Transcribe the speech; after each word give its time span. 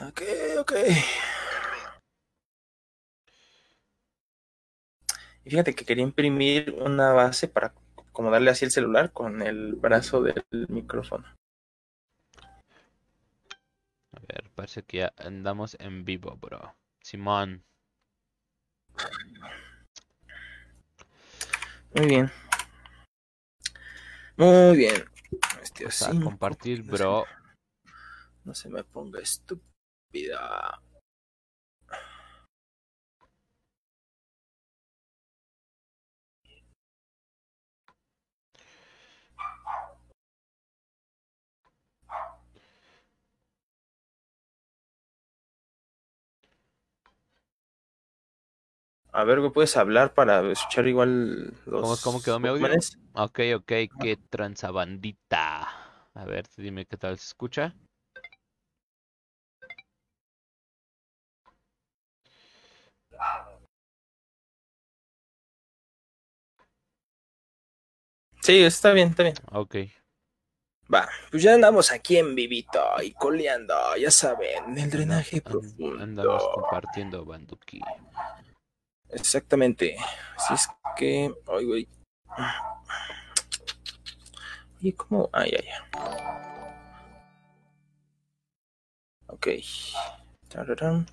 Ok, 0.00 0.22
ok. 0.60 0.72
Y 5.44 5.50
fíjate 5.50 5.74
que 5.74 5.84
quería 5.84 6.04
imprimir 6.04 6.76
una 6.78 7.12
base 7.12 7.48
para 7.48 7.74
acomodarle 7.96 8.50
así 8.50 8.64
el 8.64 8.70
celular 8.70 9.12
con 9.12 9.42
el 9.42 9.74
brazo 9.74 10.22
del 10.22 10.44
micrófono. 10.68 11.26
A 14.12 14.20
ver, 14.28 14.50
parece 14.54 14.84
que 14.84 14.98
ya 14.98 15.12
andamos 15.16 15.76
en 15.80 16.04
vivo, 16.04 16.36
bro. 16.36 16.76
Simón. 17.02 17.64
Muy 21.94 22.06
bien. 22.06 22.30
Muy 24.36 24.76
bien. 24.76 25.04
Este, 25.60 25.86
O 25.86 25.90
sea, 25.90 26.10
compartir, 26.10 26.82
bro. 26.82 27.24
No 28.44 28.54
se 28.54 28.68
me 28.68 28.84
ponga 28.84 29.20
estúpida. 30.08 30.80
A 49.10 49.24
ver, 49.24 49.40
¿me 49.40 49.50
puedes 49.50 49.76
hablar 49.76 50.14
para 50.14 50.52
escuchar 50.52 50.86
igual 50.86 51.54
los 51.66 51.82
¿Cómo, 51.82 51.96
cómo 52.02 52.22
quedó 52.22 52.38
mi 52.38 52.48
audio? 52.48 52.68
Ok, 53.14 53.40
ok, 53.56 53.72
qué 54.00 54.18
transabandita. 54.30 55.66
A 56.14 56.24
ver, 56.24 56.46
dime 56.56 56.84
qué 56.86 56.96
tal 56.96 57.18
se 57.18 57.26
escucha. 57.26 57.74
Sí, 68.48 68.64
está 68.64 68.92
bien, 68.92 69.08
está 69.10 69.24
bien. 69.24 69.34
Ok. 69.52 69.76
Va, 70.90 71.06
pues 71.30 71.42
ya 71.42 71.52
andamos 71.52 71.92
aquí 71.92 72.16
en 72.16 72.34
vivito 72.34 72.82
y 73.02 73.12
coleando, 73.12 73.74
ya 73.98 74.10
saben, 74.10 74.78
el 74.78 74.88
drenaje 74.88 75.42
profundo. 75.42 76.02
Andamos 76.02 76.48
compartiendo 76.54 77.26
Banduki. 77.26 77.78
Exactamente. 79.10 79.98
Así 80.34 80.54
es 80.54 80.66
que. 80.96 81.30
Ay, 81.46 81.64
güey. 81.66 81.88
¿Y 84.80 84.92
cómo? 84.94 85.28
Ay, 85.34 85.52
ay, 85.54 85.68
ay. 85.68 85.82
Ok. 89.26 89.48
Tararán. 90.48 91.06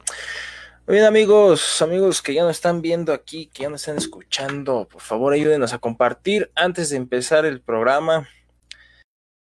Muy 0.88 0.97
bien, 0.97 1.08
amigos, 1.08 1.81
amigos 1.81 2.22
que 2.22 2.36
ya 2.36 2.44
nos 2.44 2.52
están 2.52 2.83
viendo 2.83 3.11
aquí, 3.11 3.47
que 3.47 3.64
ya 3.64 3.69
nos 3.69 3.81
están 3.81 3.97
escuchando, 3.97 4.88
por 4.88 5.02
favor 5.02 5.33
ayúdenos 5.33 5.73
a 5.73 5.80
compartir 5.80 6.52
antes 6.53 6.91
de 6.91 6.97
empezar 6.97 7.44
el 7.44 7.59
programa. 7.59 8.30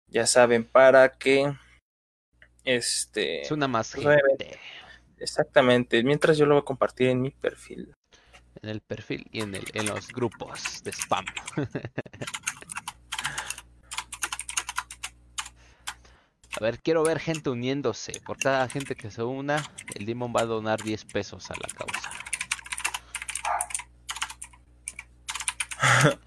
Ya 0.07 0.25
saben, 0.29 0.63
para 0.63 1.19
que. 1.19 1.53
Este. 2.63 3.43
Es 3.43 3.51
una 3.51 3.67
más 3.67 3.91
pues, 3.93 4.07
gente 4.07 4.57
Exactamente. 5.19 6.05
Mientras 6.05 6.39
yo 6.39 6.47
lo 6.47 6.55
voy 6.55 6.63
a 6.63 6.65
compartir 6.65 7.09
en 7.09 7.21
mi 7.21 7.31
perfil. 7.31 7.93
en 8.63 8.69
el 8.69 8.81
perfil 8.81 9.27
y 9.33 9.41
en, 9.41 9.57
el, 9.57 9.65
en 9.75 9.87
los 9.87 10.07
grupos 10.09 10.81
de 10.85 10.93
spam. 10.93 11.25
A 16.63 16.67
ver, 16.67 16.79
quiero 16.81 17.03
ver 17.03 17.19
gente 17.19 17.51
uniéndose. 17.51 18.13
Por 18.25 18.39
cada 18.39 18.69
gente 18.69 18.95
que 18.95 19.11
se 19.11 19.25
una, 19.25 19.69
el 19.97 20.07
Demon 20.07 20.33
va 20.33 20.43
a 20.43 20.47
donar 20.47 20.81
10 20.81 21.07
pesos 21.07 21.51
a 21.51 21.55
la 21.55 21.67
causa. 21.75 22.09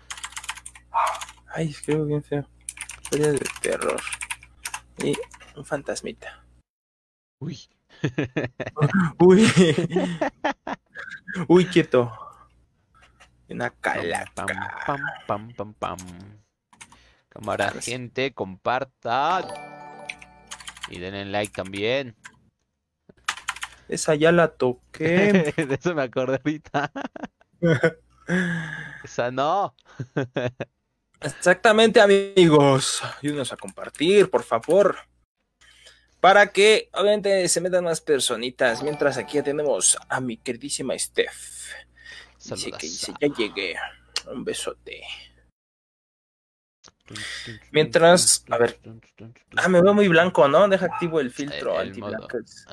Ay, 1.53 1.69
escribo 1.69 2.03
bien 2.03 2.21
feo. 2.21 2.45
Historia 3.01 3.31
de 3.31 3.39
terror. 3.61 4.01
Y 4.97 5.13
un 5.55 5.63
fantasmita. 5.63 6.45
Uy. 7.39 7.57
Uy. 9.19 9.49
Uy, 11.47 11.65
quieto. 11.67 12.11
Una 13.47 13.69
calaca. 13.69 14.33
pam, 14.35 14.47
pam, 14.85 14.99
pam, 15.27 15.53
pam, 15.53 15.73
pam. 15.75 15.97
Cámara, 17.29 17.71
gente, 17.79 18.33
compartan. 18.33 19.84
Y 20.89 20.99
denle 20.99 21.25
like 21.25 21.53
también. 21.53 22.15
Esa 23.87 24.15
ya 24.15 24.31
la 24.31 24.49
toqué. 24.49 25.53
De 25.57 25.75
eso 25.75 25.93
me 25.95 26.03
acordé 26.03 26.37
ahorita. 26.43 26.91
Esa 29.03 29.31
no. 29.31 29.75
Exactamente, 31.21 32.01
amigos. 32.01 33.01
Ayúdenos 33.21 33.51
a 33.51 33.57
compartir, 33.57 34.29
por 34.29 34.43
favor. 34.43 34.97
Para 36.19 36.51
que, 36.51 36.89
obviamente, 36.93 37.47
se 37.47 37.61
metan 37.61 37.83
más 37.83 38.01
personitas. 38.01 38.81
Mientras 38.81 39.17
aquí 39.17 39.35
ya 39.35 39.43
tenemos 39.43 39.97
a 40.09 40.19
mi 40.19 40.37
queridísima 40.37 40.97
Steph. 40.97 41.71
Dice 42.43 42.71
que 42.71 42.87
dice, 42.87 43.13
ya 43.19 43.27
llegué. 43.27 43.75
Un 44.31 44.43
besote. 44.43 45.03
Mientras, 47.71 48.43
a 48.49 48.57
ver. 48.57 48.79
Ah, 49.57 49.67
me 49.67 49.81
veo 49.81 49.93
muy 49.93 50.07
blanco, 50.07 50.47
¿no? 50.47 50.67
Deja 50.67 50.85
activo 50.87 51.19
el 51.19 51.31
filtro 51.31 51.79
El. 51.79 51.89
Antiblanques. 51.89 52.65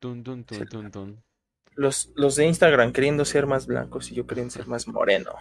Tun. 0.00 1.22
Los, 1.74 2.10
los 2.14 2.36
de 2.36 2.46
Instagram 2.46 2.92
queriendo 2.92 3.24
ser 3.24 3.46
más 3.46 3.66
blancos 3.66 4.10
y 4.10 4.14
yo 4.14 4.26
queriendo 4.26 4.52
ser 4.52 4.66
más 4.66 4.88
moreno. 4.88 5.32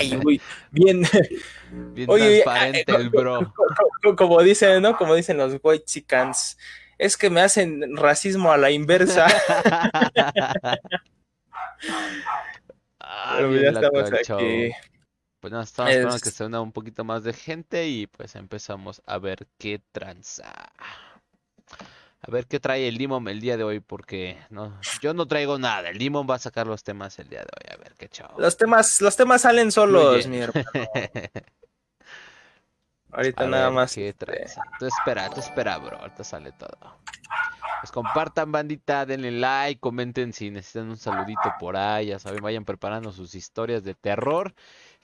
Ay, 0.00 0.18
uy, 0.24 0.40
bien. 0.70 1.02
Bien 1.92 2.08
Oye, 2.10 2.42
transparente 2.42 2.92
ah, 2.92 2.96
el 2.96 3.10
bro. 3.10 3.52
co- 4.02 4.16
Como 4.16 4.42
dicen, 4.42 4.80
¿no? 4.82 4.96
Como 4.96 5.14
dicen 5.14 5.36
los 5.36 5.58
white 5.62 5.84
chicans. 5.84 6.56
Es 6.98 7.16
que 7.16 7.28
me 7.28 7.40
hacen 7.42 7.96
racismo 7.96 8.52
a 8.52 8.56
la 8.56 8.70
inversa. 8.70 9.26
Ah, 13.18 13.34
Pero 13.38 13.48
bien 13.48 13.62
ya 13.62 13.72
loco 13.72 13.98
estamos 13.98 14.12
aquí. 14.12 14.72
Pues 15.40 15.50
nada, 15.50 15.64
estamos 15.64 15.90
esperando 15.90 16.20
que 16.20 16.30
se 16.30 16.44
una 16.44 16.60
un 16.60 16.72
poquito 16.72 17.02
más 17.02 17.24
de 17.24 17.32
gente 17.32 17.88
y 17.88 18.06
pues 18.06 18.34
empezamos 18.36 19.00
a 19.06 19.18
ver 19.18 19.46
qué 19.58 19.80
tranza. 19.92 20.52
A 22.20 22.30
ver 22.30 22.46
qué 22.46 22.60
trae 22.60 22.88
el 22.88 22.96
Limon 22.96 23.26
el 23.28 23.40
día 23.40 23.56
de 23.56 23.64
hoy, 23.64 23.80
porque 23.80 24.38
no, 24.50 24.78
yo 25.00 25.14
no 25.14 25.26
traigo 25.26 25.58
nada. 25.58 25.88
El 25.90 25.98
Limon 25.98 26.26
va 26.28 26.34
a 26.34 26.38
sacar 26.38 26.66
los 26.66 26.84
temas 26.84 27.18
el 27.18 27.28
día 27.28 27.40
de 27.40 27.46
hoy. 27.46 27.74
A 27.74 27.76
ver 27.78 27.94
qué 27.96 28.08
chao. 28.08 28.34
Los 28.38 28.56
temas, 28.56 29.00
los 29.00 29.16
temas 29.16 29.42
salen 29.42 29.72
solos, 29.72 30.26
mi 30.26 30.38
hermano. 30.38 30.66
Ahorita 33.16 33.44
A 33.44 33.46
nada 33.48 33.64
ver 33.68 33.74
más. 33.74 33.94
qué 33.94 34.10
este. 34.10 34.46
Tú 34.78 34.84
espera, 34.84 35.30
tú 35.30 35.40
espera, 35.40 35.78
bro. 35.78 35.96
Ahorita 35.98 36.22
sale 36.22 36.52
todo. 36.52 37.00
Pues 37.80 37.90
compartan, 37.90 38.52
bandita, 38.52 39.06
denle 39.06 39.30
like, 39.30 39.80
comenten 39.80 40.34
si 40.34 40.50
necesitan 40.50 40.90
un 40.90 40.98
saludito 40.98 41.54
por 41.58 41.78
ahí. 41.78 42.08
Ya 42.08 42.18
saben, 42.18 42.42
vayan 42.42 42.66
preparando 42.66 43.12
sus 43.12 43.34
historias 43.34 43.82
de 43.84 43.94
terror. 43.94 44.54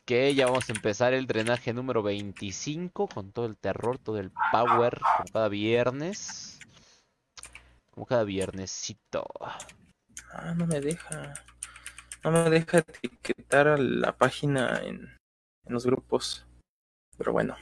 Que 0.05 0.35
ya 0.35 0.47
vamos 0.47 0.69
a 0.69 0.73
empezar 0.73 1.15
el 1.15 1.27
drenaje 1.27 1.73
número 1.73 2.03
25 2.03 3.09
con 3.09 3.33
todo 3.33 3.47
el 3.47 3.57
terror, 3.57 3.99
todo 3.99 4.19
el 4.19 4.31
power, 4.51 5.01
como 5.17 5.29
cada 5.33 5.49
viernes. 5.49 6.59
Como 7.93 8.05
cada 8.05 8.25
viernesito. 8.25 9.25
Ah, 10.35 10.53
no 10.55 10.67
me 10.67 10.81
deja. 10.81 11.33
No 12.25 12.31
me 12.31 12.51
deja 12.51 12.79
etiquetar 12.79 13.69
a 13.69 13.79
la 13.79 14.13
página 14.13 14.81
en, 14.83 15.17
en 15.65 15.73
los 15.73 15.87
grupos. 15.87 16.45
Pero 17.17 17.33
bueno. 17.33 17.57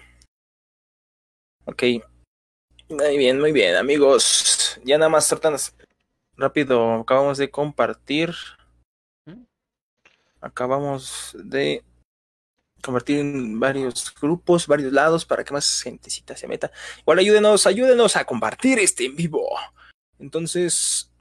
Ok. 1.71 1.85
Muy 2.89 3.17
bien, 3.17 3.39
muy 3.39 3.53
bien, 3.53 3.77
amigos. 3.77 4.81
Ya 4.85 4.99
nada 4.99 5.09
más 5.09 5.29
tortanas. 5.29 5.73
Rápido, 6.37 6.95
acabamos 6.95 7.39
de 7.39 7.49
compartir. 7.49 8.35
¿Mm? 9.25 9.45
Acabamos 10.41 11.37
de 11.39 11.85
compartir 12.83 13.21
en 13.21 13.61
varios 13.61 14.13
grupos, 14.21 14.67
varios 14.67 14.93
lados, 14.93 15.25
para 15.25 15.45
que 15.45 15.53
más 15.53 15.81
gentecita 15.81 16.37
se 16.37 16.49
meta. 16.49 16.73
Igual 17.03 17.21
ayúdenos, 17.21 17.69
ayúdenos 17.69 18.17
a 18.17 18.25
compartir 18.25 18.81
este 18.81 19.05
en 19.05 19.15
vivo. 19.15 19.49
Entonces, 20.19 21.13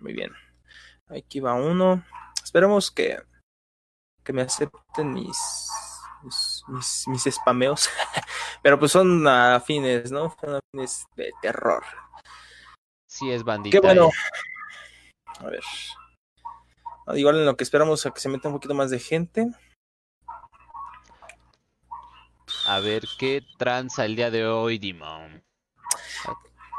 muy 0.00 0.14
bien. 0.14 0.32
Aquí 1.08 1.38
va 1.40 1.52
uno. 1.52 2.02
Esperemos 2.42 2.90
que, 2.90 3.20
que 4.24 4.32
me 4.32 4.40
acepten 4.40 5.12
mis, 5.12 5.36
mis, 6.70 7.08
mis, 7.08 7.24
spameos. 7.24 7.88
Pero 8.62 8.78
pues 8.78 8.92
son 8.92 9.26
afines, 9.26 10.10
¿no? 10.10 10.34
Son 10.40 10.56
afines 10.56 11.06
de 11.16 11.32
terror. 11.42 11.84
Sí 13.06 13.30
es 13.30 13.42
bandita. 13.42 13.76
Qué 13.76 13.80
bueno. 13.80 14.06
eh. 14.06 15.38
A 15.40 15.46
ver. 15.46 15.64
Igual 17.14 17.36
en 17.36 17.46
lo 17.46 17.56
que 17.56 17.64
esperamos 17.64 18.06
a 18.06 18.10
que 18.10 18.20
se 18.20 18.28
meta 18.28 18.48
un 18.48 18.54
poquito 18.54 18.74
más 18.74 18.90
de 18.90 18.98
gente. 18.98 19.50
a 22.66 22.78
ver 22.80 23.04
qué 23.18 23.42
tranza 23.58 24.04
el 24.04 24.16
día 24.16 24.30
de 24.30 24.46
hoy, 24.46 24.78
Dimon. 24.78 25.42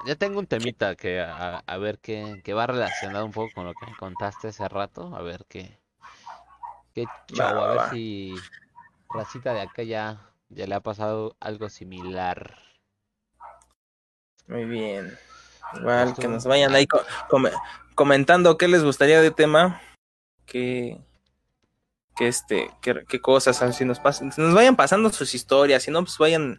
Ya 0.06 0.16
tengo 0.16 0.40
un 0.40 0.48
temita 0.48 0.96
que 0.96 1.20
a, 1.22 1.78
ver 1.78 2.00
qué, 2.00 2.42
va 2.54 2.66
relacionado 2.66 3.26
un 3.26 3.32
poco 3.32 3.52
con 3.54 3.66
lo 3.66 3.74
que 3.74 3.86
me 3.86 3.96
contaste 3.98 4.48
hace 4.48 4.68
rato. 4.68 5.16
A 5.16 5.22
ver 5.22 5.46
qué. 5.48 5.80
Qué 6.94 7.06
chavo, 7.34 7.62
a 7.62 7.74
ver 7.74 7.90
si 7.92 8.36
Racita 9.14 9.54
de 9.54 9.62
acá 9.62 9.84
ya, 9.84 10.30
ya 10.50 10.68
le 10.68 10.76
ha 10.76 10.80
pasado 10.80 11.36
algo 11.40 11.70
similar. 11.70 12.58
Muy 14.48 14.66
bien. 14.66 15.18
Igual 15.76 16.14
que 16.16 16.28
nos 16.28 16.46
vayan 16.46 16.74
ahí 16.76 16.88
comentando 17.96 18.58
qué 18.58 18.68
les 18.68 18.84
gustaría 18.84 19.22
de 19.22 19.32
tema. 19.32 19.82
Que, 20.46 21.00
que 22.16 22.28
este, 22.28 22.70
qué, 22.82 23.22
cosas, 23.22 23.76
si 23.76 23.86
nos 23.86 24.00
pasan, 24.00 24.32
si 24.32 24.42
nos 24.42 24.54
vayan 24.54 24.76
pasando 24.76 25.10
sus 25.12 25.34
historias, 25.34 25.84
si 25.84 25.92
no, 25.92 26.02
pues 26.04 26.18
vayan 26.18 26.58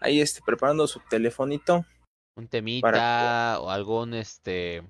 ahí 0.00 0.20
este, 0.20 0.40
preparando 0.44 0.86
su 0.86 1.00
telefonito. 1.00 1.84
Un 2.36 2.48
temita 2.48 3.58
o 3.60 3.70
algún 3.70 4.14
este 4.14 4.82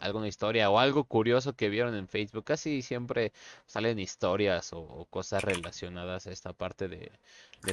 alguna 0.00 0.28
historia 0.28 0.70
o 0.70 0.78
algo 0.78 1.04
curioso 1.04 1.54
que 1.54 1.68
vieron 1.68 1.94
en 1.94 2.08
Facebook. 2.08 2.44
Casi 2.44 2.82
siempre 2.82 3.32
salen 3.66 3.98
historias 3.98 4.72
o, 4.72 5.06
cosas 5.10 5.44
relacionadas 5.44 6.26
a 6.26 6.32
esta 6.32 6.52
parte 6.52 6.88
de, 6.88 7.12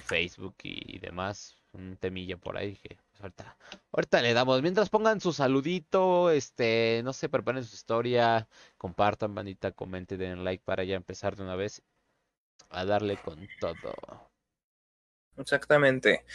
Facebook 0.02 0.56
y, 0.64 1.00
demás. 1.00 1.56
Un 1.74 1.98
temilla 1.98 2.38
por 2.38 2.58
ahí 2.58 2.76
que 2.76 2.98
pues, 3.12 3.22
ahorita, 3.22 3.58
ahorita 3.92 4.22
le 4.22 4.34
damos. 4.34 4.62
Mientras 4.62 4.90
pongan 4.90 5.22
su 5.22 5.34
saludito, 5.34 6.32
este, 6.32 7.02
no 7.04 7.14
sé, 7.14 7.30
preparen 7.30 7.64
su 7.64 7.76
historia, 7.76 8.48
compartan, 8.78 9.36
bandita, 9.36 9.72
comenten, 9.72 10.18
den 10.20 10.44
like 10.44 10.64
para 10.66 10.84
ya 10.84 10.96
empezar 10.96 11.36
de 11.36 11.44
una 11.44 11.56
vez 11.56 11.84
a 12.70 12.86
darle 12.86 13.18
con 13.18 13.48
todo. 13.60 13.94
Exactamente. 15.38 16.26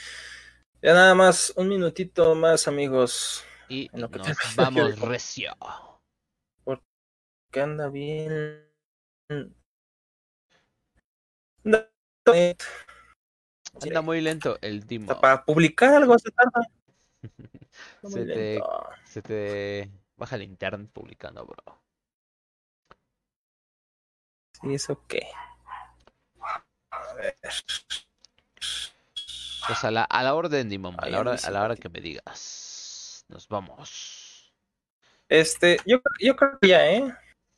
Ya 0.81 0.95
nada 0.95 1.15
más, 1.15 1.53
un 1.57 1.69
minutito 1.69 2.35
más, 2.35 2.69
amigos. 2.69 3.45
Y 3.69 3.89
nos 3.93 4.11
vamos 4.57 4.99
recio. 5.01 5.57
Porque 6.65 7.61
anda 7.61 7.89
bien. 7.89 8.69
anda 13.81 14.03
muy 14.03 14.21
lento 14.21 14.59
el 14.61 14.87
Timo. 14.87 15.21
Para 15.21 15.45
publicar 15.45 15.95
algo 15.95 16.19
se 16.19 16.31
tarda. 16.31 16.69
se, 18.05 18.25
te, 18.25 18.63
se 19.05 19.23
te 19.23 19.91
baja 20.17 20.37
el 20.37 20.43
internet 20.43 20.91
publicando, 20.93 21.47
bro. 21.47 21.83
Sí, 24.61 24.75
eso 24.75 25.05
qué. 25.09 25.29
A 26.41 27.15
ver. 27.15 27.39
Pues 29.67 29.85
a 29.85 29.91
la, 29.91 30.05
a 30.05 30.23
la 30.23 30.35
orden, 30.35 30.69
Dimon, 30.69 30.97
a 30.99 31.09
la 31.09 31.21
hora, 31.21 31.37
a 31.43 31.51
la 31.51 31.63
hora 31.63 31.77
que 31.77 31.89
me 31.89 32.01
digas. 32.01 32.62
Nos 33.33 33.49
vamos. 33.49 34.53
Este, 35.27 35.79
yo, 35.87 36.03
yo 36.21 36.37
creo 36.37 36.59
que 36.61 36.69
ya, 36.69 36.87
¿eh? 36.93 37.15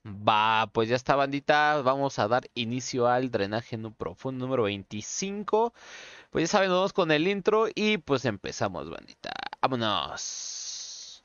Va, 0.07 0.71
pues 0.73 0.89
ya 0.89 0.95
está, 0.95 1.17
bandita. 1.17 1.83
Vamos 1.83 2.21
a 2.21 2.29
dar 2.29 2.49
inicio 2.55 3.09
al 3.09 3.33
drenaje 3.33 3.75
en 3.75 3.87
un 3.87 3.93
profundo 3.93 4.47
número 4.47 4.63
25. 4.65 5.75
Pues 6.31 6.45
ya 6.45 6.53
saben, 6.59 6.71
vamos 6.71 6.93
con 6.93 7.11
el 7.11 7.27
intro 7.27 7.67
y 7.75 7.99
pues 7.99 8.25
empezamos, 8.25 8.89
bandita. 8.89 9.33
Vámonos. 9.61 11.25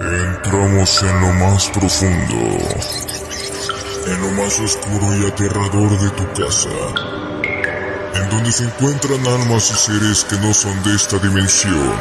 Entramos 0.00 1.02
en 1.04 1.20
lo 1.20 1.32
más 1.34 1.70
profundo, 1.70 2.34
en 4.06 4.22
lo 4.22 4.42
más 4.42 4.58
oscuro 4.58 5.16
y 5.16 5.26
aterrador 5.26 5.90
de 6.00 6.10
tu 6.10 6.42
casa 6.42 7.25
donde 8.30 8.52
se 8.52 8.64
encuentran 8.64 9.26
almas 9.26 9.70
y 9.70 9.74
seres 9.74 10.24
que 10.24 10.36
no 10.36 10.52
son 10.52 10.82
de 10.82 10.94
esta 10.94 11.18
dimensión, 11.18 11.94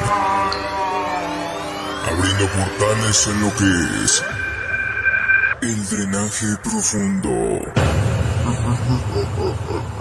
abriendo 2.08 2.48
portales 2.48 3.28
en 3.28 3.42
lo 3.42 3.56
que 3.56 4.04
es 4.04 4.24
el 5.62 5.90
drenaje 5.90 6.48
profundo. 6.64 7.30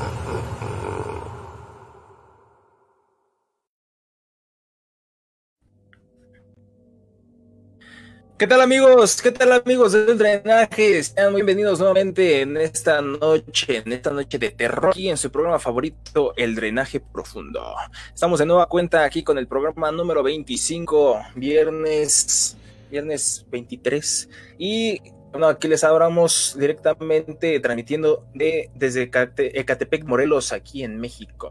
¿Qué 8.44 8.48
tal 8.48 8.60
amigos? 8.60 9.22
¿Qué 9.22 9.32
tal 9.32 9.52
amigos 9.52 9.92
del 9.92 10.18
drenaje? 10.18 11.02
Sean 11.02 11.34
bienvenidos 11.34 11.78
nuevamente 11.78 12.42
en 12.42 12.58
esta 12.58 13.00
noche, 13.00 13.78
en 13.78 13.90
esta 13.90 14.10
noche 14.10 14.38
de 14.38 14.50
terror, 14.50 14.90
aquí 14.90 15.08
en 15.08 15.16
su 15.16 15.30
programa 15.30 15.58
favorito, 15.58 16.34
El 16.36 16.54
Drenaje 16.54 17.00
Profundo. 17.00 17.74
Estamos 18.12 18.38
de 18.38 18.44
nueva 18.44 18.66
cuenta 18.66 19.02
aquí 19.02 19.22
con 19.22 19.38
el 19.38 19.46
programa 19.46 19.90
número 19.92 20.22
25, 20.22 21.22
viernes, 21.36 22.58
viernes 22.90 23.46
23. 23.50 24.28
Y 24.58 25.00
bueno, 25.30 25.46
aquí 25.46 25.66
les 25.66 25.82
hablamos 25.82 26.54
directamente 26.60 27.58
transmitiendo 27.60 28.26
de, 28.34 28.68
desde 28.74 29.04
Ecatepec, 29.04 30.04
Morelos, 30.04 30.52
aquí 30.52 30.84
en 30.84 31.00
México. 31.00 31.50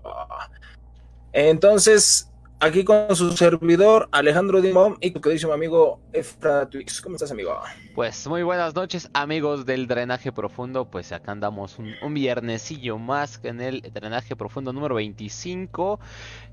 Entonces, 1.31 2.29
Aquí 2.59 2.85
con 2.85 3.13
su 3.13 3.35
servidor 3.35 4.07
Alejandro 4.11 4.61
Dimón 4.61 4.97
y 5.01 5.11
tu 5.11 5.19
queridísimo 5.19 5.51
amigo 5.51 5.99
Efra 6.13 6.69
Twix. 6.69 7.01
¿Cómo 7.01 7.17
estás, 7.17 7.29
amigo? 7.29 7.59
Pues 7.93 8.25
muy 8.27 8.41
buenas 8.41 8.73
noches, 8.73 9.09
amigos 9.13 9.65
del 9.65 9.85
Drenaje 9.85 10.31
Profundo. 10.31 10.85
Pues 10.85 11.11
acá 11.11 11.33
andamos 11.33 11.77
un, 11.77 12.13
viernesillo 12.13 12.97
más 12.97 13.41
en 13.43 13.59
el 13.59 13.81
Drenaje 13.81 14.37
Profundo 14.37 14.71
número 14.71 14.95
25. 14.95 15.99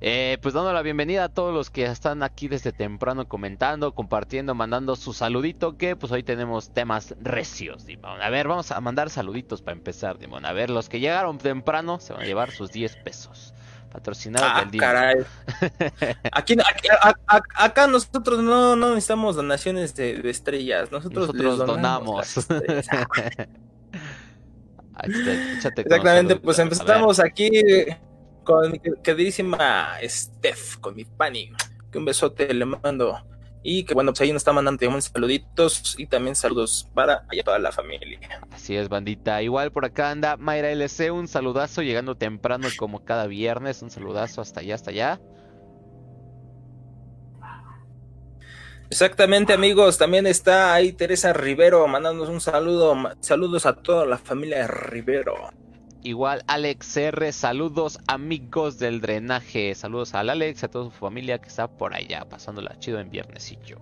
Eh, 0.00 0.38
pues 0.42 0.52
dando 0.52 0.72
la 0.72 0.82
bienvenida 0.82 1.24
a 1.24 1.28
todos 1.28 1.54
los 1.54 1.70
que 1.70 1.84
están 1.84 2.24
aquí 2.24 2.48
desde 2.48 2.72
temprano 2.72 3.28
comentando, 3.28 3.94
compartiendo, 3.94 4.56
mandando 4.56 4.96
su 4.96 5.12
saludito. 5.12 5.76
Que 5.76 5.94
pues 5.94 6.10
hoy 6.10 6.24
tenemos 6.24 6.74
temas 6.74 7.14
recios, 7.20 7.86
Dimón. 7.86 8.20
A 8.20 8.30
ver, 8.30 8.48
vamos 8.48 8.72
a 8.72 8.80
mandar 8.80 9.10
saluditos 9.10 9.62
para 9.62 9.76
empezar, 9.76 10.18
Dimón. 10.18 10.44
A 10.44 10.52
ver, 10.52 10.70
los 10.70 10.88
que 10.88 10.98
llegaron 10.98 11.38
temprano 11.38 12.00
se 12.00 12.12
van 12.12 12.22
a 12.22 12.26
llevar 12.26 12.50
sus 12.50 12.72
10 12.72 12.96
pesos 12.96 13.49
patrocinado 13.90 14.46
ah, 14.46 14.68
caray. 14.78 15.24
Aquí, 16.32 16.56
acá 17.56 17.86
nosotros 17.86 18.38
no, 18.40 18.76
no 18.76 18.90
necesitamos 18.90 19.36
donaciones 19.36 19.94
de, 19.94 20.20
estrellas, 20.30 20.90
nosotros, 20.90 21.32
donamos. 21.58 22.36
Exactamente, 25.02 26.36
pues 26.36 26.58
empezamos 26.58 27.18
aquí 27.20 27.50
con 28.44 28.72
mi 28.72 28.78
queridísima 29.02 29.94
Steph, 30.04 30.76
con 30.76 30.94
mi 30.94 31.06
pani, 31.06 31.50
que 31.90 31.98
un 31.98 32.04
besote 32.04 32.52
le 32.52 32.66
mando. 32.66 33.18
Y 33.62 33.84
que 33.84 33.92
bueno, 33.92 34.12
pues 34.12 34.22
ahí 34.22 34.32
nos 34.32 34.40
está 34.40 34.52
mandando 34.52 35.00
saluditos 35.00 35.94
y 35.98 36.06
también 36.06 36.34
saludos 36.34 36.88
para 36.94 37.26
allá 37.30 37.42
toda 37.42 37.58
la 37.58 37.72
familia. 37.72 38.18
Así 38.50 38.74
es, 38.74 38.88
bandita. 38.88 39.42
Igual 39.42 39.70
por 39.70 39.84
acá 39.84 40.10
anda 40.10 40.36
Mayra 40.38 40.70
LC, 40.70 41.10
un 41.10 41.28
saludazo 41.28 41.82
llegando 41.82 42.16
temprano 42.16 42.68
como 42.78 43.04
cada 43.04 43.26
viernes. 43.26 43.82
Un 43.82 43.90
saludazo 43.90 44.40
hasta 44.40 44.60
allá, 44.60 44.74
hasta 44.74 44.90
allá. 44.90 45.20
Exactamente, 48.90 49.52
amigos. 49.52 49.98
También 49.98 50.26
está 50.26 50.74
ahí 50.74 50.92
Teresa 50.92 51.32
Rivero 51.32 51.86
mandándonos 51.86 52.28
un 52.28 52.40
saludo. 52.40 52.96
Saludos 53.20 53.66
a 53.66 53.74
toda 53.74 54.04
la 54.06 54.18
familia 54.18 54.66
Rivero. 54.66 55.50
Igual 56.02 56.42
Alex 56.46 56.96
R, 56.96 57.30
saludos 57.32 57.98
amigos 58.06 58.78
del 58.78 59.02
drenaje, 59.02 59.74
saludos 59.74 60.14
al 60.14 60.30
Alex, 60.30 60.64
a 60.64 60.68
toda 60.68 60.86
su 60.86 60.90
familia 60.92 61.38
que 61.38 61.48
está 61.48 61.68
por 61.68 61.94
allá 61.94 62.26
pasándola 62.28 62.78
chido 62.78 63.00
en 63.00 63.10
viernesillo. 63.10 63.76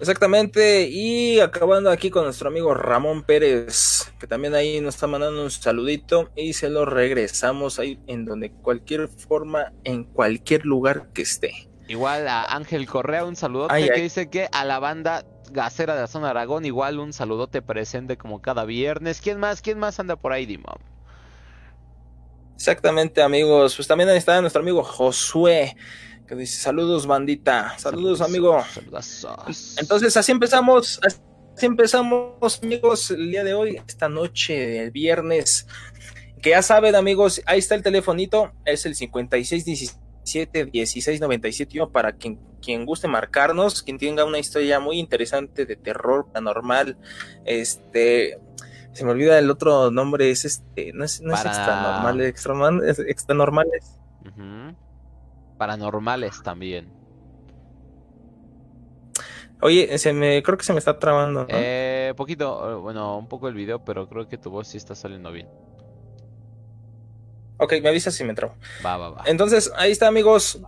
Exactamente, 0.00 0.88
y 0.90 1.40
acabando 1.40 1.90
aquí 1.90 2.10
con 2.10 2.24
nuestro 2.24 2.48
amigo 2.48 2.72
Ramón 2.74 3.22
Pérez, 3.22 4.12
que 4.18 4.26
también 4.26 4.54
ahí 4.54 4.80
nos 4.80 4.94
está 4.94 5.06
mandando 5.06 5.42
un 5.42 5.50
saludito 5.50 6.30
y 6.36 6.54
se 6.54 6.70
lo 6.70 6.84
regresamos 6.86 7.78
ahí 7.78 7.98
en 8.06 8.24
donde 8.24 8.50
cualquier 8.50 9.08
forma, 9.08 9.72
en 9.84 10.04
cualquier 10.04 10.64
lugar 10.64 11.08
que 11.12 11.22
esté. 11.22 11.68
Igual 11.88 12.28
a 12.28 12.44
Ángel 12.44 12.86
Correa, 12.86 13.24
un 13.24 13.36
saludote 13.36 13.90
que 13.90 14.00
dice 14.00 14.28
que 14.30 14.48
a 14.52 14.64
la 14.64 14.78
banda 14.78 15.24
Gacera 15.50 15.94
de 15.94 16.00
la 16.00 16.06
zona 16.06 16.30
Aragón, 16.30 16.64
igual 16.64 16.98
un 16.98 17.12
saludote 17.12 17.62
presente 17.62 18.16
como 18.16 18.42
cada 18.42 18.64
viernes. 18.64 19.20
¿Quién 19.20 19.38
más? 19.38 19.62
¿Quién 19.62 19.78
más 19.78 20.00
anda 20.00 20.16
por 20.16 20.32
ahí, 20.32 20.44
Dimon? 20.44 20.95
Exactamente, 22.56 23.22
amigos. 23.22 23.76
Pues 23.76 23.86
también 23.86 24.08
ahí 24.08 24.16
está 24.16 24.40
nuestro 24.40 24.62
amigo 24.62 24.82
Josué, 24.82 25.76
que 26.26 26.34
dice 26.34 26.58
saludos, 26.60 27.06
bandita. 27.06 27.78
Saludos, 27.78 28.22
amigo. 28.22 28.58
Entonces, 29.78 30.16
así 30.16 30.32
empezamos. 30.32 30.98
Así 31.04 31.64
empezamos, 31.64 32.62
amigos, 32.62 33.10
el 33.10 33.30
día 33.30 33.44
de 33.44 33.54
hoy, 33.54 33.80
esta 33.86 34.08
noche, 34.08 34.82
el 34.82 34.90
viernes. 34.90 35.66
Que 36.42 36.50
ya 36.50 36.62
saben, 36.62 36.94
amigos, 36.94 37.42
ahí 37.46 37.58
está 37.58 37.74
el 37.74 37.82
telefonito. 37.82 38.52
Es 38.64 38.84
el 38.86 38.94
5617 38.94 40.66
1697 40.72 41.86
para 41.92 42.12
quien, 42.12 42.38
quien 42.60 42.84
guste 42.84 43.06
marcarnos, 43.06 43.82
quien 43.82 43.98
tenga 43.98 44.24
una 44.24 44.38
historia 44.38 44.80
muy 44.80 44.98
interesante 44.98 45.66
de 45.66 45.76
terror 45.76 46.26
paranormal, 46.32 46.98
este 47.44 48.38
Se 48.96 49.04
me 49.04 49.10
olvida 49.10 49.38
el 49.38 49.50
otro 49.50 49.90
nombre, 49.90 50.30
es 50.30 50.44
este, 50.46 50.92
no 50.94 51.04
es, 51.04 51.20
no 51.20 51.34
es 51.34 51.40
Para- 51.42 51.50
extra 51.54 51.82
normal, 51.82 52.20
extra, 52.22 52.54
normal- 52.54 52.88
es 52.88 52.98
extra 53.00 53.34
normales. 53.34 54.00
Ujú. 54.26 54.74
Paranormales 55.58 56.42
también. 56.42 56.90
Oye, 59.62 59.98
se 59.98 60.12
me, 60.12 60.42
creo 60.42 60.56
que 60.58 60.64
se 60.64 60.72
me 60.72 60.78
está 60.78 60.98
trabando. 60.98 61.40
¿no? 61.42 61.46
Eh, 61.50 62.14
poquito, 62.16 62.70
eh, 62.70 62.74
bueno, 62.76 63.18
un 63.18 63.28
poco 63.28 63.48
el 63.48 63.54
video, 63.54 63.84
pero 63.84 64.08
creo 64.08 64.28
que 64.28 64.38
tu 64.38 64.50
voz 64.50 64.68
sí 64.68 64.76
está 64.76 64.94
saliendo 64.94 65.30
bien. 65.32 65.48
Ok, 67.58 67.74
me 67.82 67.88
avisas 67.88 68.14
si 68.14 68.24
me 68.24 68.34
trabo. 68.34 68.54
Va, 68.84 68.96
va, 68.98 69.10
va. 69.10 69.22
Entonces, 69.26 69.72
ahí 69.76 69.90
está, 69.92 70.08
amigos. 70.08 70.60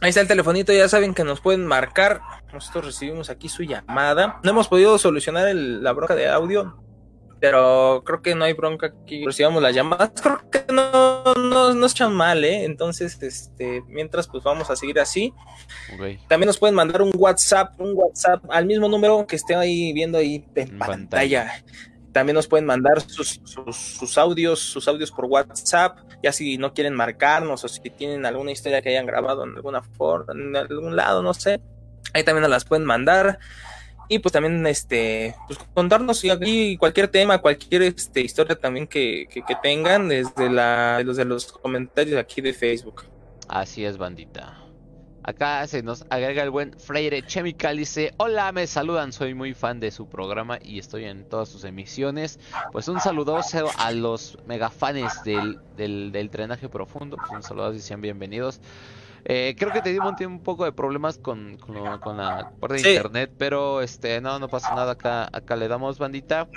Ahí 0.00 0.08
está 0.10 0.20
el 0.22 0.28
telefonito, 0.28 0.72
ya 0.72 0.88
saben 0.88 1.12
que 1.12 1.24
nos 1.24 1.40
pueden 1.40 1.66
marcar. 1.66 2.20
Nosotros 2.52 2.86
recibimos 2.86 3.30
aquí 3.30 3.48
su 3.48 3.64
llamada. 3.64 4.40
No 4.42 4.50
hemos 4.50 4.68
podido 4.68 4.96
solucionar 4.98 5.46
el- 5.48 5.82
la 5.82 5.92
bronca 5.92 6.14
de 6.14 6.28
audio, 6.28 6.76
pero 7.40 8.02
creo 8.04 8.20
que 8.20 8.34
no 8.34 8.44
hay 8.44 8.52
bronca 8.52 8.88
aquí. 8.88 9.24
Recibamos 9.24 9.62
las 9.62 9.74
llamadas. 9.74 10.12
Creo 10.22 10.50
que 10.50 10.72
no, 10.72 11.34
no, 11.34 11.72
no 11.72 11.86
echan 11.86 12.12
mal, 12.12 12.44
¿eh? 12.44 12.64
Entonces, 12.64 13.20
este, 13.22 13.82
mientras, 13.88 14.28
pues 14.28 14.44
vamos 14.44 14.70
a 14.70 14.76
seguir 14.76 15.00
así. 15.00 15.32
También 16.28 16.46
nos 16.46 16.58
pueden 16.58 16.74
mandar 16.74 17.00
un 17.00 17.12
WhatsApp, 17.16 17.80
un 17.80 17.94
WhatsApp 17.94 18.44
al 18.50 18.66
mismo 18.66 18.88
número 18.88 19.26
que 19.26 19.36
esté 19.36 19.54
ahí 19.54 19.92
viendo 19.94 20.18
ahí 20.18 20.44
en 20.54 20.68
En 20.68 20.78
pantalla. 20.78 21.64
También 22.12 22.34
nos 22.34 22.46
pueden 22.46 22.66
mandar 22.66 23.00
sus, 23.00 23.40
sus, 23.44 23.76
sus 23.76 24.18
audios, 24.18 24.58
sus 24.58 24.86
audios 24.88 25.12
por 25.12 25.26
WhatsApp, 25.26 25.98
ya 26.22 26.32
si 26.32 26.58
no 26.58 26.74
quieren 26.74 26.92
marcarnos 26.92 27.64
o 27.64 27.68
si 27.68 27.80
tienen 27.90 28.26
alguna 28.26 28.50
historia 28.50 28.82
que 28.82 28.90
hayan 28.90 29.06
grabado 29.06 29.44
en 29.44 29.54
alguna 29.54 29.80
forma, 29.80 30.32
en 30.32 30.56
algún 30.56 30.96
lado, 30.96 31.22
no 31.22 31.32
sé. 31.32 31.60
Ahí 32.12 32.24
también 32.24 32.42
nos 32.42 32.50
las 32.50 32.64
pueden 32.64 32.84
mandar. 32.84 33.38
Y 34.12 34.18
pues 34.18 34.32
también 34.32 34.66
este 34.66 35.36
pues 35.46 35.60
contarnos 35.72 36.24
aquí 36.24 36.76
cualquier 36.76 37.06
tema, 37.06 37.38
cualquier 37.38 37.82
este, 37.82 38.20
historia 38.20 38.56
también 38.56 38.88
que, 38.88 39.28
que, 39.30 39.40
que 39.42 39.54
tengan 39.62 40.08
desde 40.08 40.50
la, 40.50 41.00
desde 41.06 41.24
los 41.24 41.52
comentarios 41.52 42.18
aquí 42.18 42.40
de 42.40 42.52
Facebook. 42.52 43.04
Así 43.46 43.84
es, 43.84 43.98
bandita. 43.98 44.58
Acá 45.22 45.64
se 45.68 45.84
nos 45.84 46.04
agrega 46.10 46.42
el 46.42 46.50
buen 46.50 46.76
Freire 46.76 47.22
Chemical. 47.24 47.76
Dice: 47.76 48.12
Hola, 48.16 48.50
me 48.50 48.66
saludan. 48.66 49.12
Soy 49.12 49.34
muy 49.34 49.54
fan 49.54 49.78
de 49.78 49.92
su 49.92 50.08
programa 50.08 50.58
y 50.60 50.80
estoy 50.80 51.04
en 51.04 51.28
todas 51.28 51.48
sus 51.48 51.62
emisiones. 51.62 52.40
Pues 52.72 52.88
un 52.88 52.98
saludoso 52.98 53.70
a 53.78 53.92
los 53.92 54.38
megafanes 54.46 55.22
del, 55.22 55.60
del, 55.76 56.10
del 56.10 56.30
drenaje 56.30 56.68
profundo. 56.68 57.16
Pues 57.16 57.30
un 57.30 57.44
saludo 57.44 57.72
y 57.74 57.78
sean 57.78 58.00
bienvenidos. 58.00 58.60
Eh, 59.24 59.54
creo 59.58 59.72
que 59.72 59.82
te 59.82 59.90
dimos 59.90 60.14
un 60.20 60.42
poco 60.42 60.64
de 60.64 60.72
problemas 60.72 61.18
con, 61.18 61.56
con, 61.58 61.98
con 62.00 62.16
la 62.16 62.50
parte 62.60 62.74
de 62.76 62.80
Sí. 62.80 62.88
internet, 62.90 63.32
pero 63.38 63.80
este 63.82 64.20
no, 64.20 64.38
no 64.38 64.48
pasa 64.48 64.74
nada. 64.74 64.92
Acá, 64.92 65.28
acá 65.32 65.56
le 65.56 65.68
damos 65.68 65.98
bandita. 65.98 66.48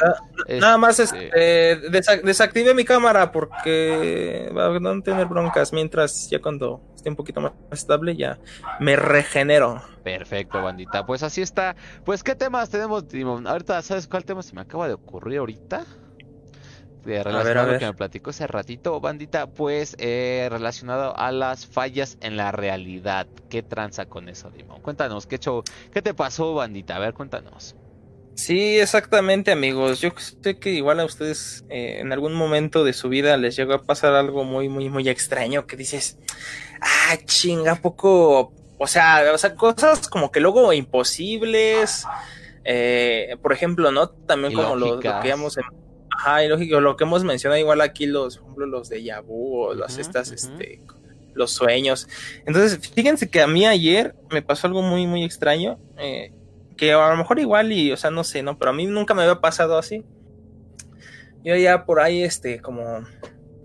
Nada 0.47 0.77
más 0.77 0.99
Este, 0.99 1.27
este, 1.27 1.89
desa- 1.91 2.21
desactivé 2.21 2.73
mi 2.73 2.85
cámara 2.85 3.31
porque 3.31 4.49
para 4.53 4.79
no 4.79 5.01
tener 5.01 5.25
broncas. 5.27 5.73
Mientras 5.73 6.29
ya 6.29 6.39
cuando 6.41 6.81
esté 6.95 7.09
un 7.09 7.15
poquito 7.15 7.41
más 7.41 7.51
estable 7.71 8.15
ya 8.15 8.39
me 8.79 8.95
regenero. 8.95 9.81
Perfecto, 10.03 10.61
bandita. 10.61 11.05
Pues 11.05 11.23
así 11.23 11.41
está. 11.41 11.75
Pues, 12.03 12.23
¿qué 12.23 12.35
temas 12.35 12.69
tenemos? 12.69 13.05
Ahorita, 13.45 13.81
¿sabes 13.81 14.07
cuál 14.07 14.25
tema 14.25 14.41
se 14.43 14.53
me 14.53 14.61
acaba 14.61 14.87
de 14.87 14.93
ocurrir 14.95 15.39
ahorita? 15.39 15.85
De 17.05 17.21
relacionado 17.21 17.59
a 17.59 17.65
lo 17.65 17.71
ver. 17.71 17.79
que 17.79 17.85
me 17.85 17.93
platicó 17.93 18.29
hace 18.29 18.47
ratito, 18.47 18.99
bandita, 19.01 19.47
pues 19.47 19.95
eh, 19.99 20.47
relacionado 20.49 21.17
a 21.17 21.31
las 21.33 21.65
fallas 21.65 22.17
en 22.21 22.37
la 22.37 22.51
realidad. 22.51 23.27
¿Qué 23.49 23.61
tranza 23.61 24.05
con 24.05 24.29
eso, 24.29 24.49
Dimon? 24.51 24.81
Cuéntanos, 24.81 25.27
¿qué 25.27 25.37
show? 25.37 25.63
¿Qué 25.91 26.01
te 26.01 26.13
pasó, 26.13 26.53
bandita? 26.53 26.95
A 26.95 26.99
ver, 26.99 27.13
cuéntanos. 27.13 27.75
Sí, 28.35 28.79
exactamente, 28.79 29.51
amigos. 29.51 30.01
Yo 30.01 30.11
sé 30.17 30.57
que 30.57 30.71
igual 30.71 30.99
a 30.99 31.05
ustedes 31.05 31.65
eh, 31.69 31.99
en 31.99 32.11
algún 32.13 32.33
momento 32.33 32.83
de 32.83 32.93
su 32.93 33.09
vida 33.09 33.37
les 33.37 33.55
llegó 33.55 33.73
a 33.73 33.83
pasar 33.83 34.15
algo 34.15 34.43
muy, 34.43 34.69
muy, 34.69 34.89
muy 34.89 35.07
extraño 35.07 35.67
que 35.67 35.75
dices, 35.75 36.17
ah, 36.81 37.17
chinga, 37.25 37.73
¿a 37.73 37.81
poco. 37.81 38.53
O 38.77 38.87
sea, 38.87 39.23
o 39.33 39.37
sea, 39.37 39.55
cosas 39.55 40.07
como 40.07 40.31
que 40.31 40.39
luego 40.39 40.73
imposibles. 40.73 42.05
eh, 42.63 43.35
por 43.41 43.53
ejemplo, 43.53 43.91
¿no? 43.91 44.09
También 44.09 44.53
como 44.53 44.75
lo, 44.75 44.99
que 44.99 45.29
hemos. 45.29 45.57
Ajá, 46.17 46.43
y 46.43 46.47
lógico, 46.47 46.79
lo 46.79 46.95
que 46.95 47.03
hemos 47.03 47.23
mencionado 47.23 47.59
igual 47.59 47.81
aquí, 47.81 48.05
los, 48.05 48.37
por 48.37 48.45
ejemplo, 48.45 48.65
los 48.67 48.89
de 48.89 49.03
Yabu 49.03 49.63
o 49.63 49.73
las 49.73 49.97
estas, 49.97 50.31
este, 50.31 50.81
los 51.33 51.51
sueños. 51.51 52.07
Entonces, 52.45 52.89
fíjense 52.93 53.29
que 53.29 53.41
a 53.41 53.47
mí 53.47 53.65
ayer 53.65 54.15
me 54.29 54.41
pasó 54.41 54.67
algo 54.67 54.81
muy, 54.81 55.07
muy 55.07 55.23
extraño. 55.23 55.79
eh, 55.97 56.31
que 56.77 56.91
a 56.93 57.09
lo 57.09 57.17
mejor 57.17 57.39
igual 57.39 57.71
y, 57.71 57.91
o 57.91 57.97
sea, 57.97 58.09
no 58.09 58.23
sé, 58.23 58.43
¿no? 58.43 58.57
Pero 58.57 58.71
a 58.71 58.73
mí 58.73 58.85
nunca 58.85 59.13
me 59.13 59.21
había 59.23 59.39
pasado 59.41 59.77
así. 59.77 60.03
Yo 61.43 61.55
ya 61.55 61.85
por 61.85 61.99
ahí, 61.99 62.23
este, 62.23 62.61
como, 62.61 63.05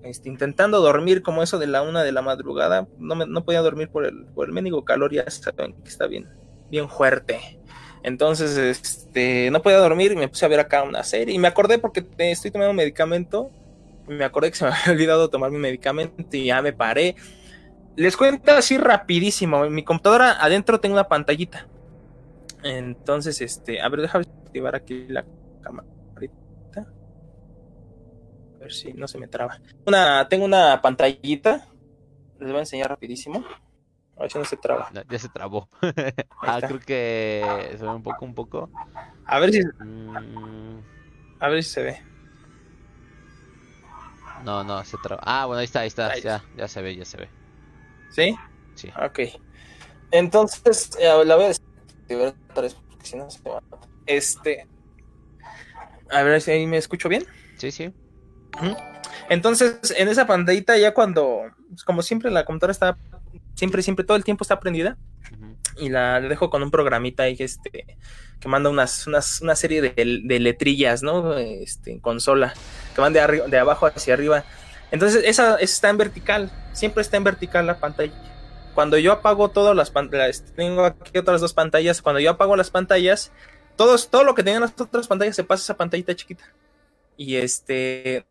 este, 0.03 0.29
intentando 0.29 0.81
dormir 0.81 1.23
como 1.23 1.43
eso 1.43 1.59
de 1.59 1.67
la 1.67 1.83
una 1.83 2.03
de 2.03 2.13
la 2.13 2.23
madrugada, 2.23 2.89
no, 2.99 3.15
me, 3.15 3.27
no 3.27 3.45
podía 3.45 3.61
dormir 3.61 3.89
por 3.89 4.05
el, 4.05 4.27
por 4.27 4.47
el 4.47 4.53
mendigo 4.53 4.85
calor, 4.85 5.13
ya 5.13 5.29
saben 5.31 5.75
que 5.83 5.89
está 5.89 6.07
bien, 6.07 6.29
bien 6.71 6.89
fuerte. 6.89 7.58
Entonces, 8.03 8.57
este, 8.57 9.51
no 9.51 9.63
podía 9.63 9.79
dormir 9.79 10.13
y 10.13 10.17
me 10.17 10.29
puse 10.29 10.45
a 10.45 10.49
ver 10.49 10.61
acá 10.61 10.83
una 10.83 11.03
serie 11.03 11.35
y 11.35 11.39
me 11.39 11.49
acordé 11.49 11.79
porque 11.79 12.01
eh, 12.01 12.31
estoy 12.31 12.51
tomando 12.51 12.73
medicamento 12.73 13.51
y 14.09 14.13
me 14.13 14.25
acordé 14.25 14.51
que 14.51 14.57
se 14.57 14.65
me 14.65 14.71
había 14.75 14.93
olvidado 14.93 15.31
tomar 15.31 15.51
mi 15.51 15.59
medicamento 15.59 16.37
y 16.37 16.47
ya 16.47 16.63
me 16.63 16.73
paré. 16.73 17.17
Les 17.97 18.17
cuento 18.17 18.53
así 18.53 18.79
rapidísimo, 18.79 19.65
en 19.65 19.75
mi 19.75 19.83
computadora 19.83 20.43
adentro 20.43 20.81
tengo 20.81 20.95
una 20.95 21.09
pantallita. 21.09 21.67
Entonces, 22.63 23.41
este, 23.41 23.81
a 23.81 23.89
ver, 23.89 24.03
déjame 24.03 24.25
activar 24.45 24.75
aquí 24.75 25.07
la 25.09 25.25
cámara. 25.63 25.89
A 28.59 28.63
ver 28.63 28.73
si 28.73 28.93
no 28.93 29.07
se 29.07 29.19
me 29.19 29.29
traba. 29.29 29.61
Una, 29.87 30.29
tengo 30.29 30.45
una 30.45 30.81
pantallita. 30.83 31.69
Les 32.41 32.49
voy 32.49 32.57
a 32.57 32.61
enseñar 32.61 32.89
rapidísimo. 32.89 33.45
A 34.19 34.23
ver 34.23 34.33
si 34.33 34.39
no 34.39 34.45
se 34.45 34.57
traba. 34.57 34.91
No, 34.93 35.03
ya 35.09 35.19
se 35.19 35.29
trabó. 35.29 35.69
ah, 36.43 36.59
creo 36.61 36.81
que 36.81 37.75
se 37.79 37.83
ve 37.85 37.89
un 37.89 38.03
poco, 38.03 38.25
un 38.25 38.35
poco. 38.35 38.71
A 39.27 39.39
ver 39.39 39.53
si, 39.53 39.63
Mm, 39.79 40.81
a 41.41 41.49
ver 41.49 41.63
si 41.63 41.71
se 41.71 41.83
ve. 41.83 42.03
no, 44.45 44.65
no, 44.65 44.85
se 44.85 44.97
trabó. 44.99 45.21
Ah, 45.25 45.47
bueno, 45.47 45.61
ahí 45.61 45.67
está, 45.67 45.81
ahí 45.81 45.89
está. 45.89 46.11
Ahí 46.11 46.21
Ya, 46.23 46.43
ya 46.57 46.67
se 46.67 46.83
ve, 46.83 46.97
ya 46.97 47.05
se 47.05 47.17
ve. 47.17 47.29
¿Sí? 48.11 48.37
Sí. 48.75 48.93
Ok. 49.05 49.21
Entonces, 50.11 50.91
eh, 50.99 51.25
la 51.25 51.37
voy 51.37 51.45
a 51.45 51.49
desactivar 51.49 52.35
otra 52.51 52.63
vez 52.63 52.75
porque 52.75 53.07
si 53.07 53.17
no 53.17 53.31
se 53.31 53.41
va. 53.49 53.63
Este. 54.07 54.67
A 56.11 56.23
ver 56.23 56.41
si 56.41 56.51
ahí 56.51 56.67
me 56.67 56.79
escucho 56.79 57.09
bien. 57.09 57.25
Sí, 57.57 57.71
sí. 57.71 57.93
Entonces, 59.29 59.95
en 59.97 60.09
esa 60.09 60.27
pantallita 60.27 60.77
ya 60.77 60.95
cuando, 60.95 61.43
pues, 61.69 61.85
como 61.85 62.03
siempre, 62.03 62.31
la 62.31 62.45
computadora 62.45 62.73
está, 62.73 62.97
siempre, 63.59 63.83
siempre, 63.83 64.05
todo 64.05 64.17
el 64.17 64.23
tiempo 64.23 64.45
está 64.45 64.61
prendida 64.61 64.97
y 65.77 65.89
la 65.89 66.21
dejo 66.21 66.49
con 66.49 66.63
un 66.63 66.71
programita 66.71 67.25
ahí 67.25 67.37
que, 67.37 67.43
este, 67.43 67.99
que 68.39 68.49
manda 68.49 68.71
unas, 68.71 69.09
unas, 69.09 69.41
una 69.41 69.57
serie 69.57 69.83
de, 69.83 70.23
de 70.25 70.39
letrillas, 70.39 71.03
¿no? 71.03 71.37
Este, 71.37 71.91
en 71.91 71.99
consola, 71.99 72.55
que 72.95 73.01
van 73.01 73.13
de, 73.13 73.45
de 73.49 73.59
abajo 73.59 73.87
hacia 73.87 74.15
arriba. 74.15 74.45
Entonces, 74.93 75.25
esa, 75.25 75.57
esa 75.57 75.61
está 75.61 75.91
en 75.91 75.99
vertical, 75.99 76.53
siempre 76.73 77.03
está 77.03 77.17
en 77.17 77.25
vertical 77.25 77.67
la 77.67 77.81
pantalla. 77.81 78.13
Cuando 78.75 78.97
yo 78.97 79.11
apago 79.11 79.51
todas 79.51 79.75
las 79.75 79.91
pantallas, 79.91 80.45
tengo 80.55 80.85
aquí 80.85 81.19
otras 81.19 81.41
dos 81.41 81.53
pantallas, 81.53 82.01
cuando 82.01 82.21
yo 82.21 82.31
apago 82.31 82.55
las 82.55 82.71
pantallas, 82.71 83.33
todos, 83.75 84.09
todo 84.09 84.23
lo 84.23 84.37
que 84.37 84.45
tenían 84.45 84.63
las 84.63 84.81
otras 84.81 85.09
pantallas 85.09 85.35
se 85.35 85.43
pasa 85.43 85.63
a 85.63 85.65
esa 85.65 85.77
pantallita 85.77 86.15
chiquita. 86.15 86.45
Y 87.17 87.35
este, 87.37 88.25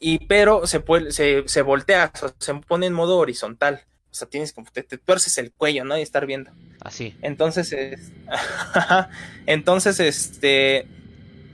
y 0.00 0.26
pero 0.26 0.66
se, 0.66 0.80
puede, 0.80 1.12
se, 1.12 1.44
se 1.46 1.62
voltea, 1.62 2.10
se 2.38 2.54
pone 2.54 2.86
en 2.86 2.92
modo 2.92 3.18
horizontal. 3.18 3.84
O 4.14 4.16
sea, 4.16 4.28
tienes 4.28 4.52
como 4.52 4.70
te, 4.70 4.84
te 4.84 4.96
tuerces 4.96 5.36
el 5.38 5.50
cuello, 5.50 5.84
¿no? 5.84 5.98
Y 5.98 6.02
estar 6.02 6.24
viendo. 6.24 6.52
Así. 6.80 7.16
Entonces, 7.20 7.72
es- 7.72 8.12
entonces, 9.46 9.98
este, 9.98 10.86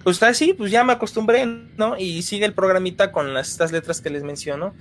pues 0.05 0.23
así, 0.23 0.53
pues 0.53 0.71
ya 0.71 0.85
me 0.85 0.93
acostumbré, 0.93 1.47
¿no? 1.47 1.97
Y 1.97 2.21
sigue 2.21 2.45
el 2.45 2.53
programita 2.53 3.13
con 3.13 3.33
las, 3.33 3.49
estas 3.49 3.73
letras 3.73 4.03
que 4.03 4.11
les 4.11 4.25
menciono. 4.25 4.75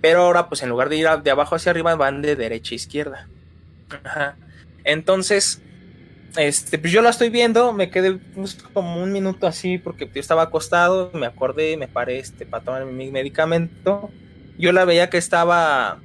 Pero 0.00 0.22
ahora, 0.22 0.48
pues 0.48 0.62
en 0.62 0.70
lugar 0.70 0.88
de 0.88 0.96
ir 0.96 1.06
de 1.22 1.30
abajo 1.30 1.54
hacia 1.54 1.68
arriba, 1.68 1.94
van 1.96 2.22
de 2.22 2.34
derecha 2.34 2.72
a 2.72 2.76
izquierda. 2.76 3.28
Ajá. 4.04 4.36
Entonces, 4.84 5.60
este, 6.38 6.78
pues 6.78 6.90
yo 6.94 7.02
la 7.02 7.10
estoy 7.10 7.28
viendo, 7.28 7.74
me 7.74 7.90
quedé 7.90 8.12
pues, 8.14 8.54
como 8.72 9.02
un 9.02 9.12
minuto 9.12 9.46
así 9.46 9.76
porque 9.76 10.06
yo 10.14 10.18
estaba 10.18 10.44
acostado, 10.44 11.10
me 11.12 11.26
acordé, 11.26 11.76
me 11.76 11.88
paré 11.88 12.20
este, 12.20 12.46
para 12.46 12.64
tomar 12.64 12.86
mi 12.86 13.10
medicamento. 13.10 14.10
Yo 14.58 14.72
la 14.72 14.86
veía 14.86 15.10
que 15.10 15.18
estaba, 15.18 16.00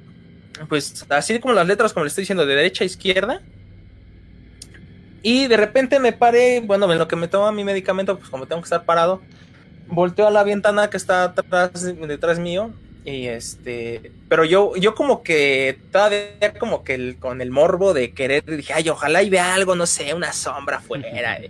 pues 0.68 1.04
así 1.08 1.38
como 1.40 1.54
las 1.54 1.66
letras, 1.66 1.92
como 1.92 2.04
le 2.04 2.08
estoy 2.08 2.22
diciendo, 2.22 2.46
de 2.46 2.54
derecha 2.54 2.84
a 2.84 2.86
izquierda. 2.86 3.40
Y 5.22 5.46
de 5.46 5.56
repente 5.56 5.98
me 6.00 6.12
paré, 6.12 6.60
bueno, 6.60 6.90
en 6.92 6.98
lo 6.98 7.08
que 7.08 7.16
me 7.16 7.28
toma 7.28 7.50
mi 7.50 7.64
medicamento, 7.64 8.18
pues 8.18 8.28
como 8.28 8.46
tengo 8.46 8.60
que 8.60 8.66
estar 8.66 8.84
parado, 8.84 9.22
volteo 9.86 10.26
a 10.26 10.30
la 10.30 10.42
ventana 10.44 10.90
que 10.90 10.96
está 10.98 11.24
atrás, 11.24 11.70
detrás 12.06 12.38
mío. 12.38 12.70
Y 13.06 13.26
este, 13.26 14.12
pero 14.28 14.44
yo, 14.44 14.76
yo 14.76 14.94
como 14.94 15.22
que 15.22 15.78
todavía 15.92 16.54
como 16.58 16.84
que 16.84 16.94
el- 16.94 17.16
con 17.18 17.40
el 17.42 17.50
morbo 17.50 17.92
de 17.92 18.12
querer, 18.12 18.44
dije, 18.44 18.72
ay, 18.74 18.88
ojalá 18.88 19.22
y 19.22 19.28
vea 19.30 19.54
algo, 19.54 19.74
no 19.76 19.86
sé, 19.86 20.14
una 20.14 20.32
sombra 20.32 20.78
afuera. 20.78 21.38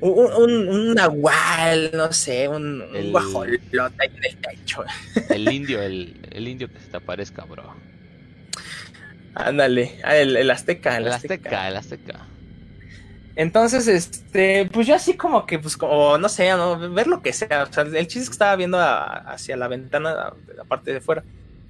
Un, 0.00 0.32
un, 0.32 0.68
un 0.68 0.94
nahual, 0.94 1.90
no 1.92 2.12
sé, 2.12 2.46
un, 2.46 2.82
un 2.82 2.94
El- 2.94 3.10
guajolote 3.10 3.60
ahí 3.98 4.08
en 4.16 4.24
el 4.26 4.36
techo. 4.36 4.84
El 5.28 5.48
indio, 5.52 5.82
el, 5.82 6.14
el 6.30 6.46
indio 6.46 6.68
que 6.72 6.78
se 6.78 6.86
te 6.86 6.96
aparezca, 6.98 7.44
bro. 7.44 7.74
Ándale, 9.34 10.00
ah, 10.04 10.16
el, 10.16 10.36
el 10.36 10.50
azteca, 10.50 10.96
el, 10.96 11.06
El 11.06 11.12
azteca. 11.12 11.34
azteca, 11.34 11.68
el 11.68 11.76
azteca. 11.76 12.28
Entonces, 13.36 13.86
este, 13.86 14.68
pues 14.72 14.86
yo 14.86 14.96
así 14.96 15.16
como 15.16 15.46
que, 15.46 15.58
pues, 15.60 15.76
como, 15.76 16.18
no 16.18 16.28
sé, 16.28 16.50
¿no? 16.50 16.76
ver 16.92 17.06
lo 17.06 17.22
que 17.22 17.32
sea. 17.32 17.64
O 17.70 17.72
sea, 17.72 17.84
el 17.84 18.06
chiste 18.08 18.20
es 18.20 18.28
que 18.28 18.32
estaba 18.32 18.56
viendo 18.56 18.78
a- 18.78 19.04
hacia 19.32 19.56
la 19.56 19.68
ventana 19.68 20.32
de 20.46 20.54
la 20.54 20.64
parte 20.64 20.92
de 20.92 21.00
fuera, 21.00 21.22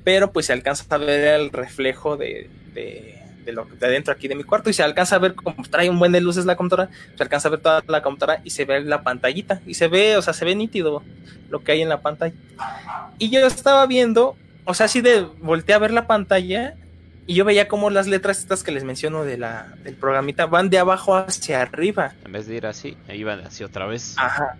pero 0.02 0.32
pues 0.32 0.46
se 0.46 0.54
alcanza 0.54 0.84
a 0.88 0.98
ver 0.98 1.40
el 1.40 1.50
reflejo 1.50 2.16
de, 2.16 2.48
de, 2.72 3.22
de 3.44 3.52
lo 3.52 3.66
de 3.66 3.86
adentro 3.86 4.14
aquí 4.14 4.28
de 4.28 4.34
mi 4.34 4.44
cuarto 4.44 4.70
y 4.70 4.72
se 4.72 4.82
alcanza 4.82 5.16
a 5.16 5.18
ver 5.18 5.34
como 5.34 5.62
trae 5.68 5.90
un 5.90 5.98
buen 5.98 6.12
de 6.12 6.22
luces 6.22 6.46
la 6.46 6.56
computadora, 6.56 6.90
se 7.16 7.22
alcanza 7.22 7.48
a 7.48 7.50
ver 7.50 7.60
toda 7.60 7.84
la 7.86 8.00
computadora 8.02 8.40
y 8.44 8.50
se 8.50 8.64
ve 8.64 8.80
la 8.80 9.02
pantallita 9.02 9.60
y 9.66 9.74
se 9.74 9.88
ve, 9.88 10.16
o 10.16 10.22
sea, 10.22 10.32
se 10.32 10.46
ve 10.46 10.54
nítido 10.54 11.02
lo 11.50 11.62
que 11.62 11.72
hay 11.72 11.82
en 11.82 11.90
la 11.90 12.00
pantalla. 12.00 12.34
Y 13.18 13.28
yo 13.28 13.46
estaba 13.46 13.84
viendo, 13.86 14.36
o 14.64 14.72
sea, 14.72 14.86
así 14.86 15.02
de 15.02 15.20
volteé 15.42 15.74
a 15.74 15.78
ver 15.78 15.90
la 15.90 16.06
pantalla 16.06 16.74
y 17.28 17.34
yo 17.34 17.44
veía 17.44 17.68
como 17.68 17.90
las 17.90 18.08
letras 18.08 18.38
estas 18.38 18.64
que 18.64 18.72
les 18.72 18.82
menciono 18.82 19.22
de 19.22 19.36
la, 19.38 19.74
del 19.84 19.94
programita 19.94 20.46
van 20.46 20.68
de 20.70 20.78
abajo 20.78 21.14
hacia 21.14 21.62
arriba. 21.62 22.14
En 22.24 22.32
vez 22.32 22.46
de 22.48 22.56
ir 22.56 22.66
así, 22.66 22.96
iban 23.14 23.40
así 23.46 23.62
otra 23.62 23.86
vez. 23.86 24.14
Ajá, 24.16 24.56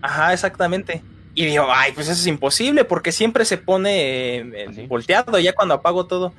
ajá, 0.00 0.32
exactamente. 0.32 1.02
Y 1.34 1.46
digo, 1.46 1.66
ay, 1.70 1.92
pues 1.92 2.08
eso 2.08 2.20
es 2.20 2.26
imposible 2.26 2.84
porque 2.84 3.10
siempre 3.12 3.44
se 3.44 3.58
pone 3.58 4.36
eh, 4.38 4.86
volteado 4.88 5.38
ya 5.38 5.52
cuando 5.54 5.74
apago 5.74 6.06
todo. 6.06 6.32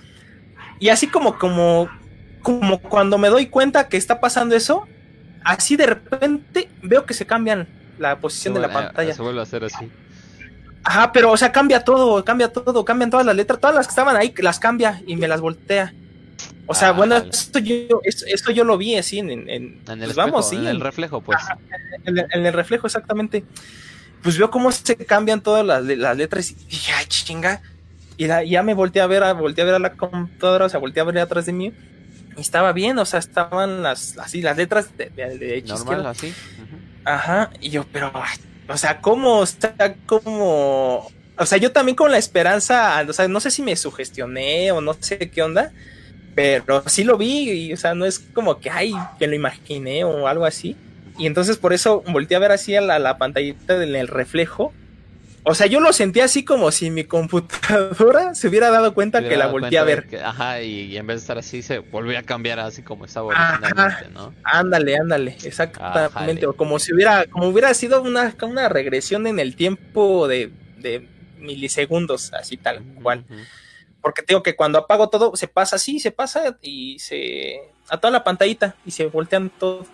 Y 0.79 0.89
así 0.89 1.07
como, 1.07 1.37
como, 1.37 1.89
como 2.41 2.79
cuando 2.79 3.17
me 3.17 3.27
doy 3.29 3.47
cuenta 3.47 3.87
que 3.89 3.97
está 3.97 4.19
pasando 4.19 4.55
eso, 4.55 4.87
así 5.43 5.75
de 5.75 5.87
repente 5.87 6.69
veo 6.81 7.05
que 7.05 7.13
se 7.13 7.25
cambian 7.25 7.67
la 7.99 8.11
Se 8.11 8.21
posición 8.21 8.53
de 8.53 8.61
la 8.61 8.67
vuelve- 8.69 8.85
pantalla. 8.85 9.13
Se 9.13 9.21
vuelve 9.21 9.39
a 9.39 9.43
hacer 9.43 9.63
así. 9.65 9.91
Ajá, 10.83 11.11
pero 11.11 11.31
o 11.31 11.37
sea, 11.37 11.51
cambia 11.51 11.83
todo, 11.83 12.23
cambia 12.25 12.51
todo, 12.51 12.83
cambian 12.83 13.09
todas 13.09 13.25
las 13.25 13.35
letras, 13.35 13.59
todas 13.59 13.75
las 13.75 13.87
que 13.87 13.91
estaban 13.91 14.15
ahí 14.17 14.33
las 14.37 14.59
cambia 14.59 15.01
y 15.07 15.15
me 15.15 15.27
las 15.27 15.39
voltea. 15.41 15.93
O 16.65 16.73
sea, 16.73 16.89
Ah, 16.89 16.91
bueno, 16.91 17.17
esto 17.17 17.59
yo, 17.59 18.01
esto, 18.03 18.25
esto 18.27 18.51
yo 18.51 18.63
lo 18.63 18.77
vi 18.77 18.95
así 18.95 19.19
en, 19.19 19.29
en, 19.29 19.49
el 19.49 19.79
pues 19.85 19.99
espejo, 19.99 20.13
vamos, 20.15 20.49
sí, 20.49 20.55
en 20.55 20.67
el 20.67 20.79
reflejo, 20.81 21.21
pues. 21.21 21.39
en 22.05 22.17
el, 22.17 22.25
en 22.31 22.45
el 22.45 22.53
reflejo, 22.53 22.87
exactamente. 22.87 23.43
Pues 24.21 24.37
veo 24.37 24.49
cómo 24.49 24.71
se 24.71 24.95
cambian 24.97 25.41
todas 25.41 25.65
las, 25.65 25.83
las 25.83 26.17
letras 26.17 26.51
y 26.51 26.55
dije, 26.55 26.91
ay, 26.93 27.05
chinga. 27.07 27.61
Y 28.15 28.27
la- 28.27 28.43
ya 28.43 28.63
me 28.63 28.73
volteé 28.73 29.01
a 29.01 29.07
ver, 29.07 29.23
a, 29.23 29.33
volteé 29.33 29.63
a 29.63 29.65
ver 29.65 29.75
a 29.75 29.79
la 29.79 29.93
computadora, 29.93 30.65
o 30.65 30.69
sea, 30.69 30.79
volteé 30.79 31.01
a 31.01 31.05
ver 31.05 31.17
atrás 31.19 31.45
de 31.45 31.53
mí. 31.53 31.73
Y 32.37 32.41
estaba 32.41 32.71
bien, 32.71 32.97
o 32.97 33.05
sea, 33.05 33.19
estaban 33.19 33.83
las, 33.83 34.17
así, 34.17 34.41
las 34.41 34.55
letras 34.57 34.95
de, 34.97 35.09
de, 35.09 35.63
Normal, 35.67 35.79
izquierda. 35.79 36.09
así. 36.11 36.33
Ajá, 37.05 37.49
y 37.59 37.69
yo, 37.69 37.85
pero, 37.91 38.11
ay, 38.15 38.37
o 38.73 38.77
sea, 38.77 38.99
¿cómo? 39.01 39.39
O 39.39 39.45
sea, 39.45 39.95
¿cómo? 40.05 41.07
O 41.37 41.45
sea, 41.45 41.57
yo 41.57 41.71
también 41.71 41.95
con 41.95 42.11
la 42.11 42.17
esperanza, 42.17 43.05
o 43.07 43.13
sea, 43.13 43.27
no 43.27 43.39
sé 43.39 43.51
si 43.51 43.61
me 43.61 43.75
sugestioné 43.75 44.71
o 44.71 44.81
no 44.81 44.93
sé 44.99 45.29
qué 45.29 45.41
onda, 45.41 45.71
pero 46.35 46.83
sí 46.87 47.03
lo 47.03 47.17
vi, 47.17 47.51
y, 47.51 47.73
o 47.73 47.77
sea, 47.77 47.93
no 47.93 48.05
es 48.05 48.19
como 48.19 48.59
que, 48.59 48.69
ay, 48.69 48.93
que 49.19 49.27
lo 49.27 49.35
imaginé 49.35 50.03
o 50.03 50.27
algo 50.27 50.45
así. 50.45 50.75
Y 51.17 51.27
entonces 51.27 51.57
por 51.57 51.73
eso 51.73 52.03
volteé 52.07 52.37
a 52.37 52.39
ver 52.39 52.51
así 52.51 52.75
a 52.75 52.81
la, 52.81 52.99
la 52.99 53.17
pantallita 53.17 53.83
en 53.83 53.95
el 53.95 54.07
reflejo. 54.07 54.73
O 55.45 55.53
sea, 55.55 55.67
yo 55.67 55.79
lo 55.81 55.91
sentí 55.91 56.21
así 56.21 56.45
como 56.45 56.71
si 56.71 56.89
mi 56.89 57.03
computadora 57.03 58.33
se 58.35 58.47
hubiera 58.47 58.69
dado 58.69 58.93
cuenta 58.93 59.21
que 59.21 59.35
la 59.35 59.47
volteé 59.47 59.77
a 59.77 59.83
ver. 59.83 60.07
que- 60.07 60.19
ajá, 60.21 60.61
y, 60.61 60.85
y 60.85 60.97
en 60.97 61.05
vez 61.07 61.17
de 61.17 61.21
estar 61.21 61.37
así, 61.37 61.61
se 61.61 61.79
volvió 61.79 62.17
a 62.17 62.23
cambiar 62.23 62.59
así 62.59 62.81
como 62.81 63.05
estaba 63.05 63.33
Ajá. 63.33 63.59
originalmente, 63.61 64.09
¿no? 64.13 64.33
Ándale, 64.43 64.95
ándale, 64.97 65.37
exactamente. 65.43 66.45
O 66.47 66.53
como 66.53 66.79
si 66.79 66.93
hubiera, 66.93 67.25
como 67.27 67.47
hubiera 67.49 67.73
sido 67.73 68.01
una, 68.01 68.33
una 68.41 68.69
regresión 68.69 69.27
en 69.27 69.39
el 69.39 69.55
tiempo 69.55 70.27
de, 70.27 70.51
de 70.77 71.07
milisegundos, 71.37 72.31
así 72.33 72.57
tal 72.57 72.81
cual. 73.01 73.25
Ujú. 73.29 73.39
Porque 74.01 74.21
tengo 74.21 74.43
que 74.43 74.55
cuando 74.55 74.79
apago 74.79 75.09
todo, 75.09 75.35
se 75.35 75.47
pasa 75.47 75.77
así, 75.77 75.99
se 75.99 76.11
pasa 76.11 76.57
y 76.61 76.99
se. 76.99 77.59
a 77.89 77.97
toda 77.97 78.11
la 78.11 78.23
pantallita 78.23 78.75
y 78.85 78.91
se 78.91 79.05
voltean 79.07 79.49
todo. 79.49 79.85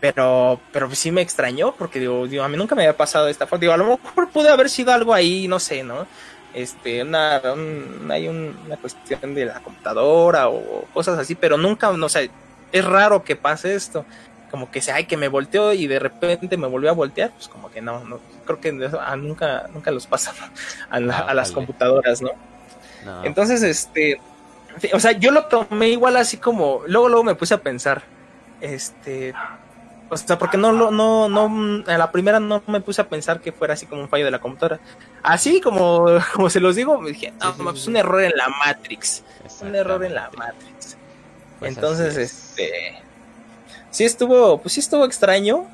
Pero, 0.00 0.60
pero 0.72 0.94
sí 0.94 1.10
me 1.10 1.22
extrañó 1.22 1.72
porque 1.74 1.98
digo, 1.98 2.26
digo, 2.28 2.44
a 2.44 2.48
mí 2.48 2.56
nunca 2.56 2.74
me 2.76 2.82
había 2.82 2.96
pasado 2.96 3.28
esta 3.28 3.46
forma. 3.46 3.60
Digo, 3.60 3.72
a 3.72 3.76
lo 3.76 3.84
mejor 3.98 4.30
pude 4.30 4.48
haber 4.48 4.70
sido 4.70 4.92
algo 4.92 5.12
ahí, 5.12 5.48
no 5.48 5.58
sé, 5.58 5.82
¿no? 5.82 6.06
Este, 6.54 7.02
una, 7.02 7.40
un- 7.52 8.08
hay 8.10 8.28
un- 8.28 8.56
una 8.66 8.76
cuestión 8.76 9.34
de 9.34 9.44
la 9.46 9.60
computadora 9.60 10.48
o 10.48 10.84
cosas 10.94 11.18
así, 11.18 11.34
pero 11.34 11.56
nunca, 11.56 11.90
no 11.92 12.08
sé, 12.08 12.30
es 12.72 12.84
raro 12.84 13.24
que 13.24 13.34
pase 13.36 13.74
esto. 13.74 14.04
Como 14.50 14.70
que 14.70 14.80
se, 14.80 14.92
ay, 14.92 15.04
que 15.06 15.16
me 15.18 15.28
volteó 15.28 15.72
y 15.74 15.86
de 15.88 15.98
repente 15.98 16.56
me 16.56 16.68
volvió 16.68 16.90
a 16.90 16.94
voltear, 16.94 17.32
pues 17.32 17.48
como 17.48 17.70
que 17.70 17.82
no, 17.82 18.02
no 18.04 18.20
creo 18.46 18.60
que 18.60 18.88
ah, 19.00 19.16
nunca, 19.16 19.68
nunca 19.74 19.90
los 19.90 20.06
pasa 20.06 20.32
a, 20.90 21.00
la- 21.00 21.18
a 21.18 21.34
las 21.34 21.50
computadoras, 21.52 22.22
¿no? 22.22 22.30
No. 23.04 23.24
Entonces, 23.24 23.62
este, 23.62 24.20
o 24.92 25.00
sea, 25.00 25.12
yo 25.12 25.30
lo 25.32 25.46
tomé 25.46 25.88
igual 25.90 26.16
así 26.16 26.38
como, 26.38 26.82
luego, 26.86 27.08
luego 27.08 27.24
me 27.24 27.34
puse 27.34 27.54
a 27.54 27.62
pensar, 27.62 28.02
este, 28.60 29.34
o 30.10 30.16
sea, 30.16 30.38
porque 30.38 30.56
no, 30.56 30.72
lo- 30.72 30.90
no, 30.90 31.28
no, 31.28 31.84
a 31.86 31.98
la 31.98 32.10
primera 32.10 32.40
no 32.40 32.62
me 32.66 32.80
puse 32.80 33.00
a 33.02 33.08
pensar 33.08 33.40
que 33.40 33.52
fuera 33.52 33.74
así 33.74 33.86
como 33.86 34.02
un 34.02 34.08
fallo 34.08 34.24
de 34.24 34.30
la 34.30 34.38
computadora. 34.40 34.80
Así 35.22 35.60
como, 35.60 36.06
como 36.34 36.48
se 36.50 36.60
los 36.60 36.76
digo, 36.76 36.98
me 37.00 37.10
dije, 37.10 37.32
no, 37.40 37.54
pues 37.56 37.86
un 37.86 37.96
error 37.96 38.22
en 38.22 38.32
la 38.36 38.48
Matrix, 38.64 39.22
un 39.60 39.74
error 39.74 40.02
en 40.04 40.14
la. 40.14 40.30
Matrix. 40.36 40.96
Pues 41.58 41.74
Entonces, 41.74 42.16
es. 42.16 42.32
este, 42.32 42.94
sí 43.90 44.04
estuvo, 44.04 44.58
pues 44.58 44.74
sí 44.74 44.80
estuvo 44.80 45.04
extraño, 45.04 45.66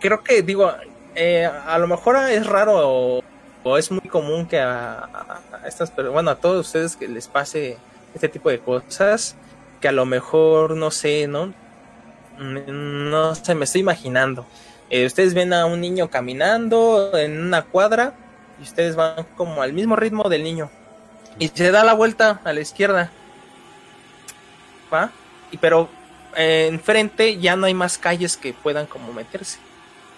creo 0.00 0.22
que 0.22 0.42
digo, 0.42 0.72
eh, 1.14 1.46
a 1.46 1.78
lo 1.78 1.86
mejor 1.86 2.16
es 2.28 2.46
raro 2.46 2.72
o, 2.88 3.22
o 3.62 3.78
es 3.78 3.90
muy 3.90 4.00
común 4.08 4.46
que 4.46 4.58
a, 4.60 4.94
a- 4.98 5.40
a 5.62 5.68
estas, 5.68 5.90
pero 5.90 6.12
bueno, 6.12 6.30
a 6.30 6.36
todos 6.36 6.66
ustedes 6.66 6.96
que 6.96 7.08
les 7.08 7.28
pase 7.28 7.78
este 8.14 8.28
tipo 8.28 8.50
de 8.50 8.58
cosas, 8.58 9.36
que 9.80 9.88
a 9.88 9.92
lo 9.92 10.04
mejor 10.06 10.76
no 10.76 10.90
sé, 10.90 11.26
¿no? 11.28 11.52
No 12.38 13.34
sé, 13.34 13.54
me 13.54 13.64
estoy 13.64 13.80
imaginando. 13.82 14.46
Eh, 14.90 15.06
ustedes 15.06 15.34
ven 15.34 15.52
a 15.52 15.66
un 15.66 15.80
niño 15.80 16.10
caminando 16.10 17.16
en 17.16 17.40
una 17.40 17.62
cuadra 17.62 18.14
y 18.58 18.62
ustedes 18.62 18.96
van 18.96 19.24
como 19.36 19.62
al 19.62 19.72
mismo 19.72 19.96
ritmo 19.96 20.28
del 20.28 20.42
niño 20.44 20.70
y 21.38 21.48
se 21.48 21.70
da 21.72 21.84
la 21.84 21.94
vuelta 21.94 22.40
a 22.44 22.52
la 22.52 22.60
izquierda. 22.60 23.12
¿Va? 24.92 25.12
Y 25.50 25.58
pero 25.58 25.88
eh, 26.36 26.66
enfrente 26.70 27.38
ya 27.38 27.56
no 27.56 27.66
hay 27.66 27.74
más 27.74 27.98
calles 27.98 28.36
que 28.36 28.52
puedan 28.54 28.86
como 28.86 29.12
meterse. 29.12 29.58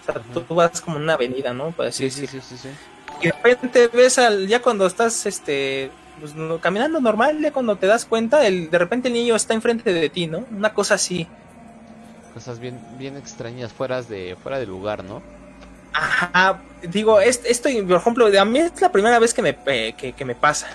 O 0.01 0.05
sea, 0.05 0.21
tú 0.21 0.55
vas 0.55 0.81
como 0.81 0.97
una 0.97 1.13
avenida, 1.13 1.53
¿no? 1.53 1.71
Por 1.71 1.87
así 1.87 2.09
Sí, 2.09 2.27
sí, 2.27 2.41
sí, 2.41 2.41
sí, 2.41 2.57
sí. 2.57 2.69
Y 3.21 3.27
de 3.27 3.33
repente 3.33 3.87
ves 3.89 4.19
al, 4.19 4.47
ya 4.47 4.61
cuando 4.61 4.85
estás 4.85 5.25
este 5.25 5.91
pues, 6.19 6.35
no- 6.35 6.59
caminando 6.59 6.99
normal, 7.01 7.39
ya 7.41 7.51
cuando 7.51 7.77
te 7.77 7.87
das 7.87 8.05
cuenta, 8.05 8.45
el, 8.47 8.69
de 8.69 8.77
repente 8.77 9.07
el 9.09 9.13
niño 9.15 9.35
está 9.35 9.53
enfrente 9.53 9.93
de 9.93 10.09
ti, 10.09 10.27
¿no? 10.27 10.45
Una 10.51 10.73
cosa 10.73 10.95
así. 10.95 11.27
Cosas 12.37 12.59
bien, 12.59 12.79
bien 12.99 13.17
extrañas, 13.17 13.73
fuera 13.73 14.03
de, 14.03 14.35
fuera 14.43 14.59
de 14.59 14.67
lugar, 14.67 15.03
¿no? 15.03 15.23
Ajá, 15.91 16.61
digo, 16.83 17.19
es- 17.19 17.41
esto, 17.45 17.67
por 17.87 17.97
ejemplo, 17.97 18.27
a 18.39 18.45
mí 18.45 18.59
es 18.59 18.79
la 18.79 18.91
primera 18.91 19.17
vez 19.17 19.33
que 19.33 19.41
me, 19.41 19.57
eh, 19.65 19.95
que, 19.97 20.23
me 20.23 20.35
pasa. 20.35 20.67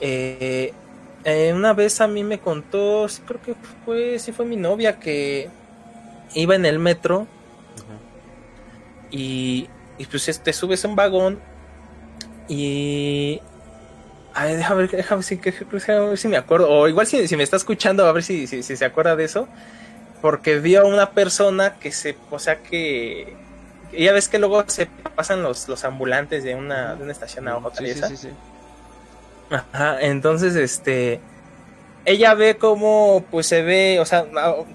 Eh, 0.00 0.72
eh, 1.22 1.52
una 1.54 1.74
vez 1.74 2.00
a 2.00 2.08
mí 2.08 2.24
me 2.24 2.40
contó, 2.40 3.08
sí, 3.08 3.22
creo 3.24 3.40
que 3.40 3.54
fue, 3.84 4.18
sí 4.18 4.32
fue 4.32 4.44
mi 4.46 4.56
novia 4.56 4.98
que 4.98 5.48
iba 6.34 6.56
en 6.56 6.66
el 6.66 6.80
metro 6.80 7.28
y, 9.12 9.68
pues 10.10 10.28
es- 10.28 10.40
te 10.42 10.52
subes 10.52 10.84
a 10.84 10.88
un 10.88 10.96
vagón 10.96 11.38
y... 12.48 13.40
A 14.34 14.44
ver, 14.44 14.56
déjame 14.56 14.82
ver, 14.82 14.90
déjame 14.90 15.22
ver 15.70 16.18
si, 16.18 16.26
me 16.26 16.36
acuerdo, 16.36 16.68
o 16.68 16.88
igual 16.88 17.06
si, 17.06 17.36
me 17.36 17.44
está 17.44 17.56
escuchando, 17.56 18.04
a 18.06 18.12
ver 18.12 18.24
si, 18.24 18.48
si 18.48 18.62
se 18.64 18.84
acuerda 18.84 19.14
de 19.14 19.22
eso, 19.22 19.46
porque 20.20 20.58
vio 20.58 20.82
a 20.82 20.84
una 20.84 21.10
persona 21.10 21.74
que 21.78 21.92
se, 21.92 22.16
o 22.30 22.38
sea 22.38 22.56
que, 22.62 23.34
ya 23.96 24.12
ves 24.12 24.28
que 24.28 24.38
luego 24.38 24.64
se 24.68 24.86
pasan 25.16 25.42
los, 25.42 25.68
los 25.68 25.84
ambulantes 25.84 26.44
de 26.44 26.54
una, 26.54 26.94
de 26.94 27.02
una 27.04 27.12
estación 27.12 27.48
a 27.48 27.56
otra 27.56 27.84
Sí, 27.84 27.92
sí, 27.94 28.00
sí, 28.08 28.16
sí. 28.16 28.28
Ajá, 29.50 30.00
entonces, 30.00 30.54
este, 30.54 31.20
ella 32.04 32.34
ve 32.34 32.56
cómo, 32.56 33.24
pues 33.30 33.46
se 33.46 33.62
ve, 33.62 33.98
o 34.00 34.04
sea, 34.04 34.26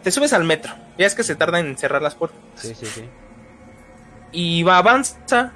te 0.04 0.12
subes 0.12 0.34
al 0.34 0.44
metro, 0.44 0.74
ya 0.98 1.06
es 1.06 1.16
que 1.16 1.24
se 1.24 1.36
tarda 1.36 1.60
en 1.60 1.78
cerrar 1.78 2.02
las 2.02 2.16
puertas, 2.16 2.40
Sí, 2.56 2.76
sí, 2.76 2.86
sí. 2.86 3.06
y 4.32 4.64
va, 4.64 4.78
avanza, 4.80 5.52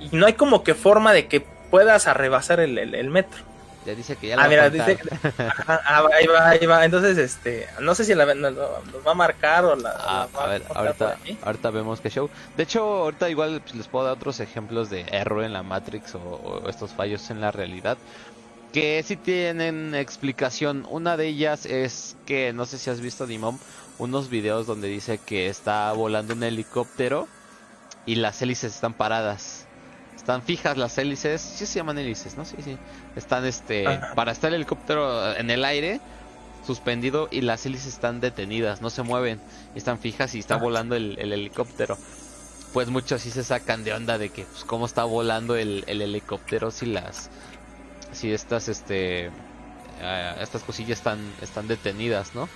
y 0.00 0.08
no 0.16 0.26
hay 0.26 0.32
como 0.32 0.64
que 0.64 0.74
forma 0.74 1.12
de 1.12 1.26
que 1.26 1.40
puedas 1.70 2.06
arrebasar 2.06 2.60
el, 2.60 2.78
el- 2.78 2.94
el 2.94 3.10
metro. 3.10 3.42
Ya 3.84 3.94
dice 3.94 4.16
que 4.16 4.28
ya 4.28 4.36
Ah, 4.36 4.38
la 4.38 4.42
va 4.42 4.46
a 4.46 4.48
mira, 4.48 4.70
dice, 4.70 4.98
ah, 5.66 6.08
ahí 6.14 6.26
va, 6.26 6.48
ahí 6.50 6.66
va, 6.66 6.84
entonces, 6.84 7.18
este, 7.18 7.68
no 7.80 7.94
sé 7.94 8.04
si 8.04 8.14
la, 8.14 8.26
nos, 8.34 8.52
nos 8.54 9.06
va 9.06 9.12
a 9.12 9.14
marcar 9.14 9.64
o 9.64 9.76
la... 9.76 9.90
Ah, 9.98 10.28
la 10.34 10.44
a 10.44 10.46
ver, 10.48 10.62
por 10.64 10.78
ahorita, 10.78 11.20
ahorita 11.42 11.70
vemos 11.70 12.00
qué 12.00 12.10
show. 12.10 12.30
De 12.56 12.62
hecho, 12.64 12.82
ahorita 12.82 13.30
igual 13.30 13.60
pues, 13.62 13.74
les 13.74 13.88
puedo 13.88 14.06
dar 14.06 14.14
otros 14.14 14.40
ejemplos 14.40 14.90
de 14.90 15.02
error 15.10 15.44
en 15.44 15.52
la 15.52 15.62
Matrix 15.62 16.14
o, 16.14 16.20
o 16.20 16.68
estos 16.68 16.94
fallos 16.94 17.30
en 17.30 17.40
la 17.40 17.50
realidad. 17.52 17.98
que 18.72 19.02
sí 19.04 19.16
tienen 19.16 19.94
explicación. 19.94 20.86
Una 20.90 21.16
de 21.16 21.28
ellas 21.28 21.66
es 21.66 22.16
que, 22.26 22.52
no 22.52 22.66
sé 22.66 22.78
si 22.78 22.90
has 22.90 23.00
visto, 23.00 23.26
Dimon, 23.26 23.60
unos 23.98 24.28
videos 24.30 24.66
donde 24.66 24.88
dice 24.88 25.18
que 25.18 25.48
está 25.48 25.92
volando 25.92 26.34
un 26.34 26.42
helicóptero 26.42 27.30
y 28.06 28.16
las 28.16 28.42
hélices 28.42 28.74
están 28.74 28.94
paradas. 28.94 29.63
Están 30.24 30.40
fijas 30.40 30.78
las 30.78 30.96
hélices, 30.96 31.42
sí 31.42 31.66
se 31.66 31.80
llaman 31.80 31.98
hélices, 31.98 32.38
¿no? 32.38 32.46
Sí, 32.46 32.56
sí. 32.64 32.78
Están, 33.14 33.44
este, 33.44 33.84
para 34.14 34.32
estar 34.32 34.48
el 34.48 34.54
helicóptero 34.54 35.36
en 35.36 35.50
el 35.50 35.66
aire, 35.66 36.00
suspendido 36.66 37.28
y 37.30 37.42
las 37.42 37.66
hélices 37.66 37.88
están 37.88 38.20
detenidas, 38.20 38.80
no 38.80 38.88
se 38.88 39.02
mueven, 39.02 39.38
están 39.74 39.98
fijas 39.98 40.34
y 40.34 40.38
está 40.38 40.56
volando 40.56 40.96
el, 40.96 41.18
helicóptero. 41.18 41.98
Pues 42.72 42.88
muchos 42.88 43.20
sí 43.20 43.30
se 43.30 43.44
sacan 43.44 43.84
de 43.84 43.92
onda 43.92 44.16
de 44.16 44.30
que, 44.30 44.46
pues, 44.46 44.64
cómo 44.64 44.86
está 44.86 45.04
volando 45.04 45.56
el, 45.56 45.84
helicóptero 45.86 46.70
si 46.70 46.86
las, 46.86 47.28
si 48.12 48.32
estas, 48.32 48.68
este, 48.68 49.26
eh, 49.26 50.34
estas 50.40 50.62
cosillas 50.62 51.00
están, 51.00 51.18
están 51.42 51.68
detenidas, 51.68 52.34
¿no? 52.34 52.48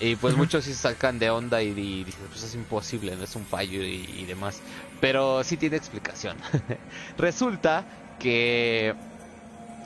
Y 0.00 0.16
pues 0.16 0.36
muchos 0.36 0.64
sí 0.64 0.72
se 0.72 0.82
sacan 0.82 1.18
de 1.18 1.30
onda 1.30 1.60
y, 1.62 1.72
dicen, 2.04 2.26
pues 2.28 2.44
es 2.44 2.54
imposible, 2.54 3.16
no 3.16 3.24
es 3.24 3.34
un 3.34 3.44
fallo 3.44 3.82
y, 3.82 4.24
demás. 4.26 4.60
Pero 5.00 5.44
sí 5.44 5.56
tiene 5.56 5.76
explicación. 5.76 6.36
Resulta 7.18 7.84
que 8.18 8.94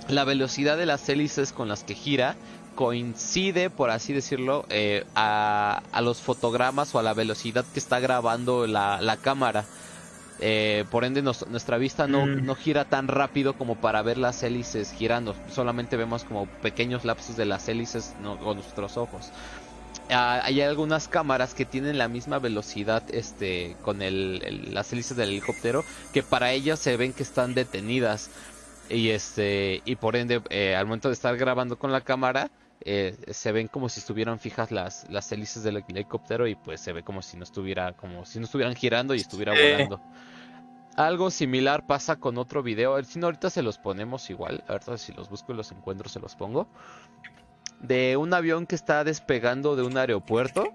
la 0.08 0.24
velocidad 0.24 0.76
de 0.76 0.86
las 0.86 1.08
hélices 1.08 1.52
con 1.52 1.68
las 1.68 1.84
que 1.84 1.94
gira 1.94 2.36
coincide, 2.74 3.70
por 3.70 3.90
así 3.90 4.12
decirlo, 4.12 4.64
eh, 4.70 5.04
a, 5.14 5.82
los 6.02 6.20
fotogramas 6.20 6.94
o 6.94 6.98
a 6.98 7.02
la 7.02 7.14
velocidad 7.14 7.64
que 7.72 7.78
está 7.78 8.00
grabando 8.00 8.66
la, 8.66 9.18
cámara. 9.20 9.64
Eh, 10.40 10.84
por 10.90 11.04
ende, 11.04 11.22
nuestra 11.22 11.78
vista 11.78 12.08
no, 12.08 12.26
mm. 12.26 12.44
no, 12.44 12.54
gira 12.56 12.86
tan 12.86 13.06
rápido 13.06 13.52
como 13.52 13.76
para 13.76 14.02
ver 14.02 14.18
las 14.18 14.42
hélices 14.42 14.92
girando. 14.92 15.36
Solamente 15.48 15.96
vemos 15.96 16.24
como 16.24 16.46
pequeños 16.46 17.04
lapsos 17.04 17.36
de 17.36 17.44
las 17.44 17.68
hélices 17.68 18.14
con 18.42 18.56
nuestros 18.56 18.96
ojos. 18.96 19.30
Ah, 20.12 20.40
hay 20.44 20.60
algunas 20.60 21.08
cámaras 21.08 21.54
que 21.54 21.64
tienen 21.64 21.98
la 21.98 22.08
misma 22.08 22.38
velocidad 22.38 23.02
este, 23.12 23.76
con 23.82 24.02
el, 24.02 24.72
las 24.72 24.92
hélices 24.92 25.16
del 25.16 25.30
helicóptero 25.30 25.84
que 26.12 26.22
para 26.22 26.52
ellas 26.52 26.78
se 26.78 26.96
ven 26.96 27.12
que 27.12 27.22
están 27.22 27.54
detenidas. 27.54 28.30
Y 28.88 29.10
este 29.10 29.80
y 29.84 29.96
por 29.96 30.16
ende, 30.16 30.42
eh, 30.50 30.74
al 30.76 30.86
momento 30.86 31.08
de 31.08 31.14
estar 31.14 31.36
grabando 31.36 31.78
con 31.78 31.92
la 31.92 32.00
cámara, 32.00 32.50
eh, 32.84 33.16
se 33.30 33.52
ven 33.52 33.68
como 33.68 33.88
si 33.88 34.00
estuvieran 34.00 34.38
fijas 34.38 34.70
las, 34.70 35.08
las 35.08 35.30
hélices 35.30 35.62
del 35.62 35.84
helicóptero 35.88 36.48
y 36.48 36.56
pues 36.56 36.80
se 36.80 36.92
ve 36.92 37.02
como 37.02 37.22
si 37.22 37.36
no 37.36 37.44
estuviera, 37.44 37.92
como 37.92 38.26
si 38.26 38.38
no 38.38 38.44
estuvieran 38.44 38.74
girando 38.74 39.14
y 39.14 39.18
estuviera 39.18 39.52
volando. 39.52 40.00
Algo 40.96 41.30
similar 41.30 41.86
pasa 41.86 42.16
con 42.16 42.36
otro 42.36 42.62
video. 42.62 43.02
Si 43.04 43.18
no, 43.18 43.26
ahorita 43.26 43.48
se 43.48 43.62
los 43.62 43.78
ponemos 43.78 44.28
igual. 44.28 44.62
Ahorita 44.68 44.98
si 44.98 45.12
los 45.12 45.30
busco 45.30 45.52
y 45.52 45.56
los 45.56 45.72
encuentro, 45.72 46.08
se 46.08 46.20
los 46.20 46.34
pongo. 46.34 46.68
De 47.82 48.16
un 48.16 48.32
avión 48.32 48.66
que 48.66 48.74
está 48.74 49.04
despegando 49.04 49.76
de 49.76 49.82
un 49.82 49.96
aeropuerto. 49.96 50.72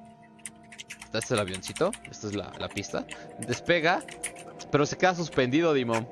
Este 1.06 1.18
es 1.18 1.32
el 1.32 1.40
avioncito. 1.40 1.92
Esta 2.10 2.28
es 2.28 2.36
la, 2.36 2.52
la 2.60 2.70
pista. 2.70 3.06
Despega, 3.40 4.04
pero 4.72 4.86
se 4.86 4.98
queda 4.98 5.16
suspendido, 5.16 5.74
Dimon 5.74 6.08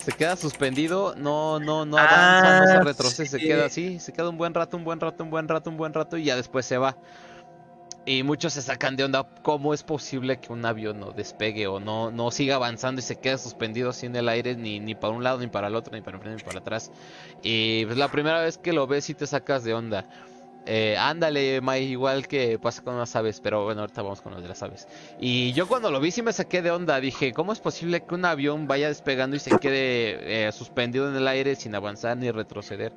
se 0.00 0.12
queda 0.12 0.34
suspendido, 0.36 1.14
no, 1.16 1.60
no, 1.60 1.84
no 1.84 1.98
avanza, 1.98 2.60
no 2.60 2.66
se 2.66 2.72
ah, 2.72 2.80
retrocede, 2.80 3.28
se 3.28 3.38
queda 3.38 3.66
así, 3.66 4.00
se 4.00 4.12
queda 4.12 4.30
un 4.30 4.38
buen 4.38 4.54
rato, 4.54 4.76
un 4.76 4.84
buen 4.84 4.98
rato, 4.98 5.22
un 5.22 5.30
buen 5.30 5.46
rato, 5.46 5.68
un 5.68 5.76
buen 5.76 5.92
rato 5.92 6.16
y 6.16 6.24
ya 6.24 6.36
después 6.36 6.64
se 6.64 6.78
va. 6.78 6.96
Y 8.10 8.24
muchos 8.24 8.54
se 8.54 8.62
sacan 8.62 8.96
de 8.96 9.04
onda, 9.04 9.24
¿cómo 9.42 9.72
es 9.72 9.84
posible 9.84 10.40
que 10.40 10.52
un 10.52 10.66
avión 10.66 10.98
no 10.98 11.12
despegue 11.12 11.68
o 11.68 11.78
no, 11.78 12.10
no 12.10 12.32
siga 12.32 12.56
avanzando 12.56 12.98
y 12.98 13.02
se 13.02 13.20
quede 13.20 13.38
suspendido 13.38 13.90
así 13.90 14.06
en 14.06 14.16
el 14.16 14.28
aire, 14.28 14.56
ni, 14.56 14.80
ni 14.80 14.96
para 14.96 15.12
un 15.14 15.22
lado, 15.22 15.38
ni 15.38 15.46
para 15.46 15.68
el 15.68 15.76
otro, 15.76 15.94
ni 15.94 16.02
para 16.02 16.16
enfrente, 16.16 16.42
ni 16.42 16.44
para 16.44 16.58
atrás? 16.58 16.90
Y 17.44 17.84
pues 17.84 17.96
la 17.96 18.08
primera 18.08 18.42
vez 18.42 18.58
que 18.58 18.72
lo 18.72 18.88
ves 18.88 19.08
y 19.10 19.14
te 19.14 19.28
sacas 19.28 19.62
de 19.62 19.74
onda. 19.74 20.08
Eh, 20.66 20.96
ándale, 20.98 21.60
May, 21.60 21.84
igual 21.84 22.28
que 22.28 22.58
pasa 22.58 22.82
con 22.82 22.98
las 22.98 23.16
aves, 23.16 23.40
pero 23.40 23.64
bueno, 23.64 23.80
ahorita 23.82 24.02
vamos 24.02 24.20
con 24.20 24.32
los 24.32 24.42
de 24.42 24.48
las 24.48 24.62
aves. 24.62 24.88
Y 25.18 25.52
yo 25.52 25.66
cuando 25.66 25.90
lo 25.90 26.00
vi 26.00 26.10
sí 26.10 26.22
me 26.22 26.32
saqué 26.32 26.62
de 26.62 26.70
onda, 26.70 27.00
dije, 27.00 27.32
¿cómo 27.32 27.52
es 27.52 27.60
posible 27.60 28.02
que 28.02 28.14
un 28.14 28.24
avión 28.24 28.66
vaya 28.66 28.88
despegando 28.88 29.36
y 29.36 29.38
se 29.38 29.56
quede 29.58 30.48
eh, 30.48 30.52
suspendido 30.52 31.08
en 31.08 31.16
el 31.16 31.28
aire 31.28 31.54
sin 31.56 31.74
avanzar 31.74 32.16
ni 32.16 32.30
retroceder? 32.30 32.92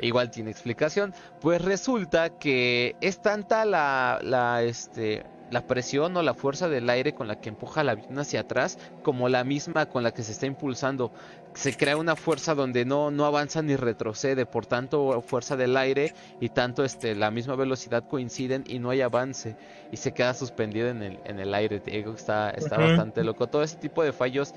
Igual 0.00 0.30
tiene 0.30 0.50
explicación. 0.50 1.14
Pues 1.40 1.62
resulta 1.62 2.30
que 2.30 2.96
es 3.00 3.20
tanta 3.22 3.64
la, 3.64 4.18
la, 4.22 4.62
este, 4.62 5.24
la 5.50 5.66
presión 5.66 6.16
o 6.16 6.22
la 6.22 6.34
fuerza 6.34 6.68
del 6.68 6.88
aire 6.90 7.14
con 7.14 7.28
la 7.28 7.40
que 7.40 7.48
empuja 7.48 7.82
el 7.82 7.88
avión 7.88 8.18
hacia 8.18 8.40
atrás 8.40 8.78
como 9.02 9.28
la 9.28 9.44
misma 9.44 9.86
con 9.86 10.02
la 10.02 10.12
que 10.12 10.22
se 10.22 10.32
está 10.32 10.46
impulsando 10.46 11.12
se 11.54 11.76
crea 11.76 11.96
una 11.96 12.16
fuerza 12.16 12.54
donde 12.54 12.84
no, 12.84 13.10
no 13.10 13.24
avanza 13.24 13.62
ni 13.62 13.76
retrocede, 13.76 14.44
por 14.44 14.66
tanto 14.66 15.22
fuerza 15.22 15.56
del 15.56 15.76
aire 15.76 16.12
y 16.40 16.48
tanto 16.48 16.84
este, 16.84 17.14
la 17.14 17.30
misma 17.30 17.54
velocidad 17.54 18.08
coinciden 18.08 18.64
y 18.66 18.80
no 18.80 18.90
hay 18.90 19.00
avance 19.02 19.56
y 19.92 19.96
se 19.96 20.12
queda 20.12 20.34
suspendido 20.34 20.88
en 20.88 21.02
el, 21.02 21.20
en 21.24 21.38
el 21.38 21.54
aire. 21.54 21.78
Te 21.78 21.98
está, 22.00 22.50
está 22.50 22.76
bastante 22.76 23.22
loco. 23.22 23.46
Todo 23.46 23.62
ese 23.62 23.76
tipo 23.76 24.02
de 24.02 24.12
fallos 24.12 24.52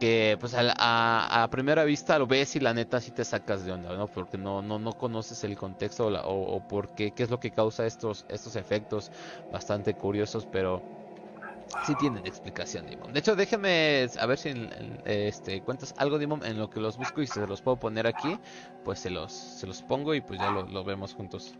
que 0.00 0.36
pues 0.40 0.54
a, 0.54 1.42
a, 1.42 1.50
primera 1.50 1.84
vista 1.84 2.18
lo 2.18 2.26
ves 2.26 2.56
y 2.56 2.60
la 2.60 2.74
neta 2.74 3.00
sí 3.00 3.10
te 3.10 3.24
sacas 3.24 3.64
de 3.64 3.72
onda, 3.72 3.96
¿no? 3.96 4.06
Porque 4.08 4.36
no, 4.36 4.62
no, 4.62 4.78
no 4.78 4.92
conoces 4.92 5.44
el 5.44 5.56
contexto 5.56 6.06
o, 6.06 6.56
o 6.56 6.60
por 6.66 6.94
qué, 6.94 7.12
qué 7.12 7.22
es 7.22 7.30
lo 7.30 7.40
que 7.40 7.50
causa 7.50 7.86
estos, 7.86 8.26
estos 8.28 8.56
efectos 8.56 9.10
bastante 9.52 9.94
curiosos, 9.94 10.46
pero 10.50 10.82
sí 11.86 11.94
tienen 11.96 12.26
explicación, 12.26 12.86
Dimon. 12.86 13.12
De 13.12 13.20
hecho, 13.20 13.36
déjenme 13.36 14.08
a 14.18 14.26
ver 14.26 14.38
si 14.38 14.68
este, 15.04 15.60
cuentas 15.62 15.94
algo, 15.96 16.18
Dimon, 16.18 16.44
en 16.44 16.58
lo 16.58 16.70
que 16.70 16.80
los 16.80 16.96
busco 16.96 17.22
y 17.22 17.26
se 17.26 17.46
los 17.46 17.62
puedo 17.62 17.76
poner 17.78 18.06
aquí, 18.06 18.38
pues 18.84 19.00
se 19.00 19.10
los, 19.10 19.32
se 19.32 19.66
los 19.66 19.82
pongo 19.82 20.14
y 20.14 20.20
pues 20.20 20.40
ya 20.40 20.50
lo, 20.50 20.84
vemos 20.84 21.14
juntos. 21.14 21.54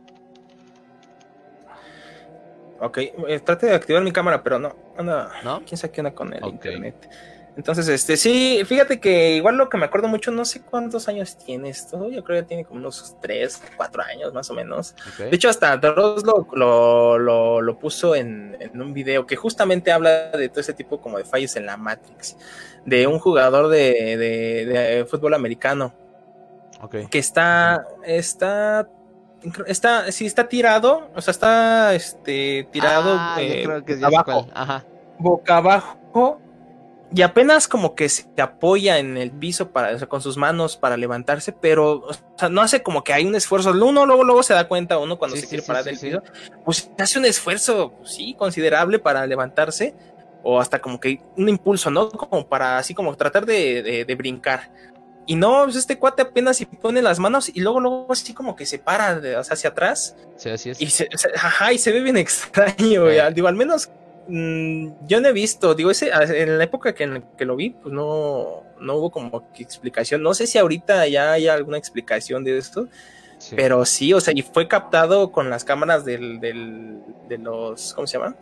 Ok, 2.81 2.99
eh, 2.99 3.41
trate 3.41 3.67
de 3.67 3.75
activar 3.75 4.03
mi 4.03 4.13
cámara, 4.13 4.43
pero 4.43 4.59
no, 4.59 4.75
anda, 4.97 5.31
¿No? 5.43 5.63
¿quién 5.65 5.79
sabe 5.79 5.93
qué 5.93 6.01
onda 6.01 6.15
con 6.15 6.33
el 6.35 6.45
internet? 6.45 7.09
Entonces, 7.57 7.89
este, 7.89 8.17
sí, 8.17 8.63
fíjate 8.67 8.99
que 8.99 9.37
igual 9.37 9.57
lo 9.57 9.69
que 9.69 9.77
me 9.77 9.85
acuerdo 9.85 10.09
mucho, 10.09 10.33
no 10.33 10.45
sé 10.45 10.61
cuántos 10.61 11.07
años 11.07 11.37
tiene 11.39 11.69
esto, 11.69 12.11
yo 12.11 12.25
creo 12.25 12.41
que 12.43 12.49
tiene 12.49 12.65
como 12.65 12.81
unos 12.81 13.17
3, 13.21 13.63
4 13.77 14.03
años 14.03 14.35
más 14.35 14.51
o 14.51 14.55
menos. 14.55 14.97
De 15.19 15.31
hecho, 15.31 15.49
hasta 15.49 15.77
Dross 15.77 16.25
lo, 16.25 17.19
lo, 17.19 17.79
puso 17.79 18.17
en, 18.17 18.59
un 18.75 18.93
video 18.93 19.27
que 19.27 19.37
justamente 19.37 19.93
habla 19.93 20.31
de 20.31 20.49
todo 20.49 20.61
ese 20.61 20.73
tipo 20.73 21.01
como 21.01 21.19
de 21.19 21.25
fallos 21.25 21.55
en 21.55 21.67
la 21.67 21.77
Matrix, 21.77 22.37
de 22.85 23.07
un 23.07 23.21
jugador 23.21 23.69
de, 23.69 24.17
de, 24.17 25.07
fútbol 25.09 25.35
americano. 25.35 25.95
Que 27.11 27.19
está, 27.19 27.87
está 28.05 28.89
está, 29.67 30.13
sí 30.13 30.27
está 30.27 30.49
tirado, 30.49 31.09
o 31.15 31.21
sea, 31.21 31.31
está 31.31 31.95
este 31.95 32.69
tirado 32.71 33.17
ah, 33.19 33.37
eh, 33.41 33.67
abajo, 34.03 34.47
boca 35.19 35.57
abajo 35.57 36.41
y 37.13 37.23
apenas 37.23 37.69
como 37.69 37.95
que 37.95 38.09
se 38.09 38.27
apoya 38.41 38.99
en 38.99 39.17
el 39.17 39.31
piso 39.31 39.71
para, 39.71 39.99
con 40.07 40.21
sus 40.21 40.37
manos 40.37 40.77
para 40.77 40.97
levantarse, 40.97 41.53
pero 41.53 42.05
o 42.07 42.13
sea, 42.37 42.49
no 42.49 42.61
hace 42.61 42.83
como 42.83 43.05
que 43.05 43.13
hay 43.13 43.25
un 43.25 43.35
esfuerzo. 43.35 43.71
Uno 43.71 44.07
luego, 44.07 44.25
luego 44.25 44.43
se 44.43 44.55
da 44.55 44.67
cuenta, 44.67 44.99
uno 44.99 45.19
cuando 45.19 45.37
se 45.37 45.47
quiere 45.47 45.63
parar 45.63 45.85
del 45.85 45.99
piso, 45.99 46.23
pues 46.65 46.91
hace 46.99 47.19
un 47.19 47.25
esfuerzo, 47.25 47.93
pues, 47.99 48.15
sí, 48.15 48.35
considerable 48.37 48.99
para 48.99 49.27
levantarse, 49.27 49.95
o 50.43 50.61
hasta 50.61 50.81
como 50.81 50.99
que 50.99 51.21
un 51.37 51.49
impulso, 51.49 51.91
¿no? 51.91 52.11
Como 52.11 52.49
para 52.49 52.79
así 52.79 52.95
como 52.95 53.17
tratar 53.17 53.47
de, 53.47 54.05
de, 54.07 54.15
brincar. 54.15 54.71
Y 55.27 55.37
no, 55.37 55.65
pues 55.65 55.77
este 55.77 55.99
cuate 55.99 56.23
apenas 56.23 56.59
se 56.59 56.67
pone 56.67 57.01
las 57.01 57.19
manos 57.19 57.49
y 57.49 57.61
luego, 57.61 57.81
luego 57.81 58.13
así 58.13 58.35
como 58.35 58.57
que 58.57 58.67
se 58.67 58.79
para 58.79 59.21
hacia 59.39 59.71
atrás. 59.71 60.17
Sí, 60.37 60.51
así 60.51 60.71
es. 60.71 60.81
Y 60.81 60.91
se, 60.91 61.09
ajá, 61.37 61.73
y 61.73 61.79
se 61.79 61.93
ve 61.93 62.01
bien 62.01 62.17
extraño, 62.19 63.07
digo, 63.33 63.49
al 63.49 63.55
menos 63.55 63.89
Mm, 64.27 65.07
yo 65.07 65.21
no 65.21 65.29
he 65.29 65.33
visto, 65.33 65.75
digo, 65.75 65.91
ese, 65.91 66.11
en 66.11 66.59
la 66.59 66.65
época 66.65 66.95
que, 66.95 67.23
que 67.37 67.45
lo 67.45 67.57
vi, 67.57 67.71
pues 67.71 67.93
no, 67.93 68.63
no 68.81 68.97
hubo 68.97 69.11
como 69.11 69.49
explicación. 69.59 70.23
No 70.23 70.35
sé 70.35 70.47
si 70.47 70.59
ahorita 70.59 71.07
ya 71.09 71.33
hay 71.33 71.49
alguna 71.49 71.79
explicación 71.79 72.45
de 72.45 72.59
esto, 72.59 72.89
pero 73.55 73.85
sí, 73.85 74.13
o 74.15 74.21
sea, 74.21 74.33
y 74.35 74.43
fue 74.43 74.69
captado 74.69 75.31
con 75.31 75.51
las 75.51 75.65
cámaras 75.65 76.05
del, 76.05 76.41
del, 76.41 77.01
de 77.29 77.39
los, 77.39 77.93
¿cómo 77.95 78.07
se 78.07 78.19
llama? 78.19 78.35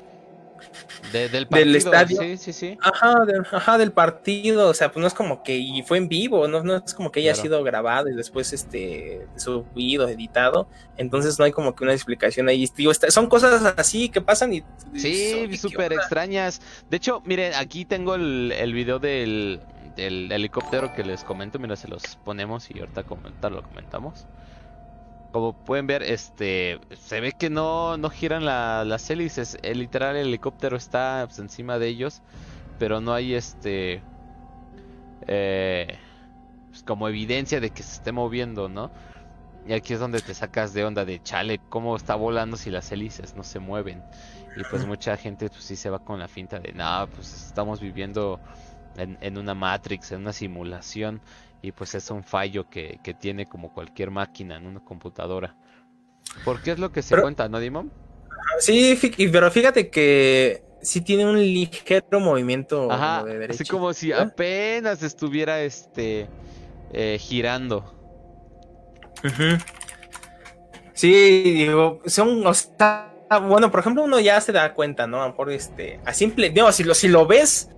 Del, 1.13 1.47
partido, 1.47 1.77
estadio. 1.77 2.21
Sí, 2.21 2.37
sí, 2.37 2.53
sí. 2.53 2.79
Ajá, 2.81 3.17
ajá, 3.53 3.79
del 3.79 3.93
partido. 3.93 4.69
O 4.69 4.75
sea, 4.75 4.91
pues 4.91 5.01
no 5.01 5.07
es 5.07 5.15
como 5.15 5.43
que. 5.43 5.57
Y 5.57 5.83
fue 5.83 5.99
en 5.99 6.09
vivo, 6.09 6.49
no, 6.49 6.63
no 6.63 6.77
es 6.77 6.95
como 6.95 7.11
que 7.11 7.21
haya 7.21 7.35
sido 7.35 7.63
grabado 7.63 8.09
y 8.09 8.15
después 8.15 8.53
este 8.53 9.27
subido, 9.37 10.09
editado. 10.09 10.69
Entonces 10.97 11.39
no 11.39 11.45
hay 11.45 11.53
como 11.53 11.75
que 11.75 11.85
una 11.85 11.93
explicación 11.93 12.49
ahí. 12.49 12.69
Digo, 12.77 12.93
son 12.95 13.29
cosas 13.29 13.75
así 13.77 14.09
que 14.09 14.21
pasan 14.21 14.55
y. 14.55 14.65
Sí, 14.95 15.57
súper 15.57 15.93
extrañas. 15.93 16.61
De 16.91 16.97
hecho, 16.97 17.23
miren, 17.25 17.55
aquí 17.55 17.85
tengo 17.85 18.15
el, 18.15 18.53
el 18.53 18.73
video 18.73 18.99
del, 18.99 19.61
del 19.97 20.31
helicóptero 20.31 20.95
que 20.95 21.05
les 21.05 21.25
comento. 21.25 21.59
Mira, 21.59 21.77
se 21.77 21.89
los 21.89 22.17
ponemos 22.25 22.71
y 22.71 22.81
ahorita 22.81 23.05
comentar, 23.05 23.53
lo 23.53 23.63
comentamos 23.63 24.27
como 25.33 25.55
pueden 25.55 25.87
ver, 25.87 26.03
este 26.03 26.79
se 26.95 27.21
ve 27.21 27.33
que 27.33 27.51
no, 27.51 27.97
no 27.97 28.11
giran 28.11 28.45
las 28.45 29.11
hélices. 29.11 29.59
El 29.63 29.79
literal 29.79 30.17
el 30.17 30.29
helicóptero 30.29 30.77
está 30.77 31.25
pues, 31.27 31.39
encima 31.39 31.79
de 31.79 31.89
ellos, 31.89 32.23
pero 32.79 33.01
no 33.01 33.15
hay 33.15 33.35
este 33.35 34.03
eh, 35.27 35.99
pues, 36.71 36.83
como 36.83 37.09
evidencia 37.09 37.61
de 37.61 37.71
que 37.71 37.83
se 37.83 37.95
esté 37.95 38.13
moviendo, 38.13 38.69
¿no? 38.69 38.91
Y 39.67 39.73
aquí 39.73 39.95
es 39.95 40.01
donde 40.01 40.21
te 40.21 40.35
sacas 40.35 40.75
de 40.75 40.85
onda 40.85 41.05
de 41.05 41.23
chale, 41.23 41.61
cómo 41.69 41.97
está 41.97 42.15
volando 42.15 42.57
si 42.57 42.71
las 42.71 42.91
hélices 42.93 43.35
no 43.37 43.45
se 43.45 43.59
mueven. 43.59 44.03
Y 44.57 44.65
pues 44.65 44.85
mucha 44.87 45.17
gente 45.17 45.49
pues 45.49 45.65
sí 45.65 45.77
se 45.77 45.89
va 45.89 45.99
con 45.99 46.19
la 46.19 46.29
finta 46.29 46.59
de, 46.59 46.73
no, 46.73 47.09
pues 47.15 47.47
estamos 47.47 47.81
viviendo 47.81 48.41
en, 48.97 49.17
en 49.21 49.39
una 49.39 49.55
Matrix, 49.55 50.13
en 50.13 50.21
una 50.23 50.33
simulación. 50.33 51.23
Y 51.63 51.73
pues 51.73 51.95
es 51.95 52.11
un 52.11 52.25
fallo 52.25 52.69
que, 52.69 52.99
que 53.05 53.15
tiene 53.15 53.47
como 53.47 53.73
cualquier 53.73 54.11
máquina 54.11 54.57
en 54.57 54.67
una 54.67 54.81
computadora. 54.81 55.57
Porque 56.45 56.73
es 56.73 56.79
lo 56.79 56.91
que 56.93 57.03
se 57.03 57.11
Pero- 57.11 57.23
cuenta, 57.23 57.49
¿no, 57.49 57.61
Dimon? 57.61 57.93
Sí, 58.59 58.99
pero 59.33 59.51
fíjate 59.51 59.89
que 59.89 60.65
sí 60.83 61.01
tiene 61.01 61.25
un 61.25 61.39
ligero 61.39 62.19
movimiento 62.19 62.91
Ajá, 62.91 63.21
como 63.21 63.33
de 63.33 63.39
derecha. 63.39 63.63
así 63.63 63.71
como 63.71 63.93
si 63.95 64.11
¿eh? 64.11 64.15
apenas 64.17 65.03
estuviera 65.05 65.61
este 65.63 66.29
eh, 66.93 67.19
girando. 67.21 67.95
Sí, 70.95 71.43
digo, 71.43 72.01
son, 72.07 72.47
o 72.47 72.53
sea, 72.55 73.15
bueno, 73.43 73.71
por 73.71 73.81
ejemplo, 73.81 74.03
uno 74.05 74.21
ya 74.21 74.41
se 74.41 74.53
da 74.53 74.75
cuenta, 74.75 75.07
¿no? 75.07 75.23
A 75.23 75.27
lo 75.27 75.31
mejor, 75.33 75.51
este, 75.53 76.01
a 76.05 76.13
simple, 76.13 76.51
digo, 76.51 76.71
si 76.73 76.85
lo, 76.85 76.95
si 76.95 77.09
lo 77.09 77.27
ves 77.27 77.71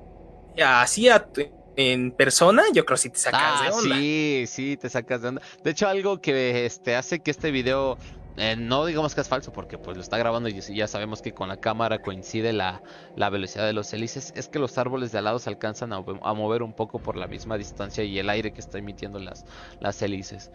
así 0.65 1.09
a 1.09 1.25
tu- 1.25 1.51
en 1.77 2.13
persona, 2.13 2.63
yo 2.73 2.85
creo 2.85 2.97
que 2.97 3.03
sí 3.03 3.11
te 3.11 3.19
sacas 3.19 3.61
Ah, 3.61 3.65
de 3.65 3.71
onda. 3.71 3.97
sí, 3.97 4.45
sí, 4.47 4.77
te 4.77 4.89
sacas 4.89 5.23
de 5.23 5.29
onda. 5.29 5.43
De 5.63 5.71
hecho, 5.71 5.89
algo 5.89 6.21
que 6.21 6.67
este 6.67 6.97
hace 6.97 7.21
que 7.21 7.31
este 7.31 7.51
video 7.51 7.99
eh, 8.37 8.57
no 8.57 8.85
digamos 8.85 9.15
que 9.15 9.21
es 9.21 9.29
falso 9.29 9.53
porque 9.53 9.79
pues 9.79 9.97
lo 9.97 10.03
está 10.03 10.19
grabando 10.19 10.49
y 10.49 10.61
ya 10.61 10.89
sabemos 10.89 11.23
que 11.23 11.33
con 11.33 11.49
la 11.49 11.57
cámara 11.59 12.03
coincide 12.03 12.53
la, 12.53 12.83
la 13.15 13.31
velocidad 13.31 13.65
de 13.65 13.73
los 13.73 13.93
hélices, 13.93 14.33
es 14.35 14.49
que 14.49 14.59
los 14.59 14.77
árboles 14.77 15.13
de 15.13 15.19
al 15.19 15.25
lado 15.25 15.39
se 15.39 15.51
alcanzan 15.51 15.93
a, 15.93 16.01
move- 16.01 16.19
a 16.23 16.35
mover 16.35 16.63
un 16.65 16.73
poco 16.73 16.99
por 16.99 17.15
la 17.17 17.29
misma 17.29 17.57
distancia 17.59 18.03
y 18.03 18.19
el 18.19 18.29
aire 18.31 18.53
que 18.53 18.61
está 18.61 18.79
emitiendo 18.79 19.21
las, 19.21 19.45
las 19.81 20.03
hélices. 20.03 20.51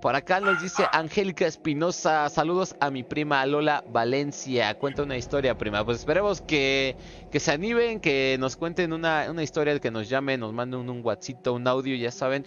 Por 0.00 0.16
acá 0.16 0.40
nos 0.40 0.62
dice 0.62 0.86
Angélica 0.92 1.46
Espinosa, 1.46 2.26
saludos 2.30 2.74
a 2.80 2.90
mi 2.90 3.02
prima 3.02 3.44
Lola 3.44 3.84
Valencia. 3.86 4.72
Cuenta 4.78 5.02
una 5.02 5.18
historia, 5.18 5.58
prima. 5.58 5.84
Pues 5.84 5.98
esperemos 5.98 6.40
que, 6.40 6.96
que 7.30 7.38
se 7.38 7.52
animen, 7.52 8.00
que 8.00 8.38
nos 8.40 8.56
cuenten 8.56 8.94
una, 8.94 9.26
una 9.30 9.42
historia, 9.42 9.78
que 9.78 9.90
nos 9.90 10.08
llamen, 10.08 10.40
nos 10.40 10.54
manden 10.54 10.80
un, 10.80 10.88
un 10.88 11.04
WhatsApp, 11.04 11.46
un 11.48 11.68
audio, 11.68 11.94
ya 11.96 12.10
saben. 12.10 12.46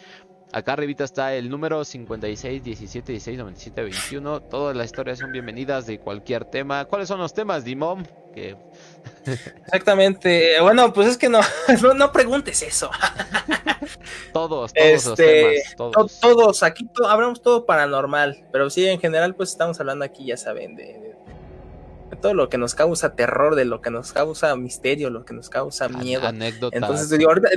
Acá 0.55 0.73
arribita 0.73 1.03
está 1.03 1.33
el 1.33 1.49
número 1.49 1.83
56 1.83 2.63
17 2.63 3.11
16 3.13 3.37
97 3.39 3.81
21. 3.81 4.41
Todas 4.43 4.75
las 4.77 4.85
historias 4.85 5.17
son 5.17 5.31
bienvenidas 5.31 5.87
de 5.87 5.99
cualquier 5.99 6.45
tema. 6.45 6.85
¿Cuáles 6.85 7.07
son 7.07 7.17
los 7.19 7.33
temas, 7.33 7.63
Dimom? 7.65 8.03
Que 8.35 8.55
Exactamente. 9.65 10.59
Bueno, 10.61 10.93
pues 10.93 11.07
es 11.07 11.17
que 11.17 11.27
no, 11.27 11.39
no, 11.81 11.93
no 11.95 12.11
preguntes 12.11 12.61
eso. 12.61 12.91
todos, 14.33 14.73
todos 14.73 15.05
los 15.07 15.19
Este, 15.19 15.63
To- 15.75 15.91
todos. 16.21 16.61
Aquí 16.61 16.85
to- 16.85 17.07
hablamos 17.07 17.41
todo 17.41 17.65
paranormal, 17.65 18.45
pero 18.51 18.69
sí, 18.69 18.85
en 18.87 18.99
general, 18.99 19.33
pues 19.33 19.49
estamos 19.49 19.79
hablando 19.79 20.05
aquí, 20.05 20.25
ya 20.27 20.37
saben, 20.37 20.75
de, 20.75 20.83
de- 20.83 21.15
de 22.11 22.15
todo 22.21 22.35
lo 22.35 22.47
que 22.49 22.59
nos 22.59 22.75
causa 22.75 23.15
terror, 23.15 23.55
de 23.55 23.65
lo 23.65 23.81
que 23.81 23.89
nos 23.89 24.13
causa 24.13 24.55
misterio, 24.55 25.09
lo 25.09 25.25
que 25.25 25.33
nos 25.33 25.49
causa 25.49 25.89
miedo. 25.89 26.27
Anécdotas. 26.27 26.79
Entonces, 26.79 27.09
digo, 27.17 27.31
ahorita, 27.31 27.49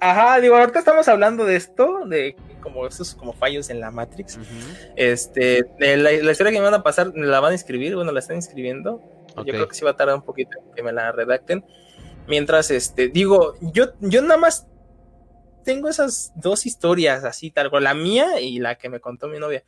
ajá, 0.00 0.40
digo, 0.40 0.56
ahorita 0.56 0.78
estamos 0.78 1.08
hablando 1.08 1.44
de 1.44 1.56
esto, 1.56 2.04
de 2.06 2.36
como 2.60 2.86
esos 2.86 3.14
como 3.14 3.32
fallos 3.32 3.70
en 3.70 3.80
la 3.80 3.90
Matrix. 3.90 4.38
Este, 4.96 5.64
de 5.78 5.96
la, 5.96 6.10
la 6.12 6.32
historia 6.32 6.52
que 6.52 6.58
me 6.58 6.64
van 6.64 6.74
a 6.74 6.82
pasar, 6.82 7.12
la 7.14 7.40
van 7.40 7.52
a 7.52 7.54
escribir, 7.54 7.94
bueno, 7.94 8.12
la 8.12 8.20
están 8.20 8.38
escribiendo. 8.38 9.02
ok. 9.36 9.46
Yo 9.46 9.52
creo 9.52 9.68
que 9.68 9.74
sí 9.74 9.84
va 9.84 9.90
a 9.92 9.96
tardar 9.96 10.16
un 10.16 10.22
poquito 10.22 10.58
en 10.58 10.74
que 10.74 10.82
me 10.82 10.92
la 10.92 11.12
redacten. 11.12 11.64
Mientras, 12.26 12.70
este, 12.70 13.08
digo, 13.08 13.54
yo, 13.60 13.92
yo 14.00 14.22
nada 14.22 14.38
más 14.38 14.66
tengo 15.64 15.88
esas 15.88 16.32
dos 16.36 16.66
historias 16.66 17.24
así, 17.24 17.50
tal 17.50 17.70
cual, 17.70 17.84
la 17.84 17.94
mía 17.94 18.40
y 18.40 18.58
la 18.60 18.76
que 18.76 18.88
me 18.88 19.00
contó 19.00 19.28
mi 19.28 19.38
novia. 19.38 19.64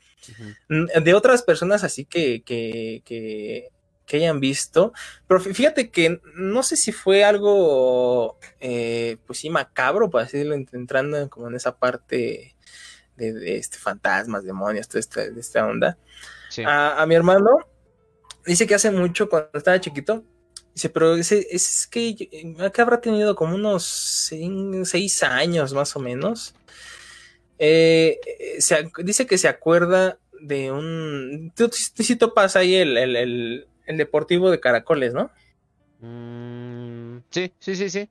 Mm, 0.68 1.02
De 1.02 1.14
otras 1.14 1.42
personas 1.42 1.84
así 1.84 2.04
que, 2.04 2.42
que, 2.42 3.02
que, 3.04 3.70
que 4.06 4.16
hayan 4.18 4.40
visto. 4.40 4.92
Pero 5.26 5.40
fí- 5.40 5.52
fíjate 5.54 5.90
que 5.90 6.20
no 6.34 6.62
sé 6.62 6.76
si 6.76 6.92
fue 6.92 7.24
algo, 7.24 8.38
eh, 8.60 9.18
pues 9.26 9.40
sí, 9.40 9.50
macabro, 9.50 10.08
por 10.10 10.22
así 10.22 10.38
decirlo, 10.38 10.56
ent- 10.56 10.72
entrando 10.74 11.28
como 11.28 11.48
en 11.48 11.56
esa 11.56 11.76
parte 11.78 12.56
de, 13.16 13.32
de 13.32 13.56
este 13.58 13.78
fantasmas, 13.78 14.44
demonios, 14.44 14.88
toda 14.88 15.00
esta, 15.00 15.28
de 15.28 15.40
esta 15.40 15.66
onda 15.66 15.98
Sí. 16.50 16.62
a, 16.64 17.02
a 17.02 17.06
mi 17.06 17.14
hermano 17.14 17.50
dice 18.46 18.66
que 18.66 18.74
hace 18.76 18.90
mucho 18.90 19.28
cuando 19.28 19.50
estaba 19.54 19.80
chiquito 19.80 20.22
dice 20.74 20.88
pero 20.90 21.16
ese 21.16 21.46
es 21.50 21.86
que 21.88 22.14
yo- 22.14 22.72
que 22.72 22.80
habrá 22.82 23.00
tenido 23.00 23.34
como 23.34 23.54
unos 23.56 23.84
seis 24.84 25.22
años 25.24 25.72
más 25.74 25.96
o 25.96 26.00
menos 26.00 26.54
Eh, 27.58 28.20
eh, 28.38 28.60
se 28.60 28.88
dice 29.02 29.26
que 29.26 29.38
se 29.38 29.48
acuerda 29.48 30.18
de 30.42 30.70
un 30.70 31.52
tú, 31.56 31.68
tú 31.68 32.02
sí 32.02 32.16
topas 32.16 32.54
ahí 32.54 32.74
el, 32.74 32.96
el, 32.98 33.16
el- 33.16 33.68
el 33.86 33.96
deportivo 33.96 34.50
de 34.50 34.60
caracoles 34.60 35.14
no 35.14 35.30
Mm, 36.00 37.18
sí, 37.30 37.52
sí, 37.58 37.76
sí, 37.76 37.90
sí. 37.90 38.10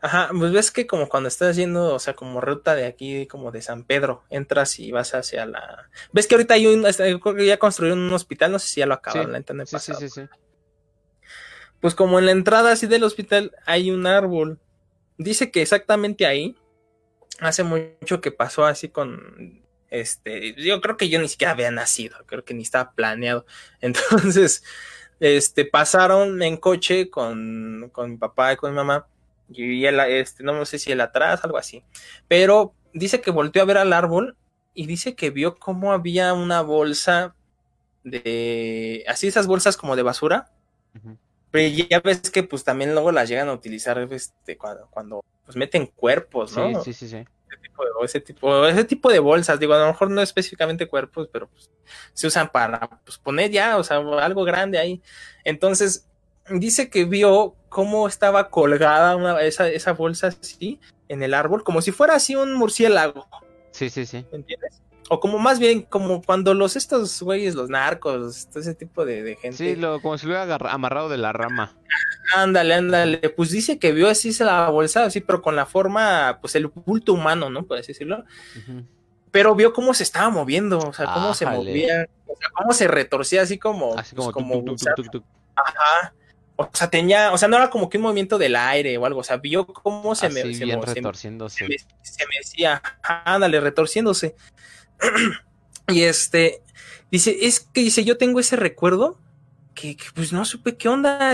Ajá, 0.00 0.30
pues 0.36 0.52
ves 0.52 0.70
que 0.70 0.86
como 0.86 1.08
cuando 1.08 1.28
estás 1.28 1.56
yendo, 1.56 1.94
o 1.94 1.98
sea, 1.98 2.14
como 2.14 2.40
ruta 2.40 2.74
de 2.74 2.86
aquí, 2.86 3.26
como 3.26 3.50
de 3.50 3.62
San 3.62 3.84
Pedro, 3.84 4.22
entras 4.30 4.78
y 4.78 4.92
vas 4.92 5.14
hacia 5.14 5.46
la... 5.46 5.90
Ves 6.12 6.26
que 6.26 6.36
ahorita 6.36 6.54
hay 6.54 6.66
un, 6.66 6.86
este, 6.86 7.18
creo 7.18 7.34
que 7.34 7.46
ya 7.46 7.58
construyeron 7.58 7.98
un 7.98 8.12
hospital, 8.12 8.52
no 8.52 8.58
sé 8.58 8.68
si 8.68 8.80
ya 8.80 8.86
lo 8.86 8.94
acabaron, 8.94 9.26
Sí, 9.26 9.32
la 9.48 9.62
he 9.62 9.66
Sí, 9.66 9.78
sí, 9.78 9.92
sí, 9.98 10.08
sí. 10.08 10.22
Pues 11.80 11.94
como 11.94 12.18
en 12.18 12.26
la 12.26 12.32
entrada 12.32 12.72
así 12.72 12.86
del 12.86 13.04
hospital 13.04 13.52
hay 13.66 13.90
un 13.90 14.06
árbol. 14.06 14.58
Dice 15.18 15.50
que 15.50 15.62
exactamente 15.62 16.26
ahí 16.26 16.56
hace 17.40 17.64
mucho 17.64 18.20
que 18.20 18.30
pasó 18.30 18.64
así 18.64 18.88
con 18.88 19.65
este, 20.00 20.54
yo 20.54 20.80
creo 20.80 20.96
que 20.96 21.08
yo 21.08 21.20
ni 21.20 21.28
siquiera 21.28 21.52
había 21.52 21.70
nacido, 21.70 22.16
creo 22.26 22.44
que 22.44 22.54
ni 22.54 22.62
estaba 22.62 22.92
planeado. 22.92 23.46
Entonces, 23.80 24.62
este 25.20 25.64
pasaron 25.64 26.42
en 26.42 26.56
coche 26.56 27.10
con, 27.10 27.90
con 27.92 28.10
mi 28.10 28.16
papá 28.16 28.52
y 28.52 28.56
con 28.56 28.70
mi 28.70 28.76
mamá 28.76 29.06
y 29.48 29.84
él 29.86 30.00
este 30.00 30.42
no 30.42 30.64
sé 30.64 30.78
si 30.78 30.92
él 30.92 31.00
atrás, 31.00 31.44
algo 31.44 31.58
así. 31.58 31.82
Pero 32.28 32.74
dice 32.92 33.20
que 33.20 33.30
volteó 33.30 33.62
a 33.62 33.66
ver 33.66 33.78
al 33.78 33.92
árbol 33.92 34.36
y 34.74 34.86
dice 34.86 35.14
que 35.14 35.30
vio 35.30 35.56
cómo 35.56 35.92
había 35.92 36.34
una 36.34 36.60
bolsa 36.62 37.34
de 38.04 39.04
así 39.08 39.26
esas 39.26 39.46
bolsas 39.46 39.76
como 39.76 39.96
de 39.96 40.02
basura 40.02 40.50
pero 41.50 41.86
ya 41.88 42.00
ves 42.00 42.30
que 42.30 42.42
pues 42.42 42.64
también 42.64 42.92
luego 42.92 43.12
las 43.12 43.28
llegan 43.28 43.48
a 43.48 43.52
utilizar 43.52 43.98
este, 44.10 44.58
cuando, 44.58 44.88
cuando 44.90 45.24
pues 45.44 45.56
meten 45.56 45.86
cuerpos, 45.86 46.50
Sí, 46.50 46.60
¿no? 46.60 46.82
sí, 46.82 46.92
sí, 46.92 47.08
sí. 47.08 47.24
Ese 47.48 47.58
tipo 47.60 47.84
de, 47.84 47.90
ese, 48.04 48.20
tipo, 48.20 48.66
ese 48.66 48.84
tipo 48.84 49.10
de 49.10 49.18
bolsas, 49.18 49.60
digo, 49.60 49.74
a 49.74 49.78
lo 49.78 49.86
mejor 49.86 50.10
no 50.10 50.22
específicamente 50.22 50.88
cuerpos, 50.88 51.28
pero 51.32 51.48
pues, 51.48 51.70
se 52.12 52.26
usan 52.26 52.50
para 52.50 52.88
pues, 53.04 53.18
poner 53.18 53.50
ya, 53.50 53.76
o 53.78 53.84
sea, 53.84 53.98
algo 53.98 54.44
grande 54.44 54.78
ahí. 54.78 55.02
Entonces, 55.44 56.06
dice 56.50 56.90
que 56.90 57.04
vio 57.04 57.54
cómo 57.68 58.08
estaba 58.08 58.50
colgada 58.50 59.16
una, 59.16 59.40
esa, 59.42 59.68
esa 59.68 59.92
bolsa 59.92 60.28
así 60.28 60.80
en 61.08 61.22
el 61.22 61.34
árbol, 61.34 61.62
como 61.62 61.82
si 61.82 61.92
fuera 61.92 62.14
así 62.14 62.36
un 62.36 62.54
murciélago. 62.54 63.28
Sí, 63.70 63.90
sí, 63.90 64.06
sí. 64.06 64.24
¿me 64.32 64.38
entiendes? 64.38 64.82
O 65.08 65.20
como 65.20 65.38
más 65.38 65.58
bien, 65.58 65.82
como 65.82 66.20
cuando 66.20 66.52
los 66.52 66.74
estos 66.74 67.22
güeyes, 67.22 67.54
los 67.54 67.70
narcos, 67.70 68.48
todo 68.48 68.60
ese 68.60 68.74
tipo 68.74 69.04
de, 69.04 69.22
de 69.22 69.36
gente. 69.36 69.56
Sí, 69.56 69.76
lo, 69.76 70.00
como 70.02 70.18
si 70.18 70.26
lo 70.26 70.32
hubiera 70.32 70.56
amarrado 70.72 71.08
de 71.08 71.16
la 71.16 71.32
rama. 71.32 71.76
Ándale, 72.34 72.74
ándale. 72.74 73.18
Pues 73.30 73.50
dice 73.50 73.78
que 73.78 73.92
vio 73.92 74.08
así 74.08 74.32
la 74.42 74.68
bolsa, 74.68 75.04
así, 75.04 75.20
pero 75.20 75.42
con 75.42 75.54
la 75.54 75.64
forma, 75.64 76.38
pues 76.40 76.56
el 76.56 76.66
bulto 76.66 77.12
humano, 77.12 77.50
¿no? 77.50 77.64
Por 77.64 77.78
así 77.78 77.88
decirlo. 77.88 78.24
Pero 79.30 79.54
vio 79.54 79.72
cómo 79.72 79.94
se 79.94 80.02
estaba 80.02 80.28
moviendo, 80.30 80.78
o 80.78 80.92
sea, 80.92 81.06
cómo 81.12 81.34
se 81.34 81.46
movía, 81.46 82.08
o 82.26 82.36
sea, 82.36 82.48
cómo 82.54 82.72
se 82.72 82.88
retorcía, 82.88 83.42
así 83.42 83.58
como, 83.58 83.96
Así 83.96 84.16
pues, 84.16 84.30
como, 84.30 84.54
como 84.60 84.74
tuc, 84.76 84.94
tuc, 84.96 85.10
tuc. 85.10 85.24
Ajá. 85.54 86.14
O 86.56 86.70
sea, 86.72 86.88
tenía, 86.88 87.32
o 87.32 87.38
sea, 87.38 87.48
no 87.48 87.56
era 87.58 87.68
como 87.68 87.90
que 87.90 87.98
un 87.98 88.04
movimiento 88.04 88.38
del 88.38 88.56
aire 88.56 88.96
o 88.96 89.04
algo, 89.04 89.20
o 89.20 89.24
sea, 89.24 89.36
vio 89.36 89.66
cómo 89.66 90.14
se 90.14 90.30
me, 90.30 90.40
se, 90.40 90.64
bien 90.64 90.80
se- 90.82 90.94
retorciéndose. 90.94 91.58
se 91.58 91.68
me, 91.68 91.76
se 92.02 92.26
me 92.26 92.38
decía, 92.38 92.82
ándale, 93.02 93.60
retorciéndose. 93.60 94.34
y 95.88 96.02
este, 96.02 96.62
dice, 97.10 97.36
es 97.42 97.60
que 97.60 97.82
dice, 97.82 98.04
yo 98.04 98.16
tengo 98.16 98.40
ese 98.40 98.56
recuerdo 98.56 99.18
que, 99.74 99.96
pues 100.14 100.32
no 100.32 100.44
supe 100.44 100.76
qué 100.76 100.88
onda, 100.88 101.32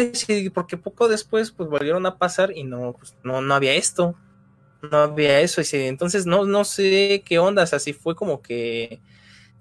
porque 0.53 0.77
poco 0.77 1.09
después 1.09 1.53
pues 1.53 1.69
volvieron 1.69 2.05
a 2.07 2.19
pasar 2.19 2.53
y 2.57 2.65
no, 2.65 2.95
pues, 2.99 3.15
no, 3.23 3.41
no 3.41 3.55
había 3.55 3.75
esto, 3.75 4.17
no 4.83 4.97
había 4.99 5.41
eso, 5.41 5.61
dice, 5.61 5.87
entonces 5.87 6.27
no, 6.27 6.45
no 6.45 6.65
sé 6.65 7.23
qué 7.25 7.39
onda, 7.39 7.63
o 7.63 7.67
sea, 7.67 7.79
sí 7.79 7.93
fue 7.93 8.17
como 8.17 8.43
que, 8.43 9.01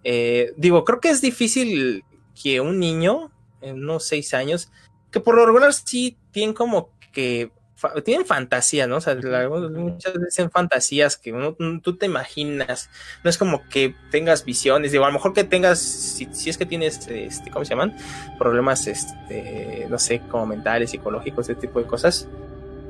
eh, 0.03 0.53
digo, 0.57 0.83
creo 0.83 0.99
que 0.99 1.09
es 1.09 1.21
difícil 1.21 2.03
que 2.41 2.59
un 2.59 2.79
niño, 2.79 3.31
en 3.61 3.83
unos 3.83 4.05
seis 4.05 4.33
años, 4.33 4.71
que 5.11 5.19
por 5.19 5.35
lo 5.35 5.45
regular 5.45 5.73
sí 5.73 6.17
tienen 6.31 6.55
como 6.55 6.89
que 7.11 7.51
fa- 7.81 7.93
tienen 8.01 8.25
fantasía, 8.25 8.87
¿no? 8.87 8.97
O 8.97 9.01
sea, 9.01 9.15
la- 9.15 9.49
muchas 9.49 10.13
veces 10.13 10.39
en 10.39 10.51
fantasías 10.51 11.17
que 11.17 11.33
uno, 11.33 11.57
tú 11.81 11.97
te 11.97 12.05
imaginas, 12.05 12.89
no 13.23 13.29
es 13.29 13.37
como 13.37 13.67
que 13.69 13.95
tengas 14.11 14.45
visiones, 14.45 14.91
digo, 14.91 15.03
a 15.03 15.07
lo 15.07 15.13
mejor 15.13 15.33
que 15.33 15.43
tengas, 15.43 15.79
si, 15.79 16.27
si 16.31 16.49
es 16.49 16.57
que 16.57 16.65
tienes, 16.65 17.07
este, 17.07 17.49
¿cómo 17.51 17.65
se 17.65 17.71
llaman? 17.71 17.95
Problemas, 18.39 18.87
este, 18.87 19.87
no 19.89 19.97
sé, 19.99 20.21
como 20.29 20.45
mentales, 20.45 20.91
psicológicos, 20.91 21.49
ese 21.49 21.59
tipo 21.59 21.79
de 21.79 21.85
cosas, 21.87 22.27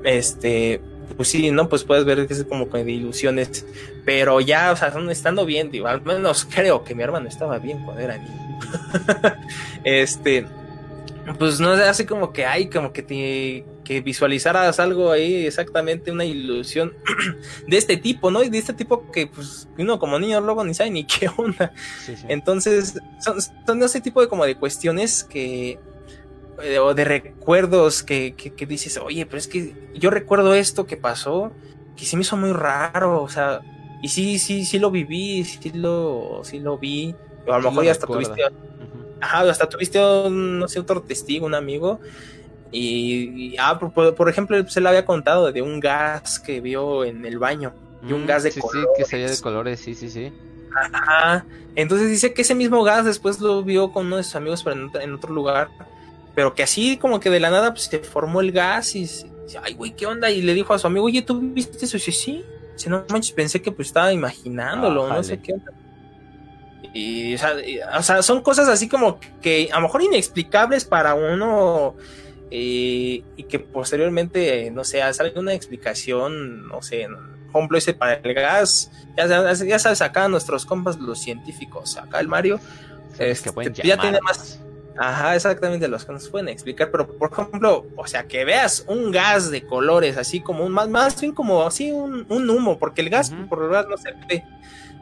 este, 0.03 0.81
pues 1.15 1.29
sí, 1.29 1.51
¿no? 1.51 1.69
Pues 1.69 1.83
puedes 1.83 2.05
ver 2.05 2.27
que 2.27 2.33
es 2.33 2.43
como 2.45 2.69
que 2.69 2.83
de 2.83 2.91
ilusiones. 2.91 3.65
Pero 4.05 4.39
ya, 4.41 4.71
o 4.71 4.75
sea, 4.75 4.91
son 4.91 5.09
estando 5.09 5.45
bien, 5.45 5.71
digo, 5.71 5.87
al 5.87 6.01
menos 6.01 6.45
creo 6.53 6.83
que 6.83 6.95
mi 6.95 7.03
hermano 7.03 7.27
estaba 7.29 7.59
bien 7.59 7.83
cuando 7.83 8.01
era 8.01 8.17
niño. 8.17 8.59
este, 9.83 10.45
pues 11.37 11.59
no 11.59 11.75
sé, 11.75 11.83
así 11.83 12.05
como 12.05 12.33
que 12.33 12.45
hay, 12.45 12.67
como 12.69 12.93
que 12.93 13.03
te, 13.03 13.65
que 13.91 13.99
visualizaras 13.99 14.79
algo 14.79 15.11
ahí, 15.11 15.45
exactamente 15.45 16.13
una 16.13 16.23
ilusión 16.23 16.93
de 17.67 17.77
este 17.77 17.97
tipo, 17.97 18.31
¿no? 18.31 18.41
Y 18.41 18.49
de 18.49 18.57
este 18.57 18.71
tipo 18.71 19.11
que, 19.11 19.27
pues, 19.27 19.67
uno 19.77 19.99
como 19.99 20.17
niño 20.17 20.39
luego 20.39 20.63
ni 20.63 20.73
sabe 20.73 20.91
ni 20.91 21.03
qué 21.05 21.29
onda. 21.35 21.73
Sí, 22.05 22.15
sí. 22.15 22.25
Entonces, 22.29 22.97
son, 23.19 23.41
son 23.41 23.83
ese 23.83 23.99
tipo 23.99 24.21
de 24.21 24.29
como 24.29 24.45
de 24.45 24.55
cuestiones 24.55 25.25
que 25.25 25.77
eh, 26.63 26.79
o 26.79 26.93
de 26.93 27.03
recuerdos 27.03 28.01
que, 28.01 28.33
que, 28.33 28.53
que, 28.53 28.65
dices, 28.65 28.97
oye, 28.97 29.25
pero 29.25 29.39
es 29.39 29.49
que 29.49 29.75
yo 29.93 30.09
recuerdo 30.09 30.55
esto 30.55 30.85
que 30.85 30.95
pasó, 30.95 31.51
que 31.97 32.05
se 32.05 32.15
me 32.15 32.21
hizo 32.21 32.37
muy 32.37 32.53
raro, 32.53 33.21
o 33.21 33.27
sea, 33.27 33.59
y 34.01 34.07
sí, 34.07 34.39
sí, 34.39 34.63
sí 34.63 34.79
lo 34.79 34.89
viví, 34.89 35.43
sí 35.43 35.69
lo, 35.71 36.43
sí 36.45 36.59
lo 36.59 36.77
vi, 36.77 37.13
o 37.45 37.51
a 37.51 37.57
lo 37.57 37.63
Sí 37.63 37.69
mejor 37.71 37.83
ya 37.83 37.91
hasta 37.91 38.05
recuerda. 38.05 38.35
tuviste, 38.35 38.55
ajá, 39.19 39.41
hasta 39.49 39.67
tuviste 39.67 39.99
un, 39.99 40.59
no 40.59 40.69
sé, 40.69 40.79
otro 40.79 41.01
testigo, 41.01 41.45
un 41.45 41.55
amigo, 41.55 41.99
y, 42.71 43.53
y, 43.53 43.55
ah, 43.59 43.77
por, 43.79 44.15
por- 44.15 44.29
ejemplo, 44.29 44.65
se 44.67 44.81
le 44.81 44.89
había 44.89 45.05
contado 45.05 45.51
de 45.51 45.61
un 45.61 45.79
gas 45.79 46.39
que 46.39 46.61
vio 46.61 47.03
en 47.05 47.25
el 47.25 47.37
baño, 47.39 47.73
y 48.07 48.13
un 48.13 48.23
Mm, 48.23 48.27
gas 48.27 48.43
de 48.43 48.51
sí, 48.51 48.61
sí, 48.61 48.67
colores. 48.67 48.89
que 48.97 49.05
salía 49.05 49.29
de 49.29 49.39
colores, 49.41 49.79
sí, 49.79 49.93
sí, 49.93 50.09
sí. 50.09 50.31
Ajá. 50.73 51.45
Entonces 51.75 52.09
dice 52.09 52.33
que 52.33 52.41
ese 52.43 52.55
mismo 52.55 52.83
gas 52.83 53.05
después 53.05 53.39
lo 53.39 53.63
vio 53.63 53.91
con 53.91 54.07
uno 54.07 54.17
de 54.17 54.23
sus 54.23 54.35
amigos 54.35 54.63
pero 54.63 54.75
en, 54.75 54.85
otro- 54.87 55.01
en 55.01 55.13
otro 55.13 55.33
lugar. 55.33 55.69
Pero 56.33 56.53
que 56.55 56.63
así 56.63 56.97
como 56.97 57.19
que 57.19 57.29
de 57.29 57.39
la 57.41 57.49
nada 57.49 57.71
pues 57.71 57.83
se 57.85 57.99
formó 57.99 58.39
el 58.41 58.51
gas 58.53 58.95
y 58.95 59.01
dice, 59.01 59.29
ay 59.61 59.73
güey, 59.73 59.91
¿qué 59.95 60.05
onda? 60.05 60.29
Y 60.31 60.41
le 60.41 60.53
dijo 60.53 60.73
a 60.73 60.79
su 60.79 60.87
amigo, 60.87 61.05
oye, 61.05 61.21
¿tú 61.21 61.39
viste 61.41 61.85
eso? 61.85 61.97
Y 61.97 61.99
dice, 61.99 62.11
sí. 62.13 62.43
Dice, 62.75 62.89
no 62.89 63.03
manches, 63.09 63.33
pensé 63.33 63.61
que 63.61 63.71
pues 63.71 63.89
estaba 63.89 64.13
imaginándolo, 64.13 65.07
no 65.09 65.23
sé 65.23 65.39
qué 65.39 65.53
onda. 65.53 65.71
Y, 66.93 67.35
o 67.35 67.37
sea, 67.37 67.65
y- 67.65 67.79
o 67.79 68.01
sea, 68.03 68.21
son 68.21 68.41
cosas 68.41 68.67
así 68.67 68.89
como 68.89 69.19
que 69.41 69.69
a 69.71 69.75
lo 69.75 69.83
mejor 69.83 70.01
inexplicables 70.01 70.83
para 70.85 71.13
uno 71.15 71.95
eh, 72.51 73.23
y 73.37 73.43
que 73.49 73.59
posteriormente, 73.59 74.67
eh, 74.67 74.71
no 74.71 74.83
sé, 74.83 75.01
sale 75.13 75.33
una 75.37 75.53
explicación, 75.53 76.67
no 76.67 76.81
sé, 76.81 77.07
por 77.51 77.59
ejemplo, 77.59 77.77
ese 77.77 77.93
para 77.93 78.13
el 78.15 78.33
gas, 78.33 78.91
ya, 79.17 79.27
sabes- 79.27 79.65
ya 79.65 79.79
sabes, 79.79 80.01
acá 80.01 80.27
nuestros 80.27 80.65
compas, 80.65 80.99
los 80.99 81.19
científicos, 81.19 81.97
acá 81.97 82.19
el 82.19 82.27
Mario, 82.27 82.59
Este, 83.17 83.49
que 83.49 83.53
pueden 83.53 83.73
ya 83.73 83.97
tiene 83.97 84.19
más- 84.21 84.59
ajá, 84.97 85.35
exactamente 85.35 85.87
los 85.87 86.05
que 86.05 86.13
nos 86.13 86.27
pueden 86.29 86.49
explicar, 86.49 86.91
pero 86.91 87.07
por 87.07 87.31
ejemplo, 87.31 87.87
o 87.95 88.05
sea, 88.07 88.27
que 88.27 88.45
veas 88.45 88.83
un 88.87 89.11
gas 89.11 89.49
de 89.49 89.65
colores, 89.65 90.17
así 90.17 90.41
como 90.41 90.65
un, 90.65 90.71
más, 90.71 90.87
más 90.89 91.19
bien 91.19 91.33
como 91.33 91.63
así 91.65 91.91
un, 91.91 92.25
un 92.29 92.49
humo, 92.49 92.77
porque 92.77 93.01
el 93.01 93.09
gas 93.09 93.31
Ujú. 93.31 93.47
por 93.47 93.59
lo 93.59 93.89
no 93.89 93.97
se 93.97 94.11
ve, 94.27 94.43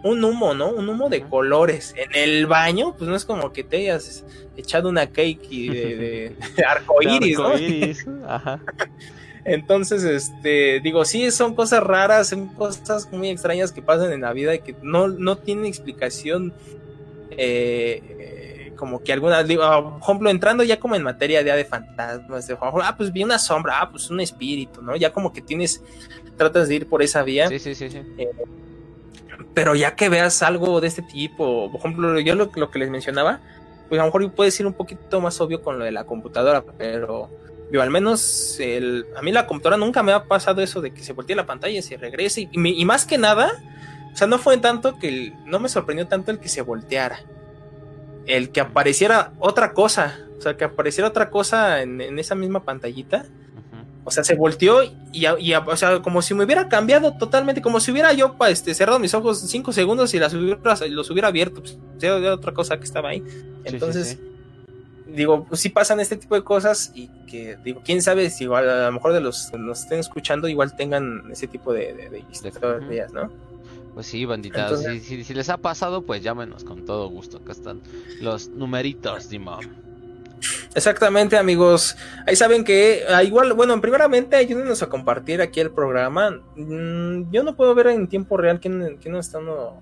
un 0.03 0.23
humo, 0.23 0.53
¿no? 0.53 0.69
Un 0.69 0.87
humo 0.89 1.09
de 1.09 1.21
colores. 1.21 1.93
En 1.97 2.15
el 2.15 2.47
baño, 2.47 2.95
pues 2.97 3.09
no 3.09 3.15
es 3.15 3.25
como 3.25 3.51
que 3.51 3.63
te 3.63 3.77
hayas 3.77 4.23
echado 4.55 4.89
una 4.89 5.07
cake 5.07 5.47
y 5.49 5.69
de, 5.69 5.95
de, 5.95 6.35
de 6.57 6.63
arcoíris, 6.63 7.37
¿no? 7.37 7.47
Arcoíris, 7.47 8.05
Ajá. 8.27 8.59
Entonces, 9.45 10.03
este, 10.03 10.79
digo, 10.81 11.05
sí, 11.05 11.31
son 11.31 11.55
cosas 11.55 11.81
raras, 11.81 12.29
son 12.29 12.47
cosas 12.49 13.11
muy 13.11 13.29
extrañas 13.29 13.71
que 13.71 13.81
pasan 13.81 14.11
en 14.11 14.21
la 14.21 14.33
vida 14.33 14.53
y 14.53 14.59
que 14.59 14.75
no, 14.81 15.07
no 15.07 15.37
tienen 15.37 15.65
explicación. 15.65 16.53
eh, 17.31 18.01
eh, 18.09 18.49
como 18.79 19.03
que 19.03 19.11
alguna, 19.11 19.43
digo, 19.43 19.63
ah, 19.63 19.99
por 19.99 20.01
ejemplo, 20.01 20.29
entrando 20.29 20.63
ya 20.63 20.79
como 20.79 20.95
en 20.95 21.03
materia 21.03 21.41
ya 21.41 21.57
de 21.57 21.65
fantasmas, 21.65 22.47
de, 22.47 22.57
ah, 22.61 22.95
pues 22.95 23.11
vi 23.11 23.23
una 23.25 23.37
sombra, 23.37 23.81
ah, 23.81 23.89
pues 23.91 24.09
un 24.09 24.21
espíritu, 24.21 24.81
¿no? 24.81 24.95
Ya 24.95 25.11
como 25.11 25.33
que 25.33 25.41
tienes, 25.41 25.83
tratas 26.37 26.69
de 26.69 26.75
ir 26.75 26.87
por 26.87 27.03
esa 27.03 27.21
vía, 27.23 27.49
Sí, 27.49 27.59
sí, 27.59 27.75
sí, 27.75 27.89
sí. 27.89 28.01
Pero 29.53 29.75
ya 29.75 29.95
que 29.95 30.09
veas 30.09 30.41
algo 30.43 30.81
de 30.81 30.87
este 30.87 31.01
tipo, 31.01 31.71
por 31.71 31.79
ejemplo, 31.79 32.19
yo 32.19 32.35
lo, 32.35 32.51
que 32.51 32.79
les 32.79 32.89
mencionaba, 32.89 33.41
pues 33.89 33.99
a 33.99 34.03
lo 34.05 34.07
mejor 34.07 34.31
puede 34.33 34.51
ser 34.51 34.67
un 34.67 34.73
poquito 34.73 35.21
más 35.21 35.39
obvio 35.41 35.61
con 35.61 35.79
lo 35.79 35.85
de 35.85 35.91
la 35.91 36.05
computadora, 36.05 36.63
pero 36.77 37.29
yo 37.71 37.81
al 37.81 37.89
menos 37.89 38.59
el, 38.59 39.05
a 39.15 39.21
mí 39.21 39.31
la 39.31 39.47
computadora 39.47 39.77
nunca 39.77 40.03
me 40.03 40.11
ha 40.13 40.25
pasado 40.25 40.61
eso 40.61 40.81
de 40.81 40.91
que 40.93 41.03
se 41.03 41.13
voltee 41.13 41.35
la 41.35 41.45
pantalla 41.45 41.77
y 41.77 41.81
se 41.81 41.97
regrese, 41.97 42.41
y, 42.41 42.49
y 42.81 42.85
más 42.85 43.05
que 43.05 43.17
nada, 43.17 43.51
o 44.13 44.15
sea, 44.15 44.27
no 44.27 44.37
fue 44.39 44.57
tanto 44.57 44.97
que 44.99 45.07
el- 45.09 45.33
no 45.45 45.59
me 45.59 45.69
sorprendió 45.69 46.07
tanto 46.07 46.31
el 46.31 46.39
que 46.39 46.49
se 46.49 46.61
volteara, 46.61 47.19
el 48.25 48.51
que 48.51 48.61
apareciera 48.61 49.33
otra 49.39 49.73
cosa, 49.73 50.19
o 50.37 50.41
sea, 50.41 50.55
que 50.55 50.63
apareciera 50.65 51.07
otra 51.07 51.29
cosa 51.29 51.81
en 51.81 52.19
esa 52.19 52.35
misma 52.35 52.63
pantallita. 52.63 53.25
O 54.09 54.11
sea, 54.11 54.23
se 54.23 54.33
volteó 54.35 54.83
y, 54.83 54.91
y- 55.13 55.53
o 55.53 55.77
sea, 55.77 56.01
como 56.01 56.21
si 56.23 56.33
me 56.33 56.43
hubiera 56.43 56.67
cambiado 56.67 57.13
totalmente, 57.15 57.61
como 57.61 57.79
si 57.79 57.91
hubiera 57.91 58.11
yo 58.13 58.33
pa, 58.33 58.49
este, 58.49 58.73
cerrado 58.73 58.97
mis 58.97 59.13
ojos 59.13 59.39
cinco 59.39 59.71
segundos 59.71 60.13
y 60.15 60.19
las 60.19 60.33
hubiera, 60.33 60.59
los 60.89 61.09
hubiera 61.11 61.27
abierto, 61.27 61.61
pues, 61.61 61.77
era 62.01 62.33
otra 62.33 62.51
cosa 62.53 62.77
que 62.79 62.85
estaba 62.85 63.09
ahí. 63.09 63.19
Sí, 63.19 63.31
sí, 63.35 63.45
Entonces, 63.65 64.07
sí. 64.19 65.11
digo, 65.13 65.45
pues 65.45 65.61
sí 65.61 65.69
pasan 65.69 65.99
este 65.99 66.17
tipo 66.17 66.33
de 66.33 66.43
cosas 66.43 66.91
y 66.95 67.07
que, 67.29 67.55
digo, 67.63 67.81
quién 67.85 68.01
sabe 68.01 68.29
si 68.31 68.45
igual 68.45 68.67
a 68.67 68.87
lo 68.87 68.91
mejor 68.91 69.13
de 69.13 69.21
los 69.21 69.49
que 69.51 69.57
nos 69.59 69.81
estén 69.81 69.99
escuchando 69.99 70.47
igual 70.47 70.75
tengan 70.75 71.23
ese 71.31 71.45
tipo 71.47 71.71
de, 71.71 71.93
de- 71.93 72.09
de 72.09 72.23
historias, 72.31 73.13
¿no? 73.13 73.31
Pues 73.93 74.07
sí, 74.07 74.25
bandita. 74.25 74.63
Entonces- 74.63 75.03
si, 75.03 75.17
si- 75.17 75.23
si 75.23 75.33
les 75.35 75.49
ha 75.49 75.57
pasado, 75.57 76.01
pues 76.03 76.23
llámenos 76.23 76.63
con 76.63 76.85
todo 76.85 77.07
gusto. 77.09 77.37
Acá 77.37 77.51
están 77.51 77.81
los 78.21 78.49
numeritos, 78.49 79.29
Dimo. 79.29 79.59
Exactamente, 80.75 81.37
amigos. 81.37 81.95
Ahí 82.27 82.35
saben 82.35 82.63
que, 82.63 83.03
ah, 83.09 83.23
igual, 83.23 83.53
bueno, 83.53 83.79
primeramente 83.81 84.35
ayúdenos 84.35 84.81
a 84.83 84.87
compartir 84.89 85.41
aquí 85.41 85.59
el 85.59 85.71
programa. 85.71 86.31
Mm, 86.55 87.31
yo 87.31 87.43
no 87.43 87.55
puedo 87.55 87.73
ver 87.75 87.87
en 87.87 88.07
tiempo 88.07 88.37
real 88.37 88.59
quién, 88.59 88.97
quién 89.01 89.13
nos 89.13 89.27
está. 89.27 89.39
no- 89.39 89.81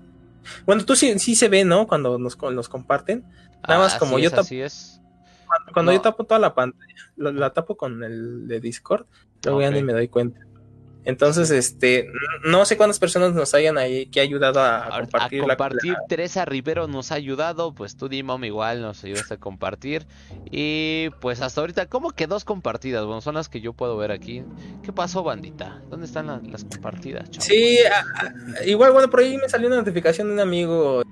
Bueno, 0.66 0.84
tú 0.84 0.96
sí, 0.96 1.18
sí 1.18 1.34
se 1.34 1.48
ve, 1.48 1.64
¿no? 1.64 1.86
Cuando 1.86 2.18
nos, 2.18 2.38
nos 2.40 2.68
comparten. 2.68 3.24
Nada 3.66 3.80
más 3.80 3.96
como 3.96 4.18
yo 4.18 4.28
es, 4.28 4.32
tap- 4.34 4.40
Así 4.40 4.60
es. 4.60 5.00
Cuando, 5.46 5.72
cuando 5.72 5.92
No. 5.92 5.96
yo 5.98 6.02
tapo 6.02 6.24
toda 6.24 6.38
la 6.40 6.54
pantalla, 6.54 6.94
la, 7.16 7.32
la 7.32 7.50
tapo 7.50 7.76
con 7.76 8.02
el 8.04 8.46
de 8.48 8.60
Discord, 8.60 9.06
luego 9.44 9.60
ya 9.62 9.68
Ok. 9.68 9.74
ni 9.74 9.82
me 9.82 9.92
doy 9.92 10.08
cuenta. 10.08 10.40
Entonces, 11.04 11.50
este, 11.50 12.06
no 12.44 12.64
sé 12.66 12.76
cuántas 12.76 12.98
personas 12.98 13.32
nos 13.32 13.54
hayan 13.54 13.78
ahí 13.78 14.06
que 14.06 14.20
ha 14.20 14.22
ayudado 14.22 14.60
a, 14.60 14.86
a 14.94 15.00
compartir, 15.00 15.40
a 15.42 15.46
compartir, 15.46 15.92
la- 15.92 15.98
Teresa 16.06 16.44
Rivero 16.44 16.86
nos 16.86 17.12
ha 17.12 17.14
ayudado, 17.14 17.72
pues 17.72 17.96
tú 17.96 18.08
Dimom 18.08 18.44
igual 18.44 18.82
nos 18.82 19.02
ayudaste 19.04 19.34
a 19.34 19.36
compartir 19.38 20.06
y 20.50 21.08
pues 21.20 21.40
hasta 21.40 21.60
ahorita, 21.62 21.86
¿cómo 21.86 22.10
que 22.10 22.26
dos 22.26 22.44
compartidas? 22.44 23.06
Bueno, 23.06 23.22
son 23.22 23.36
las 23.36 23.48
que 23.48 23.60
yo 23.62 23.72
puedo 23.72 23.96
ver 23.96 24.12
aquí. 24.12 24.42
¿Qué 24.82 24.92
pasó, 24.92 25.22
bandita? 25.22 25.80
¿Dónde 25.88 26.04
están 26.04 26.26
la- 26.26 26.42
las 26.44 26.64
compartidas? 26.64 27.28
Sí, 27.38 27.78
a- 27.78 28.64
igual, 28.66 28.92
bueno, 28.92 29.08
por 29.08 29.20
ahí 29.20 29.38
me 29.38 29.48
salió 29.48 29.68
una 29.68 29.76
notificación 29.76 30.26
de 30.28 30.34
un 30.34 30.40
amigo 30.40 31.02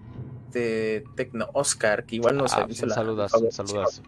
de 0.53 1.05
Tecno 1.17 1.49
Oscar, 1.55 2.05
que 2.05 2.17
igual 2.17 2.37
nos 2.37 2.53
Ah, 2.53 2.67
hizo 2.69 2.83
un 2.85 2.89
la- 2.91 2.95
saludazo, 2.95 3.39
un 3.39 3.53
saludazo. 3.53 4.03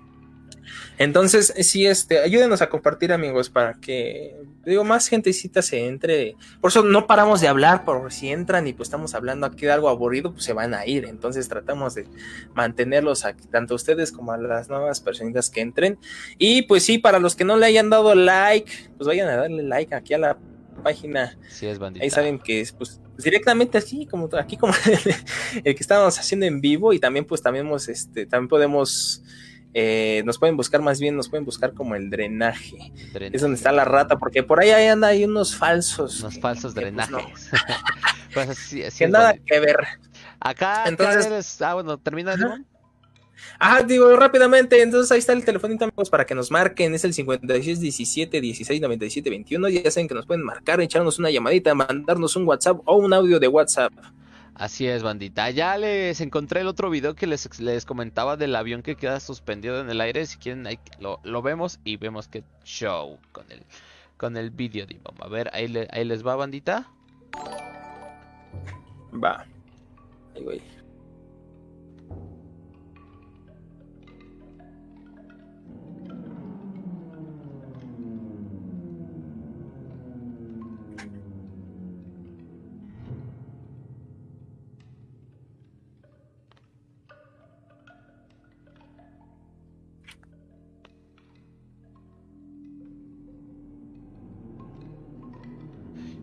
Entonces, 0.99 1.55
sí, 1.61 1.87
este, 1.87 2.19
ayúdenos 2.19 2.61
a 2.61 2.69
compartir, 2.69 3.13
amigos, 3.13 3.51
para 3.51 3.75
que, 3.75 4.37
digo, 4.65 4.85
más 4.85 5.09
gentecita 5.09 5.63
se 5.63 5.87
entre. 5.87 6.37
Por 6.61 6.71
eso 6.71 6.83
no 6.83 7.07
paramos 7.07 7.41
de 7.41 7.49
hablar, 7.49 7.85
por 7.85 8.13
si 8.13 8.29
entran 8.29 8.67
y 8.67 8.73
pues 8.73 8.89
estamos 8.89 9.15
hablando 9.15 9.47
aquí 9.47 9.67
de 9.67 9.73
algo 9.73 9.89
aburrido, 9.89 10.33
pues 10.33 10.45
se 10.45 10.53
van 10.53 10.75
a 10.75 10.87
ir. 10.87 11.05
Entonces 11.05 11.49
tratamos 11.49 11.95
de 11.95 12.07
mantenerlos 12.55 13.25
aquí, 13.25 13.47
tanto 13.49 13.75
a 13.75 13.77
ustedes 13.77 14.13
como 14.13 14.33
a 14.33 14.39
las 14.39 14.69
nuevas 14.69 15.01
personitas 15.01 15.51
que 15.51 15.61
entren. 15.61 15.99
Y 16.37 16.63
pues 16.63 16.85
sí, 16.85 16.99
para 16.99 17.19
los 17.19 17.37
que 17.37 17.45
no 17.45 17.57
le 17.57 17.67
hayan 17.67 17.91
dado 17.91 18.15
like, 18.15 18.73
pues 18.97 19.07
vayan 19.07 19.29
a 19.29 19.37
darle 19.37 19.63
like 19.63 19.95
aquí 19.95 20.15
a 20.15 20.19
la 20.19 20.39
página 20.83 21.37
Sí 21.49 21.67
es 21.67 21.79
bandita. 21.79 22.05
Ahí 22.05 22.11
saben 22.11 22.39
que 22.39 22.61
es 22.61 22.73
pues 22.73 23.01
directamente 23.17 23.79
así, 23.79 24.07
como 24.07 24.29
aquí 24.39 24.57
como 24.57 24.73
el 25.65 25.75
que 25.75 25.83
estábamos 25.83 26.19
haciendo 26.19 26.47
en 26.47 26.61
vivo 26.61 26.93
y 26.93 26.99
también 26.99 27.25
pues 27.25 27.43
también 27.43 27.67
hemos, 27.67 27.89
este, 27.89 28.27
también 28.27 28.49
podemos 28.49 29.23
eh, 29.75 30.23
nos 30.25 30.39
pueden 30.39 30.57
buscar 30.57 30.81
más 30.83 30.99
bien, 31.01 31.17
nos 31.17 31.29
pueden 31.29 31.45
buscar 31.45 31.73
como 31.75 31.95
el 31.95 32.11
drenaje. 32.11 32.77
Drenaje. 33.13 33.37
Es 33.37 33.43
donde 33.43 33.57
está 33.57 33.73
la 33.73 33.85
rata, 33.85 34.19
porque 34.19 34.43
por 34.43 34.61
ahí 34.61 34.71
anda 34.71 35.09
hay 35.09 35.25
unos 35.25 35.55
falsos. 35.55 36.21
Unos 36.21 36.35
que- 36.35 36.41
falsos 36.41 36.75
que, 36.75 36.81
pues, 36.81 36.93
no, 37.11 37.19
drenajes. 37.19 37.51
pues 38.35 38.49
así, 38.49 38.83
así 38.83 38.99
que 39.05 39.09
nada 39.09 39.35
que 39.35 39.61
ver. 39.61 39.77
Acá, 40.41 40.85
Entonces- 40.87 41.27
acá 41.27 41.35
eres- 41.35 41.63
Ah, 41.63 41.75
bueno, 41.75 41.99
termina. 41.99 42.37
Dimon? 42.37 42.67
Ah, 43.61 43.83
digo 43.83 44.17
rápidamente, 44.17 44.83
entonces 44.83 45.13
ahí 45.13 45.19
está 45.21 45.33
el 45.33 45.45
telefonito 45.45 45.85
amigos 45.85 46.11
para 46.11 46.27
que 46.27 46.35
nos 46.35 46.51
marquen, 46.51 46.93
es 46.95 47.05
el 47.05 47.15
56 47.15 47.79
17 47.81 48.41
16 48.41 48.81
97 48.81 49.31
21, 49.31 49.69
ya 49.69 49.91
saben 49.93 50.09
que 50.09 50.15
nos 50.15 50.27
pueden 50.27 50.45
marcar, 50.45 50.81
echarnos 50.81 51.21
una 51.21 51.31
llamadita, 51.31 51.73
mandarnos 51.75 52.35
un 52.35 52.47
WhatsApp 52.49 52.81
o 52.85 52.97
un 52.97 53.13
audio 53.13 53.39
de 53.39 53.47
WhatsApp. 53.47 53.93
Así 54.59 54.89
es, 54.89 55.05
bandita. 55.05 55.51
Ya 55.51 55.79
les 55.79 56.21
encontré 56.21 56.63
el 56.63 56.67
otro 56.67 56.91
video 56.91 57.15
que 57.15 57.29
les, 57.29 57.61
les 57.61 57.85
comentaba 57.85 58.37
del 58.37 58.57
avión 58.57 58.83
que 58.83 58.97
queda 58.97 59.21
suspendido 59.21 59.81
en 59.81 59.89
el 59.89 60.01
aire. 60.01 60.27
Si 60.27 60.37
quieren, 60.37 60.67
ahí 60.67 60.81
lo, 60.99 61.21
lo 61.23 61.43
vemos 61.43 61.79
y 61.85 61.97
vemos 61.97 62.27
que 62.27 62.43
show 62.65 63.21
con 63.31 63.51
el, 63.53 63.63
con 64.17 64.37
el 64.37 64.51
video, 64.51 64.85
Dimon. 64.87 65.15
A 65.21 65.29
ver, 65.29 65.49
ahí, 65.55 65.69
le- 65.69 65.87
ahí 65.93 66.05
les 66.05 66.27
va, 66.27 66.35
bandita. 66.35 66.89
Va. 69.23 69.47
Ahí 70.35 70.43
voy. 70.43 70.63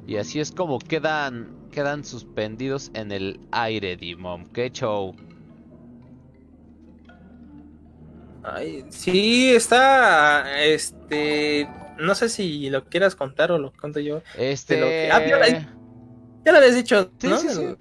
Y 0.07 0.17
así 0.17 0.39
es 0.39 0.51
como 0.51 0.79
quedan, 0.79 1.49
quedan 1.71 2.05
suspendidos 2.05 2.91
en 2.93 3.11
el 3.11 3.39
aire, 3.51 3.97
Dimon. 3.97 4.45
¡Qué 4.47 4.71
show! 4.71 5.15
Ay, 8.43 8.85
sí, 8.89 9.55
está, 9.55 10.63
este, 10.63 11.67
no 11.97 12.13
sé 12.13 12.29
si 12.29 12.69
lo 12.69 12.85
quieras 12.85 13.15
contar 13.15 13.51
o 13.51 13.57
lo 13.57 13.73
cuento 13.73 13.99
yo. 13.99 14.21
Este... 14.37 14.79
Lo 14.79 14.85
que... 14.85 15.09
ah, 15.11 15.25
ya, 15.25 15.37
la... 15.37 15.47
ya, 15.47 16.51
lo 16.51 16.57
habías 16.57 16.75
dicho, 16.75 17.11
sí, 17.17 17.27
¿no? 17.27 17.39
Sí, 17.39 17.49
sí. 17.49 17.75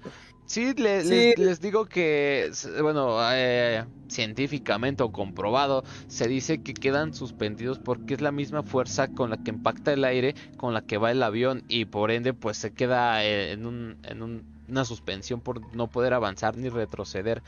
Sí, 0.45 0.73
le, 0.75 1.01
sí. 1.01 1.09
Les, 1.09 1.39
les, 1.39 1.61
digo 1.61 1.85
que, 1.85 2.51
bueno, 2.81 3.17
eh, 3.33 3.83
científicamente 4.07 5.03
o 5.03 5.11
comprobado, 5.11 5.83
se 6.07 6.27
dice 6.27 6.61
que 6.61 6.73
quedan 6.73 7.13
suspendidos 7.13 7.79
porque 7.79 8.13
es 8.13 8.21
la 8.21 8.31
misma 8.31 8.61
fuerza 8.61 9.07
con 9.07 9.31
la 9.31 9.37
que 9.37 9.49
impacta 9.49 9.93
el 9.93 10.03
aire 10.03 10.35
con 10.57 10.73
la 10.73 10.81
que 10.81 10.97
va 10.97 11.11
el 11.11 11.23
avión 11.23 11.63
y 11.67 11.85
por 11.85 12.11
ende 12.11 12.33
pues 12.33 12.57
se 12.57 12.73
queda 12.73 13.23
en, 13.25 13.65
un, 13.65 13.97
en 14.03 14.21
un, 14.21 14.43
una 14.69 14.85
suspensión 14.85 15.41
por 15.41 15.73
no 15.75 15.87
poder 15.87 16.13
avanzar 16.13 16.57
ni 16.57 16.69
retroceder. 16.69 17.41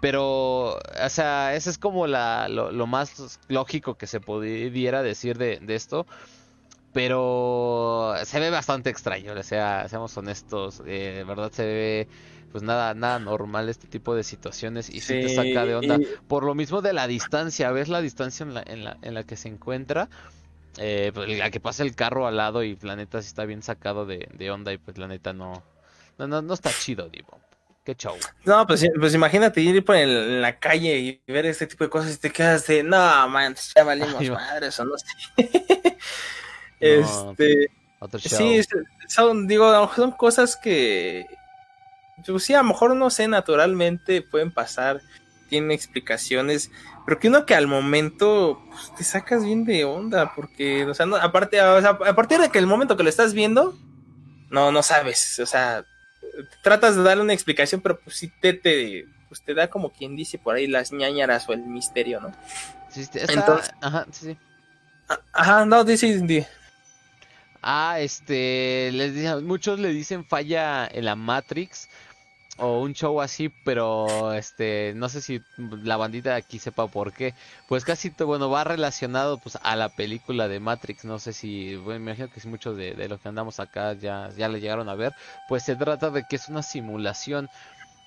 Pero, 0.00 0.76
o 0.76 1.08
sea, 1.08 1.54
eso 1.56 1.70
es 1.70 1.76
como 1.76 2.06
la, 2.06 2.48
lo, 2.48 2.70
lo 2.70 2.86
más 2.86 3.40
lógico 3.48 3.96
que 3.96 4.06
se 4.06 4.20
pudiera 4.20 5.02
decir 5.02 5.36
de, 5.36 5.58
de 5.60 5.74
esto 5.74 6.06
pero 6.92 8.14
se 8.24 8.40
ve 8.40 8.50
bastante 8.50 8.90
extraño, 8.90 9.32
o 9.32 9.42
sea, 9.42 9.88
seamos 9.88 10.16
honestos, 10.16 10.82
eh, 10.86 11.14
de 11.16 11.24
verdad 11.24 11.52
se 11.52 11.64
ve 11.64 12.08
pues 12.50 12.64
nada, 12.64 12.94
nada 12.94 13.18
normal 13.18 13.68
este 13.68 13.86
tipo 13.86 14.14
de 14.14 14.24
situaciones 14.24 14.88
y 14.88 15.00
sí, 15.00 15.20
te 15.20 15.34
saca 15.34 15.66
de 15.66 15.74
onda. 15.74 15.96
Y... 15.96 16.08
Por 16.26 16.44
lo 16.44 16.54
mismo 16.54 16.80
de 16.80 16.94
la 16.94 17.06
distancia, 17.06 17.70
ves 17.72 17.88
la 17.88 18.00
distancia 18.00 18.44
en 18.44 18.54
la, 18.54 18.62
en 18.66 18.84
la, 18.84 18.96
en 19.02 19.14
la 19.14 19.24
que 19.24 19.36
se 19.36 19.48
encuentra, 19.48 20.08
eh, 20.78 21.10
pues, 21.14 21.28
la 21.28 21.50
que 21.50 21.60
pasa 21.60 21.82
el 21.82 21.94
carro 21.94 22.26
al 22.26 22.36
lado 22.36 22.62
y 22.62 22.74
Planeta 22.74 23.20
sí 23.20 23.28
está 23.28 23.44
bien 23.44 23.62
sacado 23.62 24.06
de, 24.06 24.28
de 24.32 24.50
onda 24.50 24.72
y 24.72 24.78
pues 24.78 24.96
la 24.96 25.08
neta 25.08 25.32
no, 25.32 25.62
no, 26.18 26.26
no, 26.26 26.40
no 26.40 26.54
está 26.54 26.70
chido, 26.70 27.08
digo. 27.08 27.38
Qué 27.84 27.94
show. 27.94 28.16
No, 28.44 28.66
pues, 28.66 28.86
pues 29.00 29.14
imagínate 29.14 29.62
ir 29.62 29.82
por 29.82 29.96
el, 29.96 30.10
en 30.10 30.42
la 30.42 30.58
calle 30.58 30.98
y 30.98 31.22
ver 31.26 31.46
este 31.46 31.66
tipo 31.66 31.84
de 31.84 31.90
cosas 31.90 32.14
y 32.14 32.18
te 32.18 32.30
quedas 32.30 32.66
de, 32.66 32.82
no, 32.82 33.28
man, 33.28 33.56
ya 33.74 33.82
valimos 33.82 34.20
Ay, 34.20 34.30
madres 34.30 34.78
o 34.78 34.84
no 34.84 34.92
sé. 34.98 35.06
Este, 36.80 37.70
otro 37.98 38.20
show. 38.20 38.38
sí, 38.38 38.60
son, 39.08 39.46
digo, 39.46 39.90
son 39.94 40.12
cosas 40.12 40.56
que, 40.56 41.26
pues 42.26 42.44
sí, 42.44 42.54
a 42.54 42.58
lo 42.58 42.64
mejor 42.64 42.94
no 42.94 43.10
sé, 43.10 43.28
naturalmente 43.28 44.22
pueden 44.22 44.52
pasar, 44.52 45.00
tienen 45.48 45.70
explicaciones, 45.70 46.70
pero 47.04 47.18
que 47.18 47.28
uno 47.28 47.46
que 47.46 47.54
al 47.54 47.66
momento 47.66 48.62
pues, 48.68 48.94
te 48.96 49.04
sacas 49.04 49.44
bien 49.44 49.64
de 49.64 49.84
onda, 49.84 50.34
porque, 50.34 50.84
o 50.84 50.94
sea, 50.94 51.06
no, 51.06 51.16
aparte, 51.16 51.60
o 51.60 51.80
sea, 51.80 51.90
a 51.90 52.14
partir 52.14 52.38
de 52.38 52.50
que 52.50 52.58
el 52.58 52.66
momento 52.66 52.96
que 52.96 53.02
lo 53.02 53.08
estás 53.08 53.34
viendo, 53.34 53.76
no, 54.50 54.70
no 54.72 54.82
sabes, 54.82 55.38
o 55.40 55.46
sea, 55.46 55.84
tratas 56.62 56.96
de 56.96 57.02
darle 57.02 57.22
una 57.22 57.32
explicación, 57.32 57.80
pero 57.80 57.98
pues 57.98 58.16
sí 58.16 58.30
te, 58.40 58.52
te, 58.52 59.06
pues, 59.28 59.42
te 59.42 59.54
da 59.54 59.68
como 59.68 59.90
quien 59.90 60.16
dice 60.16 60.38
por 60.38 60.54
ahí 60.54 60.66
las 60.66 60.92
ñañaras 60.92 61.48
o 61.48 61.52
el 61.52 61.62
misterio, 61.62 62.20
¿no? 62.20 62.32
Sí, 62.90 63.00
está... 63.00 63.32
Entonces, 63.32 63.70
ajá, 63.80 64.06
sí, 64.12 64.26
sí. 64.26 64.38
Ajá, 65.32 65.64
no, 65.64 65.84
dice, 65.84 66.20
dice. 66.20 66.48
Ah, 67.70 68.00
este, 68.00 68.90
les 68.92 69.42
muchos 69.42 69.78
le 69.78 69.90
dicen 69.90 70.24
falla 70.24 70.88
en 70.90 71.04
la 71.04 71.16
Matrix 71.16 71.90
o 72.56 72.80
un 72.80 72.94
show 72.94 73.20
así, 73.20 73.50
pero 73.50 74.32
este, 74.32 74.94
no 74.96 75.10
sé 75.10 75.20
si 75.20 75.42
la 75.82 75.98
bandita 75.98 76.34
aquí 76.34 76.58
sepa 76.58 76.86
por 76.86 77.12
qué. 77.12 77.34
Pues 77.68 77.84
casi, 77.84 78.08
bueno, 78.20 78.48
va 78.48 78.64
relacionado 78.64 79.36
pues 79.36 79.58
a 79.62 79.76
la 79.76 79.90
película 79.90 80.48
de 80.48 80.60
Matrix, 80.60 81.04
no 81.04 81.18
sé 81.18 81.34
si, 81.34 81.76
bueno, 81.76 82.00
me 82.00 82.12
imagino 82.12 82.30
que 82.32 82.40
si 82.40 82.48
muchos 82.48 82.74
de, 82.74 82.94
de 82.94 83.06
los 83.06 83.20
que 83.20 83.28
andamos 83.28 83.60
acá 83.60 83.92
ya, 83.92 84.30
ya 84.34 84.48
le 84.48 84.60
llegaron 84.60 84.88
a 84.88 84.94
ver, 84.94 85.12
pues 85.46 85.62
se 85.64 85.76
trata 85.76 86.08
de 86.08 86.24
que 86.26 86.36
es 86.36 86.48
una 86.48 86.62
simulación. 86.62 87.50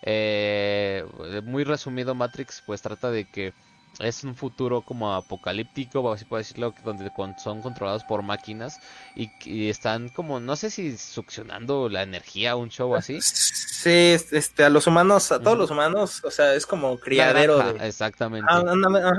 Eh, 0.04 1.06
muy 1.44 1.64
resumido 1.64 2.16
Matrix, 2.16 2.64
pues 2.66 2.82
trata 2.82 3.12
de 3.12 3.26
que 3.26 3.54
es 4.00 4.24
un 4.24 4.36
futuro 4.36 4.82
como 4.82 5.14
apocalíptico, 5.14 6.12
así 6.12 6.26
puedo 6.26 6.40
decirlo, 6.40 6.74
donde 6.84 7.12
son 7.38 7.62
controlados 7.62 8.04
por 8.04 8.24
máquinas 8.24 8.80
y, 9.16 9.30
y, 9.46 9.70
están 9.70 10.10
como, 10.10 10.40
no 10.40 10.56
sé 10.56 10.70
si 10.70 10.98
succionando 10.98 11.90
la 11.90 12.04
energía, 12.04 12.56
un 12.56 12.70
show 12.70 12.96
así. 12.96 13.22
Sí, 13.22 14.18
este, 14.32 14.64
a 14.64 14.70
los 14.70 14.88
humanos, 14.88 15.32
a 15.32 15.40
todos 15.40 15.58
los 15.58 15.72
humanos, 15.72 16.24
o 16.24 16.32
sea, 16.32 16.56
es 16.56 16.66
como 16.66 16.98
criadero. 17.00 17.58
Granja, 17.58 17.74
de, 17.74 17.88
exactamente. 17.88 18.48
a 18.50 18.60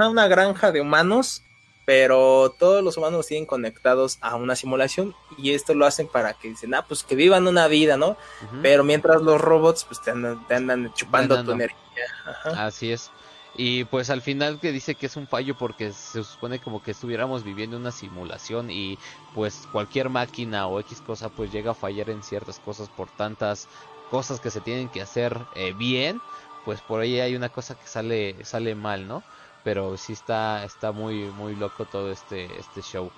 una, 0.09 0.27
granja 0.27 0.73
de 0.73 0.81
humanos, 0.81 1.43
pero 1.85 2.55
todos 2.59 2.83
los 2.83 2.97
humanos 2.97 3.27
siguen 3.27 3.47
conectados 3.47 4.18
a 4.20 4.37
una 4.37 4.57
simulación 4.57 5.14
y 5.37 5.53
esto 5.53 5.75
lo 5.75 5.85
hacen 5.85 6.09
para 6.09 6.35
que 6.35 6.49
dicen, 6.49 6.75
ah, 6.75 6.85
pues 6.87 7.03
que 7.03 7.14
vivan 7.14 7.47
una 7.47 7.68
vida, 7.68 7.97
¿no? 7.97 8.11
Uh 8.11 8.14
-huh. 8.14 8.62
Pero 8.62 8.85
mientras 8.85 9.20
los 9.20 9.41
robots, 9.41 9.85
pues 9.85 10.01
te 10.01 10.11
andan, 10.12 10.47
te 10.47 10.55
andan 10.55 10.93
chupando 10.95 11.35
Andando. 11.35 11.53
tu 11.53 11.57
energía. 11.57 12.05
Ajá. 12.25 12.66
Así 12.66 12.93
es. 12.93 13.11
Y 13.55 13.84
pues 13.84 14.09
al 14.09 14.22
final 14.22 14.59
que 14.61 14.72
dice 14.72 14.94
que 14.94 15.07
es 15.07 15.16
un 15.16 15.26
fallo 15.26 15.57
porque 15.57 15.92
se 15.92 16.24
supone 16.24 16.59
como 16.59 16.82
que 16.82 16.92
estuviéramos 16.92 17.44
viviendo 17.44 17.76
una 17.76 17.92
simulación 17.92 18.70
y 18.70 18.98
pues 19.34 19.68
cualquier 19.70 20.09
máquina 20.09 20.66
o 20.66 20.80
X 20.80 21.03
cosa 21.03 21.28
pues 21.28 21.53
llega 21.53 21.72
a 21.72 21.74
fallar 21.74 22.09
en 22.09 22.22
ciertas 22.22 22.59
cosas 22.59 22.88
por 22.88 23.11
tantas 23.11 23.68
cosas 24.11 24.40
que 24.40 24.50
se 24.50 24.62
tienen 24.62 24.88
que 24.88 25.03
hacer 25.03 25.38
eh, 25.55 25.74
bien, 25.74 26.20
pues 26.64 26.80
por 26.80 27.00
ahí 27.00 27.20
hay 27.20 27.36
una 27.36 27.50
cosa 27.50 27.74
que 27.74 27.86
sale 27.86 28.42
sale 28.44 28.74
mal, 28.74 29.07
¿no? 29.07 29.22
Pero 29.64 29.98
sí 29.98 30.14
está 30.14 30.64
está 30.64 30.92
muy 30.92 31.24
muy 31.36 31.55
loco 31.55 31.84
todo 31.84 32.11
este 32.11 32.44
este 32.59 32.80
show. 32.80 33.11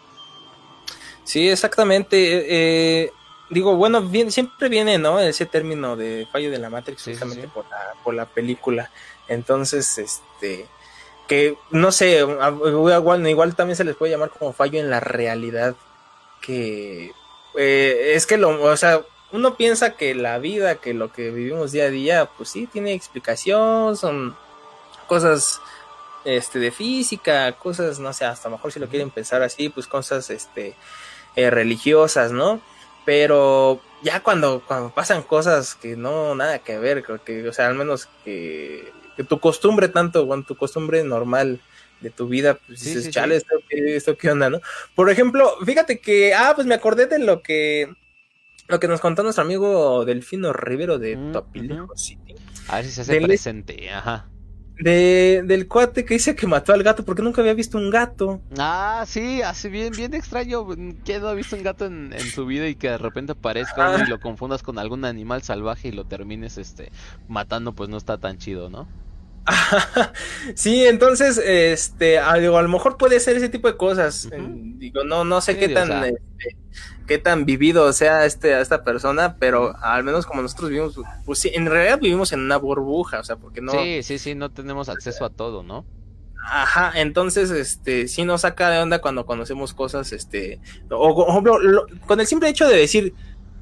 Sí, 1.23 1.49
exactamente. 1.49 2.17
Eh, 3.05 3.13
digo, 3.51 3.77
bueno, 3.77 4.03
bien, 4.03 4.31
siempre 4.31 4.69
viene, 4.69 4.99
¿no? 4.99 5.19
Ese 5.19 5.47
término 5.47 5.97
de 5.97 6.27
fallo 6.31 6.51
de 6.51 6.59
la 6.59 6.71
Matrix 6.71 7.03
Sí, 7.03 7.13
justamente 7.13 7.47
sí. 7.47 7.51
Por, 7.53 7.65
la, 7.71 7.95
por 8.03 8.15
la 8.15 8.27
película. 8.27 8.91
Entonces, 9.29 9.99
este, 9.99 10.67
que 11.27 11.57
no 11.71 11.93
sé, 11.93 12.21
igual, 12.21 13.27
igual 13.27 13.55
también 13.57 13.77
se 13.77 13.85
les 13.85 13.97
puede 13.97 14.13
llamar 14.13 14.31
como 14.31 14.53
fallo 14.53 14.81
en 14.81 14.91
la 14.91 15.01
realidad. 15.01 15.75
Que 16.41 17.13
eh, 17.57 18.13
es 18.15 18.27
que 18.27 18.37
lo, 18.37 18.63
o 18.63 18.77
sea, 18.77 19.03
uno 19.33 19.57
piensa 19.57 19.97
que 19.97 20.15
la 20.15 20.39
vida, 20.39 20.77
que 20.77 20.95
lo 20.95 21.13
que 21.13 21.31
vivimos 21.31 21.73
día 21.73 21.85
a 21.85 21.91
día, 21.91 22.31
pues 22.37 22.51
sí, 22.51 22.67
tiene 22.67 22.93
explicación, 22.93 23.97
son 23.97 24.37
cosas 25.07 25.61
este 26.25 26.59
de 26.59 26.71
física, 26.71 27.53
cosas, 27.53 27.99
no 27.99 28.13
sé, 28.13 28.25
hasta 28.25 28.49
mejor 28.49 28.73
si 28.73 28.81
lo 28.81 28.89
quieren 28.89 29.11
pensar 29.11 29.43
así, 29.43 29.69
pues 29.69 29.87
cosas 29.87 30.31
este 30.31 30.75
eh, 31.37 31.51
religiosas, 31.51 32.33
¿no? 32.33 32.61
Pero 33.05 33.81
ya 34.03 34.23
cuando, 34.23 34.63
cuando 34.67 34.91
pasan 34.91 35.23
cosas 35.23 35.75
que 35.75 35.97
no 35.97 36.35
nada 36.35 36.61
que 36.61 36.79
ver, 36.79 37.03
creo 37.03 37.23
que, 37.23 37.47
o 37.49 37.53
sea, 37.53 37.67
al 37.69 37.75
menos 37.75 38.09
que, 38.25 38.93
que 39.17 39.25
tu 39.25 39.39
costumbre 39.41 39.89
tanto, 39.89 40.27
con 40.29 40.45
tu 40.45 40.57
costumbre 40.57 41.03
normal 41.05 41.61
de 42.01 42.11
tu 42.11 42.29
vida, 42.29 42.59
pues 42.67 42.81
Sí, 42.81 42.89
dices, 42.91 43.05
sí, 43.05 43.11
chale, 43.11 43.39
sí. 43.41 43.45
esto, 43.47 43.57
qué, 43.69 43.97
esto 43.97 44.17
qué 44.17 44.31
onda, 44.31 44.51
¿no? 44.51 44.61
Por 44.95 45.09
ejemplo, 45.11 45.51
fíjate 45.65 46.01
que, 46.01 46.35
ah, 46.35 46.53
pues 46.55 46.67
me 46.67 46.75
acordé 46.75 47.07
de 47.07 47.19
lo 47.19 47.43
que, 47.43 47.89
lo 48.69 48.79
que 48.81 48.89
nos 48.89 49.01
contó 49.01 49.23
nuestro 49.23 49.43
amigo 49.45 50.05
Delfino 50.05 50.53
Rivero 50.53 50.99
de 50.99 51.17
Mm, 51.17 51.33
Topilejo. 51.33 51.97
City. 51.97 52.35
A 52.69 52.77
ver 52.77 52.85
si 52.87 52.91
se 52.93 53.01
hace 53.03 53.21
presente, 53.21 53.91
ajá. 53.91 54.29
De, 54.81 55.43
del 55.47 55.69
cuate 55.69 56.05
que 56.05 56.15
dice 56.15 56.35
que 56.35 56.49
mató 56.49 56.73
al 56.73 56.83
gato 56.83 57.05
porque 57.05 57.23
nunca 57.23 57.41
había 57.41 57.55
visto 57.55 57.79
un 57.79 57.91
gato. 57.91 58.41
Ah, 58.59 59.05
sí, 59.07 59.41
así 59.41 59.69
bien, 59.69 59.93
bien 59.97 60.15
extraño. 60.15 60.67
¿Quién 61.05 61.23
no 61.23 61.29
ha 61.29 61.35
visto 61.35 61.55
un 61.55 61.63
gato 61.63 61.87
en, 61.87 62.13
en 62.13 62.21
su 62.23 62.45
vida 62.45 62.67
y 62.67 62.75
que 62.75 62.91
de 62.91 62.99
repente 62.99 63.33
aparezca 63.33 63.95
Ah. 63.95 64.05
y 64.05 64.11
lo 64.11 64.19
confundas 64.19 64.65
con 64.65 64.81
algún 64.81 65.05
animal 65.05 65.43
salvaje 65.43 65.89
y 65.89 65.93
lo 65.93 66.07
termines 66.07 66.59
este 66.59 66.91
matando? 67.29 67.73
Pues 67.73 67.89
no 67.89 67.97
está 67.97 68.19
tan 68.19 68.39
chido, 68.39 68.69
¿no? 68.69 68.89
sí, 70.55 70.85
entonces, 70.87 71.39
este, 71.39 72.19
a, 72.19 72.35
digo, 72.35 72.57
a 72.59 72.63
lo 72.63 72.69
mejor 72.69 72.97
puede 72.97 73.21
ser 73.21 73.37
ese 73.37 73.49
tipo 73.49 73.69
de 73.69 73.77
cosas. 73.77 74.29
Digo, 74.79 75.05
no, 75.05 75.25
no 75.25 75.41
sé 75.41 75.55
Sí, 75.55 75.59
qué 75.61 75.67
o 75.67 75.75
tan, 75.75 75.89
sea. 75.89 76.05
este, 76.05 76.57
qué 77.07 77.19
tan 77.19 77.45
vivido 77.45 77.93
sea 77.93 78.25
este, 78.27 78.61
esta 78.61 78.85
persona, 78.85 79.37
pero 79.39 79.77
al 79.83 80.05
menos 80.05 80.27
como 80.27 80.43
nosotros 80.43 80.71
vivimos, 80.71 80.99
pues 81.25 81.39
sí, 81.41 81.51
en 81.55 81.67
realidad 81.67 81.99
vivimos 82.01 82.33
en 82.33 82.41
una 82.41 82.57
burbuja, 82.57 83.21
o 83.21 83.25
sea, 83.25 83.37
porque 83.37 83.61
no, 83.61 83.73
Sí, 83.73 84.03
sí, 84.03 84.19
sí, 84.19 84.35
no 84.35 84.51
tenemos 84.51 84.89
acceso 84.89 85.25
a 85.25 85.31
todo, 85.31 85.63
¿no? 85.63 85.87
ajá, 86.47 86.93
entonces, 87.01 87.51
este, 87.51 88.07
sí 88.09 88.25
nos 88.25 88.43
saca 88.43 88.69
de 88.71 88.79
onda 88.83 89.01
cuando 89.01 89.25
conocemos 89.25 89.73
cosas, 89.73 90.13
este, 90.13 90.61
o, 90.91 91.41
lo- 91.63 91.87
con 92.07 92.21
el 92.21 92.27
simple 92.27 92.49
hecho 92.51 92.69
de 92.69 92.77
decir, 92.77 93.15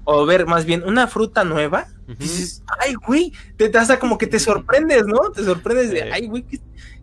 o 0.05 0.26
ver 0.26 0.46
más 0.46 0.64
bien 0.64 0.82
una 0.84 1.07
fruta 1.09 1.44
nueva, 1.44 1.88
dices, 2.18 2.62
ay, 2.80 2.94
güey, 2.94 3.32
te, 3.57 3.68
te 3.68 3.78
hasta 3.78 3.98
como 3.98 4.18
que 4.18 4.26
te 4.26 4.38
sorprendes, 4.40 5.05
¿no? 5.07 5.30
Te 5.32 5.44
sorprendes 5.44 5.90
de, 5.92 6.03
Sí. 6.03 6.09
ay, 6.11 6.26
güey, 6.28 6.44
que, 6.44 6.59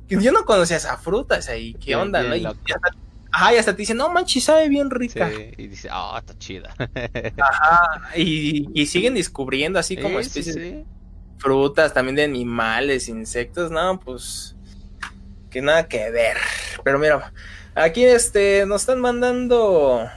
que 0.07 0.21
yo 0.21 0.31
no 0.31 0.45
conocía 0.45 0.77
esa 0.77 0.97
fruta, 0.97 1.37
o 1.39 1.41
sea, 1.41 1.57
y 1.57 1.75
qué 1.75 1.95
Bien, 1.95 1.99
onda, 1.99 2.19
bien 2.19 2.29
¿no? 2.29 2.35
Y, 2.35 2.45
hasta, 2.45 2.89
ajá, 3.31 3.53
y 3.53 3.57
hasta 3.57 3.73
te 3.73 3.77
dicen, 3.83 3.97
no 3.97 4.09
manches, 4.11 4.43
sabe 4.45 4.69
bien 4.69 4.89
rica. 4.89 5.29
Sí, 5.29 5.51
y 5.57 5.67
dice, 5.67 5.89
ah, 5.91 6.15
está 6.19 6.37
chida. 6.37 6.75
Ajá, 7.37 8.15
y, 8.15 8.69
y 8.79 8.85
siguen 8.87 9.13
descubriendo 9.15 9.79
así 9.79 9.97
como 9.97 10.19
Sí, 10.19 10.27
especies 10.27 10.55
de 10.55 10.85
frutas, 11.37 11.93
también 11.93 12.15
de 12.17 12.23
animales, 12.23 13.07
insectos, 13.09 13.71
no, 13.71 13.99
pues, 13.99 14.55
que 15.49 15.61
nada 15.61 15.87
que 15.87 16.09
ver. 16.11 16.37
Pero 16.83 16.99
mira, 16.99 17.33
aquí 17.75 18.03
este, 18.03 18.65
nos 18.65 18.81
están 18.81 18.99
mandando 19.01 20.09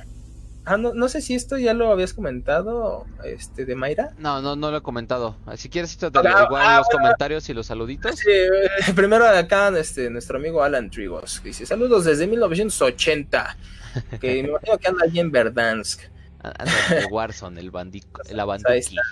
Ah, 0.64 0.76
no, 0.76 0.94
no 0.94 1.08
sé 1.08 1.20
si 1.20 1.34
esto 1.34 1.58
ya 1.58 1.74
lo 1.74 1.90
habías 1.90 2.14
comentado, 2.14 3.04
este, 3.24 3.64
de 3.64 3.74
Mayra. 3.74 4.10
No, 4.18 4.40
no, 4.40 4.54
no 4.54 4.70
lo 4.70 4.76
he 4.76 4.82
comentado. 4.82 5.36
Si 5.56 5.68
quieres, 5.68 5.96
te 5.98 6.06
igual 6.06 6.26
Ah, 6.26 6.46
ah, 6.50 6.78
los 6.78 6.86
bueno. 6.86 7.00
comentarios 7.02 7.48
y 7.48 7.54
los 7.54 7.66
saluditos. 7.66 8.16
Sí, 8.16 8.30
eh, 8.30 8.92
primero 8.94 9.26
acá, 9.26 9.76
este, 9.76 10.08
nuestro 10.08 10.38
amigo 10.38 10.62
Alan 10.62 10.88
Trigos, 10.88 11.40
que 11.40 11.48
dice, 11.48 11.66
saludos 11.66 12.04
desde 12.04 12.28
1980, 12.28 13.56
que 14.20 14.42
me 14.42 14.48
imagino 14.50 14.78
que 14.78 14.88
anda 14.88 15.04
allí 15.04 15.18
en 15.18 15.32
Verdansk. 15.32 16.00
Anda 16.42 16.72
de 16.90 17.06
Warzone, 17.06 17.60
el 17.60 17.70
bandico, 17.70 18.20
el 18.28 18.38
Ahí 18.40 18.46
banduki. 18.46 18.78
está. 18.78 19.02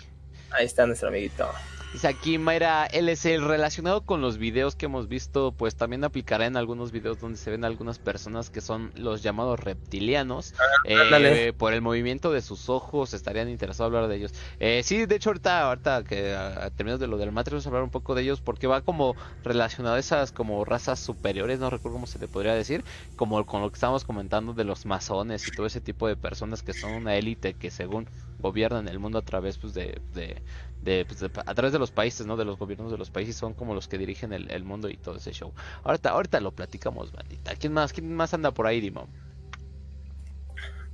Ahí 0.53 0.67
está 0.67 0.87
nuestro 0.87 1.09
amiguito. 1.09 1.49
Dice 1.93 2.07
aquí 2.07 2.39
Mayra 2.39 2.87
LSL, 2.87 3.45
relacionado 3.45 4.03
con 4.03 4.21
los 4.21 4.39
videos 4.39 4.77
que 4.77 4.87
hemos 4.87 5.09
visto, 5.09 5.53
pues 5.53 5.75
también 5.75 6.05
aplicará 6.05 6.47
en 6.47 6.57
algunos 6.57 6.93
videos 6.93 7.19
donde 7.19 7.37
se 7.37 7.51
ven 7.51 7.65
algunas 7.65 7.99
personas 7.99 8.49
que 8.49 8.61
son 8.61 8.93
los 8.95 9.25
llamados 9.25 9.59
reptilianos. 9.59 10.55
Eh, 10.85 10.95
ándale. 10.95 11.53
por 11.53 11.73
el 11.75 11.83
movimiento 11.83 12.31
de 12.31 12.43
sus 12.43 12.69
ojos, 12.69 13.13
estarían 13.13 13.49
interesados 13.49 13.91
en 13.91 13.97
hablar 13.97 14.09
de 14.09 14.17
ellos. 14.17 14.33
Eh, 14.61 14.83
sí, 14.85 15.05
de 15.05 15.17
hecho, 15.17 15.31
ahorita, 15.31 15.63
ahorita 15.67 16.05
que 16.05 16.33
a, 16.33 16.71
de 16.71 17.07
lo 17.07 17.19
del 17.19 17.33
Matrix, 17.33 17.55
vamos 17.55 17.67
a 17.67 17.69
hablar 17.69 17.83
un 17.83 17.91
poco 17.91 18.15
de 18.15 18.23
ellos 18.23 18.41
porque 18.41 18.67
va 18.67 18.83
como 18.83 19.17
relacionado 19.43 19.97
a 19.97 19.99
esas 19.99 20.33
como 20.33 20.65
razas 20.65 21.01
superiores, 21.01 21.59
no 21.59 21.71
recuerdo 21.71 21.97
cómo 21.97 22.07
se 22.07 22.19
le 22.19 22.29
podría 22.29 22.55
decir, 22.55 22.85
como 23.17 23.45
con 23.45 23.63
lo 23.63 23.71
que 23.71 23.75
estábamos 23.75 24.05
comentando 24.05 24.55
de 24.55 24.65
los 24.65 24.87
masones 24.87 25.47
y 25.47 25.51
todo 25.51 25.67
ese 25.67 25.81
tipo 25.81 26.07
de 26.07 26.17
personas 26.17 26.63
que 26.63 26.73
son 26.73 26.93
una 26.93 27.17
élite 27.17 27.55
que 27.55 27.71
según 27.71 28.09
gobiernan 28.39 28.89
el 28.89 28.99
mundo 28.99 29.19
a 29.19 29.23
través 29.23 29.59
pues, 29.59 29.75
de, 29.75 30.01
de, 30.15 30.43
de, 30.83 31.05
pues, 31.05 31.21
de- 31.21 31.31
a 31.35 31.55
través 31.55 31.73
de 31.73 31.79
los 31.79 31.91
países, 31.91 32.27
¿no? 32.27 32.37
De 32.37 32.45
los 32.45 32.59
gobiernos 32.59 32.91
de 32.91 32.99
los 32.99 33.11
países 33.11 33.37
son 33.37 33.55
como 33.55 33.75
los 33.75 33.89
que 33.89 33.99
dirigen 33.99 34.33
el, 34.33 34.65
mundo 34.65 34.89
y 34.89 34.97
todo 34.97 35.17
ese 35.17 35.33
show. 35.33 35.53
Ahorita, 35.85 36.11
ahorita 36.11 36.41
lo 36.41 36.53
platicamos, 36.53 37.13
bandita. 37.13 37.55
¿Quién 37.57 37.73
más, 37.73 37.93
quién 37.93 38.15
más 38.15 38.33
anda 38.35 38.51
por 38.53 38.67
ahí, 38.67 38.81
Dimo? 38.81 39.09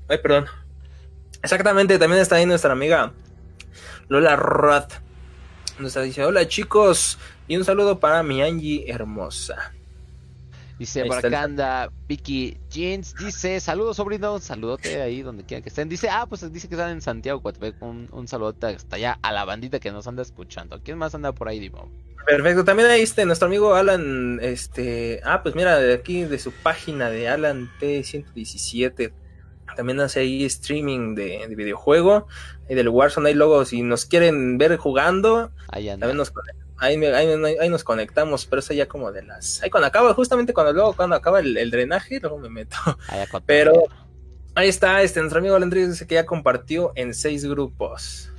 Ay, 0.08 0.18
perdón. 0.18 0.46
Exactamente, 1.42 1.98
también 1.98 2.22
está 2.22 2.36
ahí 2.36 2.46
nuestra 2.46 2.72
amiga 2.72 3.12
Lola 4.08 4.36
Roth. 4.36 4.94
Nos 5.78 5.94
dice, 5.94 6.24
hola 6.24 6.48
chicos, 6.48 7.18
y 7.46 7.56
un 7.56 7.64
saludo 7.64 8.00
para 8.00 8.22
mi 8.22 8.42
Angie 8.42 8.90
hermosa. 8.90 9.75
Dice 10.78 11.02
Ahí 11.02 11.08
por 11.08 11.18
acá 11.24 11.42
anda 11.42 11.90
Vicky 12.06 12.58
Jeans, 12.68 13.14
dice 13.14 13.60
saludos 13.60 13.96
sobrino, 13.96 14.38
saludote 14.40 15.00
ahí 15.00 15.22
donde 15.22 15.42
quiera 15.44 15.62
que 15.62 15.70
estén. 15.70 15.88
Dice, 15.88 16.08
ah, 16.10 16.26
pues 16.28 16.52
dice 16.52 16.68
que 16.68 16.74
están 16.74 16.90
en 16.90 17.00
Santiago, 17.00 17.40
Coatepec, 17.40 17.80
un, 17.80 18.08
un 18.12 18.28
saludote 18.28 18.66
hasta 18.66 18.96
allá 18.96 19.18
a 19.22 19.32
la 19.32 19.46
bandita 19.46 19.80
que 19.80 19.90
nos 19.90 20.06
anda 20.06 20.20
escuchando. 20.22 20.80
¿Quién 20.82 20.98
más 20.98 21.14
anda 21.14 21.32
por 21.32 21.48
ahí, 21.48 21.60
Dimo? 21.60 21.90
Perfecto, 22.26 22.64
también 22.64 22.90
ahí 22.90 23.00
está 23.02 23.24
nuestro 23.24 23.46
amigo 23.46 23.74
Alan, 23.74 24.38
este, 24.42 25.20
ah, 25.24 25.42
pues 25.42 25.54
mira, 25.54 25.78
de 25.78 25.94
aquí 25.94 26.24
de 26.24 26.38
su 26.38 26.50
página 26.50 27.08
de 27.08 27.28
Alan 27.28 27.70
T117, 27.80 29.12
también 29.76 30.00
hace 30.00 30.20
ahí 30.20 30.44
streaming 30.44 31.14
de, 31.14 31.46
de 31.48 31.54
videojuego 31.54 32.26
y 32.68 32.74
del 32.74 32.88
Warzone, 32.88 33.28
ahí 33.28 33.34
luego 33.34 33.64
si 33.64 33.82
nos 33.82 34.06
quieren 34.06 34.58
ver 34.58 34.76
jugando, 34.76 35.52
Ahí 35.68 35.88
anda. 35.88 36.06
también 36.06 36.16
nos 36.18 36.32
conect- 36.32 36.65
ahí, 36.78 36.96
me- 36.96 37.08
ahí- 37.14 37.26
ahí- 37.28 37.56
ahí 37.60 37.68
nos 37.68 37.84
conectamos, 37.84 38.46
pero 38.46 38.60
eso 38.60 38.74
ya 38.74 38.86
como 38.86 39.12
de 39.12 39.22
las, 39.22 39.62
ahí 39.62 39.70
cuando 39.70 39.86
acaba, 39.86 40.12
justamente 40.14 40.52
cuando 40.52 40.72
luego 40.72 40.92
cuando 40.94 41.16
acaba 41.16 41.40
el, 41.40 41.56
el 41.56 41.70
drenaje, 41.70 42.20
luego 42.20 42.38
me 42.38 42.48
meto. 42.48 42.76
Pero 43.46 43.82
ahí 44.54 44.68
está, 44.68 45.02
este, 45.02 45.20
nuestro 45.20 45.38
amigo 45.40 45.58
Rodríguez 45.58 45.90
dice 45.90 46.06
que 46.06 46.14
ya 46.16 46.26
compartió 46.26 46.92
en 46.94 47.14
seis 47.14 47.44
grupos. 47.44 48.30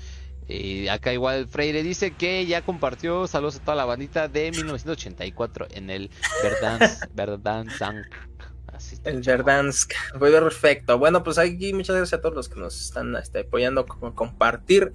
Y 0.50 0.88
acá 0.88 1.12
igual 1.12 1.48
Freire 1.50 1.84
dice 1.84 2.12
que 2.12 2.46
ya 2.46 2.62
compartió 2.62 3.28
saludos 3.28 3.58
a 3.58 3.60
toda 3.60 3.76
la 3.76 3.84
bandita 3.84 4.30
de 4.30 4.52
1984 4.52 5.68
en 5.72 5.90
el 5.90 6.10
Verdansk, 6.42 7.04
Verdansk. 7.14 7.82
Así. 8.68 8.98
El 9.04 9.22
Verdansk. 9.24 9.92
Perfecto. 10.18 10.98
Bueno, 11.00 11.22
pues 11.24 11.38
aquí 11.38 11.74
muchas 11.74 11.96
gracias 11.98 12.18
a 12.20 12.22
todos 12.22 12.34
los 12.36 12.48
que 12.48 12.60
nos 12.60 12.80
están 12.80 13.14
este, 13.18 13.40
apoyando 13.40 13.86
con 13.86 14.14
compartir. 14.14 14.94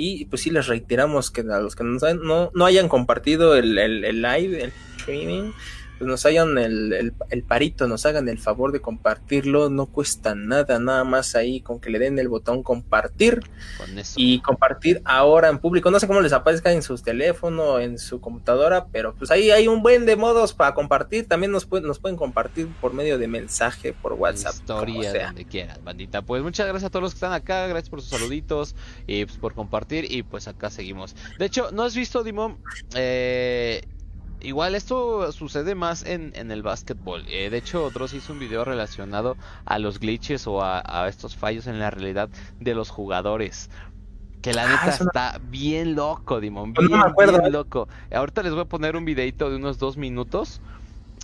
Y 0.00 0.24
pues 0.24 0.42
sí, 0.42 0.50
les 0.50 0.66
reiteramos 0.66 1.30
que 1.30 1.42
a 1.42 1.60
los 1.60 1.76
que 1.76 1.84
nos 1.84 2.02
han- 2.02 2.22
no, 2.22 2.50
no 2.54 2.64
hayan 2.64 2.88
compartido 2.88 3.54
el, 3.54 3.76
el- 3.78 4.04
el 4.04 4.22
live, 4.22 4.64
el 4.64 4.72
streaming, 4.98 5.52
pues 6.00 6.08
nos 6.08 6.24
hayan 6.24 6.56
el, 6.56 6.94
el- 6.94 7.12
el 7.28 7.42
parito, 7.42 7.86
nos 7.86 8.06
hagan 8.06 8.26
el 8.30 8.38
favor 8.38 8.72
de 8.72 8.80
compartirlo. 8.80 9.68
No 9.68 9.84
cuesta 9.84 10.34
nada, 10.34 10.78
nada 10.78 11.04
más 11.04 11.34
ahí 11.36 11.60
con 11.60 11.78
que 11.78 11.90
le 11.90 11.98
den 11.98 12.18
el 12.18 12.28
botón 12.28 12.62
compartir 12.62 13.40
Con 13.76 13.98
eso. 13.98 14.14
y 14.16 14.40
compartir 14.40 15.02
ahora 15.04 15.48
en 15.50 15.58
público. 15.58 15.90
No 15.90 16.00
sé 16.00 16.06
cómo 16.06 16.22
les 16.22 16.32
aparezca 16.32 16.72
en 16.72 16.82
su 16.82 16.96
teléfono, 16.96 17.78
en 17.78 17.98
su 17.98 18.18
computadora, 18.20 18.86
pero 18.86 19.14
pues 19.14 19.30
ahí 19.30 19.50
hay 19.50 19.68
un 19.68 19.82
buen 19.82 20.06
de 20.06 20.16
modos 20.16 20.54
para 20.54 20.72
compartir. 20.72 21.28
También 21.28 21.52
nos 21.52 21.66
pueden, 21.66 21.86
nos 21.86 21.98
pueden 21.98 22.16
compartir 22.16 22.66
por 22.80 22.94
medio 22.94 23.18
de 23.18 23.28
mensaje, 23.28 23.92
por 23.92 24.14
WhatsApp. 24.14 24.54
historia 24.54 25.12
sea. 25.12 25.26
donde 25.26 25.44
quieras, 25.44 25.84
bandita. 25.84 26.22
Pues 26.22 26.42
muchas 26.42 26.66
gracias 26.66 26.88
a 26.88 26.90
todos 26.90 27.02
los 27.02 27.12
que 27.12 27.16
están 27.16 27.34
acá, 27.34 27.66
gracias 27.66 27.90
por 27.90 28.00
sus 28.00 28.08
saluditos 28.08 28.74
y 29.06 29.26
pues, 29.26 29.36
por 29.36 29.52
compartir 29.54 30.10
y 30.10 30.22
pues 30.22 30.48
acá 30.48 30.70
seguimos. 30.70 31.14
De 31.38 31.44
hecho, 31.44 31.70
¿no 31.72 31.82
has 31.82 31.94
visto, 31.94 32.24
Dimon? 32.24 32.56
Eh, 32.94 33.82
igual 34.42 34.74
esto 34.74 35.30
sucede 35.32 35.74
más 35.74 36.04
en, 36.04 36.32
en 36.34 36.50
el 36.50 36.62
básquetbol. 36.62 37.24
Eh, 37.28 37.50
de 37.50 37.58
hecho, 37.58 37.90
Dross 37.90 38.14
hizo 38.14 38.32
un 38.32 38.38
video 38.38 38.64
relacionado 38.64 39.36
a 39.64 39.78
los 39.78 39.98
glitches 40.00 40.46
o 40.46 40.62
a, 40.62 40.82
a 40.84 41.08
estos 41.08 41.36
fallos 41.36 41.66
en 41.66 41.78
la 41.78 41.90
realidad 41.90 42.28
de 42.58 42.74
los 42.74 42.90
jugadores. 42.90 43.70
Que 44.42 44.54
la 44.54 44.64
Ah, 44.64 44.68
neta 44.68 44.86
no- 44.86 45.06
está 45.06 45.40
bien 45.50 45.94
loco, 45.94 46.40
Dimon. 46.40 46.72
No 46.72 46.82
me 46.82 46.88
Bien, 46.88 47.00
acuerdo, 47.00 47.32
bien 47.32 47.46
eh. 47.46 47.50
loco. 47.50 47.88
Ahorita 48.10 48.42
les 48.42 48.52
voy 48.52 48.62
a 48.62 48.64
poner 48.64 48.96
un 48.96 49.04
videito 49.04 49.50
de 49.50 49.56
unos 49.56 49.78
dos 49.78 49.96
minutos. 49.98 50.60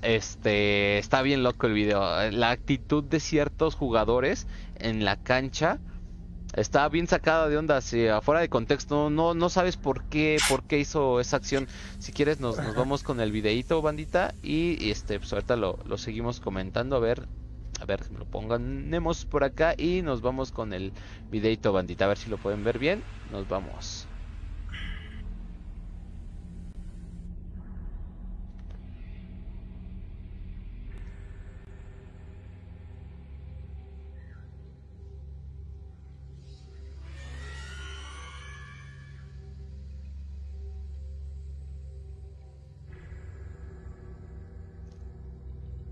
Este 0.02 0.98
está 0.98 1.22
bien 1.22 1.42
loco 1.42 1.66
el 1.66 1.72
video. 1.72 2.30
La 2.32 2.50
actitud 2.50 3.02
de 3.02 3.18
ciertos 3.20 3.74
jugadores 3.74 4.46
en 4.78 5.04
la 5.04 5.16
cancha 5.16 5.78
está 6.54 6.88
bien 6.88 7.06
sacada 7.06 7.48
de 7.48 7.56
onda. 7.56 7.80
Si 7.80 8.06
afuera 8.08 8.40
de 8.40 8.48
contexto 8.48 9.10
no, 9.10 9.34
no 9.34 9.48
sabes 9.48 9.76
por 9.76 10.04
qué, 10.04 10.38
por 10.48 10.64
qué 10.64 10.78
hizo 10.78 11.20
esa 11.20 11.36
acción. 11.36 11.68
Si 11.98 12.12
quieres 12.12 12.40
nos, 12.40 12.58
nos 12.58 12.74
vamos 12.74 13.02
con 13.02 13.20
el 13.20 13.32
videito, 13.32 13.82
bandita. 13.82 14.34
Y, 14.42 14.90
este, 14.90 15.18
pues 15.18 15.32
ahorita 15.32 15.56
lo, 15.56 15.78
lo 15.84 15.98
seguimos 15.98 16.40
comentando. 16.40 16.96
A 16.96 17.00
ver, 17.00 17.26
a 17.80 17.84
ver, 17.84 18.10
lo 18.12 18.24
ponganemos 18.24 19.24
por 19.24 19.44
acá. 19.44 19.74
Y 19.76 20.02
nos 20.02 20.20
vamos 20.20 20.52
con 20.52 20.72
el 20.72 20.92
videito, 21.30 21.72
bandita. 21.72 22.06
A 22.06 22.08
ver 22.08 22.18
si 22.18 22.30
lo 22.30 22.38
pueden 22.38 22.64
ver 22.64 22.78
bien. 22.78 23.02
Nos 23.30 23.48
vamos. 23.48 24.05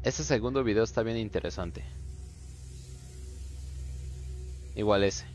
Ese 0.04 0.22
segundo 0.22 0.62
video 0.62 0.82
está 0.84 1.02
bien 1.02 1.16
interesante. 1.16 1.82
Igual 4.76 5.02
ese. 5.04 5.33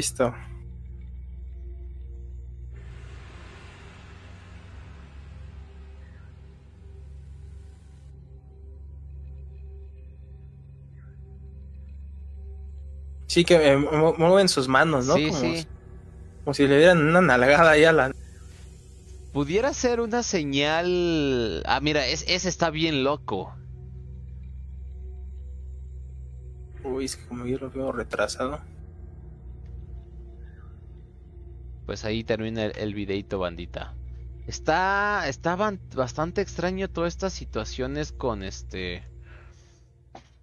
Visto. 0.00 0.34
Sí, 13.26 13.44
que 13.44 13.54
eh, 13.72 13.76
mu- 13.76 14.14
mueven 14.16 14.48
sus 14.48 14.66
manos, 14.68 15.06
¿no? 15.06 15.14
sí, 15.14 15.28
como, 15.28 15.38
sí. 15.40 15.66
como 16.44 16.54
si 16.54 16.66
le 16.66 16.78
dieran 16.78 16.98
una 17.06 17.20
nalgada 17.20 17.70
ahí 17.72 17.84
a 17.84 17.92
la. 17.92 18.12
Pudiera 19.32 19.72
ser 19.72 20.00
una 20.00 20.22
señal. 20.24 21.62
Ah, 21.66 21.78
mira, 21.80 22.06
es, 22.06 22.24
ese 22.26 22.48
está 22.48 22.70
bien 22.70 23.04
loco. 23.04 23.54
Uy, 26.82 27.04
es 27.04 27.16
que 27.16 27.26
como 27.26 27.46
yo 27.46 27.58
lo 27.58 27.70
veo 27.70 27.92
retrasado. 27.92 28.60
Pues 31.90 32.04
ahí 32.04 32.22
termina 32.22 32.66
el, 32.66 32.72
el 32.78 32.94
videito, 32.94 33.40
bandita. 33.40 33.96
Está, 34.46 35.26
está 35.26 35.56
bastante 35.96 36.40
extraño 36.40 36.86
todas 36.88 37.12
estas 37.12 37.32
situaciones 37.32 38.12
con 38.12 38.44
este, 38.44 39.02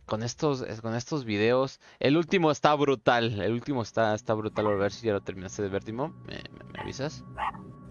con 0.06 0.24
estos, 0.24 0.66
con 0.82 0.94
estos 0.94 1.24
videos. 1.24 1.80
El 2.02 2.18
último 2.18 2.52
está 2.52 2.76
brutal, 2.76 3.40
el 3.40 3.54
último 3.54 3.82
está, 3.82 4.14
está 4.14 4.34
brutal. 4.34 4.68
A 4.68 4.72
ver 4.72 4.92
si 4.92 5.08
ya 5.08 5.14
lo 5.14 5.22
terminaste 5.22 5.62
de 5.62 5.70
ver, 5.70 5.86
Timo. 5.86 6.10
¿Me, 6.26 6.36
me- 6.52 6.66
me 6.74 6.80
avisas? 6.82 7.24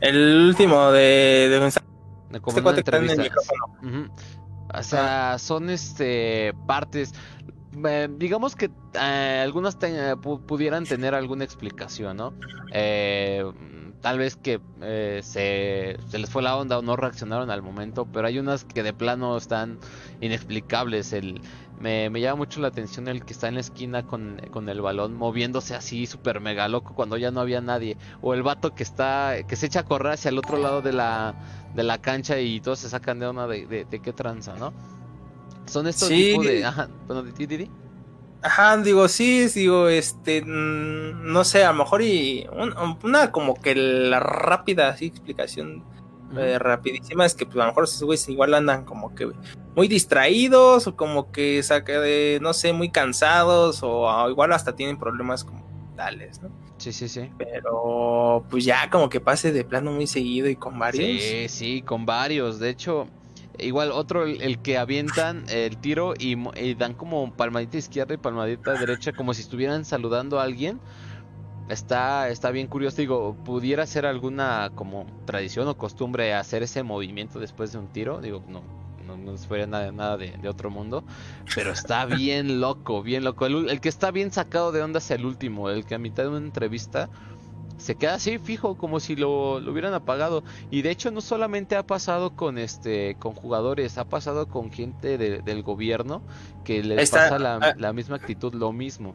El 0.02 0.48
último 0.48 0.90
de, 0.90 1.48
de 1.48 1.72
De 2.30 2.40
como 2.42 2.58
este 2.58 2.60
una 2.60 2.78
está 2.78 2.96
en 2.98 3.04
el 3.04 3.10
entrevista. 3.12 3.40
O 4.74 4.82
sea, 4.82 5.38
son 5.38 5.70
este 5.70 6.52
partes. 6.66 7.14
Eh, 7.84 8.08
digamos 8.10 8.56
que 8.56 8.70
eh, 8.94 9.40
algunas 9.44 9.78
te- 9.78 10.14
pu- 10.16 10.44
pudieran 10.44 10.86
tener 10.86 11.14
alguna 11.14 11.44
explicación, 11.44 12.16
¿no? 12.16 12.34
Eh, 12.70 13.44
tal 14.00 14.18
vez 14.18 14.36
que 14.36 14.60
eh, 14.80 15.20
se, 15.22 15.96
se 16.08 16.18
les 16.18 16.28
fue 16.30 16.42
la 16.42 16.56
onda 16.56 16.78
o 16.78 16.82
no 16.82 16.96
reaccionaron 16.96 17.50
al 17.50 17.62
momento, 17.62 18.06
pero 18.10 18.26
hay 18.26 18.38
unas 18.38 18.64
que 18.64 18.82
de 18.82 18.92
plano 18.92 19.36
están 19.36 19.78
inexplicables. 20.20 21.12
El, 21.12 21.42
me, 21.76 22.10
me 22.10 22.20
llama 22.20 22.36
mucho 22.36 22.60
la 22.60 22.68
atención 22.68 23.08
el 23.08 23.24
que 23.24 23.32
está 23.32 23.48
en 23.48 23.54
la 23.54 23.60
esquina 23.60 24.02
con, 24.06 24.40
con 24.50 24.68
el 24.68 24.80
balón 24.80 25.14
moviéndose 25.14 25.74
así 25.74 26.06
súper 26.06 26.40
mega 26.40 26.68
loco 26.68 26.94
cuando 26.94 27.16
ya 27.16 27.30
no 27.30 27.40
había 27.40 27.60
nadie. 27.60 27.98
O 28.20 28.34
el 28.34 28.42
vato 28.42 28.74
que 28.74 28.82
está, 28.82 29.36
que 29.46 29.56
se 29.56 29.66
echa 29.66 29.80
a 29.80 29.84
correr 29.84 30.12
hacia 30.14 30.30
el 30.30 30.38
otro 30.38 30.56
lado 30.58 30.82
de 30.82 30.92
la, 30.92 31.36
de 31.72 31.82
la 31.84 31.98
cancha 31.98 32.40
y 32.40 32.60
todos 32.60 32.80
se 32.80 32.88
sacan 32.88 33.18
de 33.18 33.26
de, 33.26 33.66
de, 33.66 33.84
de 33.84 34.00
qué 34.00 34.12
tranza, 34.12 34.56
¿no? 34.56 34.74
Son 35.66 35.86
estos 35.86 36.08
Sí. 36.08 36.30
tipos 36.30 36.46
de... 36.46 36.64
Ajá, 36.64 36.88
bueno, 37.06 37.22
di- 37.22 37.46
di- 37.46 37.56
di. 37.56 37.70
Ajá, 38.42 38.76
digo, 38.76 39.08
sí, 39.08 39.48
digo, 39.48 39.88
este, 39.88 40.42
mm, 40.42 41.32
no 41.32 41.42
sé, 41.44 41.64
a 41.64 41.72
lo 41.72 41.78
mejor 41.78 42.02
y 42.02 42.46
un- 42.52 42.96
una 43.02 43.32
como 43.32 43.54
que 43.60 43.74
la 43.74 44.20
rápida 44.20 44.88
así 44.88 45.06
explicación 45.06 45.82
eh, 46.36 46.58
rapidísima 46.58 47.24
es 47.24 47.34
que 47.34 47.46
pues 47.46 47.54
a 47.56 47.60
lo 47.60 47.66
mejor 47.66 47.84
esos 47.84 48.02
güeyes 48.02 48.28
igual 48.28 48.52
andan 48.54 48.84
como 48.84 49.14
que 49.14 49.30
muy 49.76 49.86
distraídos 49.86 50.86
o 50.88 50.96
como 50.96 51.30
que 51.30 51.62
saca 51.62 52.00
de, 52.00 52.40
no 52.42 52.52
sé, 52.52 52.72
muy 52.72 52.90
cansados 52.90 53.82
o 53.84 54.10
ah, 54.10 54.28
igual 54.28 54.52
hasta 54.52 54.74
tienen 54.74 54.98
problemas 54.98 55.44
como 55.44 55.64
tales, 55.96 56.42
¿no? 56.42 56.50
Sí, 56.78 56.92
sí, 56.92 57.08
sí. 57.08 57.30
Pero 57.38 58.44
pues 58.50 58.64
ya 58.64 58.90
como 58.90 59.08
que 59.08 59.20
pase 59.20 59.52
de 59.52 59.64
plano 59.64 59.92
muy 59.92 60.06
seguido 60.08 60.48
y 60.48 60.56
con 60.56 60.78
varios. 60.78 61.22
Sí, 61.22 61.48
sí, 61.48 61.82
con 61.82 62.04
varios. 62.06 62.58
De 62.58 62.70
hecho, 62.70 63.06
igual 63.58 63.92
otro, 63.92 64.24
el, 64.24 64.58
que 64.58 64.78
avientan 64.78 65.44
el 65.48 65.76
tiro 65.78 66.14
y, 66.18 66.36
y 66.60 66.74
dan 66.74 66.94
como 66.94 67.32
palmadita 67.32 67.78
izquierda 67.78 68.14
y 68.14 68.16
palmadita 68.16 68.72
derecha, 68.74 69.12
como 69.12 69.34
si 69.34 69.42
estuvieran 69.42 69.84
saludando 69.84 70.40
a 70.40 70.44
alguien. 70.44 70.80
Está, 71.68 72.28
está 72.28 72.50
bien 72.50 72.68
curioso. 72.68 72.98
Digo, 72.98 73.36
pudiera 73.44 73.86
ser 73.86 74.06
alguna 74.06 74.70
como 74.74 75.06
tradición 75.24 75.66
o 75.68 75.76
costumbre 75.76 76.32
hacer 76.34 76.62
ese 76.62 76.82
movimiento 76.82 77.40
después 77.40 77.72
de 77.72 77.78
un 77.78 77.88
tiro. 77.88 78.20
Digo, 78.20 78.44
no, 78.46 78.62
no, 79.06 79.16
no 79.16 79.36
fuera 79.36 79.66
nada, 79.66 79.90
nada 79.90 80.16
de, 80.16 80.48
otro 80.48 80.70
mundo. 80.70 81.04
Pero 81.54 81.72
está 81.72 82.04
bien 82.04 82.60
loco, 82.60 83.02
bien 83.02 83.24
loco. 83.24 83.46
El, 83.46 83.68
el 83.68 83.80
que 83.80 83.88
está 83.88 84.10
bien 84.10 84.30
sacado 84.30 84.70
de 84.70 84.82
onda 84.82 84.98
es 84.98 85.10
el 85.10 85.24
último, 85.24 85.70
el 85.70 85.84
que 85.84 85.94
a 85.94 85.98
mitad 85.98 86.22
de 86.22 86.28
una 86.28 86.38
entrevista 86.38 87.08
se 87.78 87.94
queda 87.96 88.14
así 88.14 88.38
fijo 88.38 88.76
como 88.76 89.00
si 89.00 89.16
lo, 89.16 89.60
lo 89.60 89.72
hubieran 89.72 89.92
apagado 89.94 90.42
y 90.70 90.82
de 90.82 90.90
hecho 90.90 91.10
no 91.10 91.20
solamente 91.20 91.76
ha 91.76 91.86
pasado 91.86 92.34
con 92.34 92.58
este 92.58 93.16
con 93.18 93.34
jugadores 93.34 93.98
ha 93.98 94.04
pasado 94.08 94.48
con 94.48 94.72
gente 94.72 95.18
de- 95.18 95.40
del 95.42 95.62
gobierno 95.62 96.22
que 96.64 96.82
les 96.82 97.10
pasa 97.10 97.38
la, 97.38 97.56
ah. 97.56 97.74
la 97.76 97.92
misma 97.92 98.16
actitud 98.16 98.54
lo 98.54 98.72
mismo 98.72 99.14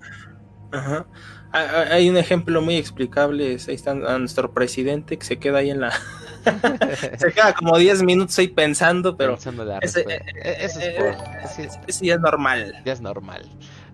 Ajá. 0.73 1.05
Ah, 1.51 1.65
ah, 1.69 1.85
Hay 1.91 2.09
un 2.09 2.15
ejemplo 2.15 2.61
muy 2.61 2.77
explicable, 2.77 3.55
es- 3.55 3.67
ahí 3.67 3.75
está 3.75 3.91
a 3.91 4.17
nuestro 4.19 4.53
presidente 4.53 5.17
que 5.17 5.25
se 5.25 5.37
queda 5.37 5.57
ahí 5.57 5.69
en 5.69 5.81
la... 5.81 5.91
se 7.17 7.31
queda 7.33 7.53
como 7.53 7.77
10 7.77 8.03
minutos 8.03 8.39
ahí 8.39 8.47
pensando, 8.47 9.17
pero 9.17 9.33
pensando 9.33 9.63
ese- 9.81 10.03
respuesta. 10.05 10.13
E- 10.43 10.65
eso 10.65 10.79
es 10.79 10.85
eh, 10.85 10.95
por- 10.97 11.07
eh, 11.07 11.47
sí, 11.69 11.79
ese 11.87 12.05
ya 12.05 12.13
es 12.15 12.21
normal. 12.21 12.73
ya 12.85 12.93
es 12.93 13.01
normal 13.01 13.41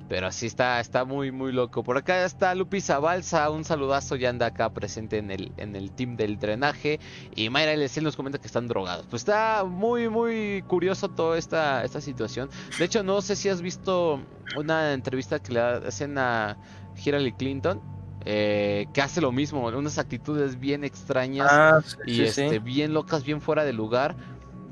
pero 0.09 0.27
así 0.27 0.45
está 0.45 0.79
está 0.79 1.05
muy 1.05 1.31
muy 1.31 1.51
loco. 1.51 1.83
Por 1.83 1.97
acá 1.97 2.23
está 2.25 2.55
Lupi 2.55 2.81
Zabalza 2.81 3.49
un 3.49 3.63
saludazo 3.63 4.15
ya 4.15 4.29
anda 4.29 4.47
acá 4.47 4.69
presente 4.73 5.17
en 5.17 5.31
el 5.31 5.51
en 5.57 5.75
el 5.75 5.91
team 5.91 6.15
del 6.15 6.39
drenaje. 6.39 6.99
Y 7.35 7.49
Mayra 7.49 7.73
LC 7.73 8.01
nos 8.01 8.15
comenta 8.15 8.37
que 8.39 8.47
están 8.47 8.67
drogados. 8.67 9.05
Pues 9.09 9.21
está 9.21 9.63
muy 9.63 10.09
muy 10.09 10.63
curioso 10.67 11.09
toda 11.09 11.37
esta 11.37 11.83
esta 11.83 12.01
situación. 12.01 12.49
De 12.79 12.85
hecho 12.85 13.03
no 13.03 13.21
sé 13.21 13.35
si 13.35 13.49
has 13.49 13.61
visto 13.61 14.21
una 14.55 14.93
entrevista 14.93 15.39
que 15.39 15.53
le 15.53 15.59
hacen 15.59 16.17
a 16.17 16.57
Hillary 17.03 17.33
Clinton 17.33 17.81
eh, 18.29 18.87
que 18.93 19.01
hace 19.01 19.21
lo 19.21 19.31
mismo. 19.31 19.65
Unas 19.67 19.97
actitudes 19.97 20.59
bien 20.59 20.83
extrañas 20.83 21.47
Ah, 21.49 21.79
sí, 21.81 21.95
y 22.05 22.15
sí, 22.15 22.23
este 22.23 22.49
sí. 22.49 22.59
bien 22.59 22.93
locas, 22.93 23.23
bien 23.23 23.39
fuera 23.39 23.63
de 23.63 23.71
lugar, 23.71 24.17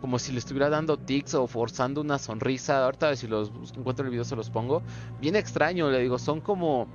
como 0.05 0.19
si 0.19 0.31
le 0.31 0.37
estuviera 0.37 0.69
dando 0.69 0.97
tics 0.97 1.33
o 1.33 1.47
forzando 1.47 1.99
una 1.99 2.19
sonrisa. 2.19 2.85
Ahorita 2.85 3.15
si 3.15 3.25
los 3.25 3.49
encuentro 3.75 4.05
el 4.05 4.11
video 4.11 4.23
se 4.23 4.35
los 4.35 4.51
pongo. 4.51 4.83
Bien 5.19 5.35
extraño, 5.35 5.89
le 5.89 5.99
digo, 5.99 6.19
son 6.19 6.41
como 6.41 6.87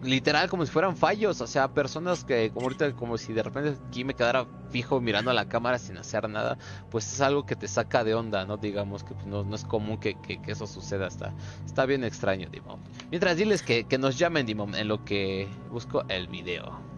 literal 0.00 0.48
como 0.48 0.64
si 0.64 0.70
fueran 0.70 0.96
fallos, 0.96 1.40
o 1.40 1.48
sea, 1.48 1.66
personas 1.66 2.22
que 2.22 2.50
como 2.52 2.66
ahorita 2.66 2.92
como 2.94 3.18
si 3.18 3.32
de 3.32 3.42
repente 3.42 3.76
aquí 3.88 4.04
me 4.04 4.14
quedara 4.14 4.46
fijo 4.70 5.00
mirando 5.00 5.32
a 5.32 5.34
la 5.34 5.46
cámara 5.46 5.80
sin 5.80 5.96
hacer 5.98 6.28
nada, 6.28 6.58
pues 6.92 7.12
es 7.12 7.20
algo 7.20 7.44
que 7.44 7.56
te 7.56 7.66
saca 7.66 8.04
de 8.04 8.14
onda, 8.14 8.44
¿no? 8.44 8.56
Digamos 8.56 9.02
que 9.02 9.14
pues, 9.14 9.26
no, 9.26 9.42
no 9.42 9.56
es 9.56 9.64
común 9.64 9.98
que, 9.98 10.14
que- 10.20 10.40
que 10.40 10.52
eso 10.52 10.68
suceda, 10.68 11.08
está, 11.08 11.34
está 11.66 11.86
bien 11.86 12.04
extraño, 12.04 12.48
Dimon. 12.52 12.78
Mientras 13.10 13.36
diles 13.36 13.62
que, 13.62 13.82
que 13.82 13.98
nos 13.98 14.16
llamen, 14.16 14.46
Dimon, 14.46 14.76
en 14.76 14.86
lo 14.86 15.04
que 15.04 15.48
busco 15.72 16.04
el 16.08 16.28
video. 16.28 16.93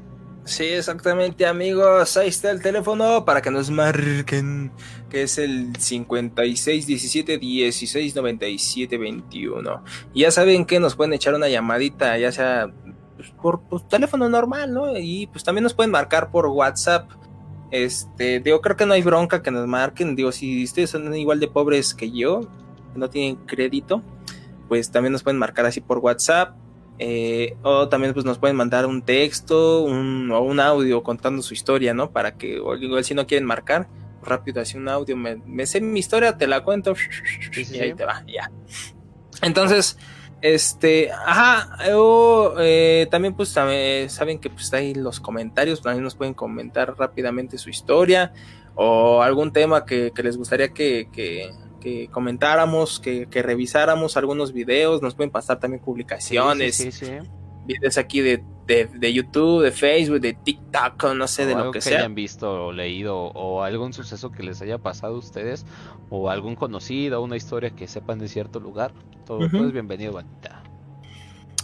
Sí, 0.46 0.62
exactamente, 0.62 1.44
amigos. 1.44 2.16
Ahí 2.16 2.28
está 2.28 2.52
el 2.52 2.62
teléfono 2.62 3.24
para 3.24 3.42
que 3.42 3.50
nos 3.50 3.68
marquen, 3.68 4.70
que 5.10 5.24
es 5.24 5.38
el 5.38 5.74
56 5.76 6.86
17 6.86 7.38
16 7.38 8.14
97 8.14 8.96
21. 8.96 9.84
Y 10.14 10.20
ya 10.20 10.30
saben 10.30 10.64
que 10.64 10.78
nos 10.78 10.94
pueden 10.94 11.14
echar 11.14 11.34
una 11.34 11.48
llamadita, 11.48 12.16
ya 12.16 12.30
sea 12.30 12.72
pues, 13.16 13.30
por 13.30 13.60
pues, 13.62 13.88
teléfono 13.88 14.28
normal, 14.28 14.72
¿no? 14.72 14.96
Y 14.96 15.26
pues 15.26 15.42
también 15.42 15.64
nos 15.64 15.74
pueden 15.74 15.90
marcar 15.90 16.30
por 16.30 16.46
WhatsApp. 16.46 17.10
Este, 17.72 18.38
digo, 18.38 18.60
creo 18.60 18.76
que 18.76 18.86
no 18.86 18.94
hay 18.94 19.02
bronca 19.02 19.42
que 19.42 19.50
nos 19.50 19.66
marquen. 19.66 20.14
Digo, 20.14 20.30
si 20.30 20.62
ustedes 20.62 20.90
son 20.90 21.12
igual 21.16 21.40
de 21.40 21.48
pobres 21.48 21.92
que 21.92 22.12
yo, 22.12 22.42
no 22.94 23.10
tienen 23.10 23.34
crédito, 23.46 24.00
pues 24.68 24.92
también 24.92 25.12
nos 25.12 25.24
pueden 25.24 25.40
marcar 25.40 25.66
así 25.66 25.80
por 25.80 25.98
WhatsApp. 25.98 26.54
Eh, 26.98 27.56
o 27.62 27.88
también 27.88 28.14
pues 28.14 28.24
nos 28.24 28.38
pueden 28.38 28.56
mandar 28.56 28.86
un 28.86 29.02
texto 29.02 29.82
un, 29.82 30.30
o 30.30 30.40
un 30.40 30.60
audio 30.60 31.02
contando 31.02 31.42
su 31.42 31.52
historia, 31.52 31.92
¿no? 31.92 32.10
Para 32.10 32.36
que, 32.36 32.58
o 32.58 32.74
igual 32.76 33.04
si 33.04 33.14
no 33.14 33.26
quieren 33.26 33.46
marcar, 33.46 33.88
rápido 34.22 34.60
así 34.60 34.76
un 34.78 34.88
audio, 34.88 35.16
me, 35.16 35.36
me 35.36 35.66
sé 35.66 35.80
mi 35.80 36.00
historia, 36.00 36.36
te 36.36 36.46
la 36.46 36.62
cuento 36.64 36.94
Sí, 37.52 37.64
sí, 37.64 37.76
y 37.76 37.80
ahí 37.80 37.90
sí. 37.90 37.96
te 37.96 38.04
va, 38.04 38.24
ya. 38.26 38.50
Entonces, 39.42 39.98
este, 40.40 41.10
ajá, 41.12 41.76
o 41.94 42.54
eh, 42.58 43.06
también 43.10 43.34
pues 43.34 43.50
saben 43.50 44.38
que 44.38 44.50
pues 44.50 44.72
ahí 44.72 44.94
los 44.94 45.20
comentarios, 45.20 45.82
también 45.82 46.04
nos 46.04 46.14
pueden 46.14 46.34
comentar 46.34 46.96
rápidamente 46.96 47.58
su 47.58 47.70
historia 47.70 48.32
o 48.74 49.22
algún 49.22 49.52
tema 49.52 49.84
que, 49.84 50.12
que 50.14 50.22
les 50.22 50.36
gustaría 50.36 50.68
que, 50.68 51.08
que, 51.12 51.50
que 51.86 52.08
comentáramos, 52.08 52.98
que, 52.98 53.28
que 53.28 53.42
revisáramos 53.44 54.16
algunos 54.16 54.52
videos, 54.52 55.02
nos 55.02 55.14
pueden 55.14 55.30
pasar 55.30 55.60
también 55.60 55.80
publicaciones, 55.80 56.74
Sí, 56.74 56.90
sí, 56.90 57.06
sí, 57.06 57.06
sí. 57.06 57.28
videos 57.64 57.96
aquí 57.96 58.20
de, 58.20 58.42
de, 58.66 58.86
de 58.86 59.12
YouTube, 59.12 59.62
de 59.62 59.70
Facebook, 59.70 60.18
de 60.20 60.32
TikTok, 60.34 61.04
o 61.04 61.14
no 61.14 61.28
sé, 61.28 61.44
o 61.44 61.46
de 61.46 61.54
lo 61.54 61.70
que 61.70 61.76
que 61.78 61.82
sea. 61.82 61.98
hayan 62.00 62.16
visto 62.16 62.66
o 62.66 62.72
leído 62.72 63.16
o 63.16 63.62
algún 63.62 63.92
suceso 63.92 64.32
que 64.32 64.42
les 64.42 64.60
haya 64.62 64.78
pasado 64.78 65.14
a 65.14 65.18
ustedes 65.18 65.64
o 66.10 66.28
algún 66.28 66.56
conocido, 66.56 67.22
una 67.22 67.36
historia 67.36 67.70
que 67.70 67.86
sepan 67.86 68.18
de 68.18 68.26
cierto 68.26 68.58
lugar, 68.58 68.90
todo, 69.24 69.44
es 69.46 69.72
bienvenido, 69.72 70.12
bandita. 70.12 70.64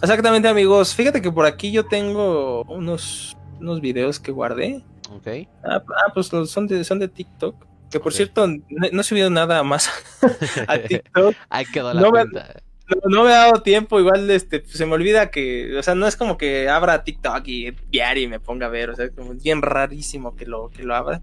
Exactamente, 0.00 0.46
amigos. 0.46 0.94
Fíjate 0.94 1.20
que 1.20 1.32
por 1.32 1.46
aquí 1.46 1.72
yo 1.72 1.84
tengo 1.86 2.62
unos, 2.68 3.36
unos 3.60 3.80
videos 3.80 4.20
que 4.20 4.30
guardé. 4.30 4.84
¿Ok? 5.12 5.48
Ah, 5.64 5.82
ah, 5.84 6.12
pues 6.14 6.28
son 6.28 6.68
de, 6.68 6.84
son 6.84 7.00
de 7.00 7.08
TikTok. 7.08 7.71
Que 7.92 8.00
por 8.00 8.14
cierto, 8.14 8.46
no, 8.46 8.58
no 8.90 9.00
he 9.02 9.04
subido 9.04 9.28
nada 9.28 9.62
más 9.62 9.90
a 10.66 10.78
TikTok. 10.78 11.36
Ahí 11.50 11.66
quedó 11.66 11.92
la 11.92 12.00
No 12.00 12.10
me-. 12.10 12.24
No, 12.24 12.96
no 13.08 13.24
me 13.24 13.32
ha 13.32 13.46
dado 13.46 13.62
tiempo. 13.62 14.00
Igual 14.00 14.30
este, 14.30 14.64
se 14.66 14.86
me 14.86 14.94
olvida 14.94 15.30
que, 15.30 15.76
o 15.76 15.82
sea, 15.82 15.94
no 15.94 16.06
es 16.06 16.16
como 16.16 16.36
que 16.38 16.68
abra 16.68 17.04
TikTok 17.04 17.46
y 17.46 17.70
diario 17.90 18.24
y 18.24 18.28
me 18.28 18.40
ponga 18.40 18.66
a 18.66 18.70
ver. 18.70 18.90
O 18.90 18.96
sea, 18.96 19.10
como 19.10 19.34
es 19.34 19.42
bien 19.42 19.62
rarísimo 19.62 20.34
que 20.34 20.46
lo, 20.46 20.70
que 20.70 20.82
lo 20.82 20.94
abra. 20.94 21.22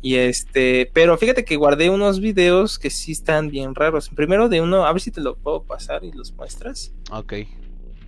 Y 0.00 0.16
este, 0.16 0.90
pero 0.92 1.16
fíjate 1.18 1.44
que 1.44 1.56
guardé 1.56 1.90
unos 1.90 2.20
videos 2.20 2.78
que 2.78 2.90
sí 2.90 3.12
están 3.12 3.50
bien 3.50 3.74
raros. 3.74 4.08
Primero 4.08 4.48
de 4.48 4.60
uno, 4.62 4.86
a 4.86 4.92
ver 4.92 5.02
si 5.02 5.10
te 5.10 5.20
lo 5.20 5.36
puedo 5.36 5.62
pasar 5.64 6.02
y 6.02 6.12
los 6.12 6.32
muestras. 6.32 6.92
Ok. 7.10 7.34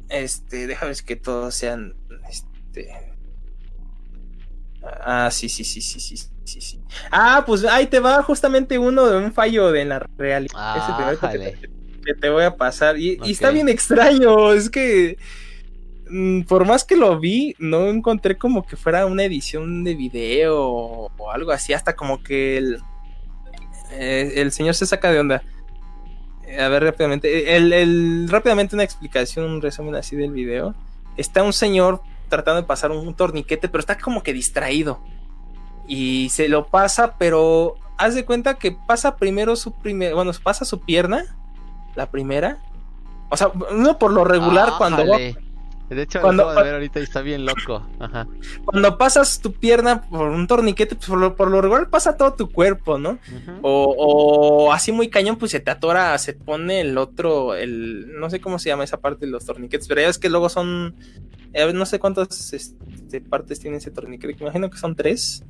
Este, 0.08 0.66
déjame 0.66 0.92
ver 0.92 1.04
que 1.04 1.16
todos 1.16 1.54
sean. 1.54 1.94
Este. 2.28 2.88
Ah, 4.82 5.28
sí, 5.30 5.48
sí, 5.48 5.64
sí, 5.64 5.82
sí, 5.82 6.00
sí, 6.00 6.28
sí, 6.48 6.60
sí. 6.60 6.80
Ah, 7.10 7.44
pues 7.46 7.64
ahí 7.64 7.86
te 7.86 8.00
va 8.00 8.22
justamente 8.22 8.78
uno 8.78 9.06
de 9.06 9.18
un 9.18 9.32
fallo 9.32 9.70
de 9.70 9.84
la 9.84 10.00
realidad. 10.16 10.52
Ah, 10.56 11.14
te, 11.20 11.56
que 12.20 12.28
voy 12.30 12.44
a 12.44 12.56
pasar. 12.56 12.98
Y, 12.98 13.18
y 13.24 13.32
está 13.32 13.50
bien 13.50 13.68
extraño. 13.68 14.52
Es 14.52 14.68
que. 14.70 15.16
mm, 16.10 16.42
Por 16.42 16.66
más 16.66 16.84
que 16.84 16.96
lo 16.96 17.18
vi, 17.20 17.54
no 17.58 17.88
encontré 17.88 18.36
como 18.36 18.66
que 18.66 18.76
fuera 18.76 19.06
una 19.06 19.24
edición 19.24 19.84
de 19.84 19.94
video 19.94 20.58
o 20.58 21.30
algo 21.30 21.52
así. 21.52 21.72
Hasta 21.74 21.94
como 21.94 22.22
que 22.22 22.56
el. 22.58 22.78
eh, 23.92 24.32
el 24.36 24.52
señor 24.52 24.74
se 24.74 24.86
saca 24.86 25.10
de 25.12 25.20
onda. 25.20 25.42
Eh, 26.46 26.60
A 26.60 26.68
ver, 26.68 26.82
rápidamente. 26.84 27.56
El, 27.56 27.72
el- 27.72 28.28
rápidamente 28.28 28.74
una 28.74 28.84
explicación, 28.84 29.44
un 29.50 29.62
resumen 29.62 29.94
así 29.94 30.16
del 30.16 30.32
video. 30.32 30.74
Está 31.16 31.42
un 31.42 31.52
señor 31.52 32.00
tratando 32.28 32.60
de 32.62 32.66
pasar 32.66 32.90
un, 32.90 33.06
un 33.06 33.14
torniquete, 33.14 33.68
pero 33.68 33.80
está 33.80 33.98
como 33.98 34.22
que 34.22 34.32
distraído. 34.32 35.00
Y 35.88 36.28
se 36.30 36.48
lo 36.48 36.66
pasa, 36.66 37.14
pero 37.18 37.74
haz 37.96 38.14
de 38.14 38.24
cuenta 38.24 38.54
que 38.58 38.72
pasa 38.86 39.16
primero 39.16 39.56
su 39.56 39.72
primer, 39.72 40.14
bueno, 40.14 40.30
pasa 40.42 40.64
su 40.64 40.80
pierna, 40.80 41.24
la 41.96 42.10
primera. 42.10 42.58
O 43.30 43.36
sea, 43.36 43.50
no 43.74 43.98
por 43.98 44.12
lo 44.12 44.24
regular 44.24 44.72
cuando 44.78 44.98
va- 44.98 45.16
Ájale. 45.16 45.36
De 45.88 46.02
hecho, 46.02 46.20
cuando- 46.20 46.42
lo 46.44 46.50
acabo 46.50 46.60
de 46.64 46.70
ver 46.70 46.74
ahorita 46.74 47.00
y 47.00 47.02
está 47.04 47.22
bien 47.22 47.46
loco. 47.46 47.82
Ajá. 47.98 48.26
cuando 48.66 48.98
pasas 48.98 49.40
tu 49.40 49.54
pierna 49.54 50.02
por 50.02 50.28
un 50.28 50.46
torniquete, 50.46 50.94
pues 50.96 51.08
por 51.08 51.18
lo, 51.18 51.34
por 51.34 51.50
lo 51.50 51.62
regular 51.62 51.88
pasa 51.88 52.14
todo 52.18 52.34
tu 52.34 52.50
cuerpo, 52.52 52.98
¿no? 52.98 53.18
O, 53.62 53.94
o 54.66 54.72
así 54.72 54.92
muy 54.92 55.08
cañón, 55.08 55.36
pues 55.36 55.50
se 55.52 55.60
te 55.60 55.70
atora, 55.70 56.16
se 56.18 56.34
pone 56.34 56.82
el 56.82 56.98
otro, 56.98 57.54
el, 57.54 58.12
no 58.20 58.28
sé 58.28 58.38
cómo 58.38 58.58
se 58.58 58.68
llama 58.68 58.84
esa 58.84 58.98
parte 59.00 59.24
de 59.24 59.32
los 59.32 59.46
torniquetes, 59.46 59.88
pero 59.88 60.02
ya 60.02 60.08
ves 60.08 60.18
que 60.18 60.28
luego 60.28 60.50
son, 60.50 60.94
eh, 61.54 61.72
no 61.72 61.86
sé 61.86 61.98
cuántas 61.98 62.52
este, 62.52 63.20
partes 63.22 63.58
tiene 63.58 63.78
ese 63.78 63.90
torniquete, 63.90 64.34
me 64.34 64.42
imagino 64.42 64.68
que 64.68 64.76
son 64.76 64.94
tres. 64.94 65.42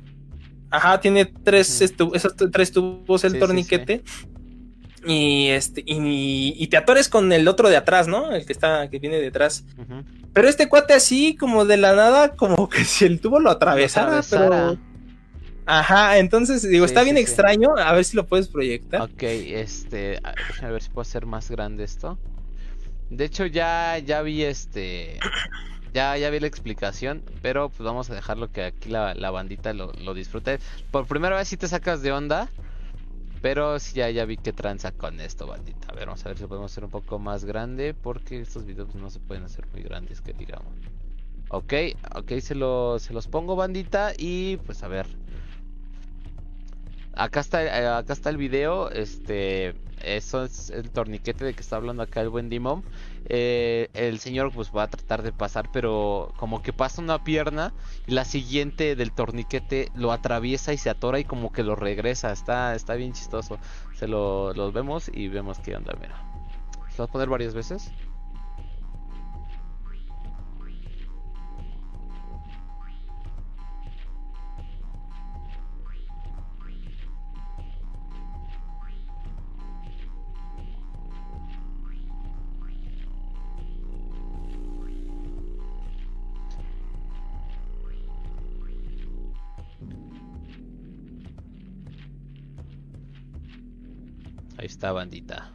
Ajá, 0.71 0.99
tiene 0.99 1.25
tres, 1.25 1.81
estu- 1.81 2.15
esos 2.15 2.35
tres 2.51 2.71
tubos 2.71 3.23
el 3.23 3.31
Sí, 3.31 3.35
sí, 3.35 3.39
torniquete. 3.39 4.03
Y 5.05 5.47
este, 5.47 5.81
y, 5.85 6.53
y 6.57 6.67
te 6.67 6.77
atores 6.77 7.07
con 7.07 7.31
el 7.31 7.47
otro 7.47 7.69
de 7.69 7.77
atrás, 7.77 8.07
¿no? 8.07 8.31
El 8.31 8.45
que 8.45 8.53
está, 8.53 8.89
que 8.89 8.99
viene 8.99 9.17
detrás. 9.17 9.63
Pero 10.33 10.47
este 10.49 10.67
cuate 10.67 10.93
así, 10.93 11.35
como 11.35 11.65
de 11.65 11.77
la 11.77 11.93
nada, 11.95 12.35
como 12.35 12.67
que 12.69 12.83
si 12.85 13.05
el 13.05 13.19
tubo 13.19 13.39
lo 13.39 13.49
atravesara, 13.49 14.19
Atravesara. 14.19 14.49
pero. 14.49 14.77
Ajá, 15.65 16.17
entonces 16.17 16.67
digo, 16.67 16.83
está 16.85 17.03
bien 17.03 17.17
extraño. 17.17 17.69
A 17.77 17.93
ver 17.93 18.03
si 18.03 18.17
lo 18.17 18.25
puedes 18.25 18.47
proyectar. 18.47 19.01
Ok, 19.03 19.23
este, 19.23 20.19
a- 20.23 20.67
ver 20.69 20.81
si 20.81 20.89
puedo 20.89 21.01
hacer 21.01 21.25
más 21.25 21.49
grande 21.49 21.83
esto. 21.83 22.17
De 23.09 23.25
hecho 23.25 23.45
ya, 23.45 23.97
ya 23.99 24.21
vi 24.21 24.43
este, 24.43 25.17
ya, 25.93 26.17
ya 26.17 26.29
vi 26.29 26.39
la 26.39 26.47
explicación, 26.47 27.23
pero 27.41 27.69
pues 27.69 27.81
vamos 27.81 28.09
a 28.09 28.15
dejarlo 28.15 28.51
que 28.51 28.63
aquí 28.63 28.89
la, 28.89 29.13
la 29.13 29.31
bandita 29.31 29.73
lo, 29.73 29.91
lo 29.93 30.13
disfrute. 30.13 30.59
Por 30.91 31.07
primera 31.07 31.35
vez 31.35 31.47
sí 31.47 31.57
te 31.57 31.67
sacas 31.67 32.01
de 32.01 32.11
onda, 32.11 32.49
pero 33.41 33.79
sí 33.79 33.95
ya, 33.95 34.09
ya 34.09 34.25
vi 34.25 34.37
que 34.37 34.53
tranza 34.53 34.91
con 34.91 35.19
esto, 35.19 35.47
bandita. 35.47 35.87
A 35.91 35.95
ver, 35.95 36.07
vamos 36.07 36.25
a 36.25 36.29
ver 36.29 36.37
si 36.37 36.45
podemos 36.45 36.71
hacer 36.71 36.83
un 36.83 36.91
poco 36.91 37.19
más 37.19 37.45
grande, 37.45 37.93
porque 37.93 38.41
estos 38.41 38.65
videos 38.65 38.93
no 38.95 39.09
se 39.09 39.19
pueden 39.19 39.43
hacer 39.43 39.65
muy 39.67 39.81
grandes, 39.81 40.21
que 40.21 40.33
digamos. 40.33 40.73
Ok, 41.49 41.73
ok, 42.15 42.31
se, 42.39 42.53
lo, 42.55 42.99
se 42.99 43.13
los 43.13 43.27
pongo, 43.27 43.55
bandita, 43.55 44.13
y 44.17 44.57
pues 44.57 44.83
a 44.83 44.87
ver. 44.87 45.07
Acá 47.13 47.39
está, 47.39 47.63
eh, 47.63 47.87
acá 47.87 48.13
está 48.13 48.29
el 48.29 48.37
video, 48.37 48.91
este, 48.91 49.73
eso 50.03 50.43
es 50.43 50.69
el 50.69 50.89
torniquete 50.91 51.43
de 51.43 51.53
que 51.53 51.61
está 51.61 51.75
hablando 51.75 52.03
acá 52.03 52.21
el 52.21 52.29
buen 52.29 52.49
Dimon. 52.49 52.83
Eh, 53.25 53.89
el 53.93 54.19
señor 54.19 54.51
pues 54.53 54.71
va 54.75 54.83
a 54.83 54.89
tratar 54.89 55.21
de 55.21 55.31
pasar, 55.31 55.69
pero 55.71 56.33
como 56.37 56.61
que 56.61 56.73
pasa 56.73 57.01
una 57.01 57.23
pierna 57.23 57.73
y 58.07 58.13
la 58.13 58.25
siguiente 58.25 58.95
del 58.95 59.11
torniquete 59.11 59.89
lo 59.93 60.11
atraviesa 60.11 60.73
y 60.73 60.77
se 60.77 60.89
atora 60.89 61.19
y 61.19 61.25
como 61.25 61.51
que 61.51 61.63
lo 61.63 61.75
regresa. 61.75 62.31
Está, 62.31 62.75
está 62.75 62.95
bien 62.95 63.13
chistoso. 63.13 63.59
Se 63.95 64.07
lo 64.07 64.53
los 64.53 64.73
vemos 64.73 65.09
y 65.13 65.27
vemos 65.27 65.59
qué 65.59 65.75
onda, 65.75 65.93
mira. 65.99 66.15
¿Se 66.91 66.97
va 66.97 67.05
a 67.05 67.11
poner 67.11 67.29
varias 67.29 67.53
veces? 67.53 67.91
Ahí 94.59 94.65
está, 94.65 94.91
bandita. 94.91 95.51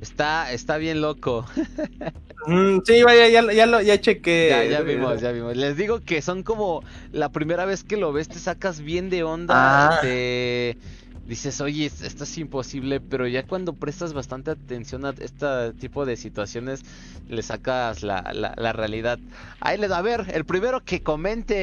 Está, 0.00 0.50
está 0.52 0.78
bien 0.78 1.00
loco. 1.02 1.44
Mm, 2.48 2.78
sí, 2.86 3.02
vaya, 3.02 3.28
ya, 3.28 3.52
ya, 3.52 3.66
lo, 3.66 3.82
ya 3.82 4.00
chequé. 4.00 4.46
Ya, 4.50 4.62
ya 4.62 4.80
vimos, 4.82 5.20
ya 5.20 5.32
vimos. 5.32 5.56
Les 5.56 5.76
digo 5.76 5.98
que 5.98 6.22
son 6.22 6.44
como 6.44 6.84
la 7.10 7.32
primera 7.32 7.64
vez 7.64 7.82
que 7.82 7.96
lo 7.96 8.12
ves, 8.12 8.28
te 8.28 8.38
sacas 8.38 8.80
bien 8.82 9.10
de 9.10 9.24
onda, 9.24 9.96
Ah. 9.96 9.98
te 10.00 10.78
dices, 11.26 11.60
oye, 11.60 11.86
es- 11.86 12.02
esto 12.02 12.24
es 12.24 12.38
imposible, 12.38 13.00
pero 13.00 13.26
ya 13.26 13.44
cuando 13.46 13.72
prestas 13.74 14.12
bastante 14.12 14.50
atención 14.52 15.04
a 15.04 15.10
este 15.18 15.72
tipo 15.78 16.06
de 16.06 16.16
situaciones, 16.16 16.82
le 17.28 17.42
sacas 17.42 18.02
la, 18.02 18.30
la, 18.32 18.54
la 18.56 18.72
realidad. 18.72 19.18
Ahí 19.60 19.78
les 19.78 19.90
a 19.90 20.02
ver, 20.02 20.26
el 20.32 20.44
primero 20.44 20.84
que 20.84 21.02
comente 21.02 21.54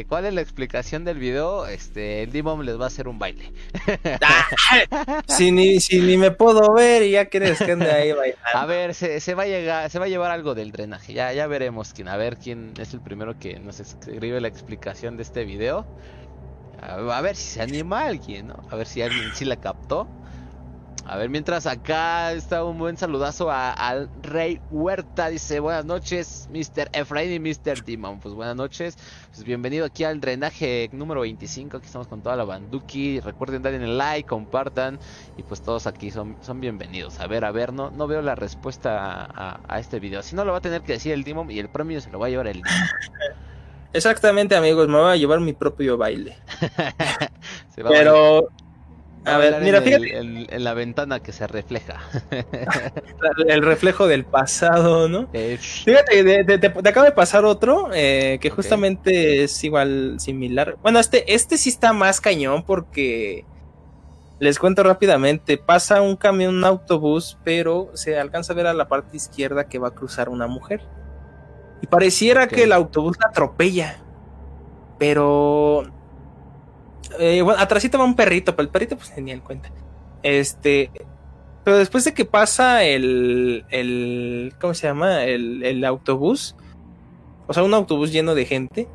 eh, 0.00 0.06
cuál 0.08 0.24
es 0.26 0.34
la 0.34 0.40
explicación 0.40 1.04
del 1.04 1.18
video, 1.18 1.66
este, 1.66 2.22
el 2.22 2.32
Dimon 2.32 2.64
les 2.64 2.78
va 2.80 2.84
a 2.84 2.86
hacer 2.88 3.08
un 3.08 3.18
baile. 3.18 3.52
Ah, 4.22 5.22
si, 5.28 5.50
ni, 5.52 5.80
si 5.80 6.00
ni 6.00 6.16
me 6.16 6.30
puedo 6.30 6.72
ver 6.74 7.02
y 7.02 7.10
ya 7.12 7.26
quieres 7.26 7.58
que 7.58 7.72
ande 7.72 7.90
ahí 7.90 8.12
bailando. 8.12 8.40
A 8.54 8.66
ver, 8.66 8.94
se, 8.94 9.20
se 9.20 9.34
va 9.34 9.42
a 9.42 9.46
llegar, 9.46 9.90
se 9.90 9.98
va 9.98 10.06
a 10.06 10.08
llevar 10.08 10.30
algo 10.30 10.54
del 10.54 10.72
drenaje. 10.72 11.12
Ya, 11.12 11.32
ya 11.32 11.46
veremos 11.46 11.92
quién, 11.92 12.08
a 12.08 12.16
ver 12.16 12.38
quién 12.38 12.72
es 12.78 12.94
el 12.94 13.00
primero 13.00 13.38
que 13.38 13.58
nos 13.60 13.80
escribe 13.80 14.40
la 14.40 14.48
explicación 14.48 15.16
de 15.16 15.22
este 15.22 15.44
video. 15.44 15.86
A, 16.80 17.20
ver 17.20 17.36
si 17.36 17.48
se 17.48 17.62
anima 17.62 18.06
alguien, 18.06 18.48
¿no? 18.48 18.62
A 18.70 18.76
ver 18.76 18.86
si 18.86 19.02
alguien 19.02 19.30
sí 19.34 19.44
la 19.44 19.56
captó. 19.56 20.06
A 21.08 21.16
ver, 21.16 21.30
mientras 21.30 21.66
acá 21.66 22.32
está 22.32 22.64
un 22.64 22.78
buen 22.78 22.96
saludazo 22.96 23.48
al 23.52 24.10
Rey 24.22 24.60
Huerta. 24.72 25.28
Dice, 25.28 25.60
buenas 25.60 25.84
noches, 25.84 26.48
Mr. 26.50 26.90
Efraín 26.92 27.32
y 27.32 27.38
Mr. 27.38 27.84
Dimon. 27.84 28.18
Pues 28.18 28.34
buenas 28.34 28.56
noches. 28.56 28.98
Pues 29.30 29.44
bienvenido 29.44 29.86
aquí 29.86 30.02
al 30.02 30.20
drenaje 30.20 30.90
número 30.92 31.20
25. 31.20 31.76
Aquí 31.76 31.86
estamos 31.86 32.08
con 32.08 32.22
toda 32.22 32.34
la 32.34 32.42
banduki. 32.42 33.20
Recuerden 33.20 33.62
darle 33.62 33.84
el 33.84 33.96
like, 33.96 34.28
compartan. 34.28 34.98
Y 35.36 35.44
pues 35.44 35.62
todos 35.62 35.86
aquí 35.86 36.10
son, 36.10 36.36
son 36.40 36.60
bienvenidos. 36.60 37.20
A 37.20 37.28
ver, 37.28 37.44
a 37.44 37.52
ver, 37.52 37.72
no, 37.72 37.92
no 37.92 38.08
veo 38.08 38.20
la 38.20 38.34
respuesta 38.34 39.28
a, 39.68 39.78
este 39.78 40.00
video. 40.00 40.24
Si 40.24 40.34
no, 40.34 40.44
lo 40.44 40.50
va 40.50 40.58
a 40.58 40.62
tener 40.62 40.82
que 40.82 40.94
decir 40.94 41.12
el 41.12 41.22
Dimon 41.22 41.52
y 41.52 41.60
el 41.60 41.68
premio 41.68 42.00
se 42.00 42.10
lo 42.10 42.18
va 42.18 42.26
a 42.26 42.30
llevar 42.30 42.48
el 42.48 42.56
Dimon. 42.56 42.88
Exactamente, 43.92 44.56
amigos, 44.56 44.88
me 44.88 44.98
voy 44.98 45.12
a 45.12 45.16
llevar 45.16 45.40
mi 45.40 45.52
propio 45.52 45.96
baile. 45.96 46.36
Se 47.74 47.82
va 47.82 47.90
a 47.90 47.92
Pero, 47.92 48.48
va 49.26 49.34
a 49.34 49.38
ver, 49.38 49.60
mira, 49.62 49.78
en, 49.78 49.84
fíjate, 49.84 50.18
el- 50.18 50.36
en- 50.38 50.46
en 50.54 50.64
la 50.64 50.74
ventana 50.74 51.20
que 51.20 51.32
se 51.32 51.46
refleja. 51.46 52.00
el 53.48 53.62
reflejo 53.62 54.06
del 54.06 54.24
pasado, 54.24 55.08
¿no? 55.08 55.28
Eh, 55.32 55.58
Fíjate, 55.58 56.22
de- 56.24 56.44
de- 56.44 56.58
de- 56.58 56.68
te 56.70 56.88
acaba 56.88 57.06
de 57.06 57.12
pasar 57.12 57.44
otro 57.44 57.88
eh, 57.94 58.38
que 58.40 58.50
justamente 58.50 59.44
es 59.44 59.64
igual 59.64 60.16
similar. 60.20 60.76
Bueno, 60.82 60.98
este, 60.98 61.34
este 61.34 61.56
sí 61.58 61.70
está 61.70 61.92
más 61.92 62.20
cañón 62.20 62.62
porque 62.64 63.44
les 64.38 64.58
cuento 64.58 64.82
rápidamente. 64.82 65.56
Pasa 65.58 66.02
un 66.02 66.16
camión, 66.16 66.56
un 66.58 66.64
autobús, 66.64 67.38
pero 67.44 67.90
se 67.94 68.18
alcanza 68.18 68.52
a 68.52 68.56
ver 68.56 68.66
a 68.66 68.74
la 68.74 68.86
parte 68.88 69.16
izquierda 69.16 69.68
que 69.68 69.78
va 69.78 69.88
a 69.88 69.92
cruzar 69.92 70.28
una 70.28 70.46
mujer. 70.46 70.82
Y 71.82 71.86
pareciera 71.86 72.48
que 72.48 72.62
el 72.64 72.72
autobús 72.72 73.16
la 73.20 73.28
atropella. 73.28 74.02
Pero. 74.98 75.84
Eh, 77.18 77.42
bueno, 77.42 77.60
atrásito 77.60 77.98
va 77.98 78.04
un 78.04 78.16
perrito, 78.16 78.54
pero 78.56 78.66
el 78.66 78.72
perrito 78.72 78.96
pues 78.96 79.14
tenía 79.14 79.34
en 79.34 79.40
cuenta. 79.40 79.70
Este. 80.22 80.90
Pero 81.64 81.78
después 81.78 82.04
de 82.04 82.14
que 82.14 82.24
pasa 82.24 82.84
el. 82.84 83.64
el 83.70 84.54
¿Cómo 84.60 84.74
se 84.74 84.86
llama? 84.86 85.24
El, 85.24 85.62
el 85.64 85.84
autobús. 85.84 86.56
O 87.46 87.52
sea, 87.52 87.62
un 87.62 87.74
autobús 87.74 88.12
lleno 88.12 88.34
de 88.34 88.44
gente. 88.46 88.88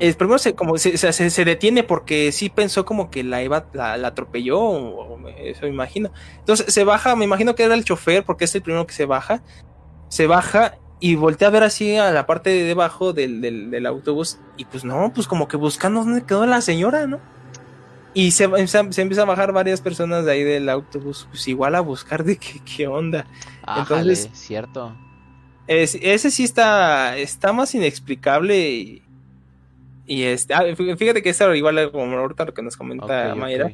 El 0.00 0.14
primero 0.16 0.38
se, 0.38 0.54
como 0.54 0.76
se, 0.76 0.98
se, 0.98 1.30
se 1.30 1.44
detiene 1.46 1.82
porque 1.82 2.30
sí 2.30 2.50
pensó 2.50 2.84
como 2.84 3.08
que 3.10 3.24
la 3.24 3.42
iba, 3.42 3.68
la, 3.72 3.96
la 3.96 4.08
atropelló, 4.08 4.60
o, 4.60 5.14
o 5.14 5.16
me- 5.16 5.48
eso 5.48 5.62
me 5.62 5.68
imagino. 5.68 6.10
Entonces 6.40 6.74
se 6.74 6.84
baja, 6.84 7.16
me 7.16 7.24
imagino 7.24 7.54
que 7.54 7.62
era 7.62 7.72
el 7.74 7.84
chofer, 7.84 8.22
porque 8.22 8.44
es 8.44 8.54
el 8.54 8.60
primero 8.60 8.86
que 8.86 8.92
se 8.92 9.06
baja. 9.06 9.42
Se 10.08 10.26
baja 10.26 10.74
y 11.00 11.14
voltea 11.14 11.48
a 11.48 11.50
ver 11.52 11.62
así 11.62 11.96
a 11.96 12.10
la 12.10 12.26
parte 12.26 12.50
de 12.50 12.64
debajo 12.64 13.12
del, 13.12 13.40
del, 13.40 13.70
del 13.70 13.86
autobús. 13.86 14.38
Y 14.56 14.64
pues 14.64 14.84
no, 14.84 15.12
pues 15.14 15.26
como 15.28 15.46
que 15.48 15.56
buscando 15.56 16.00
dónde 16.00 16.24
quedó 16.24 16.44
la 16.46 16.60
señora, 16.60 17.06
¿no? 17.06 17.20
Y 18.14 18.32
se, 18.32 18.48
se, 18.66 18.92
se 18.92 19.02
empieza 19.02 19.22
a 19.22 19.26
bajar 19.26 19.52
varias 19.52 19.80
personas 19.80 20.24
de 20.24 20.32
ahí 20.32 20.42
del 20.42 20.68
autobús, 20.68 21.28
pues 21.30 21.46
igual 21.46 21.74
a 21.76 21.80
buscar 21.80 22.24
de 22.24 22.36
qué, 22.36 22.60
qué 22.64 22.86
onda. 22.88 23.26
Ájale, 23.62 24.12
entonces- 24.14 24.30
cierto. 24.32 24.96
Es- 25.68 25.98
ese 26.00 26.30
sí 26.30 26.44
está, 26.44 27.16
está 27.18 27.52
más 27.52 27.74
inexplicable 27.74 28.58
y, 28.70 29.02
y 30.06 30.22
este, 30.22 30.54
ah, 30.54 30.62
fí- 30.62 30.96
fíjate 30.96 31.22
que 31.22 31.28
es 31.28 31.40
igual 31.54 31.92
como 31.92 32.16
ahorita 32.16 32.46
lo 32.46 32.54
que 32.54 32.62
nos 32.62 32.76
comenta 32.76 33.32
Ok, 33.34 33.38
Mayra. 33.38 33.70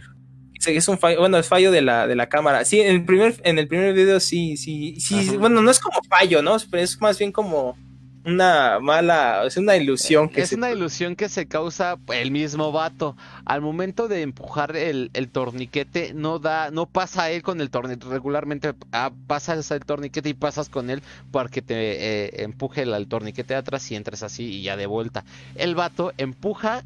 Sí, 0.65 0.71
es 0.77 0.89
un 0.89 0.99
fallo, 0.99 1.21
bueno, 1.21 1.37
es 1.37 1.47
fallo 1.47 1.71
de 1.71 1.83
la, 1.83 2.07
de 2.07 2.17
la 2.17 2.31
cámara. 2.31 2.65
Sí, 2.65 2.81
en 2.81 2.95
el 2.95 3.05
primer, 3.05 3.35
en 3.45 3.59
el 3.59 3.69
primer 3.69 3.93
video 3.93 4.19
sí, 4.19 4.57
sí, 4.57 4.99
sí, 4.99 5.37
bueno, 5.37 5.61
no 5.61 5.71
es 5.71 5.79
como 5.79 6.01
fallo, 6.09 6.41
¿no? 6.41 6.57
Pero 6.71 6.83
es 6.83 6.99
más 7.03 7.19
bien 7.19 7.33
como 7.33 7.77
una 8.25 8.81
mala, 8.81 9.45
es 9.45 9.59
una 9.59 9.77
ilusión 9.77 10.31
que 10.31 10.41
es 10.41 10.53
una 10.53 10.71
ilusión 10.71 11.17
que 11.17 11.29
se 11.29 11.47
causa 11.47 11.99
el 12.15 12.31
mismo 12.31 12.73
vato. 12.73 13.15
Al 13.45 13.61
momento 13.61 14.09
de 14.09 14.23
empujar 14.23 14.75
el, 14.75 15.11
el 15.13 15.29
torniquete, 15.29 16.15
no 16.15 16.39
da, 16.39 16.71
no 16.71 16.87
pasa 16.87 17.31
él 17.31 17.43
con 17.43 17.61
el 17.61 17.69
torniquete. 17.69 18.07
Regularmente 18.09 18.73
ah, 18.93 19.13
pasas 19.27 19.71
el 19.71 19.85
torniquete 19.85 20.31
y 20.31 20.35
pasas 20.35 20.71
con 20.71 20.89
él 20.89 21.03
para 21.31 21.51
que 21.51 21.61
te 21.61 21.75
eh, 21.75 22.43
empuje 22.43 22.83
el, 22.83 23.07
torniquete 23.07 23.53
de 23.53 23.59
atrás 23.59 23.91
y 23.91 23.97
entres 23.97 24.23
así 24.23 24.45
y 24.45 24.63
ya 24.63 24.79
de 24.79 24.87
vuelta. 24.87 25.27
El 25.57 25.75
vato 25.75 26.15
empuja, 26.17 26.85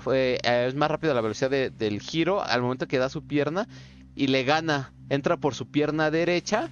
fue, 0.00 0.38
eh, 0.42 0.66
es 0.68 0.74
más 0.74 0.90
rápido 0.90 1.14
la 1.14 1.20
velocidad 1.20 1.50
del 1.50 2.00
giro 2.00 2.42
al 2.42 2.62
momento 2.62 2.88
que 2.88 2.98
da 2.98 3.08
su 3.08 3.22
pierna 3.22 3.68
y 4.16 4.26
le 4.26 4.44
gana. 4.44 4.92
Entra 5.08 5.36
por 5.36 5.54
su 5.54 5.66
pierna 5.66 6.10
derecha 6.10 6.68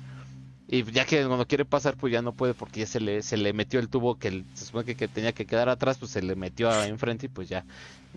y 0.70 0.84
ya 0.92 1.06
que 1.06 1.24
cuando 1.24 1.46
quiere 1.46 1.64
pasar, 1.64 1.96
pues 1.96 2.12
ya 2.12 2.20
no 2.20 2.32
puede 2.32 2.52
porque 2.52 2.80
ya 2.80 2.86
se 2.86 3.00
le, 3.00 3.22
se 3.22 3.38
le 3.38 3.54
metió 3.54 3.80
el 3.80 3.88
tubo 3.88 4.18
que 4.18 4.44
se 4.52 4.66
supone 4.66 4.94
que, 4.94 5.08
tenía 5.08 5.32
que 5.32 5.46
quedar 5.46 5.70
atrás, 5.70 5.96
pues 5.96 6.10
se 6.10 6.20
le 6.20 6.36
metió 6.36 6.70
enfrente 6.84 7.26
y 7.26 7.28
pues 7.30 7.48
ya, 7.48 7.64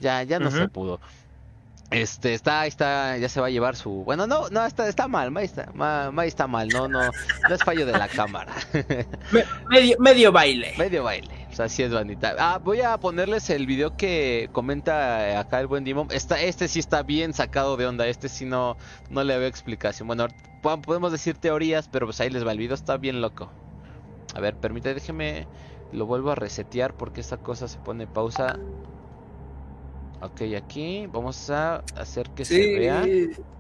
ya, 0.02 0.22
ya 0.24 0.38
no 0.38 0.52
se 0.52 0.68
pudo. 0.68 1.00
Este, 1.92 2.34
está, 2.34 2.66
está, 2.68 3.18
ya 3.18 3.28
se 3.28 3.42
va 3.42 3.48
a 3.48 3.50
llevar 3.50 3.76
su. 3.76 3.92
Bueno, 4.06 4.26
no, 4.26 4.48
no, 4.50 4.66
está, 4.66 4.88
está 4.88 5.10
mal, 5.10 5.30
May 5.30 5.44
está, 5.44 5.70
está 6.24 6.48
mal, 6.48 6.70
no, 6.70 6.88
no, 6.88 7.02
no 7.04 7.56
es 7.56 7.64
fallo 7.66 7.86
de 7.86 7.92
la 7.92 8.08
cámara. 8.08 8.54
medio, 9.70 9.98
medio 10.00 10.32
baile. 10.32 10.74
Medio 10.78 11.04
baile. 11.04 11.42
O 11.52 11.54
sea, 11.54 11.68
sí 11.68 11.84
es 11.84 11.94
bandita. 11.94 12.34
Ah, 12.40 12.60
voy 12.64 12.80
a 12.80 12.98
ponerles 12.98 13.50
el 13.50 13.66
video 13.66 13.98
que 13.98 14.50
comenta 14.54 15.38
acá 15.38 15.60
el 15.60 15.68
buen 15.68 15.84
Dimon. 15.84 16.08
este 16.12 16.70
sí 16.70 16.80
está 16.80 17.04
bien 17.04 17.34
sacado 17.34 17.76
de 17.76 17.86
onda. 17.86 18.08
Este 18.08 18.30
sí 18.30 18.46
no, 18.46 18.78
no 19.10 19.26
le 19.26 19.38
veo 19.38 19.50
explicación. 19.50 20.08
Bueno, 20.08 20.28
podemos 20.62 21.12
decir 21.12 21.36
teorías, 21.36 21.90
pero 21.90 22.08
pues 22.08 22.22
ahí 22.22 22.30
les 22.30 22.48
va. 22.48 22.54
El 22.54 22.58
video 22.58 22.76
está 22.76 22.96
bien 22.96 23.20
loco. 23.20 23.52
A 24.34 24.40
ver, 24.40 24.56
permítame, 24.56 24.96
déjeme. 24.96 25.46
Lo 25.92 26.06
vuelvo 26.06 26.32
a 26.32 26.36
resetear 26.36 26.94
porque 26.96 27.20
esta 27.20 27.36
cosa 27.36 27.68
se 27.68 27.80
pone 27.80 28.08
pausa. 28.08 28.58
Ok, 30.22 30.42
aquí 30.56 31.08
vamos 31.12 31.50
a 31.50 31.84
hacer 31.98 32.30
que 32.30 32.46
se 32.46 32.78
vea. 32.78 33.04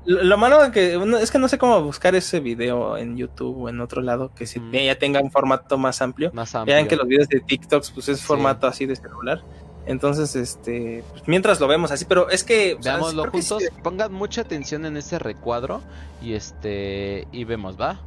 Lo, 0.05 0.37
malo 0.37 0.63
es 0.63 0.71
que, 0.71 0.99
es 1.21 1.31
que 1.31 1.39
no 1.39 1.47
sé 1.47 1.57
cómo 1.57 1.81
buscar 1.81 2.13
ese 2.15 2.39
video 2.39 2.97
en 2.97 3.17
YouTube 3.17 3.63
o 3.63 3.69
en 3.69 3.81
otro 3.81 4.01
lado 4.01 4.31
que 4.35 4.45
mm. 4.45 4.71
ya 4.71 4.97
tenga 4.97 5.21
un 5.21 5.31
formato 5.31 5.77
más 5.77 6.01
amplio. 6.01 6.31
Más 6.33 6.53
amplio. 6.53 6.75
Vean 6.75 6.87
que 6.87 6.95
los 6.95 7.07
videos 7.07 7.27
de 7.29 7.39
TikTok 7.39 7.83
pues 7.93 8.09
es 8.09 8.21
formato 8.21 8.67
así 8.67 8.85
de 8.85 8.95
celular. 8.95 9.41
Entonces, 9.87 10.35
este, 10.35 11.03
pues, 11.11 11.23
mientras 11.27 11.59
lo 11.59 11.67
vemos 11.67 11.91
así, 11.91 12.05
pero 12.05 12.29
es 12.29 12.43
que 12.43 12.77
veámoslo 12.83 13.29
juntos, 13.31 13.63
pongan 13.83 14.13
mucha 14.13 14.41
atención 14.41 14.85
en 14.85 14.97
ese 14.97 15.17
recuadro 15.17 15.81
y 16.21 16.33
este 16.33 17.27
y 17.31 17.43
vemos, 17.45 17.79
¿va? 17.79 17.99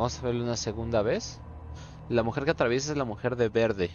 Vamos 0.00 0.18
a 0.18 0.22
verlo 0.22 0.44
una 0.44 0.56
segunda 0.56 1.02
vez. 1.02 1.38
La 2.08 2.22
mujer 2.22 2.46
que 2.46 2.52
atraviesa 2.52 2.92
es 2.92 2.96
la 2.96 3.04
mujer 3.04 3.36
de 3.36 3.50
verde. 3.50 3.90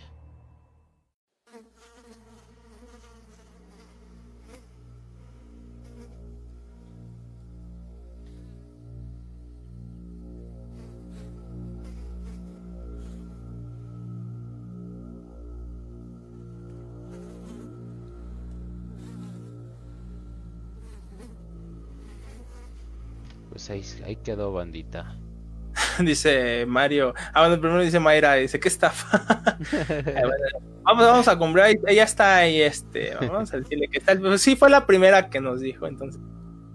Pues 23.50 23.72
ahí, 23.72 23.84
ahí 24.06 24.18
quedó 24.18 24.54
bandita. 24.54 25.18
dice 26.04 26.66
Mario. 26.68 27.14
Ah, 27.34 27.42
bueno, 27.42 27.60
primero 27.60 27.82
dice 27.82 28.00
Mayra, 28.00 28.36
dice, 28.36 28.60
¿qué 28.60 28.68
estafa? 28.68 29.58
vamos, 30.84 31.06
vamos 31.06 31.28
a 31.28 31.38
comprar, 31.38 31.70
ella 31.88 32.04
está 32.04 32.38
ahí, 32.38 32.62
este, 32.62 33.16
vamos 33.20 33.54
a 33.54 33.58
decirle 33.58 33.88
que 33.88 34.00
está. 34.00 34.18
Pues 34.18 34.42
sí, 34.42 34.56
fue 34.56 34.70
la 34.70 34.86
primera 34.86 35.30
que 35.30 35.42
nos 35.42 35.62
dijo, 35.62 35.88
entonces 35.88 36.22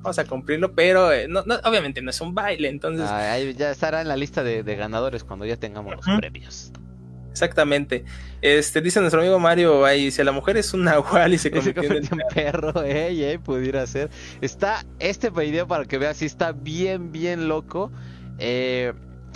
vamos 0.02 0.18
a 0.18 0.24
cumplirlo, 0.24 0.72
pero 0.72 1.12
eh, 1.12 1.28
no, 1.28 1.42
obviamente 1.64 2.02
no 2.02 2.10
es 2.10 2.20
un 2.20 2.34
baile, 2.34 2.68
entonces. 2.68 3.06
Ah, 3.08 3.38
ya 3.38 3.70
estará 3.70 4.00
en 4.00 4.08
la 4.08 4.16
lista 4.16 4.42
de, 4.42 4.62
ganadores 4.62 5.24
cuando 5.24 5.44
ya 5.44 5.56
tengamos 5.56 5.94
los 5.96 6.18
premios. 6.18 6.72
Exactamente. 7.30 8.04
Este, 8.42 8.80
dice 8.80 9.00
nuestro 9.00 9.20
amigo 9.20 9.38
Mario, 9.38 9.84
ahí 9.84 10.10
si 10.10 10.22
la 10.24 10.32
mujer 10.32 10.56
es 10.56 10.74
un 10.74 10.84
nahual 10.84 11.32
y 11.34 11.38
se 11.38 11.50
convierte 11.52 11.86
en 11.86 12.08
un 12.12 12.22
perro, 12.34 12.72
eh, 12.84 13.38
pudiera 13.42 13.86
ser. 13.86 14.10
Está 14.40 14.84
este 14.98 15.30
video 15.30 15.66
para 15.66 15.84
que 15.84 15.98
veas, 15.98 16.16
si 16.16 16.26
está 16.26 16.52
bien, 16.52 17.12
bien 17.12 17.48
loco. 17.48 17.92
Eh, 18.38 18.92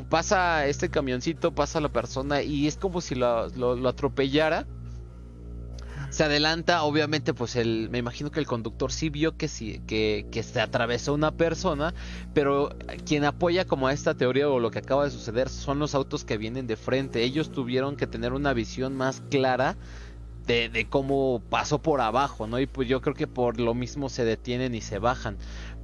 pasa 0.08 0.66
este 0.66 0.88
camioncito, 0.88 1.54
pasa 1.54 1.80
la 1.80 1.90
persona 1.90 2.42
y 2.42 2.66
es 2.66 2.76
como 2.76 3.00
si 3.00 3.14
lo, 3.14 3.88
atropellara. 3.88 4.66
Se 6.10 6.22
adelanta, 6.22 6.84
obviamente, 6.84 7.34
pues 7.34 7.56
el, 7.56 7.88
me 7.90 7.98
imagino 7.98 8.30
que 8.30 8.38
el 8.38 8.46
conductor 8.46 8.92
sí 8.92 9.10
vio 9.10 9.36
que, 9.36 9.48
sí, 9.48 9.80
que, 9.88 10.26
que 10.30 10.44
se 10.44 10.60
atravesó 10.60 11.12
una 11.12 11.32
persona, 11.32 11.92
pero 12.32 12.76
quien 13.04 13.24
apoya 13.24 13.64
como 13.64 13.88
a 13.88 13.92
esta 13.92 14.14
teoría 14.14 14.48
o 14.48 14.60
lo 14.60 14.70
que 14.70 14.78
acaba 14.78 15.04
de 15.04 15.10
suceder 15.10 15.48
son 15.48 15.80
los 15.80 15.92
autos 15.96 16.24
que 16.24 16.38
vienen 16.38 16.68
de 16.68 16.76
frente. 16.76 17.24
Ellos 17.24 17.50
tuvieron 17.50 17.96
que 17.96 18.06
tener 18.06 18.32
una 18.32 18.52
visión 18.52 18.94
más 18.94 19.22
clara 19.28 19.76
de, 20.46 20.68
de, 20.68 20.86
cómo 20.88 21.42
pasó 21.50 21.82
por 21.82 22.00
abajo, 22.00 22.46
¿no? 22.46 22.60
Y 22.60 22.66
pues 22.66 22.86
yo 22.86 23.00
creo 23.00 23.16
que 23.16 23.26
por 23.26 23.58
lo 23.58 23.74
mismo 23.74 24.08
se 24.08 24.24
detienen 24.24 24.76
y 24.76 24.82
se 24.82 25.00
bajan. 25.00 25.36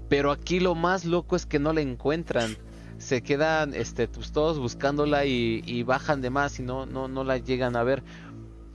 Pero 0.08 0.30
aquí 0.30 0.60
lo 0.60 0.76
más 0.76 1.04
loco 1.04 1.34
es 1.34 1.44
que 1.44 1.58
no 1.58 1.72
le 1.72 1.82
encuentran 1.82 2.56
se 3.00 3.22
quedan 3.22 3.74
este, 3.74 4.06
pues, 4.08 4.30
todos 4.30 4.58
buscándola 4.58 5.24
y, 5.24 5.82
bajan 5.82 6.20
de 6.20 6.30
más 6.30 6.60
y 6.60 6.62
no, 6.62 6.86
no, 6.86 7.08
no 7.08 7.24
la 7.24 7.38
llegan 7.38 7.74
a 7.74 7.82
ver. 7.82 8.04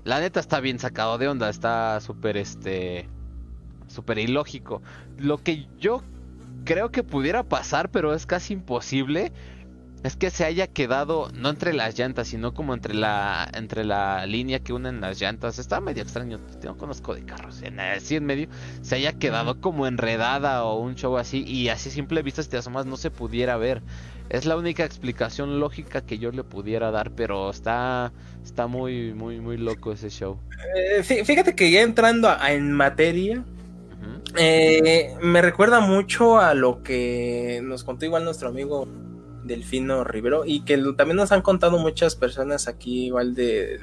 La 0.03 0.19
neta 0.19 0.39
está 0.39 0.59
bien 0.59 0.79
sacado 0.79 1.17
de 1.17 1.27
onda, 1.27 1.49
está 1.49 1.99
súper 2.01 2.37
este 2.37 3.07
súper 3.87 4.17
ilógico. 4.17 4.81
Lo 5.17 5.37
que 5.37 5.67
yo 5.79 6.03
creo 6.65 6.91
que 6.91 7.03
pudiera 7.03 7.43
pasar, 7.43 7.91
pero 7.91 8.13
es 8.13 8.25
casi 8.25 8.53
imposible, 8.53 9.31
es 10.03 10.15
que 10.15 10.29
se 10.29 10.45
haya 10.45 10.67
quedado 10.67 11.29
no 11.33 11.49
entre 11.49 11.73
las 11.73 11.97
llantas, 11.97 12.27
sino 12.27 12.53
como 12.53 12.73
entre 12.73 12.93
la 12.93 13.49
entre 13.55 13.83
la 13.83 14.25
línea 14.25 14.59
que 14.59 14.73
unen 14.73 15.01
las 15.01 15.19
llantas. 15.19 15.57
Está 15.57 15.81
medio 15.81 16.03
extraño, 16.03 16.39
no 16.63 16.77
conozco 16.77 17.15
de 17.15 17.25
carros. 17.25 17.61
En, 17.63 17.79
así 17.79 18.15
en 18.15 18.25
medio 18.25 18.47
se 18.81 18.95
haya 18.95 19.13
quedado 19.13 19.61
como 19.61 19.87
enredada 19.87 20.63
o 20.63 20.79
un 20.79 20.95
show 20.95 21.17
así 21.17 21.43
y 21.43 21.69
así 21.69 21.89
simple 21.89 22.21
vista 22.21 22.43
si 22.43 22.49
te 22.49 22.57
asomas 22.57 22.85
no 22.85 22.97
se 22.97 23.09
pudiera 23.09 23.57
ver. 23.57 23.81
Es 24.29 24.45
la 24.45 24.57
única 24.57 24.83
explicación 24.83 25.59
lógica 25.59 26.01
que 26.01 26.17
yo 26.17 26.31
le 26.31 26.43
pudiera 26.43 26.91
dar, 26.91 27.11
pero 27.11 27.49
está 27.49 28.11
está 28.43 28.67
muy 28.67 29.13
muy 29.13 29.39
muy 29.39 29.57
loco 29.57 29.91
ese 29.91 30.09
show. 30.09 30.39
Eh, 30.75 31.03
fíjate 31.03 31.55
que 31.55 31.69
ya 31.71 31.81
entrando 31.81 32.29
en 32.47 32.71
materia, 32.71 33.43
eh, 34.35 35.15
me 35.21 35.41
recuerda 35.41 35.79
mucho 35.79 36.39
a 36.39 36.53
lo 36.53 36.83
que 36.83 37.61
nos 37.63 37.83
contó 37.83 38.05
igual 38.05 38.23
nuestro 38.23 38.49
amigo 38.49 38.87
Delfino 39.43 40.03
Rivero 40.03 40.43
y 40.45 40.61
que 40.61 40.77
también 40.97 41.17
nos 41.17 41.31
han 41.31 41.41
contado 41.41 41.77
muchas 41.77 42.15
personas 42.15 42.67
aquí 42.67 43.05
igual 43.05 43.35
de, 43.35 43.79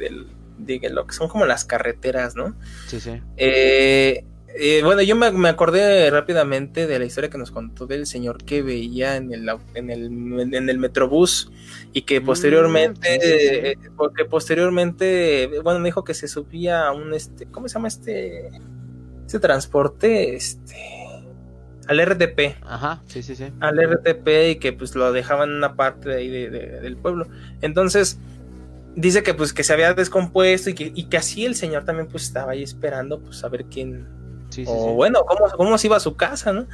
lo 0.91 1.07
que 1.07 1.15
son 1.15 1.29
como 1.29 1.47
las 1.47 1.65
carreteras, 1.65 2.35
¿no? 2.35 2.55
Sí, 2.89 3.01
sí. 3.01 3.21
Eh, 3.37 4.25
eh, 4.55 4.83
bueno, 4.85 5.03
yo 5.03 5.17
me, 5.17 5.49
acordé 5.49 6.11
rápidamente 6.11 6.87
de 6.87 6.99
la 6.99 7.05
historia 7.05 7.31
que 7.31 7.39
nos 7.39 7.51
contó 7.51 7.87
del 7.87 8.07
señor 8.07 8.45
que 8.45 8.63
veía 8.63 9.17
en 9.17 9.33
el, 9.33 9.49
en 9.75 9.91
el, 9.91 10.55
en 10.55 10.69
el 10.69 10.79
Metrobús 10.79 11.51
y 11.93 12.03
que 12.03 12.21
mm, 12.21 12.25
posteriormente, 12.25 13.71
eh, 13.71 13.79
porque 13.97 14.25
posteriormente, 14.25 15.61
bueno, 15.63 15.81
me 15.81 15.89
dijo 15.89 16.05
que 16.05 16.15
se 16.15 16.29
subía 16.29 16.87
a 16.87 16.93
un, 16.93 17.15
este, 17.15 17.47
¿cómo 17.47 17.69
se 17.69 17.75
llama 17.75 17.89
este, 17.89 18.51
este 19.27 19.39
transporte? 19.39 20.35
Este 20.35 20.77
al 21.89 22.01
RTP. 22.01 22.57
Ajá, 22.63 23.03
sí, 23.07 23.23
sí, 23.23 23.35
sí. 23.35 23.47
Al 23.61 23.77
RTP 23.77 24.29
y 24.51 24.57
que 24.57 24.73
pues 24.73 24.95
lo 24.95 25.13
dejaban 25.13 25.51
en 25.51 25.57
una 25.57 25.75
parte 25.75 26.09
de 26.09 26.17
ahí 26.17 26.29
del 26.29 26.97
pueblo. 26.97 27.27
Entonces, 27.61 28.19
dice 28.95 29.23
que 29.23 29.35
pues 29.35 29.53
que 29.53 29.65
se 29.65 29.73
había 29.73 29.93
descompuesto 29.95 30.71
y 30.71 30.75
que, 30.75 30.93
y 30.95 31.05
que 31.05 31.17
así 31.17 31.45
el 31.45 31.55
señor 31.55 31.85
también 31.85 32.09
pues 32.09 32.25
estaba 32.25 32.53
ahí 32.53 32.63
esperando 32.63 33.21
pues 33.21 33.43
a 33.45 33.49
ver 33.49 33.65
quién, 33.65 34.07
Sí, 34.53 34.65
sí, 34.65 34.71
o 34.73 34.89
sí. 34.89 34.95
bueno, 34.95 35.25
cómo, 35.25 35.51
cómo 35.57 35.79
se 35.79 35.87
iba 35.87 35.97
a 35.97 36.01
su 36.01 36.15
casa, 36.15 36.53
¿no? 36.53 36.67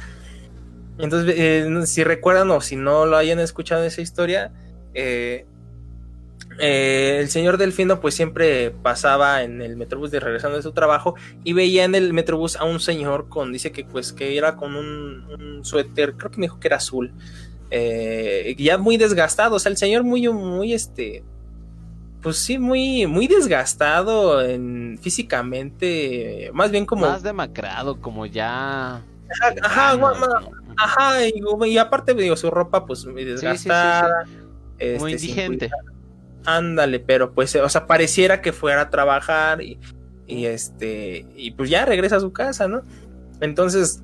Entonces, 0.97 1.33
eh, 1.37 1.85
si 1.85 2.03
recuerdan 2.03 2.51
o 2.51 2.59
si 2.59 2.75
no 2.75 3.05
lo 3.05 3.15
hayan 3.15 3.39
escuchado 3.39 3.83
esa 3.83 4.01
historia, 4.01 4.51
eh, 4.93 5.45
eh, 6.59 7.19
el 7.21 7.29
señor 7.29 7.57
Delfino 7.57 8.01
pues 8.01 8.15
siempre 8.15 8.71
pasaba 8.71 9.43
en 9.43 9.61
el 9.61 9.77
metrobús 9.77 10.11
de 10.11 10.19
regresando 10.19 10.57
de 10.57 10.63
su 10.63 10.73
trabajo 10.73 11.15
y 11.45 11.53
veía 11.53 11.85
en 11.85 11.95
el 11.95 12.11
metrobús 12.11 12.57
a 12.57 12.65
un 12.65 12.81
señor 12.81 13.29
con, 13.29 13.53
dice 13.53 13.71
que 13.71 13.85
pues 13.85 14.11
que 14.11 14.35
era 14.37 14.57
con 14.57 14.75
un, 14.75 15.25
un 15.39 15.63
suéter, 15.63 16.15
creo 16.15 16.31
que 16.31 16.37
me 16.37 16.47
dijo 16.47 16.59
que 16.59 16.67
era 16.67 16.77
azul, 16.77 17.13
eh, 17.71 18.55
ya 18.57 18.77
muy 18.77 18.97
desgastado, 18.97 19.55
o 19.55 19.59
sea, 19.59 19.71
el 19.71 19.77
señor 19.77 20.03
muy, 20.03 20.27
muy 20.27 20.73
este, 20.73 21.23
pues 22.21 22.37
sí, 22.37 22.57
muy, 22.57 23.07
muy 23.07 23.27
desgastado 23.27 24.41
en, 24.41 24.99
físicamente, 25.01 26.51
más 26.53 26.71
bien 26.71 26.85
como... 26.85 27.07
Más 27.07 27.23
demacrado, 27.23 27.99
como 28.01 28.25
ya. 28.25 29.01
Ajá, 29.63 29.91
ajá. 29.91 29.99
Ajá, 30.77 31.27
y, 31.27 31.41
y 31.65 31.77
aparte, 31.77 32.13
digo, 32.13 32.35
su 32.35 32.49
ropa, 32.49 32.85
pues, 32.85 33.05
muy 33.05 33.23
sí, 33.23 33.27
sí, 33.27 33.31
desgastada. 33.31 34.23
este, 34.77 34.99
Muy 34.99 35.17
sin 35.19 35.29
indigente. 35.29 35.69
Ándale, 36.45 36.99
pero 36.99 37.33
pues, 37.33 37.55
o 37.55 37.69
sea, 37.69 37.85
pareciera 37.85 38.41
que 38.41 38.53
fuera 38.53 38.81
a 38.81 38.89
trabajar 38.89 39.61
y, 39.61 39.77
y 40.25 40.45
este, 40.45 41.25
y 41.35 41.51
pues 41.51 41.69
ya 41.69 41.85
regresa 41.85 42.15
a 42.15 42.21
su 42.21 42.31
casa, 42.31 42.67
¿no? 42.67 42.83
Entonces, 43.41 44.01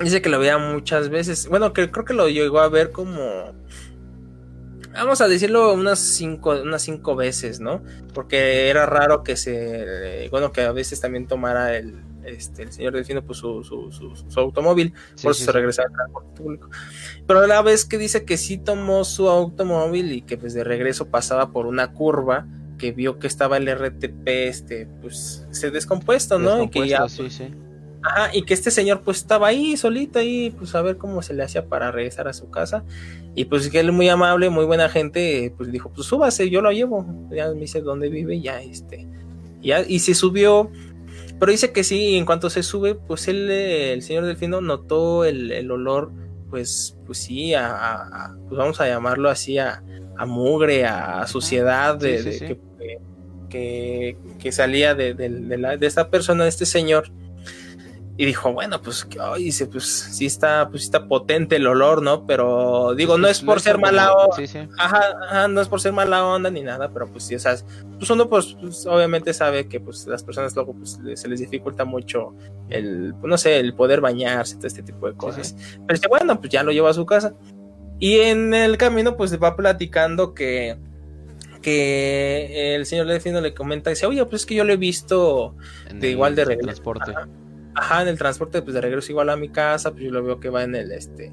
dice 0.00 0.22
que 0.22 0.28
lo 0.28 0.38
veía 0.38 0.58
muchas 0.58 1.08
veces. 1.10 1.48
Bueno, 1.48 1.72
que 1.72 1.90
creo 1.90 2.04
que 2.04 2.14
lo 2.14 2.28
llegó 2.28 2.60
a 2.60 2.68
ver 2.68 2.92
como. 2.92 3.52
Vamos 4.96 5.20
a 5.20 5.28
decirlo 5.28 5.72
unas 5.74 5.98
cinco, 5.98 6.50
unas 6.62 6.82
cinco 6.82 7.16
veces, 7.16 7.60
¿no? 7.60 7.82
Porque 8.14 8.68
era 8.68 8.86
raro 8.86 9.22
que 9.22 9.36
se. 9.36 10.28
Bueno, 10.30 10.52
que 10.52 10.62
a 10.62 10.72
veces 10.72 11.00
también 11.00 11.26
tomara 11.26 11.76
el, 11.76 12.02
este, 12.24 12.64
el 12.64 12.72
señor 12.72 12.94
Delfino 12.94 13.22
pues, 13.22 13.38
su, 13.38 13.62
su, 13.62 13.92
su, 13.92 14.16
su 14.16 14.40
automóvil 14.40 14.94
Sí, 15.14 15.24
por 15.24 15.34
sí, 15.34 15.42
eso 15.42 15.52
se 15.52 15.58
regresaba 15.58 15.88
al 15.88 15.94
transporte 15.94 16.42
público. 16.42 16.70
Pero 17.26 17.40
a 17.40 17.46
la 17.46 17.62
vez 17.62 17.84
que 17.84 17.98
dice 17.98 18.24
que 18.24 18.36
sí 18.36 18.58
tomó 18.58 19.04
su 19.04 19.28
automóvil 19.28 20.12
y 20.12 20.22
que 20.22 20.36
pues 20.36 20.54
de 20.54 20.64
regreso 20.64 21.06
pasaba 21.06 21.52
por 21.52 21.66
una 21.66 21.92
curva 21.92 22.46
que 22.78 22.92
vio 22.92 23.18
que 23.18 23.26
estaba 23.26 23.56
el 23.56 23.68
RTP 23.68 24.26
este 24.26 24.86
pues 25.00 25.46
se 25.50 25.70
descompuesto, 25.70 26.38
¿no? 26.38 26.62
Y 26.62 26.68
que 26.68 26.88
ya, 26.88 27.02
Descompuesto, 27.02 27.44
sí, 27.44 27.48
sí. 27.48 27.65
Ajá, 28.06 28.30
y 28.34 28.42
que 28.42 28.54
este 28.54 28.70
señor 28.70 29.02
pues 29.02 29.18
estaba 29.18 29.48
ahí 29.48 29.76
solito 29.76 30.18
ahí 30.18 30.50
pues 30.56 30.74
a 30.74 30.82
ver 30.82 30.96
cómo 30.96 31.22
se 31.22 31.34
le 31.34 31.42
hacía 31.42 31.66
para 31.66 31.90
regresar 31.90 32.28
a 32.28 32.32
su 32.32 32.50
casa 32.50 32.84
y 33.34 33.44
pues 33.46 33.68
que 33.68 33.80
él 33.80 33.92
muy 33.92 34.08
amable, 34.08 34.48
muy 34.50 34.64
buena 34.64 34.88
gente, 34.88 35.52
pues 35.56 35.70
dijo, 35.70 35.90
pues 35.94 36.06
súbase, 36.06 36.48
yo 36.48 36.62
lo 36.62 36.70
llevo. 36.72 37.04
Ya 37.30 37.48
me 37.52 37.60
dice 37.60 37.80
dónde 37.82 38.08
vive, 38.08 38.40
ya 38.40 38.62
este 38.62 39.06
ya 39.60 39.80
y 39.86 39.98
se 39.98 40.14
subió 40.14 40.70
pero 41.38 41.52
dice 41.52 41.70
que 41.70 41.84
sí, 41.84 42.16
en 42.16 42.24
cuanto 42.24 42.48
se 42.48 42.62
sube, 42.62 42.94
pues 42.94 43.28
él, 43.28 43.50
el 43.50 44.00
señor 44.00 44.24
Delfino 44.24 44.62
notó 44.62 45.26
el, 45.26 45.52
el 45.52 45.70
olor, 45.70 46.10
pues, 46.48 46.96
pues 47.04 47.18
sí, 47.18 47.52
a, 47.52 48.30
pues 48.48 48.56
vamos 48.58 48.80
a 48.80 48.88
llamarlo 48.88 49.28
así, 49.28 49.58
a, 49.58 49.82
a 50.16 50.24
mugre, 50.24 50.86
a, 50.86 51.20
a 51.20 51.26
suciedad 51.26 51.96
de, 51.98 52.22
Sí, 52.22 52.32
sí, 52.32 52.38
de 52.38 52.48
sí. 52.48 52.60
Que, 52.78 52.98
que, 53.50 54.16
que 54.38 54.50
salía 54.52 54.94
de, 54.94 55.12
de- 55.12 55.28
de 55.28 55.58
la- 55.58 55.76
de 55.76 55.86
esta 55.86 56.08
persona, 56.08 56.44
de 56.44 56.48
este 56.48 56.64
señor. 56.64 57.10
Y 58.18 58.24
dijo, 58.24 58.50
bueno, 58.52 58.80
pues, 58.80 59.04
que- 59.04 59.18
ay, 59.20 59.44
dice, 59.44 59.66
pues 59.66 59.84
sí 59.84 60.24
está, 60.24 60.68
pues 60.70 60.84
está 60.84 61.06
potente 61.06 61.56
el 61.56 61.66
olor, 61.66 62.00
¿no? 62.02 62.26
Pero 62.26 62.94
digo, 62.94 63.18
no 63.18 63.28
es 63.28 63.42
por 63.42 63.60
ser 63.60 63.76
mala 63.78 64.10
onda. 64.14 64.36
Sí, 64.36 64.46
sí. 64.46 64.60
Ajá, 64.78 65.02
ajá, 65.28 65.48
no 65.48 65.60
es 65.60 65.68
por 65.68 65.82
ser 65.82 65.92
mala 65.92 66.24
onda 66.24 66.48
ni 66.50 66.62
nada, 66.62 66.88
pero 66.90 67.06
pues 67.08 67.24
sí, 67.24 67.34
o 67.34 67.38
sea, 67.38 67.56
pues 67.98 68.08
uno 68.08 68.26
pues, 68.30 68.56
pues, 68.58 68.86
obviamente 68.86 69.34
sabe 69.34 69.68
que 69.68 69.80
pues 69.80 70.06
las 70.06 70.22
personas 70.22 70.54
luego 70.54 70.72
pues 70.74 70.98
se 71.14 71.28
les 71.28 71.40
dificulta 71.40 71.84
mucho 71.84 72.32
el, 72.70 73.14
pues, 73.20 73.28
no 73.30 73.36
sé, 73.36 73.58
el 73.58 73.74
poder 73.74 74.00
bañarse, 74.00 74.56
todo 74.56 74.66
este 74.66 74.82
tipo 74.82 75.06
de 75.08 75.14
cosas. 75.14 75.54
Pero 75.86 75.98
dice, 75.98 76.08
bueno, 76.08 76.40
pues 76.40 76.50
ya 76.50 76.62
lo 76.62 76.72
lleva 76.72 76.88
a 76.90 76.94
su 76.94 77.04
casa. 77.04 77.34
Y 77.98 78.20
en 78.20 78.54
el 78.54 78.78
camino 78.78 79.16
pues 79.18 79.38
va 79.38 79.56
platicando 79.56 80.32
que 80.32 80.78
que 81.62 82.74
el 82.76 82.86
señor 82.86 83.06
Delfino 83.08 83.40
le 83.40 83.52
comenta, 83.54 83.90
dice, 83.90 84.06
oye, 84.06 84.24
pues 84.26 84.42
es 84.42 84.46
que 84.46 84.54
yo 84.54 84.64
lo 84.64 84.72
he 84.72 84.76
visto, 84.76 85.54
En 85.88 86.00
De 86.00 86.10
igual 86.10 86.34
de 86.36 86.44
regreso. 86.44 86.66
transporte. 86.66 87.10
ajá, 87.10 87.28
en 88.02 88.08
el 88.08 88.18
transporte 88.18 88.62
pues 88.62 88.74
de 88.74 88.80
regreso 88.80 89.12
igual 89.12 89.28
a 89.30 89.36
mi 89.36 89.48
casa, 89.48 89.90
pues 89.92 90.04
yo 90.04 90.10
lo 90.10 90.22
veo 90.22 90.40
que 90.40 90.48
va 90.50 90.62
en 90.64 90.74
el, 90.74 90.92
este, 90.92 91.30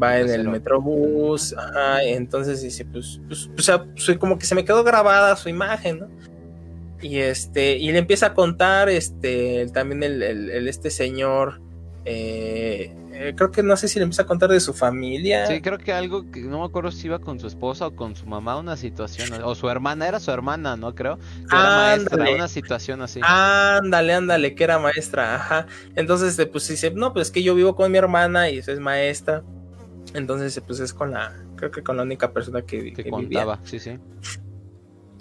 va 0.00 0.16
en 0.18 0.22
el 0.22 0.26
Mesero. 0.28 0.50
metrobús, 0.50 1.54
ajá, 1.56 2.04
y 2.04 2.10
entonces 2.12 2.60
dice, 2.62 2.84
pues, 2.84 3.20
pues, 3.28 3.48
o 3.58 3.62
sea, 3.62 3.84
pues, 3.84 4.18
como 4.18 4.38
que 4.38 4.46
se 4.46 4.54
me 4.54 4.64
quedó 4.64 4.84
grabada 4.84 5.34
su 5.36 5.48
imagen, 5.48 6.00
¿no? 6.00 6.08
Y 7.02 7.18
este, 7.18 7.76
y 7.76 7.92
le 7.92 7.98
empieza 7.98 8.26
a 8.26 8.34
contar, 8.34 8.88
este, 8.88 9.60
el- 9.62 9.72
también 9.72 10.02
el, 10.02 10.22
el- 10.22 10.50
el- 10.50 10.68
este 10.68 10.90
señor, 10.90 11.60
eh, 12.08 12.94
eh, 13.12 13.34
creo 13.34 13.50
que 13.50 13.64
no 13.64 13.76
sé 13.76 13.88
si 13.88 13.98
le 13.98 14.04
empieza 14.04 14.22
a 14.22 14.26
contar 14.26 14.48
de 14.48 14.60
su 14.60 14.72
familia. 14.72 15.46
Sí, 15.46 15.60
creo 15.60 15.76
que 15.78 15.92
algo 15.92 16.30
que 16.30 16.40
no 16.42 16.60
me 16.60 16.64
acuerdo 16.66 16.92
si 16.92 17.08
iba 17.08 17.18
con 17.18 17.40
su 17.40 17.48
esposa 17.48 17.88
o 17.88 17.96
con 17.96 18.14
su 18.14 18.26
mamá, 18.26 18.56
una 18.56 18.76
situación, 18.76 19.42
o 19.42 19.54
su 19.56 19.68
hermana, 19.68 20.06
era 20.06 20.20
su 20.20 20.30
hermana, 20.30 20.76
¿no? 20.76 20.94
Creo. 20.94 21.18
Que 21.18 21.56
era 21.56 21.76
maestra, 21.76 22.30
una 22.30 22.46
situación 22.46 23.02
así. 23.02 23.20
Ándale, 23.24 24.14
ándale, 24.14 24.54
que 24.54 24.62
era 24.62 24.78
maestra, 24.78 25.34
ajá. 25.34 25.66
Entonces, 25.96 26.30
este, 26.30 26.46
pues 26.46 26.68
dice, 26.68 26.92
no, 26.92 27.12
pues 27.12 27.28
es 27.28 27.32
que 27.32 27.42
yo 27.42 27.56
vivo 27.56 27.74
con 27.74 27.90
mi 27.90 27.98
hermana 27.98 28.50
y 28.50 28.58
esa 28.58 28.70
es 28.70 28.78
maestra. 28.78 29.42
Entonces, 30.14 30.62
pues 30.64 30.78
es 30.78 30.94
con 30.94 31.10
la, 31.10 31.34
creo 31.56 31.72
que 31.72 31.82
con 31.82 31.96
la 31.96 32.04
única 32.04 32.32
persona 32.32 32.62
que, 32.62 32.92
que 32.92 33.02
que 33.02 33.10
vivía. 33.10 33.10
contaba, 33.10 33.60
sí, 33.64 33.80
sí. 33.80 33.98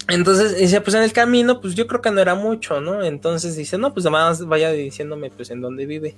Entonces 0.07 0.57
dice, 0.57 0.81
pues 0.81 0.95
en 0.95 1.01
el 1.03 1.13
camino, 1.13 1.59
pues 1.61 1.73
yo 1.75 1.87
creo 1.87 2.01
que 2.01 2.11
no 2.11 2.21
era 2.21 2.35
mucho, 2.35 2.79
¿no? 2.79 3.03
Entonces 3.03 3.55
dice, 3.55 3.77
no, 3.77 3.93
pues 3.93 4.05
nada 4.05 4.29
más 4.29 4.45
vaya 4.45 4.71
diciéndome, 4.71 5.31
pues 5.31 5.49
en 5.49 5.61
dónde 5.61 5.85
vive. 5.85 6.15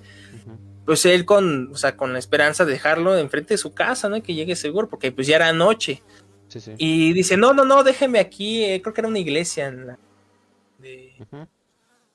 Pues 0.86 1.06
él 1.06 1.26
con, 1.26 1.70
o 1.72 1.78
sea, 1.78 1.96
con 1.96 2.14
la 2.14 2.20
esperanza 2.20 2.66
de 2.66 2.74
dejarlo 2.74 3.18
enfrente 3.18 3.54
de 3.54 3.58
su 3.58 3.74
casa, 3.74 4.10
¿no? 4.10 4.22
Que 4.22 4.34
llegue 4.34 4.56
seguro, 4.56 4.90
porque 4.90 5.12
pues 5.12 5.28
ya 5.28 5.38
era 5.38 5.54
noche. 5.54 6.02
Sí, 6.48 6.60
sí. 6.60 6.72
Y 6.78 7.14
dice, 7.14 7.38
no, 7.38 7.54
no, 7.54 7.66
no, 7.66 7.84
déjeme 7.84 8.20
aquí, 8.20 8.64
eh, 8.64 8.82
creo 8.82 8.94
que 8.94 9.02
era 9.02 9.08
una 9.10 9.20
iglesia 9.20 9.68
en 9.68 9.88
la- 9.88 10.00
de- 10.80 11.14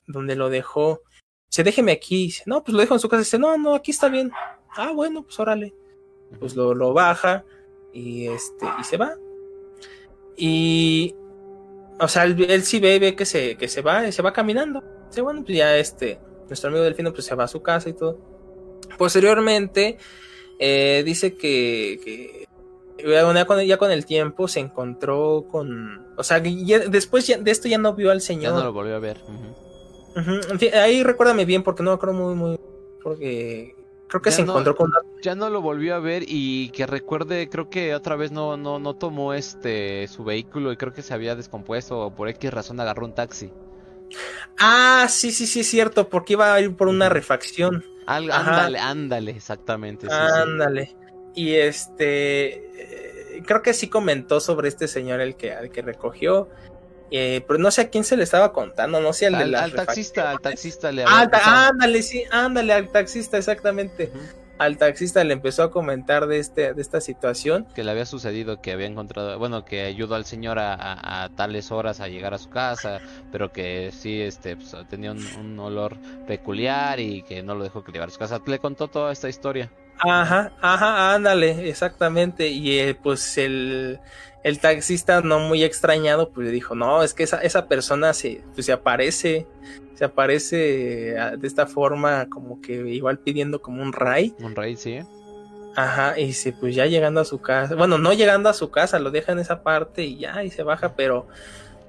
donde 0.07 0.35
lo 0.35 0.49
dejó. 0.49 1.01
Dice, 1.49 1.63
déjeme 1.63 1.91
aquí. 1.91 2.25
Dice, 2.25 2.43
no, 2.47 2.63
pues 2.63 2.73
lo 2.73 2.81
dejo 2.81 2.93
en 2.95 2.99
su 2.99 3.09
casa. 3.09 3.19
Dice, 3.21 3.37
no, 3.39 3.57
no, 3.57 3.75
aquí 3.75 3.91
está 3.91 4.09
bien. 4.09 4.31
Ah, 4.75 4.91
bueno, 4.91 5.23
pues 5.23 5.39
órale. 5.39 5.73
Pues 6.39 6.55
lo, 6.55 6.73
lo 6.73 6.93
baja 6.93 7.43
y 7.93 8.27
este, 8.27 8.65
y 8.79 8.83
se 8.83 8.97
va. 8.97 9.15
Y, 10.35 11.15
o 11.99 12.07
sea, 12.07 12.23
él, 12.23 12.45
él 12.49 12.63
sí 12.63 12.79
ve, 12.79 12.99
ve 12.99 13.15
que 13.15 13.25
se, 13.25 13.55
que 13.55 13.67
se 13.67 13.81
va, 13.81 14.11
se 14.11 14.21
va 14.21 14.33
caminando. 14.33 14.83
Dice, 15.09 15.21
bueno, 15.21 15.43
pues 15.45 15.57
ya 15.57 15.77
este, 15.77 16.19
nuestro 16.47 16.69
amigo 16.69 16.83
Delfino 16.83 17.13
pues 17.13 17.25
se 17.25 17.35
va 17.35 17.43
a 17.45 17.47
su 17.47 17.61
casa 17.61 17.89
y 17.89 17.93
todo. 17.93 18.19
Posteriormente, 18.97 19.97
eh, 20.59 21.03
dice 21.05 21.35
que, 21.35 21.99
que 22.03 22.47
ya 23.35 23.45
con, 23.45 23.59
ya 23.61 23.77
con 23.77 23.91
el 23.91 24.05
tiempo 24.05 24.47
se 24.47 24.59
encontró 24.59 25.45
con, 25.51 26.07
o 26.17 26.23
sea, 26.23 26.41
ya- 26.43 26.79
después 26.87 27.27
ya- 27.27 27.37
de 27.37 27.51
esto 27.51 27.67
ya 27.67 27.77
no 27.77 27.93
vio 27.95 28.11
al 28.11 28.19
Ya 28.19 28.25
señor. 28.25 28.53
no 28.53 28.63
lo 28.63 28.73
volvió 28.73 28.95
a 28.95 28.99
ver. 28.99 29.21
en 30.15 30.59
fin, 30.59 30.69
ahí 30.75 31.03
recuérdame 31.03 31.45
bien 31.45 31.63
porque 31.63 31.83
no 31.83 31.91
me 31.91 31.95
acuerdo 31.95 32.13
muy, 32.15 32.35
muy, 32.35 32.59
porque 33.03 33.75
creo 34.13 34.21
que 34.21 34.29
Ya 34.29 34.35
se 34.35 34.45
no- 34.45 34.51
encontró 34.51 34.75
con 34.75 34.89
una 34.91 34.99
Ya 35.23 35.33
no 35.33 35.49
lo 35.49 35.59
volvió 35.61 35.95
a 35.95 35.99
ver 35.99 36.23
y 36.27 36.69
que 36.69 36.85
recuerde, 36.85 37.49
creo 37.49 37.69
que 37.69 37.95
otra 37.95 38.15
vez 38.15 38.31
no, 38.31 38.57
no, 38.57 38.77
no 38.77 38.93
tomó 38.95 39.33
este 39.33 40.07
su 40.07 40.23
vehículo 40.23 40.71
y 40.71 40.77
creo 40.77 40.93
que 40.93 41.01
se 41.01 41.13
había 41.15 41.35
descompuesto 41.35 41.99
o 41.99 42.13
por 42.13 42.29
X 42.29 42.53
razón 42.53 42.79
agarró 42.79 43.05
un 43.05 43.15
taxi. 43.15 43.51
Ah, 44.59 45.07
sí, 45.09 45.31
sí, 45.31 45.47
sí, 45.47 45.61
es 45.61 45.67
cierto, 45.69 46.09
porque 46.09 46.33
iba 46.33 46.53
a 46.53 46.61
ir 46.61 46.75
por 46.75 46.87
una 46.87 47.09
refacción. 47.09 47.83
Al- 48.05 48.29
ándale, 48.31 48.77
ándale, 48.79 49.31
exactamente. 49.31 50.07
sí, 50.07 50.15
sí. 50.15 50.39
Ándale. 50.41 50.95
Y 51.35 51.53
este, 51.55 53.37
eh, 53.37 53.43
creo 53.45 53.63
que 53.63 53.73
sí 53.73 53.87
comentó 53.87 54.39
sobre 54.39 54.67
este 54.67 54.87
señor 54.87 55.19
el 55.21 55.35
que, 55.35 55.53
al 55.53 55.71
que 55.71 55.81
recogió. 55.81 56.49
Eh, 57.15 57.45
pero 57.47 57.59
no 57.59 57.69
sé 57.71 57.81
a 57.81 57.89
quién 57.89 58.03
se 58.03 58.17
le 58.17 58.23
estaba 58.23 58.51
contando, 58.51 58.99
no 58.99 59.13
sé 59.13 59.27
al 59.27 59.37
de 59.37 59.43
Al, 59.43 59.51
la 59.51 59.63
al 59.63 59.71
taxista, 59.73 60.31
al 60.31 60.39
taxista 60.41 60.91
le 60.91 61.03
Ah, 61.07 61.69
ándale, 61.71 62.01
sí, 62.01 62.23
ándale, 62.31 62.73
al 62.73 62.91
taxista, 62.91 63.37
exactamente. 63.37 64.11
Al 64.59 64.77
taxista 64.77 65.23
le 65.23 65.33
empezó 65.33 65.63
a 65.63 65.71
comentar 65.71 66.27
de 66.27 66.37
este, 66.39 66.73
de 66.73 66.81
esta 66.81 67.01
situación. 67.01 67.67
que 67.75 67.83
le 67.83 67.91
había 67.91 68.05
sucedido 68.05 68.61
que 68.61 68.71
había 68.71 68.85
encontrado, 68.87 69.37
bueno, 69.39 69.65
que 69.65 69.81
ayudó 69.83 70.15
al 70.15 70.25
señor 70.25 70.59
a, 70.59 70.73
a- 70.73 71.23
a 71.23 71.29
tales 71.29 71.71
horas 71.71 71.99
a 71.99 72.07
llegar 72.07 72.33
a 72.33 72.37
su 72.37 72.49
casa, 72.49 72.99
pero 73.31 73.51
que 73.51 73.91
sí, 73.91 74.21
este, 74.21 74.55
pues, 74.55 74.75
tenía 74.89 75.11
un, 75.11 75.25
un 75.39 75.59
olor 75.59 75.97
peculiar 76.27 76.99
y 76.99 77.23
que 77.23 77.43
no 77.43 77.55
lo 77.55 77.63
dejó 77.63 77.83
que 77.83 77.91
llevar 77.91 78.09
a 78.09 78.11
su 78.11 78.19
casa. 78.19 78.39
Le 78.45 78.59
contó 78.59 78.87
toda 78.87 79.11
esta 79.11 79.27
historia. 79.29 79.71
Ajá, 79.99 80.51
ajá, 80.61 81.13
ándale, 81.15 81.67
exactamente. 81.69 82.47
Y 82.47 82.77
eh, 82.79 82.95
pues 82.95 83.37
el, 83.37 83.99
el 84.43 84.59
taxista, 84.59 85.21
no 85.21 85.39
muy 85.39 85.63
extrañado, 85.63 86.29
pues 86.29 86.47
le 86.47 86.53
dijo, 86.53 86.75
no, 86.75 87.03
es 87.03 87.13
que 87.13 87.23
esa, 87.23 87.41
esa 87.41 87.67
persona 87.67 88.13
se, 88.13 88.41
pues, 88.53 88.65
se 88.65 88.73
aparece, 88.73 89.47
se 89.95 90.05
aparece 90.05 91.17
ah, 91.17 91.35
de 91.37 91.47
esta 91.47 91.65
forma, 91.65 92.27
como 92.29 92.61
que 92.61 92.73
igual 92.73 93.19
pidiendo 93.19 93.61
como 93.61 93.81
un 93.81 93.93
ray. 93.93 94.35
Un 94.39 94.55
rey, 94.55 94.75
sí. 94.75 94.99
Ajá, 95.75 96.19
y 96.19 96.33
se, 96.33 96.51
pues 96.51 96.75
ya 96.75 96.85
llegando 96.85 97.21
a 97.21 97.25
su 97.25 97.41
casa, 97.41 97.75
bueno, 97.75 97.97
no 97.97 98.13
llegando 98.13 98.49
a 98.49 98.53
su 98.53 98.69
casa, 98.69 98.99
lo 98.99 99.09
deja 99.09 99.31
en 99.31 99.39
esa 99.39 99.63
parte 99.63 100.03
y 100.03 100.17
ya, 100.17 100.43
y 100.43 100.51
se 100.51 100.61
baja, 100.61 100.93
pero 100.95 101.27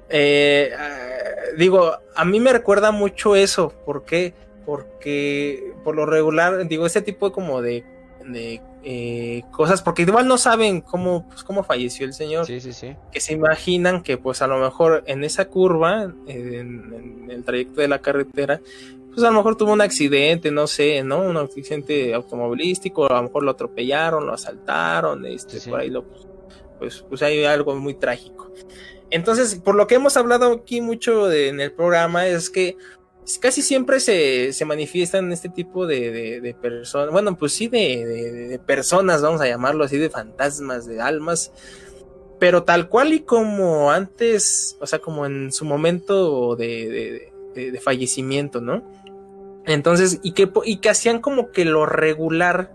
eh, 0.08 0.70
eh, 0.72 1.54
digo, 1.56 1.98
a 2.14 2.24
mí 2.24 2.40
me 2.40 2.52
recuerda 2.52 2.92
mucho 2.92 3.36
eso. 3.36 3.72
¿Por 3.84 4.04
qué? 4.04 4.34
Porque 4.66 5.72
por 5.82 5.94
lo 5.96 6.06
regular, 6.06 6.66
digo, 6.66 6.86
ese 6.86 7.02
tipo 7.02 7.32
como 7.32 7.62
de, 7.62 7.84
de 8.24 8.60
eh, 8.84 9.42
cosas, 9.50 9.82
porque 9.82 10.02
igual 10.02 10.28
no 10.28 10.36
saben 10.38 10.80
cómo, 10.82 11.26
pues, 11.28 11.42
cómo 11.42 11.64
falleció 11.64 12.04
el 12.06 12.12
señor. 12.12 12.46
Sí, 12.46 12.60
sí, 12.60 12.72
sí. 12.72 12.94
Que 13.10 13.20
se 13.20 13.32
imaginan 13.32 14.02
que 14.02 14.18
pues 14.18 14.42
a 14.42 14.46
lo 14.46 14.58
mejor 14.58 15.02
en 15.06 15.24
esa 15.24 15.46
curva, 15.46 16.02
en, 16.26 16.54
en 16.54 17.30
el 17.30 17.44
trayecto 17.44 17.80
de 17.80 17.88
la 17.88 18.00
carretera, 18.00 18.60
pues 19.10 19.22
a 19.24 19.30
lo 19.30 19.36
mejor 19.36 19.56
tuvo 19.56 19.72
un 19.72 19.80
accidente, 19.80 20.50
no 20.50 20.66
sé, 20.66 21.02
¿no? 21.02 21.20
Un 21.20 21.36
accidente 21.36 22.12
automovilístico, 22.14 23.06
a 23.10 23.14
lo 23.16 23.22
mejor 23.24 23.44
lo 23.44 23.52
atropellaron, 23.52 24.26
lo 24.26 24.34
asaltaron, 24.34 25.24
este, 25.26 25.60
Sí, 25.60 25.70
por 25.70 25.80
ahí 25.80 25.88
lo, 25.90 26.04
pues, 26.78 27.04
pues 27.08 27.22
hay 27.22 27.44
algo 27.44 27.74
muy 27.76 27.94
trágico. 27.94 28.50
Entonces, 29.10 29.54
por 29.54 29.76
lo 29.76 29.86
que 29.86 29.94
hemos 29.94 30.16
hablado 30.16 30.52
aquí 30.52 30.80
mucho 30.80 31.26
de- 31.28 31.48
en 31.48 31.60
el 31.60 31.70
programa, 31.72 32.26
es 32.26 32.50
que 32.50 32.76
casi 33.40 33.62
siempre 33.62 34.00
se, 34.00 34.52
se 34.52 34.64
manifiestan 34.64 35.32
este 35.32 35.48
tipo 35.48 35.86
de, 35.86 36.10
de- 36.10 36.40
de 36.40 36.54
personas, 36.54 37.10
bueno, 37.12 37.36
pues 37.36 37.52
sí, 37.52 37.68
de, 37.68 38.04
de- 38.48 38.58
personas, 38.58 39.22
vamos 39.22 39.40
a 39.40 39.46
llamarlo 39.48 39.84
así, 39.84 39.96
de 39.98 40.10
fantasmas, 40.10 40.86
de 40.86 41.00
almas, 41.00 41.52
pero 42.38 42.64
tal 42.64 42.88
cual 42.88 43.12
y 43.12 43.20
como 43.20 43.90
antes, 43.90 44.76
o 44.80 44.86
sea, 44.86 44.98
como 44.98 45.24
en 45.26 45.52
su 45.52 45.64
momento 45.64 46.56
de, 46.56 46.66
de- 46.66 47.32
de- 47.54 47.70
de 47.70 47.80
fallecimiento, 47.80 48.60
¿no? 48.60 48.82
Entonces, 49.66 50.20
y 50.22 50.32
que, 50.32 50.50
y 50.64 50.76
que 50.78 50.90
hacían 50.90 51.20
como 51.20 51.50
que 51.50 51.64
lo 51.64 51.86
regular, 51.86 52.72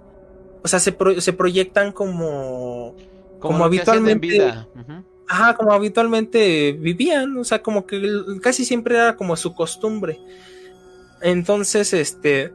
o 0.64 0.68
sea, 0.68 0.80
se, 0.80 0.92
pro- 0.92 1.22
se 1.22 1.34
proyectan 1.34 1.92
como, 1.92 2.96
Como 3.40 3.58
en 3.58 3.64
habitualmente-. 3.64 4.38
Ajá, 5.30 5.56
como 5.56 5.72
habitualmente 5.72 6.74
vivían, 6.74 7.38
o 7.38 7.44
sea, 7.44 7.62
como 7.62 7.86
que 7.86 8.02
casi 8.42 8.66
siempre 8.66 8.96
era 8.96 9.16
como 9.16 9.36
su 9.36 9.54
costumbre. 9.54 10.20
Entonces, 11.22 11.94
este, 11.94 12.52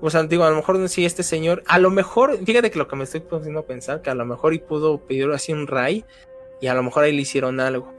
o 0.00 0.10
sea, 0.10 0.22
digo, 0.24 0.44
a 0.44 0.50
lo 0.50 0.56
mejor 0.56 0.88
si 0.90 1.06
este 1.06 1.22
señor, 1.22 1.64
a 1.66 1.78
lo 1.78 1.90
mejor, 1.90 2.38
fíjate 2.44 2.70
que 2.70 2.78
lo 2.78 2.86
que 2.86 2.96
me 2.96 3.04
estoy 3.04 3.20
poniendo 3.20 3.60
a 3.60 3.66
pensar, 3.66 4.02
que 4.02 4.10
a 4.10 4.14
lo 4.14 4.26
mejor 4.26 4.52
y 4.52 4.58
pudo 4.58 5.06
pedir 5.06 5.30
así 5.30 5.52
un 5.52 5.66
ray, 5.66 6.04
y 6.60 6.66
a 6.66 6.74
lo 6.74 6.82
mejor 6.82 7.04
ahí 7.04 7.12
le 7.12 7.22
hicieron 7.22 7.60
algo. 7.60 7.94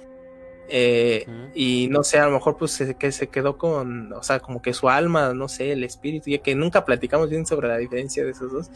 Eh, 0.69 1.25
y 1.55 1.87
no 1.89 2.03
sé, 2.03 2.19
a 2.19 2.25
lo 2.25 2.31
mejor 2.31 2.55
pues 2.57 2.71
se, 2.71 2.95
que 2.95 3.11
se 3.11 3.27
quedó 3.27 3.57
con, 3.57 4.13
o 4.13 4.21
sea, 4.21 4.39
como 4.39 4.61
que 4.61 4.73
su 4.73 4.89
alma, 4.89 5.33
no 5.33 5.47
sé, 5.47 5.71
el 5.71 5.83
espíritu, 5.83 6.29
ya 6.29 6.37
que 6.37 6.53
nunca 6.55 6.85
platicamos 6.85 7.29
bien 7.31 7.45
sobre 7.47 7.67
la 7.67 7.77
diferencia 7.77 8.23
de 8.23 8.31
esos 8.31 8.51
dos, 8.51 8.69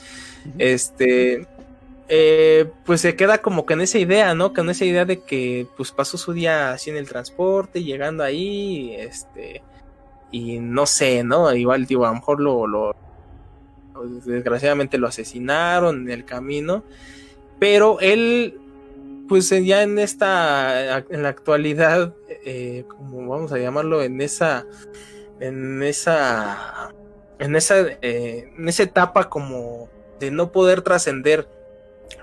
este, 0.58 1.48
eh, 2.10 2.72
pues 2.86 3.02
se 3.02 3.16
queda 3.16 3.40
como 3.40 3.66
que 3.66 3.74
en 3.74 3.82
esa 3.82 3.98
idea, 3.98 4.34
¿no? 4.34 4.54
Con 4.54 4.70
esa 4.70 4.86
idea 4.86 5.04
de 5.04 5.22
que 5.22 5.68
pues 5.76 5.92
pasó 5.92 6.18
su 6.18 6.32
día 6.34 6.72
así 6.72 6.90
en 6.90 6.98
el 6.98 7.08
transporte, 7.08 7.84
llegando 7.84 8.24
ahí, 8.24 8.96
este, 8.98 9.62
y 10.32 10.60
no 10.60 10.86
sé, 10.86 11.24
¿no? 11.24 11.54
Igual, 11.54 11.86
digo, 11.86 12.06
a 12.06 12.10
lo 12.10 12.16
mejor 12.16 12.40
lo, 12.40 12.96
desgraciadamente 14.26 14.98
lo 14.98 15.08
asesinaron 15.08 16.04
en 16.04 16.12
el 16.12 16.24
camino, 16.24 16.84
pero 17.60 18.00
él, 18.00 18.58
pues 19.28 19.50
ya 19.50 19.84
en 19.84 20.00
esta, 20.00 21.00
en 21.10 21.24
la 21.24 21.30
actualidad, 21.30 22.14
eh, 22.46 22.86
como 22.88 23.28
vamos 23.28 23.52
a 23.52 23.58
llamarlo, 23.58 24.02
en 24.02 24.22
esa, 24.22 24.66
en 25.42 25.84
esa, 25.84 26.94
en 27.40 27.56
esa, 27.58 27.82
eh, 28.02 28.54
en 28.58 28.70
esa 28.70 28.84
etapa 28.84 29.30
como 29.30 29.90
de 30.22 30.32
no 30.32 30.54
poder 30.54 30.82
trascender 30.82 31.57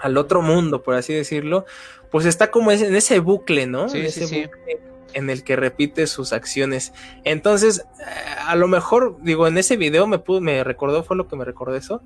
al 0.01 0.16
otro 0.16 0.43
mundo, 0.43 0.82
por 0.82 0.95
así 0.95 1.12
decirlo, 1.12 1.66
pues 2.11 2.26
está 2.26 2.51
como 2.51 2.70
en 2.70 2.95
ese 2.95 3.18
bucle, 3.18 3.66
¿no? 3.66 3.89
Sí, 3.89 3.99
en 3.99 4.07
ese 4.07 4.26
sí. 4.26 4.45
bucle 4.45 4.80
en 5.14 5.30
el 5.30 5.45
que 5.45 5.57
repite 5.57 6.07
sus 6.07 6.32
acciones. 6.32 6.93
Entonces, 7.24 7.87
eh, 8.01 8.05
a 8.47 8.57
lo 8.57 8.68
mejor, 8.68 9.16
digo, 9.22 9.47
en 9.47 9.57
ese 9.57 9.76
video 9.76 10.07
me 10.07 10.18
pudo, 10.18 10.41
me 10.41 10.62
recordó, 10.62 11.03
fue 11.03 11.16
lo 11.16 11.28
que 11.28 11.37
me 11.37 11.45
recordó 11.45 11.76
eso, 11.76 12.03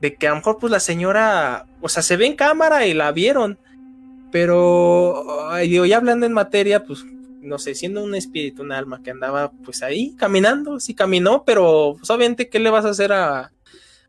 de 0.00 0.14
que 0.14 0.28
a 0.28 0.30
lo 0.30 0.36
mejor 0.36 0.58
pues 0.58 0.70
la 0.70 0.80
señora, 0.80 1.66
o 1.80 1.88
sea, 1.88 2.02
se 2.02 2.16
ve 2.16 2.26
en 2.26 2.36
cámara 2.36 2.86
y 2.86 2.94
la 2.94 3.12
vieron, 3.12 3.58
pero, 4.30 5.24
digo, 5.62 5.86
ya 5.86 5.98
hablando 5.98 6.26
en 6.26 6.32
materia, 6.32 6.84
pues, 6.84 7.04
no 7.40 7.58
sé, 7.58 7.74
siendo 7.74 8.02
un 8.02 8.14
espíritu, 8.14 8.62
un 8.62 8.72
alma 8.72 9.02
que 9.02 9.10
andaba 9.10 9.52
pues 9.64 9.82
ahí 9.82 10.14
caminando, 10.16 10.80
sí 10.80 10.94
caminó, 10.94 11.44
pero 11.44 11.94
pues, 11.98 12.10
obviamente, 12.10 12.48
¿qué 12.48 12.58
le 12.58 12.70
vas 12.70 12.84
a 12.84 12.90
hacer 12.90 13.12
a, 13.12 13.52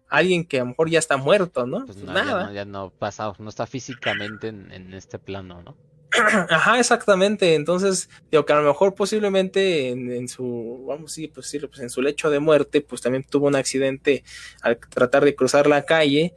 alguien 0.10 0.46
que 0.46 0.58
a 0.58 0.64
lo 0.64 0.68
mejor 0.68 0.90
ya 0.90 1.00
está 1.00 1.18
muerto, 1.18 1.66
¿no? 1.66 1.86
Pues 1.86 1.98
Pues 1.98 2.08
no, 2.08 2.14
ya 2.14 2.24
nada. 2.26 2.46
no, 2.48 2.54
ya 2.54 2.66
no 2.66 2.90
pasa, 2.92 3.34
no 3.40 3.50
está 3.50 3.66
físicamente 3.68 4.48
en, 4.48 4.72
en 4.72 4.94
este 4.94 5.20
plano, 5.20 5.62
¿no? 5.62 5.76
Ajá, 6.50 6.80
exactamente. 6.80 7.56
Entonces, 7.56 8.10
digo 8.32 8.46
que 8.46 8.54
a 8.54 8.62
lo 8.62 8.68
mejor 8.68 8.96
posiblemente 8.96 9.90
en, 9.90 10.12
en 10.12 10.28
su, 10.28 10.86
vamos 10.88 11.12
sí, 11.12 11.28
pues 11.28 11.48
sí, 11.48 11.60
pues 11.60 11.80
en 11.80 11.90
su 11.90 12.02
lecho 12.02 12.30
de 12.30 12.40
muerte, 12.40 12.82
pues 12.82 13.02
también 13.02 13.24
tuvo 13.24 13.48
un 13.48 13.56
accidente 13.56 14.24
al 14.62 14.78
tratar 14.78 15.26
de 15.26 15.36
cruzar 15.36 15.68
la 15.68 15.84
calle. 15.84 16.34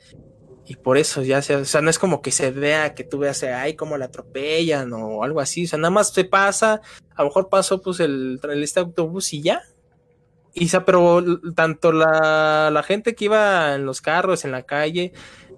Y 0.67 0.77
por 0.77 0.99
eso 0.99 1.23
ya 1.23 1.43
se, 1.43 1.57
o 1.57 1.65
sea, 1.65 1.81
no 1.81 1.91
es 1.91 1.99
como 1.99 2.23
que 2.23 2.31
se 2.31 2.51
vea 2.53 2.95
que 2.95 3.03
tú 3.03 3.19
veas, 3.19 3.43
ay, 3.43 3.75
cómo 3.75 3.97
la 3.97 4.05
atropellan 4.07 4.93
o 4.93 5.25
algo 5.25 5.41
así. 5.41 5.65
O 5.65 5.69
sea, 5.69 5.79
nada 5.79 5.91
más 5.91 6.13
se 6.13 6.25
pasa, 6.25 6.81
a 7.15 7.23
lo 7.23 7.29
mejor 7.29 7.49
pasó 7.49 7.81
pues 7.81 7.99
el, 8.01 8.39
el 8.43 8.63
este 8.63 8.81
autobús 8.81 9.33
y 9.33 9.43
ya. 9.43 9.63
Sea, 10.55 10.85
pero 10.85 11.23
tanto 11.55 11.93
la, 11.93 12.71
la 12.73 12.83
gente 12.83 13.15
que 13.15 13.27
iba 13.27 13.75
en 13.75 13.87
los 13.87 14.01
carros, 14.01 14.45
en 14.45 14.53
la 14.53 14.63
calle, 14.63 15.13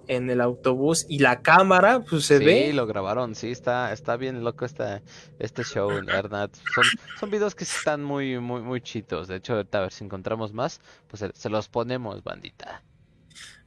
en 0.07 0.29
el 0.29 0.41
autobús 0.41 1.05
y 1.09 1.19
la 1.19 1.41
cámara, 1.41 2.01
pues 2.01 2.25
se 2.25 2.39
sí, 2.39 2.45
ve. 2.45 2.73
lo 2.73 2.85
grabaron, 2.85 3.35
sí, 3.35 3.51
está, 3.51 3.91
está 3.93 4.17
bien 4.17 4.43
loco 4.43 4.65
esta, 4.65 5.01
este 5.39 5.63
show, 5.63 5.89
la 5.89 6.13
verdad. 6.13 6.49
Son, 6.75 6.83
son 7.19 7.29
videos 7.29 7.55
que 7.55 7.65
sí 7.65 7.75
están 7.77 8.03
muy, 8.03 8.39
muy, 8.39 8.61
muy 8.61 8.81
chitos. 8.81 9.27
De 9.27 9.37
hecho, 9.37 9.53
ahorita 9.53 9.77
a 9.79 9.81
ver 9.81 9.91
si 9.91 10.03
encontramos 10.03 10.53
más, 10.53 10.81
pues 11.07 11.21
se, 11.21 11.31
se 11.33 11.49
los 11.49 11.69
ponemos, 11.69 12.23
bandita. 12.23 12.83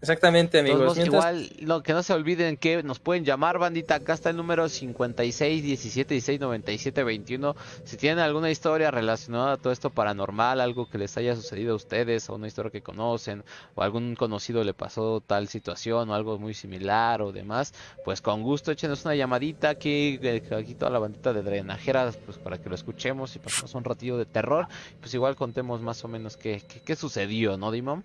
Exactamente, 0.03 0.63
todos 0.63 0.75
amigos. 0.75 0.97
Mientras- 0.99 1.25
igual, 1.35 1.51
no, 1.63 1.83
que 1.83 1.93
no 1.95 2.03
se 2.03 2.13
olviden 2.13 2.59
que 2.59 2.83
nos 2.83 2.99
pueden 2.99 3.25
llamar, 3.25 3.59
bandita. 3.59 3.95
Acá 3.95 4.13
está 4.13 4.29
el 4.29 4.37
número 4.37 4.69
56 4.69 5.63
17 5.63 6.15
16 6.15 6.39
97 6.39 7.03
21. 7.03 7.57
Si 7.85 7.97
tienen 7.97 8.19
alguna 8.19 8.51
historia 8.51 8.91
relacionada 8.91 9.53
a 9.53 9.57
todo 9.57 9.73
esto 9.73 9.89
paranormal, 9.91 10.61
algo 10.61 10.89
que 10.89 10.99
les 10.99 11.17
haya 11.17 11.35
sucedido 11.35 11.73
a 11.73 11.77
ustedes, 11.77 12.29
o 12.29 12.35
una 12.35 12.47
historia 12.47 12.71
que 12.71 12.83
conocen, 12.83 13.43
o 13.75 13.83
algún 13.83 14.15
conocido 14.17 14.63
le 14.65 14.75
pasó 14.75 15.23
tal 15.27 15.49
situación, 15.49 16.11
o 16.11 16.15
algo 16.15 16.39
muy 16.39 16.53
similar, 16.53 17.23
o 17.23 17.33
demás, 17.33 17.73
pues 18.05 18.21
con 18.21 18.43
gusto 18.43 18.71
échenos 18.73 19.05
una 19.07 19.15
llamadita 19.15 19.71
aquí, 19.71 20.19
eh, 20.23 20.43
aquí 20.57 20.75
toda 20.75 20.91
la 20.91 20.99
bandita 20.99 21.33
de 21.33 21.43
drenajeras, 21.43 22.19
pues 22.19 22.37
para 22.37 22.59
que 22.59 22.69
lo 22.69 22.75
escuchemos 22.75 23.35
y 23.35 23.39
pasemos 23.39 23.75
un 23.75 23.83
ratillo 23.83 24.19
de 24.19 24.27
terror. 24.27 24.69
Pues 25.01 25.15
igual 25.15 25.37
contemos 25.37 25.81
más 25.81 26.05
o 26.05 26.09
menos 26.09 26.37
qué, 26.37 26.63
qué, 26.69 26.81
qué 26.83 26.97
sucedió, 26.97 27.57
¿no, 27.57 27.71
Dimon? 27.71 28.05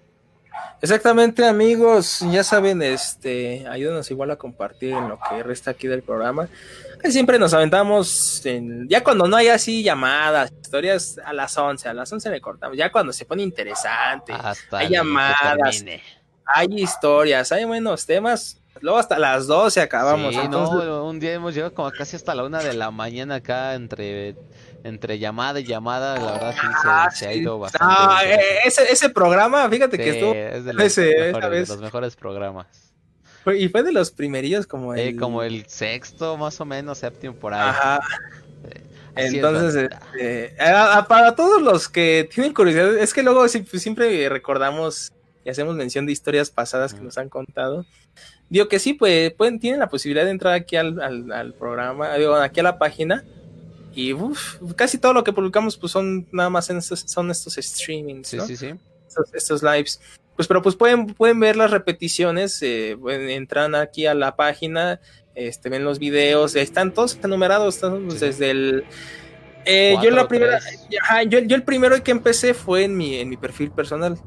Exactamente, 0.82 1.46
amigos. 1.46 2.20
Ya 2.32 2.44
saben, 2.44 2.82
este, 2.82 3.66
ayúdenos 3.70 4.10
igual 4.12 4.32
a 4.32 4.36
compartir 4.36 4.94
en 4.94 5.10
lo 5.10 5.20
que 5.30 5.44
resta 5.44 5.72
aquí 5.72 5.88
del 5.88 6.02
programa. 6.02 6.48
Siempre 7.10 7.38
nos 7.40 7.54
aventamos, 7.54 8.46
en- 8.46 8.88
ya 8.90 9.04
cuando 9.04 9.28
no 9.28 9.36
hay 9.38 9.48
así 9.50 9.84
llamadas, 9.84 10.52
historias 10.62 11.20
a 11.24 11.34
las 11.34 11.56
11, 11.58 11.88
a 11.90 11.94
las 11.94 12.12
11 12.12 12.30
le 12.30 12.42
cortamos. 12.42 12.78
Ya 12.78 12.92
cuando 12.92 13.14
se 13.14 13.26
pone 13.26 13.44
interesante, 13.44 14.34
Hasta 14.34 14.80
hay 14.80 14.90
llamadas. 14.90 15.84
hay 16.46 16.68
historias, 16.82 17.52
hay 17.52 17.66
buenos 17.66 18.06
temas. 18.06 18.58
Luego 18.82 18.98
hasta 18.98 19.20
las 19.20 19.48
12 19.48 19.82
acabamos. 19.82 20.34
Sí, 20.34 20.40
entonces- 20.44 20.86
no, 20.88 21.06
un 21.06 21.20
día 21.20 21.34
hemos 21.34 21.54
llegado 21.54 21.74
como 21.74 21.92
casi 21.92 22.16
hasta 22.16 22.34
la 22.34 22.44
una 22.44 22.60
de 22.64 22.74
la 22.74 22.90
mañana 22.90 23.36
acá 23.36 23.76
entre, 23.76 24.36
entre 24.84 25.20
llamada 25.20 25.60
y 25.60 25.64
llamada, 25.64 26.18
la 26.18 26.32
verdad 26.34 26.52
sí 26.54 26.68
se, 26.82 26.88
Ah, 26.90 27.10
se 27.12 27.28
ha 27.28 27.34
ido 27.34 27.60
bastante. 27.60 27.86
No, 28.04 28.10
bien. 28.24 28.40
eh, 28.40 28.44
ese, 28.66 28.92
ese 28.92 29.10
programa, 29.10 29.70
fíjate 29.70 29.98
Sí, 29.98 30.04
que 30.04 30.10
estuvo, 30.10 30.34
es 30.34 30.66
de 30.66 30.74
los, 30.74 30.84
ese, 30.86 31.16
mejores, 31.20 31.42
de 31.44 31.50
vez. 31.50 31.70
los 31.70 31.82
mejores 31.82 32.16
programas. 32.16 32.68
y 33.56 33.70
fue 33.70 33.84
de 33.84 33.92
los 33.92 34.12
primerillos 34.12 34.66
como 34.68 34.94
Eh, 34.96 35.10
el... 35.10 35.20
como 35.20 35.44
el 35.44 35.66
sexto, 35.68 36.38
más 36.38 36.60
o 36.62 36.66
menos, 36.66 36.98
séptimo 37.00 37.36
por 37.36 37.54
ahí. 37.54 37.70
Ajá. 37.70 37.98
Así 39.14 39.26
es, 39.28 39.34
Entonces, 39.34 39.90
este, 40.16 40.56
a- 40.62 41.06
para 41.08 41.36
todos 41.36 41.62
los 41.62 41.90
que 41.90 42.30
tienen 42.34 42.54
curiosidad, 42.54 42.96
es 42.98 43.14
que 43.14 43.24
luego 43.24 43.48
siempre 43.48 44.30
recordamos 44.30 45.12
y 45.44 45.50
hacemos 45.50 45.76
mención 45.76 46.06
de 46.06 46.12
historias 46.14 46.50
pasadas 46.50 46.94
que 46.94 47.02
nos 47.02 47.18
han 47.18 47.28
contado. 47.28 47.86
Digo 48.50 48.68
que 48.68 48.80
sí, 48.80 48.94
pues 48.94 49.32
pueden, 49.34 49.60
tienen 49.60 49.80
la 49.80 49.90
posibilidad 49.90 50.24
de 50.26 50.32
entrar 50.32 50.54
aquí 50.54 50.76
al, 50.78 51.02
al- 51.02 51.32
al 51.32 51.54
programa, 51.54 52.16
digo, 52.16 52.36
aquí 52.36 52.60
a 52.60 52.64
la 52.64 52.78
página. 52.78 53.24
Y 53.94 54.14
uf, 54.14 54.56
casi 54.76 54.98
todo 54.98 55.14
lo 55.14 55.24
que 55.24 55.34
publicamos 55.34 55.78
pues 55.78 55.92
son 55.92 56.28
nada 56.32 56.50
más 56.50 56.70
en 56.70 56.78
estos, 56.78 57.02
son 57.08 57.30
estos 57.32 57.56
streamings, 57.56 58.34
¿no? 58.34 58.46
sí, 58.48 58.56
sí. 58.56 58.74
estos, 59.08 59.34
estos 59.34 59.64
lives. 59.64 60.00
Pues, 60.36 60.48
pero 60.48 60.62
pues 60.62 60.76
pueden, 60.76 61.08
pueden 61.08 61.40
ver 61.40 61.56
las 61.58 61.72
repeticiones, 61.72 62.62
eh, 62.62 62.98
pueden- 63.00 63.30
entran 63.30 63.76
aquí 63.76 64.06
a 64.06 64.14
la 64.14 64.36
página, 64.36 65.02
este, 65.36 65.70
ven 65.70 65.84
los 65.84 66.00
videos, 66.00 66.56
están 66.56 66.94
todos 66.94 67.18
enumerados, 67.22 67.76
están 67.76 68.06
pues, 68.08 68.22
desde 68.22 68.52
el... 68.52 68.86
eh, 69.66 69.96
yo 70.02 70.10
la 70.10 70.28
primera, 70.28 70.60
ajá, 71.02 71.24
yo, 71.24 71.40
yo 71.40 71.56
el 71.56 71.64
primero 71.64 72.02
que 72.04 72.12
empecé 72.12 72.54
fue 72.54 72.86
en 72.86 72.96
mi, 72.98 73.16
en 73.18 73.28
mi 73.30 73.38
perfil 73.38 73.72
personal. 73.72 74.18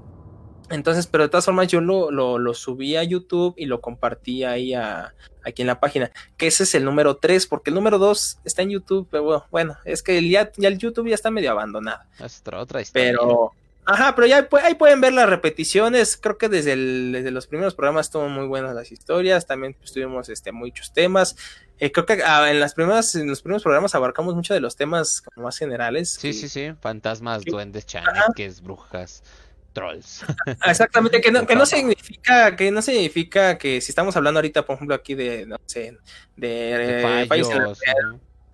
Entonces, 0.75 1.07
pero 1.07 1.25
de 1.25 1.29
todas 1.31 1.45
formas 1.45 1.69
yo 1.69 1.81
lo, 1.81 2.11
lo, 2.11 2.39
lo 2.39 2.53
subí 2.55 2.97
a 2.97 3.03
YouTube 3.05 3.55
y 3.57 3.67
lo 3.67 3.81
compartí 3.81 4.45
ahí 4.45 4.75
a, 4.75 5.15
aquí 5.45 5.63
en 5.63 5.69
la 5.69 5.79
página, 5.81 6.11
que 6.37 6.47
ese 6.49 6.65
es 6.65 6.75
el 6.75 6.85
número 6.85 7.17
3, 7.17 7.47
porque 7.47 7.71
el 7.71 7.75
número 7.75 7.99
2 7.99 8.39
está 8.45 8.63
en 8.63 8.71
YouTube, 8.71 9.07
pero 9.11 9.45
bueno, 9.51 9.77
es 9.85 10.03
que 10.03 10.19
el, 10.19 10.29
ya, 10.31 10.51
ya 10.57 10.69
el 10.69 10.79
YouTube 10.79 11.09
ya 11.09 11.15
está 11.15 11.31
medio 11.31 11.51
abandonado. 11.53 12.01
Es 12.19 12.41
otra, 12.41 12.61
otra 12.61 12.81
historia. 12.81 13.11
Pero, 13.13 13.53
ajá, 13.85 14.15
pero 14.15 14.27
ya 14.27 14.49
ahí 14.63 14.75
pueden 14.75 15.01
ver 15.01 15.13
las 15.13 15.29
repeticiones, 15.29 16.17
creo 16.17 16.39
que 16.39 16.49
desde, 16.49 16.73
el- 16.73 17.13
desde 17.13 17.31
los 17.31 17.47
primeros 17.47 17.75
programas 17.75 18.07
estuvo 18.07 18.29
muy 18.29 18.47
buenas 18.47 18.75
las 18.75 18.91
historias, 18.91 19.47
también 19.47 19.77
tuvimos 19.93 20.29
este, 20.29 20.51
muchos 20.53 20.93
temas. 20.93 21.37
Eh, 21.79 21.91
creo 21.93 22.07
que 22.07 22.23
ah, 22.25 22.51
en, 22.51 22.61
las 22.61 22.75
primeras, 22.75 23.15
en 23.17 23.29
los 23.29 23.43
primeros 23.43 23.63
programas 23.65 23.95
abarcamos 23.95 24.35
mucho 24.35 24.55
de 24.55 24.61
los 24.61 24.77
temas 24.77 25.21
como 25.23 25.45
más 25.47 25.59
generales. 25.59 26.11
Sí, 26.11 26.29
que- 26.29 26.33
sí, 26.35 26.49
sí. 26.49 26.73
Fantasmas, 26.81 27.43
Sí. 27.43 27.51
duendes, 27.51 27.85
chaneques, 27.85 28.61
brujas, 28.63 29.23
trolls. 29.75 30.25
Ah, 30.61 30.71
Exactamente, 30.71 31.21
que 31.21 31.31
no, 31.31 31.47
que 31.47 31.55
no 31.55 31.67
significa, 31.67 32.57
que 32.57 32.71
no 32.71 32.81
significa 32.81 33.59
que 33.59 33.81
si 33.83 33.91
estamos 33.93 34.17
hablando 34.17 34.39
ahorita, 34.39 34.65
por 34.65 34.77
ejemplo, 34.77 34.95
aquí 34.95 35.15
de, 35.15 35.45
no 35.45 35.57
sé, 35.67 35.99
de, 36.37 36.49
de 36.49 37.23
eh, 37.23 37.29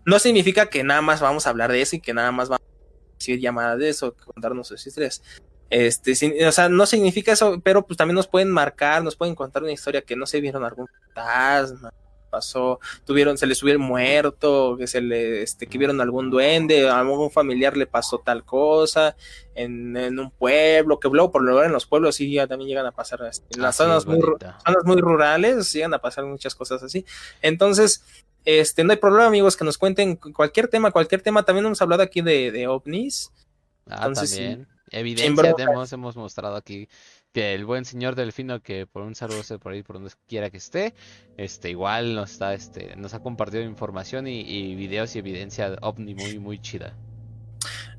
no 0.04 0.18
significa 0.18 0.66
que 0.66 0.82
nada 0.82 1.02
más 1.02 1.20
vamos 1.20 1.46
a 1.46 1.50
hablar 1.50 1.70
de 1.70 1.82
eso 1.82 1.94
y 1.96 2.00
que 2.00 2.12
nada 2.14 2.32
más 2.32 2.48
vamos 2.48 2.62
a 2.66 3.14
recibir 3.18 3.40
llamadas 3.40 3.78
de 3.78 3.88
eso, 3.90 4.16
contarnos 4.16 4.66
sus 4.68 4.84
historias. 4.86 5.22
Este, 5.68 6.16
sin- 6.16 6.42
o 6.44 6.50
sea, 6.50 6.68
no 6.68 6.84
significa 6.86 7.30
eso, 7.32 7.60
pero 7.62 7.86
pues 7.86 7.96
también 7.96 8.16
nos 8.16 8.26
pueden 8.26 8.50
marcar, 8.50 9.04
nos 9.04 9.14
pueden 9.14 9.36
contar 9.36 9.62
una 9.62 9.70
historia 9.72 10.02
que 10.02 10.16
no 10.16 10.26
se 10.26 10.40
vieron 10.40 10.64
algún 10.64 10.88
fantasma, 11.14 11.92
pasó, 12.30 12.80
tuvieron, 13.04 13.36
se 13.36 13.46
les 13.46 13.62
hubiera 13.62 13.78
muerto, 13.78 14.76
que 14.78 14.86
se 14.86 15.00
le, 15.00 15.42
este, 15.42 15.66
que 15.66 15.76
vieron 15.76 16.00
algún 16.00 16.30
duende, 16.30 16.88
a 16.88 17.00
algún 17.00 17.30
familiar 17.30 17.76
le 17.76 17.86
pasó 17.86 18.18
tal 18.24 18.44
cosa 18.44 19.16
en, 19.54 19.96
en 19.96 20.18
un 20.18 20.30
pueblo, 20.30 20.98
que 20.98 21.08
luego 21.08 21.30
por 21.30 21.42
lo 21.42 21.50
general 21.50 21.66
en 21.66 21.72
los 21.72 21.86
pueblos 21.86 22.14
sí 22.14 22.32
ya 22.32 22.46
también 22.46 22.68
llegan 22.68 22.86
a 22.86 22.92
pasar, 22.92 23.20
este, 23.28 23.56
en 23.56 23.62
las 23.62 23.80
Así 23.80 23.88
zonas 23.88 24.06
muy, 24.06 24.20
zonas 24.20 24.84
muy 24.84 25.00
rurales 25.00 25.72
llegan 25.72 25.92
a 25.92 25.98
pasar 25.98 26.24
muchas 26.24 26.54
cosas 26.54 26.82
así. 26.82 27.04
Entonces, 27.42 28.02
este, 28.44 28.84
no 28.84 28.92
hay 28.92 28.98
problema, 28.98 29.26
amigos, 29.26 29.56
que 29.56 29.64
nos 29.64 29.76
cuenten 29.76 30.16
cualquier 30.16 30.68
tema, 30.68 30.90
cualquier 30.90 31.20
tema. 31.20 31.42
También 31.42 31.66
hemos 31.66 31.82
hablado 31.82 32.02
aquí 32.02 32.22
de, 32.22 32.50
de 32.50 32.66
ovnis. 32.68 33.30
Ah, 33.86 34.06
Entonces, 34.06 34.30
también. 34.30 34.68
Evidencia 34.90 35.54
hemos, 35.58 35.92
hemos 35.92 36.16
mostrado 36.16 36.56
aquí 36.56 36.88
el 37.34 37.64
buen 37.64 37.84
señor 37.84 38.16
Delfino, 38.16 38.60
que 38.60 38.86
por 38.86 39.02
un 39.02 39.14
saludo 39.14 39.42
por 39.60 39.72
ahí, 39.72 39.82
por 39.82 39.96
donde 39.96 40.10
quiera 40.26 40.50
que 40.50 40.56
esté, 40.56 40.94
este, 41.36 41.70
igual 41.70 42.14
nos 42.14 42.32
está, 42.32 42.54
este, 42.54 42.96
nos 42.96 43.14
ha 43.14 43.20
compartido 43.20 43.62
información 43.62 44.26
y, 44.26 44.40
y 44.40 44.74
videos 44.74 45.14
y 45.14 45.20
evidencia 45.20 45.76
ovni 45.80 46.14
muy, 46.14 46.38
muy 46.38 46.60
chida. 46.60 46.96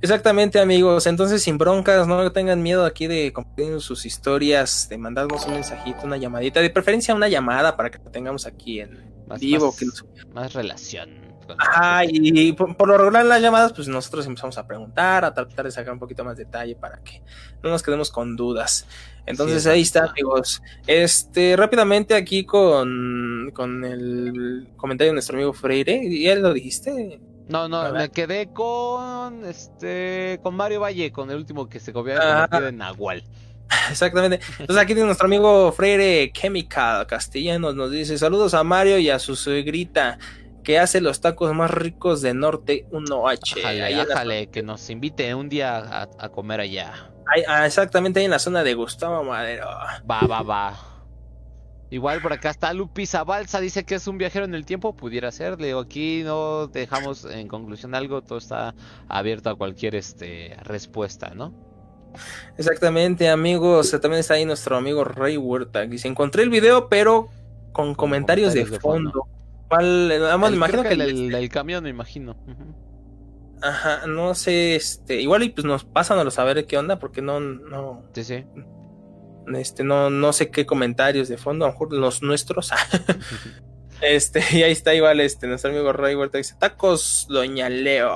Exactamente, 0.02 0.60
amigos. 0.60 1.06
Entonces, 1.08 1.44
sin 1.44 1.58
broncas, 1.58 2.08
no 2.08 2.32
tengan 2.32 2.62
miedo 2.64 2.86
aquí 2.86 3.08
de 3.08 3.32
compartir 3.32 3.80
sus 3.82 4.06
historias, 4.06 4.90
de 4.90 4.98
mandarnos 4.98 5.46
un 5.46 5.54
mensajito, 5.54 6.00
una 6.04 6.18
llamadita, 6.18 6.60
de 6.60 6.70
preferencia 6.72 7.14
una 7.14 7.30
llamada 7.30 7.78
para 7.78 7.92
que 7.92 8.00
lo 8.00 8.10
tengamos 8.10 8.46
aquí 8.48 8.82
en 8.82 9.14
Más, 9.28 9.40
vivo. 9.40 9.68
más, 9.68 9.78
que 9.78 9.86
nos- 9.86 10.06
más 10.34 10.54
relación. 10.54 11.31
Ajá, 11.58 12.04
y 12.06 12.54
por, 12.54 12.76
por 12.76 12.88
lo 12.88 12.98
regular 12.98 13.24
en 13.24 13.30
las 13.30 13.42
llamadas, 13.42 13.74
pues 13.74 13.88
nosotros 13.88 14.26
empezamos 14.26 14.58
a 14.58 14.68
preguntar, 14.68 15.26
a 15.26 15.34
tratar 15.34 15.66
de 15.66 15.72
sacar 15.72 15.94
un 15.94 16.00
poquito 16.00 16.24
más 16.24 16.38
detalle 16.38 16.76
para 16.76 17.00
que 17.00 17.22
no 17.64 17.70
nos 17.70 17.82
quedemos 17.84 18.10
con 18.12 18.36
dudas. 18.36 18.88
Entonces 19.26 19.64
Sí, 19.64 19.70
ahí 19.70 19.82
está, 19.82 20.06
amigos. 20.06 20.62
Este, 20.88 21.56
rápidamente 21.56 22.16
aquí 22.16 22.44
con, 22.46 23.52
con 23.54 23.84
el 23.86 24.70
comentario 24.78 25.12
de 25.12 25.14
nuestro 25.16 25.38
amigo 25.38 25.54
Freire. 25.54 26.02
¿Ya 26.22 26.36
lo 26.36 26.54
dijiste? 26.54 27.20
No, 27.48 27.68
no, 27.68 27.92
me 27.92 28.10
quedé 28.10 28.48
con 28.54 29.44
este 29.46 30.40
con 30.42 30.56
Mario 30.56 30.80
Valle, 30.82 31.12
con 31.12 31.30
el 31.30 31.38
último 31.38 31.68
que 31.68 31.80
se 31.80 31.92
Ah. 31.92 31.94
convertido 31.94 32.68
en 32.70 32.78
Nahual. 32.78 33.24
Exactamente. 33.90 34.40
Entonces 34.60 34.78
aquí 34.78 34.94
tiene 34.94 35.06
nuestro 35.06 35.28
amigo 35.28 35.72
Freire 35.72 36.32
Chemical 36.34 37.06
Castellanos. 37.08 37.76
Nos 37.76 37.92
dice 37.92 38.18
saludos 38.18 38.54
a 38.54 38.64
Mario 38.64 38.98
y 39.00 39.10
a 39.10 39.20
su 39.20 39.36
suegrita 39.36 40.18
que 40.64 40.80
hace 40.80 41.02
los 41.02 41.22
tacos 41.22 41.54
más 41.54 41.72
ricos 41.72 42.22
de 42.22 42.34
Norte 42.34 42.86
1H. 42.92 43.60
Ájale, 43.60 43.84
Ahí 43.84 43.96
la- 43.96 44.46
que 44.48 44.62
nos 44.64 44.90
invite 44.90 45.34
un 45.36 45.50
día 45.50 45.78
a, 45.78 46.10
a 46.20 46.30
comer 46.30 46.60
allá. 46.62 47.12
ahí- 47.26 47.44
ah, 47.48 47.66
exactamente 47.66 48.20
ahí 48.20 48.26
en 48.26 48.32
la 48.32 48.40
zona 48.40 48.64
de 48.64 48.74
Gustavo 48.74 49.24
Madero. 49.24 49.66
Va, 50.10 50.22
va, 50.28 50.42
va. 50.44 50.80
Igual 51.90 52.22
por 52.22 52.32
acá 52.32 52.50
está 52.52 52.72
Lupi 52.74 53.06
Zabalza, 53.06 53.60
dice 53.60 53.84
que 53.84 53.96
es 53.96 54.08
un 54.08 54.18
viajero 54.18 54.46
en 54.46 54.56
el 54.56 54.66
tiempo, 54.66 54.96
pudiera 54.96 55.30
ser. 55.32 55.60
Le 55.60 55.68
digo, 55.68 55.80
aquí 55.82 56.22
no 56.24 56.68
dejamos 56.68 57.26
en 57.26 57.50
conclusión 57.50 57.94
algo, 57.96 58.22
todo 58.22 58.38
está 58.38 58.74
abierto 59.10 59.50
a 59.50 59.56
cualquier 59.58 59.96
este 59.96 60.56
respuesta, 60.64 61.34
¿no? 61.36 61.54
Exactamente, 62.58 63.30
amigos. 63.30 63.92
También 64.02 64.20
está 64.22 64.36
ahí 64.36 64.46
nuestro 64.46 64.78
amigo 64.78 65.04
Rey 65.04 65.36
Huerta. 65.38 65.82
Dice, 65.82 66.08
encontré 66.08 66.44
el 66.44 66.50
video, 66.50 66.88
pero 66.88 67.30
con 67.74 67.94
comentarios, 67.96 68.54
de, 68.54 68.62
comentarios 68.62 68.72
de 68.72 68.80
fondo. 68.80 69.12
fondo. 69.12 69.41
¿Cuál? 69.72 70.12
El- 70.12 70.54
imagino 70.54 70.84
que 70.84 70.90
el, 70.94 71.02
el- 71.02 71.16
del- 71.16 71.30
del 71.32 71.50
camión, 71.50 71.84
me 71.84 71.90
imagino. 71.90 72.36
Ajá, 73.62 74.06
no 74.08 74.34
sé, 74.36 74.76
este, 74.76 75.22
igual 75.22 75.44
y 75.44 75.50
pues 75.50 75.66
nos 75.66 75.86
pasan 75.86 76.26
a 76.26 76.32
saber 76.32 76.66
qué 76.66 76.78
onda, 76.78 76.98
porque 77.00 77.22
no, 77.22 77.40
no, 77.40 78.04
Sí, 78.14 78.24
sí. 78.24 78.44
este, 79.56 79.84
no, 79.84 80.10
no 80.10 80.34
sé 80.34 80.50
qué 80.50 80.66
comentarios 80.66 81.30
de 81.30 81.38
fondo, 81.38 81.66
a 81.66 81.68
lo 81.70 81.74
mejor 81.74 81.94
los 81.94 82.24
nuestros. 82.24 82.72
este, 84.02 84.42
y 84.54 84.64
ahí 84.64 84.72
está 84.72 84.96
igual, 84.96 85.20
este, 85.20 85.46
nuestro 85.46 85.70
amigo 85.70 85.94
Rey 85.94 86.16
Huerta 86.16 86.40
dice, 86.40 86.56
tacos 86.58 87.28
Doña 87.30 87.70
Leo. 87.70 88.12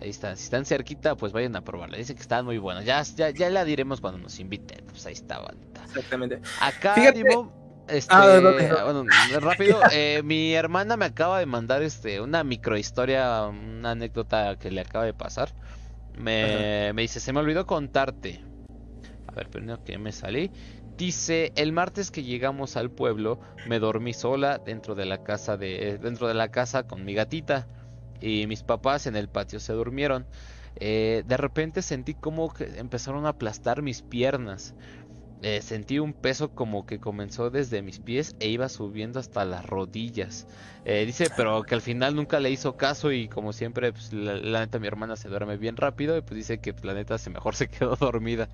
Ahí 0.00 0.10
está, 0.10 0.34
si 0.34 0.44
están 0.44 0.64
cerquita, 0.64 1.16
pues 1.16 1.32
vayan 1.32 1.54
a 1.54 1.62
probarla. 1.62 1.96
Dice 1.96 2.14
que 2.16 2.20
están 2.22 2.44
muy 2.44 2.58
buenos. 2.58 2.84
Ya, 2.84 3.00
ya, 3.02 3.30
ya 3.30 3.48
la 3.48 3.64
diremos 3.64 4.00
cuando 4.00 4.18
nos 4.18 4.40
inviten. 4.40 4.84
Pues 4.86 5.06
ahí 5.06 5.12
está, 5.12 5.38
bandita. 5.38 5.84
Exactamente. 5.84 6.40
Acá, 6.60 6.94
Fíjate- 6.94 7.22
este, 7.90 8.14
Ah, 8.14 8.40
no, 8.40 8.52
no, 8.52 8.52
no. 8.52 8.84
bueno, 8.84 9.10
rápido, 9.40 9.80
eh, 9.92 10.22
mi 10.24 10.54
hermana 10.54 10.96
me 10.96 11.04
acaba 11.04 11.38
de 11.38 11.46
mandar 11.46 11.82
este 11.82 12.20
una 12.20 12.44
microhistoria, 12.44 13.42
una 13.46 13.92
anécdota 13.92 14.56
que 14.56 14.70
le 14.70 14.80
acaba 14.80 15.04
de 15.04 15.14
pasar. 15.14 15.52
Me, 16.18 16.92
me 16.92 17.02
dice, 17.02 17.20
se 17.20 17.32
me 17.32 17.40
olvidó 17.40 17.66
contarte. 17.66 18.40
A 19.26 19.32
ver, 19.32 19.48
primero 19.48 19.82
que 19.84 19.96
me 19.98 20.12
salí. 20.12 20.50
Dice, 20.96 21.52
el 21.56 21.72
martes 21.72 22.10
que 22.10 22.22
llegamos 22.22 22.76
al 22.76 22.90
pueblo, 22.90 23.40
me 23.66 23.78
dormí 23.78 24.12
sola 24.12 24.58
dentro 24.58 24.94
de 24.94 25.06
la 25.06 25.22
casa 25.22 25.56
de, 25.56 25.98
dentro 25.98 26.28
de 26.28 26.34
la 26.34 26.50
casa 26.50 26.82
con 26.82 27.04
mi 27.04 27.14
gatita. 27.14 27.66
Y 28.20 28.46
mis 28.46 28.62
papás 28.62 29.06
en 29.06 29.16
el 29.16 29.28
patio 29.28 29.60
se 29.60 29.72
durmieron. 29.72 30.26
Eh, 30.76 31.24
de 31.26 31.36
repente 31.36 31.82
sentí 31.82 32.14
como 32.14 32.52
que 32.52 32.64
empezaron 32.78 33.24
a 33.26 33.30
aplastar 33.30 33.80
mis 33.82 34.02
piernas. 34.02 34.74
Eh, 35.42 35.62
sentí 35.62 35.98
un 35.98 36.12
peso 36.12 36.50
como 36.50 36.84
que 36.84 37.00
comenzó 37.00 37.48
desde 37.48 37.80
mis 37.80 37.98
pies 37.98 38.36
e 38.40 38.48
iba 38.48 38.68
subiendo 38.68 39.18
hasta 39.18 39.44
las 39.46 39.64
rodillas. 39.64 40.46
Eh, 40.84 41.04
dice, 41.06 41.28
pero 41.36 41.62
que 41.62 41.74
al 41.74 41.80
final 41.80 42.14
nunca 42.14 42.40
le 42.40 42.50
hizo 42.50 42.76
caso 42.76 43.10
y 43.10 43.28
como 43.28 43.54
siempre, 43.54 43.92
pues, 43.92 44.12
la, 44.12 44.34
la 44.34 44.60
neta 44.60 44.78
mi 44.78 44.86
hermana 44.86 45.16
se 45.16 45.28
duerme 45.28 45.56
bien 45.56 45.78
rápido 45.78 46.16
y 46.18 46.20
pues 46.20 46.34
dice 46.34 46.60
que 46.60 46.74
pues, 46.74 46.84
la 46.84 46.92
neta 46.92 47.16
se 47.16 47.30
mejor 47.30 47.56
se 47.56 47.68
quedó 47.70 47.96
dormida. 47.96 48.50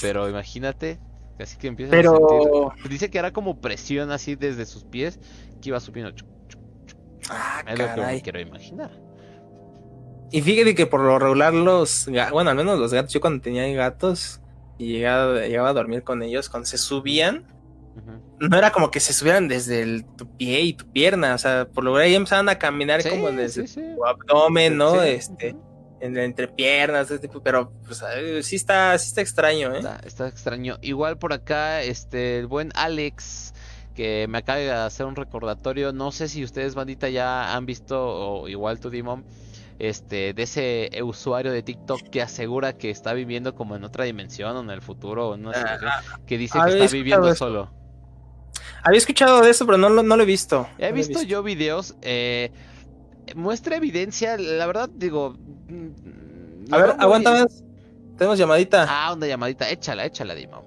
Pero 0.00 0.28
imagínate, 0.28 0.98
así 1.38 1.58
que 1.58 1.68
empieza 1.68 1.94
a 1.94 2.02
sentir... 2.02 2.18
Pero, 2.18 2.72
Dice 2.88 3.10
que 3.10 3.18
era 3.18 3.32
como 3.32 3.60
presión 3.60 4.10
así 4.10 4.34
desde 4.34 4.64
sus 4.64 4.84
pies 4.84 5.20
que 5.60 5.68
iba 5.68 5.80
subiendo. 5.80 6.12
chuc, 6.12 6.28
chuc, 6.48 6.60
ah, 7.28 7.62
Es 7.68 7.78
lo 7.78 7.94
que 7.94 8.00
me 8.00 8.22
quiero 8.22 8.40
imaginar. 8.40 8.90
Y 10.30 10.40
fíjate 10.40 10.74
que 10.74 10.86
por 10.86 11.00
lo 11.00 11.18
regular 11.18 11.52
los, 11.52 12.08
bueno, 12.32 12.48
al 12.48 12.56
menos 12.56 12.78
los 12.78 12.94
gatos, 12.94 13.12
yo 13.12 13.20
cuando 13.20 13.42
tenía 13.42 13.70
gatos 13.74 14.41
y 14.82 14.92
llegaba, 14.92 15.46
llegaba 15.46 15.68
a 15.68 15.72
dormir 15.72 16.02
con 16.02 16.22
ellos, 16.22 16.48
cuando 16.48 16.66
se 16.66 16.78
subían, 16.78 17.46
no 18.40 18.56
era 18.56 18.72
como 18.72 18.90
que 18.90 19.00
se 19.00 19.12
subieran 19.12 19.48
desde 19.48 19.82
el, 19.82 20.04
tu 20.04 20.26
pie 20.36 20.60
y 20.62 20.72
tu 20.72 20.90
pierna, 20.90 21.34
o 21.34 21.38
sea, 21.38 21.68
por 21.68 21.84
lo 21.84 21.96
ya 21.98 22.06
empezaban 22.06 22.48
a 22.48 22.58
caminar 22.58 23.02
Sí, 23.02 23.10
como 23.10 23.30
desde 23.30 23.66
sí, 23.66 23.74
sí. 23.74 23.94
tu 23.94 24.04
abdomen, 24.04 24.76
¿no? 24.76 25.02
Este, 25.02 25.54
en, 26.00 26.16
entre 26.18 26.48
piernas, 26.48 27.10
ese 27.10 27.20
tipo, 27.20 27.40
pero 27.42 27.72
pues 27.86 28.02
sí 28.44 28.56
está, 28.56 28.98
sí 28.98 29.08
está 29.08 29.20
extraño, 29.20 29.72
¿eh? 29.74 29.78
Está, 29.78 30.00
está 30.04 30.28
extraño. 30.28 30.78
Igual 30.82 31.18
por 31.18 31.32
acá, 31.32 31.82
este, 31.82 32.40
el 32.40 32.46
buen 32.48 32.72
Alex, 32.74 33.54
que 33.94 34.26
me 34.28 34.38
acaba 34.38 34.58
de 34.58 34.72
hacer 34.72 35.06
un 35.06 35.14
recordatorio. 35.14 35.92
No 35.92 36.10
sé 36.10 36.28
si 36.28 36.42
ustedes, 36.42 36.74
bandita, 36.74 37.08
ya 37.08 37.54
han 37.54 37.66
visto, 37.66 38.02
o 38.04 38.48
igual 38.48 38.80
tú, 38.80 38.90
Dimon, 38.90 39.24
este, 39.78 40.32
de 40.34 40.42
ese 40.42 40.90
usuario 41.02 41.52
de 41.52 41.62
TikTok 41.62 42.02
que 42.10 42.22
asegura 42.22 42.72
que 42.74 42.90
está 42.90 43.12
viviendo 43.14 43.54
como 43.54 43.74
en 43.76 43.84
otra 43.84 44.04
dimensión 44.04 44.56
o 44.56 44.60
en 44.60 44.70
el 44.70 44.82
futuro 44.82 45.28
o 45.30 45.34
en 45.34 45.46
una 45.46 45.58
situación, 45.58 45.90
que 46.26 46.38
dice 46.38 46.58
que 46.64 46.78
está 46.84 46.92
viviendo 46.96 47.28
eso. 47.28 47.36
solo. 47.46 47.70
Había 48.84 48.98
escuchado 48.98 49.40
de 49.42 49.50
eso, 49.50 49.64
pero 49.66 49.78
no, 49.78 49.88
lo- 49.88 50.02
no 50.02 50.16
lo 50.16 50.22
he 50.22 50.26
visto. 50.26 50.68
He 50.78 50.90
no 50.90 50.96
visto 50.96 51.22
yo 51.22 51.42
videos, 51.42 51.94
eh, 52.02 52.50
muestra 53.34 53.76
evidencia, 53.76 54.36
la 54.36 54.66
verdad, 54.66 54.88
digo. 54.92 55.36
mm, 55.68 56.72
A 56.72 56.76
ver, 56.78 56.86
muy- 56.94 57.04
aguántame. 57.04 57.46
Tenemos 58.18 58.38
llamadita. 58.38 58.86
Ah, 58.88 59.12
una 59.14 59.26
llamadita, 59.26 59.68
échala, 59.70 60.04
échala, 60.04 60.34
Dimon. 60.34 60.64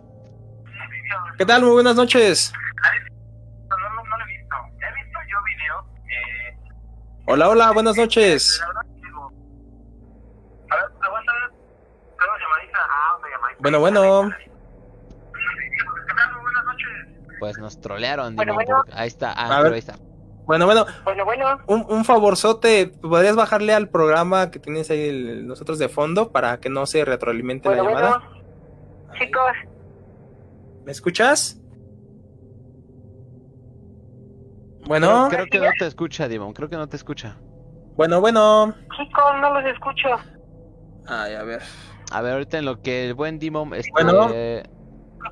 ¿Qué 1.38 1.45
tal? 1.45 1.61
Muy 1.64 1.72
buenas 1.72 1.95
noches. 1.95 2.52
No, 3.69 3.77
no, 3.77 4.03
no 4.03 4.18
lo 4.18 4.23
he 4.23 4.27
visto. 4.27 4.56
He 4.80 5.03
visto 5.03 5.19
yo 5.30 5.38
videos. 5.45 5.86
Eh, 6.10 6.57
Hola, 7.27 7.49
hola, 7.49 7.72
buenas 7.72 7.95
noches. 7.98 8.60
la 8.60 8.68
verdad, 8.68 8.82
digo. 9.03 9.32
A 10.69 10.76
ver, 10.76 10.86
aguántame. 11.02 11.40
Tengo 11.49 12.34
llamadita. 12.40 12.80
Ah, 12.82 13.18
una 13.19 13.30
llamadita. 13.30 13.44
Bueno, 13.60 13.80
bueno. 13.80 14.30
pues 17.40 17.57
nos 17.57 17.80
trolearon. 17.80 18.36
Bueno, 18.36 18.53
Dimon, 18.53 18.65
bueno. 18.65 18.84
Ahí 18.94 19.07
está, 19.07 19.32
ah, 19.32 19.45
A 19.45 19.49
pero 19.57 19.64
ver. 19.64 19.73
ahí 19.73 19.80
está. 19.80 19.98
Bueno, 20.45 20.65
bueno, 20.65 20.86
Bueno, 21.03 21.26
bueno, 21.26 21.60
un, 21.68 21.86
un 21.90 22.06
favorzote, 22.06 22.91
¿podrías 23.02 23.36
bajarle 23.36 23.73
al 23.73 23.90
programa 23.90 24.52
que 24.52 24.60
tienes 24.60 24.90
ahí 24.91 25.10
el- 25.10 25.48
nosotros 25.48 25.80
de 25.80 25.90
fondo 25.90 26.32
para 26.32 26.60
que 26.60 26.69
no 26.69 26.86
se 26.86 27.03
retroalimente 27.03 27.68
bueno, 27.68 27.84
la 27.84 27.90
llamada? 27.90 28.18
bueno. 28.19 29.19
Chicos, 29.19 29.52
¿Me 30.86 30.91
escuchas? 30.91 31.60
Bueno, 34.86 35.27
Creo, 35.30 35.45
creo 35.48 35.61
que 35.61 35.68
no 35.68 35.72
te 35.80 35.88
escucha, 35.88 36.27
Dimon, 36.27 36.53
creo 36.53 36.69
que 36.69 36.76
no 36.77 36.88
te 36.88 36.95
escucha. 36.95 37.38
bueno, 37.95 38.22
bueno. 38.22 38.76
chicos, 38.95 39.23
no 39.41 39.60
los 39.60 39.65
escucho. 39.73 40.10
Ay, 41.07 41.34
a 41.34 41.44
ver. 41.44 41.64
A 42.15 42.21
ver, 42.21 42.33
ahorita 42.33 42.57
en 42.59 42.65
lo 42.65 42.81
que 42.81 43.05
el 43.07 43.13
buen 43.13 43.39
Dimon... 43.39 43.73
Este, 43.73 43.91
Bueno. 43.91 44.29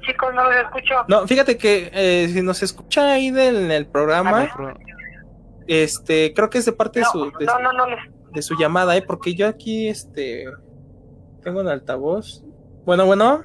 Chicos, 0.06 0.34
no 0.34 0.44
los 0.44 0.56
escucho. 0.56 0.96
No, 1.08 1.26
fíjate 1.28 1.58
que 1.58 1.90
eh, 1.94 2.28
si 2.34 2.42
nos 2.42 2.62
escucha 2.64 3.14
ahí 3.14 3.30
del 3.32 3.70
el 3.72 3.86
programa, 3.88 4.52
pro- 4.54 4.74
este, 5.68 6.34
creo 6.34 6.50
que 6.50 6.58
es 6.58 6.66
de 6.66 6.74
parte 6.74 7.00
de 7.00 7.06
su, 7.06 7.32
de, 7.40 7.46
no, 7.46 7.54
su- 7.54 7.60
no, 7.62 7.72
no 7.74 7.88
les... 7.88 8.00
de 8.34 8.42
su 8.42 8.56
llamada, 8.58 8.98
¿eh? 8.98 9.02
Porque 9.02 9.34
yo 9.36 9.48
aquí, 9.48 9.88
este, 9.88 10.46
tengo 11.42 11.62
en 11.62 11.68
altavoz. 11.70 12.44
Bueno, 12.86 13.06
bueno. 13.06 13.44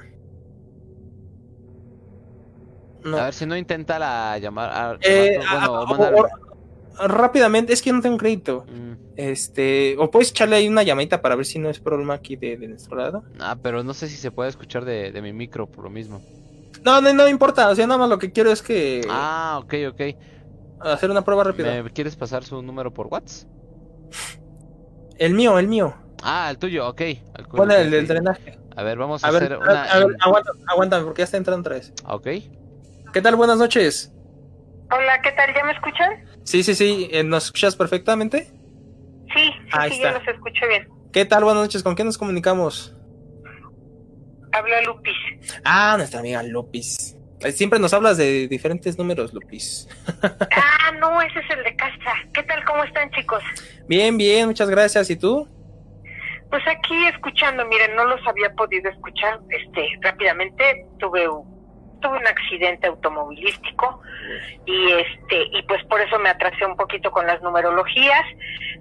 No. 3.05 3.17
A 3.17 3.23
ver 3.25 3.33
si 3.33 3.45
no 3.45 3.55
intenta 3.55 3.97
la 3.99 4.37
llamar. 4.39 4.69
a- 4.73 4.97
Eh, 5.01 5.37
bueno, 5.37 5.49
a- 5.51 5.69
o 5.69 5.75
a- 5.75 6.09
o- 6.09 6.27
rápidamente, 6.97 7.73
es 7.73 7.81
que 7.81 7.91
no 7.93 8.01
tengo 8.01 8.17
crédito. 8.17 8.65
Mm, 8.67 8.93
Este, 9.15 9.95
o 9.99 10.09
puedes 10.09 10.29
echarle 10.29 10.55
ahí 10.55 10.67
una 10.67 10.83
llamadita 10.83 11.21
para 11.21 11.35
ver 11.35 11.45
si 11.45 11.59
no 11.59 11.69
es 11.69 11.79
problema 11.79 12.13
aquí 12.13 12.35
de, 12.37 12.57
de 12.57 12.67
nuestro 12.69 12.97
lado. 12.97 13.23
Ah, 13.39 13.57
pero 13.61 13.83
no 13.83 13.93
sé 13.93 14.07
si 14.07 14.15
se 14.15 14.31
puede 14.31 14.49
escuchar 14.49 14.85
de, 14.85 15.11
de 15.11 15.21
mi 15.21 15.33
micro 15.33 15.67
por 15.67 15.83
lo 15.83 15.89
mismo. 15.89 16.21
No, 16.85 17.01
no, 17.01 17.11
no 17.13 17.27
importa, 17.27 17.67
o 17.69 17.75
sea, 17.75 17.85
nada 17.87 17.97
más 17.99 18.09
lo 18.09 18.17
que 18.19 18.31
quiero 18.31 18.51
es 18.51 18.61
que 18.61 19.01
Ah, 19.09 19.59
ok, 19.61 19.73
ok. 19.89 20.01
hacer 20.79 21.11
una 21.11 21.23
prueba 21.23 21.43
rápida. 21.43 21.83
¿Me 21.83 21.89
quieres 21.89 22.15
pasar 22.15 22.45
su 22.45 22.61
número 22.61 22.91
por 22.91 23.07
WhatsApp? 23.07 23.49
El 25.17 25.33
mío, 25.33 25.59
el 25.59 25.67
mío. 25.67 25.97
Ah, 26.23 26.47
el 26.49 26.57
tuyo, 26.57 26.87
ok. 26.87 27.01
El 27.01 27.47
cu- 27.49 27.57
Pon 27.57 27.71
el 27.71 27.91
del 27.91 28.07
drenaje. 28.07 28.57
A 28.75 28.83
ver, 28.83 28.97
vamos 28.97 29.21
a, 29.23 29.27
A 29.27 29.31
ver, 29.31 29.43
hacer 29.43 29.57
una. 29.57 29.83
a 29.83 29.99
ver, 29.99 30.07
en- 30.11 30.15
aguanta, 30.21 30.51
aguántame, 30.67 31.03
porque 31.05 31.19
ya 31.19 31.25
está 31.25 31.35
entrando 31.37 31.61
otra 31.61 31.75
vez. 31.75 31.91
Ok. 32.05 32.27
¿Qué 33.11 33.21
tal? 33.21 33.35
Buenas 33.35 33.57
noches. 33.57 34.13
Hola, 34.91 35.21
¿qué 35.21 35.31
tal? 35.33 35.53
¿Ya 35.53 35.63
me 35.65 35.73
escuchan? 35.73 36.09
Sí, 36.43 36.63
sí, 36.63 36.73
sí, 36.75 37.09
eh, 37.11 37.23
¿nos 37.23 37.45
escuchas 37.45 37.75
perfectamente? 37.75 38.47
Sí, 39.33 39.51
sí, 39.51 39.53
Ahí 39.71 39.91
sí, 39.91 39.99
ya 40.01 40.09
está. 40.09 40.19
los 40.19 40.27
escucho 40.27 40.67
bien. 40.67 40.87
¿Qué 41.11 41.25
tal? 41.25 41.43
Buenas 41.43 41.63
noches, 41.63 41.83
¿con 41.83 41.95
quién 41.95 42.07
nos 42.07 42.17
comunicamos? 42.17 42.95
Habla 44.51 44.81
Lupis. 44.81 45.15
Ah, 45.63 45.93
nuestra 45.97 46.19
amiga 46.21 46.41
Lupis. 46.43 47.15
Eh, 47.41 47.51
Siempre 47.51 47.79
nos 47.79 47.93
hablas 47.93 48.17
de 48.17 48.47
diferentes 48.47 48.97
números, 48.97 49.33
Lupis. 49.33 49.87
Ah, 50.51 50.91
no, 50.99 51.21
ese 51.21 51.39
es 51.39 51.49
el 51.55 51.63
de 51.63 51.75
casa. 51.75 52.13
¿Qué 52.33 52.41
tal? 52.43 52.65
¿Cómo 52.65 52.83
están, 52.83 53.09
chicos? 53.11 53.43
Bien, 53.87 54.17
bien, 54.17 54.47
muchas 54.47 54.69
gracias. 54.69 55.09
¿Y 55.11 55.15
tú? 55.15 55.47
Pues 56.49 56.63
aquí 56.67 57.05
escuchando, 57.05 57.63
miren, 57.67 57.95
no 57.95 58.05
los 58.05 58.19
había 58.27 58.51
podido 58.55 58.89
escuchar 58.89 59.39
este 59.49 59.87
rápidamente. 60.01 60.87
Tuve 60.97 61.29
un, 61.29 61.58
tuve 61.99 62.17
un 62.17 62.27
accidente 62.27 62.87
automovilístico 62.87 64.01
y 64.65 64.91
este 64.91 65.43
y 65.51 65.63
pues 65.63 65.83
por 65.85 66.01
eso 66.01 66.19
me 66.19 66.29
atrasé 66.29 66.65
un 66.65 66.75
poquito 66.75 67.11
con 67.11 67.25
las 67.25 67.41
numerologías, 67.41 68.25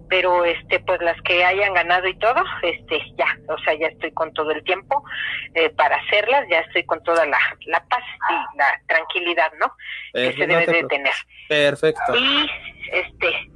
pero 0.09 0.45
este 0.45 0.81
pues 0.81 1.01
las 1.01 1.21
que 1.23 1.45
hayan 1.45 1.75
ganado 1.75 2.09
y 2.09 2.19
todo, 2.19 2.43
este 2.63 3.01
ya, 3.17 3.27
o 3.49 3.59
sea, 3.59 3.75
ya 3.75 3.89
estoy 3.89 4.13
con 4.13 4.33
todo 4.35 4.51
el 4.51 4.63
tiempo 4.65 5.05
eh, 5.55 5.71
para 5.71 5.97
hacerlas, 5.97 6.47
ya 6.51 6.61
estoy 6.61 6.85
con 6.85 7.03
toda 7.03 7.27
la, 7.27 7.39
la 7.67 7.85
paz 7.85 8.05
y 8.31 8.59
la 8.59 8.81
tranquilidad, 8.87 9.53
¿no? 9.59 9.73
que 10.13 10.33
se 10.33 10.47
debe 10.47 10.67
de 10.67 10.85
tener. 10.85 11.15
Perfecto. 11.49 12.17
Y 12.17 12.51
este, 12.93 13.51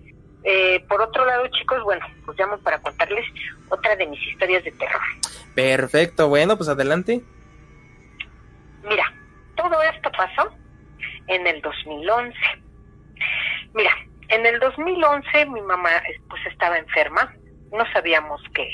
eh, 0.45 0.85
por 0.89 1.01
otro 1.01 1.25
lado, 1.25 1.47
chicos, 1.49 1.83
bueno, 1.85 2.05
pues 2.25 2.39
llamo 2.39 2.59
para 2.59 2.81
contarles 2.81 3.25
otra 3.69 3.97
de 3.97 4.07
mis 4.07 4.21
historias 4.29 4.65
de 4.65 4.73
terror. 4.73 5.01
Perfecto, 5.55 6.29
bueno, 6.29 6.57
pues 6.57 6.69
adelante. 6.69 7.23
Mira, 8.89 9.13
todo 9.55 9.83
esto 9.83 10.11
pasó 10.13 10.53
en 11.27 11.47
el 11.47 11.61
2011. 11.63 12.37
Mira, 13.75 13.93
en 14.29 14.47
el 14.47 14.59
2011 14.61 15.47
mi 15.47 15.61
mamá 15.63 15.97
eh, 15.97 16.17
pues 16.29 16.45
estaba 16.47 16.79
enferma, 16.79 17.31
no 17.71 17.85
sabíamos 17.93 18.41
qué. 18.55 18.69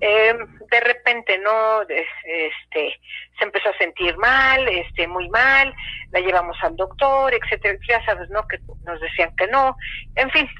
Eh, 0.00 0.34
de 0.70 0.80
repente 0.80 1.38
no, 1.38 1.82
Es- 1.82 2.06
este, 2.24 3.00
se 3.38 3.44
empezó 3.44 3.70
a 3.70 3.78
sentir 3.78 4.16
mal, 4.18 4.66
este, 4.68 5.06
muy 5.06 5.28
mal, 5.28 5.74
la 6.10 6.20
llevamos 6.20 6.56
al 6.62 6.76
doctor, 6.76 7.32
etcétera, 7.34 7.78
ya 7.88 8.04
sabes, 8.04 8.28
¿no? 8.30 8.46
Que 8.46 8.58
nos 8.84 9.00
decían 9.00 9.32
que 9.36 9.46
no, 9.46 9.76
en 10.16 10.30
fin. 10.30 10.50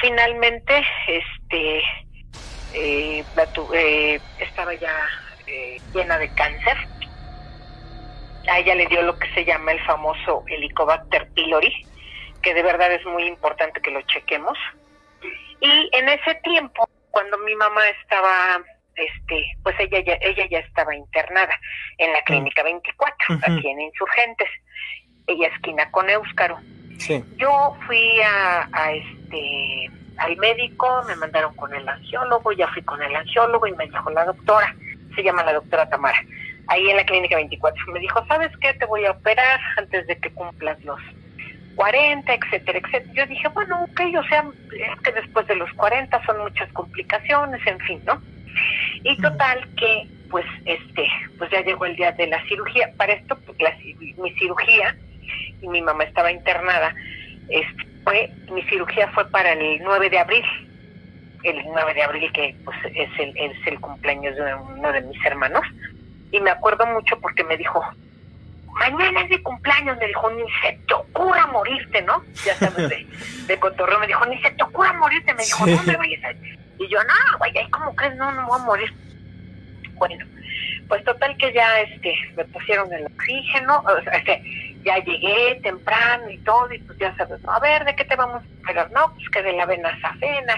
Finalmente, 0.00 0.86
este, 1.06 1.82
eh, 2.70 3.26
la 3.34 3.46
tu- 3.52 3.72
eh, 3.74 4.22
estaba 4.38 4.74
ya 4.74 5.06
eh, 5.46 5.82
llena 5.92 6.16
de 6.18 6.32
cáncer. 6.32 6.76
A 8.50 8.58
ella 8.58 8.74
le 8.74 8.86
dio 8.86 9.02
lo 9.02 9.18
que 9.18 9.32
se 9.32 9.44
llama 9.44 9.72
el 9.72 9.80
famoso 9.84 10.44
Helicobacter 10.48 11.28
pylori, 11.34 11.86
que 12.42 12.54
de 12.54 12.62
verdad 12.62 12.92
es 12.92 13.04
muy 13.06 13.24
importante 13.24 13.80
que 13.80 13.90
lo 13.90 14.02
chequemos. 14.02 14.58
Y 15.60 15.90
en 15.92 16.08
ese 16.08 16.34
tiempo, 16.42 16.88
cuando 17.10 17.38
mi 17.38 17.54
mamá 17.54 17.80
estaba, 18.02 18.60
este, 18.94 19.44
pues 19.62 19.76
ella 19.78 20.00
ya, 20.00 20.18
ella 20.20 20.46
ya 20.50 20.58
estaba 20.58 20.94
internada 20.94 21.54
en 21.98 22.12
la 22.12 22.22
clínica 22.22 22.62
24, 22.62 23.34
Ujú. 23.34 23.44
aquí 23.44 23.68
en 23.68 23.80
Insurgentes, 23.80 24.48
ella 25.26 25.48
esquina 25.48 25.90
con 25.90 26.08
Éuscaro. 26.10 26.58
Sí. 26.98 27.22
Yo 27.36 27.76
fui 27.86 28.20
a, 28.22 28.68
a 28.72 28.92
este 28.92 29.90
al 30.20 30.36
médico, 30.36 31.02
me 31.06 31.16
mandaron 31.16 31.54
con 31.56 31.74
el 31.74 31.88
angiólogo, 31.88 32.52
ya 32.52 32.68
fui 32.68 32.82
con 32.82 33.02
el 33.02 33.14
angiólogo 33.16 33.66
y 33.66 33.72
me 33.72 33.86
dijo 33.86 34.10
la 34.10 34.26
doctora, 34.26 34.74
se 35.14 35.22
llama 35.22 35.42
la 35.44 35.54
doctora 35.54 35.88
Tamara, 35.88 36.22
ahí 36.70 36.88
en 36.88 36.96
la 36.96 37.04
clínica 37.04 37.36
24, 37.36 37.92
me 37.92 38.00
dijo, 38.00 38.24
¿sabes 38.26 38.50
qué? 38.60 38.72
Te 38.74 38.86
voy 38.86 39.04
a 39.04 39.10
operar 39.10 39.60
antes 39.76 40.06
de 40.06 40.16
que 40.16 40.30
cumplas 40.30 40.82
los 40.84 41.00
40, 41.74 42.32
etcétera, 42.32 42.78
etcétera. 42.78 43.12
Yo 43.12 43.26
dije, 43.26 43.48
bueno, 43.48 43.82
ok, 43.84 44.00
o 44.18 44.24
sea, 44.24 44.44
es 44.72 45.00
que 45.00 45.12
después 45.12 45.46
de 45.48 45.56
los 45.56 45.72
40 45.74 46.24
son 46.24 46.38
muchas 46.42 46.72
complicaciones, 46.72 47.60
en 47.66 47.78
fin, 47.80 48.00
¿no? 48.06 48.22
Y 49.02 49.16
total 49.20 49.68
que, 49.76 50.06
pues, 50.30 50.46
este, 50.64 51.08
pues 51.38 51.50
ya 51.50 51.60
llegó 51.62 51.86
el 51.86 51.96
día 51.96 52.12
de 52.12 52.28
la 52.28 52.40
cirugía. 52.46 52.92
Para 52.96 53.14
esto, 53.14 53.36
pues, 53.46 53.58
la 53.60 53.76
mi 54.22 54.30
cirugía, 54.34 54.94
y 55.60 55.68
mi 55.68 55.82
mamá 55.82 56.04
estaba 56.04 56.30
internada, 56.30 56.94
este, 57.48 57.84
fue, 58.04 58.30
mi 58.52 58.62
cirugía 58.64 59.08
fue 59.08 59.28
para 59.30 59.52
el 59.52 59.80
9 59.82 60.08
de 60.08 60.18
abril, 60.18 60.44
el 61.42 61.62
9 61.64 61.94
de 61.94 62.02
abril 62.02 62.32
que 62.32 62.54
pues 62.64 62.76
es 62.94 63.08
el, 63.18 63.36
es 63.36 63.66
el 63.66 63.80
cumpleaños 63.80 64.36
de 64.36 64.54
uno 64.54 64.92
de 64.92 65.00
mis 65.02 65.24
hermanos, 65.24 65.64
y 66.32 66.40
me 66.40 66.50
acuerdo 66.50 66.86
mucho 66.86 67.18
porque 67.20 67.44
me 67.44 67.56
dijo, 67.56 67.84
mañana 68.78 69.22
es 69.22 69.30
mi 69.30 69.38
cumpleaños, 69.38 69.98
me 69.98 70.06
dijo, 70.06 70.30
ni 70.30 70.42
se 70.62 70.78
te 70.86 70.94
ocurra 70.94 71.46
morirte, 71.48 72.02
¿no? 72.02 72.22
Ya 72.44 72.54
sabes, 72.54 72.88
de, 72.88 73.06
de 73.46 73.58
cotorreo, 73.58 73.98
me 74.00 74.06
dijo, 74.06 74.24
ni 74.26 74.40
se 74.40 74.50
te 74.50 74.62
ocurra 74.62 74.92
morirte, 74.94 75.34
me 75.34 75.44
dijo, 75.44 75.64
Sí. 75.66 75.74
no 75.74 75.82
me 75.82 75.96
vayas 75.96 76.24
a... 76.24 76.32
Y 76.32 76.88
yo, 76.88 76.98
no, 77.04 77.38
güey, 77.38 77.56
ay, 77.58 77.68
¿cómo 77.70 77.94
crees? 77.94 78.16
No, 78.16 78.32
no 78.32 78.46
voy 78.46 78.58
a 78.60 78.64
morir. 78.64 78.94
Bueno, 79.94 80.24
pues 80.88 81.04
total 81.04 81.36
que 81.36 81.52
ya 81.52 81.80
este 81.80 82.14
me 82.36 82.44
pusieron 82.46 82.90
el 82.92 83.04
oxígeno, 83.06 83.80
o 83.86 84.02
sea, 84.02 84.14
este, 84.14 84.42
ya 84.82 84.96
llegué 84.98 85.60
temprano 85.62 86.30
y 86.30 86.38
todo, 86.38 86.72
y 86.72 86.78
pues 86.78 86.98
ya 86.98 87.14
sabes, 87.16 87.40
¿no? 87.42 87.52
a 87.52 87.60
ver, 87.60 87.84
¿de 87.84 87.94
qué 87.94 88.04
te 88.06 88.16
vamos 88.16 88.42
a 88.42 88.62
operar? 88.62 88.90
No, 88.92 89.12
pues 89.14 89.28
que 89.28 89.42
de 89.42 89.52
la 89.52 89.66
vena 89.66 89.90
safena, 90.00 90.54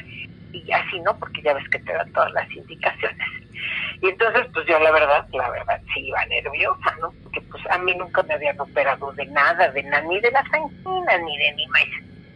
y 0.52 0.72
así, 0.72 1.00
¿no? 1.00 1.16
Porque 1.18 1.42
ya 1.42 1.54
ves 1.54 1.68
que 1.68 1.78
te 1.80 1.92
dan 1.92 2.12
todas 2.12 2.32
las 2.32 2.50
indicaciones. 2.50 3.28
Y 4.00 4.08
entonces, 4.08 4.46
pues 4.52 4.66
yo 4.66 4.78
la 4.78 4.90
verdad, 4.90 5.26
la 5.32 5.50
verdad, 5.50 5.80
sí 5.94 6.00
iba 6.00 6.24
nerviosa, 6.26 6.96
¿no? 7.00 7.12
Porque 7.22 7.40
pues 7.42 7.62
a 7.70 7.78
mí 7.78 7.94
nunca 7.94 8.22
me 8.24 8.34
habían 8.34 8.58
operado 8.60 9.12
de 9.12 9.26
nada, 9.26 9.70
de 9.70 9.82
nada, 9.84 10.02
ni 10.02 10.20
de 10.20 10.30
las 10.30 10.44
anginas, 10.52 11.20
ni 11.24 11.38
de 11.38 11.52
ni 11.54 11.66
más. 11.68 11.82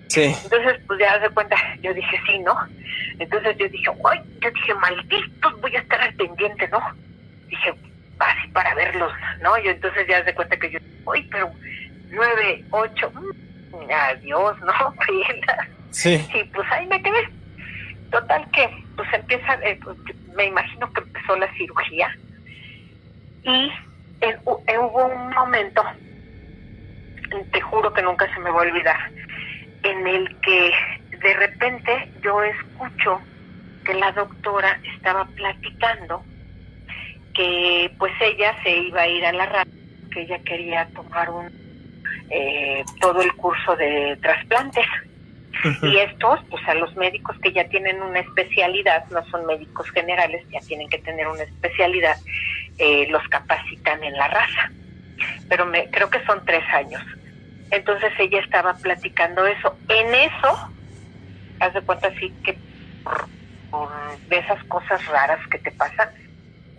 Sí. 0.08 0.34
Entonces, 0.44 0.80
pues 0.86 1.00
ya 1.00 1.18
de 1.18 1.28
cuenta, 1.30 1.56
yo 1.82 1.92
dije 1.92 2.20
sí, 2.26 2.38
¿no? 2.38 2.56
Entonces 3.18 3.56
yo 3.58 3.68
dije, 3.68 3.90
uy, 3.90 4.20
yo 4.40 4.50
dije, 4.50 4.74
malditos, 4.74 5.60
voy 5.60 5.76
a 5.76 5.80
estar 5.80 6.00
al 6.00 6.14
pendiente, 6.14 6.68
¿no? 6.68 6.80
Dije, 7.48 7.74
así 8.18 8.48
para 8.48 8.74
verlos, 8.74 9.12
¿no? 9.42 9.58
Yo 9.58 9.70
entonces 9.70 10.06
ya 10.06 10.22
de 10.22 10.34
cuenta 10.34 10.56
que 10.56 10.70
yo, 10.70 10.78
uy, 11.04 11.22
pero 11.30 11.50
nueve, 12.10 12.64
ocho, 12.70 13.10
mm, 13.10 13.90
adiós, 13.90 14.56
¿no? 14.60 14.72
Sí. 15.90 16.22
Y 16.34 16.44
pues 16.44 16.70
ahí 16.72 16.86
me 16.86 17.02
quedé. 17.02 17.26
Total 18.16 18.50
que, 18.50 18.66
pues 18.96 19.12
empieza, 19.12 19.54
eh, 19.62 19.78
pues, 19.84 19.98
me 20.34 20.46
imagino 20.46 20.90
que 20.90 21.02
empezó 21.02 21.36
la 21.36 21.52
cirugía. 21.52 22.16
Y 23.42 23.70
hubo 24.78 25.04
un 25.04 25.28
momento, 25.34 25.84
te 27.52 27.60
juro 27.60 27.92
que 27.92 28.00
nunca 28.00 28.26
se 28.32 28.40
me 28.40 28.50
va 28.50 28.60
a 28.60 28.62
olvidar, 28.62 28.96
en 29.82 30.06
el 30.06 30.34
que 30.40 30.72
de 31.18 31.34
repente 31.34 32.10
yo 32.22 32.42
escucho 32.42 33.20
que 33.84 33.92
la 33.92 34.10
doctora 34.12 34.80
estaba 34.96 35.26
platicando 35.26 36.24
que 37.34 37.92
pues 37.98 38.14
ella 38.22 38.56
se 38.62 38.78
iba 38.78 39.02
a 39.02 39.08
ir 39.08 39.26
a 39.26 39.32
la 39.34 39.44
radio, 39.44 39.72
que 40.10 40.22
ella 40.22 40.38
quería 40.38 40.88
tomar 40.94 41.28
un 41.28 41.50
eh, 42.30 42.82
todo 42.98 43.20
el 43.20 43.34
curso 43.34 43.76
de 43.76 44.18
trasplantes. 44.22 44.86
Y 45.82 45.96
estos, 45.98 46.40
pues 46.50 46.66
a 46.68 46.74
los 46.74 46.94
médicos 46.96 47.36
que 47.40 47.52
ya 47.52 47.68
tienen 47.68 48.02
una 48.02 48.20
especialidad, 48.20 49.04
no 49.10 49.24
son 49.26 49.46
médicos 49.46 49.90
generales, 49.90 50.44
ya 50.50 50.60
tienen 50.60 50.88
que 50.88 50.98
tener 50.98 51.26
una 51.26 51.42
especialidad, 51.42 52.16
eh, 52.78 53.06
los 53.10 53.26
capacitan 53.28 54.02
en 54.04 54.14
la 54.14 54.28
raza. 54.28 54.70
Pero 55.48 55.66
me, 55.66 55.90
creo 55.90 56.10
que 56.10 56.24
son 56.24 56.44
tres 56.44 56.64
años. 56.72 57.02
Entonces 57.70 58.12
ella 58.18 58.40
estaba 58.40 58.74
platicando 58.74 59.46
eso. 59.46 59.76
En 59.88 60.14
eso, 60.14 60.70
haz 61.60 61.74
de 61.74 61.80
cuenta 61.80 62.08
así 62.08 62.32
que 62.44 62.58
por 63.70 63.90
de 64.28 64.38
esas 64.38 64.62
cosas 64.64 65.04
raras 65.06 65.40
que 65.48 65.58
te 65.58 65.70
pasan, 65.72 66.08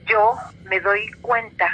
yo 0.06 0.36
me 0.64 0.80
doy 0.80 1.08
cuenta 1.22 1.70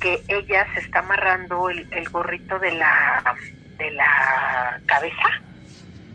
que 0.00 0.22
ella 0.28 0.66
se 0.74 0.80
está 0.80 1.00
amarrando 1.00 1.70
el, 1.70 1.86
el 1.92 2.08
gorrito 2.08 2.58
de 2.58 2.72
la 2.72 3.36
de 3.78 3.90
la 3.92 4.80
cabeza, 4.86 5.42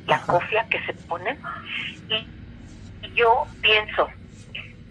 la 0.08 0.22
cofia 0.22 0.66
que 0.70 0.84
se 0.86 0.94
ponen, 0.94 1.38
y, 2.10 2.28
yo 3.16 3.46
pienso, 3.62 4.10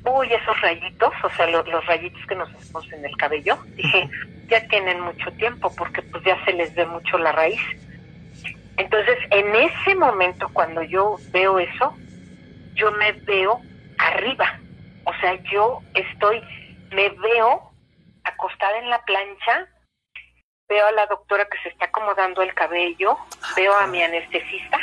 uy, 0.04 0.32
esos 0.32 0.60
rayitos, 0.60 1.12
o 1.22 1.30
sea, 1.30 1.46
lo- 1.48 1.64
los, 1.64 1.84
rayitos 1.86 2.24
que 2.26 2.34
nos 2.34 2.48
hacemos 2.54 2.92
en 2.92 3.04
el 3.04 3.16
cabello, 3.16 3.58
dije, 3.76 4.08
ya 4.48 4.66
tienen 4.68 5.00
mucho 5.00 5.30
tiempo 5.32 5.74
porque 5.76 6.02
pues 6.02 6.22
ya 6.24 6.42
se 6.44 6.52
les 6.52 6.74
ve 6.74 6.86
mucho 6.86 7.18
la 7.18 7.32
raíz. 7.32 7.60
Entonces, 8.76 9.16
en 9.30 9.54
ese 9.54 9.94
momento, 9.94 10.48
cuando 10.52 10.82
yo 10.82 11.16
veo 11.32 11.58
eso, 11.58 11.96
yo 12.74 12.92
me 12.92 13.12
veo 13.12 13.60
arriba. 13.98 14.60
O 15.04 15.14
sea, 15.20 15.34
yo 15.50 15.80
estoy, 15.94 16.42
me 16.90 17.08
veo 17.08 17.72
acostada 18.24 18.78
en 18.78 18.90
la 18.90 19.02
plancha, 19.04 19.66
veo 20.68 20.86
a 20.86 20.92
la 20.92 21.06
doctora 21.06 21.46
que 21.46 21.58
se 21.62 21.68
está 21.70 21.86
acomodando 21.86 22.42
el 22.42 22.52
cabello, 22.54 23.16
veo 23.56 23.74
a 23.78 23.86
mi 23.86 24.02
anestesista, 24.02 24.78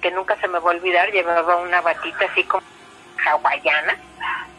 que 0.00 0.10
nunca 0.10 0.36
se 0.40 0.48
me 0.48 0.58
va 0.58 0.70
a 0.70 0.74
olvidar, 0.74 1.10
llevaba 1.10 1.56
una 1.56 1.80
batita 1.80 2.26
así 2.30 2.44
como 2.44 2.64
hawaiana, 3.26 3.96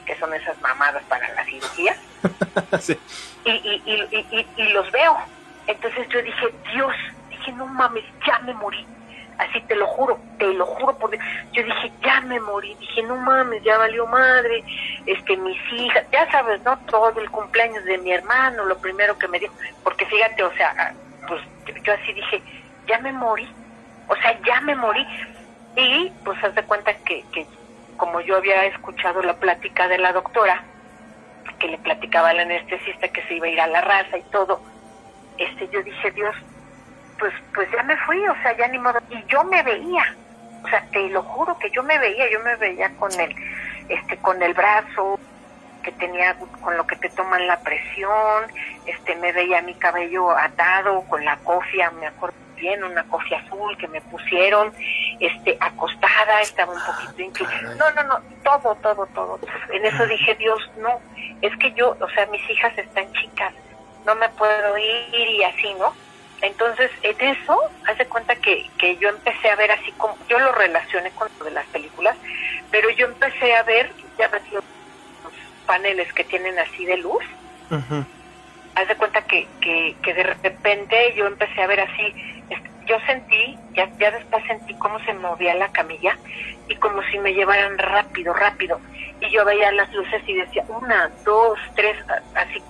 que 0.05 0.15
son 0.17 0.33
esas 0.33 0.59
mamadas 0.61 1.03
para 1.03 1.33
la 1.33 1.43
cirugía, 1.45 1.95
Sí. 2.79 2.97
y, 3.45 3.51
y, 3.51 4.07
y, 4.11 4.47
y, 4.57 4.69
los 4.73 4.91
veo. 4.91 5.17
Entonces 5.67 6.07
yo 6.09 6.21
dije, 6.21 6.53
Dios, 6.73 6.93
dije, 7.29 7.51
no 7.53 7.65
mames, 7.65 8.03
ya 8.25 8.39
me 8.39 8.53
morí. 8.53 8.85
Así 9.37 9.59
te 9.61 9.75
lo 9.75 9.87
juro, 9.87 10.19
te 10.37 10.53
lo 10.53 10.65
juro 10.67 10.95
por. 10.97 11.11
Yo 11.51 11.63
dije, 11.63 11.91
ya 12.03 12.21
me 12.21 12.39
morí. 12.39 12.75
Dije, 12.75 13.01
no 13.03 13.15
mames, 13.15 13.63
ya 13.63 13.77
valió 13.77 14.05
madre. 14.05 14.63
Este, 15.07 15.35
mis 15.37 15.57
hijas, 15.73 16.03
ya 16.11 16.29
sabes, 16.29 16.61
¿no? 16.61 16.77
Todo 16.85 17.19
el 17.19 17.29
cumpleaños 17.31 17.83
de 17.85 17.97
mi 17.97 18.11
hermano, 18.11 18.65
lo 18.65 18.77
primero 18.77 19.17
que 19.17 19.27
me 19.27 19.39
dio. 19.39 19.51
Porque 19.83 20.05
fíjate, 20.05 20.43
o 20.43 20.53
sea, 20.53 20.75
ah, 20.77 20.91
pues 21.27 21.41
yo 21.83 21.93
así 21.93 22.13
dije, 22.13 22.41
ya 22.87 22.99
me 22.99 23.11
morí. 23.11 23.49
O 24.07 24.15
sea, 24.17 24.39
ya 24.45 24.61
me 24.61 24.75
morí. 24.75 25.07
Y 25.75 26.11
pues 26.23 26.43
haz 26.43 26.53
de 26.55 26.63
cuenta 26.63 26.93
que, 26.93 27.23
que 27.31 27.45
como 27.97 28.21
yo 28.21 28.37
había 28.37 28.65
escuchado 28.65 29.21
la 29.21 29.35
plática 29.35 29.87
de 29.87 29.97
la 29.97 30.11
doctora, 30.11 30.63
que 31.59 31.67
le 31.67 31.77
platicaba 31.77 32.29
al 32.29 32.39
anestesista 32.39 33.07
que 33.09 33.23
se 33.27 33.35
iba 33.35 33.47
a 33.47 33.49
ir 33.49 33.61
a 33.61 33.67
la 33.67 33.81
raza 33.81 34.17
y 34.17 34.23
todo, 34.23 34.61
este 35.37 35.67
yo 35.69 35.81
dije, 35.83 36.11
Dios, 36.11 36.35
pues 37.19 37.33
pues 37.53 37.69
ya 37.71 37.83
me 37.83 37.95
fui, 37.97 38.25
o 38.27 38.35
sea, 38.41 38.55
ya 38.57 38.67
ni 38.67 38.79
modo. 38.79 38.99
Y 39.09 39.23
yo 39.27 39.43
me 39.43 39.61
veía, 39.63 40.15
o 40.63 40.67
sea, 40.67 40.83
te 40.91 41.09
lo 41.09 41.23
juro 41.23 41.57
que 41.59 41.69
yo 41.69 41.83
me 41.83 41.97
veía, 41.99 42.29
yo 42.31 42.39
me 42.41 42.55
veía 42.55 42.89
con 42.97 43.11
el, 43.19 43.35
este, 43.89 44.17
con 44.17 44.41
el 44.41 44.53
brazo 44.53 45.19
que 45.83 45.91
tenía, 45.93 46.35
con 46.61 46.77
lo 46.77 46.85
que 46.85 46.95
te 46.95 47.09
toman 47.09 47.47
la 47.47 47.59
presión, 47.61 48.45
este, 48.85 49.15
me 49.15 49.31
veía 49.31 49.61
mi 49.61 49.73
cabello 49.75 50.31
atado 50.31 51.03
con 51.09 51.23
la 51.25 51.37
cofia, 51.37 51.91
me 51.91 52.07
acuerdo 52.07 52.35
bien, 52.61 52.83
una 52.83 53.03
cofia 53.03 53.39
azul 53.39 53.75
que 53.77 53.87
me 53.87 53.99
pusieron, 54.01 54.71
este, 55.19 55.57
acostada, 55.59 56.41
estaba 56.41 56.71
un 56.71 56.79
poquito 56.85 57.21
inclinada. 57.21 57.75
No, 57.75 57.91
no, 57.91 58.03
no, 58.03 58.21
todo, 58.43 58.75
todo, 58.75 59.05
todo. 59.07 59.39
En 59.73 59.85
eso 59.85 60.05
dije, 60.07 60.35
Dios, 60.35 60.59
no, 60.77 61.01
es 61.41 61.55
que 61.57 61.73
yo, 61.73 61.97
o 61.99 62.09
sea, 62.09 62.25
mis 62.27 62.47
hijas 62.49 62.77
están 62.77 63.11
chicas, 63.13 63.53
no 64.05 64.15
me 64.15 64.29
puedo 64.29 64.77
ir 64.77 65.27
y 65.29 65.43
así, 65.43 65.73
¿no? 65.73 65.93
Entonces, 66.41 66.89
en 67.03 67.15
eso, 67.19 67.59
hace 67.87 68.05
cuenta 68.07 68.35
que, 68.35 68.65
que 68.77 68.95
yo 68.97 69.09
empecé 69.09 69.49
a 69.49 69.55
ver 69.55 69.71
así 69.71 69.91
como, 69.93 70.17
yo 70.27 70.39
lo 70.39 70.51
relacioné 70.53 71.11
con 71.11 71.27
lo 71.39 71.45
de 71.45 71.51
las 71.51 71.67
películas, 71.67 72.15
pero 72.71 72.89
yo 72.91 73.07
empecé 73.07 73.55
a 73.55 73.63
ver, 73.63 73.91
ya 74.17 74.27
ves 74.29 74.41
los 74.51 74.63
paneles 75.65 76.11
que 76.13 76.23
tienen 76.23 76.57
así 76.59 76.85
de 76.85 76.97
luz, 76.97 77.23
Ujú. 77.69 78.05
Haz 78.75 78.87
de 78.87 78.95
cuenta 78.95 79.21
que, 79.23 79.47
que, 79.59 79.95
que 80.01 80.13
de 80.13 80.23
repente 80.23 81.13
yo 81.15 81.27
empecé 81.27 81.61
a 81.61 81.67
ver 81.67 81.81
así, 81.81 82.13
este, 82.49 82.69
yo 82.85 82.97
sentí, 83.05 83.57
ya, 83.73 83.89
ya 83.99 84.11
después 84.11 84.43
sentí 84.45 84.73
cómo 84.75 84.99
se 84.99 85.13
movía 85.13 85.55
la 85.55 85.71
camilla 85.71 86.17
y 86.67 86.75
como 86.75 87.01
si 87.03 87.19
me 87.19 87.33
llevaran 87.33 87.77
rápido, 87.77 88.33
rápido. 88.33 88.79
Y 89.19 89.29
yo 89.29 89.45
veía 89.45 89.71
las 89.71 89.91
luces 89.93 90.21
y 90.25 90.35
decía, 90.35 90.63
una, 90.67 91.11
dos, 91.23 91.59
tres, 91.75 91.97
así, 92.35 92.61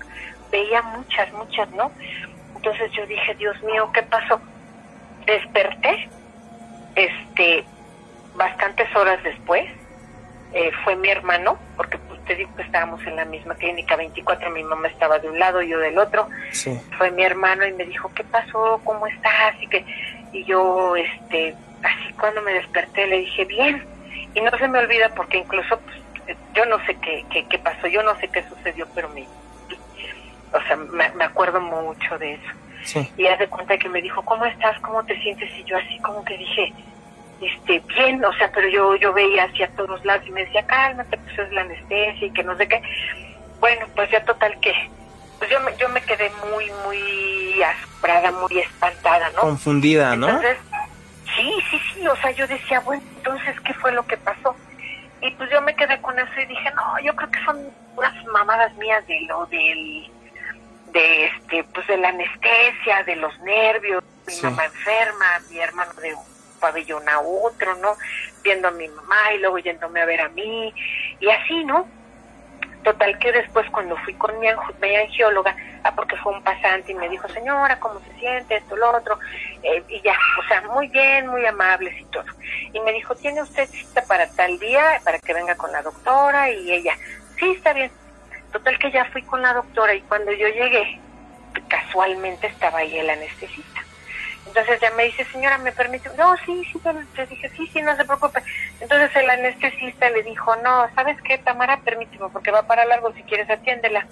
veía 0.52 0.82
muchas, 0.82 1.32
muchas, 1.34 1.70
¿no? 1.72 1.92
Entonces 2.56 2.92
yo 2.92 3.06
dije, 3.08 3.34
Dios 3.36 3.62
mío, 3.64 3.90
¿qué 3.94 4.04
pasó? 4.04 4.40
Desperté, 5.26 6.10
este, 6.96 7.64
bastantes 8.36 8.94
horas 8.96 9.22
después, 9.24 9.66
eh, 10.54 10.72
fue 10.84 10.96
mi 10.96 11.10
hermano, 11.10 11.58
porque 11.78 11.98
te 12.26 12.36
digo 12.36 12.56
que 12.56 12.64
estábamos 12.64 13.02
en 13.06 13.16
la 13.16 13.26
misma 13.26 13.56
clínica 13.56 13.96
24, 13.96 14.50
mi 14.52 14.64
mamá 14.64 14.88
estaba 14.88 15.20
de 15.20 15.30
un 15.30 15.38
lado, 15.40 15.62
yo 15.62 15.80
del 15.80 15.98
otro, 15.98 16.28
Sí. 16.52 16.80
fue 16.98 17.12
mi 17.12 17.24
hermano 17.24 17.66
y 17.66 17.74
me 17.74 17.86
dijo, 17.86 18.12
¿qué 18.16 18.24
pasó? 18.24 18.80
¿Cómo 18.84 19.08
estás? 19.08 19.56
Y, 19.62 19.68
que, 19.68 19.86
y 20.32 20.44
yo, 20.46 20.96
este, 20.96 21.56
así 21.84 22.14
cuando 22.14 22.42
me 22.42 22.54
desperté 22.54 23.08
le 23.08 23.20
dije, 23.20 23.46
bien. 23.46 23.84
Y 24.34 24.42
no 24.42 24.52
se 24.58 24.68
me 24.68 24.80
olvida 24.80 25.10
porque 25.16 25.38
incluso, 25.40 25.80
pues, 25.80 26.38
yo 26.54 26.66
no 26.66 26.78
sé 26.86 26.96
qué, 26.96 27.26
qué, 27.32 27.46
qué 27.48 27.60
pasó, 27.60 27.88
yo 27.88 28.02
no 28.04 28.16
sé 28.20 28.28
qué 28.30 28.44
sucedió, 28.48 28.88
pero 28.96 29.10
me, 29.10 29.26
o 30.54 30.62
sea, 30.68 30.76
me, 30.78 31.10
me 31.12 31.24
acuerdo 31.26 31.60
mucho 31.60 32.18
de 32.18 32.34
eso. 32.34 32.52
Sí. 32.84 33.12
Y 33.18 33.28
haz 33.28 33.40
de 33.40 33.48
cuenta 33.48 33.78
que 33.78 33.90
me 33.90 34.02
dijo, 34.02 34.22
¿cómo 34.24 34.46
estás? 34.46 34.80
¿Cómo 34.80 35.04
te 35.06 35.20
sientes? 35.22 35.52
Y 35.58 35.64
yo 35.66 35.78
así 35.78 36.00
como 36.00 36.24
que 36.26 36.38
dije, 36.38 36.74
este, 37.42 37.80
bien, 37.94 38.24
o 38.24 38.34
sea, 38.34 38.52
pero 38.52 38.68
yo, 38.70 38.96
yo 38.96 39.14
veía 39.14 39.46
hacia 39.46 39.68
todos 39.76 40.04
lados 40.06 40.26
y 40.28 40.32
me 40.32 40.46
decía, 40.46 40.66
cálmate, 40.66 41.18
pues 41.18 41.40
es 41.40 41.52
la 41.52 41.62
anestesia 41.62 42.28
y 42.28 42.32
que 42.32 42.44
no 42.44 42.56
sé 42.58 42.68
qué. 42.68 42.82
Bueno, 43.60 43.86
pues 43.96 44.10
ya 44.12 44.24
total 44.26 44.60
que, 44.60 44.74
pues 45.40 45.50
yo 45.50 45.60
me, 45.62 45.76
yo 45.78 45.90
me 45.90 46.02
quedé 46.02 46.32
muy, 46.52 46.72
muy 46.86 47.62
asombrada, 47.64 48.32
muy 48.32 48.60
espantada, 48.60 49.30
¿no? 49.32 49.42
Confundida, 49.42 50.16
¿no? 50.16 50.28
Entonces, 50.28 50.58
sí, 51.36 51.54
sí, 51.70 51.82
sí, 51.94 52.08
o 52.08 52.16
sea, 52.18 52.32
yo 52.32 52.48
decía, 52.48 52.80
bueno, 52.82 53.04
entonces, 53.18 53.60
¿qué 53.62 53.74
fue 53.76 53.92
lo 53.92 54.06
que 54.06 54.18
pasó? 54.18 54.56
Y 55.22 55.30
pues 55.32 55.50
yo 55.52 55.62
me 55.62 55.76
quedé 55.76 56.00
con 56.02 56.18
eso 56.18 56.32
y 56.42 56.46
dije, 56.46 56.72
no, 56.76 57.00
yo 57.00 57.16
creo 57.16 57.30
que 57.32 57.44
son 57.46 57.60
unas 57.96 58.26
mamadas 58.26 58.74
mías 58.78 59.06
de 59.08 59.20
lo 59.22 59.46
del, 59.48 60.10
de 60.94 61.26
este, 61.26 61.64
pues 61.66 61.86
de 61.88 61.98
la 61.98 62.10
anestesia, 62.10 63.04
de 63.06 63.16
los 63.18 63.38
nervios, 63.42 64.04
mi 64.28 64.34
Sí. 64.34 64.46
mamá 64.46 64.66
enferma, 64.66 65.26
mi 65.50 65.60
hermano 65.60 65.94
de 66.02 66.14
un 66.14 66.24
pabellón 66.62 67.08
a 67.10 67.20
otro, 67.20 67.76
¿no? 67.76 67.98
Viendo 68.44 68.70
a 68.70 68.72
mi 68.72 68.88
mamá 68.88 69.34
y 69.36 69.40
luego 69.40 69.58
yéndome 69.60 70.02
a 70.02 70.06
ver 70.06 70.22
a 70.22 70.30
mí, 70.30 70.74
y 71.20 71.30
así, 71.30 71.66
¿no? 71.66 71.86
Total 72.84 73.20
que 73.20 73.32
después 73.32 73.70
cuando 73.70 73.96
fui 73.98 74.14
con 74.14 74.40
mi, 74.40 74.48
mi 74.82 74.96
angióloga, 74.96 75.56
ah, 75.84 75.94
porque 75.94 76.16
fue 76.18 76.34
un 76.34 76.44
pasante 76.44 76.94
y 76.94 76.96
me 76.96 77.10
dijo, 77.10 77.28
señora, 77.30 77.80
¿cómo 77.80 78.00
se 78.00 78.14
siente? 78.20 78.56
Esto, 78.56 78.76
lo 78.76 78.96
otro, 78.96 79.20
eh, 79.62 79.84
y 79.90 80.02
ya, 80.02 80.16
o 80.40 80.48
sea, 80.48 80.62
muy 80.62 80.88
bien, 80.88 81.28
muy 81.28 81.46
amables 81.46 82.00
y 82.00 82.06
todo. 82.06 82.26
Y 82.74 82.80
me 82.80 82.94
dijo, 82.94 83.14
¿tiene 83.16 83.42
usted 83.42 83.68
cita 83.70 84.04
para 84.06 84.28
tal 84.32 84.58
día, 84.58 85.02
para 85.04 85.20
que 85.20 85.34
venga 85.34 85.56
con 85.56 85.72
la 85.72 85.82
doctora? 85.82 86.50
Y 86.50 86.72
ella, 86.72 86.96
sí, 87.38 87.52
está 87.52 87.74
bien. 87.74 87.92
Total 88.52 88.78
que 88.80 88.92
ya 88.92 89.06
fui 89.06 89.22
con 89.24 89.42
la 89.42 89.54
doctora 89.54 89.94
y 89.94 90.02
cuando 90.02 90.32
yo 90.32 90.48
llegué, 90.48 91.00
casualmente 91.68 92.48
estaba 92.48 92.80
ahí 92.80 92.98
el 92.98 93.10
anestesista. 93.10 93.71
Entonces 94.46 94.80
ya 94.82 94.92
me 94.92 95.06
dice, 95.06 95.26
señora, 95.32 95.58
¿me 95.60 95.72
permite? 95.72 96.10
No, 96.18 96.36
sí, 96.46 96.64
sí, 96.72 96.80
yo 96.84 97.26
dije, 97.28 97.50
sí, 97.56 97.70
sí, 97.72 97.82
no 97.82 97.96
se 97.96 98.06
preocupe. 98.06 98.44
Entonces 98.80 99.16
el 99.16 99.30
anestesista 99.30 100.10
le 100.10 100.24
dijo, 100.24 100.56
no, 100.58 100.90
¿sabes 100.96 101.18
qué, 101.22 101.38
Tamara? 101.38 101.80
Permíteme, 101.84 102.30
porque 102.30 102.52
va 102.52 102.64
para 102.64 102.86
largo, 102.86 103.14
si 103.14 103.24
quieres 103.24 103.50
atiéndela. 103.50 104.06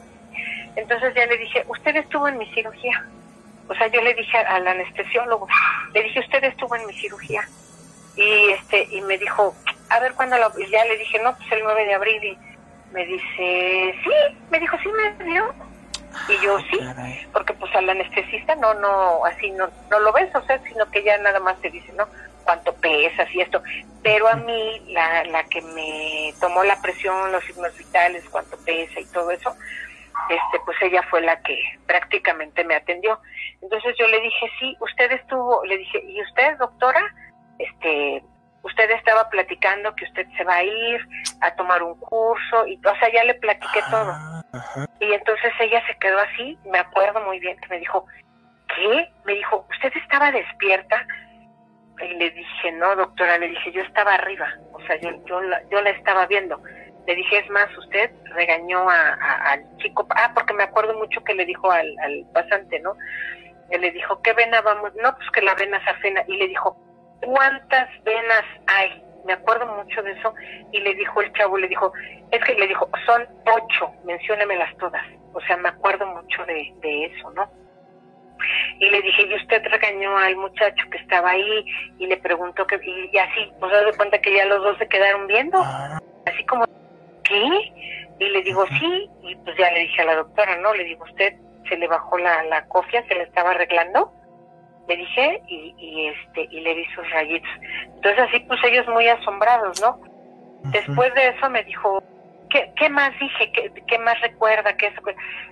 Entonces 0.75 1.13
ya 1.15 1.25
le 1.25 1.37
dije, 1.37 1.65
usted 1.67 1.95
estuvo 1.95 2.27
en 2.27 2.37
mi 2.37 2.45
cirugía. 2.53 3.05
O 3.67 3.75
sea, 3.75 3.87
yo 3.87 4.01
le 4.01 4.13
dije 4.13 4.37
al 4.37 4.67
anestesiólogo, 4.67 5.47
le 5.93 6.03
dije, 6.03 6.19
usted 6.19 6.43
estuvo 6.43 6.75
en 6.75 6.85
mi 6.85 6.93
cirugía. 6.93 7.47
Y 8.15 8.49
este 8.51 8.87
y 8.91 9.01
me 9.01 9.17
dijo, 9.17 9.55
a 9.89 9.99
ver, 9.99 10.13
¿cuándo 10.13 10.37
lo...? 10.37 10.51
Y 10.59 10.69
ya 10.69 10.83
le 10.85 10.97
dije, 10.97 11.19
no, 11.23 11.35
pues 11.35 11.51
el 11.51 11.63
9 11.63 11.85
de 11.85 11.93
abril. 11.93 12.23
Y 12.23 12.37
me 12.93 13.05
dice, 13.05 13.95
sí, 14.03 14.37
me 14.49 14.59
dijo, 14.59 14.77
sí 14.81 14.89
me 14.89 15.25
dio. 15.25 15.68
Y 16.27 16.45
yo, 16.45 16.59
sí, 16.59 16.79
Caray. 16.79 17.27
porque 17.31 17.53
pues 17.53 17.73
al 17.75 17.89
anestesista 17.89 18.55
no, 18.55 18.73
no, 18.75 19.25
así 19.25 19.51
no, 19.51 19.69
no 19.89 19.99
lo 19.99 20.11
ves, 20.11 20.33
o 20.35 20.41
sea, 20.43 20.59
sino 20.63 20.89
que 20.91 21.03
ya 21.03 21.17
nada 21.19 21.39
más 21.39 21.59
te 21.61 21.69
dice, 21.69 21.91
¿no? 21.93 22.07
Cuánto 22.43 22.73
pesas 22.75 23.27
y 23.33 23.41
esto. 23.41 23.61
Pero 24.01 24.27
a 24.27 24.35
mí, 24.35 24.81
la, 24.87 25.23
la 25.25 25.43
que 25.45 25.61
me 25.61 26.33
tomó 26.39 26.63
la 26.63 26.81
presión, 26.81 27.31
los 27.31 27.43
signos 27.43 27.75
vitales, 27.77 28.23
cuánto 28.29 28.57
pesa 28.57 28.99
y 28.99 29.05
todo 29.05 29.31
eso, 29.31 29.55
este, 30.29 30.59
pues 30.65 30.77
ella 30.81 31.03
fue 31.09 31.21
la 31.21 31.41
que 31.41 31.57
prácticamente 31.85 32.63
me 32.63 32.75
atendió. 32.75 33.19
Entonces 33.61 33.95
yo 33.99 34.07
le 34.07 34.19
dije, 34.21 34.45
sí, 34.59 34.75
usted 34.79 35.11
estuvo, 35.11 35.63
le 35.65 35.77
dije, 35.77 36.03
¿y 36.05 36.21
usted, 36.21 36.57
doctora? 36.57 37.01
Este, 37.57 38.23
usted 38.63 38.89
estaba 38.91 39.29
platicando 39.29 39.95
que 39.95 40.05
usted 40.05 40.27
se 40.37 40.43
va 40.43 40.55
a 40.55 40.63
ir 40.63 41.07
a 41.41 41.51
tomar 41.55 41.81
un 41.83 41.95
curso, 41.99 42.67
y, 42.67 42.75
o 42.77 42.95
sea, 42.97 43.11
ya 43.13 43.23
le 43.23 43.35
platiqué 43.35 43.81
todo. 43.89 44.11
Ah, 44.11 44.43
ajá. 44.53 44.85
Y 44.99 45.13
entonces 45.13 45.51
ella 45.59 45.81
se 45.87 45.95
quedó 45.97 46.19
así, 46.19 46.57
me 46.65 46.79
acuerdo 46.79 47.21
muy 47.21 47.39
bien, 47.39 47.57
que 47.59 47.67
me 47.69 47.79
dijo, 47.79 48.05
¿qué? 48.75 49.09
Me 49.25 49.33
dijo, 49.33 49.65
¿usted 49.69 49.91
estaba 49.95 50.31
despierta? 50.31 51.05
Y 52.01 52.13
le 52.15 52.29
dije, 52.31 52.71
no, 52.73 52.95
doctora, 52.95 53.37
le 53.37 53.49
dije, 53.49 53.71
yo 53.71 53.81
estaba 53.81 54.13
arriba, 54.13 54.47
o 54.73 54.79
sea, 54.81 54.95
yo, 55.01 55.09
yo, 55.25 55.41
la, 55.41 55.61
yo 55.69 55.81
la 55.81 55.89
estaba 55.89 56.25
viendo. 56.27 56.61
Le 57.07 57.15
dije, 57.15 57.39
es 57.39 57.49
más, 57.49 57.67
usted 57.77 58.11
regañó 58.35 58.89
a, 58.89 59.13
a- 59.15 59.51
al 59.53 59.77
chico, 59.77 60.05
ah, 60.11 60.31
porque 60.33 60.53
me 60.53 60.63
acuerdo 60.63 60.93
mucho 60.97 61.23
que 61.23 61.33
le 61.33 61.45
dijo 61.45 61.71
al, 61.71 61.87
al 61.99 62.25
pasante, 62.33 62.79
¿no? 62.81 62.95
Que 63.71 63.79
le 63.79 63.91
dijo, 63.91 64.21
¿qué 64.21 64.33
vena 64.33 64.61
vamos? 64.61 64.93
No, 65.01 65.15
pues 65.15 65.29
que 65.31 65.41
la 65.41 65.55
vena 65.55 65.83
safena. 65.83 66.23
Y 66.27 66.37
le 66.37 66.47
dijo, 66.47 66.77
¿cuántas 67.21 67.89
venas 68.03 68.43
hay? 68.67 69.03
Me 69.25 69.33
acuerdo 69.33 69.65
mucho 69.67 70.01
de 70.01 70.11
eso. 70.11 70.33
Y 70.71 70.79
le 70.79 70.93
dijo 70.95 71.21
el 71.21 71.31
chavo, 71.33 71.57
le 71.57 71.67
dijo, 71.67 71.91
es 72.31 72.43
que 72.43 72.55
le 72.55 72.67
dijo, 72.67 72.89
son 73.05 73.27
ocho, 73.45 73.91
menciónemelas 74.05 74.75
todas. 74.77 75.03
O 75.33 75.41
sea, 75.41 75.57
me 75.57 75.69
acuerdo 75.69 76.05
mucho 76.07 76.45
de, 76.45 76.73
de 76.81 77.05
eso, 77.05 77.31
¿no? 77.31 77.49
Y 78.79 78.89
le 78.89 79.01
dije, 79.01 79.23
y 79.23 79.35
usted 79.35 79.61
regañó 79.65 80.17
al 80.17 80.35
muchacho 80.37 80.85
que 80.89 80.97
estaba 80.97 81.31
ahí 81.31 81.65
y 81.97 82.07
le 82.07 82.17
preguntó 82.17 82.65
que, 82.65 82.79
y, 82.83 83.17
así, 83.17 83.51
pues 83.59 83.71
se 83.71 83.85
de 83.85 83.97
cuenta 83.97 84.21
que 84.21 84.33
ya 84.33 84.45
los 84.45 84.63
dos 84.63 84.77
se 84.77 84.87
quedaron 84.87 85.27
viendo, 85.27 85.59
Ah, 85.61 85.99
así 86.25 86.45
como, 86.45 86.65
¿qué? 87.23 87.73
Y 88.19 88.29
le 88.29 88.41
digo, 88.41 88.65
sí, 88.79 89.09
y 89.23 89.35
pues 89.37 89.57
ya 89.57 89.69
le 89.71 89.81
dije 89.81 90.01
a 90.01 90.05
la 90.05 90.15
doctora, 90.15 90.57
¿no? 90.57 90.73
Le 90.73 90.85
digo, 90.85 91.03
usted 91.03 91.33
se 91.67 91.77
le 91.77 91.87
bajó 91.87 92.17
la, 92.17 92.43
la 92.45 92.65
cofia, 92.67 93.03
se 93.07 93.15
le 93.15 93.23
estaba 93.23 93.51
arreglando, 93.51 94.11
le 94.89 94.97
dije, 94.97 95.41
y, 95.47 95.75
y 95.77 96.07
este, 96.07 96.47
y 96.49 96.61
le 96.61 96.73
vi 96.73 96.85
sus 96.95 97.09
rayitos. 97.11 97.49
Entonces 97.95 98.19
así, 98.27 98.39
pues 98.41 98.59
ellos 98.63 98.87
muy 98.87 99.07
asombrados, 99.07 99.79
¿no? 99.81 100.01
Después 100.71 101.13
de 101.13 101.27
eso 101.27 101.49
me 101.49 101.63
dijo, 101.63 102.03
¿qué, 102.49 102.73
qué 102.75 102.89
más 102.89 103.11
dije? 103.19 103.51
¿Qué, 103.51 103.71
qué 103.87 103.99
más 103.99 104.19
recuerda? 104.21 104.75
¿Qué 104.75 104.87
eso? 104.87 105.01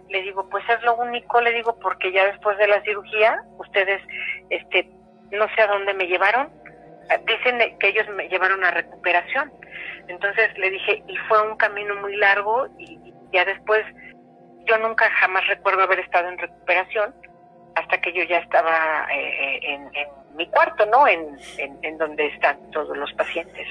Le 0.10 0.22
digo, 0.24 0.50
pues 0.50 0.68
es 0.68 0.82
lo 0.82 0.96
único, 0.96 1.40
le 1.40 1.54
digo, 1.54 1.78
porque 1.80 2.12
ya 2.12 2.26
después 2.26 2.58
de 2.58 2.68
la 2.68 2.82
cirugía, 2.82 3.44
ustedes, 3.60 4.02
este, 4.50 4.90
no 5.32 5.48
sé 5.56 5.62
a 5.62 5.68
dónde 5.68 5.94
me 5.94 6.08
llevaron, 6.08 6.50
dicen 7.28 7.78
que 7.80 7.90
ellos 7.90 8.08
me 8.16 8.28
llevaron 8.28 8.64
a 8.64 8.72
recuperación. 8.72 9.54
Entonces 10.08 10.58
le 10.58 10.72
dije, 10.72 11.04
y 11.08 11.16
fue 11.28 11.48
un 11.48 11.58
camino 11.58 11.96
muy 12.02 12.16
largo 12.16 12.68
y, 12.80 12.94
y 12.94 13.14
ya 13.32 13.46
después, 13.46 13.86
yo 14.66 14.78
nunca 14.80 15.10
jamás 15.12 15.46
recuerdo 15.48 15.84
haber 15.84 16.00
estado 16.00 16.28
en 16.28 16.40
recuperación 16.40 17.14
hasta 17.78 18.02
que 18.02 18.12
yo 18.12 18.24
ya 18.24 18.40
estaba 18.40 19.08
eh, 19.12 19.60
en, 19.62 19.82
en 19.96 20.08
mi 20.36 20.48
cuarto, 20.50 20.86
¿no? 20.88 21.08
En, 21.08 21.38
en, 21.58 21.78
en 21.84 21.98
donde 21.98 22.26
están 22.28 22.58
todos 22.72 22.96
los 22.98 23.12
pacientes. 23.14 23.68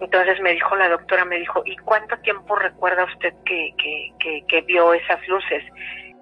Entonces 0.00 0.40
me 0.40 0.52
dijo 0.52 0.76
la 0.76 0.88
doctora, 0.88 1.24
me 1.24 1.38
dijo, 1.38 1.62
¿y 1.64 1.76
cuánto 1.78 2.16
tiempo 2.18 2.56
recuerda 2.56 3.04
usted 3.04 3.32
que, 3.46 3.74
que, 3.78 4.12
que, 4.18 4.44
que 4.46 4.60
vio 4.62 4.92
esas 4.92 5.26
luces? 5.28 5.62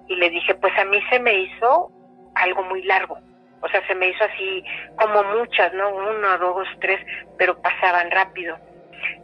Y 0.09 0.17
le 0.17 0.31
dije, 0.31 0.55
pues 0.55 0.73
a 0.79 0.85
mí 0.85 1.01
se 1.11 1.19
me 1.19 1.35
hizo 1.35 1.91
algo 2.35 2.63
muy 2.65 2.83
largo. 2.85 3.19
O 3.61 3.69
sea, 3.69 3.85
se 3.87 3.95
me 3.95 4.09
hizo 4.09 4.25
así 4.25 4.65
como 4.97 5.23
muchas, 5.39 5.73
¿no? 5.75 5.89
Uno, 5.91 6.39
dos, 6.39 6.69
tres, 6.81 7.01
pero 7.39 7.61
pasaban 7.63 8.11
rápido. 8.11 8.59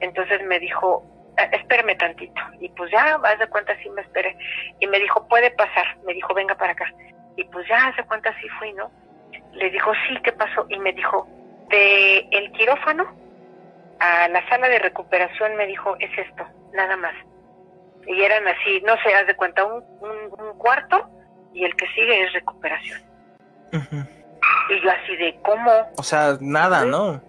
Entonces 0.01 0.43
me 0.45 0.59
dijo, 0.59 1.05
"Eh, 1.37 1.49
espérame 1.53 1.97
tantito. 1.97 2.41
Y 2.61 2.69
pues 2.71 2.91
ya, 2.91 3.19
haz 3.23 3.39
de 3.39 3.47
cuenta, 3.49 3.77
sí 3.83 3.91
me 3.91 4.03
esperé. 4.03 4.37
Y 4.81 4.87
me 4.87 4.99
dijo, 4.99 5.27
puede 5.29 5.51
pasar. 5.53 5.87
Me 6.07 6.15
dijo, 6.15 6.35
venga 6.35 6.55
para 6.55 6.73
acá. 6.73 6.87
Y 7.39 7.45
pues 7.45 7.69
ya, 7.69 7.95
de 7.97 8.03
cuenta, 8.05 8.35
sí 8.41 8.49
fui, 8.59 8.73
¿no? 8.73 8.91
Le 9.53 9.71
dijo, 9.71 9.93
sí, 10.09 10.19
¿qué 10.25 10.33
pasó? 10.33 10.67
Y 10.69 10.79
me 10.81 10.93
dijo, 10.93 11.27
de 11.69 12.19
el 12.33 12.51
quirófano 12.51 13.07
a 14.01 14.27
la 14.27 14.47
sala 14.49 14.69
de 14.69 14.81
recuperación 14.81 15.55
me 15.55 15.67
dijo, 15.69 15.95
es 16.01 16.11
esto, 16.19 16.45
nada 16.73 16.97
más. 16.97 17.15
Y 18.09 18.21
eran 18.23 18.47
así, 18.49 18.83
no 18.85 18.95
sé, 19.05 19.15
haz 19.15 19.29
de 19.29 19.37
cuenta, 19.37 19.65
un, 19.65 19.85
un, 20.01 20.41
un 20.41 20.59
cuarto 20.59 21.09
y 21.55 21.65
el 21.65 21.77
que 21.77 21.87
sigue 21.95 22.25
es 22.25 22.33
recuperación. 22.33 23.01
Y 23.73 24.81
yo 24.83 24.91
así 24.91 25.17
de, 25.17 25.39
¿cómo? 25.43 25.71
O 25.97 26.03
sea, 26.03 26.37
nada, 26.41 26.83
Sí. 26.83 26.89
¿no? 26.89 27.23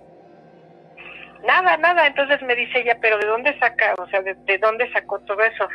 Nada, 1.45 1.77
nada. 1.77 2.07
Entonces 2.07 2.41
me 2.41 2.56
dice 2.56 2.80
ella, 2.80 2.98
pero 2.99 3.18
¿de 3.19 3.27
dónde 3.27 3.57
saca? 3.60 3.94
O 3.99 4.07
sea, 4.07 4.22
¿de, 4.23 4.34
de 4.34 4.57
dónde 4.57 4.91
sacó 4.91 5.19
todo 5.19 5.41
eso? 5.44 5.68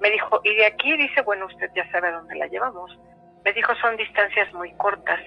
Me 0.00 0.10
dijo, 0.10 0.40
y 0.42 0.54
de 0.56 0.64
aquí 0.66 0.96
dice, 0.96 1.20
bueno, 1.22 1.46
usted 1.46 1.70
ya 1.74 1.86
sabe 1.90 2.08
a 2.08 2.12
dónde 2.12 2.34
la 2.36 2.46
llevamos. 2.46 2.98
Me 3.44 3.52
dijo, 3.52 3.74
son 3.76 3.96
distancias 3.96 4.52
muy 4.54 4.72
cortas. 4.72 5.20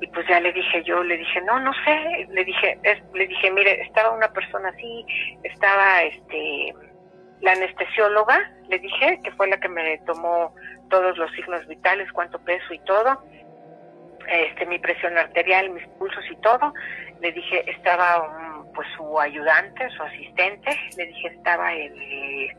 Y 0.00 0.06
pues 0.08 0.26
ya 0.26 0.40
le 0.40 0.52
dije 0.52 0.82
yo, 0.84 1.02
le 1.02 1.16
dije, 1.16 1.40
no, 1.42 1.60
no 1.60 1.72
sé. 1.84 2.26
Le 2.30 2.44
dije, 2.44 2.78
es, 2.82 3.02
le 3.14 3.26
dije, 3.26 3.50
mire, 3.50 3.82
estaba 3.82 4.10
una 4.10 4.28
persona 4.32 4.68
así, 4.70 5.06
estaba 5.44 6.02
este 6.02 6.74
la 7.40 7.52
anestesióloga, 7.52 8.50
le 8.68 8.78
dije, 8.78 9.20
que 9.22 9.30
fue 9.32 9.46
la 9.48 9.58
que 9.58 9.68
me 9.68 9.98
tomó 10.06 10.54
todos 10.88 11.16
los 11.18 11.30
signos 11.32 11.66
vitales, 11.66 12.10
cuánto 12.12 12.38
peso 12.38 12.72
y 12.72 12.78
todo, 12.80 13.22
este 14.26 14.64
mi 14.66 14.78
presión 14.78 15.16
arterial, 15.18 15.70
mis 15.70 15.86
pulsos 15.98 16.24
y 16.30 16.36
todo. 16.36 16.72
Le 17.20 17.32
dije, 17.32 17.70
estaba 17.70 18.22
un, 18.22 18.72
pues 18.72 18.88
su 18.96 19.20
ayudante, 19.20 19.88
su 19.90 20.02
asistente, 20.02 20.70
le 20.96 21.06
dije, 21.06 21.28
estaba 21.28 21.72
el 21.74 22.50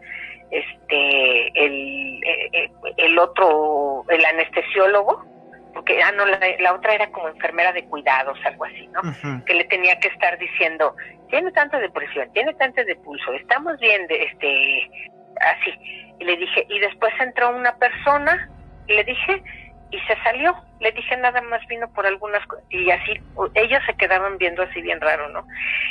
este 0.52 1.48
el, 1.66 2.22
el, 2.24 2.72
el 2.98 3.20
otro, 3.20 4.04
el 4.10 4.24
anestesiólogo, 4.26 5.26
porque 5.74 6.02
ah, 6.02 6.12
no, 6.14 6.26
la, 6.26 6.40
la 6.60 6.74
otra 6.74 6.96
era 6.96 7.12
como 7.12 7.28
enfermera 7.28 7.74
de 7.74 7.84
cuidados, 7.86 8.40
algo 8.46 8.66
así, 8.66 8.88
¿no? 8.88 9.02
Que 9.46 9.54
le 9.54 9.66
tenía 9.66 10.00
que 10.00 10.08
estar 10.08 10.38
diciendo, 10.38 10.96
tiene 11.30 11.52
tanta 11.52 11.80
depresión, 11.80 12.32
tiene 12.34 12.54
tanto 12.54 12.84
de 12.84 12.96
pulso, 12.96 13.34
estamos 13.34 13.78
bien, 13.80 14.08
de, 14.08 14.24
este, 14.24 14.90
así. 15.42 15.72
Y 16.20 16.24
le 16.24 16.38
dije, 16.38 16.66
y 16.70 16.80
después 16.80 17.14
entró 17.20 17.50
una 17.56 17.76
persona, 17.76 18.50
y 18.88 18.94
le 18.94 19.04
dije, 19.04 19.44
y 19.92 20.00
se 20.02 20.16
salió. 20.24 20.56
Le 20.80 20.92
dije, 20.92 21.16
nada 21.18 21.42
más 21.42 21.66
vino 21.68 21.88
por 21.94 22.06
algunas 22.06 22.46
cosas, 22.48 22.66
y 22.70 22.92
así, 22.92 23.14
ellos 23.54 23.82
se 23.86 23.96
quedaban 23.96 24.38
viendo 24.38 24.62
así 24.64 24.82
bien 24.82 25.00
raro, 25.00 25.30
¿no? 25.30 25.48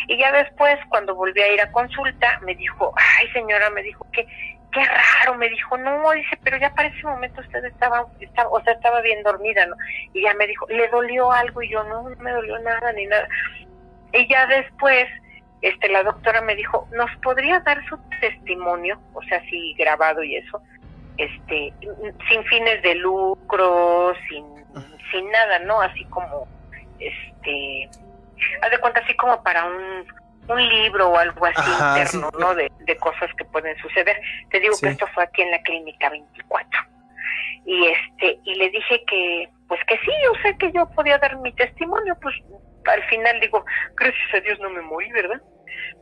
Y 0.09 0.19
ya 0.19 0.31
después, 0.33 0.77
cuando 0.89 1.15
volví 1.15 1.41
a 1.41 1.53
ir 1.53 1.61
a 1.61 1.73
consulta, 1.73 2.39
me 2.45 2.55
dijo, 2.55 2.93
ay 2.97 3.29
señora, 3.33 3.71
me 3.71 3.83
dijo 3.83 4.07
que, 4.13 4.27
qué 4.75 4.85
raro, 4.85 5.39
me 5.39 5.49
dijo, 5.49 5.79
no, 5.79 6.11
dice, 6.11 6.39
pero 6.43 6.59
ya 6.59 6.75
para 6.75 6.89
ese 6.89 7.03
momento 7.05 7.41
usted 7.41 7.65
estaba, 7.65 8.07
estaba, 8.21 8.51
o 8.51 8.63
sea, 8.63 8.75
estaba 8.75 9.01
bien 9.01 9.23
dormida, 9.23 9.65
¿no? 9.67 9.77
Y 10.13 10.23
ya 10.23 10.35
me 10.35 10.47
dijo, 10.47 10.67
¿le 10.69 10.89
dolió 10.89 11.33
algo? 11.33 11.63
Y 11.63 11.71
yo, 11.71 11.83
no, 11.85 12.09
no 12.11 12.17
me 12.17 12.33
dolió 12.33 12.59
nada, 12.59 12.93
ni 12.93 13.07
nada. 13.07 13.27
Y 14.13 14.29
ya 14.29 14.47
después, 14.47 15.07
este, 15.63 15.89
la 15.89 16.03
doctora 16.03 16.43
me 16.43 16.57
dijo, 16.57 16.89
¿nos 16.93 17.11
podría 17.23 17.61
dar 17.61 17.85
su 17.89 17.99
testimonio? 18.21 19.01
O 19.15 19.23
sea, 19.23 19.41
sí, 19.49 19.75
grabado 19.79 20.23
y 20.23 20.37
eso, 20.37 20.61
este, 21.19 21.73
sin 22.29 22.45
fines 22.45 22.83
de 22.83 22.95
lucro, 22.97 24.15
sin, 24.29 24.45
sin 25.11 25.31
nada, 25.31 25.59
¿no? 25.61 25.81
Así 25.81 26.05
como, 26.07 26.47
este, 26.99 27.89
haz 28.63 28.71
de 28.71 28.79
cuenta, 28.79 29.01
así 29.01 29.15
como 29.17 29.43
para 29.43 29.65
un, 29.67 30.07
un 30.49 30.69
libro 30.69 31.09
o 31.11 31.17
algo 31.17 31.47
así 31.47 31.57
Ajá, 31.61 31.99
interno, 32.01 32.31
sí. 32.33 32.37
¿no? 32.41 32.55
De, 32.55 32.71
de 32.81 32.97
cosas 32.97 33.31
que 33.37 33.45
pueden 33.47 33.77
suceder. 33.79 34.21
Te 34.51 34.61
digo 34.61 34.75
Sí. 34.75 34.87
que 34.87 34.93
esto 34.93 35.07
fue 35.15 35.25
aquí 35.25 35.43
en 35.43 35.51
la 35.51 35.63
clínica 35.63 36.11
24 36.11 36.81
y 37.67 37.87
este 37.87 38.39
y 38.45 38.55
le 38.57 38.69
dije 38.69 39.03
que 39.07 39.49
pues 39.69 39.81
que 39.87 39.97
sí 39.99 40.13
o 40.31 40.43
sea 40.43 40.53
que 40.59 40.71
yo 40.73 40.87
podía 40.91 41.17
dar 41.17 41.39
mi 41.39 41.51
testimonio 41.55 42.15
pues 42.21 42.35
al 42.85 43.03
final 43.05 43.41
digo 43.41 43.65
gracias 43.97 44.35
a 44.35 44.41
Dios 44.41 44.61
no 44.61 44.69
me 44.69 44.83
morí 44.83 45.11
verdad 45.13 45.41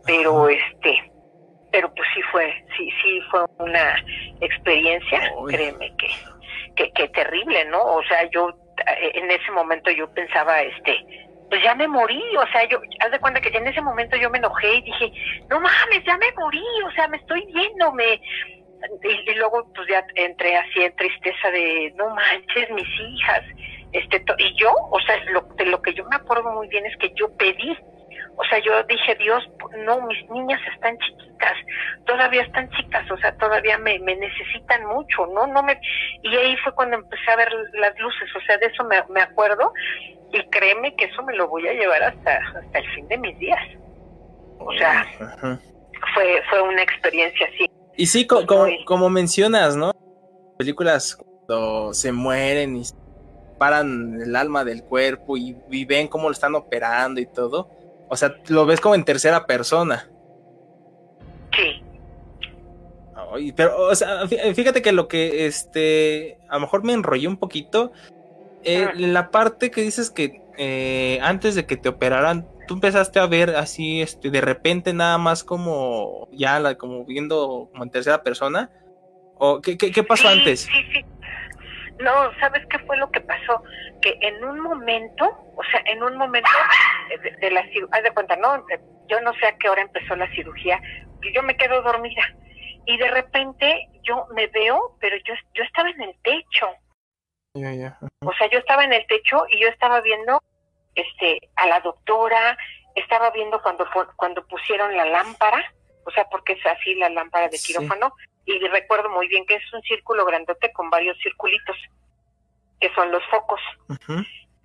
pero 0.04 0.48
este 0.48 1.12
pero 1.72 1.92
pues 1.94 2.08
sí 2.14 2.22
fue 2.30 2.64
sí 2.76 2.88
sí 3.02 3.20
fue 3.30 3.44
una 3.58 3.96
experiencia 4.40 5.32
Uy. 5.36 5.52
créeme 5.52 5.92
que, 5.96 6.08
que 6.76 6.92
que 6.92 7.08
terrible 7.08 7.64
no 7.66 7.82
o 7.82 8.02
sea 8.04 8.28
yo 8.30 8.50
eh, 8.50 9.12
en 9.14 9.30
ese 9.30 9.50
momento 9.50 9.90
yo 9.90 10.08
pensaba 10.12 10.62
este 10.62 10.96
pues 11.48 11.62
ya 11.62 11.74
me 11.74 11.86
morí, 11.86 12.22
o 12.38 12.46
sea, 12.50 12.66
yo, 12.66 12.80
haz 13.00 13.10
de 13.10 13.20
cuenta 13.20 13.38
que 13.38 13.54
en 13.54 13.66
ese 13.66 13.82
momento 13.82 14.16
yo 14.16 14.30
me 14.30 14.38
enojé 14.38 14.76
y 14.76 14.80
dije, 14.80 15.12
no 15.50 15.60
mames, 15.60 16.02
ya 16.06 16.16
me 16.16 16.32
morí, 16.32 16.64
o 16.86 16.90
sea, 16.92 17.08
me 17.08 17.18
estoy 17.18 17.44
viendo, 17.52 17.92
me, 17.92 18.18
y, 19.02 19.30
y 19.30 19.34
luego 19.34 19.70
pues 19.74 19.88
ya 19.88 20.04
entré 20.14 20.56
así 20.56 20.82
en 20.82 20.94
tristeza 20.96 21.50
de 21.50 21.92
no 21.96 22.14
manches 22.14 22.70
mis 22.70 22.88
hijas 23.00 23.42
este 23.92 24.24
y 24.38 24.54
yo 24.56 24.72
o 24.90 25.00
sea 25.00 25.22
lo, 25.26 25.42
de 25.56 25.66
lo 25.66 25.80
que 25.82 25.92
yo 25.94 26.04
me 26.06 26.16
acuerdo 26.16 26.50
muy 26.52 26.68
bien 26.68 26.86
es 26.86 26.96
que 26.96 27.12
yo 27.14 27.28
pedí 27.36 27.76
o 28.36 28.44
sea 28.44 28.58
yo 28.60 28.82
dije 28.84 29.14
Dios 29.16 29.42
no 29.86 30.06
mis 30.06 30.30
niñas 30.30 30.60
están 30.74 30.96
chiquitas 30.98 31.56
todavía 32.04 32.42
están 32.42 32.68
chicas 32.70 33.10
o 33.10 33.16
sea 33.18 33.36
todavía 33.36 33.78
me, 33.78 33.98
me 34.00 34.16
necesitan 34.16 34.84
mucho 34.86 35.26
no 35.26 35.46
no 35.46 35.62
me 35.62 35.78
y 36.22 36.34
ahí 36.36 36.56
fue 36.58 36.74
cuando 36.74 36.96
empecé 36.96 37.30
a 37.30 37.36
ver 37.36 37.52
las 37.74 37.98
luces 37.98 38.28
o 38.36 38.40
sea 38.46 38.56
de 38.58 38.66
eso 38.66 38.84
me, 38.84 39.02
me 39.10 39.20
acuerdo 39.22 39.72
y 40.32 40.42
créeme 40.50 40.94
que 40.96 41.06
eso 41.06 41.22
me 41.24 41.34
lo 41.36 41.48
voy 41.48 41.68
a 41.68 41.72
llevar 41.74 42.02
hasta 42.02 42.36
hasta 42.58 42.78
el 42.78 42.88
fin 42.94 43.08
de 43.08 43.18
mis 43.18 43.38
días 43.38 43.60
o 44.58 44.72
sea 44.74 45.00
Ajá. 45.20 45.60
fue 46.14 46.42
fue 46.50 46.62
una 46.62 46.82
experiencia 46.82 47.46
así 47.46 47.66
Y 47.96 48.06
sí, 48.06 48.26
co- 48.26 48.46
como, 48.46 48.66
como 48.86 49.10
mencionas, 49.10 49.76
¿no? 49.76 49.92
películas 50.56 51.16
cuando 51.48 51.92
se 51.92 52.12
mueren 52.12 52.76
y 52.76 52.82
paran 53.58 54.20
el 54.22 54.34
alma 54.36 54.64
del 54.64 54.84
cuerpo 54.84 55.36
y, 55.36 55.56
y 55.70 55.84
ven 55.84 56.08
cómo 56.08 56.28
lo 56.28 56.32
están 56.32 56.54
operando 56.54 57.20
y 57.20 57.26
todo. 57.26 57.68
O 58.12 58.16
sea, 58.16 58.34
lo 58.48 58.66
ves 58.66 58.78
como 58.78 58.94
en 58.94 59.04
tercera 59.06 59.46
persona. 59.46 60.06
Sí. 61.56 61.82
Ay, 63.32 63.52
pero, 63.52 63.88
o 63.88 63.94
sea, 63.94 64.24
fí- 64.24 64.54
fíjate 64.54 64.82
que 64.82 64.92
lo 64.92 65.08
que, 65.08 65.46
este, 65.46 66.36
a 66.50 66.56
lo 66.56 66.60
mejor 66.60 66.84
me 66.84 66.92
enrollé 66.92 67.26
un 67.26 67.38
poquito. 67.38 67.90
eh, 68.64 68.84
Ah. 68.86 68.92
la 68.94 69.30
parte 69.30 69.70
que 69.70 69.80
dices 69.80 70.10
que 70.10 70.42
eh, 70.58 71.18
antes 71.22 71.54
de 71.54 71.64
que 71.64 71.78
te 71.78 71.88
operaran, 71.88 72.46
tú 72.68 72.74
empezaste 72.74 73.18
a 73.18 73.26
ver 73.26 73.56
así, 73.56 74.02
este, 74.02 74.30
de 74.30 74.40
repente 74.42 74.92
nada 74.92 75.16
más 75.16 75.42
como, 75.42 76.28
ya, 76.32 76.60
la, 76.60 76.76
como 76.76 77.04
viendo 77.06 77.70
como 77.72 77.82
en 77.84 77.90
tercera 77.90 78.22
persona. 78.22 78.70
¿O 79.38 79.60
qué, 79.62 79.78
qué, 79.78 79.90
qué 79.90 80.02
pasó 80.04 80.28
Sí, 80.30 80.38
antes? 80.38 80.60
Sí, 80.60 80.70
sí. 80.92 81.04
No, 82.02 82.32
¿sabes 82.40 82.66
qué 82.66 82.78
fue 82.80 82.96
lo 82.96 83.10
que 83.10 83.20
pasó? 83.20 83.62
Que 84.00 84.18
en 84.20 84.44
un 84.44 84.60
momento, 84.60 85.24
o 85.56 85.62
sea, 85.70 85.82
en 85.86 86.02
un 86.02 86.16
momento 86.16 86.50
de, 87.22 87.30
de 87.30 87.50
la 87.50 87.62
cirugía, 87.68 87.88
haz 87.92 88.02
de 88.02 88.10
cuenta, 88.12 88.36
¿no? 88.36 88.64
Yo 89.08 89.20
no 89.20 89.32
sé 89.34 89.46
a 89.46 89.56
qué 89.56 89.68
hora 89.68 89.82
empezó 89.82 90.16
la 90.16 90.30
cirugía, 90.32 90.80
y 91.22 91.32
yo 91.32 91.42
me 91.42 91.56
quedo 91.56 91.82
dormida. 91.82 92.22
Y 92.86 92.96
de 92.96 93.08
repente 93.08 93.88
yo 94.02 94.26
me 94.34 94.48
veo, 94.48 94.96
pero 95.00 95.16
yo, 95.24 95.34
yo 95.54 95.62
estaba 95.62 95.90
en 95.90 96.02
el 96.02 96.14
techo. 96.22 96.68
Ya, 97.54 97.72
ya. 97.72 97.98
O 98.24 98.32
sea, 98.34 98.48
yo 98.50 98.58
estaba 98.58 98.84
en 98.84 98.92
el 98.92 99.06
techo 99.06 99.44
y 99.48 99.60
yo 99.60 99.68
estaba 99.68 100.00
viendo 100.00 100.42
este 100.94 101.50
a 101.56 101.66
la 101.66 101.80
doctora, 101.80 102.56
estaba 102.94 103.30
viendo 103.30 103.62
cuando 103.62 103.86
cuando 104.16 104.46
pusieron 104.46 104.96
la 104.96 105.04
lámpara, 105.04 105.72
o 106.04 106.10
sea, 106.10 106.28
porque 106.28 106.54
es 106.54 106.66
así 106.66 106.94
la 106.94 107.08
lámpara 107.08 107.48
de 107.48 107.58
Sí. 107.58 107.88
Y 108.44 108.58
recuerdo 108.68 109.08
muy 109.10 109.28
bien 109.28 109.44
que 109.46 109.54
es 109.54 109.72
un 109.72 109.82
círculo 109.82 110.24
grandote 110.24 110.72
con 110.72 110.90
varios 110.90 111.16
circulitos 111.22 111.76
que 112.80 112.92
son 112.94 113.10
los 113.12 113.22
focos. 113.30 113.60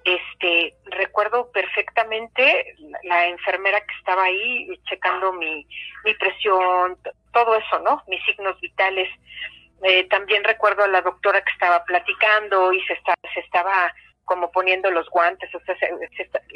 Este, 0.03 0.73
recuerdo 0.85 1.51
perfectamente 1.51 2.75
la, 2.79 2.99
la 3.03 3.27
enfermera 3.27 3.81
que 3.81 3.93
estaba 3.99 4.23
ahí 4.23 4.69
checando 4.89 5.33
mi, 5.33 5.67
mi 6.05 6.13
presión, 6.13 6.97
todo 7.33 7.55
eso, 7.57 7.79
¿no? 7.79 8.01
Mis 8.07 8.23
signos 8.25 8.59
vitales. 8.61 9.09
Eh, 9.83 10.05
también 10.07 10.43
recuerdo 10.45 10.83
a 10.83 10.87
la 10.87 11.01
doctora 11.01 11.41
que 11.43 11.51
estaba 11.51 11.83
platicando 11.83 12.71
y 12.73 12.81
se, 12.85 12.93
está, 12.93 13.13
se 13.33 13.41
estaba 13.41 13.93
como 14.23 14.49
poniendo 14.51 14.89
los 14.91 15.09
guantes, 15.09 15.53
o 15.53 15.59
sea, 15.59 15.75
se, 15.77 15.87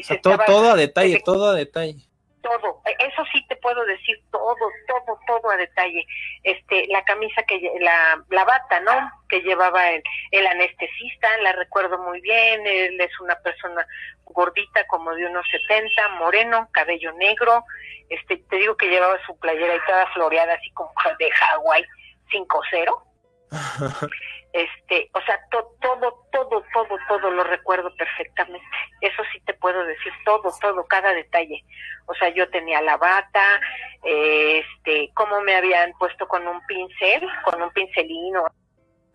se 0.04 0.18
todo, 0.18 0.34
estaba- 0.34 0.46
todo 0.46 0.72
a 0.72 0.76
detalle, 0.76 1.22
todo 1.24 1.50
a 1.52 1.54
detalle. 1.54 2.02
Todo, 2.42 2.82
Eh, 2.86 2.96
eso 3.00 3.24
sí 3.32 3.46
te 3.48 3.56
puedo 3.58 3.84
decir 3.86 4.18
todo, 4.32 4.56
todo, 4.88 5.20
todo 5.28 5.52
a 5.52 5.58
detalle. 5.58 6.06
Este, 6.44 6.88
la 6.88 7.04
camisa 7.04 7.44
que, 7.44 7.60
la, 7.80 8.24
la 8.30 8.44
bata, 8.44 8.80
¿no? 8.82 9.12
Que 9.30 9.42
llevaba 9.42 9.90
el, 9.90 10.04
el 10.32 10.48
anestesista, 10.48 11.38
la 11.40 11.54
recuerdo 11.54 11.98
muy 12.00 12.22
bien, 12.22 12.66
él 12.66 13.00
es 13.00 13.20
una 13.20 13.36
persona 13.38 13.86
gordita 14.26 14.86
como 14.88 15.14
de 15.14 15.26
unos 15.26 15.46
70, 15.50 16.10
moreno, 16.20 16.70
cabello 16.72 17.12
negro, 17.14 17.64
este, 18.10 18.38
te 18.38 18.58
digo 18.58 18.76
que 18.76 18.90
llevaba 18.90 19.18
su 19.26 19.38
playera 19.40 19.76
y 19.76 19.86
toda 19.88 20.06
floreada 20.14 20.54
así 20.54 20.70
como 20.72 20.92
de 21.20 21.32
Hawái 21.32 21.86
5-0. 22.32 23.04
Este, 24.54 25.10
o 25.14 25.22
sea, 25.22 25.40
to- 25.50 25.76
todo, 25.82 26.26
todo, 26.32 26.64
todo, 26.74 26.98
todo 27.08 27.32
lo 27.32 27.44
recuerdo 27.46 27.96
perfectamente. 27.96 28.68
Eso 29.00 29.24
sí 29.32 29.40
te 29.46 29.54
puedo 29.54 29.84
decir 29.86 30.12
todo, 30.26 30.52
todo, 30.60 30.86
cada 30.88 31.14
detalle. 31.14 31.64
O 32.08 32.14
sea, 32.16 32.30
yo 32.30 32.50
tenía 32.50 32.82
la 32.82 32.98
bata, 32.98 33.62
este, 34.04 35.10
cómo 35.14 35.42
me 35.42 35.56
habían 35.56 35.94
puesto 35.94 36.28
con 36.28 36.48
un 36.48 36.66
pincel, 36.66 37.22
con 37.46 37.62
un 37.62 37.72
pincelino, 37.72 38.46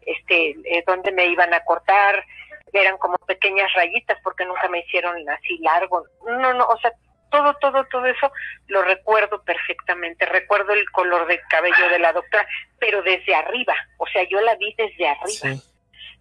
este, 0.01 0.51
eh, 0.65 0.85
dónde 0.87 1.13
me 1.13 1.27
iban 1.27 1.53
a 1.53 1.65
cortar, 1.65 2.25
eran 2.73 2.97
como 2.99 3.17
pequeñas 3.19 3.73
rayitas 3.75 4.19
porque 4.23 4.45
nunca 4.45 4.69
me 4.69 4.81
hicieron 4.81 5.17
así 5.29 5.59
largo. 5.59 6.05
No, 6.27 6.55
no, 6.55 6.67
o 6.67 6.77
sea, 6.79 6.93
todo, 7.37 7.55
todo, 7.55 7.85
todo 7.87 8.07
eso 8.07 8.33
lo 8.69 8.83
recuerdo 8.83 9.43
perfectamente. 9.43 10.27
Recuerdo 10.27 10.73
el 10.73 10.89
color 10.91 11.27
del 11.27 11.41
cabello 11.49 11.89
de 11.91 11.99
la 11.99 12.13
doctora, 12.13 12.47
pero 12.79 13.03
desde 13.03 13.35
arriba. 13.35 13.75
O 13.99 14.07
sea, 14.07 14.23
yo 14.29 14.41
la 14.41 14.55
vi 14.57 14.75
desde 14.77 15.09
arriba. 15.09 15.29
Sí. 15.29 15.63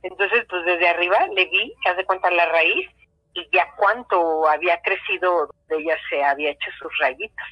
Entonces, 0.03 0.45
pues 0.49 0.65
desde 0.65 0.87
arriba 0.87 1.27
le 1.33 1.45
vi, 1.45 1.73
haz 1.85 1.97
de 1.97 2.05
cuenta 2.05 2.29
la 2.29 2.45
raíz, 2.47 2.87
y 3.33 3.47
ya 3.51 3.67
cuánto 3.75 4.47
había 4.47 4.79
crecido, 4.81 5.49
donde 5.67 5.83
ella 5.83 5.97
se 6.09 6.23
había 6.23 6.51
hecho 6.51 6.71
sus 6.79 6.91
rayitas. 6.99 7.47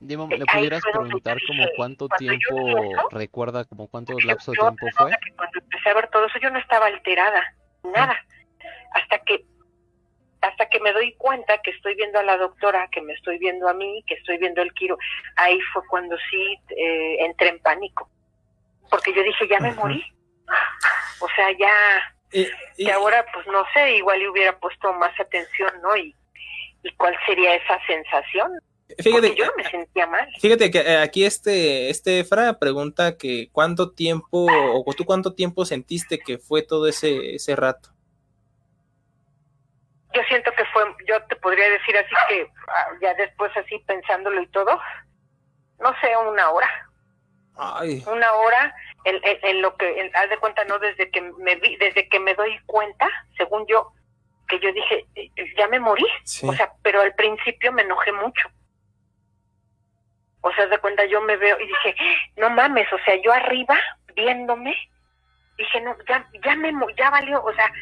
Dimo, 0.00 0.28
Eh, 0.30 0.38
¿le 0.38 0.44
ahí 0.48 0.56
pudieras 0.58 0.82
preguntar 0.82 1.38
como 1.46 1.64
cuánto 1.76 2.08
tiempo 2.08 2.68
eso, 2.68 3.08
recuerda, 3.10 3.64
como 3.64 3.88
cuánto 3.88 4.12
lapso 4.20 4.52
de 4.52 4.58
tiempo 4.58 4.86
fue? 4.96 5.10
cuando 5.36 5.58
empecé 5.58 5.88
a 5.88 5.94
ver 5.94 6.08
todo 6.08 6.26
eso, 6.26 6.38
yo 6.38 6.50
no 6.50 6.58
estaba 6.58 6.86
alterada, 6.86 7.54
nada. 7.82 8.16
Hasta 8.92 9.18
que 9.20 9.44
hasta 10.44 10.68
que 10.68 10.80
me 10.80 10.92
doy 10.92 11.14
cuenta 11.14 11.58
que 11.62 11.70
estoy 11.70 11.94
viendo 11.94 12.18
a 12.18 12.22
la 12.22 12.36
doctora, 12.36 12.88
que 12.92 13.00
me 13.00 13.12
estoy 13.14 13.38
viendo 13.38 13.68
a 13.68 13.74
mí, 13.74 14.02
que 14.06 14.14
estoy 14.14 14.38
viendo 14.38 14.62
el 14.62 14.72
quiro, 14.74 14.96
ahí 15.36 15.58
fue 15.72 15.82
cuando 15.88 16.16
sí 16.30 16.58
eh, 16.76 17.16
entré 17.24 17.48
en 17.48 17.58
pánico. 17.60 18.08
Porque 18.90 19.12
yo 19.14 19.22
dije, 19.22 19.48
ya 19.48 19.58
me 19.60 19.72
morí. 19.72 20.04
O 21.20 21.28
sea, 21.34 21.50
ya, 21.58 21.72
Y- 22.76 22.90
ahora, 22.90 23.24
pues 23.32 23.46
no 23.46 23.64
sé, 23.72 23.96
igual 23.96 24.18
le 24.18 24.28
hubiera 24.28 24.58
puesto 24.58 24.92
más 24.94 25.18
atención, 25.18 25.70
¿no? 25.82 25.96
Y, 25.96 26.14
y 26.82 26.92
cuál 26.96 27.16
sería 27.26 27.54
esa 27.54 27.78
sensación. 27.86 28.52
fíjate, 28.98 29.28
Porque 29.28 29.34
yo 29.40 29.46
no 29.46 29.52
me 29.56 29.70
sentía 29.70 30.06
mal. 30.06 30.28
Fíjate 30.40 30.70
que 30.70 30.78
eh, 30.80 30.98
aquí 30.98 31.24
este, 31.24 31.88
este 31.88 32.20
Efra 32.20 32.58
pregunta 32.58 33.16
que 33.16 33.48
cuánto 33.52 33.92
tiempo, 33.92 34.46
o 34.50 34.84
tú 34.94 35.04
cuánto 35.06 35.32
tiempo 35.34 35.64
sentiste 35.64 36.18
que 36.18 36.36
fue 36.38 36.62
todo 36.62 36.86
ese, 36.86 37.34
ese 37.36 37.56
rato. 37.56 37.93
Yo 40.14 40.22
siento 40.28 40.52
que 40.52 40.64
fue, 40.66 40.84
yo 41.06 41.22
te 41.24 41.36
podría 41.36 41.68
decir 41.70 41.96
así 41.96 42.14
que 42.28 42.48
ah, 42.68 42.88
ya 43.00 43.14
después 43.14 43.50
así 43.56 43.78
pensándolo 43.86 44.40
y 44.40 44.46
todo, 44.48 44.80
no 45.80 45.94
sé, 46.00 46.16
una 46.16 46.50
hora, 46.50 46.68
Ay, 47.56 48.02
una 48.06 48.32
hora 48.32 48.74
en, 49.04 49.16
en- 49.22 49.38
en 49.42 49.62
lo 49.62 49.76
que, 49.76 50.00
en- 50.00 50.14
haz 50.16 50.28
de 50.30 50.38
cuenta, 50.38 50.64
no, 50.64 50.78
desde 50.78 51.10
que 51.10 51.20
me 51.20 51.56
vi, 51.56 51.76
desde 51.76 52.08
que 52.08 52.20
me 52.20 52.34
doy 52.34 52.58
cuenta, 52.66 53.08
según 53.36 53.66
yo, 53.66 53.92
que 54.48 54.58
yo 54.60 54.72
dije, 54.72 55.04
eh, 55.16 55.30
ya 55.56 55.66
me 55.68 55.80
morí, 55.80 56.06
sí. 56.24 56.46
o 56.48 56.52
sea, 56.52 56.72
pero 56.82 57.00
al 57.00 57.14
principio 57.14 57.72
me 57.72 57.82
enojé 57.82 58.12
mucho. 58.12 58.48
O 60.42 60.52
sea, 60.52 60.64
haz 60.64 60.70
de 60.70 60.78
cuenta, 60.78 61.04
yo 61.06 61.20
me 61.22 61.36
veo 61.36 61.58
y 61.58 61.66
dije, 61.66 61.96
no 62.36 62.50
mames, 62.50 62.92
o 62.92 62.98
sea, 63.04 63.16
yo 63.22 63.32
arriba, 63.32 63.78
viéndome, 64.14 64.74
dije, 65.56 65.80
no, 65.80 65.96
ya, 66.08 66.28
ya 66.44 66.54
me, 66.56 66.72
ya 66.96 67.10
valió, 67.10 67.42
o 67.42 67.52
sea, 67.54 67.72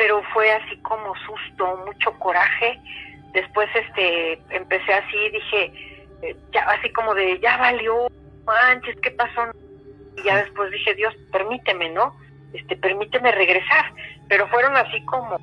pero 0.00 0.22
fue 0.32 0.50
así 0.50 0.78
como 0.78 1.14
susto, 1.26 1.84
mucho 1.84 2.18
coraje. 2.18 2.80
Después, 3.34 3.68
este, 3.74 4.40
empecé 4.48 4.94
así, 4.94 5.28
dije, 5.30 5.72
eh, 6.22 6.36
ya, 6.54 6.62
así 6.62 6.90
como 6.92 7.14
de, 7.14 7.38
ya 7.40 7.58
valió, 7.58 8.08
manches, 8.46 8.96
¿qué 9.02 9.10
pasó? 9.10 9.42
Y 10.16 10.22
ya 10.22 10.38
después 10.38 10.70
dije, 10.70 10.94
Dios, 10.94 11.14
permíteme, 11.30 11.90
¿no? 11.90 12.16
Este, 12.54 12.76
permíteme 12.76 13.30
regresar. 13.30 13.92
Pero 14.26 14.48
fueron 14.48 14.74
así 14.74 15.04
como 15.04 15.36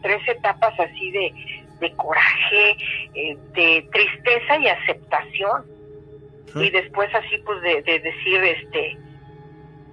tres 0.00 0.26
etapas 0.26 0.72
así 0.80 1.10
de, 1.10 1.34
de 1.78 1.94
coraje, 1.96 2.78
eh, 3.12 3.36
de 3.52 3.86
tristeza 3.92 4.56
y 4.56 4.68
aceptación. 4.68 5.66
Y 6.54 6.70
después 6.70 7.14
así 7.14 7.36
pues 7.44 7.60
de, 7.60 7.82
de 7.82 8.00
decir, 8.00 8.42
este, 8.42 8.96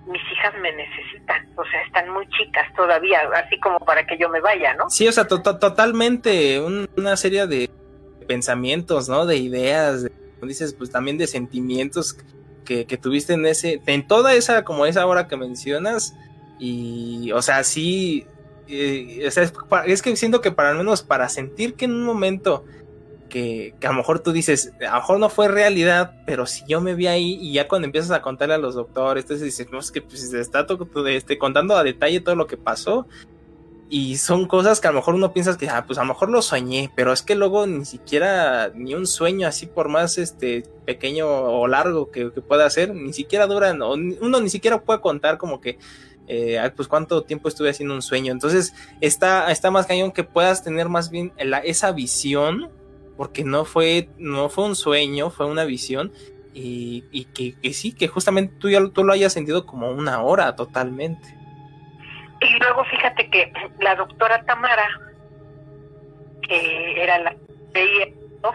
mis 0.08 0.22
hijas 0.34 0.54
me 0.62 0.72
necesitan, 0.74 1.48
o 1.56 1.64
sea, 1.66 1.82
están 1.84 2.10
muy 2.10 2.28
chicas 2.30 2.68
todavía, 2.76 3.22
así 3.36 3.60
como 3.60 3.80
para 3.80 4.06
que 4.06 4.18
yo 4.18 4.28
me 4.30 4.42
vaya, 4.42 4.74
¿no? 4.74 4.90
Sí, 4.90 5.08
o 5.08 5.12
sea, 5.12 5.28
to- 5.28 5.42
to- 5.42 5.58
totalmente 5.60 6.60
un- 6.60 6.90
una 6.98 7.16
serie 7.16 7.48
de 7.48 7.70
pensamientos, 8.28 9.10
¿no? 9.10 9.26
De 9.26 9.38
ideas, 9.38 10.04
de, 10.04 10.10
como 10.40 10.48
dices, 10.48 10.74
pues 10.74 10.90
también 10.92 11.18
de 11.18 11.28
sentimientos 11.28 12.18
que, 12.66 12.86
que 12.86 12.98
tuviste 12.98 13.34
en 13.34 13.46
ese, 13.46 13.82
en 13.86 14.08
toda 14.08 14.34
esa, 14.34 14.64
como 14.64 14.86
esa 14.86 15.06
hora 15.06 15.28
que 15.28 15.38
mencionas, 15.38 16.16
y, 16.60 17.32
o 17.32 17.42
sea, 17.42 17.64
sí, 17.64 18.26
eh, 18.68 19.24
o 19.28 19.32
sea, 19.32 19.44
es 19.86 20.02
que 20.02 20.16
siento 20.16 20.42
que 20.42 20.52
para 20.52 20.70
al 20.70 20.78
menos 20.78 21.02
para 21.02 21.28
sentir 21.30 21.76
que 21.76 21.86
en 21.86 21.92
un 21.94 22.04
momento 22.04 22.66
que, 23.34 23.74
que 23.80 23.88
a 23.88 23.90
lo 23.90 23.98
mejor 23.98 24.20
tú 24.20 24.32
dices, 24.32 24.72
a 24.80 24.92
lo 24.94 24.96
mejor 24.98 25.20
no 25.20 25.28
fue 25.28 25.48
realidad, 25.48 26.22
pero 26.28 26.46
si 26.46 26.64
yo 26.68 26.82
me 26.82 26.94
vi 26.94 27.08
ahí 27.08 27.40
y 27.42 27.52
ya 27.54 27.68
cuando 27.68 27.88
empiezas 27.88 28.12
a 28.12 28.22
contarle 28.22 28.54
a 28.54 28.60
los 28.60 28.76
doctores, 28.76 29.24
entonces 29.24 29.44
dices, 29.44 29.72
no, 29.72 29.80
es 29.80 29.92
que 29.92 30.04
pues, 30.04 30.30
se 30.30 30.40
está 30.40 30.68
este, 31.08 31.40
contando 31.40 31.76
a 31.76 31.84
detalle 31.84 32.20
todo 32.20 32.36
lo 32.36 32.46
que 32.46 32.58
pasó, 32.58 33.08
y 33.90 34.18
son 34.18 34.48
cosas 34.48 34.80
que 34.80 34.88
a 34.88 34.92
lo 34.92 34.98
mejor 34.98 35.16
uno 35.16 35.34
piensa 35.34 35.58
que, 35.58 35.68
ah, 35.68 35.84
pues 35.86 35.98
a 35.98 36.04
lo 36.04 36.10
mejor 36.10 36.30
lo 36.30 36.42
soñé, 36.44 36.92
pero 36.96 37.12
es 37.12 37.24
que 37.24 37.34
luego 37.36 37.66
ni 37.66 37.86
siquiera, 37.86 38.72
ni 38.76 38.94
un 38.94 39.08
sueño 39.08 39.48
así 39.48 39.66
por 39.66 39.90
más 39.90 40.18
este 40.20 40.64
pequeño 40.86 41.28
o 41.28 41.68
largo 41.68 42.12
que, 42.12 42.32
que 42.32 42.42
pueda 42.42 42.70
ser, 42.70 42.94
ni 42.94 43.14
siquiera 43.14 43.48
duran, 43.48 43.82
o 43.82 43.94
uno 43.94 44.40
ni 44.42 44.50
siquiera 44.50 44.82
puede 44.82 45.02
contar 45.02 45.38
como 45.38 45.60
que, 45.60 45.80
eh, 46.28 46.60
pues 46.76 46.88
cuánto 46.88 47.24
tiempo 47.24 47.50
estuve 47.50 47.70
haciendo 47.70 47.94
un 47.94 48.02
sueño. 48.02 48.32
Entonces, 48.32 48.74
está, 49.02 49.52
está 49.52 49.70
más 49.72 49.86
cañón 49.86 50.12
que 50.12 50.24
puedas 50.24 50.64
tener 50.64 50.88
más 50.88 51.10
bien 51.10 51.34
la- 51.38 51.60
esa 51.60 51.92
visión, 51.92 52.70
porque 53.18 53.44
no 53.44 53.66
fue, 53.66 54.10
no 54.18 54.50
fue 54.50 54.66
un 54.66 54.76
sueño, 54.76 55.30
fue 55.30 55.46
una 55.46 55.66
visión, 55.66 56.12
y, 56.54 57.06
y 57.12 57.26
que, 57.26 57.74
sí, 57.74 57.94
que 57.96 58.08
justamente 58.08 58.56
tú 58.60 58.70
ya 58.70 58.80
tú 58.94 59.04
lo 59.04 59.14
hayas 59.14 59.34
sentido 59.34 59.66
como 59.66 59.90
una 59.92 60.22
hora 60.22 60.56
totalmente. 60.56 61.36
Y 62.42 62.60
luego 62.60 62.84
fíjate 62.86 63.30
que 63.30 63.52
la 63.80 63.96
doctora 63.96 64.44
Tamara, 64.46 64.88
que 66.42 67.02
era 67.02 67.20
la 67.20 67.36
veía, 67.74 68.08
¿no? 68.44 68.52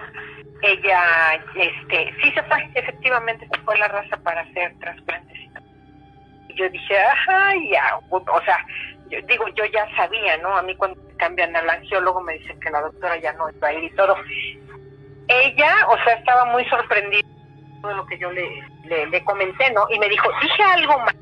ella 0.62 1.34
este 1.54 2.14
sí 2.22 2.32
se 2.32 2.42
fue, 2.44 2.70
efectivamente 2.74 3.48
se 3.52 3.60
fue 3.62 3.78
la 3.78 3.88
raza 3.88 4.16
para 4.18 4.42
hacer 4.42 4.74
trasplantes. 4.80 5.38
Y 6.48 6.54
yo 6.54 6.68
dije, 6.70 6.98
ajá, 6.98 7.52
ya, 7.70 8.00
o 8.10 8.42
sea, 8.44 8.58
yo 9.08 9.18
digo, 9.22 9.46
yo 9.54 9.64
ya 9.66 9.86
sabía, 9.96 10.36
¿no? 10.38 10.56
A 10.56 10.62
mí 10.62 10.74
cuando 10.76 11.00
cambian 11.16 11.54
al 11.56 11.68
angiólogo 11.68 12.20
me 12.20 12.34
dicen 12.38 12.58
que 12.60 12.70
la 12.70 12.80
doctora 12.80 13.16
ya 13.18 13.32
no 13.34 13.50
iba 13.50 13.68
a 13.68 13.72
ir 13.72 13.84
y 13.84 13.94
todo. 13.94 14.16
Ella, 15.28 15.74
o 15.88 15.96
sea, 16.04 16.14
estaba 16.14 16.44
muy 16.46 16.64
sorprendida 16.66 17.28
de 17.84 17.94
lo 17.94 18.06
que 18.06 18.18
yo 18.18 18.30
le, 18.30 18.48
le, 18.84 19.24
comenté, 19.24 19.70
¿no? 19.72 19.86
Y 19.90 19.98
me 19.98 20.08
dijo, 20.08 20.28
dije 20.42 20.62
algo 20.62 20.98
más 21.00 21.14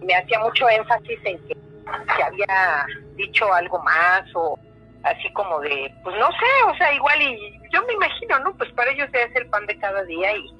me 0.00 0.14
hacía 0.14 0.38
mucho 0.40 0.68
énfasis 0.68 1.18
en 1.24 1.38
que, 1.46 1.54
que 1.54 2.22
había 2.22 2.86
dicho 3.16 3.52
algo 3.52 3.78
más 3.82 4.22
o 4.34 4.58
así 5.02 5.30
como 5.32 5.60
de, 5.60 5.92
pues 6.02 6.16
no 6.18 6.28
sé, 6.32 6.64
o 6.66 6.74
sea, 6.76 6.92
igual 6.92 7.20
y 7.22 7.60
yo 7.70 7.84
me 7.86 7.92
imagino, 7.94 8.38
¿no? 8.40 8.54
Pues 8.56 8.70
para 8.72 8.90
ellos 8.90 9.08
es 9.12 9.36
el 9.36 9.48
pan 9.48 9.66
de 9.66 9.78
cada 9.78 10.02
día 10.04 10.36
y 10.36 10.50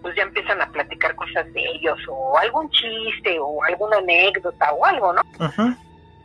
pues 0.00 0.14
ya 0.16 0.22
empiezan 0.22 0.60
a 0.60 0.70
platicar 0.70 1.14
cosas 1.14 1.52
de 1.52 1.60
ellos 1.60 1.98
o 2.08 2.38
algún 2.38 2.70
chiste 2.70 3.38
o 3.40 3.62
alguna 3.64 3.98
anécdota 3.98 4.72
o 4.72 4.84
algo, 4.84 5.12
¿no? 5.12 5.22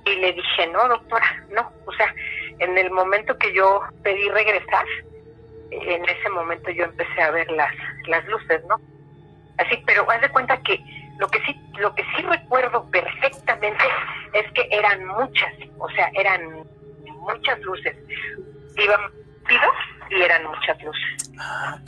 Y 0.06 0.16
le 0.16 0.34
dije, 0.34 0.68
no, 0.68 0.88
doctora, 0.88 1.46
no, 1.52 1.72
o 1.86 1.92
sea, 1.94 2.14
en 2.60 2.78
el 2.78 2.92
momento 2.92 3.38
que 3.38 3.54
yo 3.54 3.82
pedí 4.04 4.30
regresar, 4.30 4.86
en 5.72 6.06
ese 6.06 6.30
momento 6.30 6.72
yo 6.72 6.86
empecé 6.86 7.22
a 7.22 7.32
ver 7.32 7.50
las, 7.52 7.74
las 8.08 8.26
luces, 8.28 8.64
¿no? 8.70 8.80
Así, 9.58 9.84
pero 9.86 10.10
haz 10.10 10.22
de 10.22 10.30
cuenta 10.30 10.62
que 10.62 10.82
lo 11.18 11.28
que 11.28 11.40
sí, 11.42 11.60
lo 11.80 11.94
que 11.96 12.04
sí 12.16 12.22
recuerdo 12.22 12.90
perfectamente 12.92 13.84
es 14.34 14.52
que 14.54 14.68
eran 14.72 15.06
muchas, 15.08 15.52
o 15.80 15.90
sea, 15.90 16.10
eran 16.14 16.64
muchas 17.06 17.60
luces. 17.62 17.96
Iban 18.78 19.02
pidos 19.48 19.76
y 20.12 20.22
eran 20.22 20.46
muchas 20.46 20.82
luces. 20.84 21.32
Ah, 21.40 21.80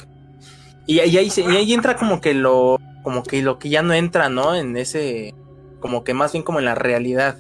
y, 0.95 0.99
ahí 1.18 1.30
y 1.38 1.56
ahí 1.56 1.74
entra 1.74 1.95
como 1.95 2.20
que 2.22 2.34
lo 2.34 2.78
como 3.03 3.24
que 3.24 3.41
lo 3.41 3.60
que 3.60 3.70
ya 3.70 3.82
no 3.82 3.94
entra, 3.94 4.30
¿no? 4.30 4.56
En 4.56 4.76
ese 4.78 5.34
como 5.80 6.03
que 6.03 6.14
más 6.14 6.32
bien 6.34 6.44
como 6.44 6.60
en 6.60 6.66
la 6.66 6.76
realidad, 6.76 7.38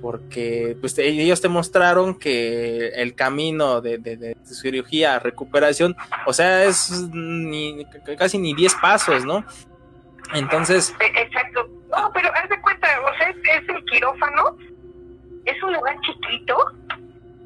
porque 0.00 0.76
pues 0.80 0.94
te- 0.94 1.06
ellos 1.06 1.40
te 1.40 1.48
mostraron 1.48 2.18
que 2.18 2.88
el 2.94 3.14
camino 3.14 3.80
de, 3.80 3.98
de, 3.98 4.16
de 4.16 4.36
cirugía 4.44 5.14
a 5.16 5.18
recuperación, 5.18 5.94
o 6.26 6.32
sea, 6.32 6.64
es 6.64 6.90
ni, 7.12 7.84
casi 8.18 8.38
ni 8.38 8.54
10 8.54 8.74
pasos, 8.76 9.24
¿no? 9.24 9.44
Entonces, 10.34 10.94
E- 11.00 11.20
Exacto. 11.22 11.68
No, 11.90 12.10
pero 12.14 12.30
haz 12.34 12.48
de 12.48 12.60
cuenta, 12.62 12.88
o 13.02 13.18
sea, 13.18 13.28
es, 13.28 13.68
el 13.68 13.84
quirófano, 13.84 14.56
es 15.44 15.62
un 15.62 15.72
lugar 15.74 15.94
chiquito 16.00 16.56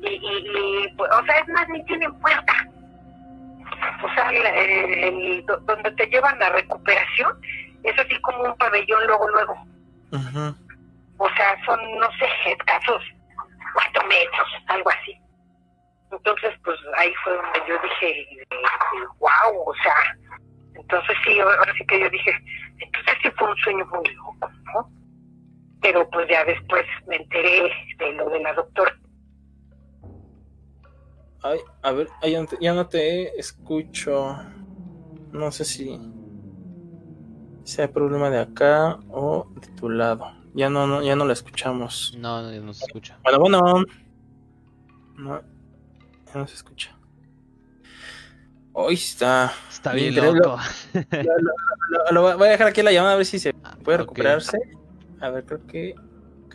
y, 0.02 0.08
y, 0.08 0.16
y, 0.16 0.86
o 1.00 1.24
sea, 1.26 1.38
es 1.40 1.48
más, 1.48 1.68
ni 1.68 1.84
tienen 1.86 2.12
puerta. 2.20 2.52
O 4.02 4.14
sea, 4.14 4.30
el, 4.30 4.46
el- 4.46 5.04
el- 5.04 5.46
do- 5.46 5.58
donde 5.58 5.90
te 5.92 6.06
llevan 6.06 6.38
la 6.38 6.50
recuperación 6.50 7.38
es 7.82 7.98
así 7.98 8.20
como 8.20 8.42
un 8.44 8.56
pabellón 8.56 9.06
luego, 9.06 9.28
luego. 9.30 9.54
O 11.18 11.28
sea, 11.30 11.56
son, 11.64 11.78
no 11.98 12.10
sé, 12.18 12.26
escasos 12.52 13.02
cuatro 13.74 14.06
metros, 14.08 14.48
algo 14.68 14.90
así. 14.90 15.18
Entonces, 16.12 16.54
pues 16.64 16.78
ahí 16.98 17.12
fue 17.24 17.34
donde 17.34 17.62
yo 17.68 17.78
dije, 17.82 18.26
wow, 19.18 19.62
o 19.66 19.74
sea, 19.82 19.94
entonces 20.74 21.16
sí, 21.24 21.40
ahora 21.40 21.72
sí 21.76 21.84
que 21.86 22.00
yo 22.00 22.08
dije, 22.10 22.32
entonces 22.78 23.14
sí 23.22 23.30
fue 23.36 23.50
un 23.50 23.56
sueño 23.58 23.86
muy 23.86 24.14
loco, 24.14 24.50
¿no? 24.74 24.90
Pero 25.82 26.08
pues 26.10 26.28
ya 26.28 26.44
después 26.44 26.84
me 27.06 27.16
enteré 27.16 27.72
a 31.86 31.92
ver, 31.92 32.08
ya 32.22 32.40
no 32.74 32.86
te- 32.88 33.30
ya 33.30 33.30
escucho, 33.36 34.36
no 35.32 35.52
sé 35.52 35.64
si 35.64 36.00
sea 37.62 37.90
problema 37.92 38.28
de 38.28 38.40
acá 38.40 38.98
o 39.08 39.46
de 39.54 39.68
tu 39.76 39.88
lado, 39.88 40.26
ya 40.52 40.68
no, 40.68 40.86
no 40.88 41.00
ya 41.02 41.14
no 41.14 41.24
la 41.24 41.32
escuchamos. 41.32 42.12
No, 42.18 42.42
no, 42.42 42.50
no 42.60 42.74
se 42.74 42.86
escucha. 42.86 43.20
Bueno, 43.22 43.38
bueno. 43.38 43.84
No, 45.16 45.40
ya 46.26 46.34
no 46.34 46.46
se 46.48 46.56
escucha. 46.56 46.90
Hoy 48.72 48.94
está. 48.94 49.52
Está 49.70 49.92
bien 49.92 50.12
Increíble. 50.12 50.40
loco. 50.40 50.58
Lo, 52.10 52.12
lo 52.30 52.36
voy 52.36 52.48
a 52.48 52.50
dejar 52.50 52.66
aquí 52.66 52.82
la 52.82 52.92
llamada 52.92 53.14
a 53.14 53.16
ver 53.16 53.26
si 53.26 53.38
se 53.38 53.52
puede 53.84 53.98
Ok. 53.98 54.02
recuperarse. 54.02 54.58
A 55.20 55.30
ver, 55.30 55.44
creo 55.46 55.64
que, 55.66 55.94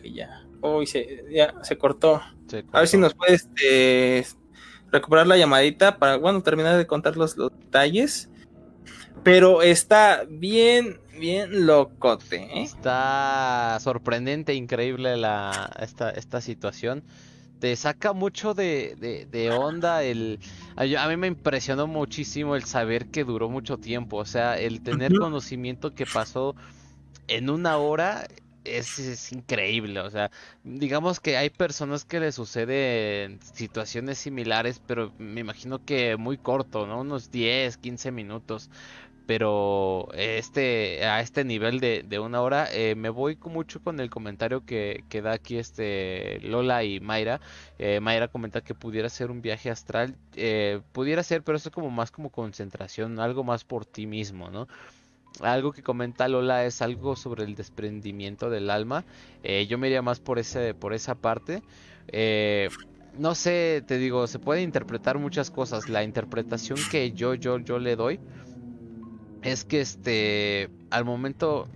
que 0.00 0.12
ya. 0.12 0.30
Hoy 0.60 0.86
se, 0.86 1.24
ya 1.30 1.52
se 1.62 1.76
cortó. 1.76 2.22
Se 2.46 2.64
A 2.72 2.80
ver 2.80 2.88
si 2.88 2.96
cortó. 2.96 3.06
nos 3.08 3.14
puedes 3.14 3.48
este, 3.56 4.24
recuperar 4.92 5.26
la 5.26 5.36
llamadita 5.36 5.96
para, 5.98 6.16
bueno, 6.16 6.42
terminar 6.42 6.76
de 6.76 6.86
contar 6.86 7.16
los, 7.16 7.36
los 7.36 7.50
detalles. 7.58 8.28
Pero 9.24 9.62
está 9.62 10.24
bien, 10.28 11.00
bien 11.18 11.66
locote, 11.66 12.36
¿eh? 12.36 12.62
Está 12.62 13.78
sorprendente, 13.80 14.54
increíble 14.54 15.16
la, 15.16 15.70
esta, 15.80 16.10
esta 16.10 16.40
situación. 16.40 17.02
Te 17.60 17.76
saca 17.76 18.12
mucho 18.12 18.54
de, 18.54 18.96
de, 18.98 19.26
de 19.26 19.50
onda 19.52 20.02
el... 20.02 20.40
A, 20.74 20.84
yo- 20.84 20.98
a 21.00 21.06
mí 21.08 21.16
me 21.16 21.28
impresionó 21.28 21.86
muchísimo 21.86 22.56
el 22.56 22.64
saber 22.64 23.06
que 23.06 23.22
duró 23.22 23.48
mucho 23.48 23.78
tiempo. 23.78 24.16
O 24.16 24.24
sea, 24.24 24.58
el 24.58 24.82
tener 24.82 25.16
conocimiento 25.16 25.94
que 25.94 26.04
pasó 26.04 26.56
en 27.28 27.50
una 27.50 27.76
hora 27.76 28.26
es, 28.64 28.98
es 28.98 29.32
increíble. 29.32 30.00
O 30.00 30.10
sea, 30.10 30.30
digamos 30.64 31.20
que 31.20 31.36
hay 31.36 31.50
personas 31.50 32.04
que 32.04 32.20
les 32.20 32.34
suceden 32.34 33.40
situaciones 33.42 34.18
similares, 34.18 34.80
pero 34.86 35.12
me 35.18 35.40
imagino 35.40 35.84
que 35.84 36.16
muy 36.16 36.38
corto, 36.38 36.86
¿no? 36.86 37.00
Unos 37.00 37.30
10, 37.30 37.76
15 37.78 38.10
minutos 38.12 38.70
pero 39.26 40.08
este 40.14 41.04
a 41.04 41.20
este 41.20 41.44
nivel 41.44 41.80
de, 41.80 42.04
de 42.06 42.18
una 42.18 42.40
hora 42.42 42.68
eh, 42.72 42.94
me 42.96 43.08
voy 43.08 43.38
mucho 43.44 43.80
con 43.82 44.00
el 44.00 44.10
comentario 44.10 44.64
que, 44.64 45.04
que 45.08 45.22
da 45.22 45.32
aquí 45.32 45.58
este 45.58 46.40
Lola 46.40 46.84
y 46.84 47.00
Mayra 47.00 47.40
Eh, 47.78 48.00
Mayra 48.00 48.28
comenta 48.28 48.62
que 48.62 48.74
pudiera 48.74 49.08
ser 49.08 49.30
un 49.30 49.40
viaje 49.42 49.70
astral 49.70 50.16
eh, 50.34 50.80
pudiera 50.92 51.22
ser 51.22 51.42
pero 51.42 51.56
eso 51.56 51.68
es 51.68 51.74
como 51.74 51.90
más 51.90 52.10
como 52.10 52.30
concentración 52.30 53.20
algo 53.20 53.44
más 53.44 53.64
por 53.64 53.86
ti 53.86 54.06
mismo 54.06 54.50
no 54.50 54.66
algo 55.40 55.72
que 55.72 55.82
comenta 55.82 56.28
Lola 56.28 56.64
es 56.64 56.82
algo 56.82 57.16
sobre 57.16 57.44
el 57.44 57.54
desprendimiento 57.54 58.50
del 58.50 58.70
alma. 58.70 59.04
Eh, 59.42 59.66
yo 59.66 59.78
me 59.78 59.88
iría 59.88 60.02
más 60.02 60.20
por 60.20 60.38
ese 60.38 60.74
por 60.74 60.92
esa 60.92 61.14
parte. 61.14 61.62
Eh, 62.08 62.68
no 63.18 63.34
sé 63.34 63.82
te 63.86 63.98
digo 63.98 64.26
se 64.26 64.38
puede 64.38 64.62
interpretar 64.62 65.18
muchas 65.18 65.50
cosas. 65.50 65.88
La 65.88 66.02
interpretación 66.02 66.78
que 66.90 67.12
yo 67.12 67.34
yo 67.34 67.58
yo 67.58 67.78
le 67.78 67.96
doy 67.96 68.20
es 69.42 69.64
que 69.64 69.80
este 69.80 70.70
al 70.90 71.04
momento 71.04 71.68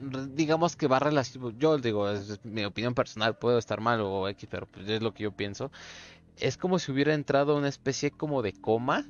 mm, 0.00 0.34
digamos 0.34 0.76
que 0.76 0.86
va 0.86 0.98
relacionado 0.98 1.52
yo 1.58 1.78
digo 1.78 2.08
es, 2.10 2.30
es 2.30 2.44
mi 2.44 2.64
opinión 2.64 2.94
personal 2.94 3.36
puedo 3.36 3.58
estar 3.58 3.80
mal 3.80 4.00
o 4.00 4.28
X 4.28 4.48
pero 4.50 4.66
pues 4.66 4.88
es 4.88 5.02
lo 5.02 5.12
que 5.14 5.24
yo 5.24 5.32
pienso. 5.32 5.70
Es 6.36 6.56
como 6.56 6.78
si 6.78 6.92
hubiera 6.92 7.14
entrado 7.14 7.56
una 7.56 7.68
especie 7.68 8.12
como 8.12 8.42
de 8.42 8.52
coma 8.52 9.04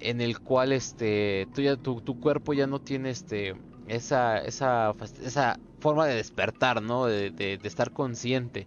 en 0.00 0.20
el 0.20 0.40
cual 0.40 0.72
este 0.72 1.48
tú 1.52 1.62
ya 1.62 1.76
tu, 1.76 2.00
tu 2.02 2.16
cuerpo 2.16 2.52
ya 2.54 2.66
no 2.66 2.80
tiene 2.80 3.10
este 3.10 3.54
esa 3.86 4.38
esa 4.38 4.94
esa 5.20 5.60
forma 5.80 6.06
de 6.06 6.14
despertar 6.16 6.82
no 6.82 7.06
de, 7.06 7.30
de, 7.30 7.58
de 7.58 7.68
estar 7.68 7.92
consciente. 7.92 8.66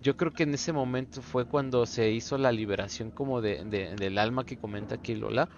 Yo 0.00 0.16
creo 0.16 0.32
que 0.32 0.44
en 0.44 0.54
ese 0.54 0.72
momento 0.72 1.22
fue 1.22 1.46
cuando 1.46 1.86
se 1.86 2.10
hizo 2.10 2.38
la 2.38 2.52
liberación 2.52 3.10
como 3.10 3.40
de- 3.40 3.64
del 3.96 4.18
alma 4.18 4.44
que 4.44 4.56
comenta 4.58 4.94
aquí 4.96 5.14
Lola 5.14 5.48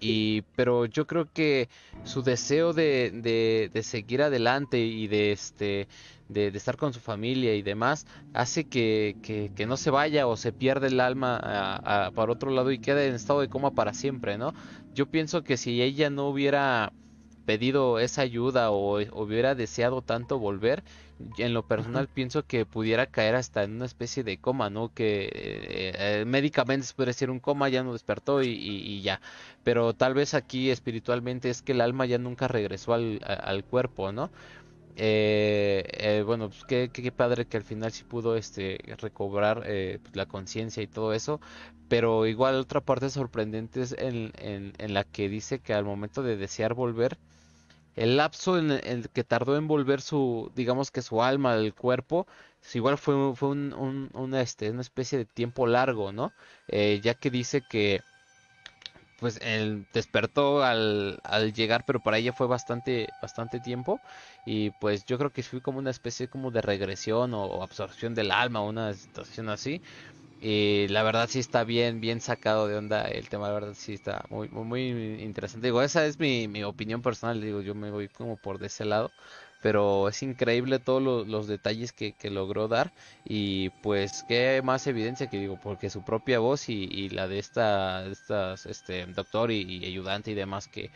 y 0.00 0.42
pero 0.54 0.86
yo 0.86 1.06
creo 1.06 1.26
que 1.32 1.68
su 2.04 2.22
deseo 2.22 2.72
de, 2.72 3.10
de, 3.12 3.70
de 3.72 3.82
seguir 3.82 4.22
adelante 4.22 4.78
y 4.78 5.08
de 5.08 5.32
este 5.32 5.88
de, 6.28 6.48
estar 6.48 6.76
con 6.76 6.92
su 6.92 7.00
familia 7.00 7.54
y 7.54 7.62
demás 7.62 8.06
hace 8.34 8.64
que, 8.64 9.16
que, 9.22 9.66
no 9.66 9.76
se 9.76 9.90
vaya 9.90 10.26
o 10.26 10.36
se 10.36 10.52
pierda 10.52 10.86
el 10.86 11.00
alma 11.00 11.38
a- 11.42 12.10
para 12.14 12.32
otro 12.32 12.50
lado 12.50 12.70
y 12.70 12.78
quede 12.78 13.08
en 13.08 13.14
estado 13.14 13.40
de 13.40 13.48
coma 13.48 13.70
para 13.72 13.94
siempre, 13.94 14.38
¿no? 14.38 14.54
Yo 14.94 15.06
pienso 15.06 15.42
que 15.42 15.56
si 15.56 15.82
ella 15.82 16.10
no 16.10 16.28
hubiera 16.28 16.92
pedido 17.44 17.98
esa 17.98 18.22
ayuda 18.22 18.70
o 18.70 19.00
hubiera 19.22 19.54
deseado 19.54 20.02
tanto 20.02 20.38
volver, 20.38 20.84
en 21.36 21.54
lo 21.54 21.66
personal 21.66 22.08
pienso 22.08 22.46
que 22.46 22.66
pudiera 22.66 23.06
caer 23.06 23.34
hasta 23.34 23.62
en 23.64 23.72
una 23.76 23.86
especie 23.86 24.24
de 24.24 24.38
coma, 24.38 24.70
¿no? 24.70 24.92
Que 24.92 25.26
eh, 25.32 26.20
eh, 26.22 26.24
médicamente 26.26 26.86
se 26.86 26.94
podría 26.94 27.10
decir 27.10 27.30
un 27.30 27.40
coma, 27.40 27.68
ya 27.68 27.82
no 27.82 27.92
despertó 27.92 28.42
y, 28.42 28.48
y- 28.48 28.82
y 28.98 29.02
ya. 29.02 29.20
Pero 29.62 29.94
tal 29.94 30.14
vez 30.14 30.34
aquí 30.34 30.70
espiritualmente 30.70 31.50
es 31.50 31.62
que 31.62 31.72
el 31.72 31.80
alma 31.80 32.06
ya 32.06 32.18
nunca 32.18 32.48
regresó 32.48 32.94
al, 32.94 33.20
a- 33.24 33.34
al 33.34 33.64
cuerpo, 33.64 34.12
¿no? 34.12 34.32
eh, 34.96 35.84
eh, 35.92 36.22
bueno, 36.26 36.48
pues 36.50 36.64
qué, 36.64 36.90
qué, 36.92 37.02
qué 37.02 37.12
padre 37.12 37.46
que 37.46 37.56
al 37.56 37.64
final 37.64 37.92
sí 37.92 38.04
pudo 38.04 38.36
este 38.36 38.78
recobrar 38.98 39.62
eh, 39.66 40.00
pues, 40.02 40.16
la 40.16 40.26
conciencia 40.26 40.82
y 40.82 40.88
todo 40.88 41.12
eso, 41.12 41.40
pero 41.88 42.26
igual 42.26 42.56
otra 42.56 42.80
parte 42.80 43.10
sorprendente 43.10 43.82
es 43.82 43.92
en, 43.98 44.32
en, 44.38 44.72
en 44.78 44.94
la 44.94 45.04
que 45.04 45.28
dice 45.28 45.60
que 45.60 45.74
al 45.74 45.84
momento 45.84 46.22
de 46.22 46.36
desear 46.36 46.74
volver, 46.74 47.18
el 48.02 48.16
lapso 48.16 48.58
en 48.58 48.70
el 48.72 49.10
que 49.10 49.24
tardó 49.24 49.56
en 49.56 49.68
volver 49.68 50.00
su, 50.00 50.50
digamos 50.54 50.90
que 50.90 51.02
su 51.02 51.22
alma 51.22 51.52
al 51.54 51.74
cuerpo, 51.74 52.26
pues, 52.60 52.76
igual 52.76 52.98
fue, 52.98 53.34
fue 53.36 53.48
un, 53.50 53.72
un- 53.74 54.10
una, 54.14 54.40
este, 54.42 54.68
especie 54.80 55.18
de 55.18 55.24
tiempo 55.26 55.66
largo, 55.66 56.12
¿no? 56.12 56.34
Eh, 56.68 57.00
ya 57.02 57.14
que 57.14 57.30
dice 57.30 57.62
que 57.64 58.04
pues 59.16 59.38
él 59.42 59.86
despertó 59.92 60.62
al, 60.62 61.18
al 61.24 61.52
llegar, 61.52 61.84
pero 61.84 62.00
para 62.00 62.18
ella 62.18 62.32
fue 62.32 62.46
bastante, 62.46 63.14
bastante 63.20 63.60
tiempo. 63.60 64.00
Y 64.44 64.70
pues 64.70 65.04
yo 65.04 65.18
creo 65.18 65.32
que 65.32 65.42
fue 65.42 65.60
como 65.60 65.78
una 65.78 65.90
especie 65.90 66.28
como 66.28 66.50
de 66.52 66.62
regresión 66.62 67.34
o, 67.34 67.44
o 67.44 67.62
absorción 67.62 68.14
del 68.14 68.30
alma, 68.30 68.62
una 68.62 68.94
situación 68.94 69.48
así. 69.48 69.82
Y 70.40 70.86
la 70.88 71.02
verdad 71.02 71.28
sí 71.28 71.40
está 71.40 71.64
bien, 71.64 72.00
bien 72.00 72.20
sacado 72.20 72.68
de 72.68 72.76
onda 72.76 73.02
el 73.08 73.28
tema, 73.28 73.48
la 73.48 73.54
verdad 73.54 73.74
sí 73.74 73.94
está 73.94 74.24
muy, 74.30 74.48
muy, 74.48 74.88
interesante. 75.22 75.66
Digo, 75.66 75.82
esa 75.82 76.06
es 76.06 76.18
mi, 76.20 76.46
mi 76.48 76.62
opinión 76.64 77.02
personal, 77.02 77.40
digo, 77.40 77.60
yo 77.60 77.74
me 77.74 77.90
voy 77.90 78.08
como 78.08 78.36
por 78.36 78.58
de 78.58 78.66
ese 78.68 78.84
lado. 78.84 79.12
Pero 79.60 80.08
es 80.08 80.22
increíble 80.22 80.78
todos 80.78 81.02
lo- 81.02 81.24
los 81.24 81.46
detalles 81.48 81.92
que, 81.92 82.14
que 82.14 82.30
logró 82.30 82.68
dar. 82.68 82.92
Y 83.24 83.70
pues 83.80 84.22
qué 84.22 84.60
más 84.64 84.86
evidencia 84.86 85.28
que 85.28 85.38
digo, 85.38 85.56
porque 85.58 85.90
su 85.90 86.04
propia 86.04 86.38
voz 86.38 86.68
y, 86.68 86.84
y 86.84 87.08
la 87.10 87.26
de 87.28 87.38
esta, 87.40 88.06
estas, 88.06 88.66
este, 88.66 89.06
doctor 89.06 89.50
y, 89.50 89.84
ayudante 89.84 90.30
y 90.30 90.34
demás 90.34 90.68
que, 90.68 90.92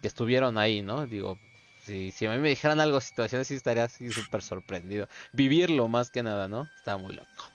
que 0.00 0.08
estuvieron 0.08 0.58
ahí, 0.58 0.82
¿no? 0.82 1.06
Digo, 1.06 1.40
si, 1.78 2.12
si 2.12 2.26
a 2.26 2.32
mí 2.32 2.38
me 2.38 2.50
dijeran 2.50 2.80
algo, 2.80 3.00
situaciones 3.00 3.48
sí 3.48 3.54
estaría 3.54 3.84
así 3.84 4.12
súper 4.12 4.42
sorprendido. 4.42 5.08
Vivirlo 5.32 5.88
más 5.88 6.10
que 6.10 6.22
nada, 6.24 6.48
¿no? 6.48 6.70
Está 6.76 6.96
muy 6.98 7.14
loco. 7.14 7.51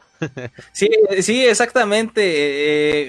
Sí, 0.71 0.89
sí, 1.21 1.45
exactamente. 1.45 2.21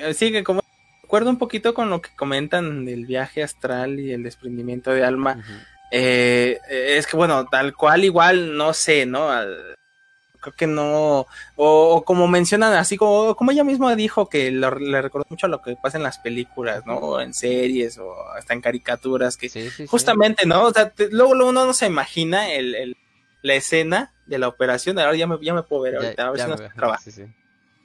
eh, 0.09 0.15
sí, 0.15 0.33
que 0.33 0.45
como 0.45 0.61
recuerdo 1.03 1.31
un 1.31 1.39
poquito 1.39 1.75
con 1.75 1.91
lo 1.91 2.01
que 2.03 2.11
comentan 2.17 2.85
del 2.85 3.07
viaje 3.07 3.43
astral 3.43 3.99
y 4.01 4.13
el 4.13 4.23
desprendimiento 4.23 4.91
de 4.93 5.05
alma. 5.05 5.43
Eh, 5.91 6.59
eh, 6.71 6.97
es 6.99 7.07
que 7.07 7.17
bueno, 7.17 7.47
tal 7.47 7.75
cual 7.75 8.05
igual, 8.05 8.57
no 8.57 8.75
sé, 8.75 9.07
¿no? 9.07 9.31
Al- 9.31 9.75
creo 10.41 10.55
que 10.55 10.67
no, 10.69 11.21
o, 11.23 11.27
o 11.97 12.05
como 12.05 12.29
mencionan, 12.29 12.73
así 12.75 12.97
como, 12.97 13.35
como 13.35 13.51
ella 13.51 13.65
misma 13.65 13.97
dijo 13.97 14.29
que 14.29 14.53
lo- 14.53 14.79
le 14.79 15.03
recordó 15.03 15.27
mucho 15.31 15.47
a 15.47 15.49
lo 15.49 15.61
que 15.63 15.75
pasa 15.83 15.97
en 15.97 16.05
las 16.05 16.19
películas, 16.19 16.87
¿no? 16.87 16.95
O 16.99 17.21
en 17.21 17.35
series 17.35 17.99
o 17.99 18.15
hasta 18.37 18.55
en 18.55 18.61
caricaturas, 18.61 19.37
que 19.37 19.49
Sí, 19.49 19.63
sí, 19.63 19.71
sí. 19.71 19.87
justamente, 19.89 20.47
¿no? 20.47 20.63
O 20.67 20.73
sea, 20.73 20.91
te- 20.91 21.09
luego, 21.11 21.35
luego 21.35 21.51
uno 21.51 21.67
no 21.67 21.73
se 21.73 21.87
imagina 21.87 22.53
el, 22.53 22.75
el- 22.77 22.97
la 23.49 23.55
escena 23.57 24.13
de 24.27 24.39
la 24.39 24.47
operación, 24.49 24.99
ahora 24.99 25.17
ya 25.17 25.27
me, 25.27 25.37
ya 25.43 25.53
me 25.55 25.63
puedo 25.65 25.83
ver 25.83 25.95
Ya- 25.95 25.99
ahorita, 26.01 26.27
a 26.27 26.31
ver 26.31 26.39
ya 26.39 26.45
si 26.45 26.51
no 26.51 26.57
me- 26.57 26.69
se 26.69 26.75
traba. 26.75 26.99
sí, 26.99 27.11
sí. 27.11 27.23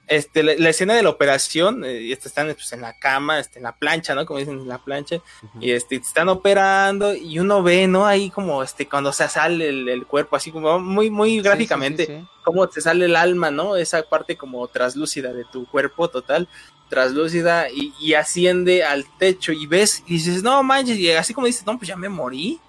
Este, 0.05 0.43
la, 0.43 0.53
la 0.57 0.69
escena 0.69 0.95
de 0.95 1.01
la 1.01 1.09
operación, 1.09 1.85
eh, 1.85 2.01
y 2.01 2.11
este, 2.11 2.27
están 2.27 2.47
pues, 2.53 2.73
en 2.73 2.81
la 2.81 2.93
cama, 2.99 3.39
este, 3.39 3.59
en 3.59 3.63
la 3.63 3.71
plancha, 3.77 4.13
¿no? 4.13 4.25
Como 4.25 4.37
dicen, 4.37 4.59
en 4.59 4.67
la 4.67 4.77
plancha, 4.77 5.15
Ujú. 5.41 5.59
y 5.61 5.71
este, 5.71 5.97
te 5.97 6.05
están 6.05 6.27
operando 6.27 7.15
y 7.15 7.39
uno 7.39 7.63
ve, 7.63 7.87
¿no? 7.87 8.05
Ahí 8.05 8.29
como 8.29 8.61
este, 8.61 8.87
cuando 8.89 9.13
se 9.13 9.27
sale 9.29 9.69
el, 9.69 9.87
el 9.87 10.05
cuerpo, 10.05 10.35
así 10.35 10.51
como 10.51 10.77
muy, 10.77 11.09
muy 11.09 11.39
gráficamente, 11.41 12.05
sí. 12.05 12.27
cómo 12.43 12.67
te 12.67 12.81
sale 12.81 13.05
el 13.05 13.15
alma, 13.15 13.49
¿no? 13.49 13.77
Esa 13.77 14.03
parte 14.03 14.35
como 14.35 14.67
traslúcida 14.67 15.31
de 15.31 15.45
tu 15.45 15.65
cuerpo 15.67 16.09
total, 16.09 16.49
traslúcida 16.89 17.69
y, 17.69 17.93
y 17.99 18.13
asciende 18.15 18.83
al 18.83 19.05
techo 19.17 19.53
y 19.53 19.65
ves 19.67 20.03
y 20.05 20.15
dices, 20.15 20.43
no 20.43 20.61
manches, 20.63 20.97
y 20.97 21.11
así 21.11 21.33
como 21.33 21.47
dices, 21.47 21.65
no, 21.65 21.77
pues 21.77 21.87
ya 21.87 21.95
me 21.95 22.09
morí. 22.09 22.59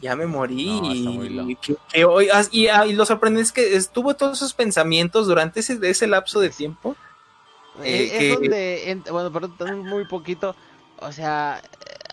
Ya 0.00 0.14
me 0.16 0.26
morí 0.26 0.66
No, 0.80 0.92
está 0.92 1.10
muy 1.10 1.26
y, 1.52 1.56
que, 1.56 1.76
que 1.92 2.04
hoy, 2.04 2.28
as- 2.30 2.50
y, 2.52 2.68
ah, 2.68 2.86
y 2.86 2.92
lo 2.92 3.04
sorprendente 3.04 3.46
es 3.46 3.52
que 3.52 3.76
estuvo 3.76 4.14
todos 4.14 4.38
esos 4.38 4.54
pensamientos 4.54 5.26
durante 5.26 5.60
ese, 5.60 5.78
ese 5.82 6.06
lapso 6.06 6.40
de 6.40 6.50
tiempo. 6.50 6.94
Eh, 7.82 7.84
Eh, 7.84 8.04
es 8.04 8.18
que- 8.18 8.28
donde, 8.34 8.90
en- 8.90 9.04
bueno, 9.10 9.32
perdón, 9.32 9.80
muy 9.86 10.04
poquito, 10.06 10.54
o 11.00 11.12
sea, 11.12 11.62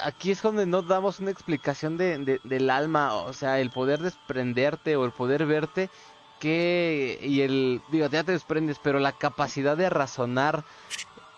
aquí 0.02 0.32
es 0.32 0.42
donde 0.42 0.66
no 0.66 0.82
damos 0.82 1.20
una 1.20 1.32
explicación 1.32 1.98
de, 1.98 2.18
de- 2.20 2.40
del 2.44 2.70
alma, 2.70 3.14
o 3.16 3.34
sea, 3.34 3.60
el 3.60 3.70
poder 3.72 4.00
desprenderte 4.00 4.96
o 4.96 5.06
el 5.06 5.12
poder 5.12 5.46
verte, 5.46 5.90
que, 6.40 7.18
y 7.22 7.42
el, 7.42 7.82
digo, 7.92 8.08
ya 8.08 8.24
te 8.24 8.32
desprendes, 8.34 8.78
pero 8.84 9.00
la 9.00 9.14
capacidad 9.14 9.78
de 9.78 9.90
razonar 9.90 10.64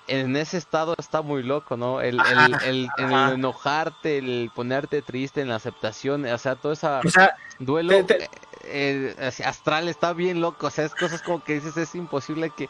en 0.07 0.35
ese 0.35 0.57
estado 0.57 0.95
está 0.97 1.21
muy 1.21 1.43
loco, 1.43 1.77
¿no? 1.77 2.01
El, 2.01 2.19
el, 2.63 2.89
enojarte, 2.97 4.17
el 4.17 4.51
ponerte 4.55 5.01
triste 5.01 5.41
en 5.41 5.49
la 5.49 5.55
aceptación, 5.55 6.25
o 6.25 6.37
sea, 6.37 6.55
todo 6.55 6.71
ese 6.71 6.87
O 6.87 7.09
sea, 7.09 7.35
duelo 7.59 7.89
te- 7.89 8.03
te- 8.03 8.23
eh, 8.63 9.15
eh, 9.17 9.43
astral 9.45 9.87
está 9.87 10.13
bien 10.13 10.41
loco, 10.41 10.67
o 10.67 10.69
sea, 10.69 10.85
es 10.85 10.93
cosas 10.95 11.21
como 11.21 11.43
que 11.43 11.53
dices, 11.55 11.77
es 11.77 11.95
imposible 11.95 12.51
que 12.55 12.69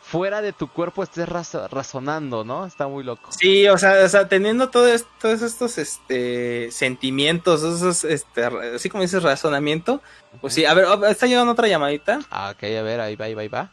fuera 0.00 0.40
de 0.40 0.52
tu 0.52 0.68
cuerpo 0.68 1.02
estés 1.02 1.28
razo- 1.28 1.68
razonando, 1.68 2.42
¿no? 2.44 2.64
Está 2.64 2.88
muy 2.88 3.04
loco. 3.04 3.30
Sí, 3.30 3.68
o 3.68 3.76
sea, 3.76 4.04
o 4.04 4.08
sea, 4.08 4.26
teniendo 4.28 4.70
todo 4.70 4.86
esto- 4.88 5.10
todos 5.20 5.42
estos 5.42 5.76
este 5.78 6.70
sentimientos, 6.70 7.62
esos 7.62 8.04
este 8.04 8.44
así 8.44 8.88
como 8.88 9.02
dices 9.02 9.22
razonamiento, 9.22 10.00
pues 10.40 10.54
sí, 10.54 10.64
a 10.64 10.72
ver, 10.74 10.86
oh, 10.86 11.04
está 11.06 11.26
llegando 11.26 11.52
otra 11.52 11.68
llamadita. 11.68 12.20
Ah, 12.30 12.52
ok, 12.54 12.62
a 12.62 12.82
ver, 12.82 13.00
ahí 13.00 13.16
va, 13.16 13.26
ahí 13.26 13.34
va, 13.34 13.42
ahí 13.42 13.48
va. 13.48 13.72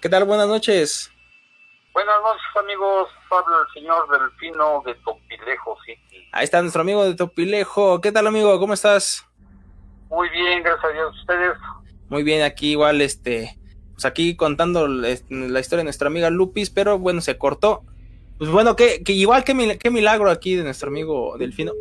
¿Qué 0.00 0.08
tal? 0.08 0.24
Buenas 0.24 0.46
noches. 0.46 1.10
Buenas 1.94 2.16
noches, 2.22 2.42
amigos. 2.60 3.08
Habla 3.30 3.56
el 3.68 3.72
señor 3.80 4.08
Delfino 4.10 4.82
de 4.84 4.94
Topilejo 4.96 5.76
City. 5.86 6.28
Ahí 6.32 6.44
está 6.44 6.60
nuestro 6.60 6.82
amigo 6.82 7.04
de 7.04 7.14
Topilejo. 7.14 8.00
¿Qué 8.00 8.10
tal, 8.10 8.26
amigo? 8.26 8.58
¿Cómo 8.58 8.74
estás? 8.74 9.24
Muy 10.10 10.28
bien, 10.30 10.62
gracias 10.64 10.84
a 10.84 10.88
Dios. 10.92 11.20
¿Ustedes? 11.20 11.56
Muy 12.08 12.24
bien, 12.24 12.42
aquí 12.42 12.72
igual 12.72 13.00
este 13.00 13.56
pues 13.92 14.04
aquí 14.06 14.34
contando 14.34 14.88
la 14.88 15.08
historia 15.60 15.78
de 15.78 15.84
nuestra 15.84 16.08
amiga 16.08 16.28
Lupis, 16.30 16.68
pero 16.68 16.98
bueno, 16.98 17.20
se 17.20 17.38
cortó. 17.38 17.84
Pues 18.38 18.50
bueno, 18.50 18.74
que, 18.74 19.04
que 19.04 19.12
igual 19.12 19.44
que, 19.44 19.54
mil- 19.54 19.78
qué 19.78 19.88
milagro 19.92 20.28
aquí 20.30 20.56
de 20.56 20.64
nuestro 20.64 20.88
amigo 20.88 21.36
Delfino. 21.38 21.72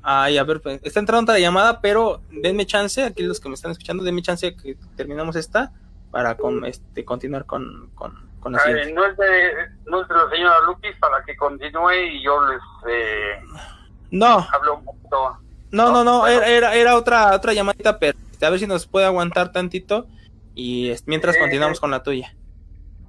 Ay, 0.00 0.38
a 0.38 0.44
ver, 0.44 0.60
pues, 0.60 0.80
está 0.84 1.00
entrando 1.00 1.32
otra 1.32 1.40
llamada, 1.40 1.80
pero 1.80 2.22
denme 2.30 2.66
chance, 2.66 3.02
aquí 3.02 3.24
los 3.24 3.40
que 3.40 3.48
me 3.48 3.56
están 3.56 3.72
escuchando, 3.72 4.04
denme 4.04 4.22
chance 4.22 4.56
que 4.56 4.76
terminamos 4.96 5.34
esta 5.34 5.72
para 6.12 6.36
con, 6.36 6.64
este, 6.64 7.04
continuar 7.04 7.44
con, 7.46 7.90
con, 7.96 8.29
con 8.40 8.52
la 8.52 8.58
siguiente. 8.60 8.90
eh, 8.90 8.94
no, 8.94 9.04
es 9.06 9.16
de, 9.16 9.52
no 9.86 10.02
es 10.02 10.08
de 10.08 10.14
la 10.14 10.30
señora 10.30 10.60
Lupis 10.66 10.96
para 10.98 11.22
que 11.24 11.36
continúe 11.36 11.92
y 11.92 12.22
yo 12.22 12.40
les 12.46 12.60
eh, 12.88 13.40
No, 14.10 14.46
hablo 14.52 14.76
un 14.76 14.84
poquito. 14.84 15.38
no, 15.70 15.90
no, 15.92 16.02
no, 16.04 16.20
Bueno. 16.20 16.42
era, 16.42 16.74
era, 16.74 16.96
otra, 16.96 17.34
otra 17.34 17.52
llamadita, 17.52 17.98
pero 17.98 18.18
a 18.42 18.50
ver 18.50 18.58
si 18.58 18.66
nos 18.66 18.86
puede 18.86 19.06
aguantar 19.06 19.52
tantito 19.52 20.06
y 20.54 20.92
mientras 21.06 21.36
Eh. 21.36 21.38
continuamos 21.40 21.78
con 21.80 21.90
la 21.90 22.02
tuya. 22.02 22.34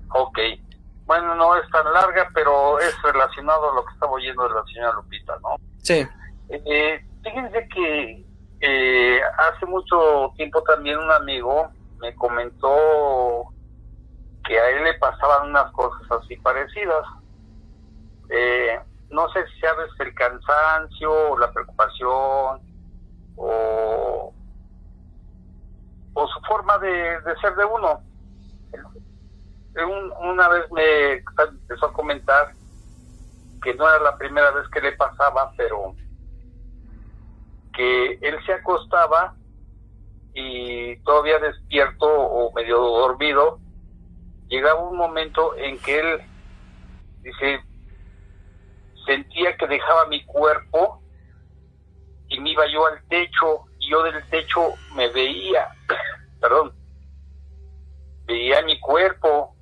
Ok. 0.09 0.37
Bueno, 1.05 1.35
no 1.35 1.55
es 1.57 1.69
tan 1.71 1.91
larga, 1.93 2.29
pero 2.33 2.79
es 2.79 2.93
relacionado 3.01 3.71
a 3.71 3.75
lo 3.75 3.83
que 3.85 3.93
estaba 3.93 4.11
oyendo 4.13 4.47
de 4.47 4.53
la 4.55 4.63
señora 4.65 4.93
Lupita, 4.93 5.33
¿no? 5.41 5.55
Sí, 5.81 6.05
Eh, 6.49 7.05
fíjense 7.23 7.67
que 7.73 8.25
eh, 8.61 9.21
hace 9.37 9.65
mucho 9.65 10.31
tiempo 10.37 10.61
también 10.63 10.97
un 10.99 11.11
amigo 11.11 11.69
me 11.99 12.13
comentó 12.15 13.45
que 14.52 14.60
a 14.60 14.69
él 14.72 14.84
le 14.84 14.95
pasaban 14.95 15.48
unas 15.48 15.72
cosas 15.72 16.06
así 16.11 16.36
parecidas. 16.36 17.06
Eh, 18.30 18.78
no 19.11 19.30
sé 19.30 19.45
si 19.48 19.60
sabes 19.61 19.90
el 19.99 20.14
cansancio 20.14 21.32
o 21.32 21.38
la 21.38 21.53
preocupación 21.53 22.61
o, 23.36 24.36
o 26.14 26.28
su 26.28 26.40
forma 26.48 26.78
de, 26.80 27.18
ser 27.41 27.56
de 27.56 27.65
uno. 27.65 28.02
Eh, 29.76 29.84
un- 29.86 30.14
una 30.30 30.48
vez 30.49 30.65
me 30.72 31.23
empezó 31.38 31.88
a 31.88 31.94
comentar 31.94 32.56
que 33.61 33.73
no 33.76 33.88
era 33.88 33.99
la 33.99 34.18
primera 34.18 34.52
vez 34.52 34.68
que 34.69 34.82
le 34.82 34.91
pasaba, 34.94 35.53
pero 35.56 35.95
que 37.73 38.19
él 38.22 38.40
se 38.45 38.53
acostaba 38.53 39.36
y 40.34 40.98
todavía 41.03 41.40
despierto 41.40 42.07
o 42.07 42.53
medio 42.53 42.78
dormido, 42.80 43.60
llegaba 44.52 44.84
un 44.84 44.98
momento 44.98 45.56
en 45.56 45.80
que 45.80 45.98
él, 45.98 46.22
dice, 47.22 47.61
sentía 49.06 49.56
que 49.56 49.65
dejaba 49.65 50.06
mi 50.07 50.23
cuerpo 50.26 51.02
y 52.28 52.40
me 52.41 52.52
iba 52.52 52.68
yo 52.68 52.86
al 52.86 53.02
techo 53.07 53.64
y 53.80 53.90
yo 53.90 54.03
del 54.03 54.22
techo 54.30 54.73
me 54.94 55.07
veía, 55.07 55.69
perdón, 56.41 56.73
veía 58.26 58.61
mi 58.64 58.78
cuerpo, 58.82 59.56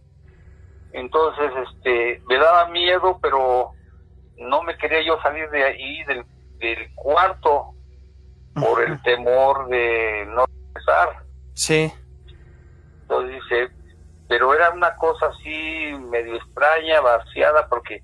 entonces 0.92 1.52
este 1.72 2.24
me 2.28 2.38
daba 2.38 2.68
miedo, 2.70 3.20
pero 3.22 3.72
no 4.38 4.64
me 4.64 4.76
quería 4.76 5.06
yo 5.06 5.22
salir 5.22 5.48
de 5.52 5.66
ahí 5.66 6.04
del, 6.06 6.26
del 6.58 6.96
cuarto 6.96 7.76
por 8.56 8.82
el 8.82 9.00
temor 9.04 9.70
de 9.70 10.26
no 10.30 10.46
regresar. 10.48 11.24
sí, 11.54 11.94
Entonces 13.02 13.36
dice, 13.36 13.79
pero 14.30 14.54
era 14.56 14.72
una 14.72 14.96
cosa 14.98 15.28
así 15.28 15.94
medio 16.12 16.38
extraña, 16.38 17.02
vaciada, 17.02 17.68
porque 17.70 18.04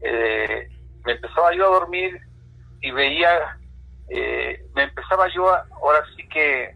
eh, 0.00 0.68
me 1.04 1.12
empezaba 1.12 1.54
yo 1.54 1.66
a 1.66 1.80
dormir 1.80 2.20
y 2.80 2.90
veía 2.92 3.40
eh, 4.08 4.60
me 4.74 4.84
empezaba 4.84 5.28
yo 5.34 5.50
a- 5.50 5.66
ahora 5.82 6.04
sí 6.16 6.26
que 6.28 6.74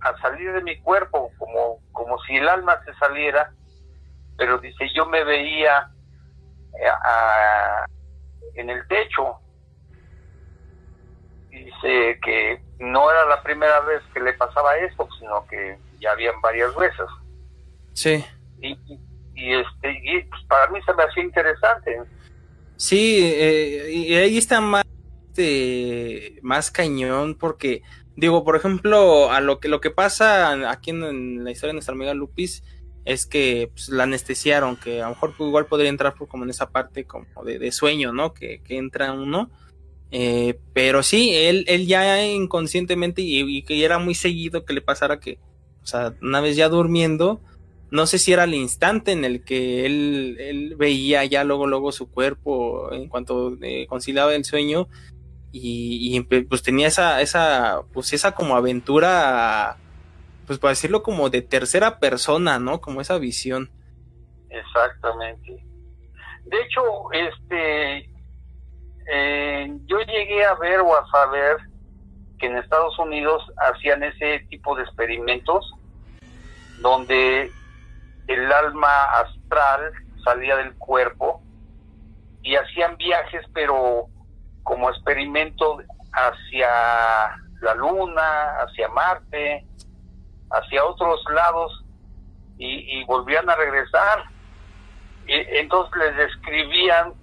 a 0.00 0.16
salir 0.18 0.52
de 0.52 0.62
mi 0.62 0.78
cuerpo, 0.80 1.32
como, 1.38 1.82
como 1.92 2.18
si 2.26 2.36
el 2.36 2.48
alma 2.48 2.80
se 2.84 2.94
saliera, 2.94 3.50
pero 4.36 4.58
dice, 4.58 4.88
yo 4.94 5.06
me 5.06 5.24
veía 5.24 5.88
eh, 6.80 6.88
a- 6.88 7.86
en 8.54 8.70
el 8.70 8.86
techo. 8.88 9.40
Dice 11.50 12.18
que 12.22 12.64
no 12.80 13.10
era 13.10 13.24
la 13.26 13.42
primera 13.42 13.80
vez 13.80 14.02
que 14.12 14.20
le 14.20 14.34
pasaba 14.34 14.76
eso, 14.76 15.08
sino 15.18 15.46
que 15.46 15.80
ya 16.00 16.12
habían 16.12 16.40
varias 16.42 16.74
veces. 16.76 17.06
Sí. 17.94 18.22
Y, 18.60 18.68
y- 18.72 18.98
y, 19.36 19.52
este, 19.52 19.90
y, 20.04 20.22
pues, 20.28 20.42
para 20.48 20.70
mí 20.70 20.78
se 20.86 20.94
me 20.94 21.02
hacía 21.02 21.24
interesante. 21.24 21.98
Sí, 22.76 23.18
eh, 23.20 23.90
y 23.92 24.14
ahí 24.14 24.38
está 24.38 24.60
más, 24.60 24.84
este, 25.28 26.38
más 26.42 26.70
cañón 26.70 27.34
porque, 27.34 27.82
digo, 28.14 28.44
por 28.44 28.54
ejemplo, 28.56 29.32
a 29.32 29.40
lo 29.40 29.58
que 29.58 29.68
lo 29.68 29.80
que 29.80 29.90
pasa 29.90 30.70
aquí 30.70 30.90
en, 30.90 31.02
en 31.02 31.44
la 31.44 31.50
historia 31.50 31.70
de 31.70 31.74
nuestra 31.74 31.94
amiga 31.94 32.14
Lupis 32.14 32.62
es 33.04 33.26
que 33.26 33.70
pues, 33.74 33.88
la 33.88 34.04
anestesiaron, 34.04 34.76
que 34.76 35.00
a 35.02 35.04
lo 35.04 35.10
mejor 35.10 35.34
pues, 35.36 35.48
igual 35.48 35.66
podría 35.66 35.90
entrar 35.90 36.14
por, 36.14 36.28
como 36.28 36.44
en 36.44 36.50
esa 36.50 36.70
parte 36.70 37.04
como 37.04 37.26
de, 37.44 37.58
de 37.58 37.72
sueño, 37.72 38.12
¿no? 38.12 38.34
Que, 38.34 38.62
que 38.62 38.76
entra 38.76 39.12
uno. 39.12 39.50
Eh, 40.12 40.60
pero 40.72 41.02
sí, 41.02 41.34
él, 41.34 41.64
él 41.66 41.86
ya 41.88 42.24
inconscientemente 42.24 43.20
y, 43.20 43.40
y 43.40 43.62
que 43.64 43.84
era 43.84 43.98
muy 43.98 44.14
seguido 44.14 44.64
que 44.64 44.74
le 44.74 44.80
pasara 44.80 45.18
que, 45.18 45.38
o 45.82 45.86
sea, 45.86 46.14
una 46.22 46.40
vez 46.40 46.54
ya 46.56 46.68
durmiendo, 46.68 47.40
no 47.94 48.08
sé 48.08 48.18
si 48.18 48.32
era 48.32 48.42
el 48.42 48.54
instante 48.54 49.12
en 49.12 49.24
el 49.24 49.44
que 49.44 49.86
él, 49.86 50.36
él 50.40 50.74
veía 50.76 51.24
ya 51.26 51.44
luego, 51.44 51.68
luego 51.68 51.92
su 51.92 52.10
cuerpo 52.10 52.92
en 52.92 53.08
cuanto 53.08 53.56
eh, 53.62 53.86
conciliaba 53.86 54.34
el 54.34 54.44
sueño 54.44 54.88
y, 55.52 56.20
pues 56.22 56.64
tenía 56.64 56.88
esa, 56.88 57.20
esa, 57.20 57.82
pues 57.92 58.12
esa 58.12 58.32
como 58.32 58.56
aventura, 58.56 59.76
pues 60.44 60.58
para 60.58 60.70
decirlo 60.70 61.04
como 61.04 61.30
de 61.30 61.42
tercera 61.42 62.00
persona, 62.00 62.58
¿no? 62.58 62.80
Como 62.80 63.00
esa 63.00 63.16
visión. 63.18 63.70
Exactamente. 64.50 65.64
De 66.46 66.60
hecho, 66.62 66.82
este, 67.12 68.10
eh, 69.08 69.72
yo 69.86 70.00
llegué 70.00 70.44
a 70.44 70.54
ver 70.54 70.80
o 70.80 70.96
a 70.96 71.06
saber 71.12 71.58
que 72.40 72.46
en 72.46 72.56
Estados 72.56 72.98
Unidos 72.98 73.44
hacían 73.56 74.02
ese 74.02 74.40
tipo 74.50 74.74
de 74.74 74.82
experimentos 74.82 75.72
donde 76.80 77.52
el 78.26 78.52
alma 78.52 79.04
astral 79.20 79.92
salía 80.24 80.56
del 80.56 80.74
cuerpo 80.76 81.42
y 82.42 82.56
hacían 82.56 82.96
viajes, 82.96 83.44
pero 83.52 84.06
como 84.62 84.90
experimento 84.90 85.78
hacia 86.12 86.68
la 87.60 87.74
luna, 87.74 88.56
hacia 88.60 88.88
Marte, 88.88 89.66
hacia 90.50 90.84
otros 90.84 91.20
lados 91.34 91.84
y, 92.58 93.04
volvían 93.04 93.48
a 93.50 93.56
regresar. 93.56 94.24
Y, 95.26 95.34
entonces 95.58 95.94
les 95.96 96.16
describían 96.16 97.14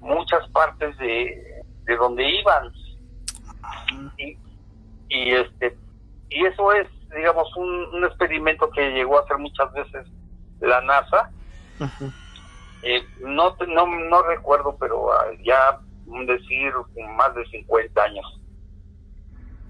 muchas 0.00 0.48
partes 0.50 0.96
de, 0.98 1.62
de 1.84 1.96
donde 1.96 2.28
iban. 2.28 2.72
Y, 4.18 4.38
y 5.08 5.32
este 5.32 5.76
y 6.28 6.44
eso 6.44 6.72
es, 6.72 6.88
digamos, 7.14 7.54
un, 7.56 7.94
un 7.94 8.04
experimento 8.04 8.68
que 8.70 8.90
llegó 8.90 9.18
a 9.18 9.22
hacer 9.22 9.38
muchas 9.38 9.72
veces 9.72 10.06
la 10.60 10.80
NASA. 10.82 11.30
Eh, 12.82 13.04
no, 13.20 13.56
no, 13.68 13.86
no 13.86 14.22
recuerdo, 14.22 14.76
pero 14.78 15.12
ah, 15.12 15.26
ya 15.44 15.78
decir 16.26 16.72
más 17.16 17.34
de 17.34 17.44
50 17.46 18.02
años. 18.02 18.40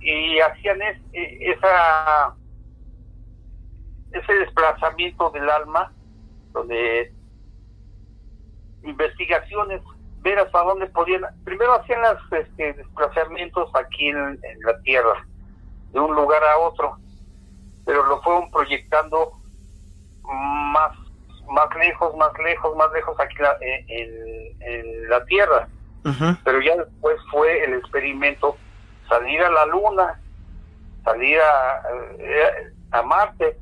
Y 0.01 0.39
hacían 0.41 0.81
es- 0.83 1.01
eh, 1.15 1.39
esa 1.57 2.35
ese 4.13 4.33
desplazamiento 4.35 5.31
del 5.31 5.49
alma, 5.51 5.93
donde 6.53 7.13
investigaciones, 8.83 9.83
ver 10.21 10.39
hasta 10.39 10.63
dónde 10.63 10.87
podían. 10.87 11.23
Primero 11.45 11.75
hacían 11.75 12.01
los 12.03 12.19
este, 12.33 12.73
desplazamientos 12.75 13.71
aquí 13.75 14.09
en, 14.09 14.17
en 14.43 14.61
la 14.65 14.81
Tierra, 14.83 15.27
de 15.93 16.01
un 16.01 16.15
lugar 16.15 16.43
a 16.45 16.59
otro, 16.59 16.97
pero 17.85 18.05
lo 18.07 18.21
fueron 18.23 18.51
proyectando 18.51 19.33
más 20.27 20.93
más 21.49 21.69
lejos, 21.77 22.17
más 22.17 22.33
lejos, 22.45 22.77
más 22.77 22.91
lejos 22.93 23.15
aquí 23.21 23.37
la- 23.39 23.57
en, 23.61 23.85
en- 23.89 24.63
en 24.63 25.09
la 25.09 25.25
Tierra. 25.27 25.69
Pero 26.45 26.61
ya 26.61 26.75
después 26.77 27.17
fue 27.31 27.63
el 27.65 27.75
experimento 27.75 28.57
salir 29.09 29.41
a 29.43 29.51
la 29.51 29.65
Luna, 29.67 30.21
salir 31.05 31.39
a, 31.41 31.83
eh, 32.19 32.73
a 32.91 33.03
Marte, 33.03 33.57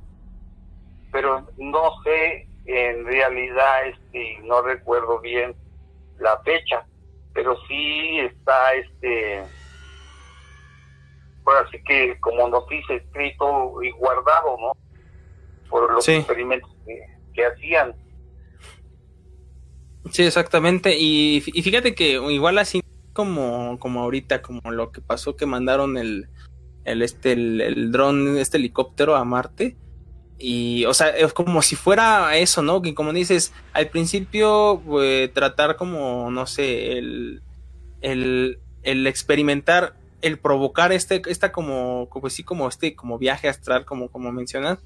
pero 1.12 1.46
no 1.58 1.92
sé 2.04 2.48
en 2.64 3.04
realidad, 3.04 3.86
este, 3.86 4.38
no 4.44 4.62
recuerdo 4.62 5.20
bien 5.20 5.54
la 6.18 6.38
fecha, 6.38 6.86
pero 7.34 7.54
sí 7.68 8.18
está 8.20 8.72
este, 8.74 9.44
por 11.44 11.56
así 11.58 11.82
que 11.84 12.18
como 12.20 12.48
noticia 12.48 12.96
escrito 12.96 13.82
y 13.82 13.90
guardado, 13.90 14.56
¿no? 14.58 14.72
Por 15.68 15.92
los 15.92 16.04
Sí. 16.04 16.12
experimentos 16.12 16.70
que, 16.86 17.00
que 17.34 17.46
hacían. 17.46 17.94
Sí, 20.10 20.22
exactamente. 20.22 20.96
Y, 20.98 21.40
fí- 21.42 21.52
y 21.54 21.62
fíjate 21.62 21.94
que 21.94 22.12
igual 22.32 22.58
así 22.58 22.82
como, 23.12 23.78
como 23.78 24.02
ahorita, 24.02 24.42
como 24.42 24.70
lo 24.70 24.92
que 24.92 25.00
pasó 25.00 25.36
que 25.36 25.46
mandaron 25.46 25.96
el, 25.96 26.28
el 26.84 27.02
este, 27.02 27.32
el, 27.32 27.60
el 27.60 27.90
dron, 27.92 28.36
este 28.38 28.58
helicóptero 28.58 29.16
a 29.16 29.24
Marte. 29.24 29.76
Y, 30.38 30.84
o 30.86 30.92
sea, 30.94 31.08
es 31.10 31.32
como 31.32 31.62
si 31.62 31.76
fuera 31.76 32.36
eso, 32.36 32.60
¿no? 32.60 32.82
Que 32.82 32.94
como 32.94 33.12
dices, 33.12 33.54
al 33.72 33.88
principio, 33.88 34.82
pues, 34.84 35.32
tratar 35.32 35.76
como, 35.76 36.30
no 36.30 36.46
sé, 36.46 36.98
el, 36.98 37.40
el, 38.02 38.58
el 38.82 39.06
experimentar, 39.06 39.94
el 40.22 40.38
provocar 40.38 40.92
este, 40.92 41.22
esta 41.28 41.52
como, 41.52 42.08
como 42.10 42.28
sí, 42.28 42.42
como 42.42 42.68
este, 42.68 42.94
como 42.96 43.16
viaje 43.16 43.48
astral, 43.48 43.84
como, 43.84 44.10
como 44.10 44.32
mencionas, 44.32 44.80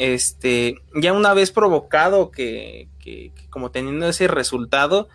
este, 0.00 0.76
ya 0.94 1.12
una 1.12 1.34
vez 1.34 1.50
provocado 1.52 2.30
que, 2.30 2.88
que, 2.98 3.32
que 3.34 3.50
como 3.50 3.70
teniendo 3.70 4.08
ese 4.08 4.28
resultado, 4.28 5.08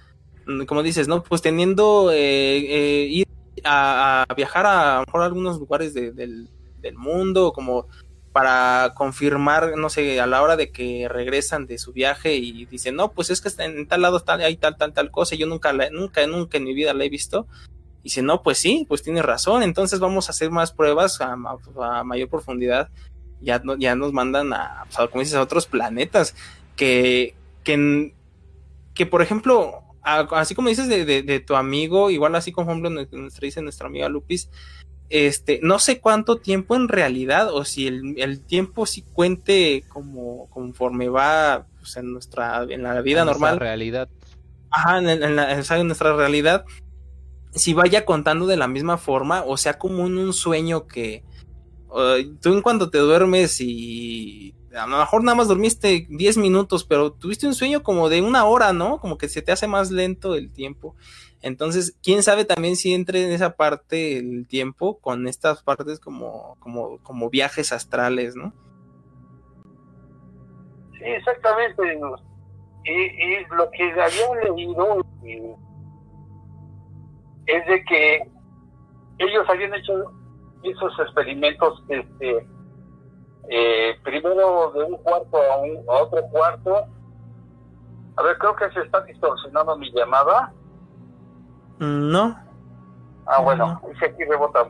mm, 0.46 0.66
como 0.66 0.84
dices, 0.84 1.08
¿no? 1.08 1.24
Pues 1.24 1.42
teniendo 1.42 2.12
eh, 2.12 2.58
eh, 2.58 3.08
ir 3.10 3.28
a, 3.64 4.26
viajar 4.38 4.68
a, 4.68 5.00
a 5.00 5.04
algunos 5.26 5.58
lugares 5.58 5.96
de- 5.96 6.12
del, 6.12 6.48
del 6.82 6.96
mundo, 6.98 7.52
como 7.52 7.88
para 8.32 8.94
confirmar, 8.96 9.76
no 9.76 9.90
sé, 9.90 10.20
a 10.20 10.28
la 10.28 10.44
hora 10.44 10.56
de 10.56 10.70
que 10.72 11.08
regresan 11.10 11.66
de 11.66 11.80
su 11.80 11.92
viaje 11.92 12.36
y 12.36 12.66
dicen, 12.66 12.96
no, 12.96 13.12
pues 13.12 13.32
es 13.32 13.42
que 13.42 13.50
en 13.64 13.88
tal 13.88 14.04
lado 14.04 14.20
tal, 14.20 14.42
hay 14.42 14.56
tal, 14.58 14.78
tal, 14.78 14.94
tal 14.94 15.10
cosa, 15.10 15.36
yo 15.36 15.48
nunca, 15.48 15.74
la- 15.74 15.90
nunca, 15.90 16.28
nunca 16.28 16.58
en 16.58 16.66
mi 16.66 16.76
vida 16.76 16.94
la 16.94 17.06
he 17.06 17.10
visto. 17.10 17.48
Y 18.02 18.10
dice, 18.10 18.22
no, 18.22 18.44
pues 18.44 18.60
sí, 18.60 18.86
pues 18.88 19.02
tienes 19.02 19.26
razón, 19.26 19.64
entonces 19.64 20.00
vamos 20.00 20.28
a 20.28 20.32
hacer 20.32 20.52
más 20.52 20.72
pruebas 20.74 21.20
a 21.22 21.36
mayor 22.04 22.30
profundidad. 22.30 22.90
Ya, 23.42 23.60
no- 23.60 23.76
ya 23.78 23.96
nos 23.96 24.14
mandan 24.14 24.54
a, 24.54 24.86
pues, 24.96 25.10
como 25.10 25.20
dices, 25.22 25.36
a 25.36 25.42
otros 25.42 25.66
planetas 25.68 26.36
que, 26.76 27.36
que, 27.64 28.14
que 28.94 29.06
por 29.06 29.22
ejemplo, 29.22 29.82
así 30.02 30.56
como 30.56 30.70
dices 30.70 30.88
de, 30.88 31.06
de- 31.06 31.24
de 31.24 31.40
tu 31.40 31.56
amigo, 31.56 32.10
igual 32.10 32.36
así 32.36 32.52
como 32.52 32.72
ejemplo 32.72 32.90
nue- 32.90 33.10
nuestra, 33.12 33.46
dice 33.46 33.62
nuestra 33.62 33.88
amiga 33.88 34.10
Lupis, 34.10 34.50
este, 35.10 35.60
no 35.62 35.78
sé 35.80 36.00
cuánto 36.00 36.38
tiempo 36.38 36.76
en 36.76 36.88
realidad, 36.88 37.54
o 37.54 37.64
si 37.66 37.88
el, 37.88 38.16
el 38.18 38.40
tiempo 38.42 38.86
sí 38.86 39.04
cuente 39.14 39.84
como 39.90 40.48
conforme 40.50 41.10
va 41.10 41.68
pues, 41.80 41.96
en 41.98 42.12
nuestra, 42.14 42.64
en 42.70 42.84
la 42.84 43.02
vida 43.02 43.22
En 43.22 43.28
normal, 43.28 43.60
realidad. 43.60 44.10
ajá, 44.72 44.98
en, 45.00 45.10
en 45.10 45.36
la- 45.36 45.54
nuestra 45.84 46.16
realidad, 46.16 46.66
si 47.54 47.74
vaya 47.74 48.06
contando 48.06 48.48
de 48.48 48.58
la 48.58 48.68
misma 48.68 48.98
forma, 48.98 49.44
o 49.46 49.58
sea, 49.58 49.78
como 49.78 50.06
en 50.08 50.18
un 50.18 50.34
sueño 50.34 50.88
que 50.88 51.24
eh, 51.96 52.30
tú 52.42 52.54
en 52.54 52.62
cuando 52.62 52.90
te 52.90 52.98
duermes 52.98 53.60
y 53.62 54.54
a 54.76 54.88
lo 54.88 54.98
mejor 54.98 55.24
nada 55.24 55.36
más 55.36 55.48
dormiste 55.48 56.06
10 56.10 56.38
minutos, 56.38 56.84
pero 56.84 57.12
tuviste 57.14 57.48
un 57.48 57.54
sueño 57.56 57.84
como 57.84 58.10
de 58.10 58.22
una 58.22 58.46
hora, 58.46 58.74
¿no? 58.74 59.00
Como 59.00 59.18
que 59.18 59.30
se 59.30 59.42
te 59.42 59.52
hace 59.52 59.68
más 59.68 59.92
lento 59.92 60.36
el 60.36 60.52
tiempo. 60.52 60.96
Entonces, 61.42 61.98
quién 62.04 62.24
sabe 62.24 62.44
también 62.44 62.76
si 62.76 62.94
entre 62.94 63.24
en 63.24 63.32
esa 63.32 63.56
parte 63.56 64.18
el 64.18 64.48
tiempo 64.48 64.98
con 65.00 65.28
estas 65.28 65.62
partes 65.64 66.00
como, 66.00 66.56
como, 66.60 66.98
como 67.04 67.30
viajes 67.30 67.72
astrales, 67.72 68.36
¿no? 68.36 68.52
Sí, 70.94 71.04
exactamente. 71.06 72.00
Y, 72.84 72.92
y 72.92 73.46
lo 73.56 73.70
que 73.72 73.92
había 73.92 74.54
leído 74.54 75.06
y- 75.24 75.56
es 77.48 77.66
de 77.68 77.84
que 77.86 78.18
ellos 79.20 79.46
habían 79.48 79.74
hecho 79.76 79.94
esos 80.72 80.98
experimentos 81.00 81.84
este 81.90 82.48
eh, 83.50 84.00
primero 84.04 84.72
de 84.72 84.84
un 84.84 84.98
cuarto 84.98 85.38
a, 85.38 85.58
un, 85.58 85.78
a 85.90 86.04
otro 86.04 86.22
cuarto. 86.32 86.86
A 88.18 88.24
ver, 88.24 88.38
creo 88.38 88.56
que 88.56 88.72
se 88.72 88.80
está 88.82 89.02
distorsionando 89.02 89.78
mi 89.78 89.92
llamada. 89.92 90.52
No. 91.80 92.38
Ah, 93.28 93.42
bueno, 93.42 93.82
dice 93.90 94.06
aquí 94.06 94.24
rebota. 94.24 94.68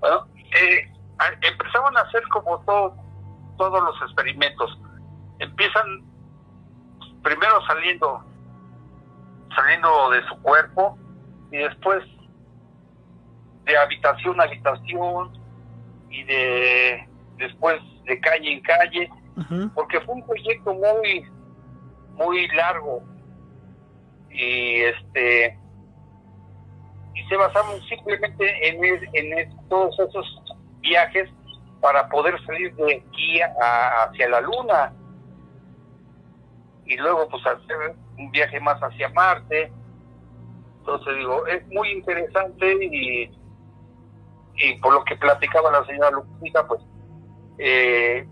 Bueno, 0.00 0.26
eh, 0.38 0.92
empezaban 1.42 1.96
a 1.96 2.00
hacer 2.00 2.22
como 2.28 2.58
todo, 2.60 2.94
todos 3.58 3.82
los 3.82 4.02
experimentos. 4.02 4.78
Empiezan 5.38 5.84
primero 7.22 7.60
saliendo, 7.66 8.22
saliendo 9.54 10.10
de 10.10 10.26
su 10.28 10.42
cuerpo 10.42 10.98
y 11.50 11.58
después 11.58 12.04
de 13.64 13.76
habitación 13.76 14.40
a 14.40 14.44
habitación 14.44 15.32
y 16.08 16.24
de 16.24 17.08
después 17.36 17.80
de 18.04 18.20
calle 18.20 18.52
en 18.52 18.60
calle, 18.60 19.10
porque 19.74 20.00
fue 20.00 20.14
un 20.16 20.26
proyecto 20.26 20.74
muy 20.74 21.26
muy 22.14 22.48
largo. 22.48 23.02
Y 24.30 24.82
este 24.82 25.58
y 27.14 27.28
se 27.28 27.36
basaron 27.36 27.80
simplemente 27.82 28.68
en, 28.68 28.84
en 29.14 29.68
todos 29.68 29.98
esos 29.98 30.42
viajes 30.80 31.28
para 31.80 32.08
poder 32.08 32.34
salir 32.44 32.74
de 32.76 32.96
aquí 32.96 33.40
hacia 33.40 34.28
la 34.28 34.40
luna. 34.40 34.92
Y 36.84 36.96
luego 36.96 37.28
pues 37.28 37.46
hacer 37.46 37.94
un 38.18 38.30
viaje 38.30 38.60
más 38.60 38.80
hacia 38.80 39.08
Marte. 39.10 39.72
Entonces 40.80 41.16
digo 41.16 41.46
es 41.46 41.66
muy 41.68 41.90
interesante 41.92 42.84
y 42.84 43.39
y 44.60 44.78
por 44.80 44.92
lo 44.92 45.04
que 45.04 45.16
platicaba 45.16 45.70
la 45.70 45.84
señora 45.86 46.10
Lupita 46.10 46.66
pues 46.66 46.80
eh, 47.58 48.26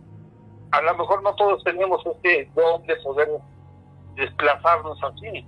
a 0.70 0.82
lo 0.82 0.96
mejor 0.96 1.22
no 1.22 1.34
todos 1.34 1.62
tenemos 1.64 2.04
este 2.06 2.50
don 2.54 2.86
de 2.86 2.96
poder 2.96 3.28
desplazarnos 4.16 4.98
así. 5.02 5.46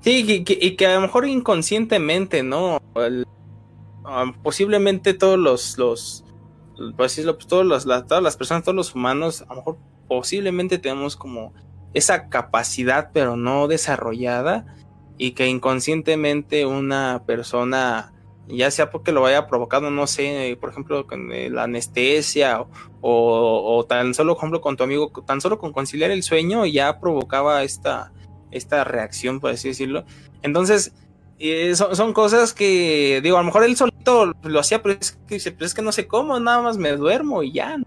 Sí, 0.00 0.44
y 0.46 0.76
que, 0.76 0.86
a 0.86 0.94
lo 0.94 1.00
mejor 1.02 1.26
inconscientemente, 1.26 2.42
¿no? 2.42 2.78
Ah, 4.04 4.32
posiblemente 4.42 5.14
todos 5.14 5.38
los, 5.38 5.78
los 5.78 6.24
pues 6.96 7.12
decirlo, 7.12 7.34
pues 7.34 7.46
todos 7.46 7.66
los, 7.66 7.84
todas 7.84 8.22
las 8.22 8.36
personas, 8.36 8.64
todos 8.64 8.76
los 8.76 8.94
humanos, 8.94 9.42
a 9.42 9.50
lo 9.50 9.56
mejor 9.56 9.78
posiblemente 10.08 10.78
tenemos 10.78 11.16
como 11.16 11.52
esa 11.92 12.28
capacidad, 12.28 13.10
pero 13.12 13.36
no 13.36 13.68
desarrollada, 13.68 14.66
y 15.18 15.32
que 15.32 15.46
inconscientemente 15.48 16.64
una 16.64 17.24
persona 17.26 18.12
ya 18.52 18.70
sea 18.70 18.90
porque 18.90 19.12
lo 19.12 19.24
haya 19.26 19.46
provocado, 19.46 19.90
no 19.90 20.06
sé, 20.06 20.56
por 20.60 20.70
ejemplo, 20.70 21.06
con 21.06 21.32
eh, 21.32 21.50
la 21.50 21.64
anestesia 21.64 22.64
o, 23.00 23.86
tan 23.88 24.14
solo, 24.14 24.34
por 24.34 24.40
ejemplo, 24.40 24.60
con 24.60 24.76
tu 24.76 24.84
amigo, 24.84 25.10
tan 25.26 25.40
solo 25.40 25.58
con 25.58 25.72
conciliar 25.72 26.10
el 26.10 26.22
sueño 26.22 26.66
ya 26.66 27.00
provocaba 27.00 27.62
esta, 27.62 28.12
esta 28.50 28.84
reacción, 28.84 29.40
por 29.40 29.52
así 29.52 29.68
decirlo. 29.68 30.04
Entonces, 30.42 30.92
eh, 31.38 31.74
son, 31.74 32.12
cosas 32.12 32.52
que, 32.52 33.20
digo, 33.22 33.36
a 33.36 33.40
lo 33.40 33.46
mejor 33.46 33.64
él 33.64 33.76
solito 33.76 34.34
lo 34.42 34.60
hacía, 34.60 34.82
pero 34.82 34.98
es, 35.00 35.18
que, 35.26 35.36
es 35.36 35.74
que 35.74 35.82
no 35.82 35.92
sé 35.92 36.06
cómo, 36.06 36.38
nada 36.38 36.60
más 36.60 36.76
me 36.76 36.92
duermo 36.92 37.42
y 37.42 37.52
ya. 37.52 37.78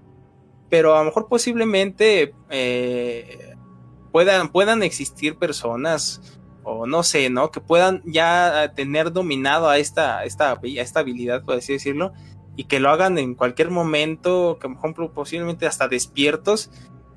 Pero 0.69 0.95
a 0.95 0.99
lo 0.99 1.05
mejor 1.05 1.27
posiblemente 1.27 2.33
eh, 2.49 3.55
puedan, 4.11 4.49
puedan 4.49 4.81
existir 4.81 5.37
personas 5.37 6.39
o 6.63 6.87
no 6.87 7.03
sé, 7.03 7.29
¿no? 7.29 7.51
Que 7.51 7.61
puedan 7.61 8.01
ya 8.05 8.73
tener 8.75 9.11
dominado 9.11 9.69
a 9.69 9.77
esta, 9.77 10.23
esta, 10.23 10.59
esta 10.63 10.99
habilidad, 10.99 11.43
por 11.43 11.57
así 11.57 11.73
decirlo, 11.73 12.13
y 12.55 12.65
que 12.65 12.79
lo 12.79 12.89
hagan 12.89 13.17
en 13.17 13.35
cualquier 13.35 13.69
momento, 13.71 14.57
que 14.59 14.67
por 14.67 14.77
ejemplo 14.77 15.11
posiblemente 15.13 15.65
hasta 15.65 15.87
despiertos, 15.87 16.71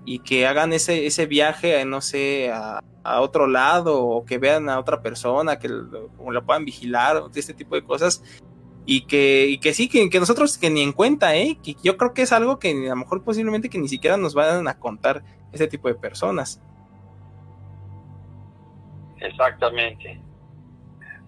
y 0.05 0.21
que 0.21 0.47
hagan 0.47 0.73
ese, 0.73 1.07
ese 1.07 1.27
viaje, 1.27 1.85
no 1.85 2.01
sé, 2.01 2.51
a, 2.53 2.81
otro 3.21 3.47
lado, 3.47 4.05
o 4.05 4.25
que 4.25 4.39
vean 4.39 4.69
a 4.69 4.81
otra 4.81 5.01
persona, 5.01 5.59
que 5.59 5.69
lo, 5.69 6.11
puedan 6.45 6.65
vigilar, 6.65 7.23
este 7.35 7.55
tipo 7.55 7.75
de 7.75 7.85
cosas, 7.85 8.23
y 8.85 9.03
que, 9.07 9.47
y 9.49 9.59
que 9.59 9.75
sí, 9.75 9.89
que, 9.89 10.09
nosotros 10.21 10.59
que 10.59 10.71
ni 10.71 10.83
en 10.83 10.93
cuenta, 10.93 11.37
¿eh? 11.37 11.59
Que 11.63 11.77
yo 11.83 11.97
creo 11.97 12.15
que 12.15 12.23
es 12.23 12.33
algo 12.33 12.59
que 12.59 12.71
a 12.71 12.91
lo 12.91 12.97
mejor 12.97 13.25
posiblemente 13.25 13.69
que 13.69 13.79
ni 13.79 13.89
siquiera 13.89 14.17
nos 14.17 14.35
vayan 14.35 14.67
a 14.69 14.79
contar 14.79 15.25
ese 15.53 15.67
tipo 15.67 15.89
de 15.89 15.95
personas. 15.95 16.61
Exactamente. 19.21 20.21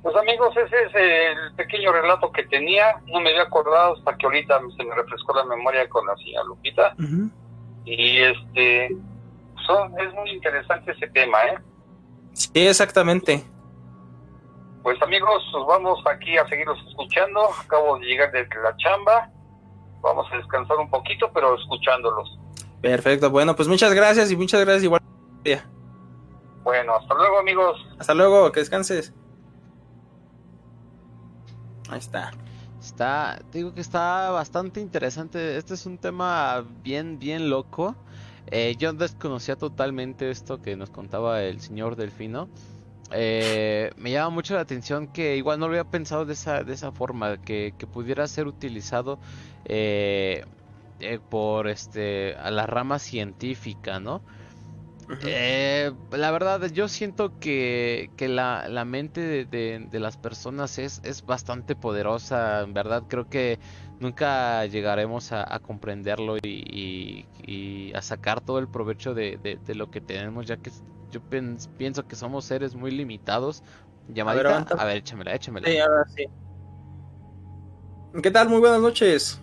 Pues 0.03 0.15
amigos, 0.17 0.57
ese 0.57 0.77
es 0.85 0.95
el 0.95 1.55
pequeño 1.57 1.93
relato 1.93 2.31
que 2.31 2.45
tenía. 2.45 3.01
No 3.07 3.21
me 3.21 3.31
había 3.31 3.43
acordado 3.43 3.95
hasta 3.95 4.17
que 4.17 4.27
ahorita 4.27 4.61
se 4.77 4.85
me 4.85 4.95
refrescó 4.95 5.35
la 5.35 5.45
memoria 5.45 5.89
con 5.89 6.07
la 6.07 6.17
señora 6.17 6.45
Lupita. 6.45 6.95
Y 7.85 8.19
este, 8.19 8.87
es 8.87 10.15
muy 10.15 10.31
interesante 10.31 10.93
ese 10.93 11.09
tema, 11.09 11.39
¿eh? 11.47 11.59
Sí, 12.33 12.67
exactamente. 12.67 13.45
Pues 14.83 15.01
amigos, 15.03 15.45
nos 15.53 15.67
vamos 15.67 15.99
aquí 16.07 16.39
a 16.39 16.47
seguirlos 16.49 16.79
escuchando. 16.89 17.41
Acabo 17.61 17.99
de 17.99 18.07
llegar 18.07 18.31
de 18.31 18.47
la 18.63 18.77
chamba. 18.77 19.31
Vamos 20.01 20.27
a 20.33 20.37
descansar 20.37 20.77
un 20.77 20.89
poquito, 20.89 21.31
pero 21.35 21.57
escuchándolos. 21.59 22.39
Perfecto. 22.81 23.31
Bueno, 23.31 23.57
pues 23.57 23.67
muchas 23.67 23.93
gracias 23.93 24.31
y 24.31 24.37
muchas 24.37 24.61
gracias 24.61 24.85
igual. 24.85 25.03
Bueno, 26.63 26.97
hasta 26.97 27.15
luego 27.15 27.39
amigos. 27.39 27.87
Hasta 27.99 28.15
luego, 28.15 28.53
que 28.53 28.61
descanses. 28.61 29.13
Ahí 31.89 31.99
está. 31.99 32.33
Está, 32.81 33.41
digo 33.53 33.75
que 33.75 33.81
está 33.81 34.31
bastante 34.31 34.81
interesante. 34.81 35.57
Este 35.57 35.75
es 35.75 35.87
un 35.87 35.99
tema 35.99 36.65
bien, 36.83 37.19
bien 37.19 37.51
loco. 37.51 37.97
Eh, 38.51 38.77
yo 38.79 38.93
desconocía 38.93 39.57
totalmente 39.57 40.31
esto 40.31 40.63
que 40.63 40.77
nos 40.77 40.91
contaba 40.91 41.43
el 41.43 41.61
señor 41.61 41.97
Delfino. 41.97 42.49
Eh, 43.11 43.91
me 43.97 44.11
llama 44.11 44.31
mucho 44.31 44.55
la 44.55 44.61
atención 44.61 45.09
que 45.09 45.37
igual 45.37 45.59
no 45.59 45.67
lo 45.67 45.73
había 45.73 45.91
pensado 45.91 46.25
de 46.27 46.35
esa, 46.35 46.63
de 46.63 46.75
esa 46.75 46.93
forma, 46.93 47.39
que, 47.39 47.75
que 47.79 47.87
pudiera 47.87 48.27
ser 48.27 48.47
utilizado 48.47 49.19
eh, 49.65 50.45
por 51.31 51.69
este 51.69 52.35
a 52.37 52.51
la 52.51 52.67
rama 52.67 52.99
científica, 52.99 53.99
¿no? 53.99 54.23
Eh, 55.23 55.91
la 56.11 56.31
verdad, 56.31 56.63
yo 56.71 56.87
siento 56.87 57.39
que, 57.39 58.11
que 58.17 58.29
la, 58.29 58.69
la, 58.69 58.85
mente 58.85 59.47
de, 59.47 59.87
de, 59.91 60.01
las 60.01 60.19
personas 60.19 60.79
es, 60.79 61.01
es, 61.03 61.25
bastante 61.25 61.75
poderosa. 61.75 62.61
En 62.61 62.75
verdad, 62.75 63.05
creo 63.09 63.29
que 63.29 63.59
nunca 64.01 64.67
llegaremos 64.67 65.33
a, 65.33 65.55
a 65.55 65.61
comprenderlo 65.61 66.37
y, 66.37 67.27
y, 67.43 67.93
a 67.95 68.03
sacar 68.03 68.43
todo 68.43 68.59
el 68.59 68.69
provecho 68.69 69.15
de, 69.15 69.39
de, 69.39 69.75
lo 69.75 69.91
que 69.91 70.03
tenemos, 70.03 70.47
ya 70.47 70.59
que 70.59 70.71
yo 71.11 71.21
pienso 71.23 72.07
que 72.07 72.15
somos 72.15 72.45
seres 72.45 72.75
muy 72.75 72.91
limitados. 72.91 73.63
Llamadita, 74.09 74.67
a 74.79 74.85
ver, 74.85 74.99
échamela, 74.99 75.35
échamela. 75.35 75.69
Sí, 75.69 75.79
ahora 75.79 76.05
sí. 76.15 76.27
¿Qué 78.23 78.31
tal? 78.31 78.49
Muy 78.49 78.61
buenas 78.61 78.81
noches. 78.81 79.41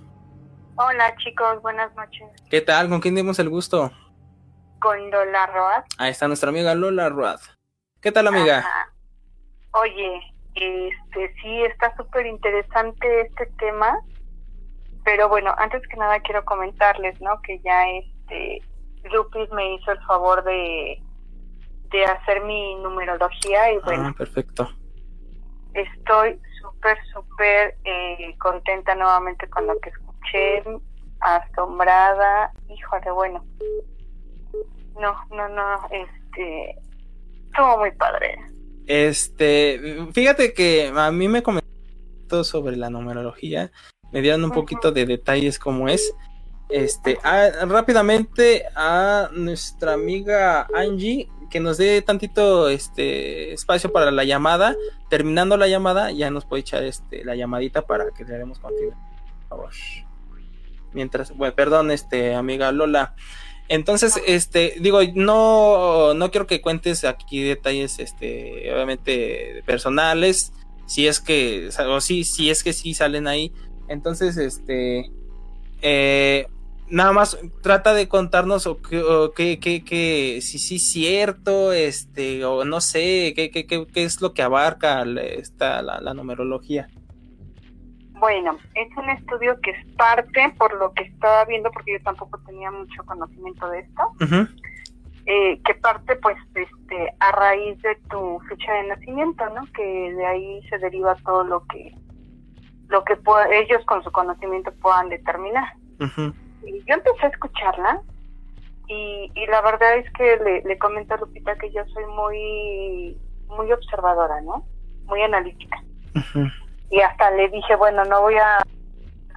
Hola 0.75 1.15
chicos, 1.17 1.61
buenas 1.61 1.95
noches. 1.95 2.27
¿Qué 2.49 2.61
tal? 2.61 2.89
¿Con 2.89 2.99
quién 2.99 3.15
dimos 3.15 3.39
el 3.39 3.49
gusto? 3.49 3.91
Con 4.85 5.09
Lola 5.09 5.47
Road. 5.47 5.83
Ahí 5.97 6.11
está 6.11 6.27
nuestra 6.27 6.49
amiga 6.49 6.75
Lola 6.75 7.09
Road. 7.09 7.39
¿Qué 8.01 8.11
tal, 8.11 8.27
amiga? 8.27 8.63
Oye, 9.71 10.21
este 10.53 11.33
sí 11.41 11.63
está 11.63 11.95
súper 11.97 12.27
interesante 12.27 13.21
este 13.21 13.47
tema, 13.57 13.97
pero 15.03 15.27
bueno, 15.27 15.55
antes 15.57 15.81
que 15.87 15.97
nada 15.97 16.19
quiero 16.19 16.45
comentarles, 16.45 17.19
¿no? 17.19 17.41
Que 17.41 17.59
ya 17.61 17.89
este 17.89 18.61
Lupis 19.11 19.49
me 19.53 19.73
hizo 19.73 19.91
el 19.91 19.99
favor 20.05 20.43
de 20.43 21.01
de 21.89 22.05
hacer 22.05 22.43
mi 22.43 22.75
numerología 22.75 23.73
y 23.73 23.79
bueno. 23.79 24.09
Ah, 24.09 24.15
perfecto. 24.15 24.69
Estoy 25.73 26.39
súper, 26.61 26.97
súper 27.11 27.75
eh, 27.85 28.35
contenta 28.37 28.93
nuevamente 28.93 29.49
con 29.49 29.65
lo 29.65 29.79
que 29.79 29.89
escuché, 29.89 30.63
asombrada, 31.21 32.51
híjole, 32.69 33.11
bueno, 33.11 33.43
no, 34.99 35.15
no, 35.31 35.49
no, 35.49 35.87
este, 35.91 36.75
estuvo 37.45 37.77
muy 37.77 37.91
padre. 37.91 38.37
Este, 38.87 40.07
fíjate 40.13 40.53
que 40.53 40.91
a 40.95 41.11
mí 41.11 41.27
me 41.27 41.43
comentó 41.43 42.43
sobre 42.43 42.75
la 42.75 42.89
numerología, 42.89 43.71
me 44.11 44.21
dieron 44.21 44.43
un 44.43 44.51
poquito 44.51 44.91
de 44.91 45.05
detalles 45.05 45.59
como 45.59 45.89
es. 45.89 46.13
Este, 46.69 47.19
rápidamente 47.67 48.63
a 48.75 49.29
nuestra 49.31 49.93
amiga 49.93 50.67
Angie 50.73 51.29
que 51.49 51.59
nos 51.59 51.77
dé 51.77 52.01
tantito 52.01 52.69
este 52.69 53.53
espacio 53.53 53.91
para 53.91 54.11
la 54.11 54.23
llamada. 54.23 54.75
Terminando 55.09 55.57
la 55.57 55.67
llamada, 55.67 56.11
ya 56.11 56.29
nos 56.31 56.45
puede 56.45 56.61
echar 56.61 56.83
este 56.83 57.23
la 57.23 57.35
llamadita 57.35 57.83
para 57.83 58.11
que 58.11 58.23
le. 58.25 58.39
Por 58.39 58.55
favor. 59.49 59.69
Mientras, 60.93 61.35
bueno, 61.35 61.55
perdón, 61.55 61.91
este 61.91 62.35
amiga 62.35 62.71
Lola. 62.71 63.15
Entonces, 63.67 64.21
este, 64.27 64.75
digo, 64.79 64.99
no, 65.15 66.13
no 66.13 66.31
quiero 66.31 66.45
que 66.45 66.61
cuentes 66.61 67.03
aquí 67.03 67.41
detalles, 67.41 67.99
este, 67.99 68.71
obviamente 68.71 69.63
personales, 69.65 70.53
si 70.85 71.07
es 71.07 71.19
que, 71.19 71.69
o 71.87 72.01
sí, 72.01 72.23
si 72.23 72.49
es 72.49 72.63
que 72.63 72.73
sí 72.73 72.93
salen 72.93 73.27
ahí. 73.27 73.51
Entonces, 73.87 74.37
este, 74.37 75.11
eh, 75.81 76.47
nada 76.89 77.11
más 77.11 77.37
trata 77.61 77.93
de 77.93 78.07
contarnos 78.07 78.67
o 78.67 78.81
que, 78.81 79.01
o 79.01 79.31
que, 79.31 79.59
que, 79.59 79.83
que 79.83 80.39
si 80.41 80.59
sí 80.59 80.75
es 80.75 80.87
cierto, 80.87 81.73
este, 81.73 82.45
o 82.45 82.65
no 82.65 82.81
sé, 82.81 83.33
qué, 83.35 83.49
qué, 83.49 83.65
qué, 83.65 83.85
qué 83.91 84.03
es 84.03 84.21
lo 84.21 84.33
que 84.33 84.43
abarca 84.43 85.03
esta, 85.03 85.81
la, 85.81 85.99
la, 86.01 86.13
numerología. 86.13 86.87
Bueno, 88.19 88.57
es 88.75 88.87
un 88.97 89.09
estudio 89.09 89.59
que 89.61 89.71
es 89.71 89.85
parte, 89.97 90.53
por 90.57 90.73
lo 90.75 90.93
que 90.93 91.03
estaba 91.03 91.43
viendo, 91.45 91.69
porque 91.71 91.93
yo 91.93 92.03
tampoco 92.03 92.39
tenía 92.45 92.71
mucho 92.71 93.03
conocimiento 93.05 93.69
de 93.69 93.79
esto, 93.79 94.03
uh 94.21 94.23
-huh. 94.23 94.61
eh, 95.25 95.61
que 95.63 95.73
parte 95.75 96.15
pues 96.17 96.37
este 96.53 97.13
a 97.19 97.31
raíz 97.33 97.81
de 97.81 97.95
tu 98.09 98.39
fecha 98.47 98.73
de 98.73 98.87
nacimiento, 98.87 99.49
¿no? 99.49 99.63
Que 99.73 100.13
de 100.13 100.25
ahí 100.25 100.61
se 100.69 100.77
deriva 100.77 101.15
todo 101.25 101.43
lo 101.43 101.65
que 101.65 101.93
lo 102.87 103.03
que 103.03 103.17
ellos 103.51 103.83
con 103.85 104.03
su 104.03 104.11
conocimiento 104.11 104.71
puedan 104.81 105.09
determinar. 105.09 105.73
Uh 105.99 106.05
-huh. 106.05 106.33
Y 106.65 106.83
yo 106.87 106.95
empecé 106.95 107.25
a 107.25 107.29
escucharla 107.29 108.01
y, 108.87 109.31
y 109.35 109.45
la 109.47 109.61
verdad 109.61 109.97
es 109.97 110.09
que 110.13 110.37
le, 110.37 110.61
le, 110.61 110.77
comento 110.77 111.15
a 111.15 111.17
Lupita 111.17 111.55
que 111.57 111.71
yo 111.71 111.83
soy 111.87 112.05
muy 112.05 113.17
muy 113.47 113.71
observadora, 113.71 114.41
¿no? 114.41 114.63
Muy 115.05 115.21
analítica. 115.21 115.81
Uh 116.15 116.19
-huh. 116.19 116.64
Y 116.89 117.01
hasta 117.01 117.31
le 117.31 117.49
dije, 117.49 117.75
bueno, 117.75 118.03
no 118.05 118.21
voy 118.21 118.35
a 118.35 118.59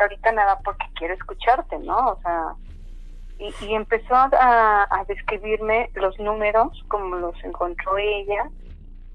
ahorita 0.00 0.32
nada 0.32 0.58
porque 0.64 0.86
quiero 0.94 1.14
escucharte, 1.14 1.78
¿no? 1.80 1.96
O 2.10 2.20
sea, 2.20 2.54
y, 3.38 3.52
y 3.66 3.74
empezó 3.74 4.14
a, 4.14 4.86
a, 4.90 5.04
describirme 5.06 5.90
los 5.94 6.18
números 6.18 6.84
como 6.88 7.16
los 7.16 7.34
encontró 7.44 7.98
ella 7.98 8.48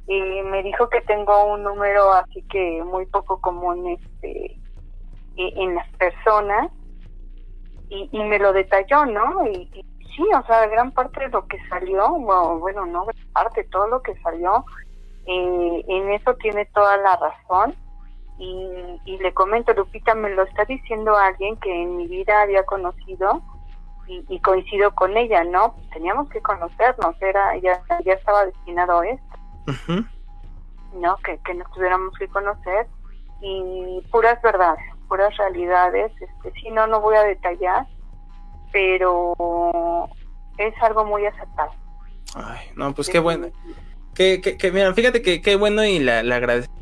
y 0.07 0.41
me 0.43 0.64
dijo 0.64 0.89
que 0.89 1.01
tengo 1.01 1.45
un 1.53 1.64
número 1.64 2.11
así 2.11 2.41
que 2.49 2.84
muy 2.84 3.05
poco 3.05 3.39
común 3.39 3.88
este 3.88 4.60
en 5.35 5.76
las 5.76 5.89
personas 5.93 6.69
y, 7.89 8.10
y 8.11 8.23
me 8.23 8.39
lo 8.39 8.53
detalló, 8.53 9.05
¿no? 9.05 9.47
Y, 9.47 9.69
y, 9.73 9.85
sí, 10.15 10.23
o 10.38 10.45
sea, 10.45 10.68
gran 10.68 10.91
parte 10.91 11.22
de 11.22 11.30
lo 11.30 11.47
que 11.47 11.57
salió, 11.69 12.10
bueno, 12.11 12.60
bueno 12.60 12.85
no 12.85 13.05
gran 13.05 13.27
parte, 13.34 13.64
todo 13.65 13.88
lo 13.88 14.01
que 14.01 14.15
salió, 14.22 14.65
eh, 15.26 15.85
en 15.88 16.11
eso 16.11 16.35
tiene 16.35 16.65
toda 16.68 16.97
la 16.97 17.15
razón. 17.18 17.76
Y, 18.43 18.99
y 19.05 19.17
le 19.19 19.33
comento, 19.33 19.73
Lupita, 19.73 20.15
me 20.15 20.29
lo 20.29 20.43
está 20.43 20.65
diciendo 20.65 21.15
alguien 21.15 21.55
que 21.57 21.71
en 21.83 21.95
mi 21.95 22.07
vida 22.07 22.41
había 22.41 22.65
conocido 22.65 23.41
y, 24.07 24.25
y 24.27 24.39
coincido 24.41 24.93
con 24.93 25.15
ella, 25.15 25.45
¿no? 25.45 25.75
Pues 25.75 25.89
teníamos 25.91 26.29
que 26.29 26.41
conocernos, 26.41 27.15
era 27.21 27.57
ya, 27.57 27.81
ya 28.03 28.13
estaba 28.13 28.45
destinado 28.45 28.99
a 28.99 29.07
esto. 29.07 29.37
Uh 29.67 29.71
-huh. 29.71 30.07
¿no? 30.95 31.15
Que, 31.17 31.39
que 31.45 31.53
nos 31.53 31.71
tuviéramos 31.71 32.17
que 32.17 32.27
conocer 32.27 32.87
y 33.41 34.01
puras 34.11 34.41
verdades, 34.41 34.83
puras 35.07 35.35
realidades, 35.37 36.11
este, 36.21 36.51
sí, 36.59 36.69
no, 36.71 36.87
no 36.87 37.01
voy 37.01 37.15
a 37.15 37.23
detallar, 37.23 37.85
pero 38.71 40.09
es 40.57 40.73
algo 40.81 41.05
muy 41.05 41.25
aceptable. 41.25 41.77
Ay, 42.35 42.67
no, 42.75 42.93
pues 42.93 43.09
qué 43.09 43.19
bueno. 43.19 43.47
Que, 44.15 44.41
que, 44.41 44.57
que 44.57 44.71
mira, 44.71 44.93
fíjate 44.93 45.21
que 45.21 45.41
qué 45.41 45.55
bueno 45.55 45.83
y 45.83 45.99
le 45.99 46.23
la 46.23 46.35
agradezco 46.35 46.73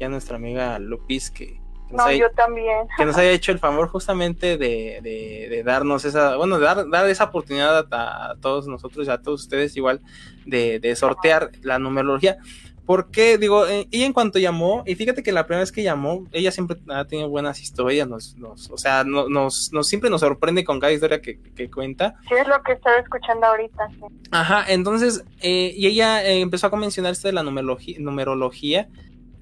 a 0.00 0.08
nuestra 0.08 0.36
amiga 0.36 0.78
Lupis 0.78 1.30
que, 1.30 1.60
que 1.88 1.96
no, 1.96 2.04
haya, 2.04 2.28
yo 2.28 2.30
también. 2.32 2.88
Que 2.96 3.04
nos 3.04 3.16
haya 3.16 3.30
hecho 3.30 3.52
el 3.52 3.58
favor 3.58 3.88
justamente 3.88 4.58
de, 4.58 5.00
de, 5.02 5.48
de 5.50 5.62
darnos 5.62 6.04
esa, 6.04 6.36
bueno, 6.36 6.58
de 6.58 6.64
dar, 6.64 6.88
dar 6.90 7.08
esa 7.08 7.24
oportunidad 7.24 7.86
a, 7.92 8.30
a, 8.30 8.36
todos 8.36 8.66
nosotros 8.66 9.06
y 9.06 9.10
a 9.10 9.22
todos 9.22 9.42
ustedes 9.42 9.76
igual 9.76 10.00
de, 10.46 10.80
de 10.80 10.96
sortear 10.96 11.50
la 11.62 11.78
numerología. 11.78 12.38
Porque, 12.86 13.38
digo, 13.38 13.66
eh, 13.66 13.88
ella 13.90 14.04
en 14.04 14.12
cuanto 14.12 14.38
llamó, 14.38 14.82
y 14.84 14.94
fíjate 14.94 15.22
que 15.22 15.32
la 15.32 15.46
primera 15.46 15.60
vez 15.60 15.72
que 15.72 15.82
llamó, 15.82 16.26
ella 16.32 16.50
siempre 16.50 16.76
ha 16.90 17.06
tenido 17.06 17.30
buenas 17.30 17.60
historias, 17.60 18.06
nos, 18.06 18.36
nos, 18.36 18.70
o 18.70 18.76
sea, 18.76 19.04
no, 19.04 19.28
nos, 19.28 19.72
nos, 19.72 19.88
siempre 19.88 20.10
nos 20.10 20.20
sorprende 20.20 20.64
con 20.64 20.80
cada 20.80 20.92
historia 20.92 21.22
que, 21.22 21.40
que, 21.40 21.70
cuenta. 21.70 22.16
Sí, 22.28 22.34
es 22.38 22.46
lo 22.46 22.62
que 22.62 22.72
estoy 22.72 22.92
escuchando 23.02 23.46
ahorita, 23.46 23.88
sí. 23.88 24.02
Ajá, 24.30 24.66
entonces, 24.68 25.24
eh, 25.40 25.72
y 25.74 25.86
ella 25.86 26.22
eh, 26.24 26.40
empezó 26.40 26.66
a 26.66 26.76
mencionar 26.76 27.12
esto 27.12 27.28
de 27.28 27.32
la 27.32 27.42
numerología, 27.42 27.96
numerología 28.00 28.88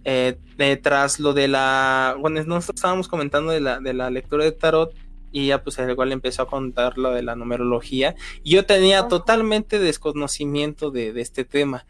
eh, 0.04 0.36
tras 0.82 1.20
lo 1.20 1.32
de 1.32 1.48
la, 1.48 2.16
bueno, 2.18 2.42
nosotros 2.44 2.76
estábamos 2.76 3.08
comentando 3.08 3.52
de 3.52 3.60
la, 3.60 3.80
de 3.80 3.94
la 3.94 4.10
lectura 4.10 4.44
de 4.44 4.52
tarot, 4.52 4.94
y 5.30 5.44
ella 5.44 5.62
pues 5.62 5.78
igual 5.78 6.12
empezó 6.12 6.42
a 6.42 6.46
contar 6.46 6.98
lo 6.98 7.12
de 7.12 7.22
la 7.22 7.36
numerología, 7.36 8.14
y 8.42 8.52
yo 8.52 8.66
tenía 8.66 9.08
totalmente 9.08 9.78
desconocimiento 9.78 10.90
de, 10.90 11.12
de 11.12 11.20
este 11.20 11.44
tema. 11.44 11.86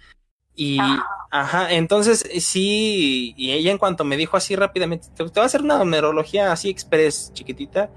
Y, 0.55 0.79
ajá. 0.79 1.07
ajá, 1.31 1.73
entonces 1.73 2.29
sí, 2.41 3.35
y 3.39 3.53
ella 3.53 3.71
en 3.71 3.79
cuanto 3.79 4.05
me 4.05 4.19
dijo 4.19 4.37
así 4.37 4.55
rápidamente, 4.55 5.09
te, 5.15 5.25
te 5.25 5.41
va 5.41 5.45
a 5.45 5.47
hacer 5.47 5.63
una 5.63 5.79
numerología 5.79 6.53
así 6.53 6.69
express, 6.69 7.33
chiquitita. 7.33 7.91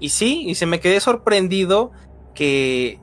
Y 0.00 0.10
sí, 0.10 0.44
y 0.46 0.54
se 0.54 0.66
me 0.66 0.80
quedé 0.80 1.00
sorprendido 1.00 1.92
que, 2.34 3.00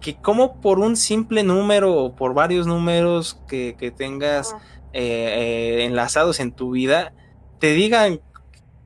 que 0.00 0.14
como 0.14 0.60
por 0.60 0.78
un 0.78 0.96
simple 0.96 1.42
número 1.42 1.94
o 1.94 2.14
por 2.14 2.32
varios 2.32 2.66
números 2.66 3.40
que, 3.48 3.74
que 3.76 3.90
tengas 3.90 4.54
eh, 4.92 5.80
eh, 5.80 5.84
enlazados 5.84 6.40
en 6.40 6.52
tu 6.52 6.72
vida, 6.72 7.12
te 7.58 7.72
digan 7.72 8.20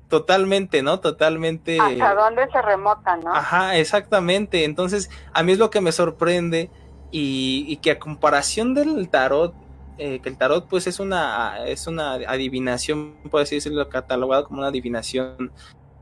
totalmente, 0.09 0.83
¿no? 0.83 1.01
Totalmente. 1.01 1.81
¿Hasta 1.81 2.15
dónde 2.15 2.47
se 2.53 2.63
remota, 2.63 3.17
no? 3.17 3.35
Ajá, 3.35 3.77
exactamente. 3.79 4.65
Entonces, 4.65 5.11
a 5.33 5.43
mí 5.43 5.53
es 5.53 5.59
lo 5.59 5.71
que 5.71 5.81
me 5.81 5.93
sorprende 5.93 6.71
y, 7.11 7.65
y 7.69 7.77
que 7.79 7.93
a 7.93 7.99
comparación 7.99 8.75
del 8.75 9.09
tarot, 9.09 9.55
eh, 9.99 10.21
que 10.21 10.29
el 10.29 10.37
tarot 10.37 10.69
pues 10.69 10.87
es 10.87 11.01
una, 11.01 11.65
es 11.67 11.87
una 11.87 12.15
adivinación, 12.15 13.15
por 13.31 13.43
así 13.43 13.55
decirlo, 13.55 13.89
catalogado 13.89 14.45
como 14.45 14.59
una 14.59 14.69
adivinación, 14.69 15.53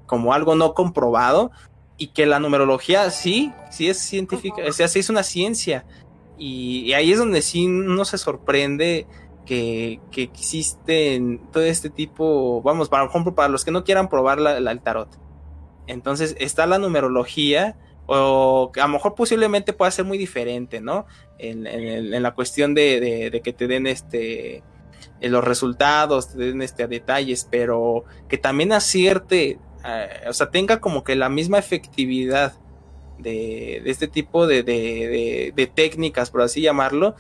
como 0.07 0.33
algo 0.33 0.55
no 0.57 0.75
comprobado, 0.75 1.51
y 1.97 2.09
que 2.09 2.27
la 2.27 2.41
numerología 2.41 3.11
sí, 3.11 3.53
sí 3.71 3.89
es 3.89 3.99
científica, 3.99 4.63
uh 4.63 4.65
-huh. 4.65 4.71
o 4.71 4.73
sea, 4.73 4.89
sí 4.89 4.99
es 4.99 5.11
una 5.11 5.23
ciencia, 5.23 5.85
y, 6.39 6.85
y, 6.87 6.95
ahí 6.95 7.13
es 7.13 7.19
donde 7.19 7.43
sí 7.43 7.67
uno 7.67 8.05
se 8.05 8.19
sorprende 8.19 9.07
que, 9.45 10.01
que 10.11 10.23
existen 10.23 11.41
todo 11.53 11.63
este 11.63 11.91
tipo, 11.91 12.63
vamos, 12.63 12.89
para 12.89 13.05
ejemplo, 13.05 13.35
para 13.35 13.49
los 13.49 13.65
que 13.65 13.71
no 13.71 13.85
quieran 13.85 14.09
probar 14.09 14.39
la, 14.39 14.57
el 14.57 14.81
tarot. 14.81 15.09
Entonces 15.87 16.37
está 16.39 16.67
la 16.67 16.79
numerología, 16.79 17.77
o 18.07 18.71
que 18.73 18.81
a 18.81 18.87
lo 18.87 18.95
mejor 18.95 19.15
posiblemente 19.15 19.73
pueda 19.73 19.91
ser 19.91 20.05
muy 20.05 20.19
diferente, 20.19 20.81
¿no? 20.81 21.07
En, 21.39 21.67
en, 21.67 22.15
en 22.15 22.23
la 22.23 22.35
cuestión 22.35 22.75
de, 22.75 23.31
de, 23.31 23.41
que 23.41 23.53
te 23.53 23.67
den 23.67 23.87
este 23.87 24.63
los 25.21 25.45
resultados, 25.45 26.33
te 26.33 26.39
den 26.39 26.63
este 26.63 26.87
detalles, 26.89 27.47
pero 27.51 28.05
que 28.29 28.39
también 28.39 28.73
acierte, 28.73 29.59
eh, 29.85 30.09
o 30.29 30.33
sea, 30.33 30.51
tenga 30.51 30.81
como 30.81 31.05
que 31.05 31.15
la 31.15 31.29
misma 31.29 31.59
efectividad 31.59 32.55
de, 33.19 33.81
de 33.85 33.91
este 33.91 34.09
tipo 34.09 34.47
de, 34.47 35.71
técnicas, 35.75 36.31
por 36.31 36.43
así 36.43 36.61
llamarlo, 36.61 37.15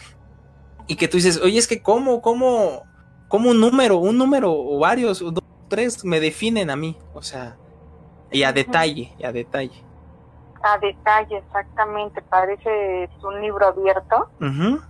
y 0.93 0.97
que 0.97 1.09
tú 1.09 1.17
dices, 1.17 1.41
oye, 1.43 1.59
es 1.59 1.67
que 1.67 1.83
cómo, 1.83 2.21
cómo, 2.21 2.83
cómo 3.29 3.51
un 3.51 3.61
número, 3.61 3.97
un 3.97 4.19
número 4.19 4.53
o 4.53 4.79
varios, 4.79 5.23
o 5.23 5.31
dos, 5.31 5.45
tres 5.69 6.05
me 6.05 6.21
definen 6.21 6.71
a 6.71 6.77
mí, 6.77 6.99
o 7.15 7.23
sea, 7.23 7.57
y 8.31 8.43
a 8.43 8.53
detalle, 8.53 9.15
y 9.19 9.25
a 9.25 9.33
detalle 9.33 9.85
a 10.63 10.79
detalle, 10.79 11.39
exactamente. 11.39 12.23
Parece 12.23 13.09
un 13.23 13.41
libro 13.41 13.67
abierto. 13.67 14.31
Uh 14.41 14.45
-huh. 14.45 14.83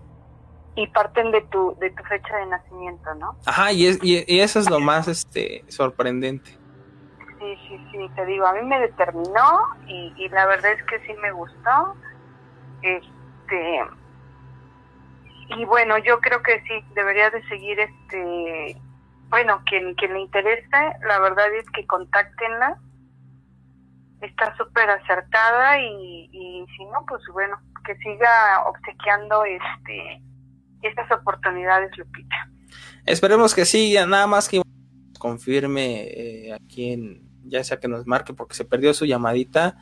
Y 0.75 0.87
parten 0.89 1.31
de 1.31 1.43
tu, 1.43 1.77
de 1.81 1.91
tu 1.91 2.03
fecha 2.05 2.37
de 2.37 2.47
nacimiento, 2.47 3.15
¿no? 3.17 3.37
Ajá, 3.45 3.73
y, 3.73 3.87
es, 3.87 3.99
y, 4.03 4.25
y 4.27 4.41
eso 4.41 4.59
es 4.59 4.71
lo 4.71 4.81
más 4.81 5.07
este 5.07 5.65
sorprendente. 5.69 6.51
Sí, 7.39 7.57
sí, 7.69 7.87
sí, 7.91 8.11
te 8.15 8.25
digo, 8.25 8.47
a 8.47 8.55
mí 8.55 8.63
me 8.63 8.79
determinó 8.81 9.61
y, 9.87 10.15
y 10.17 10.29
la 10.31 10.47
verdad 10.47 10.73
es 10.73 10.83
que 10.85 10.99
sí 11.07 11.13
me 11.21 11.33
gustó. 11.33 11.95
Este. 12.83 13.81
Y 15.57 15.65
bueno, 15.65 15.99
yo 15.99 16.21
creo 16.21 16.43
que 16.43 16.63
sí, 16.63 16.85
debería 16.95 17.31
de 17.31 17.43
seguir 17.49 17.79
este. 17.81 18.77
Bueno, 19.29 19.63
quien, 19.67 19.95
quien 19.95 20.13
le 20.13 20.21
interese, 20.21 20.97
la 21.07 21.19
verdad 21.21 21.53
es 21.55 21.65
que 21.71 21.87
contáctenla 21.87 22.79
está 24.27 24.57
súper 24.57 24.89
acertada 24.89 25.81
y, 25.81 26.29
y, 26.33 26.65
si 26.77 26.85
no, 26.87 27.05
pues 27.09 27.23
bueno, 27.33 27.61
que 27.85 27.97
siga 27.97 28.65
obsequiando 28.67 29.45
este 29.45 30.23
estas 30.83 31.11
oportunidades, 31.13 31.97
Lupita. 31.97 32.51
Esperemos 33.07 33.55
que 33.55 33.65
sí, 33.65 33.95
nada 33.95 34.27
más 34.27 34.49
que 34.49 34.63
confirme 35.19 36.03
eh, 36.03 36.53
a 36.53 36.59
quien, 36.73 37.23
ya 37.45 37.63
sea 37.63 37.79
que 37.79 37.87
nos 37.87 38.07
marque 38.07 38.35
porque 38.35 38.55
se 38.55 38.65
perdió 38.65 38.93
su 38.93 39.05
llamadita, 39.05 39.77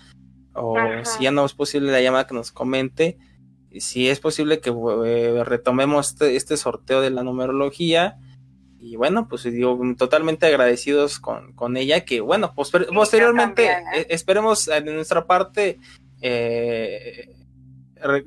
o 0.53 0.77
Ajá. 0.77 1.05
si 1.05 1.25
ya 1.25 1.31
no 1.31 1.45
es 1.45 1.55
posible 1.55 1.91
la 1.91 2.03
llamada 2.03 2.27
que 2.27 2.35
nos 2.35 2.53
comente, 2.53 3.17
si 3.79 4.09
es 4.09 4.21
posible 4.21 4.61
que 4.61 4.71
eh, 5.07 5.45
retomemos 5.45 6.11
este, 6.11 6.37
este 6.37 6.57
sorteo 6.57 7.01
de 7.01 7.11
la 7.11 7.23
numerología 7.23 8.19
y 8.81 8.97
bueno, 8.97 9.29
pues 9.29 9.45
digo, 9.45 9.79
totalmente 9.99 10.47
agradecidos 10.47 11.21
con, 11.21 11.53
con 11.53 11.77
ella, 11.77 12.05
que 12.07 12.23
bueno, 12.23 12.55
sí, 12.65 12.79
posteriormente 12.95 13.67
también, 13.67 13.95
¿eh? 13.95 14.07
esperemos 14.09 14.65
de 14.65 14.81
nuestra 14.81 15.27
parte 15.27 15.79
eh, 16.23 17.37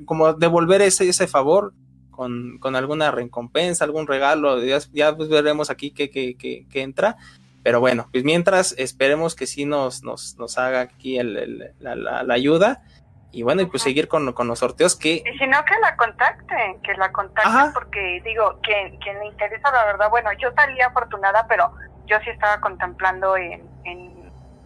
como 0.04 0.32
devolver 0.34 0.82
ese, 0.82 1.08
ese 1.08 1.26
favor 1.26 1.74
con, 2.10 2.58
con, 2.58 2.76
alguna 2.76 3.10
recompensa, 3.10 3.84
algún 3.84 4.06
regalo, 4.06 4.62
ya, 4.62 4.78
ya 4.92 5.16
pues 5.16 5.28
veremos 5.28 5.70
aquí 5.70 5.90
que, 5.90 6.10
que, 6.10 6.66
entra, 6.74 7.16
Pero 7.64 7.80
bueno, 7.80 8.08
pues 8.12 8.22
mientras 8.22 8.74
esperemos 8.78 9.34
que 9.34 9.48
sí 9.48 9.64
nos, 9.64 10.04
nos, 10.04 10.36
nos 10.38 10.56
haga 10.58 10.80
aquí 10.82 11.18
el, 11.18 11.36
el, 11.36 11.58
la, 11.80 11.96
la, 11.96 12.22
la, 12.22 12.34
ayuda. 12.34 12.84
Y 13.34 13.42
bueno, 13.42 13.62
y 13.62 13.66
pues 13.66 13.82
seguir 13.82 14.08
con, 14.08 14.32
con, 14.32 14.46
los 14.46 14.60
sorteos 14.60 14.96
que... 14.96 15.22
Y 15.26 15.38
si 15.38 15.46
no, 15.46 15.64
que 15.64 15.74
la 15.80 15.96
contacten, 15.96 16.80
que 16.82 16.94
la 16.94 17.10
contacten, 17.10 17.52
Ajá. 17.52 17.70
porque 17.74 18.22
digo, 18.24 18.58
quien, 18.62 18.96
quien 18.98 19.18
le 19.18 19.26
interesa, 19.26 19.70
la 19.72 19.84
verdad, 19.84 20.08
bueno, 20.08 20.30
yo 20.40 20.50
salí 20.54 20.80
afortunada, 20.80 21.46
pero 21.48 21.72
yo 22.06 22.16
sí 22.24 22.30
estaba 22.30 22.60
contemplando 22.60 23.36
en, 23.36 23.68
en 23.84 24.14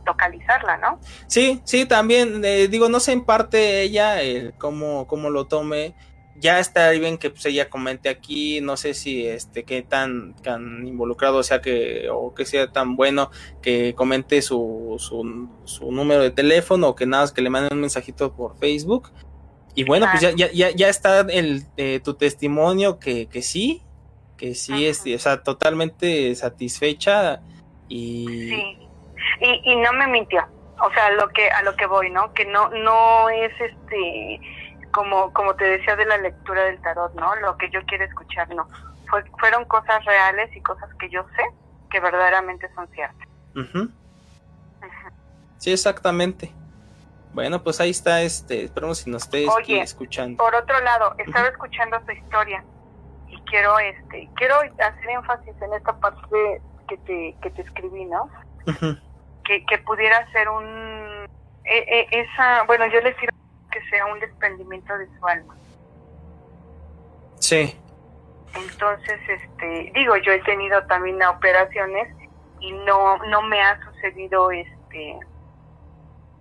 localizarla, 0.05 0.79
¿no? 0.79 0.99
Sí, 1.27 1.61
sí, 1.65 1.87
también, 1.87 2.45
eh, 2.45 2.69
digo, 2.69 2.89
no 2.89 3.01
sé 3.01 3.13
en 3.13 3.25
parte 3.25 3.83
ella 3.83 4.23
eh, 4.23 4.53
cómo, 4.59 5.07
cómo 5.07 5.31
lo 5.31 5.47
tome, 5.47 5.95
ya 6.41 6.59
está 6.59 6.91
bien 6.91 7.19
que 7.19 7.31
pues 7.31 7.45
ella 7.47 7.69
comente 7.69 8.09
aquí, 8.09 8.61
no 8.61 8.77
sé 8.77 8.95
si 8.95 9.27
este 9.27 9.65
qué 9.65 9.83
tan, 9.83 10.35
tan 10.37 10.87
involucrado 10.87 11.43
sea 11.43 11.61
que 11.61 12.09
o 12.11 12.35
que 12.35 12.45
sea 12.45 12.71
tan 12.71 12.97
bueno 12.97 13.31
que 13.63 13.95
comente 13.95 14.43
su, 14.43 14.97
su, 14.99 15.49
su 15.65 15.93
número 15.93 16.23
de 16.23 16.31
teléfono 16.31 16.89
o 16.89 16.95
que 16.95 17.07
nada 17.07 17.33
que 17.35 17.43
le 17.43 17.51
manden 17.51 17.75
un 17.75 17.81
mensajito 17.81 18.35
por 18.35 18.59
Facebook. 18.59 19.11
Y 19.75 19.85
bueno, 19.85 20.07
pues 20.11 20.23
ya, 20.23 20.31
ya, 20.33 20.51
ya, 20.51 20.71
ya 20.71 20.89
está 20.89 21.21
el 21.21 21.63
eh, 21.77 22.01
tu 22.03 22.15
testimonio 22.15 22.99
que, 22.99 23.29
que 23.29 23.43
sí, 23.43 23.83
que 24.37 24.55
sí, 24.55 24.87
es, 24.87 25.05
o 25.15 25.19
sea, 25.19 25.43
totalmente 25.43 26.35
satisfecha 26.35 27.41
y 27.89 28.27
sí. 28.27 28.79
y, 29.41 29.73
y 29.73 29.77
no 29.77 29.93
me 29.93 30.09
mintió. 30.09 30.43
O 30.81 30.93
sea, 30.93 31.11
lo 31.13 31.29
que 31.29 31.49
a 31.51 31.63
lo 31.63 31.77
que 31.77 31.87
voy, 31.87 32.11
¿no? 32.11 32.33
Que 32.33 32.45
no 32.45 32.71
no 32.71 33.29
es 33.31 33.53
este 33.61 34.41
como, 34.99 35.33
como 35.33 35.55
te 35.55 35.65
decía 35.65 35.95
de 35.95 36.07
la 36.07 36.19
lectura 36.19 36.65
del 36.65 36.81
tarot, 36.83 37.15
¿no? 37.15 37.37
Lo 37.37 37.57
que 37.57 37.71
yo 37.71 37.81
quiero 37.87 38.05
escuchar, 38.05 38.53
no. 38.53 38.69
Fue, 39.09 39.23
fueron 39.39 39.65
cosas 39.67 40.05
reales 40.05 40.51
y 40.57 40.61
cosas 40.61 40.93
que 40.99 41.09
yo 41.09 41.25
sé 41.37 41.45
que 41.89 42.01
verdaderamente 42.01 42.69
son 42.75 42.89
ciertas. 42.89 43.29
Uh 43.55 43.61
-huh. 43.61 43.83
Uh 43.85 43.91
-huh. 44.83 45.13
Sí, 45.59 45.73
exactamente. 45.73 46.53
Bueno, 47.33 47.63
pues 47.63 47.81
ahí 47.81 47.91
está, 47.91 48.23
este, 48.23 48.65
esperemos 48.65 48.99
si 48.99 49.09
nos 49.09 49.23
esté 49.23 49.47
escuchando. 49.81 50.43
Por 50.43 50.57
otro 50.57 50.81
lado, 50.81 51.15
estaba 51.17 51.45
uh 51.45 51.49
-huh. 51.49 51.53
escuchando 51.53 52.01
tu 52.01 52.11
historia 52.11 52.65
y 53.29 53.41
quiero, 53.43 53.79
este, 53.79 54.29
quiero 54.35 54.57
hacer 54.57 55.11
énfasis 55.11 55.55
en 55.63 55.75
esta 55.75 55.97
parte 56.01 56.61
que 56.89 56.97
te, 57.07 57.37
que 57.41 57.51
te 57.51 57.63
escribí, 57.63 58.05
¿no? 58.05 58.29
Que, 59.45 59.65
que 59.65 59.79
pudiera 59.79 60.29
ser 60.33 60.49
un, 60.49 60.67
e, 61.65 61.79
e, 61.87 62.21
esa, 62.21 62.65
bueno, 62.65 62.85
yo 62.89 63.01
les 63.01 63.15
quiero 63.15 63.39
que 63.71 63.81
sea 63.89 64.07
un 64.07 64.21
desprendimiento 64.21 64.97
de 64.97 65.07
su 65.19 65.27
alma. 65.27 65.57
Sí. 67.41 67.79
Entonces, 68.55 69.21
este, 69.29 69.93
digo, 69.95 70.17
yo 70.17 70.33
he 70.33 70.43
tenido 70.43 70.85
también 70.87 71.23
operaciones 71.23 72.09
y 72.61 72.73
no 72.73 73.19
no 73.27 73.43
me 73.43 73.61
ha 73.61 73.79
sucedido 73.85 74.51
este 74.51 75.19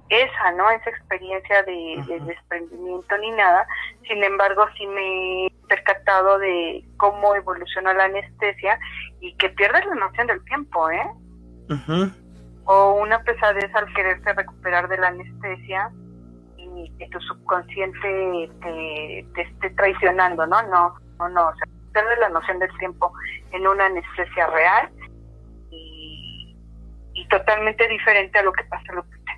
esa, 0.10 0.52
¿no? 0.54 0.70
Esa 0.70 0.90
experiencia 0.90 1.64
de, 1.64 1.96
uh 1.98 2.02
-huh. 2.02 2.06
de 2.08 2.20
desprendimiento 2.22 3.18
ni 3.18 3.32
nada. 3.32 3.68
Sin 4.08 4.24
embargo, 4.24 4.66
sí 4.78 4.88
me 4.88 5.48
he 5.48 5.52
percatado 5.68 6.40
de 6.40 6.84
cómo 6.96 7.36
evoluciona 7.36 7.94
la 7.94 8.06
anestesia 8.06 8.80
y 9.20 9.36
que 9.36 9.50
pierdes 9.50 9.86
la 9.86 9.96
noción 9.96 10.28
del 10.28 10.44
tiempo, 10.46 10.90
¿eh? 10.90 11.12
Uh 11.70 11.74
-huh. 11.74 12.14
O 12.66 12.94
una 12.94 13.22
pesadez 13.24 13.74
al 13.76 13.94
quererse 13.94 14.34
recuperar 14.34 14.88
de 14.88 14.98
la 14.98 15.08
anestesia 15.08 15.92
que 16.98 17.08
tu 17.10 17.20
subconsciente 17.22 18.50
te, 18.62 19.26
te, 19.34 19.42
esté 19.42 19.70
traicionando, 19.72 20.46
¿no? 20.48 20.62
No, 20.64 20.96
no, 21.20 21.30
no, 21.30 21.48
o 21.50 21.56
sea, 21.56 21.68
pierdes 21.94 22.20
la 22.20 22.30
noción 22.30 22.60
del 22.60 22.70
tiempo 22.78 23.12
en 23.52 23.68
una 23.68 23.86
anestesia 23.86 24.48
real 24.48 24.90
y, 25.72 26.56
y 27.14 27.28
totalmente 27.28 27.88
diferente 27.88 28.40
a 28.40 28.44
lo 28.44 28.52
que 28.54 28.64
pasa 28.66 28.94
Lupita. 28.94 29.32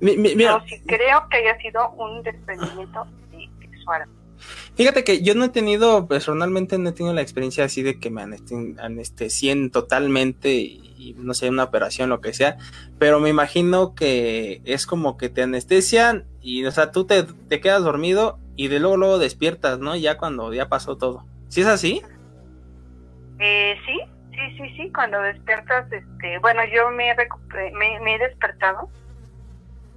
Mi, 0.00 0.16
mi, 0.16 0.34
mira. 0.34 0.58
Yo 0.58 0.66
sí 0.66 0.82
creo 0.86 1.28
que 1.28 1.38
haya 1.38 1.58
sido 1.58 1.90
un 1.90 2.22
desprendimiento 2.22 3.06
sexual. 3.60 4.08
Fíjate 4.74 5.04
que 5.04 5.22
yo 5.22 5.34
no 5.34 5.44
he 5.44 5.48
tenido, 5.50 6.08
personalmente 6.08 6.78
no 6.78 6.88
he 6.88 6.92
tenido 6.92 7.14
la 7.14 7.20
experiencia 7.20 7.64
así 7.64 7.82
de 7.82 7.98
que 7.98 8.08
me 8.08 8.22
anestesien 8.22 9.70
totalmente 9.70 10.52
y, 10.52 10.94
y, 10.96 11.14
no 11.18 11.34
sé, 11.34 11.50
una 11.50 11.64
operación, 11.64 12.08
lo 12.08 12.20
que 12.20 12.32
sea, 12.32 12.56
pero 12.98 13.20
me 13.20 13.28
imagino 13.28 13.94
que 13.94 14.62
es 14.64 14.86
como 14.86 15.18
que 15.18 15.28
te 15.28 15.42
anestesian 15.42 16.29
y, 16.40 16.64
o 16.64 16.70
sea, 16.70 16.90
tú 16.90 17.06
te, 17.06 17.24
te 17.24 17.60
quedas 17.60 17.82
dormido 17.82 18.38
y 18.56 18.68
de 18.68 18.80
luego, 18.80 18.96
luego 18.96 19.18
despiertas, 19.18 19.78
¿no? 19.78 19.96
Ya 19.96 20.16
cuando 20.16 20.52
ya 20.52 20.68
pasó 20.68 20.96
todo. 20.96 21.24
¿Sí 21.48 21.62
es 21.62 21.66
así? 21.66 22.02
Eh, 23.38 23.76
sí, 23.86 23.98
sí, 24.30 24.56
sí, 24.56 24.76
sí, 24.76 24.92
cuando 24.92 25.20
despiertas, 25.22 25.90
este, 25.92 26.38
bueno, 26.38 26.62
yo 26.72 26.90
me, 26.90 27.14
me, 27.72 28.00
me 28.00 28.14
he 28.14 28.18
despertado 28.18 28.88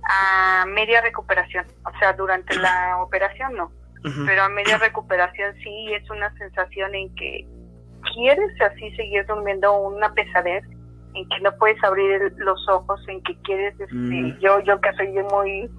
a 0.03 0.65
media 0.67 1.01
recuperación, 1.01 1.65
o 1.85 1.97
sea, 1.99 2.13
durante 2.13 2.55
la 2.55 2.97
operación 3.01 3.55
no 3.55 3.71
Uh 4.03 4.09
-huh. 4.09 4.25
pero 4.25 4.43
a 4.43 4.49
media 4.49 4.77
recuperación 4.77 5.55
sí 5.63 5.93
es 5.93 6.09
una 6.09 6.29
sensación 6.37 6.93
en 6.93 7.13
que 7.15 7.47
quieres 8.13 8.61
así 8.61 8.91
seguir 8.97 9.25
durmiendo 9.25 9.77
una 9.77 10.13
pesadez 10.13 10.63
en 11.13 11.29
que 11.29 11.39
no 11.41 11.55
puedes 11.57 11.81
abrir 11.83 12.33
los 12.37 12.67
ojos 12.67 12.99
en 13.07 13.21
que 13.23 13.33
quieres 13.43 13.79
este, 13.79 13.95
mm. 13.95 14.39
yo 14.39 14.59
yo 14.61 14.81
que 14.81 14.91
soy 14.93 15.07
muy 15.31 15.69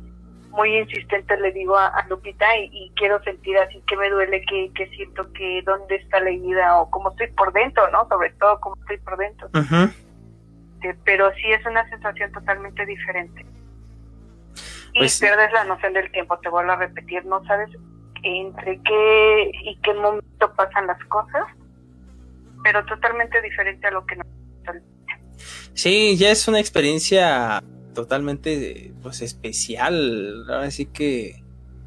muy 0.54 0.76
insistente 0.78 1.36
le 1.36 1.52
digo 1.52 1.76
a, 1.76 1.88
a 1.88 2.06
Lupita 2.08 2.46
y, 2.56 2.70
y, 2.72 2.92
quiero 2.96 3.22
sentir 3.22 3.58
así 3.58 3.82
que 3.86 3.96
me 3.96 4.08
duele 4.08 4.42
que, 4.42 4.70
que 4.74 4.88
siento 4.90 5.30
que 5.32 5.62
dónde 5.62 5.96
está 5.96 6.20
la 6.20 6.30
herida 6.30 6.80
o 6.80 6.90
cómo 6.90 7.10
estoy 7.10 7.28
por 7.28 7.52
dentro 7.52 7.90
no 7.90 8.08
sobre 8.08 8.30
todo 8.32 8.60
cómo 8.60 8.76
estoy 8.80 8.98
por 8.98 9.16
dentro. 9.18 9.48
Uh 9.48 9.58
-huh. 9.58 9.94
eh, 10.82 10.94
pero 11.04 11.32
sí 11.34 11.52
es 11.52 11.64
una 11.66 11.88
sensación 11.88 12.32
totalmente 12.32 12.86
diferente. 12.86 13.44
Y 14.92 14.98
pues, 15.00 15.20
pierdes 15.20 15.52
la 15.52 15.64
noción 15.64 15.92
del 15.92 16.10
tiempo 16.12 16.38
te 16.38 16.48
vuelvo 16.48 16.72
a 16.72 16.76
repetir 16.76 17.24
no 17.26 17.44
sabes 17.44 17.70
entre 18.22 18.80
qué 18.82 19.50
y 19.64 19.76
qué 19.82 19.92
momento 19.92 20.54
pasan 20.56 20.86
las 20.86 21.02
cosas, 21.06 21.44
pero 22.62 22.84
totalmente 22.86 23.42
diferente 23.42 23.86
a 23.88 23.90
lo 23.90 24.06
que 24.06 24.16
nos 24.16 24.26
Sí, 25.74 26.16
ya 26.16 26.30
es 26.30 26.46
una 26.46 26.60
experiencia 26.60 27.62
totalmente 27.94 28.92
pues 29.02 29.22
especial, 29.22 30.50
así 30.50 30.86
que 30.86 31.42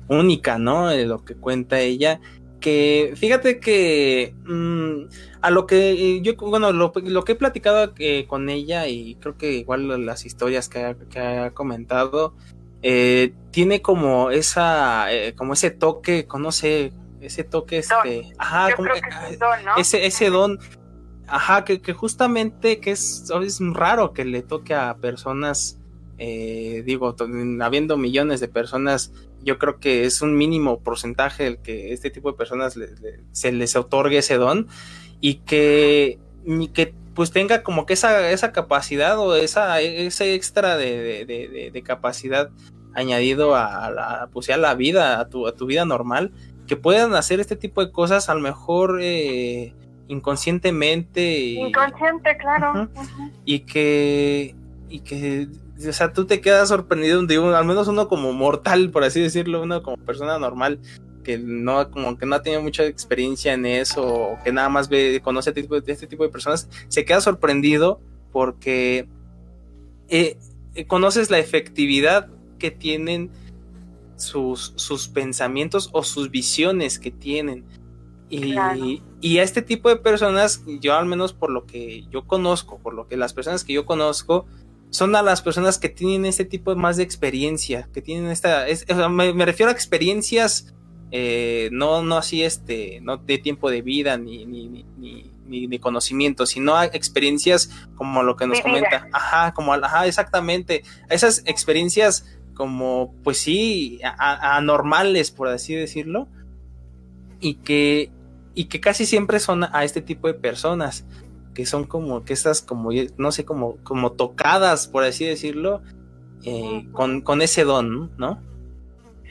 única, 0.07 0.57
¿no? 0.57 0.93
Lo 0.93 1.23
que 1.23 1.35
cuenta 1.35 1.79
ella. 1.79 2.19
Que 2.59 3.13
fíjate 3.15 3.59
que 3.59 4.33
mmm, 4.45 5.03
a 5.41 5.51
lo 5.51 5.67
que 5.67 6.21
yo, 6.21 6.35
bueno, 6.37 6.71
lo, 6.71 6.91
lo 6.95 7.23
que 7.23 7.33
he 7.33 7.35
platicado 7.35 7.93
eh, 7.99 8.25
con 8.27 8.49
ella 8.49 8.87
y 8.87 9.15
creo 9.15 9.37
que 9.37 9.53
igual 9.53 10.05
las 10.05 10.25
historias 10.25 10.67
que 10.67 10.83
ha, 10.83 10.95
que 10.95 11.19
ha 11.19 11.51
comentado, 11.51 12.33
eh, 12.81 13.33
tiene 13.51 13.81
como 13.81 14.31
esa, 14.31 15.11
eh, 15.11 15.33
como 15.35 15.53
ese 15.53 15.71
toque, 15.71 16.25
conoce 16.25 16.91
ese 17.21 17.43
toque, 17.43 17.79
este, 17.79 18.21
don. 18.21 18.33
ajá, 18.37 18.75
como, 18.75 18.89
es 18.93 19.39
don, 19.39 19.65
¿no? 19.65 19.77
ese, 19.77 20.05
ese 20.05 20.29
don, 20.29 20.59
ajá, 21.27 21.65
que, 21.65 21.81
que 21.81 21.93
justamente 21.93 22.79
que 22.79 22.91
es, 22.91 23.31
es, 23.43 23.59
raro 23.73 24.13
que 24.13 24.25
le 24.25 24.43
toque 24.43 24.75
a 24.75 24.95
personas, 24.97 25.76
eh, 26.17 26.83
digo, 26.85 27.15
habiendo 27.61 27.97
millones 27.97 28.39
de 28.39 28.47
personas, 28.47 29.13
yo 29.43 29.57
creo 29.59 29.79
que 29.79 30.05
es 30.05 30.21
un 30.21 30.35
mínimo 30.35 30.79
porcentaje 30.79 31.47
el 31.47 31.59
que 31.59 31.93
este 31.93 32.09
tipo 32.09 32.31
de 32.31 32.37
personas 32.37 32.75
le, 32.75 32.87
le, 33.01 33.19
se 33.31 33.51
les 33.51 33.75
otorgue 33.75 34.17
ese 34.17 34.35
don 34.35 34.67
y 35.21 35.35
que, 35.35 36.19
que 36.73 36.93
pues 37.13 37.31
tenga 37.31 37.63
como 37.63 37.85
que 37.85 37.93
esa, 37.93 38.29
esa 38.31 38.51
capacidad 38.51 39.17
o 39.19 39.35
esa, 39.35 39.81
ese 39.81 40.33
extra 40.33 40.77
de, 40.77 41.25
de, 41.25 41.47
de, 41.47 41.71
de 41.71 41.81
capacidad 41.83 42.49
añadido 42.93 43.55
a, 43.55 43.91
la, 43.91 44.29
pues, 44.33 44.49
a 44.49 44.57
la 44.57 44.73
vida, 44.73 45.19
a 45.19 45.29
tu, 45.29 45.47
a 45.47 45.55
tu 45.55 45.67
vida 45.67 45.85
normal, 45.85 46.31
que 46.65 46.75
puedan 46.75 47.13
hacer 47.13 47.39
este 47.39 47.55
tipo 47.55 47.85
de 47.85 47.91
cosas 47.91 48.27
a 48.27 48.33
lo 48.33 48.41
mejor 48.41 48.99
eh, 49.01 49.73
inconscientemente. 50.07 51.39
Inconsciente, 51.39 52.31
y, 52.31 52.37
claro. 52.37 52.71
Uh 52.71 52.85
-huh, 52.85 53.31
y 53.45 53.59
que, 53.61 54.55
y 54.89 54.99
que, 55.01 55.47
o 55.85 55.93
sea, 55.93 56.13
tú 56.13 56.25
te 56.25 56.41
quedas 56.41 56.69
sorprendido, 56.69 57.25
digo, 57.25 57.55
al 57.55 57.65
menos 57.65 57.87
uno 57.87 58.07
como 58.07 58.33
mortal, 58.33 58.89
por 58.89 59.03
así 59.03 59.19
decirlo, 59.21 59.61
uno 59.61 59.83
como 59.83 59.97
persona 59.97 60.39
normal, 60.39 60.79
que 61.23 61.37
no, 61.37 61.91
como 61.91 62.17
que 62.17 62.25
no 62.25 62.35
ha 62.35 62.41
tenido 62.41 62.61
mucha 62.61 62.85
experiencia 62.85 63.53
en 63.53 63.65
eso, 63.65 64.01
o 64.03 64.39
que 64.43 64.51
nada 64.51 64.69
más 64.69 64.89
ve, 64.89 65.21
conoce 65.23 65.51
este 65.51 65.61
tipo 65.61 65.79
de, 65.79 65.91
este 65.91 66.07
tipo 66.07 66.23
de 66.23 66.29
personas, 66.29 66.69
se 66.87 67.05
queda 67.05 67.21
sorprendido 67.21 67.99
porque 68.31 69.07
eh, 70.09 70.37
conoces 70.87 71.29
la 71.29 71.37
efectividad 71.37 72.29
que 72.57 72.71
tienen 72.71 73.29
sus, 74.15 74.73
sus 74.77 75.07
pensamientos 75.07 75.89
o 75.93 76.03
sus 76.03 76.31
visiones 76.31 76.97
que 76.97 77.11
tienen. 77.11 77.65
Y, 78.29 78.53
claro. 78.53 78.81
y, 79.21 79.37
a 79.37 79.43
este 79.43 79.61
tipo 79.61 79.89
de 79.89 79.95
personas, 79.97 80.63
yo 80.81 80.95
al 80.95 81.05
menos 81.05 81.33
por 81.33 81.49
lo 81.49 81.65
que 81.65 82.05
yo 82.09 82.25
conozco, 82.25 82.77
por 82.79 82.93
lo 82.93 83.07
que 83.07 83.15
las 83.15 83.33
personas 83.33 83.63
que 83.63 83.73
yo 83.73 83.85
conozco, 83.85 84.45
son 84.89 85.15
a 85.15 85.21
las 85.21 85.41
personas 85.41 85.77
que 85.77 85.89
tienen 85.89 86.25
este 86.25 86.45
tipo 86.45 86.75
más 86.75 86.97
de 86.97 87.03
experiencia, 87.03 87.89
que 87.93 88.01
tienen 88.01 88.31
esta, 88.31 88.67
es, 88.67 88.85
me, 89.09 89.33
me, 89.33 89.45
refiero 89.45 89.69
a 89.69 89.73
experiencias 89.73 90.73
eh, 91.11 91.69
no, 91.71 92.01
no 92.03 92.17
así 92.17 92.43
este, 92.43 92.99
no 93.01 93.17
de 93.17 93.37
tiempo 93.37 93.69
de 93.69 93.81
vida 93.81 94.17
ni, 94.17 94.45
ni, 94.45 94.67
ni, 94.67 95.31
ni, 95.47 95.67
ni 95.67 95.79
conocimiento, 95.79 96.45
sino 96.45 96.75
a 96.75 96.85
experiencias 96.85 97.69
como 97.95 98.23
lo 98.23 98.35
que 98.35 98.47
nos 98.47 98.59
comenta. 98.61 99.07
Ajá, 99.13 99.53
como, 99.53 99.73
ajá, 99.73 100.05
exactamente. 100.07 100.83
Esas 101.09 101.43
experiencias 101.45 102.25
como, 102.53 103.13
pues 103.23 103.37
sí, 103.37 103.99
a- 104.03 104.09
a- 104.09 104.57
anormales, 104.57 105.31
por 105.31 105.47
así 105.47 105.75
decirlo, 105.75 106.27
y 107.39 107.55
que, 107.55 108.11
y 108.55 108.65
que 108.65 108.79
casi 108.81 109.05
siempre 109.05 109.39
son 109.39 109.63
a 109.63 109.83
este 109.83 110.01
tipo 110.01 110.27
de 110.27 110.33
personas, 110.33 111.05
que 111.57 111.65
son 111.65 111.85
como, 111.85 112.23
que 112.23 112.33
estas 112.33 112.61
como, 112.61 112.91
no 113.17 113.31
sé, 113.31 113.43
como, 113.43 113.77
como 113.77 114.11
tocadas, 114.11 114.87
por 114.87 115.03
así 115.03 115.25
decirlo, 115.25 115.81
eh, 116.43 116.87
con, 116.91 117.21
con 117.21 117.41
ese 117.41 117.63
don, 117.63 118.15
¿no? 118.15 118.39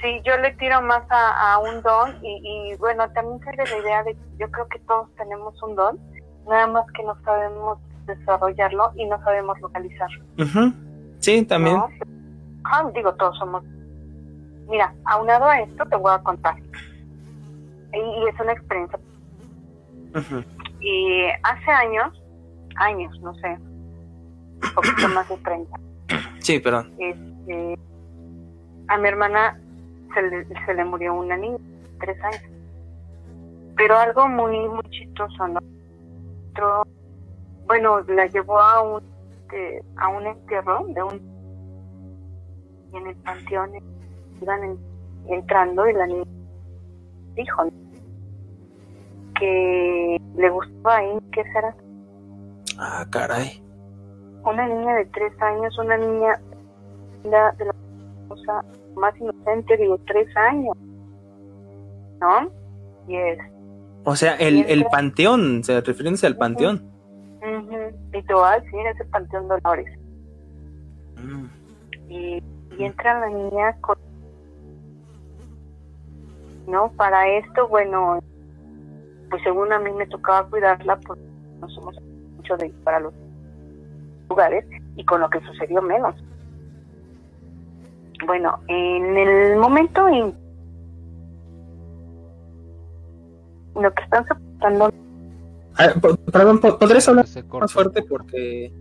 Sí, 0.03 0.21
yo 0.25 0.37
le 0.39 0.53
tiro 0.55 0.83
más 0.83 1.05
a, 1.09 1.53
a 1.53 1.59
un 1.61 1.81
don 1.83 2.17
y, 2.25 2.73
y 2.73 2.77
bueno, 2.79 3.09
también 3.13 3.39
de 3.39 3.65
la 3.65 3.79
idea 3.79 4.03
de 4.03 4.15
que 4.15 4.21
yo 4.41 4.51
creo 4.51 4.67
que 4.67 4.81
todos 4.81 5.09
tenemos 5.15 5.55
un 5.63 5.77
don, 5.77 6.01
nada 6.49 6.67
más 6.67 6.85
que 6.97 7.05
no 7.05 7.17
sabemos 7.25 7.79
desarrollarlo 8.07 8.91
y 8.97 9.07
no 9.07 9.23
sabemos 9.23 9.61
localizarlo. 9.61 10.25
Sí, 11.21 11.45
también. 11.45 11.77
¿no? 11.77 11.89
Ajá, 12.65 12.91
digo, 12.93 13.15
todos 13.15 13.39
somos. 13.39 13.63
Mira, 14.69 14.93
aunado 15.05 15.45
a 15.45 15.61
esto 15.61 15.87
te 15.87 15.95
voy 15.95 16.13
a 16.13 16.19
contar. 16.19 16.57
Y, 17.93 17.99
y 17.99 18.29
es 18.29 18.41
una 18.41 18.51
experiencia. 18.51 18.99
Ujú. 20.13 20.43
Y 20.81 21.25
hace 21.43 21.71
años, 21.71 22.23
años, 22.77 23.19
no 23.21 23.35
sé, 23.37 23.49
un 23.59 24.75
poquito 24.75 25.09
más 25.15 25.29
de 25.29 25.37
30, 25.39 25.81
Sí, 26.41 26.59
perdón. 26.61 26.93
este, 26.99 27.79
a 28.89 28.99
mi 28.99 29.09
hermana 29.09 29.59
se 30.15 30.23
le, 30.23 30.47
se 30.67 30.75
le 30.75 30.85
murió 30.85 31.15
una 31.15 31.37
niña, 31.37 31.59
tres 32.01 32.23
años. 32.23 32.43
Pero 33.77 33.97
algo 33.99 34.29
muy, 34.29 34.59
muy 34.69 34.85
chistoso, 34.91 35.49
¿no? 35.49 35.61
Otro- 36.53 36.87
bueno, 37.67 38.01
la 38.09 38.27
llevó 38.27 38.59
a 38.59 38.81
un, 38.83 39.03
este, 39.43 39.83
a 39.97 40.09
un 40.09 40.27
entierro 40.27 40.87
de 40.89 41.03
un... 41.03 41.37
Y 42.93 42.97
en 42.97 43.07
el 43.09 43.17
panteón 43.17 43.71
iban 44.41 44.63
en- 44.65 44.79
entrando 45.29 45.89
y 45.89 45.93
la 45.93 46.07
niña 46.07 46.25
dijo 47.35 47.65
¿no? 47.65 47.71
Que 49.39 50.21
le 50.37 50.51
gustaba 50.51 50.97
ahí, 50.99 51.19
que 51.33 51.43
será 51.53 51.75
Ah, 52.79 53.07
caray. 53.11 53.63
una 54.45 54.67
niña 54.67 54.95
de 54.97 55.05
tres 55.07 55.33
años, 55.43 55.77
una 55.79 55.97
niña 55.97 56.41
la- 57.25 57.53
de 57.53 57.65
la 57.67 57.75
cosa 58.29 58.65
más 58.97 59.17
inocente, 59.19 59.77
digo, 59.77 59.99
tres 60.07 60.29
años, 60.37 60.77
¿no? 62.21 62.49
Y 63.09 63.17
es, 63.17 63.39
O 64.05 64.15
sea, 64.15 64.35
el, 64.37 64.65
el 64.69 64.85
panteón, 64.87 65.65
se 65.65 65.81
refiriéndose 65.81 66.27
al 66.27 66.37
panteón. 66.37 66.83
y 68.13 68.23
te 68.23 68.35
voy 68.35 68.45
a 68.49 68.61
decir, 68.61 68.87
ese 68.87 69.05
Panteón 69.07 69.47
Dolores, 69.49 69.99
Mm. 71.17 71.47
y, 72.09 72.43
y 72.79 72.85
entra 72.85 73.21
la 73.21 73.29
niña 73.29 73.77
con, 73.81 73.97
¿no? 76.67 76.91
Para 76.93 77.29
esto, 77.39 77.69
bueno, 77.69 78.19
pues 79.31 79.43
según 79.43 79.73
a 79.73 79.79
mí 79.79 79.91
me 79.93 80.07
tocaba 80.07 80.49
cuidarla, 80.49 80.97
porque 81.01 81.23
no 81.61 81.69
somos 81.71 81.97
mucho 82.37 82.57
de 82.57 82.67
ir 82.69 82.75
para 82.85 83.01
los 83.01 83.13
lugares, 84.29 84.65
y 84.97 85.05
con 85.05 85.21
lo 85.21 85.29
que 85.31 85.41
sucedió 85.41 85.81
menos. 85.83 86.15
Bueno, 88.27 88.59
en 88.69 89.17
el 89.17 89.57
momento 89.59 90.09
en 90.09 90.35
lo 93.75 93.93
que 93.95 94.03
están 94.03 94.27
soportando, 94.27 94.93
Ah, 95.79 95.93
perdón, 96.33 96.59
po- 96.61 96.79
¿podrías 96.79 97.07
hablar 97.07 97.27
más 97.61 97.73
fuerte? 97.73 98.03
Porque 98.05 98.73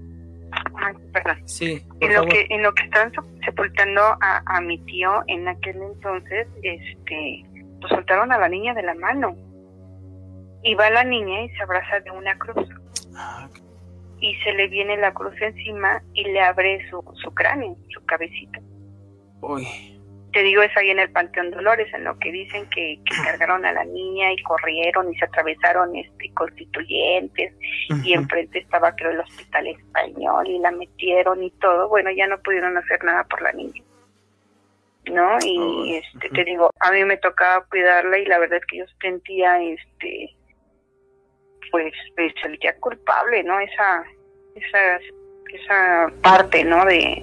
Ay, 0.78 0.94
perdón. 1.12 1.38
sí, 1.44 1.86
en 2.00 2.08
lo 2.14 2.20
favor. 2.20 2.30
que 2.30 2.48
en 2.50 2.64
lo 2.64 2.74
que 2.74 2.84
están 2.84 3.12
sepultando 3.44 4.02
a, 4.02 4.42
a 4.46 4.62
mi 4.62 4.78
tío 4.86 5.12
en 5.28 5.46
aquel 5.50 5.76
entonces 5.82 6.48
este 6.64 7.44
lo 7.82 7.90
soltaron 7.90 8.32
a 8.32 8.38
la 8.40 8.48
niña 8.48 8.74
de 8.74 8.84
la 8.84 8.96
mano 8.96 9.36
y 10.66 10.74
va 10.74 10.90
la 10.90 11.04
niña 11.04 11.44
y 11.44 11.50
se 11.50 11.62
abraza 11.62 12.00
de 12.00 12.12
una 12.12 12.38
cruz. 12.38 12.68
Ah, 13.16 13.48
y 14.20 14.36
se 14.38 14.52
le 14.54 14.68
viene 14.68 14.98
la 14.98 15.14
cruz 15.14 15.40
encima 15.40 16.02
y 16.14 16.24
le 16.24 16.42
abre 16.42 16.90
su, 16.90 17.04
su 17.22 17.34
cráneo 17.34 17.78
su 17.90 18.04
cabecita. 18.06 18.60
Uy. 19.42 19.68
te 20.34 20.42
digo 20.42 20.64
es 20.64 20.76
ahí 20.76 20.90
en 20.90 20.98
el 20.98 21.12
Panteón 21.12 21.52
Dolores 21.52 21.94
en 21.94 22.04
lo 22.04 22.18
que 22.18 22.32
dicen 22.32 22.68
que, 22.72 23.00
que 23.06 23.24
cargaron 23.24 23.64
a 23.64 23.74
la 23.74 23.86
niña 23.86 24.34
y 24.34 24.42
corrieron 24.42 25.14
y 25.14 25.18
se 25.18 25.26
atravesaron 25.26 25.96
este 25.96 26.34
constituyentes. 26.34 27.54
Y 28.04 28.14
enfrente 28.14 28.58
estaba 28.58 28.96
creo 28.96 29.12
el 29.12 29.20
hospital 29.20 29.68
español 29.68 30.48
y 30.48 30.58
la 30.58 30.72
metieron 30.72 31.44
y 31.44 31.52
todo, 31.52 31.90
bueno, 31.90 32.10
ya 32.10 32.26
no 32.26 32.42
pudieron 32.42 32.76
hacer 32.76 33.04
nada 33.04 33.24
por 33.26 33.44
la 33.44 33.52
niña. 33.52 33.84
¿No? 35.12 35.38
Y 35.46 35.98
este 35.98 36.30
te 36.30 36.44
digo, 36.44 36.72
a 36.80 36.92
mí 36.92 37.06
me 37.06 37.18
tocaba 37.18 37.64
cuidarla 37.66 38.18
y 38.18 38.26
la 38.26 38.40
verdad 38.40 38.58
es 38.58 38.66
que 38.66 38.78
yo 38.78 38.86
sentía 39.00 39.62
este 39.62 40.35
pues 41.76 41.94
me 42.16 42.34
sentía 42.42 42.74
culpable, 42.78 43.44
¿no? 43.44 43.60
Esa 43.60 44.06
esa 44.56 44.98
esa 45.54 46.14
parte, 46.22 46.64
¿no? 46.64 46.86
de 46.86 47.22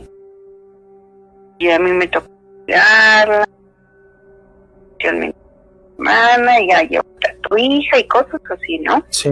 y 1.59 1.71
a 1.71 1.79
mí 1.79 1.91
me 1.93 2.07
tocó 2.07 2.29
cuidarla 2.67 3.49
yo 4.99 5.13
mi 5.15 5.35
hermana 5.97 6.61
y 6.61 6.71
a 6.71 7.03
tu 7.49 7.57
hija 7.57 7.99
y 7.99 8.07
cosas 8.09 8.43
así, 8.51 8.79
¿no? 8.81 9.03
Sí. 9.09 9.31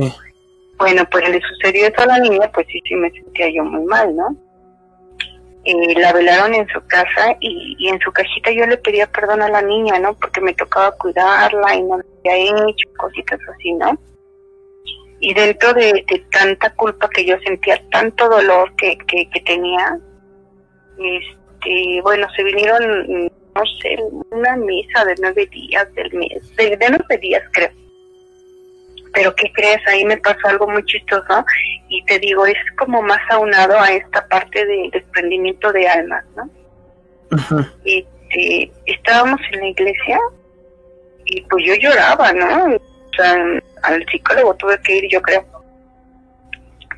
Bueno, 0.79 1.05
pues 1.11 1.29
le 1.29 1.39
sucedió 1.43 1.89
eso 1.89 2.01
a 2.01 2.07
la 2.07 2.19
niña, 2.19 2.51
pues 2.55 2.67
sí, 2.73 2.81
sí 2.89 2.95
me 2.95 3.11
sentía 3.11 3.51
yo 3.51 3.63
muy 3.63 3.85
mal, 3.85 4.17
¿no? 4.17 4.35
Eh, 5.65 6.01
la 6.01 6.15
velaron 6.15 6.55
en 6.55 6.67
su 6.69 6.81
casa 6.87 7.37
y, 7.41 7.77
y 7.79 7.89
en 7.89 8.01
su 8.01 8.11
cajita 8.11 8.53
yo 8.53 8.65
le 8.65 8.79
pedía 8.79 9.07
perdón 9.07 9.43
a 9.43 9.51
la 9.51 9.61
niña, 9.61 9.99
¿no? 9.99 10.15
Porque 10.15 10.41
me 10.41 10.55
tocaba 10.55 10.93
cuidarla 10.93 11.75
y 11.75 11.83
no 11.83 11.99
lo 11.99 12.05
había 12.21 12.37
hecho, 12.71 12.89
cositas 12.97 13.39
así, 13.55 13.75
¿no? 13.75 13.99
Y 15.21 15.35
dentro 15.35 15.75
de, 15.75 16.05
de 16.09 16.25
tanta 16.33 16.71
culpa 16.75 17.09
que 17.11 17.25
yo 17.25 17.39
sentía, 17.41 17.81
tanto 17.91 18.29
dolor 18.29 18.75
que, 18.77 18.97
que, 19.07 19.29
que 19.31 19.41
tenía, 19.41 19.99
este, 20.99 22.01
bueno, 22.03 22.27
se 22.35 22.43
vinieron, 22.43 23.25
no 23.55 23.63
sé, 23.81 23.99
una 24.31 24.57
misa 24.57 25.05
de 25.05 25.15
nueve 25.21 25.47
días 25.47 25.93
del 25.95 26.13
mes, 26.15 26.57
de, 26.57 26.77
de 26.77 26.89
nueve 26.89 27.19
días 27.19 27.43
creo 27.53 27.71
pero 29.13 29.35
¿qué 29.35 29.51
crees? 29.53 29.81
Ahí 29.87 30.05
me 30.05 30.17
pasó 30.19 30.49
algo 30.49 30.69
muy 30.69 30.85
chistoso 30.85 31.45
y 31.89 32.05
te 32.05 32.19
digo, 32.19 32.47
es 32.47 32.57
como 32.79 33.03
más 33.03 33.21
aunado 33.31 33.79
a 33.79 33.93
esta 33.93 34.27
parte 34.29 34.65
de 34.65 34.91
desprendimiento 34.93 35.73
de 35.73 35.89
almas, 35.89 36.25
¿no? 36.37 36.49
Ujú. 37.33 37.67
Este, 37.85 38.71
estábamos 38.87 39.41
en 39.53 39.61
la 39.61 39.67
iglesia 39.67 40.19
y 41.27 41.41
pues 41.43 41.65
yo 41.67 41.75
lloraba, 41.75 42.33
¿no? 42.33 42.75
O 42.75 43.17
sea, 43.17 43.37
al 43.83 44.05
psicólogo 44.11 44.55
tuve 44.57 44.81
que 44.83 44.97
ir, 44.99 45.09
yo 45.11 45.21
creo. 45.23 45.47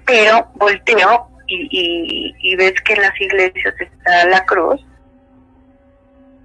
Pero 0.06 0.46
volteo 0.54 1.28
y, 1.46 1.68
y, 1.70 2.34
y 2.52 2.56
ves 2.56 2.74
que 2.84 2.94
en 2.94 3.02
las 3.02 3.20
iglesias 3.20 3.74
está 3.78 4.26
la 4.28 4.44
cruz 4.44 4.80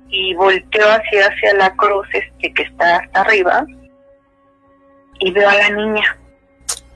y 0.10 0.34
volteo 0.36 0.86
hacia, 0.88 1.28
hacia 1.28 1.54
la 1.56 1.76
cruz 1.76 2.08
este 2.14 2.54
que 2.54 2.64
está 2.64 2.98
hasta 2.98 3.22
arriba 3.22 3.66
y 5.20 5.32
veo 5.32 5.50
a 5.50 5.56
la 5.56 5.70
niña, 5.72 6.18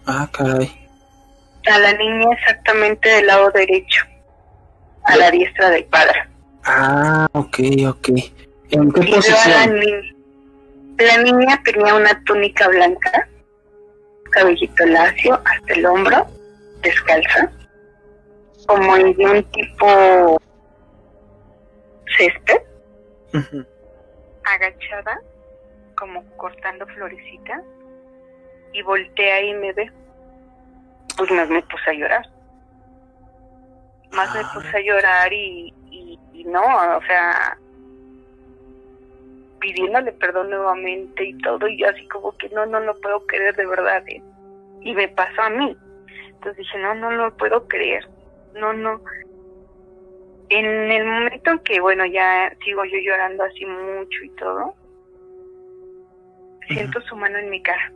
Ah, 0.06 0.30
caray. 0.32 0.72
a 1.72 1.80
la 1.80 1.94
niña 1.94 2.28
exactamente 2.40 3.10
del 3.10 3.28
lado 3.28 3.50
derecho, 3.52 4.06
a 5.06 5.16
la 5.18 5.32
diestra 5.32 5.70
del 5.72 5.84
padre. 5.86 6.24
Ah, 6.64 7.28
ok, 7.34 7.60
ok. 7.90 8.10
¿En 8.70 8.92
qué 8.92 9.02
Y 9.02 9.12
veo 9.12 9.20
a 9.20 9.58
la 9.58 9.66
posición? 9.68 10.02
La 10.98 11.18
niña 11.24 11.62
tenía 11.66 11.96
una 11.96 12.24
túnica 12.26 12.68
blanca, 12.68 13.28
cabellito 14.32 14.86
lacio 14.86 15.40
hasta 15.46 15.74
el 15.74 15.86
hombro, 15.86 16.28
descalza, 16.82 17.52
como 18.68 18.96
en 18.98 19.14
de 19.16 19.26
un 19.26 19.44
tipo 19.52 20.42
césped, 22.18 22.62
agachada, 24.44 25.22
como 25.98 26.24
cortando 26.38 26.86
florecitas, 26.88 27.62
y 28.74 28.82
voltea 28.82 29.42
y 29.44 29.54
me 29.56 29.74
ve. 29.74 29.92
Pues 31.18 31.30
más 31.32 31.50
me 31.50 31.62
puse 31.64 31.90
a 31.90 31.94
llorar. 31.94 32.30
Más 34.12 34.34
me 34.34 34.40
Ah. 34.42 34.52
puse 34.54 34.78
a 34.78 34.82
llorar 34.82 35.32
y, 35.34 35.74
y, 35.90 36.20
y 36.34 36.44
no, 36.46 36.62
o 36.62 37.02
sea, 37.06 37.58
pidiéndole 39.62 40.12
perdón 40.14 40.50
nuevamente 40.50 41.24
y 41.24 41.38
todo, 41.38 41.68
y 41.68 41.78
yo 41.78 41.88
así 41.88 42.06
como 42.08 42.36
que 42.38 42.50
no, 42.50 42.66
no 42.66 42.82
lo 42.82 43.00
puedo 43.00 43.26
creer 43.28 43.56
de 43.56 43.66
verdad. 43.66 44.04
¿eh? 44.10 44.22
Y 44.82 44.94
me 44.94 45.08
pasó 45.08 45.44
a 45.44 45.50
mí. 45.50 45.78
Entonces 46.28 46.58
dije, 46.58 46.80
no, 46.80 46.96
no 46.96 47.12
lo 47.12 47.38
puedo 47.38 47.68
creer. 47.68 48.06
No, 48.56 48.74
no. 48.74 49.02
En 50.50 50.66
el 50.66 51.06
momento 51.06 51.52
en 51.52 51.60
que, 51.60 51.80
bueno, 51.80 52.06
ya 52.06 52.52
sigo 52.66 52.84
yo 52.84 52.98
llorando 52.98 53.44
así 53.44 53.66
mucho 53.66 54.24
y 54.24 54.30
todo, 54.32 54.76
siento 56.68 57.00
su 57.02 57.16
mano 57.16 57.38
en 57.38 57.50
mi 57.50 57.62
cara, 57.62 57.94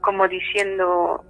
como 0.00 0.28
diciendo, 0.28 1.24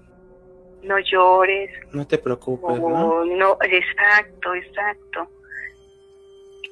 no 0.83 0.99
llores. 0.99 1.71
No 1.93 2.07
te 2.07 2.19
preocupes, 2.19 2.79
¿no? 2.79 3.25
no 3.25 3.57
exacto, 3.63 4.55
exacto. 4.55 5.31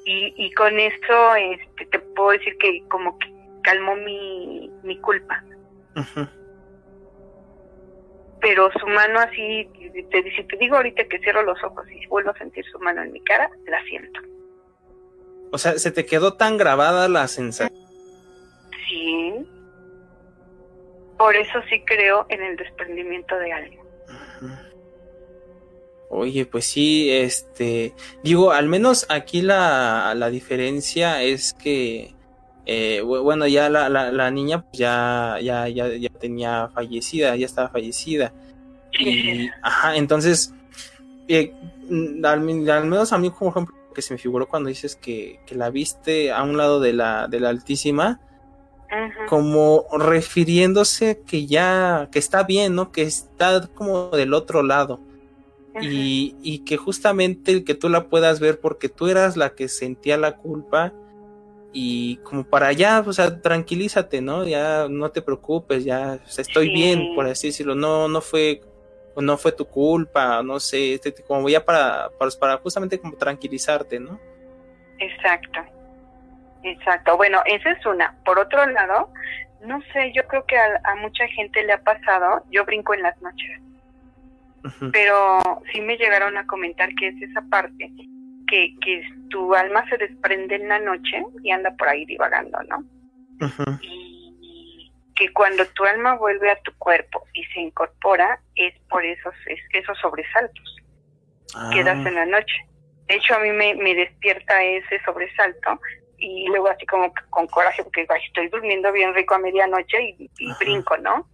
Y, 0.05 0.33
y 0.37 0.51
con 0.53 0.79
esto 0.79 1.35
este, 1.35 1.85
te 1.85 1.99
puedo 1.99 2.31
decir 2.31 2.57
que 2.57 2.83
como 2.87 3.17
que 3.19 3.27
calmó 3.63 3.95
mi, 3.95 4.71
mi 4.83 4.97
culpa. 4.99 5.43
Pero 8.39 8.71
su 8.79 8.87
mano 8.87 9.19
así, 9.19 9.69
te, 10.09 10.21
dice, 10.21 10.43
te 10.43 10.57
digo 10.57 10.77
ahorita 10.77 11.03
que 11.05 11.19
cierro 11.19 11.43
los 11.43 11.61
ojos 11.63 11.85
y 11.91 12.05
vuelvo 12.07 12.29
a 12.31 12.37
sentir 12.37 12.63
su 12.71 12.79
mano 12.79 13.01
en 13.01 13.11
mi 13.11 13.21
cara, 13.23 13.49
la 13.67 13.83
siento. 13.83 14.21
O 15.51 15.57
sea, 15.57 15.73
¿se 15.73 15.91
te 15.91 16.05
quedó 16.05 16.35
tan 16.35 16.57
grabada 16.57 17.09
la 17.09 17.27
sensación? 17.27 17.77
Sí. 18.87 19.33
Por 21.17 21.35
eso 21.35 21.59
sí 21.69 21.83
creo 21.85 22.25
en 22.29 22.43
el 22.43 22.55
desprendimiento 22.55 23.37
de 23.37 23.51
alguien. 23.51 23.81
Oye, 26.09 26.45
pues 26.45 26.65
sí, 26.65 27.09
este, 27.09 27.93
digo, 28.23 28.51
al 28.51 28.67
menos 28.67 29.05
aquí 29.09 29.41
la, 29.41 30.13
la 30.15 30.29
diferencia 30.29 31.21
es 31.21 31.53
que, 31.53 32.15
eh, 32.65 33.01
bueno, 33.01 33.45
ya 33.47 33.69
la, 33.69 33.89
la, 33.89 34.31
niña 34.31 34.61
pues 34.61 34.79
ya, 34.79 35.37
ya, 35.41 35.67
ya, 35.67 35.87
ya 35.89 36.09
tenía 36.09 36.69
fallecida, 36.73 37.35
ya 37.35 37.45
estaba 37.45 37.69
fallecida. 37.69 38.33
Y, 38.97 39.49
ajá, 39.61 39.97
entonces, 39.97 40.53
eh, 41.27 41.53
al, 42.23 42.41
menos 42.41 43.11
a 43.11 43.17
mí, 43.17 43.29
como 43.29 43.51
ejemplo, 43.51 43.75
que 43.93 44.01
se 44.01 44.13
me 44.13 44.17
figuró 44.17 44.47
cuando 44.47 44.69
dices 44.69 44.95
que, 44.95 45.41
que 45.45 45.55
la 45.55 45.69
viste 45.69 46.31
a 46.31 46.43
un 46.43 46.55
lado 46.55 46.79
de 46.79 46.93
la, 46.93 47.27
de 47.27 47.39
la 47.41 47.49
Altísima, 47.49 48.21
como 49.27 49.85
refiriéndose 49.91 51.21
que 51.27 51.45
ya, 51.45 52.07
que 52.11 52.19
está 52.19 52.43
bien, 52.43 52.75
¿no? 52.75 52.91
Que 52.91 53.01
está 53.01 53.67
como 53.67 54.09
del 54.09 54.33
otro 54.33 54.63
lado. 54.63 55.01
Y, 55.81 56.35
y, 56.41 56.59
que 56.65 56.77
justamente 56.77 57.51
el 57.51 57.63
que 57.63 57.75
tú 57.75 57.89
la 57.89 58.05
puedas 58.05 58.39
ver 58.39 58.59
porque 58.59 58.89
tú 58.89 59.07
eras 59.07 59.37
la 59.37 59.55
que 59.55 59.67
sentía 59.67 60.17
la 60.17 60.35
culpa 60.37 60.93
y 61.73 62.17
como 62.17 62.43
para 62.43 62.67
allá, 62.67 63.03
o 63.05 63.13
sea, 63.13 63.41
tranquilízate, 63.41 64.21
¿no? 64.21 64.45
Ya 64.47 64.87
no 64.89 65.11
te 65.11 65.21
preocupes, 65.21 65.83
ya 65.85 66.19
estoy 66.37 66.69
bien, 66.69 67.13
por 67.13 67.27
así 67.27 67.47
decirlo, 67.47 67.75
no, 67.75 68.07
no 68.07 68.21
fue, 68.21 68.61
no 69.15 69.37
fue 69.37 69.51
tu 69.51 69.65
culpa, 69.65 70.41
no 70.41 70.59
sé, 70.59 70.93
este, 70.93 71.13
como 71.23 71.49
ya 71.49 71.63
para, 71.63 72.09
para, 72.17 72.31
para 72.39 72.57
justamente 72.57 72.99
como 72.99 73.13
tranquilizarte, 73.15 73.99
¿no? 73.99 74.19
Exacto. 74.99 75.59
Exacto, 76.63 77.15
bueno, 77.15 77.41
esa 77.45 77.71
es 77.71 77.85
una. 77.85 78.15
Por 78.25 78.39
otro 78.39 78.65
lado, 78.65 79.09
no 79.61 79.81
sé, 79.93 80.11
yo 80.13 80.25
creo 80.27 80.45
que 80.45 80.57
a, 80.57 80.95
mucha 80.95 81.27
gente 81.27 81.63
le 81.63 81.73
ha 81.73 81.81
pasado, 81.81 82.43
yo 82.51 82.65
brinco 82.65 82.93
en 82.93 83.03
las 83.03 83.21
noches, 83.21 83.61
pero 84.91 85.39
sí 85.71 85.81
me 85.81 85.97
llegaron 85.97 86.37
a 86.37 86.45
comentar 86.45 86.93
que 86.95 87.09
es 87.09 87.21
esa 87.21 87.41
parte, 87.49 87.91
que, 88.47 88.75
que 88.81 89.01
tu 89.29 89.53
alma 89.55 89.87
se 89.89 89.97
desprende 89.97 90.55
en 90.55 90.67
la 90.67 90.79
noche 90.79 91.23
y 91.43 91.51
anda 91.51 91.71
por 91.77 91.87
ahí 91.87 92.05
divagando, 92.05 92.57
¿no? 92.63 92.83
Y 93.81 94.91
que 95.15 95.33
cuando 95.33 95.65
tu 95.67 95.83
alma 95.83 96.15
vuelve 96.15 96.51
a 96.51 96.61
tu 96.61 96.71
cuerpo 96.77 97.25
y 97.33 97.43
se 97.45 97.59
incorpora 97.59 98.39
es 98.55 98.73
por 98.89 99.03
esos, 99.03 99.33
esos 99.73 99.97
sobresaltos 99.99 100.75
que 101.71 101.83
das 101.83 101.97
ah. 102.05 102.07
en 102.07 102.15
la 102.15 102.25
noche. 102.25 102.55
De 103.07 103.15
hecho, 103.15 103.35
a 103.35 103.39
mí 103.39 103.51
me, 103.51 103.73
me 103.75 103.95
despierta 103.95 104.63
ese 104.63 105.01
sobresalto 105.03 105.79
y 106.17 106.47
luego 106.47 106.69
así 106.69 106.85
como 106.85 107.13
con 107.29 107.47
coraje 107.47 107.83
porque 107.83 108.07
estoy 108.25 108.47
durmiendo 108.49 108.91
bien 108.91 109.13
rico 109.13 109.35
a 109.35 109.39
medianoche 109.39 110.15
y, 110.17 110.29
brinco, 110.59 110.97
¿no? 110.97 111.29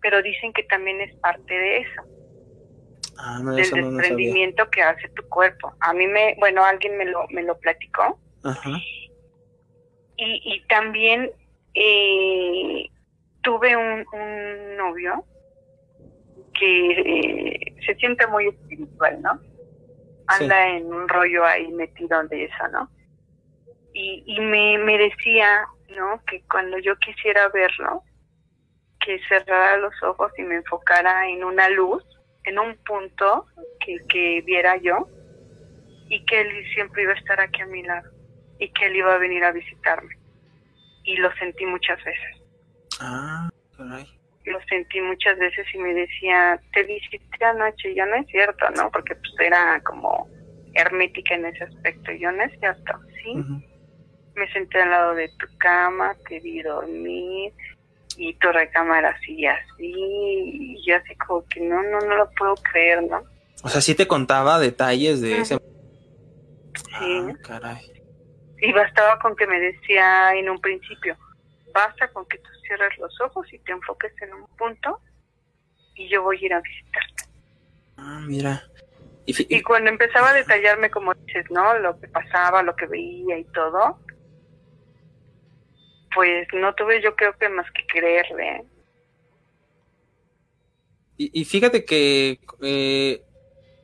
Pero 0.00 0.22
dicen 0.22 0.52
que 0.52 0.62
también 0.64 1.00
es 1.00 1.14
parte 1.16 1.52
de 1.52 1.78
eso. 1.78 2.02
Ah, 3.18 3.38
del 3.42 3.56
desprendimiento 3.56 4.68
que 4.70 4.82
hace 4.82 5.08
tu 5.10 5.26
cuerpo. 5.28 5.74
A 5.80 5.92
mí 5.92 6.06
me, 6.06 6.36
bueno, 6.38 6.64
alguien 6.64 6.96
me 6.96 7.04
lo, 7.04 7.26
me 7.28 7.42
lo 7.42 7.58
platicó. 7.58 8.18
Y, 10.16 10.40
y 10.44 10.66
también 10.68 11.30
eh, 11.74 12.88
tuve 13.42 13.76
un, 13.76 14.06
un 14.12 14.76
novio 14.76 15.24
que 16.58 16.90
eh, 16.90 17.76
se 17.86 17.94
siente 17.96 18.26
muy 18.26 18.48
espiritual, 18.48 19.20
¿no? 19.22 19.40
Anda 20.26 20.68
en 20.68 20.86
un 20.86 21.08
rollo 21.08 21.44
ahí 21.44 21.68
metido 21.72 22.22
de 22.24 22.44
eso, 22.44 22.68
¿no? 22.72 22.90
y, 23.92 24.22
y 24.26 24.40
me, 24.40 24.78
me 24.78 24.98
decía, 24.98 25.66
¿no? 25.96 26.22
Que 26.26 26.42
cuando 26.50 26.78
yo 26.78 26.96
quisiera 26.96 27.48
verlo, 27.48 28.02
que 29.04 29.18
cerrara 29.28 29.78
los 29.78 29.94
ojos 30.02 30.30
y 30.38 30.42
me 30.42 30.56
enfocara 30.56 31.28
en 31.28 31.44
una 31.44 31.68
luz, 31.70 32.04
en 32.50 32.58
un 32.58 32.76
punto 32.84 33.46
que, 33.84 33.98
que 34.08 34.42
viera 34.42 34.76
yo, 34.76 35.08
y 36.08 36.24
que 36.26 36.40
él 36.40 36.48
siempre 36.74 37.02
iba 37.02 37.12
a 37.12 37.16
estar 37.16 37.40
aquí 37.40 37.62
a 37.62 37.66
mi 37.66 37.82
lado, 37.82 38.10
y 38.58 38.68
que 38.72 38.86
él 38.86 38.96
iba 38.96 39.14
a 39.14 39.18
venir 39.18 39.44
a 39.44 39.52
visitarme. 39.52 40.16
Y 41.04 41.16
lo 41.16 41.32
sentí 41.36 41.64
muchas 41.64 42.02
veces. 42.04 42.42
Ah, 43.00 43.48
caray. 43.76 44.06
Lo 44.44 44.60
sentí 44.68 45.00
muchas 45.00 45.38
veces 45.38 45.66
y 45.72 45.78
me 45.78 45.94
decía, 45.94 46.60
te 46.72 46.82
visité 46.82 47.44
anoche, 47.44 47.90
y 47.90 47.94
ya 47.94 48.06
no 48.06 48.16
es 48.16 48.26
cierto, 48.26 48.68
¿no? 48.70 48.90
Porque 48.90 49.14
pues 49.14 49.32
era 49.38 49.80
como 49.82 50.28
hermética 50.74 51.34
en 51.34 51.46
ese 51.46 51.64
aspecto, 51.64 52.12
y 52.12 52.20
yo 52.20 52.32
no 52.32 52.42
es 52.42 52.58
cierto, 52.58 52.98
¿sí? 53.22 53.64
me 54.34 54.50
senté 54.52 54.80
al 54.80 54.90
lado 54.90 55.14
de 55.14 55.28
tu 55.38 55.46
cama, 55.58 56.16
te 56.28 56.40
vi 56.40 56.62
dormir 56.62 57.52
y 58.22 58.34
tu 58.34 58.52
recámara 58.52 59.08
así 59.08 59.32
y 59.32 59.46
así, 59.46 59.64
y 59.78 60.86
yo 60.86 60.94
así 60.96 61.16
como 61.16 61.42
que 61.46 61.58
no, 61.60 61.82
no, 61.82 62.00
no 62.00 62.16
lo 62.16 62.30
puedo 62.32 62.54
creer, 62.70 63.02
¿no? 63.04 63.22
O 63.62 63.68
sea, 63.70 63.80
sí 63.80 63.94
te 63.94 64.06
contaba 64.06 64.58
detalles 64.58 65.22
de 65.22 65.38
ese... 65.38 65.56
Sí. 65.56 67.26
Ah, 67.26 67.32
caray. 67.42 67.80
Y 68.60 68.72
bastaba 68.72 69.18
con 69.20 69.34
que 69.36 69.46
me 69.46 69.58
decía 69.58 70.34
en 70.34 70.50
un 70.50 70.60
principio, 70.60 71.16
basta 71.72 72.08
con 72.08 72.26
que 72.26 72.36
tú 72.36 72.50
cierres 72.66 72.90
los 72.98 73.18
ojos 73.22 73.50
y 73.54 73.58
te 73.60 73.72
enfoques 73.72 74.12
en 74.20 74.34
un 74.34 74.46
punto 74.58 75.00
y 75.94 76.06
yo 76.10 76.22
voy 76.22 76.36
a 76.42 76.44
ir 76.44 76.52
a 76.52 76.60
visitarte. 76.60 77.24
Ah, 77.96 78.20
mira. 78.22 78.62
Y, 79.24 79.56
y, 79.56 79.62
cuando 79.62 79.88
empezaba 79.88 80.28
a 80.28 80.34
detallarme, 80.34 80.90
como 80.90 81.14
dices, 81.14 81.50
¿no? 81.50 81.78
Lo 81.78 81.98
que 81.98 82.08
pasaba, 82.08 82.62
lo 82.62 82.76
que 82.76 82.86
veía 82.86 83.38
y 83.38 83.44
todo, 83.44 83.98
pues 86.14 86.48
no 86.52 86.74
tuve 86.74 87.02
yo 87.02 87.14
creo 87.16 87.32
que 87.38 87.48
más 87.48 87.66
que 87.72 87.86
creerle. 87.86 88.64
Y, 91.22 91.44
fíjate 91.44 91.84
que, 91.84 92.40
eh, 92.62 93.22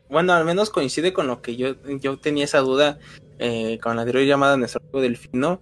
bueno, 0.08 0.32
al 0.32 0.46
menos 0.46 0.70
coincide 0.70 1.12
con 1.12 1.26
lo 1.26 1.42
que 1.42 1.54
yo, 1.56 1.74
yo 2.00 2.18
tenía 2.18 2.44
esa 2.44 2.60
duda 2.60 2.98
eh, 3.38 3.78
con 3.82 3.94
la 3.96 4.02
anterior 4.02 4.24
llamada 4.24 4.56
nuestro 4.56 4.80
Delfino, 4.94 5.60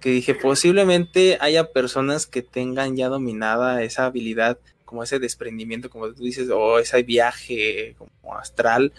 que 0.00 0.08
dije, 0.08 0.34
posiblemente 0.34 1.36
haya 1.42 1.72
personas 1.72 2.26
que 2.26 2.40
tengan 2.40 2.96
ya 2.96 3.08
dominada 3.08 3.82
esa 3.82 4.06
habilidad, 4.06 4.58
como 4.86 5.02
ese 5.02 5.18
desprendimiento, 5.18 5.90
como 5.90 6.10
tú 6.14 6.24
dices, 6.24 6.48
o 6.48 6.78
ese 6.78 7.02
viaje 7.02 7.94
como 7.98 8.38
astral, 8.38 8.94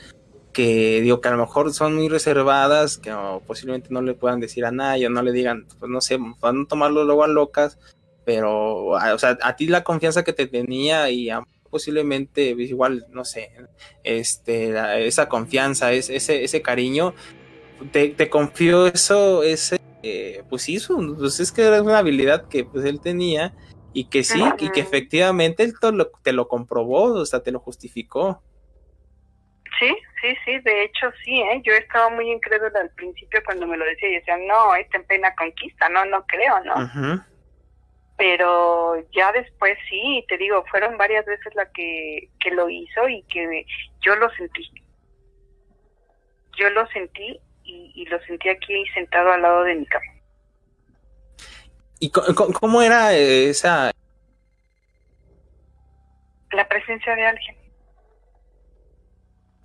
que 0.53 1.01
digo 1.01 1.21
que 1.21 1.27
a 1.27 1.31
lo 1.31 1.37
mejor 1.37 1.73
son 1.73 1.95
muy 1.95 2.09
reservadas, 2.09 2.97
que 2.97 3.13
posiblemente 3.47 3.89
no 3.91 4.01
le 4.01 4.13
puedan 4.13 4.39
decir 4.39 4.65
a 4.65 4.71
nadie 4.71 5.07
o 5.07 5.09
no 5.09 5.21
le 5.21 5.31
digan, 5.31 5.65
pues 5.79 5.89
no 5.89 6.01
sé, 6.01 6.17
van 6.39 6.61
a 6.61 6.67
tomarlo 6.67 7.03
luego 7.03 7.23
a 7.23 7.27
locas, 7.27 7.79
pero, 8.25 8.87
o 8.87 9.17
sea, 9.17 9.37
a 9.41 9.55
ti 9.55 9.67
la 9.67 9.83
confianza 9.83 10.23
que 10.23 10.33
te 10.33 10.47
tenía 10.47 11.09
y 11.09 11.29
posiblemente 11.69 12.53
pues, 12.53 12.69
igual, 12.69 13.05
no 13.11 13.25
sé, 13.25 13.51
este, 14.03 15.07
esa 15.07 15.29
confianza, 15.29 15.91
ese, 15.93 16.15
ese 16.43 16.61
cariño, 16.61 17.13
te, 17.91 18.09
te 18.09 18.29
confío 18.29 18.87
eso, 18.87 19.43
ese, 19.43 19.79
eh, 20.03 20.43
pues 20.49 20.63
sí, 20.63 20.79
pues 21.17 21.39
es 21.39 21.51
que 21.51 21.63
era 21.63 21.81
una 21.81 21.99
habilidad 21.99 22.47
que 22.47 22.63
pues 22.63 22.85
él 22.85 22.99
tenía 22.99 23.53
y 23.93 24.05
que 24.05 24.23
sí, 24.23 24.41
y 24.59 24.69
que 24.69 24.79
efectivamente 24.79 25.63
él 25.63 25.73
te 25.79 25.91
lo, 25.91 26.11
te 26.23 26.33
lo 26.33 26.47
comprobó, 26.47 27.13
o 27.13 27.25
sea, 27.25 27.41
te 27.41 27.51
lo 27.51 27.59
justificó. 27.59 28.41
Sí, 29.81 29.97
sí, 30.21 30.37
sí, 30.45 30.59
de 30.59 30.83
hecho 30.83 31.11
sí, 31.25 31.41
¿eh? 31.41 31.59
yo 31.63 31.73
estaba 31.73 32.09
muy 32.11 32.29
incrédula 32.29 32.81
al 32.81 32.91
principio 32.91 33.41
cuando 33.43 33.65
me 33.65 33.77
lo 33.77 33.83
decía 33.83 34.09
y 34.09 34.13
decía, 34.13 34.37
no, 34.37 34.75
está 34.75 34.97
en 34.97 35.07
plena 35.07 35.33
conquista, 35.33 35.89
no, 35.89 36.05
no 36.05 36.23
creo, 36.27 36.63
¿no? 36.63 37.25
Pero 38.15 39.03
ya 39.11 39.31
después 39.31 39.75
sí, 39.89 40.23
te 40.27 40.37
digo, 40.37 40.63
fueron 40.69 40.99
varias 40.99 41.25
veces 41.25 41.55
la 41.55 41.65
que, 41.71 42.29
que 42.39 42.51
lo 42.51 42.69
hizo 42.69 43.09
y 43.09 43.23
que 43.23 43.65
yo 44.01 44.15
lo 44.17 44.29
sentí. 44.35 44.71
Yo 46.59 46.69
lo 46.69 46.85
sentí 46.89 47.39
y, 47.63 47.91
y 47.95 48.05
lo 48.05 48.21
sentí 48.25 48.49
aquí 48.49 48.85
sentado 48.93 49.31
al 49.31 49.41
lado 49.41 49.63
de 49.63 49.73
mi 49.73 49.85
cama. 49.87 50.05
¿Y 51.99 52.11
cómo 52.11 52.83
era 52.83 53.15
esa? 53.15 53.91
La 56.51 56.67
presencia 56.67 57.15
de 57.15 57.25
alguien. 57.25 57.60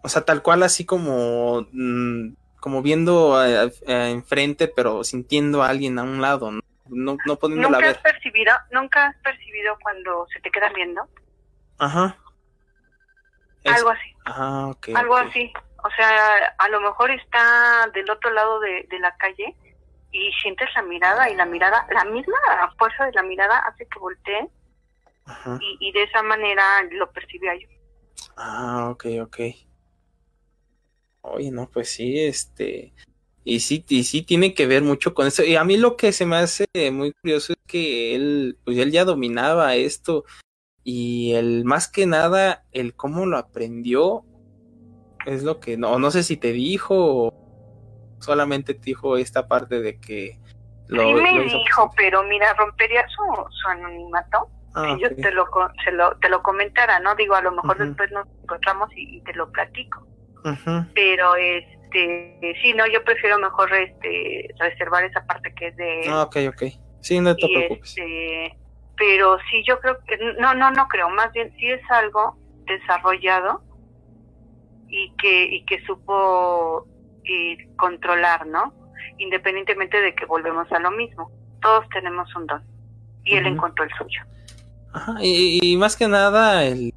O 0.07 0.09
sea, 0.09 0.24
tal 0.24 0.41
cual 0.41 0.62
así 0.62 0.87
como, 0.87 1.66
mm, 1.73 2.35
como 2.61 2.81
viendo 2.81 3.37
enfrente, 3.89 4.69
pero 4.69 5.03
sintiendo 5.03 5.65
a 5.65 5.69
alguien 5.69 5.99
a 5.99 6.05
un 6.05 6.23
lado, 6.23 6.53
no, 6.53 6.61
no, 6.87 7.19
no 7.27 7.39
¿Nunca 7.49 7.89
Has 7.91 7.99
percibido, 7.99 8.55
¿Nunca 8.70 9.07
has 9.07 9.16
percibido 9.16 9.77
cuando 9.83 10.24
se 10.33 10.39
te 10.43 10.51
quedan 10.53 10.73
viendo? 10.74 11.09
Ajá. 11.78 12.16
Es- 13.65 13.74
algo 13.74 13.91
así, 13.91 14.15
Ah, 14.27 14.69
ok. 14.69 14.89
algo 14.95 15.16
así. 15.16 15.53
O 15.83 15.91
sea, 15.97 16.55
a 16.57 16.69
lo 16.69 16.81
mejor 16.81 17.11
está 17.11 17.91
del 17.93 18.09
otro 18.09 18.31
lado 18.31 18.61
de, 18.61 18.87
de 18.89 19.01
la 19.01 19.12
calle 19.16 19.57
y 20.12 20.31
sientes 20.41 20.69
la 20.77 20.83
mirada 20.83 21.28
y 21.31 21.35
la 21.35 21.47
mirada, 21.47 21.85
la 21.91 22.05
misma 22.05 22.39
fuerza 22.78 23.07
de 23.07 23.12
la 23.12 23.24
mirada 23.24 23.59
hace 23.59 23.89
que 23.89 23.99
voltee 23.99 24.49
Ajá. 25.24 25.59
y, 25.61 25.78
y 25.81 25.91
de 25.91 26.05
esa 26.05 26.23
manera 26.23 26.62
lo 26.93 27.11
percibía 27.11 27.57
yo. 27.57 27.66
Ah, 28.37 28.91
ok, 28.91 29.07
ok. 29.23 29.65
Oye, 31.27 31.51
no, 31.51 31.69
pues 31.69 31.90
sí, 31.90 32.19
este. 32.20 32.93
Y 33.44 33.61
sí, 33.61 33.85
y 33.89 34.05
sí 34.05 34.23
tiene 34.23 34.55
que 34.55 34.66
ver 34.66 34.82
mucho 34.82 35.15
con 35.15 35.27
eso. 35.27 35.44
Y 35.44 35.57
a 35.57 35.65
mí 35.65 35.77
lo 35.77 35.97
que 35.97 36.12
se 36.12 36.27
me 36.27 36.36
hace 36.36 36.66
muy 36.90 37.12
curioso 37.12 37.53
es 37.53 37.59
que 37.66 38.15
él, 38.15 38.59
pues 38.65 38.78
él 38.78 38.90
ya 38.90 39.05
dominaba 39.05 39.74
esto. 39.77 40.24
Y 40.82 41.35
el 41.35 41.65
más 41.65 41.89
que 41.89 42.07
nada, 42.07 42.65
el 42.73 42.94
cómo 42.94 43.27
lo 43.27 43.39
aprendió, 43.39 44.24
es 45.27 45.43
lo 45.43 45.61
que 45.61 45.77
no, 45.77 45.98
no 45.98 46.11
sé 46.11 46.23
si 46.23 46.36
te 46.36 46.53
dijo 46.53 46.94
o 46.97 48.16
solamente 48.20 48.74
te 48.74 48.85
dijo 48.85 49.16
esta 49.16 49.48
parte 49.48 49.81
de 49.81 49.98
que 50.01 50.39
lo, 50.86 51.03
sí 51.03 51.15
me 51.15 51.32
lo 51.35 51.44
hizo 51.44 51.59
dijo, 51.59 51.90
pero 51.97 52.23
mira, 52.23 52.55
rompería 52.55 53.05
su, 53.09 53.23
su 53.51 53.69
anonimato 53.69 54.48
Ah, 54.77 54.94
si 54.94 55.03
yo 55.03 55.16
te 55.16 55.31
lo, 55.32 55.47
se 55.82 55.90
lo, 55.90 56.19
te 56.19 56.28
lo 56.28 56.43
comentara, 56.43 57.01
¿no? 57.01 57.15
Digo, 57.15 57.35
a 57.35 57.40
lo 57.40 57.51
mejor 57.51 57.78
después 57.78 58.12
nos 58.12 58.27
encontramos 58.43 58.90
y, 58.94 59.16
y 59.16 59.20
te 59.23 59.32
lo 59.32 59.51
platico. 59.51 60.07
Pero, 60.94 61.35
este, 61.36 62.55
sí, 62.62 62.73
no, 62.74 62.86
yo 62.86 63.02
prefiero 63.05 63.39
mejor 63.39 63.73
este 63.74 64.48
reservar 64.59 65.05
esa 65.05 65.24
parte 65.27 65.52
que 65.55 65.68
es 65.68 65.77
de. 65.77 66.05
Ah, 66.09 66.23
ok, 66.23 66.36
ok. 66.48 66.62
Sí, 67.01 67.20
no 67.20 67.35
te 67.36 67.47
y 67.47 67.55
preocupes. 67.55 67.90
este, 67.90 68.56
pero 68.97 69.39
sí, 69.51 69.62
yo 69.66 69.78
creo 69.81 69.98
que, 70.06 70.16
no, 70.39 70.55
no, 70.55 70.70
no 70.70 70.89
creo, 70.89 71.09
más 71.10 71.32
bien 71.32 71.52
sí 71.59 71.70
es 71.70 71.81
algo 71.90 72.36
desarrollado 72.64 73.62
y 74.89 75.12
que, 75.18 75.44
y 75.44 75.64
que 75.64 75.85
supo 75.85 76.86
eh, 77.24 77.56
controlar, 77.77 78.47
¿no? 78.47 78.73
Independientemente 79.18 80.01
de 80.01 80.14
que 80.14 80.24
volvemos 80.24 80.70
a 80.73 80.78
lo 80.78 80.90
mismo. 80.90 81.31
Todos 81.60 81.89
tenemos 81.90 82.35
un 82.36 82.47
don 82.47 82.62
y 83.24 83.36
él 83.36 83.47
encontró 83.47 83.85
el 83.85 83.90
suyo. 83.98 84.23
Ajá, 84.93 85.16
y, 85.20 85.59
y 85.62 85.77
más 85.77 85.97
que 85.97 86.09
nada, 86.09 86.64
él 86.64 86.94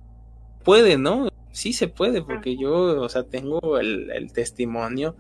puede, 0.64 0.98
¿no? 0.98 1.28
Sí 1.60 1.74
se 1.74 1.90
puede, 1.90 2.22
porque 2.22 2.56
yo, 2.56 3.02
o 3.02 3.10
sea, 3.10 3.24
tengo 3.24 3.80
el, 3.80 4.10
el 4.12 4.32
testimonio 4.32 5.18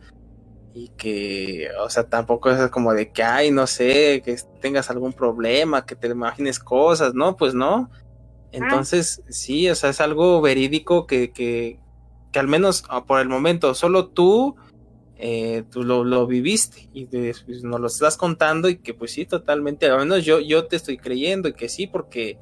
y 0.74 0.88
que, 0.95 1.68
o 1.84 1.90
sea, 1.90 2.07
tampoco 2.07 2.49
es 2.49 2.72
como 2.72 2.94
de 2.94 3.11
que, 3.11 3.24
ay, 3.24 3.52
no 3.52 3.68
sé, 3.68 4.22
que 4.24 4.38
tengas 4.61 4.90
algún 4.90 5.11
problema, 5.11 5.86
que 5.86 5.98
te 5.98 6.07
imagines 6.07 6.60
cosas, 6.60 7.14
¿no? 7.14 7.36
Pues 7.36 7.53
no. 7.53 7.90
Entonces, 8.53 9.22
sí, 9.28 9.70
o 9.70 9.76
sea, 9.76 9.90
es 9.90 9.99
algo 9.99 10.40
verídico 10.40 11.07
que, 11.07 11.32
que, 11.32 11.78
que 12.32 12.40
al 12.40 12.48
menos 12.48 12.86
ah, 12.88 13.03
por 13.03 13.20
el 13.20 13.28
momento 13.28 13.74
solo 13.74 14.07
tú, 14.07 14.56
eh, 15.18 15.66
tú 15.70 15.84
lo, 15.84 16.06
lo 16.06 16.26
viviste 16.26 16.88
y 16.94 17.06
pues, 17.06 17.44
nos 17.64 17.82
lo 17.82 17.88
estás 17.88 18.16
contando 18.16 18.70
y 18.70 18.78
que 18.78 18.94
pues 18.94 19.11
sí, 19.11 19.26
totalmente, 19.26 19.88
al 19.88 19.99
menos 19.99 20.24
yo, 20.24 20.40
yo 20.40 20.68
te 20.68 20.78
estoy 20.78 20.98
creyendo 20.98 21.49
y 21.49 21.53
que 21.53 21.68
sí, 21.68 21.88
porque 21.88 22.40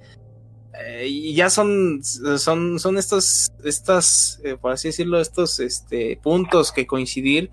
eh, 0.80 1.08
y 1.08 1.36
ya 1.36 1.50
son, 1.50 2.04
son, 2.04 2.80
son 2.80 2.98
estos, 2.98 3.52
estas, 3.64 4.40
eh, 4.44 4.58
por 4.58 4.72
así 4.72 4.90
decirlo, 4.90 5.20
estos 5.20 5.60
este, 5.60 6.20
puntos 6.22 6.72
que 6.72 6.86
coincidir 6.86 7.52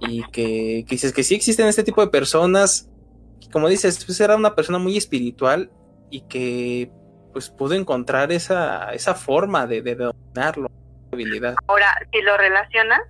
y 0.00 0.22
que, 0.30 0.84
que 0.86 0.94
dices 0.94 1.12
que 1.12 1.24
sí 1.24 1.34
existen 1.34 1.66
este 1.66 1.84
tipo 1.84 2.00
de 2.00 2.08
personas, 2.08 2.90
que 3.40 3.48
como 3.50 3.68
dices, 3.68 4.04
pues 4.04 4.20
era 4.20 4.36
una 4.36 4.54
persona 4.54 4.78
muy 4.78 4.96
espiritual 4.96 5.70
y 6.10 6.22
que 6.22 6.90
pues 7.32 7.50
pudo 7.50 7.74
encontrar 7.74 8.32
esa, 8.32 8.92
esa 8.92 9.14
forma 9.14 9.66
de, 9.66 9.82
de 9.82 9.94
dominarlo, 9.94 10.70
habilidad. 11.12 11.56
Ahora, 11.66 11.86
si 12.12 12.20
lo 12.22 12.36
relacionas, 12.36 13.00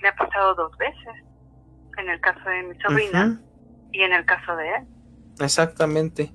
me 0.00 0.08
ha 0.08 0.14
pasado 0.16 0.54
dos 0.54 0.76
veces. 0.78 1.24
En 1.98 2.08
el 2.08 2.20
caso 2.20 2.48
de 2.48 2.62
mi 2.62 2.80
sobrina 2.80 3.40
y 3.92 4.02
en 4.02 4.12
el 4.12 4.24
caso 4.24 4.56
de 4.56 4.68
él. 4.68 4.86
exactamente. 5.40 6.32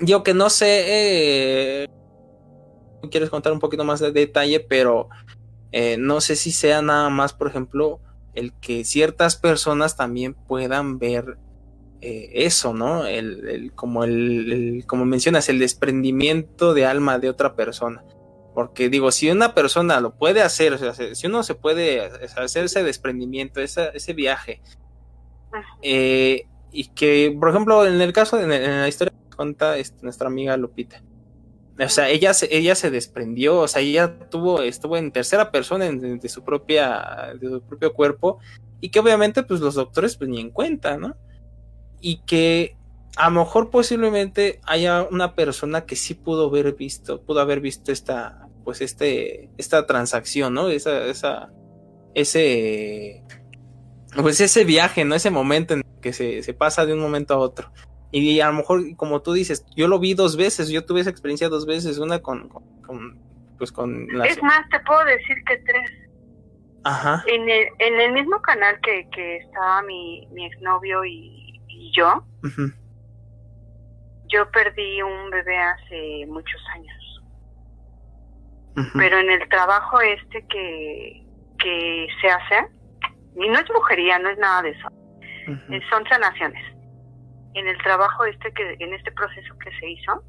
Yo 0.00 0.22
que 0.22 0.34
no 0.34 0.50
sé, 0.50 0.84
eh, 1.84 1.86
quieres 3.10 3.30
contar 3.30 3.52
un 3.52 3.60
poquito 3.60 3.84
más 3.84 4.00
de 4.00 4.12
detalle, 4.12 4.60
pero 4.60 5.08
eh, 5.72 5.96
no 5.98 6.20
sé 6.20 6.36
si 6.36 6.52
sea 6.52 6.82
nada 6.82 7.10
más, 7.10 7.32
por 7.32 7.48
ejemplo, 7.48 8.00
el 8.34 8.52
que 8.60 8.84
ciertas 8.84 9.36
personas 9.36 9.96
también 9.96 10.34
puedan 10.34 10.98
ver 10.98 11.38
eh, 12.00 12.30
eso, 12.34 12.74
¿no? 12.74 13.06
El, 13.06 13.48
el- 13.48 13.72
como 13.74 14.04
el, 14.04 14.52
el- 14.52 14.86
como 14.86 15.04
mencionas, 15.04 15.48
el 15.48 15.58
desprendimiento 15.58 16.74
de 16.74 16.86
alma 16.86 17.18
de 17.18 17.28
otra 17.30 17.56
persona. 17.56 18.04
Porque 18.54 18.88
digo, 18.88 19.10
si 19.12 19.30
una 19.30 19.54
persona 19.54 20.00
lo 20.00 20.14
puede 20.14 20.42
hacer, 20.42 20.72
o 20.74 20.78
sea, 20.78 20.94
si 21.14 21.26
uno 21.26 21.42
se 21.42 21.54
puede 21.56 22.02
hacer 22.36 22.64
ese 22.64 22.82
desprendimiento, 22.84 23.60
esa- 23.60 23.88
ese 23.88 24.12
viaje, 24.14 24.60
eh, 25.82 26.44
y 26.70 26.88
que, 26.88 27.34
por 27.38 27.48
ejemplo, 27.50 27.86
en 27.86 28.00
el 28.00 28.12
caso, 28.12 28.38
en, 28.40 28.52
en 28.52 28.80
la 28.80 28.88
historia 28.88 29.12
cuenta 29.38 29.78
este, 29.78 30.02
nuestra 30.02 30.26
amiga 30.26 30.56
Lupita, 30.56 31.02
o 31.80 31.88
sea, 31.88 32.08
ella 32.10 32.34
se, 32.34 32.54
ella 32.54 32.74
se 32.74 32.90
desprendió, 32.90 33.60
o 33.60 33.68
sea, 33.68 33.80
ella 33.80 34.18
tuvo, 34.28 34.62
estuvo 34.62 34.96
en 34.96 35.12
tercera 35.12 35.52
persona 35.52 35.86
en- 35.86 36.00
de, 36.00 36.16
de 36.18 36.28
su 36.28 36.42
propia, 36.42 37.32
de 37.40 37.48
su 37.48 37.62
propio 37.62 37.92
cuerpo, 37.94 38.38
y 38.80 38.88
que 38.90 38.98
obviamente, 38.98 39.44
pues 39.44 39.60
los 39.60 39.74
doctores, 39.76 40.16
pues 40.16 40.28
ni 40.28 40.40
en 40.40 40.50
cuenta, 40.50 40.96
¿no? 40.96 41.16
Y 42.00 42.18
que 42.26 42.76
a 43.16 43.30
lo 43.30 43.40
mejor 43.40 43.70
posiblemente 43.70 44.60
haya 44.64 45.06
una 45.08 45.34
persona 45.36 45.86
que 45.86 45.94
sí 45.94 46.14
pudo 46.14 46.48
haber 46.48 46.74
visto, 46.74 47.22
pudo 47.22 47.40
haber 47.40 47.60
visto 47.60 47.92
esta, 47.92 48.48
pues 48.64 48.80
este, 48.80 49.48
esta 49.56 49.86
transacción, 49.86 50.54
¿no? 50.54 50.68
Esa, 50.68 51.06
esa, 51.06 51.52
ese, 52.14 53.22
pues 54.20 54.40
ese 54.40 54.64
viaje, 54.64 55.04
¿no? 55.04 55.14
Ese 55.14 55.30
momento 55.30 55.74
en 55.74 55.82
que 56.00 56.12
se, 56.12 56.42
se 56.42 56.54
pasa 56.54 56.86
de 56.86 56.92
un 56.94 57.00
momento 57.00 57.34
a 57.34 57.38
otro. 57.38 57.72
Y 58.10 58.40
a 58.40 58.46
lo 58.46 58.54
mejor, 58.54 58.96
como 58.96 59.20
tú 59.20 59.32
dices, 59.34 59.66
yo 59.76 59.86
lo 59.86 59.98
vi 59.98 60.14
dos 60.14 60.36
veces, 60.36 60.70
yo 60.70 60.84
tuve 60.84 61.00
esa 61.00 61.10
experiencia 61.10 61.48
dos 61.48 61.66
veces, 61.66 61.98
una 61.98 62.20
con, 62.20 62.48
con, 62.48 62.64
con, 62.80 63.18
pues 63.58 63.70
con 63.70 64.06
la... 64.08 64.24
Es 64.24 64.42
más, 64.42 64.66
te 64.70 64.80
puedo 64.80 65.04
decir 65.04 65.36
que 65.46 65.58
tres. 65.58 65.90
Ajá. 66.84 67.22
En 67.26 67.48
el, 67.50 67.66
en 67.80 68.00
el 68.00 68.12
mismo 68.12 68.40
canal 68.40 68.80
que, 68.80 69.06
que 69.10 69.36
estaba 69.38 69.82
mi, 69.82 70.26
mi 70.32 70.46
exnovio 70.46 71.04
y, 71.04 71.60
y 71.68 71.92
yo, 71.94 72.24
yo 74.28 74.50
perdí 74.52 75.02
un 75.02 75.28
bebé 75.30 75.58
hace 75.58 76.24
muchos 76.28 76.60
años. 76.74 76.94
Pero 78.94 79.18
en 79.18 79.28
el 79.28 79.48
trabajo 79.48 80.00
este 80.00 80.46
que, 80.46 81.26
que 81.58 82.06
se 82.20 82.28
hace, 82.28 82.68
y 83.34 83.48
no 83.48 83.58
es 83.58 83.66
brujería, 83.66 84.20
no 84.20 84.30
es 84.30 84.38
nada 84.38 84.62
de 84.62 84.70
eso, 84.70 84.88
son 85.90 86.06
sanaciones. 86.08 86.77
En 87.58 87.66
el 87.66 87.76
trabajo 87.78 88.24
este 88.24 88.52
que, 88.52 88.76
en 88.78 88.94
este 88.94 89.10
proceso 89.10 89.58
que 89.58 89.70
se 89.80 89.90
hizo, 89.90 90.22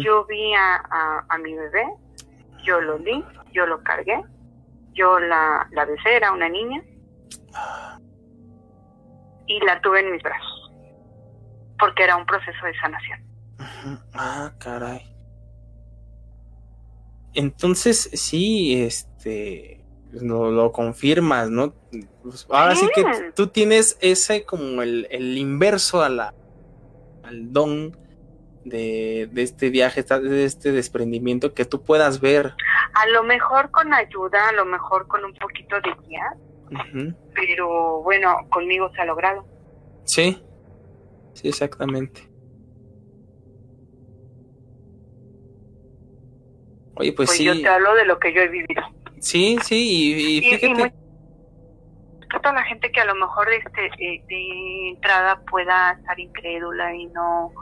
yo 0.00 0.24
vi 0.26 0.54
a, 0.54 0.76
a, 0.76 1.26
a 1.28 1.38
mi 1.38 1.54
bebé, 1.54 1.84
yo 2.62 2.80
lo 2.80 2.98
vi, 2.98 3.24
yo 3.52 3.66
lo 3.66 3.82
cargué, 3.82 4.22
yo 4.92 5.18
la, 5.18 5.68
la 5.72 5.84
besé, 5.86 6.14
era 6.14 6.30
una 6.30 6.48
niña, 6.48 6.84
y 9.48 9.58
la 9.64 9.80
tuve 9.80 10.00
en 10.00 10.12
mis 10.12 10.22
brazos, 10.22 10.72
porque 11.80 12.04
era 12.04 12.16
un 12.16 12.24
proceso 12.24 12.64
de 12.64 12.74
sanación. 12.78 13.26
Ah, 14.14 14.52
caray. 14.58 15.02
Entonces, 17.34 18.08
sí, 18.12 18.84
este, 18.84 19.84
lo, 20.12 20.52
lo 20.52 20.70
confirmas, 20.70 21.50
¿no? 21.50 21.74
Pues, 22.22 22.46
ahora 22.50 22.76
sí 22.76 22.86
que 22.94 23.04
tú 23.34 23.48
tienes 23.48 23.98
ese 24.00 24.44
como 24.44 24.82
el, 24.82 25.08
el 25.10 25.36
inverso 25.36 26.02
a 26.02 26.08
la, 26.08 26.34
al 27.24 27.52
don 27.52 27.96
de, 28.64 29.28
de 29.32 29.42
este 29.42 29.70
viaje, 29.70 30.02
de 30.02 30.44
este 30.44 30.70
desprendimiento 30.70 31.52
que 31.52 31.64
tú 31.64 31.82
puedas 31.82 32.20
ver. 32.20 32.54
A 32.94 33.06
lo 33.08 33.24
mejor 33.24 33.70
con 33.70 33.92
ayuda, 33.92 34.48
a 34.50 34.52
lo 34.52 34.64
mejor 34.64 35.08
con 35.08 35.24
un 35.24 35.34
poquito 35.34 35.76
de 35.80 35.94
guía, 36.06 36.36
pero 37.34 38.02
bueno, 38.02 38.36
conmigo 38.50 38.90
se 38.94 39.02
ha 39.02 39.04
logrado. 39.04 39.44
Sí, 40.04 40.40
sí, 41.34 41.48
exactamente. 41.48 42.22
Oye, 46.94 47.12
pues, 47.12 47.30
Pues 47.30 47.38
sí, 47.38 47.44
yo 47.44 47.60
te 47.60 47.68
hablo 47.68 47.94
de 47.94 48.04
lo 48.04 48.18
que 48.18 48.32
yo 48.32 48.42
he 48.42 48.48
vivido. 48.48 48.82
sí, 49.18 49.56
sí, 49.64 49.74
y, 49.74 50.12
y 50.12 50.38
Y, 50.38 50.54
y 50.54 50.58
fíjate. 50.58 51.01
Muy- 52.32 52.40
toda 52.42 52.54
la 52.54 52.64
gente 52.64 52.90
que 52.90 53.00
a 53.00 53.04
lo 53.04 53.14
mejor 53.14 53.48
este 53.50 53.82
de, 53.98 54.24
de 54.28 54.88
entrada 54.90 55.40
pueda 55.50 55.92
estar 55.92 56.18
incrédula 56.18 56.94
y 56.94 57.06
no 57.06 57.52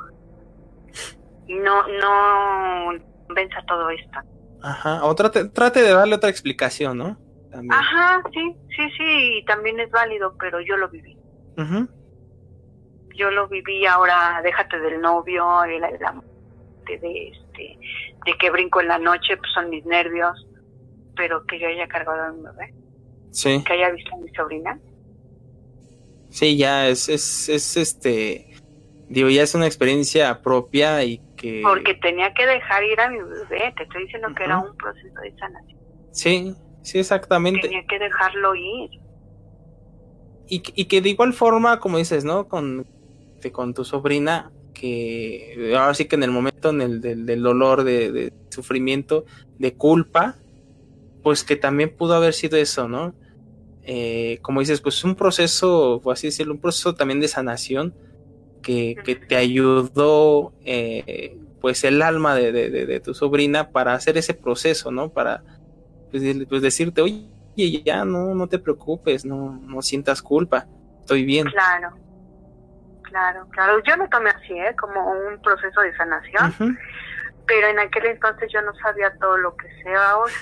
no 1.49 1.86
no 1.89 2.92
venza 3.28 3.62
todo 3.66 3.90
esto. 3.90 4.20
Ajá, 4.62 5.05
o 5.05 5.15
trate, 5.15 5.49
trate 5.50 5.82
de 5.82 5.92
darle 5.92 6.16
otra 6.16 6.31
explicación, 6.31 6.99
¿no? 6.99 7.20
También. 7.50 7.73
Ajá, 7.73 8.23
sí, 8.32 8.55
sí, 8.76 8.90
sí, 8.97 9.44
también 9.47 9.81
es 9.81 9.90
válido, 9.90 10.34
pero 10.39 10.60
yo 10.60 10.76
lo 10.76 10.89
viví. 10.89 11.16
Ujú, 11.57 11.89
Yo 13.16 13.31
lo 13.31 13.49
viví 13.49 13.86
ahora, 13.86 14.40
déjate 14.42 14.78
del 14.81 15.00
novio, 15.00 15.65
el, 15.65 15.82
el 15.82 16.05
amor. 16.05 16.24
parte 16.84 16.99
de 16.99 17.28
este 17.28 17.78
de 18.26 18.34
que 18.39 18.50
brinco 18.50 18.81
en 18.81 18.89
la 18.89 18.99
noche, 18.99 19.36
pues 19.39 19.50
son 19.52 19.70
mis 19.70 19.84
nervios, 19.86 20.47
pero 21.16 21.44
que 21.47 21.58
yo 21.58 21.68
haya 21.68 21.89
cargado 21.89 22.23
a 22.23 22.32
mi 22.32 22.42
bebé, 22.42 22.74
Sí, 23.31 23.62
que 23.65 23.73
haya 23.75 23.91
visto 23.91 24.15
a 24.15 24.18
mi 24.18 24.28
sobrina. 24.31 24.81
sí, 26.28 26.57
ya 26.57 26.89
es, 26.89 27.09
es, 27.09 27.49
es 27.49 27.76
este, 27.76 28.47
digo, 29.09 29.28
ya 29.28 29.42
es 29.42 29.55
una 29.55 29.67
experiencia 29.67 30.41
propia 30.42 31.05
y 31.05 31.23
que... 31.36 31.62
Porque 31.62 31.94
tenía 31.94 32.33
que 32.34 32.47
dejar 32.47 32.84
ir 32.84 33.00
a 33.00 33.09
mi 33.10 33.18
bebé, 33.18 33.73
te 33.76 33.83
estoy 33.84 34.02
diciendo 34.05 34.28
que 34.36 34.44
era 34.44 34.59
un 34.59 34.75
proceso 34.76 35.20
de 35.23 35.33
sanación. 35.39 35.81
Sí, 36.12 36.55
sí, 36.83 36.99
exactamente. 36.99 37.60
Tenía 37.62 37.84
que 37.89 37.99
dejarlo 37.99 38.55
ir. 38.55 38.91
Y, 40.47 40.60
que- 40.62 40.73
y 40.75 40.86
que 40.86 41.00
de 41.00 41.10
igual 41.10 41.33
forma, 41.33 41.78
como 41.81 41.99
dices, 41.99 42.25
¿no? 42.25 42.49
Con, 42.49 42.84
de- 43.42 43.52
con 43.52 43.75
tu 43.75 43.84
sobrina, 43.84 44.52
que 44.73 45.75
ahora 45.76 45.94
sí 45.94 46.07
que 46.07 46.17
en 46.17 46.25
el 46.25 46.31
momento 46.31 46.70
en 46.70 46.81
el, 46.83 47.00
del, 47.00 47.26
del 47.26 47.42
dolor, 47.42 47.84
de, 47.84 48.10
de 48.12 48.33
sufrimiento, 48.50 49.25
de 49.59 49.76
culpa, 49.76 50.36
pues 51.23 51.44
que 51.44 51.57
también 51.57 51.94
pudo 51.97 52.15
haber 52.15 52.32
sido 52.34 52.57
eso, 52.57 52.89
¿no? 52.89 53.15
Eh, 53.82 54.39
como 54.42 54.60
dices, 54.60 54.81
pues 54.81 55.02
un 55.05 55.15
proceso, 55.15 56.00
por 56.02 56.12
así 56.12 56.28
decirlo, 56.28 56.55
un 56.55 56.60
proceso 56.60 56.94
también 56.94 57.20
de 57.20 57.28
sanación 57.28 57.94
que, 58.62 58.97
que 59.05 59.16
te 59.16 59.36
ayudó, 59.36 60.52
eh, 60.65 61.36
pues 61.60 61.84
el 61.84 62.02
alma 62.02 62.34
de, 62.34 62.52
de- 62.52 62.70
de- 62.70 62.86
de 62.86 63.00
tu 63.00 63.15
sobrina 63.15 63.70
para 63.70 63.94
hacer 63.94 64.16
ese 64.18 64.34
proceso, 64.34 64.90
¿no? 64.90 65.08
Para 65.08 65.42
pues, 66.10 66.23
pues, 66.49 66.62
decirte, 66.62 67.00
oye, 67.02 67.26
ya 67.84 68.05
no, 68.05 68.34
no 68.34 68.47
te 68.49 68.58
preocupes, 68.58 69.24
no, 69.24 69.58
no 69.62 69.82
sientas 69.82 70.23
culpa, 70.23 70.66
estoy 71.00 71.24
bien. 71.24 71.47
Claro, 71.47 71.90
claro, 73.02 73.47
claro. 73.50 73.82
Yo 73.86 73.97
lo 73.97 74.08
tomé 74.08 74.31
así, 74.31 74.52
¿eh? 74.52 74.74
como 74.78 75.10
un 75.10 75.40
proceso 75.42 75.81
de 75.81 75.94
sanación, 75.97 76.78
pero 77.47 77.66
en 77.68 77.78
aquel 77.78 78.07
entonces 78.07 78.50
yo 78.52 78.62
no 78.62 78.74
sabía 78.76 79.12
todo 79.18 79.36
lo 79.36 79.57
que 79.57 79.66
sé 79.82 79.94
ahora, 79.94 80.32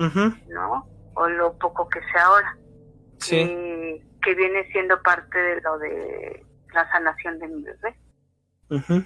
ujú, 0.00 0.34
¿no? 0.48 0.86
O 1.14 1.28
lo 1.28 1.56
poco 1.58 1.88
que 1.88 2.00
sé 2.00 2.18
ahora, 2.18 2.56
sí, 3.18 3.36
que, 3.36 4.02
que 4.22 4.34
viene 4.34 4.70
siendo 4.72 5.00
parte 5.02 5.38
de 5.38 5.60
lo 5.60 5.78
de 5.78 6.44
la 6.72 6.90
sanación 6.90 7.38
de 7.38 7.48
mi 7.48 7.62
bebé. 7.62 7.96
ujú. 8.70 9.04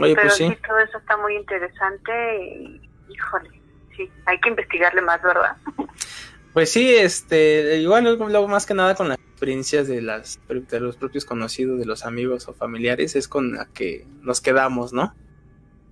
Oye, 0.00 0.14
pero 0.14 0.28
pues 0.28 0.34
sí. 0.34 0.48
sí, 0.48 0.56
todo 0.66 0.78
eso 0.78 0.98
está 0.98 1.16
muy 1.16 1.34
interesante 1.36 2.12
y, 2.44 2.80
híjole, 3.08 3.50
sí, 3.96 4.08
hay 4.26 4.38
que 4.40 4.50
investigarle 4.50 5.00
más, 5.00 5.20
¿verdad? 5.22 5.56
pues 6.52 6.70
sí, 6.70 6.94
este, 6.94 7.78
igual 7.78 8.04
luego 8.04 8.46
más 8.46 8.64
que 8.64 8.74
nada 8.74 8.94
con 8.94 9.08
las 9.08 9.18
experiencias 9.18 9.88
de 9.88 10.02
las 10.02 10.38
de 10.48 10.80
los 10.80 10.96
propios 10.96 11.24
conocidos, 11.24 11.80
de 11.80 11.86
los 11.86 12.04
amigos 12.04 12.48
o 12.48 12.54
familiares, 12.54 13.16
es 13.16 13.26
con 13.26 13.54
la 13.54 13.66
que 13.66 14.06
nos 14.22 14.40
quedamos, 14.40 14.92
¿no? 14.92 15.14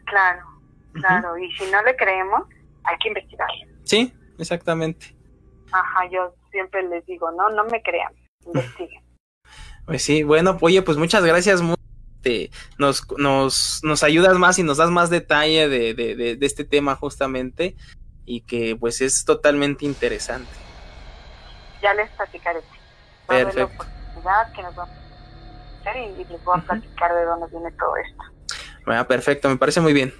Claro, 0.05 0.47
claro, 0.93 1.37
y 1.37 1.51
si 1.53 1.69
no 1.71 1.83
le 1.83 1.97
creemos, 1.97 2.47
hay 2.87 2.97
que 2.99 3.09
investigarle. 3.09 3.67
Sí, 3.85 4.13
exactamente. 4.39 5.15
Ajá, 5.73 6.09
yo 6.11 6.35
siempre 6.51 6.83
les 6.85 7.05
digo, 7.07 7.31
no, 7.33 7.51
no 7.51 7.65
me 7.65 7.83
crean, 7.83 8.13
investiguen. 8.47 9.03
Pues 9.87 10.03
sí, 10.03 10.25
bueno, 10.25 10.59
oye, 10.63 10.83
pues 10.83 10.97
muchas 10.99 11.25
gracias. 11.25 11.61
te- 12.21 12.51
nos, 12.77 13.07
nos, 13.19 13.79
nos 13.85 14.03
ayudas 14.03 14.37
más 14.37 14.59
y 14.59 14.65
nos 14.65 14.79
das 14.79 14.91
más 14.91 15.11
detalle 15.11 15.69
de, 15.69 15.95
de, 15.95 16.17
de, 16.17 16.35
de 16.35 16.47
este 16.47 16.65
tema 16.65 16.97
justamente 16.97 17.77
y 18.25 18.41
que 18.41 18.75
pues 18.75 19.01
es 19.01 19.25
totalmente 19.25 19.85
interesante. 19.85 20.51
ya 21.81 21.95
les 21.95 22.11
platicaré. 22.17 22.59
Va 23.31 23.35
la 23.39 23.45
Perfecto. 23.45 23.87
que 24.57 24.63
nos 24.65 24.75
vamos 24.75 24.91
a 24.91 25.91
hacer 25.91 26.03
y, 26.03 26.21
y 26.21 26.25
les 26.25 26.43
voy 26.43 26.59
a 26.59 26.63
platicar 26.65 27.15
de 27.15 27.25
dónde 27.25 27.47
viene 27.53 27.71
todo 27.79 27.97
esto. 27.97 28.25
Bueno, 28.87 29.07
perfecto, 29.07 29.49
me 29.49 29.57
parece 29.57 29.81
muy 29.81 29.93
bien. 29.93 30.13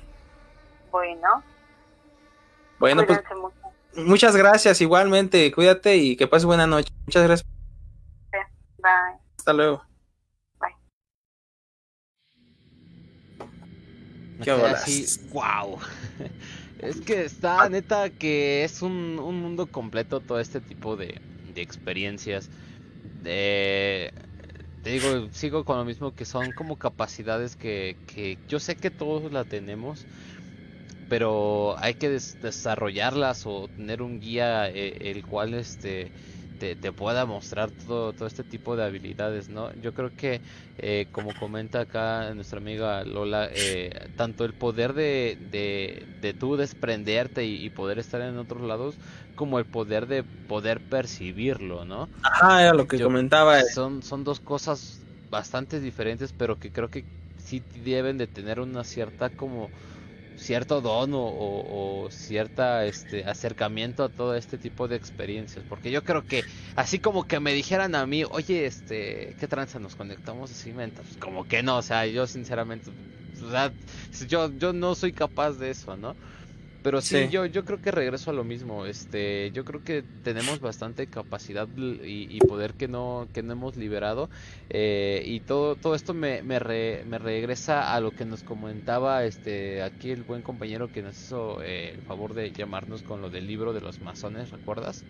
Bueno, 0.93 1.43
Bueno, 2.79 3.05
pues 3.07 3.21
mucho. 3.41 4.07
muchas 4.07 4.37
gracias 4.37 4.81
igualmente, 4.81 5.51
cuídate 5.53 5.97
y 5.97 6.17
que 6.17 6.27
pases 6.27 6.45
buena 6.47 6.67
noche. 6.67 6.93
Muchas 7.07 7.25
gracias, 7.25 7.49
Bye. 8.79 9.21
hasta 9.39 9.53
luego. 9.53 9.83
Me 14.39 14.45
¿Qué 14.45 14.51
así, 14.51 15.07
wow. 15.33 15.79
Es 16.79 17.01
que 17.01 17.25
está 17.25 17.67
neta 17.71 18.11
que 18.11 18.63
es 18.63 18.83
un, 18.83 19.19
un 19.19 19.41
mundo 19.41 19.67
completo 19.67 20.21
todo 20.21 20.41
este 20.41 20.61
tipo 20.61 20.95
de, 20.97 21.21
de 21.55 21.63
experiencias. 21.63 22.51
De, 23.23 24.13
te 24.83 24.91
digo, 24.91 25.29
sigo 25.33 25.65
con 25.65 25.79
lo 25.79 25.85
mismo 25.85 26.15
que 26.15 26.27
son 26.27 26.53
como 26.53 26.77
capacidades 26.77 27.57
que, 27.57 27.97
que 28.07 28.39
yo 28.47 28.61
sé 28.61 28.77
que 28.77 28.91
todos 28.91 29.33
la 29.33 29.45
tenemos, 29.45 30.07
pero 31.09 31.77
hay 31.79 31.95
que 31.95 32.09
des- 32.11 32.39
desarrollarlas 32.41 33.43
o 33.47 33.69
tener 33.69 34.03
un 34.03 34.21
guía 34.21 34.69
eh, 34.71 34.97
el 35.01 35.25
cual 35.27 35.55
este 35.55 36.13
te, 36.59 36.75
te 36.77 36.93
pueda 36.93 37.27
mostrar 37.27 37.71
todo, 37.71 38.15
todo 38.15 38.27
este 38.27 38.43
tipo 38.45 38.77
de 38.77 38.85
habilidades, 38.85 39.49
¿no? 39.51 39.73
Yo 39.75 39.93
creo 39.93 40.15
que 40.15 40.43
eh, 40.79 41.09
como 41.13 41.35
comenta 41.35 41.81
acá 41.81 42.33
nuestra 42.35 42.59
amiga 42.59 43.05
Lola, 43.05 43.49
eh, 43.53 43.91
tanto 44.15 44.45
el 44.45 44.55
poder 44.55 44.95
de, 44.95 45.37
de, 45.39 46.05
de 46.09 46.35
tú 46.35 46.57
desprenderte 46.57 47.45
y, 47.45 47.65
y 47.65 47.71
poder 47.71 47.99
estar 47.99 48.21
en 48.23 48.39
otros 48.39 48.63
lados, 48.63 48.99
como 49.35 49.59
el 49.59 49.67
poder 49.67 50.07
de 50.07 50.25
poder 50.47 50.81
percibirlo, 50.83 51.85
¿no? 51.85 52.11
Ajá, 52.23 52.63
era 52.63 52.75
lo 52.75 52.87
que 52.87 53.01
Yo- 53.01 53.01
comentaba. 53.01 53.59
Son, 53.59 54.03
son 54.03 54.25
dos 54.25 54.41
cosas 54.41 55.07
bastante 55.31 55.81
diferentes, 55.81 56.33
pero 56.33 56.59
que 56.59 56.71
creo 56.73 56.91
que 56.91 57.07
sí 57.37 57.65
deben 57.75 58.19
de 58.19 58.27
tener 58.29 58.61
una 58.61 58.85
cierta 58.85 59.31
como 59.31 59.73
cierto 60.37 60.81
don 60.81 61.11
o, 61.15 62.09
cierta 62.11 62.85
este 62.85 63.25
acercamiento 63.25 64.05
a 64.05 64.09
todo 64.09 64.37
este 64.37 64.59
tipo 64.59 64.87
de 64.87 64.97
experiencias 64.97 65.65
porque 65.69 65.91
yo 65.91 66.05
creo 66.05 66.25
que 66.25 66.45
así 66.77 66.99
como 67.01 67.25
que 67.25 67.41
me 67.41 67.53
dijeran 67.53 67.95
a 67.95 68.07
mí 68.07 68.25
oye 68.31 68.67
este 68.67 69.35
qué 69.39 69.49
tranza 69.49 69.79
nos 69.79 69.97
conectamos 69.97 70.51
así 70.51 70.73
menta 70.73 71.03
pues 71.03 71.17
como 71.17 71.45
que 71.45 71.63
no 71.63 71.79
o 71.79 71.83
sea 71.83 72.07
yo 72.07 72.27
sinceramente 72.27 72.93
sea, 73.33 73.75
yo 74.29 74.51
yo 74.57 74.73
no 74.73 74.95
soy 74.95 75.13
capaz 75.13 75.53
de 75.53 75.71
eso 75.71 75.97
no 75.97 76.17
pero 76.87 77.01
sí, 77.01 77.27
Sí. 77.27 77.29
yo 77.29 77.47
yo 77.47 77.65
creo 77.65 77.81
que 77.81 77.91
regreso 77.91 78.31
a 78.31 78.33
lo 78.35 78.45
mismo 78.45 78.87
este 78.87 79.51
yo 79.53 79.65
creo 79.65 79.83
que 79.83 80.05
tenemos 80.23 80.61
bastante 80.61 81.09
capacidad 81.09 81.69
y, 81.77 82.27
y 82.37 82.43
poder 82.43 82.75
que 82.77 82.87
no 82.87 83.29
que 83.33 83.43
no 83.43 83.53
hemos 83.55 83.77
liberado 83.77 84.31
eh, 84.69 85.23
y 85.27 85.41
todo, 85.41 85.77
todo 85.77 85.95
esto 85.97 86.15
me, 86.15 86.43
me, 86.45 86.59
re- 86.61 87.03
me 87.05 87.19
regresa 87.19 87.93
a 87.95 88.01
lo 88.01 88.15
que 88.15 88.25
nos 88.25 88.45
comentaba 88.45 89.25
este 89.25 89.83
aquí 89.83 90.11
el 90.13 90.23
buen 90.23 90.43
compañero 90.43 90.91
que 90.93 91.03
nos 91.03 91.17
hizo 91.21 91.61
eh, 91.63 91.91
el 91.95 92.03
favor 92.03 92.35
de 92.35 92.53
llamarnos 92.53 93.03
con 93.03 93.21
lo 93.21 93.31
del 93.31 93.47
libro 93.49 93.73
de 93.73 93.81
los 93.81 94.01
masones, 94.01 94.51
¿recuerdas? 94.51 95.05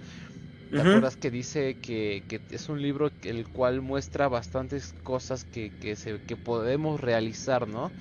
¿Te 0.75 0.83
acuerdas 0.83 1.17
que 1.17 1.31
dice 1.31 1.79
que, 1.81 2.25
que 2.29 2.45
es 2.51 2.69
un 2.69 2.83
libro 2.83 3.11
el 3.23 3.49
cual 3.49 3.81
muestra 3.81 4.29
bastantes 4.29 4.93
cosas 5.03 5.45
que, 5.45 5.75
que, 5.79 5.97
se, 5.97 6.21
que 6.23 6.37
podemos 6.37 7.01
realizar, 7.01 7.67
¿no? 7.67 7.95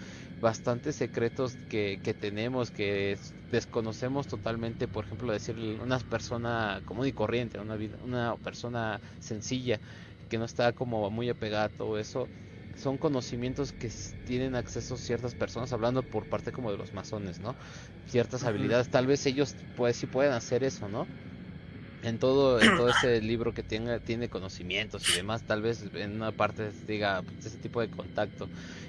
Bastantes 0.45 0.95
secretos 0.97 1.59
que, 1.67 1.99
que 2.03 2.13
tenemos, 2.13 2.71
que 2.71 3.11
es- 3.13 3.35
desconocemos 3.49 4.27
totalmente, 4.27 4.87
por 4.87 5.05
ejemplo, 5.05 5.31
decirle 5.33 5.79
una 5.81 5.99
persona 5.99 6.81
común 6.85 7.07
y 7.07 7.13
corriente, 7.13 7.59
una, 7.59 7.75
vida, 7.77 7.97
una 8.03 8.37
persona 8.37 9.01
sencilla, 9.19 9.81
que 10.27 10.37
no 10.37 10.45
está 10.45 10.73
como 10.73 11.09
muy 11.11 11.29
apegada 11.29 11.65
a 11.65 11.69
todo 11.69 11.97
eso, 11.99 12.31
son 12.75 12.97
conocimientos 12.97 13.73
que 13.73 13.91
tienen 14.23 14.55
acceso 14.55 14.97
ciertas 14.97 15.35
personas, 15.35 15.71
hablando 15.73 16.03
por 16.03 16.27
parte 16.27 16.51
como 16.51 16.71
de 16.71 16.77
los 16.77 16.93
masones, 16.93 17.39
¿no? 17.39 17.57
Ciertas 18.05 18.43
habilidades, 18.43 18.89
tal 18.89 19.07
vez 19.07 19.25
ellos 19.25 19.55
pues 19.73 19.97
sí 19.97 20.07
pueden 20.07 20.33
hacer 20.33 20.63
eso, 20.63 20.89
¿no? 20.89 21.09
En 22.05 22.19
todo, 22.19 22.61
en 22.61 22.77
todo 22.77 22.89
ese 22.89 23.19
libro 23.21 23.53
que 23.53 23.63
tenga, 23.63 23.99
tiene 23.99 24.29
conocimientos 24.29 25.09
y 25.09 25.15
demás, 25.15 25.41
tal 25.41 25.63
vez 25.63 25.83
en 25.95 26.15
una 26.15 26.31
parte 26.31 26.71
diga 26.87 27.23
pues, 27.23 27.47
ese 27.47 27.57
tipo 27.57 27.81
de 27.81 27.89
contacto. 27.89 28.47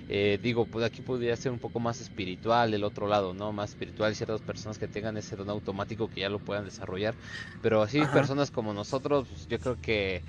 Eh, 0.08 0.38
digo, 0.42 0.66
pues 0.66 0.84
aquí 0.84 1.00
podría 1.00 1.34
ser 1.36 1.50
un 1.50 1.58
poco 1.58 1.80
más 1.80 2.00
espiritual 2.00 2.72
el 2.74 2.84
otro 2.84 3.08
lado, 3.08 3.34
¿no? 3.34 3.52
Más 3.52 3.70
espiritual, 3.70 4.14
ciertas 4.14 4.40
personas 4.42 4.78
que 4.78 4.86
tengan 4.86 5.16
ese 5.16 5.34
don 5.34 5.48
automático 5.48 6.08
que 6.08 6.20
ya 6.20 6.28
lo 6.28 6.38
puedan 6.38 6.64
desarrollar. 6.66 7.14
Pero 7.62 7.82
así 7.82 8.00
Ajá. 8.00 8.12
personas 8.12 8.50
como 8.50 8.74
nosotros, 8.74 9.26
pues, 9.28 9.48
yo 9.48 9.58
creo 9.58 9.80
que, 9.80 10.22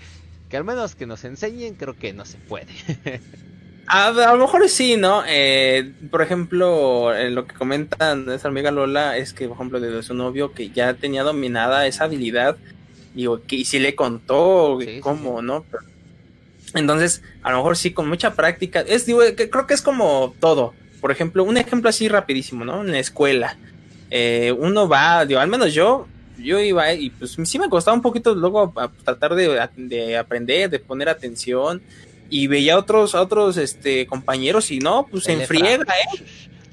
que 0.49 0.57
al 0.57 0.63
menos 0.63 0.95
que 0.95 1.05
nos 1.05 1.25
enseñen, 1.25 1.75
creo 1.75 1.95
que 1.95 2.13
no 2.13 2.25
se 2.25 2.37
puede. 2.37 2.67
A, 3.89 4.07
a 4.07 4.33
lo 4.33 4.39
mejor 4.39 4.67
sí, 4.67 4.97
¿no? 4.97 5.23
Eh, 5.25 5.93
por 6.11 6.21
ejemplo, 6.21 7.15
eh, 7.15 7.29
lo 7.29 7.47
que 7.47 7.55
comenta 7.55 8.15
nuestra 8.15 8.49
amiga 8.49 8.69
Lola 8.69 9.15
es 9.15 9.31
que, 9.31 9.47
por 9.47 9.55
ejemplo, 9.55 9.79
de 9.79 10.03
su 10.03 10.13
novio 10.13 10.51
que 10.51 10.71
ya 10.71 10.93
tenía 10.93 11.23
dominada 11.23 11.87
esa 11.87 12.03
habilidad, 12.03 12.57
digo, 13.17 13.41
que 13.45 13.57
y 13.57 13.65
si 13.65 13.79
le 13.79 13.95
contó 13.95 14.77
Sí, 14.79 14.85
sí, 14.95 14.99
cómo, 15.01 15.41
¿no? 15.41 15.65
Pero- 15.69 15.83
entonces, 16.75 17.21
a 17.43 17.51
lo 17.51 17.57
mejor 17.57 17.77
sí, 17.77 17.91
con 17.91 18.07
mucha 18.07 18.33
práctica, 18.35 18.81
es, 18.81 19.05
digo, 19.05 19.19
que 19.35 19.49
creo 19.49 19.67
que 19.67 19.73
es 19.73 19.81
como 19.81 20.33
todo. 20.39 20.73
Por 21.01 21.11
ejemplo, 21.11 21.43
un 21.43 21.57
ejemplo 21.57 21.89
así 21.89 22.07
rapidísimo, 22.07 22.65
¿no? 22.65 22.81
En 22.81 22.91
la 22.91 22.99
escuela, 22.99 23.57
eh, 24.11 24.53
uno 24.57 24.87
va, 24.87 25.25
digo, 25.25 25.39
al 25.39 25.47
menos 25.47 25.73
yo, 25.73 26.07
yo 26.37 26.59
iba 26.59 26.93
y 26.93 27.09
pues 27.09 27.37
sí 27.43 27.57
me 27.59 27.69
costaba 27.69 27.95
un 27.95 28.01
poquito 28.01 28.35
luego 28.35 28.73
a- 28.75 28.89
tratar 29.03 29.33
de, 29.35 29.67
de 29.77 30.17
aprender, 30.17 30.69
de 30.69 30.79
poner 30.79 31.09
atención 31.09 31.81
y 32.29 32.47
veía 32.47 32.73
a 32.73 32.77
otros, 32.79 33.15
a 33.15 33.21
otros 33.21 33.57
este, 33.57 34.05
compañeros 34.05 34.69
y 34.71 34.79
no, 34.79 35.07
pues 35.09 35.23
se 35.23 35.33
enfriega. 35.33 35.83
¿eh? 35.83 36.25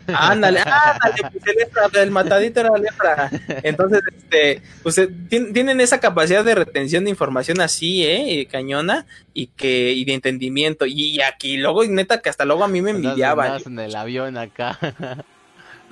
Ándale, 0.07 0.61
ándale, 0.61 1.31
pues 1.33 1.93
el, 1.95 2.01
el 2.01 2.11
matadito 2.11 2.61
era 2.61 2.71
lepra. 2.77 3.31
Entonces, 3.63 4.03
este, 4.17 4.63
pues 4.83 4.99
eh, 4.99 5.09
tien- 5.29 5.53
tienen 5.53 5.81
esa 5.81 6.01
capacidad 6.01 6.45
de 6.45 6.55
retención 6.55 7.05
de 7.05 7.11
información 7.11 7.61
así, 7.61 8.05
¿eh? 8.05 8.47
Cañona, 8.51 9.07
y 9.33 9.47
que, 9.49 9.93
y 9.93 10.05
de 10.05 10.15
entendimiento. 10.15 10.87
Y, 10.87 11.21
aquí, 11.23 11.57
luego, 11.57 11.85
neta, 11.85 12.21
que 12.21 12.29
hasta 12.31 12.45
luego 12.45 12.65
a 12.65 12.69
mí 12.69 12.83
me 12.83 12.91
envidiaban. 12.91 13.61
en 13.65 13.79
el 13.79 13.97
avión 13.97 14.37
acá. 14.37 14.79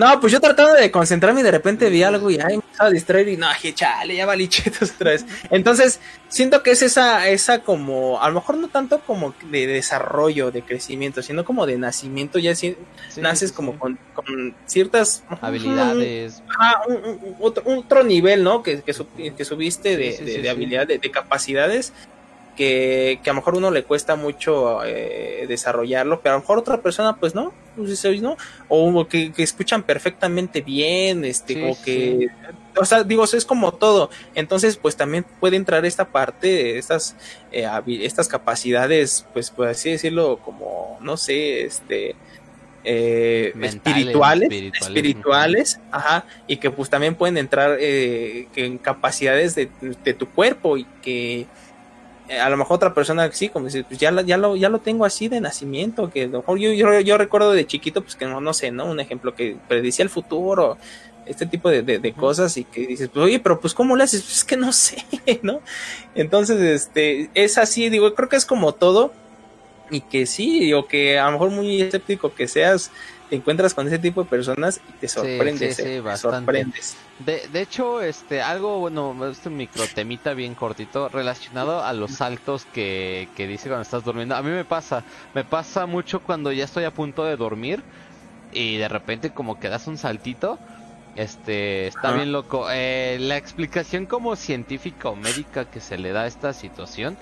No, 0.03 0.21
pues 0.21 0.33
yo 0.33 0.41
tratando 0.41 0.75
de 0.75 0.91
concentrarme 0.91 1.41
y 1.41 1.45
de 1.45 1.51
repente 1.53 1.89
vi 1.89 2.03
algo 2.03 2.29
y 2.31 2.39
ay, 2.41 2.57
me 2.57 2.65
estaba 2.71 2.89
a 2.89 2.93
distraer 2.93 3.29
y 3.29 3.37
no, 3.37 3.49
dije, 3.49 3.73
chale, 3.73 4.17
ya 4.17 4.27
valí 4.27 4.49
chetos 4.49 4.91
otra 4.97 5.13
vez. 5.13 5.25
Entonces, 5.51 6.01
siento 6.29 6.63
que 6.65 6.73
es 6.73 6.83
esa, 6.83 7.29
esa 7.29 7.61
como, 7.61 8.21
a 8.21 8.29
lo 8.29 8.35
mejor 8.35 8.57
no 8.57 8.69
tanto 8.69 9.01
como 9.01 9.33
de 9.51 9.67
desarrollo, 9.69 10.51
de 10.51 10.63
crecimiento, 10.63 11.23
sino 11.23 11.45
como 11.45 11.67
de 11.67 11.79
nacimiento, 11.79 12.39
ya 12.41 12.55
si, 12.57 12.77
Sí, 13.11 13.21
naces 13.21 13.51
sí, 13.51 13.55
como 13.57 13.73
sí. 13.73 13.79
con, 13.79 13.99
con 14.15 14.57
ciertas 14.67 15.23
habilidades. 15.41 16.43
Ajá, 16.59 16.83
un, 16.89 16.97
un- 16.97 17.19
un- 17.23 17.37
otro, 17.41 17.63
otro 17.67 18.03
nivel, 18.03 18.43
¿no? 18.43 18.63
Que, 18.63 18.83
que, 18.83 18.93
sub- 18.93 19.09
que 19.37 19.45
subiste 19.45 19.97
de, 19.97 20.17
de- 20.19 20.51
habilidad, 20.51 20.87
de, 20.87 20.99
de 20.99 21.11
capacidades, 21.11 21.93
que, 22.57 23.21
que 23.23 23.31
a 23.31 23.33
lo 23.33 23.39
mejor 23.39 23.57
uno 23.57 23.71
le 23.71 23.85
cuesta 23.85 24.17
mucho 24.17 24.85
eh, 24.85 25.45
desarrollarlo, 25.49 26.21
pero 26.21 26.35
a 26.35 26.39
lo 26.39 26.43
mejor 26.43 26.59
otra 26.59 26.81
persona, 26.81 27.17
pues 27.17 27.35
no, 27.35 27.53
pues 27.77 28.23
¿no? 28.23 28.37
O 28.69 29.09
que, 29.09 29.33
que 29.33 29.43
escuchan 29.43 29.83
perfectamente 29.83 30.61
bien, 30.61 31.25
este, 31.25 31.55
Sí, 31.55 31.61
como 31.61 31.75
sí. 31.75 31.83
que, 31.85 32.29
o 32.77 32.85
sea, 32.85 33.05
digo, 33.05 33.25
es 33.25 33.45
como 33.45 33.73
todo. 33.73 34.11
Entonces, 34.35 34.77
pues 34.77 34.97
también 34.97 35.25
puede 35.41 35.57
entrar 35.57 35.85
esta 35.87 36.09
parte, 36.09 36.79
estas, 36.79 37.17
eh, 37.51 37.69
estas 38.01 38.29
capacidades, 38.29 39.27
pues 39.33 39.51
por 39.51 39.69
así 39.69 39.91
decirlo, 39.91 40.39
como, 40.45 40.99
no 41.01 41.17
sé, 41.17 41.65
este, 41.65 42.17
eh, 42.85 43.53
Mentales, 43.55 43.75
espirituales, 43.75 44.43
espirituales, 44.43 44.83
espirituales, 44.83 45.81
ajá, 45.91 46.25
y 46.47 46.57
que 46.57 46.71
pues 46.71 46.91
también 46.91 47.15
pueden 47.15 47.39
entrar 47.39 47.77
eh, 47.81 48.49
que 48.53 48.67
en 48.67 48.79
capacidades 48.79 49.55
de, 49.55 49.71
de 50.05 50.15
tu 50.15 50.29
cuerpo 50.29 50.77
y 50.77 50.85
que 51.01 51.47
a 52.41 52.49
lo 52.51 52.57
mejor 52.57 52.77
otra 52.77 52.95
persona 52.95 53.31
sí, 53.33 53.49
como 53.49 53.67
dice, 53.67 53.85
pues 53.85 53.99
ya, 54.01 54.11
la- 54.11 54.23
ya, 54.23 54.37
lo, 54.37 54.57
ya 54.57 54.69
lo 54.69 54.81
tengo 54.81 55.05
así 55.05 55.29
de 55.29 55.41
nacimiento, 55.41 56.11
que 56.11 56.25
a 56.25 56.27
lo 56.29 56.39
mejor 56.39 56.59
yo, 56.59 56.73
yo, 56.73 57.01
yo 57.01 57.19
recuerdo 57.19 57.53
de 57.53 57.67
chiquito, 57.67 58.03
pues 58.03 58.17
que 58.17 58.27
no, 58.27 58.41
no 58.41 58.53
sé, 58.55 58.71
¿no? 58.71 58.87
Un 58.87 59.01
ejemplo 59.01 59.35
que 59.35 59.57
predicía 59.69 60.03
el 60.05 60.11
futuro, 60.11 60.79
este 61.27 61.47
tipo 61.47 61.71
de, 61.71 61.83
de, 61.83 61.99
de 61.99 62.13
cosas 62.15 62.57
y 62.57 62.65
que 62.65 62.87
dices, 62.87 63.09
pues 63.13 63.25
oye, 63.25 63.39
pero 63.41 63.61
pues 63.61 63.75
¿cómo 63.75 63.97
le 63.97 64.05
haces? 64.05 64.23
Pues 64.23 64.37
es 64.39 64.45
que 64.45 64.57
no 64.57 64.73
sé, 64.73 65.05
¿no? 65.43 65.61
Entonces, 66.15 66.61
este, 66.61 67.31
es 67.35 67.59
así, 67.59 67.89
digo, 67.91 68.15
creo 68.15 68.29
que 68.29 68.37
es 68.37 68.47
como 68.47 68.73
todo 68.75 69.13
y 69.91 70.01
que 70.03 70.27
sí, 70.27 70.61
digo, 70.61 70.87
que 70.89 71.19
a 71.19 71.27
lo 71.27 71.33
mejor 71.33 71.51
muy 71.51 71.83
escéptico 71.83 72.35
que 72.35 72.49
seas, 72.49 72.91
te 73.33 73.37
encuentras 73.37 73.73
con 73.73 73.87
ese 73.87 73.99
tipo 73.99 74.25
de 74.25 74.29
personas 74.29 74.79
y 74.91 74.93
te 74.93 75.09
sorprendes, 75.09 75.77
sí, 75.77 75.83
¿eh? 75.83 76.03
sí, 76.03 76.05
te 76.05 76.17
sorprendes. 76.19 76.97
De, 77.19 77.49
de 77.51 77.63
hecho, 77.63 78.03
este, 78.03 78.43
algo, 78.43 78.79
bueno, 78.81 79.17
este 79.27 79.49
microtemita 79.49 80.35
bien 80.35 80.55
cortito 80.55 81.09
relacionado 81.09 81.83
a 81.83 81.95
los 81.95 82.11
saltos 82.11 82.67
que, 82.67 83.31
que 83.35 83.47
dice 83.47 83.71
cuando 83.71 83.85
estás 83.85 84.05
durmiendo. 84.05 84.37
A 84.37 84.43
mí 84.43 84.51
me 84.51 84.67
pasa, 84.67 85.03
me 85.33 85.45
pasa 85.45 85.87
mucho 85.87 86.21
cuando 86.21 86.53
ya 86.53 86.65
estoy 86.65 86.85
a 86.85 86.91
punto 86.91 87.25
de 87.25 87.37
dormir 87.37 87.83
y 88.53 88.77
de 88.77 88.89
repente 88.89 89.31
como 89.31 89.59
que 89.59 89.71
das 89.71 89.87
un 89.87 89.97
saltito. 89.97 90.59
Este, 91.17 91.87
está 91.87 92.09
Ajá. 92.09 92.17
bien 92.19 92.33
loco. 92.33 92.67
Eh, 92.71 93.17
la 93.19 93.39
explicación 93.39 94.05
como 94.05 94.37
científica 94.37 95.09
o 95.09 95.17
médica 95.17 95.65
que 95.65 95.81
se 95.81 95.97
le 95.97 96.13
da 96.13 96.25
a 96.25 96.27
esta 96.27 96.53
situación 96.53 97.17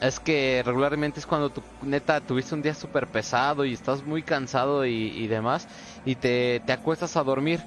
es 0.00 0.20
que 0.20 0.62
regularmente 0.64 1.20
es 1.20 1.26
cuando 1.26 1.50
tu 1.50 1.62
neta 1.82 2.20
tuviste 2.20 2.54
un 2.54 2.62
día 2.62 2.74
súper 2.74 3.08
pesado 3.10 3.64
y 3.64 3.72
estás 3.74 4.02
muy 4.04 4.22
cansado 4.22 4.86
y, 4.86 4.92
y 4.92 5.26
demás 5.28 5.68
y 6.04 6.16
te, 6.16 6.60
te 6.64 6.72
acuestas 6.72 7.16
a 7.16 7.22
dormir. 7.24 7.66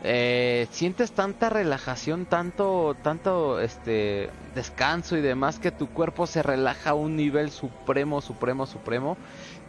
Eh, 0.00 0.68
sientes 0.70 1.12
tanta 1.12 1.50
relajación, 1.50 2.26
tanto, 2.26 2.96
tanto 3.02 3.58
este 3.60 4.30
descanso 4.54 5.16
y 5.16 5.20
demás 5.22 5.58
que 5.58 5.72
tu 5.72 5.88
cuerpo 5.88 6.28
se 6.28 6.40
relaja 6.42 6.90
a 6.90 6.94
un 6.94 7.16
nivel 7.16 7.50
supremo, 7.50 8.20
supremo, 8.20 8.66
supremo, 8.66 9.18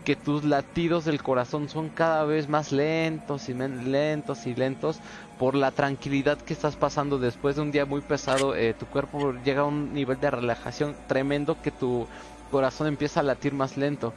que 0.09 0.15
tus 0.15 0.43
latidos 0.43 1.05
del 1.05 1.21
corazón 1.21 1.69
son 1.69 1.89
cada 1.89 2.23
vez 2.25 2.49
más 2.49 2.71
lentos 2.71 3.47
y 3.47 3.53
lentos 3.53 4.47
y 4.47 4.55
lentos 4.55 4.99
por 5.37 5.53
la 5.53 5.69
tranquilidad 5.69 6.39
que 6.39 6.53
estás 6.53 6.75
pasando 6.75 7.19
después 7.19 7.55
de 7.57 7.61
un 7.61 7.69
día 7.71 7.85
muy 7.85 8.01
pesado. 8.01 8.55
eh, 8.55 8.73
tu 8.73 8.87
cuerpo 8.87 9.35
llega 9.45 9.61
a 9.61 9.65
un 9.65 9.93
nivel 9.93 10.19
de 10.19 10.31
relajación 10.31 10.95
tremendo 11.07 11.61
que 11.61 11.69
tu 11.69 12.07
corazón 12.49 12.87
empieza 12.87 13.19
a 13.19 13.23
latir 13.23 13.53
más 13.53 13.77
lento. 13.77 14.11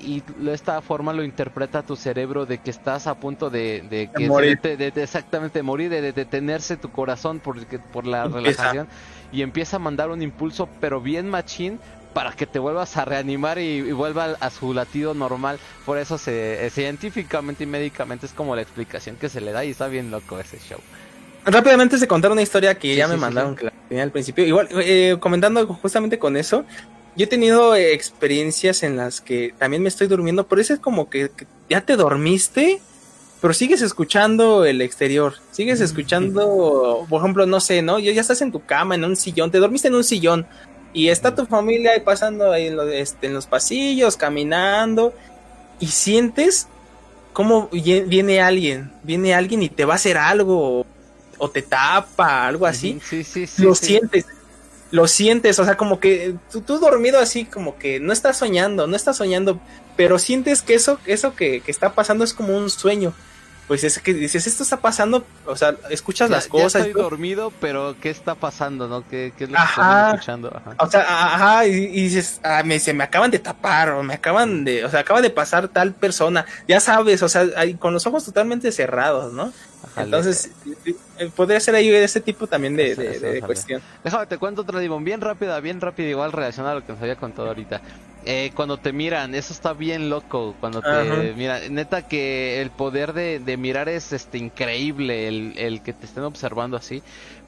Y 0.00 0.20
de 0.38 0.52
esta 0.52 0.82
forma 0.82 1.12
lo 1.12 1.22
interpreta 1.22 1.82
tu 1.84 1.94
cerebro 1.94 2.44
de 2.44 2.58
que 2.58 2.70
estás 2.70 3.06
a 3.06 3.14
punto 3.14 3.50
de, 3.50 3.84
de 3.88 4.10
que 4.10 4.24
se 4.24 4.28
morir. 4.28 4.60
de- 4.60 4.92
exactamente 4.96 5.62
morir, 5.62 5.90
de, 5.90 6.00
de 6.02 6.12
detenerse 6.12 6.76
tu 6.76 6.90
corazón 6.90 7.38
por, 7.38 7.64
por 7.92 8.04
la 8.04 8.24
Empieza. 8.24 8.64
relajación 8.64 8.88
y 9.30 9.42
empieza 9.42 9.76
a 9.76 9.78
mandar 9.78 10.10
un 10.10 10.22
impulso 10.22 10.68
pero 10.80 11.00
bien 11.00 11.30
machín 11.30 11.78
para 12.12 12.32
que 12.32 12.46
te 12.46 12.58
vuelvas 12.58 12.96
a 12.96 13.04
reanimar 13.04 13.58
y, 13.58 13.78
y 13.78 13.92
vuelva 13.92 14.36
a 14.40 14.50
su 14.50 14.74
latido 14.74 15.14
normal. 15.14 15.58
Por 15.84 15.98
eso 15.98 16.18
se, 16.18 16.66
eh, 16.66 16.70
científicamente 16.70 17.64
y 17.64 17.66
médicamente 17.66 18.26
es 18.26 18.32
como 18.32 18.56
la 18.56 18.62
explicación 18.62 19.16
que 19.16 19.28
se 19.28 19.40
le 19.40 19.52
da 19.52 19.64
y 19.64 19.70
está 19.70 19.88
bien 19.88 20.10
loco 20.10 20.38
ese 20.38 20.58
show. 20.58 20.80
Rápidamente 21.44 21.98
se 21.98 22.06
contar 22.06 22.32
una 22.32 22.42
historia 22.42 22.78
que 22.78 22.94
Sí, 22.94 22.96
ya 22.96 23.06
sí, 23.06 23.12
me 23.12 23.16
sí, 23.16 23.20
mandaron 23.20 23.56
que 23.56 23.66
la 23.66 23.72
tenía 23.88 24.04
al 24.04 24.10
principio. 24.12 24.44
Igual, 24.44 24.68
eh, 24.72 25.16
comentando 25.20 25.66
justamente 25.66 26.18
con 26.18 26.36
eso, 26.36 26.64
yo 27.16 27.24
he 27.24 27.28
tenido 27.28 27.74
experiencias 27.74 28.82
en 28.82 28.96
las 28.96 29.20
que 29.20 29.54
también 29.58 29.82
me 29.82 29.88
estoy 29.88 30.06
durmiendo, 30.06 30.46
pero 30.46 30.60
eso 30.60 30.74
es 30.74 30.80
como 30.80 31.08
que, 31.10 31.30
que 31.30 31.46
ya 31.68 31.80
te 31.80 31.96
dormiste, 31.96 32.80
pero 33.40 33.54
sigues 33.54 33.82
escuchando 33.82 34.64
el 34.66 34.82
exterior, 34.82 35.34
sigues 35.50 35.80
escuchando, 35.80 37.06
por 37.08 37.20
ejemplo, 37.20 37.46
no 37.46 37.58
sé, 37.60 37.82
¿no? 37.82 37.98
Ya 37.98 38.12
ya 38.12 38.20
estás 38.20 38.42
en 38.42 38.52
tu 38.52 38.64
cama, 38.64 38.94
en 38.94 39.04
un 39.04 39.16
sillón, 39.16 39.50
te 39.50 39.58
dormiste 39.58 39.88
en 39.88 39.94
un 39.94 40.04
sillón 40.04 40.46
y 40.92 41.08
está 41.08 41.34
tu 41.34 41.46
familia 41.46 41.92
ahí 41.92 42.00
pasando 42.00 42.50
ahí 42.52 42.66
en, 42.68 42.76
los- 42.76 42.92
este, 42.92 43.26
en 43.28 43.34
los 43.34 43.46
pasillos, 43.46 44.16
caminando 44.16 45.14
y 45.78 45.88
sientes 45.88 46.68
cómo 47.32 47.70
vie- 47.70 48.06
viene 48.06 48.40
alguien, 48.40 48.92
viene 49.02 49.34
alguien 49.34 49.62
y 49.62 49.68
te 49.68 49.84
va 49.84 49.94
a 49.94 49.96
hacer 49.96 50.18
algo 50.18 50.84
o, 51.38 51.50
te 51.50 51.62
tapa, 51.62 52.46
algo 52.46 52.66
así 52.66 53.00
Sí, 53.02 53.24
sí, 53.24 53.46
sí. 53.46 53.62
lo 53.62 53.74
sientes, 53.74 54.26
lo 54.90 55.06
sientes, 55.08 55.58
o 55.58 55.64
sea, 55.64 55.76
como 55.76 56.00
que 56.00 56.34
tú, 56.50 56.60
tú 56.62 56.78
dormido 56.78 57.18
así, 57.20 57.44
como 57.44 57.78
que 57.78 58.00
no 58.00 58.12
estás 58.12 58.36
soñando, 58.38 58.86
no 58.86 58.96
estás 58.96 59.16
soñando, 59.16 59.60
pero 59.96 60.18
sientes 60.18 60.62
que 60.62 60.74
eso, 60.74 60.98
eso 61.06 61.34
que, 61.36 61.60
que 61.60 61.70
está 61.70 61.94
pasando 61.94 62.24
es 62.24 62.34
como 62.34 62.56
un 62.56 62.68
sueño. 62.70 63.14
Pues 63.70 63.84
es 63.84 64.00
que 64.00 64.12
dices, 64.12 64.48
esto 64.48 64.64
está 64.64 64.78
pasando, 64.78 65.24
o 65.46 65.54
sea, 65.54 65.76
escuchas 65.90 66.28
Ya- 66.28 66.34
las 66.34 66.44
ya 66.46 66.50
cosas. 66.50 66.74
estoy 66.74 66.90
y 66.90 66.92
todo. 66.92 67.04
dormido, 67.04 67.52
pero 67.60 67.94
¿qué 68.00 68.10
está 68.10 68.34
pasando, 68.34 68.88
no? 68.88 69.06
¿Qué, 69.06 69.32
qué 69.38 69.44
es 69.44 69.50
lo 69.50 69.54
que 69.56 69.62
Ajá. 69.62 70.00
estoy 70.00 70.14
escuchando? 70.16 70.52
Ajá. 70.52 70.74
O 70.76 70.90
sea, 70.90 71.02
ajá, 71.34 71.66
y, 71.68 71.70
y 71.74 72.02
dices, 72.02 72.40
ah, 72.42 72.64
me, 72.64 72.80
se 72.80 72.92
me 72.94 73.04
acaban 73.04 73.30
de 73.30 73.38
tapar, 73.38 73.90
o 73.90 74.02
me 74.02 74.14
acaban 74.14 74.64
de, 74.64 74.84
o 74.84 74.90
sea, 74.90 74.98
acaba 74.98 75.22
de 75.22 75.30
pasar 75.30 75.68
tal 75.68 75.92
persona, 75.94 76.44
ya 76.66 76.80
sabes, 76.80 77.22
o 77.22 77.28
sea, 77.28 77.46
ahí 77.56 77.74
con 77.74 77.94
los 77.94 78.04
ojos 78.08 78.24
totalmente 78.24 78.72
cerrados, 78.72 79.32
¿no? 79.32 79.52
Ajá, 79.84 80.02
Entonces, 80.02 80.50
eh, 81.18 81.30
podría 81.36 81.60
ser 81.60 81.76
ahí 81.76 81.88
ese 81.90 82.20
tipo 82.20 82.48
también 82.48 82.74
de, 82.74 82.90
Eso, 82.90 83.02
de- 83.02 83.10
eso, 83.12 83.20
de 83.20 83.28
ojalá. 83.30 83.46
cuestión. 83.46 83.82
Déjame 84.02 84.26
te 84.26 84.36
cuento 84.38 84.62
otra, 84.62 84.80
Dimon, 84.80 85.04
bien 85.04 85.20
rápida, 85.20 85.60
bien 85.60 85.80
rápida, 85.80 86.08
igual 86.08 86.32
relacionada 86.32 86.72
a 86.72 86.80
lo 86.80 86.84
que 86.84 86.90
nos 86.92 87.00
había 87.00 87.14
contado 87.14 87.46
ahorita. 87.46 87.80
Eh, 88.22 88.52
cuando 88.54 88.78
te 88.78 88.92
miran, 88.92 89.34
eso 89.34 89.52
está 89.52 89.72
bien 89.72 90.10
loco. 90.10 90.56
Cuando 90.60 90.82
te 90.82 90.88
Ajá. 90.90 91.34
miran, 91.34 91.74
neta 91.74 92.02
que 92.02 92.60
el 92.60 92.70
poder 92.70 93.12
de, 93.14 93.40
de 93.40 93.56
mirar 93.56 93.88
es 93.88 94.12
este 94.12 94.38
increíble, 94.38 95.26
el, 95.28 95.54
el 95.56 95.82
que 95.82 95.94
te 95.94 96.06
estén 96.06 96.24
observando 96.24 96.76
así. 96.76 97.02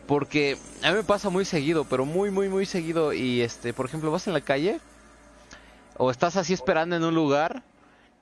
Porque 0.07 0.59
a 0.83 0.91
mí 0.91 0.97
me 0.97 1.05
pasa 1.05 1.31
muy 1.31 1.45
seguido, 1.45 1.85
pero 1.85 2.07
muy, 2.07 2.31
muy, 2.31 2.49
muy 2.49 2.67
seguido. 2.67 3.13
Y 3.13 3.43
este, 3.43 3.75
por 3.75 3.87
ejemplo, 3.87 4.11
vas 4.11 4.27
en 4.27 4.33
la 4.35 4.41
calle 4.41 4.81
o 5.97 6.11
estás 6.11 6.37
así 6.37 6.53
esperando 6.53 6.97
en 6.97 7.05
un 7.05 7.15
lugar 7.15 7.63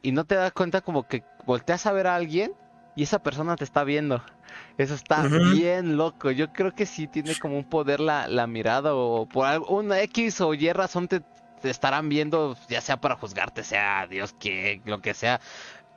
y 0.03 0.13
no 0.13 0.25
te 0.25 0.35
das 0.35 0.53
cuenta 0.53 0.81
como 0.81 1.07
que 1.07 1.25
volteas 1.45 1.87
a 1.87 1.93
ver 1.93 2.07
a 2.07 2.17
alguien 2.17 2.53
y 2.95 3.05
esa 3.05 3.19
persona 3.21 3.57
te 3.57 3.65
está 3.65 3.85
viendo. 3.85 4.23
Eso 4.77 4.95
está 4.95 5.29
bien 5.29 5.97
loco. 5.97 6.31
Yo 6.31 6.53
creo 6.53 6.73
que 6.73 6.87
sí 6.87 7.07
tiene 7.09 7.37
como 7.37 7.57
un 7.57 7.65
poder 7.65 8.01
la, 8.01 8.29
la 8.29 8.47
mirada 8.47 8.95
o 8.95 9.27
por 9.27 9.47
alguna 9.47 10.01
X 10.03 10.41
o 10.41 10.55
Y 10.55 10.73
razón 10.73 11.09
te, 11.09 11.23
te 11.61 11.71
estarán 11.71 12.09
viendo, 12.09 12.57
ya 12.69 12.81
sea 12.81 12.97
para 12.99 13.17
juzgarte, 13.17 13.65
sea 13.65 14.07
Dios 14.07 14.33
que, 14.33 14.83
lo 14.85 15.01
que 15.01 15.15
sea. 15.15 15.41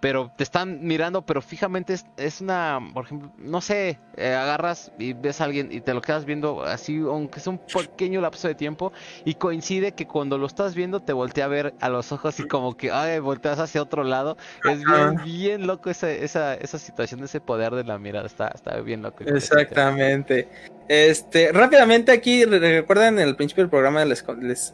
Pero 0.03 0.33
te 0.35 0.43
están 0.43 0.85
mirando, 0.85 1.25
pero 1.25 1.41
fijamente 1.41 1.93
es, 1.93 2.05
es 2.17 2.41
una, 2.41 2.77
por 2.93 3.05
ejemplo, 3.05 3.31
no 3.37 3.61
sé, 3.61 3.99
eh, 4.17 4.33
agarras 4.33 4.91
y 4.99 5.13
ves 5.13 5.39
a 5.39 5.45
alguien 5.45 5.71
y 5.71 5.79
te 5.79 5.93
lo 5.93 6.01
quedas 6.01 6.25
viendo 6.25 6.61
así, 6.61 6.97
aunque 6.97 7.39
es 7.39 7.47
un 7.47 7.57
pequeño 7.57 8.19
lapso 8.19 8.49
de 8.49 8.55
tiempo, 8.55 8.91
y 9.23 9.35
coincide 9.35 9.93
que 9.93 10.05
cuando 10.05 10.37
lo 10.37 10.45
estás 10.45 10.75
viendo 10.75 10.99
te 10.99 11.13
voltea 11.13 11.45
a 11.45 11.47
ver 11.47 11.73
a 11.79 11.87
los 11.87 12.11
ojos 12.11 12.37
y 12.41 12.47
como 12.49 12.75
que, 12.75 12.91
ay, 12.91 13.19
volteas 13.19 13.59
hacia 13.59 13.81
otro 13.81 14.03
lado. 14.03 14.35
Es 14.69 14.83
bien, 14.83 15.23
bien 15.23 15.67
loco 15.67 15.89
esa, 15.89 16.11
esa, 16.11 16.53
esa 16.55 16.79
situación, 16.79 17.23
ese 17.23 17.39
poder 17.39 17.73
de 17.73 17.85
la 17.85 17.97
mirada, 17.97 18.25
está, 18.25 18.49
está 18.49 18.81
bien 18.81 19.03
loco. 19.03 19.23
Exactamente. 19.23 20.49
Este, 20.89 21.53
rápidamente 21.53 22.11
aquí, 22.11 22.43
recuerdan 22.43 23.19
en 23.19 23.29
el 23.29 23.37
principio 23.37 23.63
del 23.63 23.69
programa 23.69 24.03
les, 24.03 24.25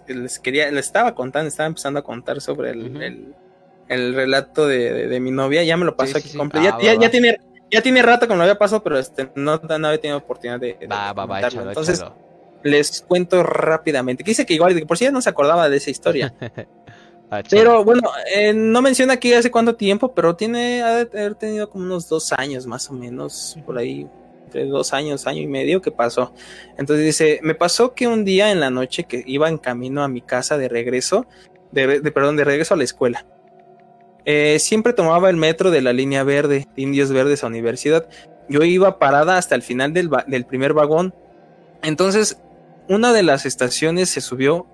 les, 0.08 0.40
quería, 0.40 0.72
les 0.72 0.88
estaba 0.88 1.14
contando, 1.14 1.50
estaba 1.50 1.68
empezando 1.68 2.00
a 2.00 2.04
contar 2.04 2.42
sobre 2.42 2.72
el, 2.72 3.00
el, 3.00 3.36
relato 3.90 4.68
de, 4.68 5.20
mi 5.20 5.32
novia, 5.32 5.64
ya 5.64 5.76
me 5.76 5.86
lo 5.86 5.96
pasó 5.96 6.18
aquí 6.18 6.36
completo. 6.38 6.78
Ah, 6.80 6.94
ya, 7.00 7.10
tiene, 7.10 7.40
ya 7.72 7.82
tiene 7.82 8.02
rato 8.02 8.28
que 8.28 8.34
me 8.34 8.38
lo 8.38 8.44
había 8.44 8.58
pasado, 8.58 8.84
pero 8.84 8.98
este, 8.98 9.32
no, 9.36 9.58
no 9.58 9.88
había 9.88 10.00
tenido 10.00 10.18
oportunidad 10.18 10.60
de, 10.60 10.78
va, 10.92 11.14
va, 11.14 11.42
Entonces, 11.42 12.04
les 12.64 13.02
cuento 13.02 13.44
rápidamente. 13.44 14.24
Que 14.24 14.32
dice 14.32 14.46
que 14.46 14.54
igual, 14.54 14.80
por 14.88 14.98
si 14.98 15.06
ya 15.06 15.12
no 15.12 15.22
se 15.22 15.30
acordaba 15.30 15.70
de 15.70 15.78
esa 15.78 15.90
historia. 15.90 16.34
Ah, 17.32 17.44
pero 17.48 17.84
bueno, 17.84 18.10
eh, 18.34 18.54
no 18.54 18.82
menciona 18.82 19.14
aquí 19.14 19.32
hace 19.34 19.52
cuánto 19.52 19.76
tiempo, 19.76 20.16
pero 20.16 20.36
tiene, 20.36 20.82
ha 20.82 21.06
de 21.06 21.20
haber 21.20 21.36
tenido 21.36 21.70
como 21.70 21.86
unos 21.86 22.10
dos 22.10 22.34
años 22.34 22.66
más 22.66 22.90
o 22.90 22.94
menos, 22.94 23.56
por 23.68 23.78
ahí, 23.78 24.08
entre 24.46 24.66
dos 24.66 24.94
años, 24.94 25.28
año 25.28 25.42
y 25.42 25.48
medio 25.48 25.80
que 25.80 25.92
pasó. 25.92 26.34
Entonces 26.76 27.06
dice, 27.06 27.40
me 27.44 27.54
pasó 27.54 27.94
que 27.94 28.08
un 28.08 28.26
día 28.26 28.52
en 28.52 28.60
la 28.60 28.72
noche 28.72 29.04
que 29.04 29.24
iba 29.28 29.48
en 29.48 29.60
camino 29.60 30.04
a 30.04 30.08
mi 30.08 30.22
casa 30.22 30.58
de 30.58 30.70
regreso, 30.70 31.28
de, 31.72 32.02
perdón, 32.12 32.36
de 32.36 32.46
regreso 32.46 32.74
a 32.74 32.78
la 32.78 32.84
escuela. 32.84 33.28
Eh, 34.26 34.58
siempre 34.60 34.94
tomaba 34.94 35.30
el 35.30 35.38
metro 35.38 35.72
de 35.72 35.82
la 35.82 35.94
línea 35.94 36.24
verde, 36.24 36.68
de 36.76 36.82
Indios 36.82 37.12
Verdes 37.12 37.44
a 37.44 37.48
Universidad. 37.48 38.08
Yo 38.48 38.64
iba 38.64 39.00
parada 39.00 39.38
hasta 39.38 39.56
el 39.56 39.62
final 39.62 39.94
del, 39.94 40.10
del 40.28 40.46
primer 40.46 40.74
vagón. 40.74 41.14
Entonces, 41.82 42.42
una 42.88 43.14
de 43.14 43.24
las 43.24 43.46
estaciones 43.46 44.10
se 44.10 44.22
subió 44.22 44.68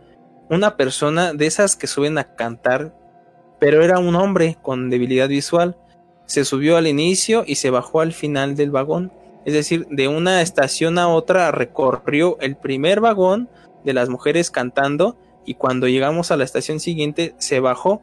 una 0.50 0.78
persona 0.78 1.34
de 1.34 1.48
esas 1.48 1.76
que 1.76 1.88
suben 1.88 2.18
a 2.18 2.36
cantar, 2.36 2.96
pero 3.60 3.84
era 3.84 4.00
un 4.00 4.16
hombre 4.16 4.58
con 4.62 4.90
debilidad 4.90 5.28
visual. 5.28 5.78
Se 6.26 6.46
subió 6.46 6.78
al 6.78 6.88
inicio 6.88 7.44
y 7.46 7.56
se 7.56 7.70
bajó 7.70 8.02
al 8.02 8.14
final 8.14 8.56
del 8.56 8.72
vagón. 8.72 9.12
Es 9.46 9.54
decir, 9.54 9.88
de 9.90 10.08
una 10.08 10.42
estación 10.42 10.98
a 10.98 11.08
otra 11.08 11.52
recorrió 11.52 12.38
el 12.40 12.56
primer 12.56 13.00
vagón 13.00 13.48
de 13.84 13.94
las 13.94 14.10
mujeres 14.10 14.50
cantando 14.50 15.18
y 15.46 15.54
cuando 15.54 15.88
llegamos 15.88 16.32
a 16.32 16.38
la 16.38 16.44
estación 16.44 16.80
siguiente 16.80 17.36
se 17.38 17.60
bajó 17.60 18.02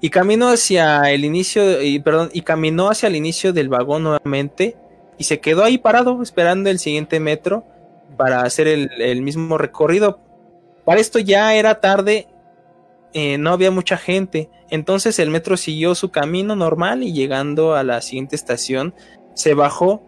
y 0.00 0.10
caminó 0.10 0.48
hacia 0.48 1.10
el 1.10 1.24
inicio 1.24 1.82
y 1.82 1.98
perdón 2.00 2.30
y 2.32 2.42
caminó 2.42 2.90
hacia 2.90 3.06
el 3.08 3.16
inicio 3.16 3.52
del 3.52 3.68
vagón 3.68 4.02
nuevamente 4.02 4.76
y 5.18 5.24
se 5.24 5.40
quedó 5.40 5.64
ahí 5.64 5.78
parado 5.78 6.22
esperando 6.22 6.68
el 6.70 6.78
siguiente 6.78 7.20
metro 7.20 7.64
para 8.16 8.42
hacer 8.42 8.68
el 8.68 9.22
mismo 9.22 9.58
recorrido. 9.58 10.20
Para 10.84 11.00
esto 11.00 11.18
ya 11.18 11.54
era 11.54 11.80
tarde, 11.80 12.28
eh, 13.12 13.38
no 13.38 13.50
había 13.50 13.70
mucha 13.70 13.96
gente, 13.96 14.50
entonces 14.68 15.18
el 15.18 15.30
metro 15.30 15.56
siguió 15.56 15.94
su 15.94 16.10
camino 16.10 16.54
normal 16.54 17.02
y 17.02 17.14
llegando 17.14 17.74
a 17.74 17.82
la 17.82 18.02
siguiente 18.02 18.36
estación 18.36 18.94
se 19.32 19.54
bajó, 19.54 20.02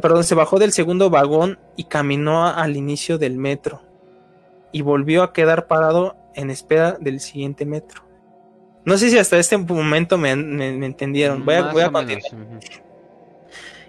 perdón, 0.00 0.24
se 0.24 0.34
bajó 0.34 0.58
del 0.58 0.72
segundo 0.72 1.10
vagón 1.10 1.58
y 1.76 1.84
caminó 1.84 2.46
al 2.46 2.78
inicio 2.78 3.18
del 3.18 3.36
metro. 3.36 3.82
Y 4.72 4.80
volvió 4.80 5.22
a 5.22 5.32
quedar 5.32 5.66
parado 5.66 6.16
en 6.34 6.50
espera 6.50 6.96
del 6.98 7.20
siguiente 7.20 7.66
metro. 7.66 8.07
No 8.84 8.96
sé 8.96 9.10
si 9.10 9.18
hasta 9.18 9.38
este 9.38 9.56
momento 9.56 10.16
me, 10.16 10.30
entendieron. 10.30 11.44
Voy 11.44 11.54
a, 11.54 11.72
voy 11.72 11.82
a 11.82 11.90
continuar. 11.90 12.22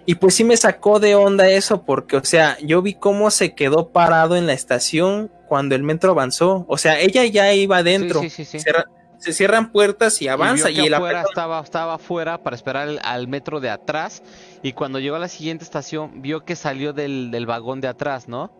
Y 0.06 0.16
pues 0.16 0.34
sí 0.34 0.44
me 0.44 0.56
sacó 0.56 0.98
de 0.98 1.14
onda 1.14 1.48
eso, 1.48 1.82
porque, 1.82 2.16
o 2.16 2.24
sea, 2.24 2.58
yo 2.62 2.82
vi 2.82 2.94
cómo 2.94 3.30
se 3.30 3.54
quedó 3.54 3.90
parado 3.90 4.36
en 4.36 4.46
la 4.46 4.52
estación 4.52 5.30
cuando 5.46 5.74
el 5.74 5.82
metro 5.82 6.10
avanzó. 6.12 6.64
O 6.68 6.78
sea, 6.78 6.98
ella 6.98 7.24
ya 7.26 7.52
iba 7.52 7.78
adentro. 7.78 8.20
se 8.20 9.32
cierran 9.32 9.70
puertas 9.70 10.20
y 10.22 10.28
avanza. 10.28 10.70
Y, 10.70 10.80
estaba, 10.86 11.60
estaba 11.60 11.94
afuera 11.94 12.42
para 12.42 12.56
esperar 12.56 12.88
al 13.02 13.28
metro 13.28 13.60
de 13.60 13.70
atrás. 13.70 14.22
Y 14.62 14.72
cuando 14.72 14.98
llegó 14.98 15.16
a 15.16 15.20
la 15.20 15.28
siguiente 15.28 15.64
estación, 15.64 16.22
vio 16.22 16.44
que 16.44 16.56
salió 16.56 16.92
del, 16.92 17.30
del 17.30 17.46
vagón 17.46 17.80
de 17.80 17.88
atrás, 17.88 18.26
¿no? 18.26 18.50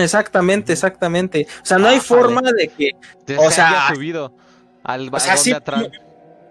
exactamente, 0.00 0.72
exactamente. 0.72 1.46
O 1.62 1.66
sea, 1.66 1.78
no 1.78 1.88
hay 1.88 2.00
forma 2.00 2.40
de 2.56 2.68
que. 2.68 2.92
o 3.36 3.50
sea, 3.50 3.92
subido 3.92 4.32
al 4.82 5.10
vagón 5.10 5.44
de 5.44 5.54
atrás 5.54 5.88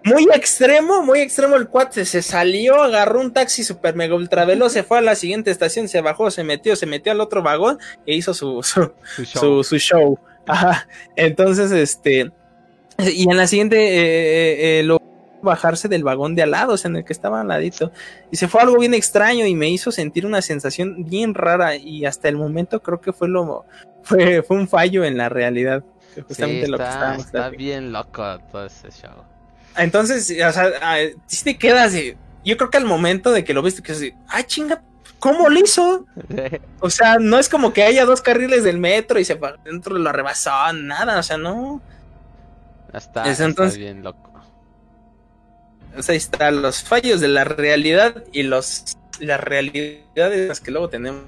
muy 0.08 0.24
extremo, 0.34 1.02
muy 1.02 1.20
extremo 1.20 1.56
el 1.56 1.68
cuate. 1.68 2.04
Se 2.04 2.22
salió, 2.22 2.82
agarró 2.82 3.20
un 3.20 3.32
taxi 3.32 3.64
super 3.64 3.94
mega 3.94 4.14
ultra 4.14 4.44
veloz, 4.44 4.72
se 4.72 4.82
fue 4.82 4.98
a 4.98 5.02
la 5.02 5.14
siguiente 5.14 5.50
estación, 5.50 5.88
se 5.88 6.00
bajó, 6.00 6.30
se 6.30 6.44
metió, 6.44 6.76
se 6.76 6.86
metió 6.86 7.12
al 7.12 7.20
otro 7.20 7.42
vagón 7.42 7.78
e 8.06 8.14
hizo 8.14 8.34
su, 8.34 8.62
su, 9.24 9.78
show. 9.78 10.18
Entonces, 11.16 11.70
este. 11.72 12.30
Y 12.98 13.30
en 13.30 13.36
la 13.36 13.46
siguiente 13.46 13.76
eh, 13.76 14.80
eh, 14.80 14.82
lo 14.82 15.00
bajarse 15.40 15.86
del 15.86 16.02
vagón 16.02 16.34
de 16.34 16.42
al 16.42 16.50
lado, 16.50 16.74
en 16.82 16.96
el 16.96 17.04
que 17.04 17.12
estaba 17.12 17.40
al 17.40 17.48
ladito. 17.48 17.92
Y 18.32 18.36
se 18.36 18.48
fue 18.48 18.60
algo 18.60 18.78
bien 18.78 18.94
extraño 18.94 19.46
y 19.46 19.54
me 19.54 19.68
hizo 19.68 19.92
sentir 19.92 20.26
una 20.26 20.42
sensación 20.42 21.04
bien 21.04 21.34
rara. 21.34 21.76
Y 21.76 22.06
hasta 22.06 22.28
el 22.28 22.36
momento 22.36 22.82
creo 22.82 23.00
que 23.00 23.12
fue 23.12 23.28
lo 23.28 23.64
fue, 24.02 24.42
fue 24.42 24.56
un 24.56 24.66
fallo 24.66 25.04
en 25.04 25.16
la 25.16 25.28
realidad. 25.28 25.84
Justamente 26.26 26.68
lo 26.68 26.78
que 26.78 26.84
estábamos 26.84 27.26
Está 27.26 27.50
bien 27.50 27.92
loco 27.92 28.38
todo 28.50 28.66
ese 28.66 28.90
show. 28.90 29.24
Entonces, 29.76 30.30
o 30.30 30.52
sea, 30.52 30.70
ah, 30.82 30.98
si 31.26 31.44
te 31.44 31.58
quedas 31.58 31.92
de. 31.92 32.16
Yo 32.44 32.56
creo 32.56 32.70
que 32.70 32.78
al 32.78 32.84
momento 32.84 33.30
de 33.30 33.44
que 33.44 33.54
lo 33.54 33.62
viste, 33.62 33.82
que 33.82 33.92
es 33.92 34.12
¡ay, 34.28 34.44
chinga! 34.44 34.82
¿Cómo 35.18 35.48
lo 35.48 35.58
hizo? 35.58 36.06
o 36.80 36.90
sea, 36.90 37.18
no 37.18 37.38
es 37.38 37.48
como 37.48 37.72
que 37.72 37.82
haya 37.82 38.04
dos 38.04 38.22
carriles 38.22 38.64
del 38.64 38.78
metro 38.78 39.18
y 39.18 39.24
se 39.24 39.38
dentro 39.64 39.98
lo 39.98 40.12
rebasó, 40.12 40.72
nada, 40.72 41.18
o 41.18 41.22
sea, 41.22 41.36
no. 41.36 41.80
Está, 42.92 43.30
está 43.30 43.64
bien 43.66 44.02
loco. 44.02 44.28
O 45.96 46.02
sea, 46.02 46.12
ahí 46.12 46.18
están 46.18 46.62
los 46.62 46.82
fallos 46.82 47.20
de 47.20 47.28
la 47.28 47.44
realidad 47.44 48.24
y 48.32 48.44
los 48.44 48.96
las 49.20 49.40
realidades 49.40 50.60
que 50.60 50.70
luego 50.70 50.88
tenemos 50.88 51.24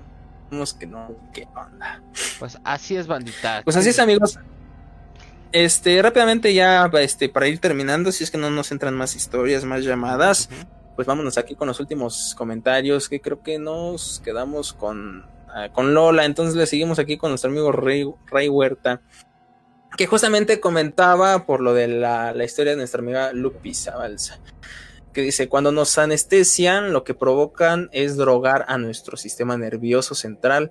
que 0.78 0.86
no, 0.86 1.15
qué 1.33 1.47
onda. 1.55 2.02
Pues 2.39 2.59
así 2.65 2.97
es, 2.97 3.07
bandita. 3.07 3.62
Pues 3.65 3.76
así 3.76 3.91
es, 3.91 3.99
amigos. 3.99 4.39
Este, 5.53 6.01
rápidamente 6.01 6.55
ya, 6.55 6.89
este, 7.01 7.29
para 7.29 7.49
ir 7.49 7.59
terminando, 7.59 8.12
si 8.12 8.23
es 8.23 8.31
que 8.31 8.39
no 8.39 8.51
nos 8.51 8.70
entran 8.70 8.95
más 8.95 9.17
historias, 9.17 9.65
más 9.65 9.83
llamadas, 9.83 10.49
pues 10.95 11.09
vámonos 11.09 11.39
aquí 11.39 11.57
con 11.57 11.67
los 11.67 11.81
últimos 11.81 12.37
comentarios, 12.37 13.09
que 13.09 13.20
creo 13.20 13.43
que 13.43 13.59
nos 13.59 14.20
quedamos 14.25 14.73
con, 14.73 15.27
ah, 15.49 15.69
con 15.73 15.93
Lola, 15.93 16.25
entonces 16.25 16.55
le 16.55 16.67
seguimos 16.67 17.01
aquí 17.01 17.17
con 17.17 17.31
nuestro 17.31 17.51
amigo 17.51 17.73
Rey, 17.73 18.05
Huerta, 18.49 19.01
que 19.97 20.07
justamente 20.07 20.61
comentaba 20.61 21.47
por 21.47 21.61
lo 21.61 21.75
de 21.75 21.89
la, 21.89 22.33
la 22.33 22.45
historia 22.45 22.73
de 22.73 22.79
nuestra 22.79 23.01
amiga 23.01 23.33
Lupis 23.33 23.89
Abalsa, 23.89 24.39
que 25.12 25.23
dice, 25.23 25.49
cuando 25.49 25.73
nos 25.73 25.99
anestesian, 25.99 26.93
lo 26.93 27.03
que 27.03 27.15
provocan 27.15 27.89
es 27.91 28.17
drogar 28.17 28.67
a 28.69 28.79
nuestro 28.79 29.17
sistema 29.17 29.57
nervioso 29.57 30.15
central, 30.15 30.70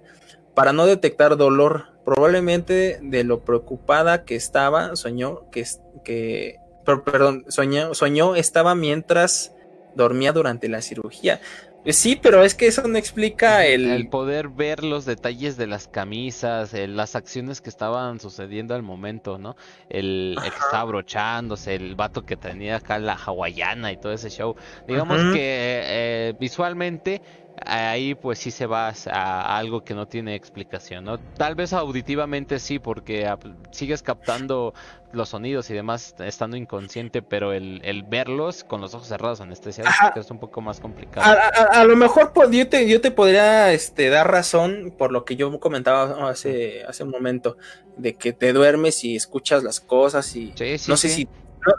para 0.60 0.74
no 0.74 0.86
detectar 0.86 1.38
dolor. 1.38 1.86
Probablemente 2.04 3.00
de 3.02 3.24
lo 3.24 3.46
preocupada 3.46 4.26
que 4.26 4.36
estaba, 4.36 4.98
soñó 4.98 5.50
que, 5.52 5.66
que 6.04 6.58
perdón, 6.84 7.46
soñó, 7.48 7.94
soñó 7.94 8.36
estaba 8.36 8.76
mientras 8.76 9.56
dormía 9.96 10.34
durante 10.34 10.68
la 10.68 10.82
cirugía. 10.82 11.40
Pues 11.84 11.96
sí, 11.96 12.20
pero 12.22 12.44
es 12.44 12.56
que 12.56 12.68
eso 12.68 12.86
no 12.90 12.98
explica 12.98 13.66
el... 13.66 13.90
El 13.90 14.10
poder 14.10 14.50
ver 14.50 14.84
los 14.84 15.06
detalles 15.06 15.56
de 15.56 15.66
las 15.66 15.88
camisas, 15.88 16.74
las 16.74 17.16
acciones 17.16 17.62
que 17.62 17.70
estaban 17.70 18.20
sucediendo 18.20 18.76
al 18.76 18.84
momento, 18.84 19.38
¿no? 19.38 19.56
El, 19.88 20.36
el, 20.44 20.52
que 20.52 20.58
estaba 20.58 20.82
abrochándose, 20.82 21.76
el 21.76 21.96
vato 21.96 22.26
que 22.26 22.36
tenía 22.36 22.76
acá 22.76 23.00
la 23.00 23.14
hawaiana 23.14 23.94
y 23.94 23.98
todo 23.98 24.12
ese 24.12 24.30
show. 24.30 24.58
Digamos 24.90 25.22
que 25.34 25.82
eh, 25.86 26.34
visualmente 26.38 27.22
ahí 27.66 28.16
pues 28.16 28.40
sí 28.40 28.52
se 28.52 28.66
va 28.66 28.94
a 29.12 29.58
algo 29.58 29.84
que 29.84 29.94
no 29.94 30.08
tiene 30.08 30.36
explicación, 30.36 31.06
¿no? 31.06 31.20
Tal 31.20 31.56
vez 31.56 31.74
auditivamente 31.74 32.60
sí, 32.60 32.80
porque 32.80 33.26
ah, 33.26 33.38
sigues 33.72 34.04
captando 34.04 34.74
los 35.12 35.30
sonidos 35.30 35.70
y 35.70 35.74
demás 35.74 36.16
estando 36.20 36.56
inconsciente, 36.56 37.22
pero 37.22 37.52
el, 37.54 38.04
verlos 38.08 38.64
con 38.64 38.82
los 38.82 38.94
ojos 38.94 39.08
cerrados 39.08 39.42
anestesiados 39.42 39.94
es 40.16 40.30
un 40.30 40.40
poco 40.40 40.62
más 40.62 40.80
complicado. 40.80 41.38
A, 41.72 41.84
lo 41.84 41.96
mejor 41.96 42.32
yo 42.52 42.70
te, 42.70 42.88
yo 42.88 43.02
te 43.02 43.12
podría 43.12 43.74
este, 43.74 44.10
dar 44.10 44.32
razón 44.32 44.94
por 44.98 45.12
lo 45.12 45.26
que 45.26 45.36
yo 45.36 45.60
comentaba 45.60 46.30
hace, 46.30 46.84
hace 46.86 47.04
un 47.04 47.10
momento, 47.10 47.58
de 47.98 48.16
que 48.16 48.34
te 48.34 48.54
duermes 48.54 49.04
y 49.04 49.16
escuchas 49.16 49.64
las 49.64 49.80
cosas 49.80 50.36
y 50.36 50.54
no 50.88 50.96
sé 50.96 51.10
si 51.10 51.28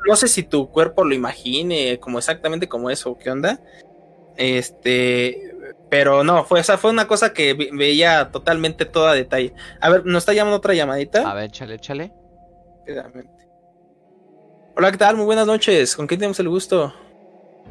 no, 0.07 0.17
sé 0.17 0.29
si 0.29 0.43
tu 0.43 0.71
cuerpo 0.71 1.05
lo 1.05 1.15
imagine 1.15 1.99
como 2.01 2.19
exactamente 2.19 2.69
como 2.69 2.91
eso, 2.91 3.17
¿qué 3.19 3.31
onda? 3.31 3.61
Este, 4.37 5.55
pero 5.89 6.25
no, 6.25 6.45
fue, 6.45 6.61
esa 6.61 6.79
fue 6.79 6.91
una 6.91 7.07
cosa 7.07 7.33
que 7.33 7.55
veía 7.73 8.31
totalmente 8.31 8.85
todo 8.85 9.09
a 9.09 9.15
detalle. 9.15 9.53
A 9.81 9.91
ver, 9.91 10.07
¿nos 10.07 10.23
está 10.23 10.33
llamando 10.33 10.57
otra 10.57 10.75
llamadita? 10.75 11.31
A 11.31 11.35
ver, 11.35 11.45
échale, 11.45 11.75
échale. 11.75 12.13
Hola, 14.77 14.91
¿qué 14.91 14.99
tal? 14.99 15.17
Muy 15.17 15.27
buenas 15.27 15.47
noches. 15.47 15.95
¿Con 15.95 16.07
quién 16.07 16.21
tenemos 16.21 16.41
el 16.41 16.49
gusto? 16.49 16.95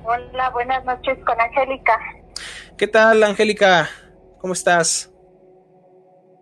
Hola, 0.04 0.50
buenas 0.52 0.84
noches 0.86 1.18
con 1.26 1.40
Angélica. 1.40 1.98
¿Qué 2.78 2.88
tal, 2.88 3.24
Angélica? 3.24 3.90
¿Cómo 4.40 4.54
estás? 4.54 5.12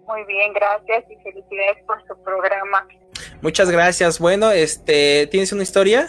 Muy 0.07 0.23
bien, 0.25 0.53
gracias 0.53 1.03
y 1.09 1.15
felicidades 1.23 1.83
por 1.85 2.01
su 2.07 2.21
programa. 2.23 2.87
Muchas 3.41 3.69
gracias. 3.69 4.19
Bueno, 4.19 4.51
este, 4.51 5.27
¿tienes 5.27 5.51
una 5.51 5.63
historia? 5.63 6.07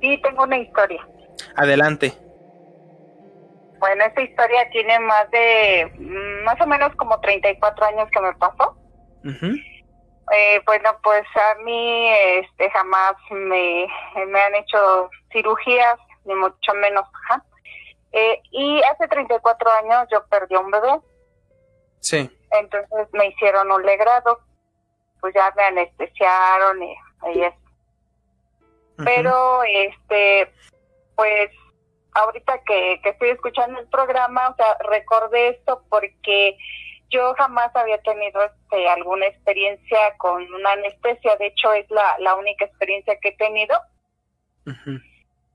Sí, 0.00 0.20
tengo 0.22 0.44
una 0.44 0.58
historia. 0.58 1.06
Adelante. 1.56 2.14
Bueno, 3.78 4.04
esta 4.04 4.22
historia 4.22 4.68
tiene 4.70 4.98
más 5.00 5.30
de, 5.30 5.92
mm, 5.98 6.44
más 6.44 6.60
o 6.60 6.66
menos 6.66 6.94
como 6.96 7.20
34 7.20 7.86
años 7.86 8.08
que 8.10 8.20
me 8.20 8.32
pasó. 8.34 8.76
Eh, 10.32 10.60
bueno, 10.66 10.90
pues 11.02 11.24
a 11.36 11.54
mí 11.62 12.08
este, 12.10 12.70
jamás 12.70 13.14
me, 13.30 13.86
me 14.26 14.40
han 14.40 14.54
hecho 14.56 15.10
cirugías, 15.32 15.98
ni 16.24 16.34
mucho 16.34 16.74
menos. 16.74 17.04
Ajá. 17.24 17.44
Eh, 18.12 18.40
y 18.50 18.82
hace 18.84 19.06
34 19.08 19.70
años 19.70 20.08
yo 20.10 20.24
perdí 20.26 20.54
a 20.54 20.60
un 20.60 20.70
bebé, 20.70 21.00
Sí. 22.00 22.30
entonces 22.52 23.08
me 23.12 23.26
hicieron 23.26 23.70
un 23.70 23.84
legrado, 23.84 24.40
pues 25.20 25.34
ya 25.34 25.52
me 25.56 25.64
anestesiaron 25.64 26.82
y, 26.82 26.96
y 27.34 27.42
eso. 27.42 27.56
Pero, 29.04 29.62
este, 29.64 30.50
pues, 31.14 31.50
ahorita 32.16 32.60
que, 32.64 33.00
que 33.02 33.10
estoy 33.10 33.30
escuchando 33.30 33.78
el 33.80 33.88
programa, 33.88 34.48
o 34.48 34.54
sea, 34.56 34.76
recordé 34.90 35.48
esto 35.48 35.82
porque 35.88 36.56
yo 37.10 37.34
jamás 37.34 37.74
había 37.76 37.98
tenido 38.02 38.42
este, 38.42 38.88
alguna 38.88 39.26
experiencia 39.26 39.98
con 40.18 40.42
una 40.54 40.72
anestesia, 40.72 41.36
de 41.36 41.46
hecho 41.46 41.72
es 41.72 41.88
la, 41.90 42.16
la 42.18 42.34
única 42.34 42.64
experiencia 42.64 43.18
que 43.20 43.28
he 43.28 43.36
tenido. 43.36 43.80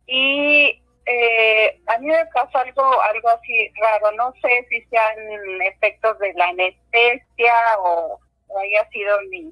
Y 0.08 0.82
eh, 1.06 1.82
a 1.88 1.98
mí 1.98 2.08
me 2.08 2.26
pasó 2.28 2.60
algo, 2.60 3.02
algo 3.02 3.30
así 3.30 3.72
raro, 3.82 4.12
no 4.14 4.34
sé 4.42 4.66
si 4.70 4.82
sean 4.86 5.18
efectos 5.64 6.18
de 6.20 6.34
la 6.34 6.46
anestesia 6.48 7.54
o, 7.80 8.20
o 8.48 8.60
haya 8.60 8.88
sido 8.90 9.18
mi, 9.30 9.52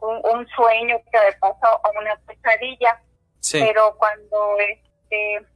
un, 0.00 0.20
un 0.24 0.46
sueño 0.48 1.00
que 1.10 1.18
me 1.18 1.32
pasó 1.40 1.80
o 1.82 2.00
una 2.00 2.16
pesadilla 2.26 3.00
Sí. 3.40 3.60
pero 3.64 3.94
cuando 3.96 4.58
este 4.58 5.46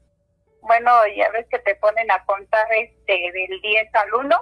bueno 0.63 0.91
ya 1.17 1.29
ves 1.31 1.47
que 1.51 1.59
te 1.61 1.75
ponen 1.77 2.11
a 2.11 2.25
contar 2.25 2.67
este 2.73 3.13
del 3.33 3.61
10 3.61 3.95
al 3.95 4.15
1 4.15 4.37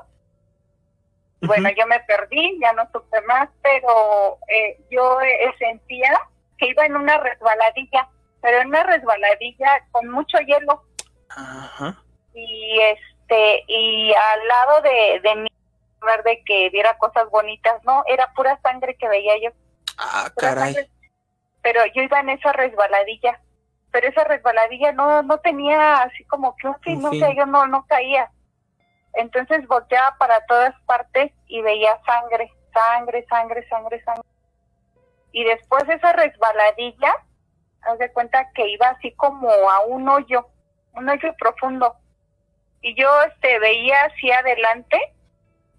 bueno 1.42 1.68
yo 1.70 1.86
me 1.86 2.00
perdí 2.00 2.58
ya 2.60 2.72
no 2.72 2.88
supe 2.92 3.20
más 3.22 3.48
pero 3.62 4.38
eh, 4.48 4.80
yo 4.90 5.20
eh, 5.20 5.54
sentía 5.58 6.18
que 6.58 6.66
iba 6.68 6.84
en 6.86 6.96
una 6.96 7.18
resbaladilla 7.18 8.08
pero 8.40 8.58
en 8.60 8.68
una 8.68 8.82
resbaladilla 8.84 9.84
con 9.92 10.08
mucho 10.10 10.38
hielo 10.38 10.82
Ajá. 11.30 12.02
y 12.34 12.80
este 12.80 13.64
y 13.68 14.12
al 14.12 14.48
lado 14.48 14.80
de, 14.82 15.20
de 15.22 15.34
mí 15.36 15.48
de 16.24 16.42
que 16.44 16.70
viera 16.70 16.96
cosas 16.98 17.28
bonitas 17.30 17.74
no 17.84 18.02
era 18.06 18.32
pura 18.34 18.58
sangre 18.62 18.96
que 18.96 19.08
veía 19.08 19.34
yo 19.42 19.50
Ah, 19.98 20.30
pura 20.34 20.48
caray. 20.54 20.74
sangre. 20.74 20.90
pero 21.62 21.80
yo 21.94 22.02
iba 22.02 22.20
en 22.20 22.30
esa 22.30 22.52
resbaladilla 22.52 23.40
pero 23.90 24.08
esa 24.08 24.24
resbaladilla 24.24 24.92
no 24.92 25.22
no 25.22 25.38
tenía 25.38 26.02
así 26.02 26.24
como 26.24 26.56
que 26.56 26.68
un 26.68 26.78
fin, 26.80 26.96
Un 26.96 27.02
no 27.02 27.10
sé, 27.12 27.34
yo 27.36 27.46
no 27.46 27.66
no 27.66 27.86
caía. 27.86 28.30
Entonces 29.14 29.66
volteaba 29.66 30.16
para 30.18 30.44
todas 30.46 30.74
partes 30.82 31.32
y 31.46 31.60
veía 31.62 31.98
sangre, 32.04 32.52
sangre, 32.72 33.26
sangre, 33.28 33.68
sangre, 33.68 34.02
sangre. 34.04 34.28
Y 35.32 35.44
después 35.44 35.88
esa 35.88 36.12
resbaladilla, 36.12 37.14
haz 37.82 37.98
de 37.98 38.12
cuenta 38.12 38.50
que 38.54 38.68
iba 38.68 38.88
así 38.88 39.12
como 39.12 39.48
a 39.48 39.80
un 39.86 40.08
hoyo, 40.08 40.48
un 40.92 41.08
hoyo 41.08 41.34
profundo. 41.38 41.96
Y 42.80 42.94
yo 42.94 43.08
este 43.22 43.58
veía 43.58 44.04
hacia 44.04 44.38
adelante 44.38 45.00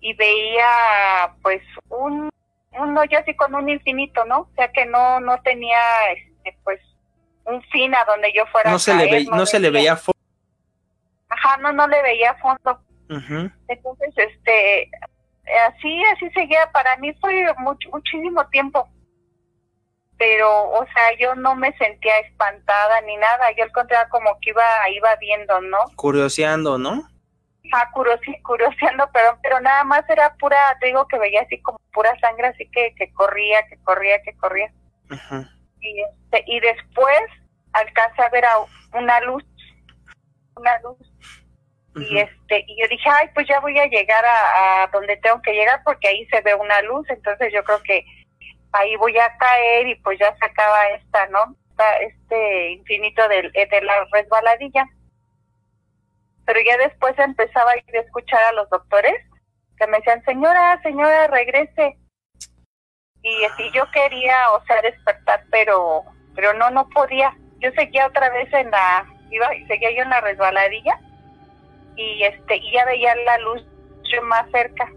y 0.01 0.13
veía 0.15 1.33
pues 1.41 1.61
un 1.89 2.29
un 2.71 2.97
hoyo 2.97 3.19
así 3.19 3.35
con 3.35 3.55
un 3.55 3.69
infinito, 3.69 4.25
¿no? 4.25 4.41
O 4.41 4.49
sea 4.55 4.71
que 4.71 4.85
no 4.85 5.19
no 5.19 5.41
tenía 5.41 5.79
este 6.11 6.57
pues 6.63 6.79
un 7.49 7.61
fin 7.63 7.93
a 7.95 8.03
donde 8.05 8.31
yo 8.33 8.45
fuera 8.47 8.69
No 8.69 8.75
a 8.77 8.79
se 8.79 8.93
le, 8.93 9.09
ve, 9.11 9.25
no 9.31 9.45
se 9.45 9.59
le 9.59 9.69
veía 9.69 9.95
fo- 9.97 10.11
Ajá, 11.29 11.57
no, 11.57 11.71
no 11.71 11.87
le 11.87 12.01
veía 12.01 12.33
fondo. 12.35 12.81
Ujú. 13.09 13.51
Entonces, 13.67 14.13
este, 14.17 14.89
así, 15.67 16.03
así 16.15 16.29
seguía. 16.31 16.71
Para 16.71 16.95
mí 16.97 17.13
fue 17.21 17.45
mucho, 17.57 17.89
muchísimo 17.91 18.47
tiempo. 18.49 18.87
Pero, 20.17 20.69
o 20.71 20.85
sea, 20.93 21.17
yo 21.17 21.33
no 21.35 21.55
me 21.55 21.71
sentía 21.77 22.19
espantada 22.19 22.99
ni 23.01 23.15
nada. 23.17 23.51
Yo 23.57 23.63
al 23.63 23.71
contrario, 23.71 24.07
como 24.11 24.37
que 24.41 24.49
iba, 24.49 24.63
iba 24.93 25.15
viendo, 25.15 25.61
¿no? 25.61 25.77
curioseando, 25.95 26.77
¿no? 26.77 27.07
Ah, 27.71 27.89
curosi- 27.93 28.41
curioseando, 28.41 29.09
pero, 29.13 29.37
pero 29.43 29.59
nada 29.61 29.83
más 29.83 30.03
era 30.09 30.33
pura, 30.35 30.57
te 30.79 30.87
digo 30.87 31.07
que 31.07 31.19
veía 31.19 31.41
así 31.41 31.61
como 31.61 31.77
pura 31.93 32.11
sangre, 32.19 32.47
así 32.47 32.67
que, 32.71 32.95
que 32.95 33.13
corría, 33.13 33.65
que 33.67 33.77
corría, 33.83 34.21
que 34.23 34.35
corría. 34.37 34.71
Ujú. 35.11 35.45
Y 35.81 36.01
este 36.01 36.43
y 36.47 36.59
después 36.59 37.21
alcancé 37.73 38.21
a 38.21 38.29
ver 38.29 38.45
a 38.45 38.51
una 38.93 39.19
luz 39.21 39.43
una 40.55 40.79
luz. 40.81 40.97
Y 41.95 42.17
este 42.19 42.63
y 42.67 42.81
yo 42.81 42.87
dije 42.87 43.09
ay 43.09 43.27
pues 43.33 43.47
ya 43.47 43.59
voy 43.59 43.77
a 43.79 43.85
llegar 43.87 44.23
a, 44.25 44.83
a 44.83 44.87
donde 44.87 45.17
tengo 45.17 45.41
que 45.41 45.53
llegar 45.53 45.81
porque 45.83 46.07
ahí 46.07 46.25
se 46.27 46.41
ve 46.41 46.53
una 46.53 46.81
luz 46.83 47.09
entonces 47.09 47.51
yo 47.53 47.63
creo 47.63 47.81
que 47.83 48.05
ahí 48.73 48.95
voy 48.97 49.17
a 49.17 49.35
caer 49.37 49.87
y 49.87 49.95
pues 49.95 50.19
ya 50.19 50.33
se 50.37 50.45
acaba 50.45 50.87
esta 50.89 51.27
no 51.27 51.55
Esta- 51.71 51.97
este 51.99 52.71
infinito 52.71 53.27
del 53.27 53.51
de 53.51 53.81
la 53.81 54.05
resbaladilla 54.11 54.85
pero 56.45 56.59
ya 56.65 56.77
después 56.77 57.17
empezaba 57.19 57.71
a 57.71 57.77
ir 57.77 57.97
a 57.97 58.01
escuchar 58.01 58.41
a 58.43 58.53
los 58.53 58.69
doctores 58.69 59.15
que 59.77 59.87
me 59.87 59.97
decían 59.97 60.23
señora 60.25 60.79
señora 60.83 61.27
regrese 61.27 61.97
y 63.21 63.43
así 63.45 63.69
yo 63.73 63.89
quería 63.91 64.35
o 64.53 64.63
sea 64.65 64.81
despertar 64.81 65.43
pero 65.51 66.03
pero 66.35 66.53
no 66.53 66.69
no 66.69 66.87
podía. 66.89 67.35
Yo 67.59 67.71
seguía 67.71 68.07
otra 68.07 68.29
vez 68.29 68.51
en 68.53 68.71
la 68.71 69.05
iba 69.29 69.49
seguía 69.67 69.91
yo 69.91 70.03
en 70.03 70.09
la 70.09 70.21
resbaladilla 70.21 70.99
y 71.95 72.23
este 72.23 72.57
y 72.57 72.71
ya 72.71 72.85
veía 72.85 73.15
la 73.15 73.37
luz 73.39 73.65
yo 74.11 74.21
más 74.23 74.49
cerca 74.51 74.89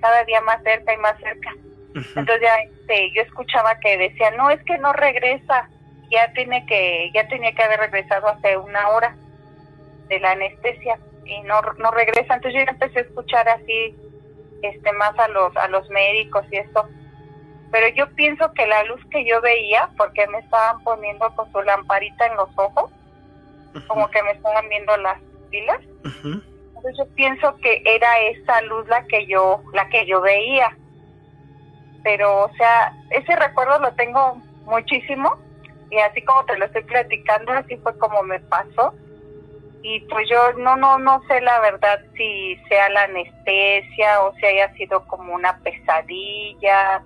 cada 0.00 0.24
día 0.24 0.40
más 0.40 0.62
cerca 0.62 0.94
y 0.94 0.96
más 0.96 1.18
cerca. 1.18 1.50
Entonces 1.94 2.40
ya 2.40 2.56
este 2.58 3.12
yo 3.14 3.22
escuchaba 3.22 3.78
que 3.80 3.98
decía 3.98 4.30
no 4.32 4.50
es 4.50 4.62
que 4.64 4.78
no 4.78 4.92
regresa 4.92 5.68
ya 6.10 6.32
tiene 6.32 6.64
que 6.66 7.10
ya 7.14 7.28
tenía 7.28 7.52
que 7.52 7.62
haber 7.62 7.80
regresado 7.80 8.28
hace 8.28 8.56
una 8.56 8.88
hora 8.88 9.14
de 10.08 10.18
la 10.18 10.32
anestesia 10.32 10.98
y 11.26 11.42
no 11.42 11.60
no 11.78 11.90
regresa 11.90 12.34
entonces 12.34 12.54
yo 12.54 12.64
ya 12.64 12.72
empecé 12.72 13.00
a 13.00 13.02
escuchar 13.02 13.48
así 13.48 13.94
este 14.62 14.92
más 14.92 15.16
a 15.18 15.28
los 15.28 15.54
a 15.56 15.68
los 15.68 15.88
médicos 15.90 16.44
y 16.50 16.56
esto 16.56 16.88
pero 17.70 17.88
yo 17.94 18.08
pienso 18.14 18.52
que 18.52 18.66
la 18.66 18.84
luz 18.84 19.00
que 19.10 19.24
yo 19.24 19.40
veía 19.40 19.90
porque 19.96 20.26
me 20.28 20.38
estaban 20.38 20.82
poniendo 20.82 21.34
con 21.34 21.50
su 21.52 21.62
lamparita 21.62 22.26
en 22.26 22.36
los 22.36 22.48
ojos 22.56 22.90
como 23.86 24.10
que 24.10 24.22
me 24.22 24.32
estaban 24.32 24.68
viendo 24.68 24.96
las 24.96 25.18
pilas 25.50 25.80
entonces 26.80 26.98
yo 26.98 27.14
pienso 27.14 27.56
que 27.56 27.82
era 27.84 28.20
esa 28.20 28.62
luz 28.62 28.88
la 28.88 29.04
que 29.04 29.26
yo 29.26 29.62
la 29.74 29.86
que 29.90 30.06
yo 30.06 30.22
veía. 30.22 30.74
Pero 32.02 32.44
o 32.44 32.52
sea 32.54 32.94
ese 33.10 33.36
recuerdo 33.36 33.78
lo 33.80 33.92
tengo 33.92 34.40
muchísimo 34.64 35.38
y 35.90 35.98
así 35.98 36.22
como 36.22 36.44
te 36.46 36.56
lo 36.56 36.64
estoy 36.64 36.84
platicando 36.84 37.52
así 37.52 37.76
fue 37.78 37.96
como 37.98 38.22
me 38.22 38.40
pasó. 38.40 38.94
Y 39.82 40.00
pues 40.06 40.26
yo 40.30 40.52
no 40.54 40.76
no 40.76 40.98
no 40.98 41.22
sé 41.28 41.42
la 41.42 41.60
verdad 41.60 42.00
si 42.16 42.56
sea 42.68 42.88
la 42.88 43.02
anestesia 43.02 44.22
o 44.22 44.34
si 44.36 44.46
haya 44.46 44.72
sido 44.74 45.06
como 45.06 45.34
una 45.34 45.58
pesadilla 45.58 47.02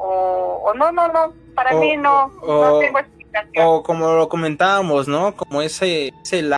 o, 0.00 0.62
o 0.64 0.74
no 0.74 0.90
no 0.92 1.08
no 1.08 1.32
para 1.54 1.76
O- 1.76 1.80
mí 1.80 1.96
no 1.96 2.26
o- 2.42 2.64
no 2.64 2.78
tengo 2.78 2.98
explicación 2.98 3.66
O 3.66 3.82
como 3.82 4.12
lo 4.14 4.28
comentábamos, 4.28 5.06
¿no? 5.06 5.34
Como 5.36 5.62
ese, 5.62 6.10
ese 6.24 6.42
la- 6.42 6.56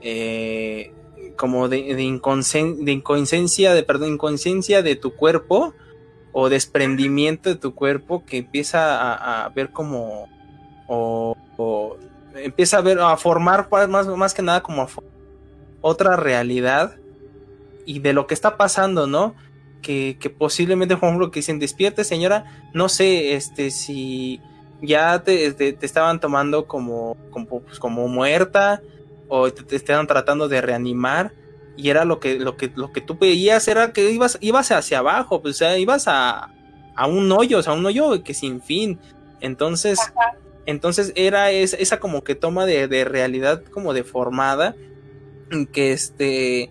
eh, 0.00 0.92
como 1.36 1.68
de, 1.68 1.94
de, 1.94 2.02
inconscien- 2.02 2.84
de 2.84 2.92
inconsciencia, 2.92 3.74
de 3.74 3.82
perdón, 3.82 4.14
inconsciencia 4.14 4.82
de 4.82 4.96
tu 4.96 5.14
cuerpo 5.14 5.74
o 6.32 6.48
desprendimiento 6.48 7.48
de 7.48 7.56
tu 7.56 7.74
cuerpo 7.74 8.24
que 8.24 8.38
empieza 8.38 9.00
a, 9.00 9.44
a 9.44 9.48
ver 9.50 9.70
como 9.70 10.28
o, 10.88 11.36
o 11.56 11.96
empieza 12.34 12.78
a 12.78 12.82
ver 12.82 12.98
a 13.00 13.16
formar 13.16 13.68
más, 13.88 14.06
más 14.06 14.34
que 14.34 14.42
nada 14.42 14.62
como 14.62 14.86
otra 15.80 16.16
realidad 16.16 16.96
y 17.84 18.00
de 18.00 18.12
lo 18.12 18.26
que 18.26 18.34
está 18.34 18.56
pasando, 18.56 19.06
¿no? 19.06 19.34
Que, 19.82 20.16
que 20.20 20.28
posiblemente, 20.28 20.96
por 20.96 21.08
ejemplo, 21.08 21.30
que 21.30 21.40
dicen 21.40 21.58
despierte, 21.58 22.04
señora, 22.04 22.44
no 22.74 22.88
sé, 22.88 23.34
este, 23.34 23.70
si 23.70 24.40
ya 24.82 25.22
te, 25.22 25.52
te, 25.52 25.72
te 25.72 25.86
estaban 25.86 26.20
tomando 26.20 26.66
como, 26.66 27.16
como, 27.30 27.60
pues, 27.60 27.78
como 27.78 28.08
muerta 28.08 28.82
o 29.28 29.52
te, 29.52 29.62
te 29.62 29.76
estaban 29.76 30.06
tratando 30.06 30.48
de 30.48 30.60
reanimar 30.60 31.32
y 31.76 31.90
era 31.90 32.04
lo 32.04 32.18
que, 32.18 32.38
lo 32.40 32.56
que, 32.56 32.72
lo 32.74 32.92
que 32.92 33.00
tú 33.00 33.16
veías 33.16 33.68
era 33.68 33.92
que 33.92 34.10
ibas, 34.10 34.36
ibas 34.40 34.72
hacia 34.72 34.98
abajo, 34.98 35.40
pues, 35.40 35.54
o 35.54 35.58
sea, 35.58 35.78
ibas 35.78 36.08
a, 36.08 36.52
a 36.96 37.06
un 37.06 37.30
hoyo, 37.30 37.58
o 37.58 37.62
sea, 37.62 37.72
un 37.72 37.86
hoyo 37.86 38.24
que 38.24 38.34
sin 38.34 38.60
fin. 38.60 38.98
Entonces, 39.40 40.00
entonces 40.66 41.12
era 41.14 41.52
esa 41.52 42.00
como 42.00 42.24
que 42.24 42.34
toma 42.34 42.66
de, 42.66 42.88
de 42.88 43.04
realidad 43.04 43.62
como 43.70 43.94
deformada, 43.94 44.74
que 45.72 45.92
este 45.92 46.70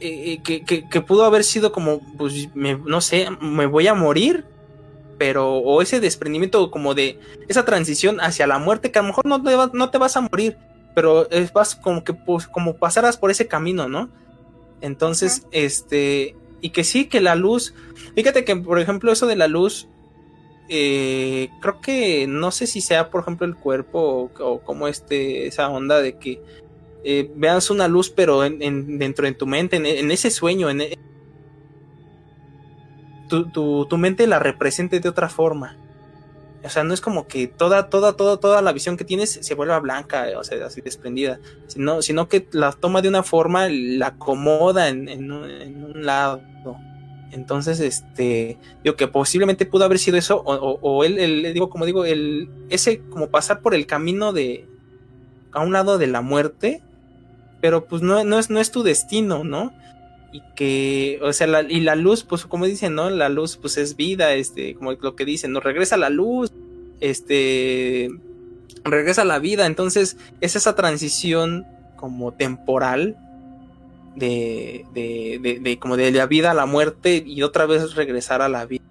eh, 0.00 0.40
eh, 0.48 0.64
que, 0.64 1.00
pudo 1.00 1.24
haber 1.24 1.44
sido 1.44 1.72
como, 1.72 2.00
pues, 2.18 2.48
no 2.54 3.00
sé, 3.00 3.28
me 3.40 3.66
voy 3.66 3.86
a 3.86 3.94
morir, 3.94 4.44
pero, 5.18 5.54
o 5.54 5.82
ese 5.82 6.00
desprendimiento 6.00 6.70
como 6.70 6.94
de 6.94 7.18
esa 7.48 7.64
transición 7.64 8.20
hacia 8.20 8.46
la 8.46 8.58
muerte, 8.58 8.90
que 8.90 8.98
a 8.98 9.02
lo 9.02 9.08
mejor 9.08 9.26
no 9.26 9.42
te, 9.42 9.56
no 9.72 9.90
te 9.90 9.98
vas 9.98 10.16
a 10.16 10.20
morir, 10.20 10.56
pero 10.94 11.30
es, 11.30 11.52
vas 11.52 11.74
como 11.76 12.02
que, 12.04 12.12
pues, 12.12 12.46
como 12.46 12.76
pasarás 12.76 13.16
por 13.16 13.30
ese 13.30 13.46
camino, 13.46 13.88
¿no? 13.88 14.10
Entonces, 14.80 15.46
este, 15.52 16.36
y 16.60 16.70
que 16.70 16.84
sí, 16.84 17.06
que 17.06 17.20
la 17.20 17.36
luz, 17.36 17.74
fíjate 18.14 18.44
que, 18.44 18.56
por 18.56 18.78
ejemplo, 18.78 19.12
eso 19.12 19.26
de 19.26 19.36
la 19.36 19.48
luz, 19.48 19.88
eh, 20.68 21.50
creo 21.60 21.80
que 21.80 22.26
no 22.26 22.50
sé 22.50 22.66
si 22.66 22.80
sea, 22.80 23.10
por 23.10 23.20
ejemplo, 23.22 23.46
el 23.46 23.54
cuerpo 23.54 24.30
o, 24.38 24.44
o 24.44 24.60
como 24.60 24.88
este, 24.88 25.46
esa 25.46 25.68
onda 25.68 26.00
de 26.00 26.18
que 26.18 26.42
eh, 27.04 27.30
veas 27.36 27.70
una 27.70 27.86
luz, 27.86 28.08
pero 28.08 28.44
en, 28.44 28.98
dentro 28.98 29.26
de 29.26 29.32
tu 29.32 29.46
mente, 29.46 29.76
en, 29.76 30.10
ese 30.10 30.30
sueño, 30.30 30.70
en, 30.70 30.80
e, 30.80 30.98
tu, 33.28 33.86
tu, 33.86 33.98
mente 33.98 34.26
la 34.26 34.38
represente 34.38 35.00
de 35.00 35.08
otra 35.08 35.28
forma. 35.28 35.76
O 36.64 36.68
sea, 36.70 36.82
no 36.82 36.94
es 36.94 37.02
como 37.02 37.26
que 37.26 37.46
toda, 37.46 37.90
toda, 37.90 38.14
toda, 38.14 38.38
toda 38.38 38.62
la 38.62 38.72
visión 38.72 38.96
que 38.96 39.04
tienes 39.04 39.32
se 39.32 39.54
vuelva 39.54 39.78
blanca, 39.80 40.28
o 40.38 40.44
sea, 40.44 40.64
así 40.64 40.80
desprendida, 40.80 41.38
sino, 41.66 42.00
sino 42.00 42.26
que 42.26 42.48
la 42.52 42.72
toma 42.72 43.02
de 43.02 43.08
una 43.10 43.22
forma, 43.22 43.68
la 43.68 44.08
acomoda 44.08 44.88
en, 44.88 45.30
un 45.30 46.06
lado. 46.06 46.40
Entonces, 47.32 47.80
este, 47.80 48.58
digo 48.82 48.96
que 48.96 49.08
posiblemente 49.08 49.66
pudo 49.66 49.84
haber 49.84 49.98
sido 49.98 50.16
eso, 50.16 50.40
o, 50.40 50.78
o, 50.80 51.04
él, 51.04 51.18
él, 51.18 51.52
digo, 51.52 51.68
como 51.68 51.84
digo, 51.84 52.06
el, 52.06 52.48
ese 52.70 53.00
como 53.10 53.28
pasar 53.28 53.60
por 53.60 53.74
el 53.74 53.86
camino 53.86 54.32
de, 54.32 54.66
a 55.52 55.60
un 55.60 55.72
lado 55.72 55.98
de 55.98 56.06
la 56.06 56.22
muerte, 56.22 56.82
pero 57.64 57.86
pues 57.86 58.02
no, 58.02 58.24
no, 58.24 58.38
es, 58.38 58.50
no 58.50 58.60
es 58.60 58.70
tu 58.70 58.82
destino, 58.82 59.42
¿no? 59.42 59.72
Y 60.32 60.42
que, 60.54 61.18
o 61.22 61.32
sea, 61.32 61.62
y 61.62 61.80
la 61.80 61.94
luz, 61.94 62.22
pues 62.22 62.44
como 62.44 62.66
dicen, 62.66 62.94
¿no? 62.94 63.08
La 63.08 63.30
luz, 63.30 63.56
pues 63.56 63.78
es 63.78 63.96
vida, 63.96 64.34
este, 64.34 64.74
como 64.74 64.92
lo 64.92 65.16
que 65.16 65.24
dicen, 65.24 65.52
¿no? 65.52 65.60
Regresa 65.60 65.96
la 65.96 66.10
luz, 66.10 66.52
este, 67.00 68.10
regresa 68.84 69.24
la 69.24 69.38
vida, 69.38 69.64
entonces 69.64 70.18
es 70.42 70.56
esa 70.56 70.76
transición 70.76 71.66
como 71.96 72.34
temporal 72.34 73.16
de, 74.14 74.84
de, 74.92 75.38
de, 75.40 75.58
de, 75.58 75.78
como 75.78 75.96
de 75.96 76.10
la 76.10 76.26
vida 76.26 76.50
a 76.50 76.54
la 76.54 76.66
muerte 76.66 77.22
y 77.24 77.42
otra 77.44 77.64
vez 77.64 77.94
regresar 77.94 78.42
a 78.42 78.50
la 78.50 78.66
vida. 78.66 78.84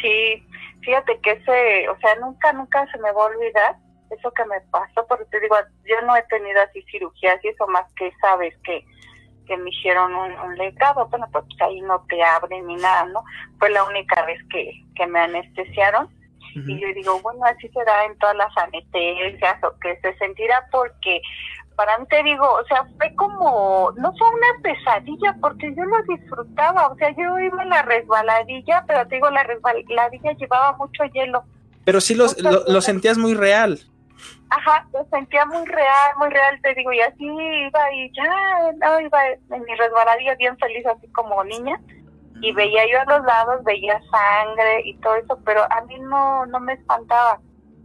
Sí, 0.00 0.42
fíjate 0.80 1.20
que 1.22 1.32
ese, 1.32 1.90
o 1.90 1.98
sea, 1.98 2.14
nunca, 2.22 2.54
nunca 2.54 2.90
se 2.90 2.96
me 3.00 3.12
va 3.12 3.24
a 3.24 3.26
olvidar 3.26 3.89
eso 4.10 4.30
que 4.32 4.44
me 4.44 4.60
pasó, 4.70 5.06
porque 5.08 5.24
te 5.26 5.40
digo, 5.40 5.56
yo 5.84 6.00
no 6.06 6.16
he 6.16 6.22
tenido 6.24 6.60
así 6.62 6.82
cirugías 6.90 7.42
y 7.44 7.48
eso 7.48 7.66
más 7.68 7.86
que 7.94 8.12
sabes 8.20 8.54
que, 8.64 8.84
que 9.46 9.56
me 9.56 9.70
hicieron 9.70 10.14
un, 10.14 10.32
un 10.32 10.56
legado, 10.56 11.06
bueno, 11.08 11.28
pues 11.32 11.44
ahí 11.60 11.80
no 11.82 12.04
te 12.08 12.22
abren 12.22 12.66
ni 12.66 12.76
nada, 12.76 13.04
¿no? 13.06 13.24
Fue 13.58 13.70
la 13.70 13.84
única 13.84 14.24
vez 14.24 14.38
que, 14.50 14.72
que 14.94 15.06
me 15.06 15.20
anestesiaron. 15.20 16.08
Y 16.52 16.80
yo 16.80 16.88
digo, 16.94 17.20
bueno, 17.20 17.44
así 17.44 17.68
será 17.68 18.06
en 18.06 18.18
todas 18.18 18.34
las 18.34 18.56
anestesias 18.58 19.62
o 19.62 19.78
que 19.78 19.96
se 20.00 20.16
sentirá 20.18 20.66
porque 20.72 21.22
para 21.76 21.96
mí 21.96 22.06
te 22.10 22.22
digo, 22.24 22.44
o 22.44 22.64
sea, 22.66 22.84
fue 22.98 23.14
como, 23.14 23.92
no 23.96 24.12
fue 24.18 24.28
una 24.28 24.62
pesadilla 24.62 25.34
porque 25.40 25.72
yo 25.74 25.84
lo 25.84 26.02
disfrutaba, 26.14 26.88
o 26.88 26.96
sea, 26.96 27.10
yo 27.16 27.38
iba 27.38 27.62
en 27.62 27.70
la 27.70 27.82
resbaladilla, 27.82 28.84
pero 28.86 29.06
te 29.06 29.14
digo, 29.14 29.30
la 29.30 29.44
resbaladilla 29.44 30.32
llevaba 30.32 30.76
mucho 30.76 31.04
hielo. 31.04 31.44
Pero 31.84 32.00
sí 32.00 32.14
lo, 32.14 32.26
lo 32.66 32.80
sentías 32.80 33.16
muy 33.16 33.34
real. 33.34 33.80
Ajá, 34.50 34.84
lo 34.92 35.04
sentía 35.10 35.46
muy 35.46 35.64
real, 35.64 36.12
muy 36.18 36.28
real, 36.28 36.60
te 36.60 36.74
digo, 36.74 36.92
y 36.92 37.00
así 37.00 37.24
iba 37.24 37.92
y 37.92 38.12
ya, 38.12 38.72
no, 38.78 39.00
iba 39.00 39.26
en 39.28 39.62
mi 39.62 39.74
resbaladilla 39.76 40.34
bien 40.34 40.58
feliz, 40.58 40.84
así 40.86 41.06
como 41.12 41.42
niña, 41.44 41.80
y 42.42 42.52
veía 42.52 42.84
yo 42.90 43.00
a 43.00 43.16
los 43.16 43.24
lados, 43.24 43.62
veía 43.62 44.00
sangre 44.10 44.82
y 44.84 44.96
todo 44.98 45.14
eso, 45.16 45.38
pero 45.44 45.62
a 45.70 45.82
mí 45.82 45.98
no, 46.00 46.46
no 46.46 46.58
me 46.58 46.72
espantaba. 46.72 47.38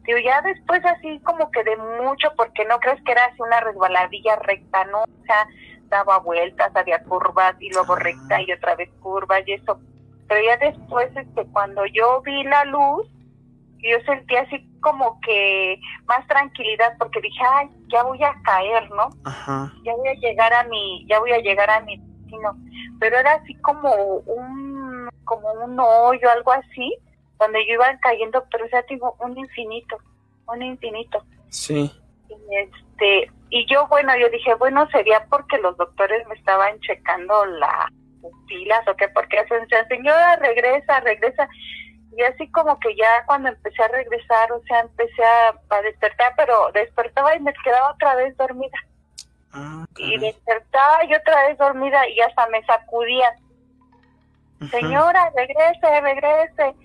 Digo, 0.06 0.18
ya 0.20 0.42
después 0.42 0.84
así 0.86 1.20
como 1.20 1.52
que 1.52 1.64
de 1.64 1.78
mucho, 1.78 2.30
porque 2.36 2.66
no 2.66 2.80
crees 2.80 3.02
que 3.04 3.12
era 3.12 3.26
así 3.26 3.42
una 3.42 3.60
resbaladilla 3.60 4.36
recta, 4.38 4.86
¿no? 4.86 5.04
O 5.04 5.26
sea, 5.26 5.48
daba 5.90 6.20
vueltas, 6.20 6.76
había 6.76 7.04
curvas 7.04 7.56
y 7.60 7.72
luego 7.72 7.96
recta 7.96 8.42
y 8.42 8.52
otra 8.52 8.76
vez 8.76 8.90
curvas 9.02 9.42
y 9.48 9.54
eso. 9.54 9.80
Pero 10.28 10.42
ya 10.44 10.58
después, 10.58 11.16
este, 11.16 11.46
cuando 11.52 11.86
yo 11.88 12.22
vi 12.22 12.44
la 12.44 12.66
luz, 12.66 13.08
yo 13.92 13.98
sentí 14.06 14.36
así 14.36 14.68
como 14.82 15.20
que 15.22 15.80
más 16.06 16.26
tranquilidad 16.28 16.96
porque 16.98 17.22
dije, 17.22 17.44
ay, 17.54 17.70
ya 17.88 18.04
voy 18.04 18.24
a 18.24 18.34
caer, 18.44 18.90
¿no? 18.92 19.10
Ajá. 19.24 19.72
Ya 19.84 19.96
voy 19.96 20.08
a 20.08 20.14
llegar 20.14 20.54
a 20.54 20.64
mi, 20.64 21.06
ya 21.08 21.20
voy 21.20 21.32
a 21.32 21.40
llegar 21.40 21.70
a 21.70 21.82
mi 21.82 21.98
destino. 21.98 22.56
Pero 23.00 23.18
era 23.18 23.34
así 23.34 23.54
como 23.56 23.92
un, 23.94 25.10
como 25.24 25.52
un 25.54 25.80
hoyo, 25.80 26.30
algo 26.32 26.52
así, 26.52 26.96
donde 27.40 27.66
yo 27.68 27.74
iba 27.74 27.98
cayendo, 28.00 28.46
pero 28.52 28.66
o 28.66 28.70
sea, 28.70 28.84
tengo 28.84 29.16
un 29.20 29.38
infinito, 29.38 29.98
un 30.48 30.62
infinito. 30.62 31.24
Sí. 31.50 31.92
Y 32.30 32.56
este, 32.56 33.32
y 33.50 33.66
yo, 33.72 33.88
bueno, 33.88 34.18
yo 34.18 34.30
dije, 34.30 34.54
bueno, 34.56 34.88
sería 34.90 35.26
porque 35.30 35.58
los 35.60 35.78
doctores 35.78 36.28
me 36.28 36.36
estaban 36.36 36.80
checando 36.82 37.46
las 37.46 37.92
pilas 38.48 38.88
o 38.88 38.96
qué, 38.96 39.08
porque 39.10 39.40
hacen, 39.40 39.68
señora, 39.88 40.36
regresa, 40.38 41.00
regresa 41.02 41.48
y 42.16 42.22
así 42.24 42.50
como 42.52 42.80
que 42.80 42.96
ya 42.96 43.26
cuando 43.26 43.50
empecé 43.50 43.84
a 43.84 43.90
regresar, 43.90 44.52
o 44.52 44.62
sea, 44.64 44.82
empecé 44.82 45.24
a, 45.24 45.82
despertar, 45.82 46.34
pero 46.38 46.72
despertaba 46.74 47.36
y 47.36 47.42
me 47.42 47.54
quedaba 47.64 47.92
otra 47.92 48.16
vez 48.16 48.36
dormida. 48.38 48.78
Ah, 49.52 49.86
y 49.98 50.18
despertaba 50.20 51.04
y 51.06 51.14
otra 51.14 51.48
vez 51.48 51.58
dormida 51.58 52.08
y 52.10 52.22
hasta 52.22 52.48
me 52.48 52.64
sacudía. 52.66 53.36
Señora, 54.72 55.32
regrese, 55.36 56.02
regrese. 56.02 56.76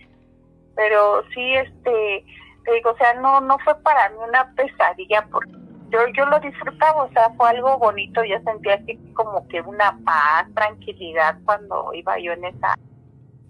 Pero 0.74 1.22
sí, 1.32 1.54
este, 1.54 2.24
te 2.64 2.72
digo, 2.72 2.90
o 2.90 2.96
sea, 2.96 3.14
no, 3.14 3.40
no 3.40 3.58
fue 3.60 3.80
para 3.82 4.08
mí 4.10 4.16
una 4.26 4.52
pesadilla, 4.54 5.26
porque 5.30 5.52
yo, 5.90 5.98
yo 6.16 6.26
lo 6.26 6.40
disfrutaba, 6.40 7.04
o 7.04 7.10
sea, 7.10 7.30
fue 7.36 7.50
algo 7.50 7.78
bonito, 7.78 8.24
yo 8.24 8.40
sentía 8.40 8.74
así 8.74 8.96
como 9.14 9.46
que 9.48 9.60
una 9.60 9.96
paz, 10.04 10.46
tranquilidad 10.54 11.36
cuando 11.44 11.92
iba 11.94 12.18
yo 12.18 12.32
en 12.32 12.44
esa 12.46 12.76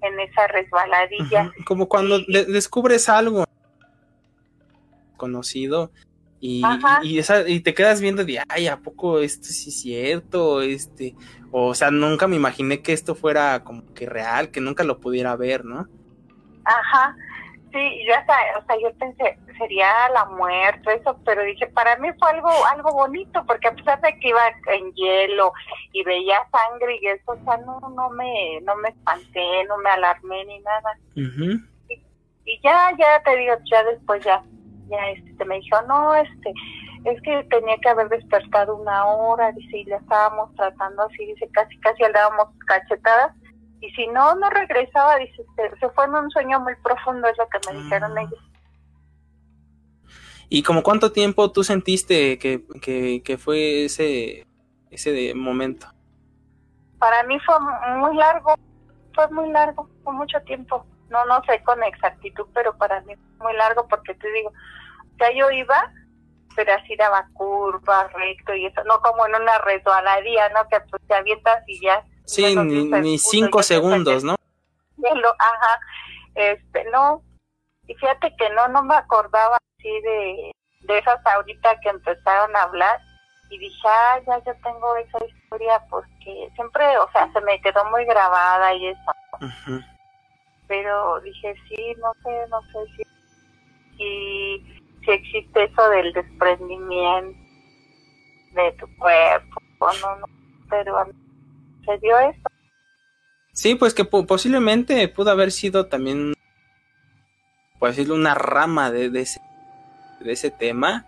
en 0.03 0.21
esa 0.21 0.47
resbaladilla. 0.49 1.53
Como 1.65 1.89
cuando 1.89 2.21
descubres 2.21 3.09
algo 3.09 3.45
conocido 5.17 5.91
y, 6.41 6.63
y, 7.03 7.19
esa, 7.19 7.47
y 7.47 7.61
te 7.61 7.75
quedas 7.75 8.01
viendo 8.01 8.25
de, 8.25 8.43
ay, 8.49 8.67
¿a 8.67 8.79
poco 8.79 9.21
esto 9.21 9.49
sí 9.49 9.69
es 9.69 9.81
cierto? 9.81 10.63
Este, 10.63 11.15
o 11.53 11.75
sea, 11.75 11.91
nunca 11.91 12.27
me 12.27 12.37
imaginé 12.37 12.81
que 12.81 12.95
esto 12.95 13.15
fuera 13.15 13.63
como 13.63 13.93
que 13.93 14.07
real, 14.07 14.51
que 14.51 14.61
nunca 14.61 14.83
lo 14.83 15.01
pudiera 15.01 15.37
ver, 15.37 15.65
¿no? 15.65 15.87
Ajá, 16.65 17.17
sí, 17.73 18.05
ya 18.07 18.25
o 18.59 18.65
sea, 18.67 18.77
yo 18.81 18.93
pensé, 18.95 19.39
sería 19.59 20.09
la 20.11 20.25
muerte, 20.27 20.95
eso, 20.95 21.19
pero 21.25 21.43
dije, 21.43 21.67
para 21.69 21.97
mí 21.97 22.09
fue 22.19 22.31
algo, 22.31 22.51
algo 22.73 22.93
bonito, 22.93 23.45
porque 23.47 23.69
a 23.69 23.75
pesar 23.75 24.01
de 24.01 24.19
que 24.19 24.29
iba 24.29 24.41
en 24.67 24.93
hielo 24.95 25.53
y 25.93 26.03
veía 26.05 26.39
sangre 26.51 26.99
y 27.01 27.07
eso, 27.09 27.33
o 27.33 27.45
sea, 27.45 27.57
no, 27.59 27.81
no 27.81 28.11
me, 28.11 28.61
no 28.63 28.77
me 28.77 28.89
espanté, 28.89 29.65
no 29.69 29.79
me 29.79 29.91
alarmé 29.91 30.45
ni 30.45 30.61
nada. 30.61 30.99
y, 32.45 32.61
ya, 32.63 32.91
ya 32.99 33.23
te 33.23 33.37
digo, 33.37 33.55
ya 33.71 33.85
después 33.85 34.25
ya, 34.25 34.43
ya 34.89 35.11
este, 35.11 35.45
me 35.45 35.61
dijo, 35.61 35.81
no, 35.83 36.15
este, 36.15 36.53
es 37.05 37.21
que 37.23 37.45
tenía 37.45 37.77
que 37.79 37.89
haber 37.89 38.09
despertado 38.09 38.77
una 38.77 39.07
hora, 39.07 39.53
dice, 39.53 39.79
y 39.79 39.85
le 39.85 39.97
estábamos 39.97 40.55
tratando 40.57 41.03
así, 41.03 41.27
dice, 41.27 41.49
casi, 41.53 41.79
casi 41.81 42.03
le 42.03 42.13
dábamos 42.13 42.49
cachetadas, 42.67 43.35
y 43.81 43.91
si 43.93 44.07
no, 44.09 44.35
no 44.35 44.51
regresaba, 44.51 45.17
dice, 45.17 45.45
se, 45.57 45.89
fue 45.91 46.05
en 46.05 46.15
un 46.15 46.31
sueño 46.31 46.61
muy 46.61 46.75
profundo, 46.77 47.29
es 47.29 47.39
lo 47.39 47.49
que 47.49 47.73
me 47.73 47.83
dijeron 47.83 48.17
ah. 48.17 48.23
ellos. 48.23 48.51
¿Y 50.49 50.63
como 50.63 50.83
cuánto 50.83 51.13
tiempo 51.13 51.53
tú 51.53 51.63
sentiste 51.63 52.39
que, 52.39 52.65
que, 53.25 53.39
fue 53.39 53.85
ese, 53.85 54.47
ese 54.91 55.33
momento? 55.35 55.87
Para 56.99 57.23
mí 57.23 57.39
fue 57.41 57.55
muy 57.99 58.17
largo, 58.17 58.57
fue 59.15 59.31
muy 59.31 59.49
largo, 59.51 59.89
fue 60.03 60.13
mucho 60.13 60.41
tiempo. 60.43 60.85
No, 61.09 61.25
no 61.27 61.43
sé 61.45 61.63
con 61.63 61.83
exactitud, 61.85 62.47
pero 62.53 62.77
para 62.77 63.01
mí 63.03 63.15
fue 63.15 63.47
muy 63.47 63.57
largo 63.57 63.87
porque 63.87 64.15
te 64.15 64.31
digo, 64.33 64.53
ya 65.21 65.31
yo 65.33 65.51
iba, 65.53 65.93
pero 66.57 66.75
así 66.75 66.97
daba 66.97 67.29
curva, 67.35 68.09
recto 68.09 68.53
y 68.55 68.67
eso, 68.67 68.83
no 68.85 69.01
como 69.01 69.25
en 69.27 69.37
una 69.37 69.59
resbaladía, 69.59 70.49
¿no? 70.49 70.69
Que 70.69 70.81
pues 70.91 71.01
te 71.07 71.15
avientas 71.15 71.63
y 71.69 71.81
ya. 71.81 72.05
Sí, 72.31 72.55
ni, 72.55 73.19
cinco 73.19 73.61
segundos, 73.61 74.23
¿no? 74.23 74.37
Ajá, 75.39 75.81
este, 76.37 76.85
no. 76.93 77.23
Y 77.89 77.95
fíjate 77.95 78.37
que 78.37 78.49
no, 78.51 78.69
no 78.69 78.85
me 78.85 78.95
acordaba 78.95 79.59
de, 79.83 80.53
de 80.83 80.99
esas 80.99 81.27
ahorita 81.27 81.81
que 81.81 81.89
empezaron 81.89 82.55
a 82.55 82.63
hablar 82.63 83.01
y 83.51 83.59
dije, 83.59 83.89
ah, 83.89 84.21
ya 84.25 84.39
yo 84.45 84.53
tengo 84.63 84.95
esa 84.95 85.25
historia 85.25 85.85
porque 85.91 86.49
siempre, 86.55 86.99
o 86.99 87.11
sea, 87.11 87.29
se 87.33 87.41
me 87.41 87.61
quedó 87.63 87.85
muy 87.91 88.05
grabada 88.05 88.75
y 88.75 88.87
eso. 88.87 89.13
pero 90.69 91.21
dije, 91.23 91.57
sí, 91.69 91.97
no 91.99 92.13
sé, 92.23 92.47
no 92.49 92.63
sé 92.63 92.93
si, 92.97 93.03
si, 93.97 94.81
si 95.05 95.11
existe 95.11 95.65
eso 95.65 95.89
del 95.89 96.13
desprendimiento 96.13 97.37
de 98.53 98.71
tu 98.79 98.87
cuerpo, 98.99 99.61
o 99.81 99.93
no, 99.95 100.17
no, 100.17 100.27
pero 100.69 100.97
a 100.97 101.05
mí 101.07 101.13
se 101.85 101.99
dio 101.99 102.19
eso. 102.19 102.41
Sí, 103.53 103.75
pues 103.75 103.95
que 103.95 104.05
po- 104.05 104.27
posiblemente 104.27 105.07
pudo 105.09 105.31
haber 105.31 105.53
sido 105.53 105.87
también, 105.87 106.35
por 107.79 107.91
decirlo, 107.91 108.15
una 108.15 108.35
rama 108.35 108.91
de, 108.91 109.11
de 109.11 109.21
ese, 109.23 109.41
de 110.21 110.33
ese 110.33 110.51
tema 110.51 111.07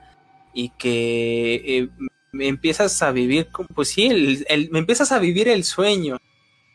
y 0.52 0.70
que 0.70 1.54
eh, 1.54 1.88
empiezas 2.34 3.00
a 3.02 3.12
vivir, 3.12 3.48
pues 3.74 3.88
sí, 3.88 4.06
el, 4.06 4.44
el- 4.48 4.70
me 4.70 4.80
empiezas 4.80 5.12
a 5.12 5.18
vivir 5.18 5.48
el 5.48 5.64
sueño. 5.64 6.18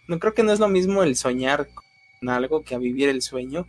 No 0.08 0.20
creo 0.20 0.34
que 0.34 0.44
no 0.44 0.54
es 0.54 0.60
lo 0.60 0.70
mismo 0.70 1.04
el 1.04 1.16
soñar 1.16 1.68
con 2.20 2.30
algo 2.30 2.64
que 2.64 2.78
vivir 2.78 3.10
el 3.10 3.22
sueño 3.22 3.68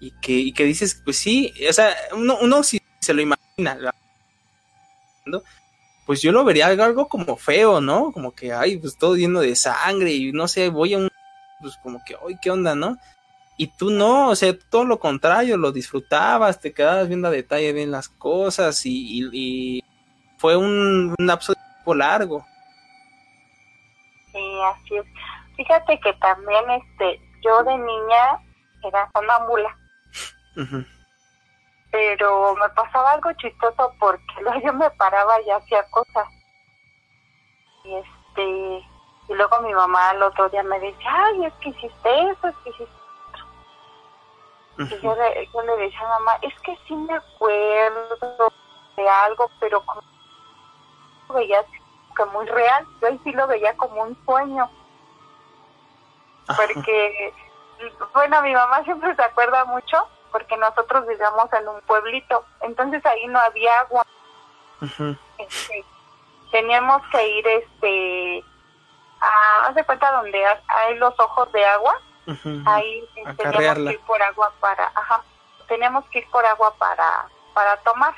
y 0.00 0.12
que, 0.20 0.32
y 0.32 0.52
que 0.52 0.64
dices, 0.64 1.00
pues 1.04 1.16
sí, 1.18 1.52
o 1.68 1.72
sea, 1.72 1.94
uno, 2.14 2.38
uno 2.40 2.62
si 2.62 2.80
se 3.00 3.14
lo 3.14 3.22
imagina, 3.22 3.92
¿no? 5.26 5.42
Pues 6.06 6.20
yo 6.22 6.32
lo 6.32 6.44
vería 6.44 6.66
algo, 6.66 7.08
como 7.08 7.36
feo, 7.36 7.80
¿no? 7.80 8.12
Como 8.12 8.32
que, 8.34 8.52
ay, 8.52 8.76
pues 8.78 8.96
todo 8.96 9.14
lleno 9.16 9.40
de 9.40 9.54
sangre 9.56 10.12
y 10.12 10.32
no 10.32 10.48
sé, 10.48 10.68
voy 10.68 10.94
a 10.94 10.98
un, 10.98 11.08
pues 11.60 11.76
como 11.82 12.02
que, 12.04 12.14
ay, 12.26 12.36
¿qué 12.40 12.50
onda, 12.50 12.74
no? 12.74 12.98
Y 13.56 13.68
tú 13.68 13.90
no, 13.90 14.30
o 14.30 14.34
sea, 14.36 14.56
todo 14.70 14.84
lo 14.84 14.98
contrario, 14.98 15.56
lo 15.56 15.70
disfrutabas, 15.72 16.60
te 16.60 16.72
quedabas 16.72 17.06
viendo 17.08 17.28
a 17.28 17.30
detalle 17.30 17.72
bien 17.72 17.90
las 17.90 18.08
cosas 18.08 18.84
y, 18.86 19.20
y- 19.20 19.28
y 19.32 19.84
fue 20.38 20.56
un, 20.56 21.14
un 21.18 21.26
lapso 21.26 21.52
de 21.52 21.60
tiempo 21.60 21.94
largo. 21.94 22.44
Sí, 24.32 24.40
así 24.74 24.96
es. 24.96 25.04
Fíjate 25.56 26.00
que 26.00 26.12
también, 26.14 26.64
este, 26.70 27.20
yo 27.44 27.62
de 27.64 27.76
niña 27.76 28.40
era 28.82 29.08
sonámbula, 29.14 29.76
Ujú, 30.56 30.84
pero 31.92 32.54
me 32.54 32.68
pasaba 32.70 33.12
algo 33.12 33.30
chistoso 33.34 33.94
porque 34.00 34.24
luego 34.40 34.60
yo 34.60 34.72
me 34.72 34.90
paraba 34.92 35.40
y 35.42 35.50
hacía 35.50 35.84
cosas. 35.90 36.26
Y 37.84 37.94
este, 37.94 38.42
y 39.28 39.34
luego 39.34 39.60
mi 39.60 39.72
mamá 39.72 40.10
al 40.10 40.22
otro 40.22 40.48
día 40.48 40.62
me 40.64 40.80
decía, 40.80 41.10
ay, 41.14 41.44
es 41.44 41.52
que 41.60 41.68
hiciste 41.68 42.30
eso, 42.30 42.48
es 42.48 42.56
que 42.64 42.70
hiciste 42.70 42.92
Y 44.78 44.84
ujú. 44.84 45.02
yo 45.02 45.14
le, 45.14 45.48
yo 45.52 45.62
le 45.62 45.76
decía 45.76 46.00
a 46.00 46.18
mamá, 46.18 46.38
es 46.42 46.58
que 46.60 46.76
sí 46.88 46.94
me 46.94 47.14
acuerdo 47.14 48.48
de 48.96 49.08
algo, 49.08 49.50
pero 49.60 49.84
como 49.84 50.00
lo 51.28 51.34
veía 51.34 51.62
que 52.16 52.24
muy 52.26 52.46
real. 52.46 52.86
Yo 53.00 53.08
ahí 53.08 53.20
sí 53.24 53.32
lo 53.32 53.46
veía 53.46 53.76
como 53.76 54.02
un 54.02 54.16
sueño, 54.24 54.68
Ajá. 56.48 56.62
porque, 56.62 57.34
bueno, 58.14 58.42
mi 58.42 58.54
mamá 58.54 58.82
siempre 58.84 59.14
se 59.14 59.22
acuerda 59.22 59.64
mucho 59.66 60.08
porque 60.32 60.56
nosotros 60.56 61.06
vivíamos 61.06 61.52
en 61.52 61.68
un 61.68 61.80
pueblito, 61.82 62.44
entonces 62.62 63.04
ahí 63.06 63.26
no 63.28 63.38
había 63.38 63.78
agua. 63.80 64.04
Este, 65.38 65.84
teníamos 66.50 67.02
que 67.12 67.28
ir, 67.28 67.46
este, 67.46 68.44
a, 69.20 69.66
haz 69.66 69.74
de 69.74 69.84
cuenta 69.84 70.10
donde 70.12 70.44
ha- 70.44 70.60
hay 70.68 70.96
los 70.96 71.18
ojos 71.20 71.52
de 71.52 71.64
agua, 71.66 72.00
ahí 72.66 73.08
eh, 73.16 73.24
teníamos 73.36 73.62
que 73.88 73.92
ir 73.92 74.00
por 74.06 74.22
agua 74.22 74.52
para, 74.60 74.90
ajá, 74.94 75.22
teníamos 75.68 76.04
que 76.06 76.18
ir 76.20 76.30
por 76.30 76.44
agua 76.46 76.74
para, 76.78 77.28
para 77.54 77.76
tomar. 77.78 78.14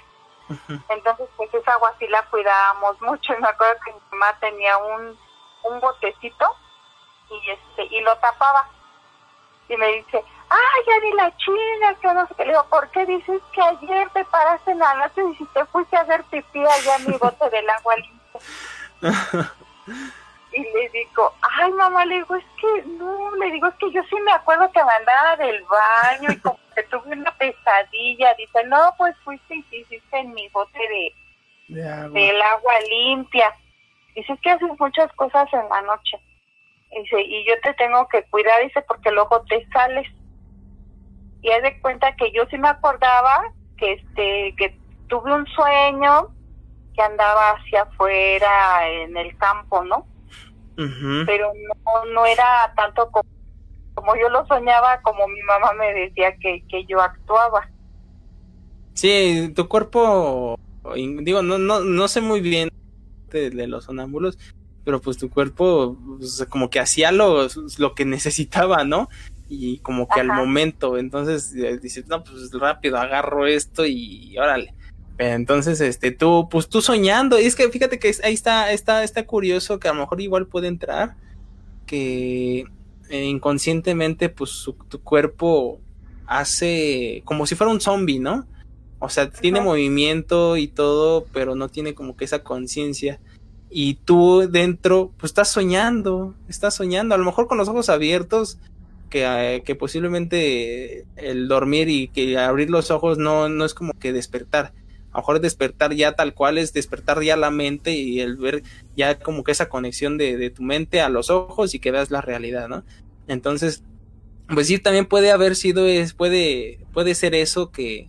Entonces, 0.90 1.26
pues 1.36 1.52
esa 1.54 1.72
agua 1.72 1.92
sí 1.98 2.06
la 2.08 2.22
cuidábamos 2.26 3.00
mucho. 3.00 3.32
Y 3.34 3.40
me 3.40 3.48
acuerdo 3.48 3.80
que 3.84 3.92
mi 3.92 4.00
mamá 4.12 4.38
tenía 4.40 4.76
un, 4.76 5.18
un 5.62 5.80
botecito 5.80 6.54
y 7.30 7.50
este 7.50 7.84
y 7.86 8.00
lo 8.02 8.14
tapaba. 8.18 8.68
Y 9.70 9.76
me 9.78 9.86
dice, 9.88 10.22
ay, 10.54 10.82
ya 10.86 11.00
ni 11.00 11.12
la 11.12 11.36
china, 11.36 11.94
que 12.00 12.14
no 12.14 12.26
sé 12.26 12.34
qué. 12.36 12.44
Le 12.44 12.50
digo, 12.52 12.66
¿por 12.70 12.90
qué 12.90 13.06
dices 13.06 13.40
que 13.52 13.62
ayer 13.62 14.08
te 14.10 14.24
paraste 14.26 14.70
en 14.72 14.78
la 14.78 14.94
noche 14.94 15.22
y 15.32 15.36
si 15.36 15.44
te 15.46 15.64
fuiste 15.66 15.96
a 15.96 16.00
hacer 16.00 16.22
pipí 16.24 16.60
allá 16.60 16.96
en 16.96 17.10
mi 17.10 17.16
bote 17.18 17.50
del 17.50 17.68
agua 17.70 17.94
limpia? 17.96 19.52
Y 20.56 20.62
le 20.62 20.88
digo, 20.90 21.32
ay 21.58 21.72
mamá, 21.72 22.04
le 22.04 22.14
digo, 22.14 22.36
es 22.36 22.44
que 22.60 22.82
no, 22.86 23.34
le 23.36 23.50
digo, 23.50 23.66
es 23.66 23.74
que 23.74 23.90
yo 23.90 24.00
sí 24.04 24.14
me 24.24 24.30
acuerdo 24.32 24.70
que 24.70 24.84
me 24.84 24.92
andaba 24.92 25.36
del 25.36 25.64
baño 25.64 26.30
y 26.30 26.38
como 26.38 26.58
que 26.76 26.82
tuve 26.84 27.10
una 27.12 27.32
pesadilla. 27.36 28.34
Dice, 28.34 28.62
no, 28.66 28.94
pues 28.96 29.16
fuiste 29.24 29.56
y 29.56 29.62
te 29.64 29.78
hiciste 29.78 30.16
en 30.16 30.32
mi 30.32 30.48
bote 30.50 30.78
de, 30.78 31.14
De 31.74 31.88
agua. 31.88 32.08
del 32.20 32.40
agua 32.40 32.72
limpia. 32.88 33.52
Dice, 34.14 34.32
es 34.32 34.40
que 34.42 34.50
haces 34.50 34.70
muchas 34.78 35.12
cosas 35.14 35.52
en 35.52 35.68
la 35.68 35.80
noche. 35.82 36.20
Dice, 36.92 37.20
y 37.20 37.44
yo 37.48 37.54
te 37.60 37.74
tengo 37.74 38.06
que 38.06 38.22
cuidar, 38.30 38.62
dice, 38.62 38.80
porque 38.82 39.10
luego 39.10 39.42
te 39.48 39.66
sales. 39.72 40.06
Y 41.44 41.50
haz 41.50 41.62
de 41.62 41.78
cuenta 41.82 42.16
que 42.16 42.32
yo 42.32 42.44
sí 42.50 42.56
me 42.56 42.68
acordaba 42.68 43.52
que 43.76 43.92
este, 43.92 44.54
que 44.56 44.78
tuve 45.08 45.34
un 45.34 45.46
sueño 45.46 46.30
que 46.94 47.02
andaba 47.02 47.50
hacia 47.50 47.82
afuera 47.82 48.88
en 48.88 49.14
el 49.14 49.36
campo, 49.36 49.84
¿no? 49.84 50.06
Pero 50.74 51.52
no, 51.84 52.12
no 52.12 52.24
era 52.24 52.72
tanto 52.74 53.10
como, 53.10 53.28
como 53.92 54.16
yo 54.16 54.30
lo 54.30 54.46
soñaba, 54.46 55.02
como 55.02 55.28
mi 55.28 55.42
mamá 55.42 55.74
me 55.74 55.92
decía 55.92 56.34
que, 56.38 56.64
que 56.66 56.86
yo 56.86 57.02
actuaba. 57.02 57.68
Sí, 58.94 59.52
tu 59.54 59.68
cuerpo, 59.68 60.58
digo, 60.96 61.42
no, 61.42 61.58
no, 61.58 61.80
no 61.80 62.08
sé 62.08 62.22
muy 62.22 62.40
bien 62.40 62.70
de, 63.28 63.50
de 63.50 63.66
los 63.66 63.84
sonámbulos, 63.84 64.38
pero 64.82 64.98
pues 65.00 65.18
tu 65.18 65.28
cuerpo 65.28 65.98
pues, 66.18 66.46
como 66.48 66.70
que 66.70 66.80
hacía 66.80 67.12
lo, 67.12 67.48
lo 67.78 67.94
que 67.94 68.06
necesitaba, 68.06 68.84
¿no? 68.84 69.10
Y 69.48 69.78
como 69.78 70.08
que 70.08 70.20
al 70.20 70.28
momento, 70.28 70.96
entonces 70.96 71.54
eh, 71.54 71.78
dices, 71.78 72.06
no, 72.06 72.24
pues 72.24 72.50
rápido 72.52 72.96
agarro 72.96 73.46
esto 73.46 73.84
y 73.86 74.36
órale. 74.38 74.72
Pero 75.16 75.34
entonces, 75.34 75.80
este, 75.80 76.10
tú, 76.10 76.48
pues 76.50 76.68
tú 76.68 76.80
soñando, 76.80 77.38
y 77.38 77.44
es 77.44 77.54
que 77.54 77.68
fíjate 77.68 77.98
que 77.98 78.12
ahí 78.24 78.34
está, 78.34 78.72
está, 78.72 79.04
está 79.04 79.24
curioso 79.26 79.78
que 79.78 79.88
a 79.88 79.92
lo 79.92 80.00
mejor 80.00 80.20
igual 80.20 80.46
puede 80.46 80.66
entrar, 80.68 81.14
que 81.86 82.64
eh, 83.10 83.24
inconscientemente, 83.24 84.28
pues 84.28 84.50
su- 84.50 84.76
tu 84.88 85.00
cuerpo 85.00 85.80
hace 86.26 87.22
como 87.24 87.46
si 87.46 87.54
fuera 87.54 87.70
un 87.72 87.80
zombie, 87.80 88.18
¿no? 88.18 88.46
O 88.98 89.08
sea, 89.10 89.30
tiene 89.30 89.58
Ajá. 89.58 89.66
movimiento 89.68 90.56
y 90.56 90.68
todo, 90.68 91.26
pero 91.32 91.54
no 91.54 91.68
tiene 91.68 91.94
como 91.94 92.16
que 92.16 92.24
esa 92.24 92.42
conciencia. 92.42 93.20
Y 93.70 93.94
tú 94.04 94.48
dentro, 94.50 95.12
pues 95.18 95.30
estás 95.30 95.50
soñando, 95.50 96.34
estás 96.48 96.74
soñando, 96.74 97.14
a 97.14 97.18
lo 97.18 97.24
mejor 97.24 97.46
con 97.46 97.58
los 97.58 97.68
ojos 97.68 97.88
abiertos, 97.90 98.58
que, 99.10 99.24
eh, 99.24 99.62
que 99.64 99.74
posiblemente 99.74 101.06
el 101.16 101.48
dormir 101.48 101.88
y 101.88 102.08
que 102.08 102.38
abrir 102.38 102.70
los 102.70 102.90
ojos 102.90 103.18
no, 103.18 103.48
no 103.48 103.64
es 103.64 103.74
como 103.74 103.92
que 103.92 104.12
despertar. 104.12 104.72
A 105.12 105.18
lo 105.18 105.22
mejor 105.22 105.40
despertar 105.40 105.94
ya 105.94 106.12
tal 106.12 106.34
cual 106.34 106.58
es 106.58 106.72
despertar 106.72 107.22
ya 107.22 107.36
la 107.36 107.50
mente 107.50 107.92
y 107.92 108.20
el 108.20 108.36
ver 108.36 108.64
ya 108.96 109.18
como 109.18 109.44
que 109.44 109.52
esa 109.52 109.68
conexión 109.68 110.18
de, 110.18 110.36
de 110.36 110.50
tu 110.50 110.62
mente 110.62 111.00
a 111.00 111.08
los 111.08 111.30
ojos 111.30 111.74
y 111.74 111.78
que 111.78 111.92
veas 111.92 112.10
la 112.10 112.20
realidad, 112.20 112.68
¿no? 112.68 112.84
Entonces, 113.28 113.84
pues 114.48 114.66
sí, 114.66 114.78
también 114.78 115.06
puede 115.06 115.30
haber 115.30 115.56
sido, 115.56 115.86
es, 115.86 116.12
puede, 116.12 116.80
puede 116.92 117.14
ser 117.14 117.34
eso 117.34 117.70
que, 117.70 118.08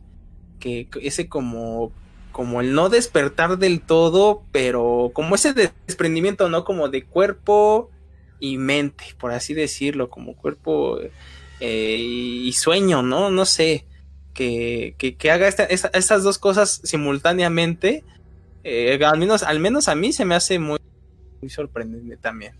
que 0.60 0.88
ese 1.02 1.30
como, 1.30 1.92
como 2.32 2.60
el 2.60 2.74
no 2.74 2.90
despertar 2.90 3.58
del 3.58 3.82
todo, 3.82 4.44
pero 4.52 5.12
como 5.14 5.36
ese 5.36 5.54
desprendimiento, 5.54 6.50
¿no? 6.50 6.66
Como 6.66 6.90
de 6.90 7.06
cuerpo 7.06 7.90
y 8.40 8.58
mente, 8.58 9.06
por 9.20 9.32
así 9.32 9.54
decirlo, 9.54 10.10
como 10.10 10.36
cuerpo 10.36 11.00
eh, 11.60 11.96
y 11.98 12.52
sueño, 12.54 13.02
¿no? 13.02 13.30
No 13.30 13.46
sé, 13.46 13.86
que, 14.34 14.96
que, 14.98 15.32
haga 15.32 15.48
esta, 15.48 15.64
esa, 15.64 15.90
estas 15.94 16.24
dos 16.24 16.38
cosas 16.38 16.82
simultáneamente, 16.84 18.04
eh, 18.64 19.00
al, 19.04 19.18
menos, 19.18 19.44
al 19.44 19.60
menos 19.60 19.88
a 19.88 19.96
mí 19.96 20.12
se 20.12 20.26
me 20.26 20.36
hace 20.36 20.60
muy, 20.60 20.80
muy 21.42 21.50
sorprendente 21.50 22.18
también. 22.18 22.54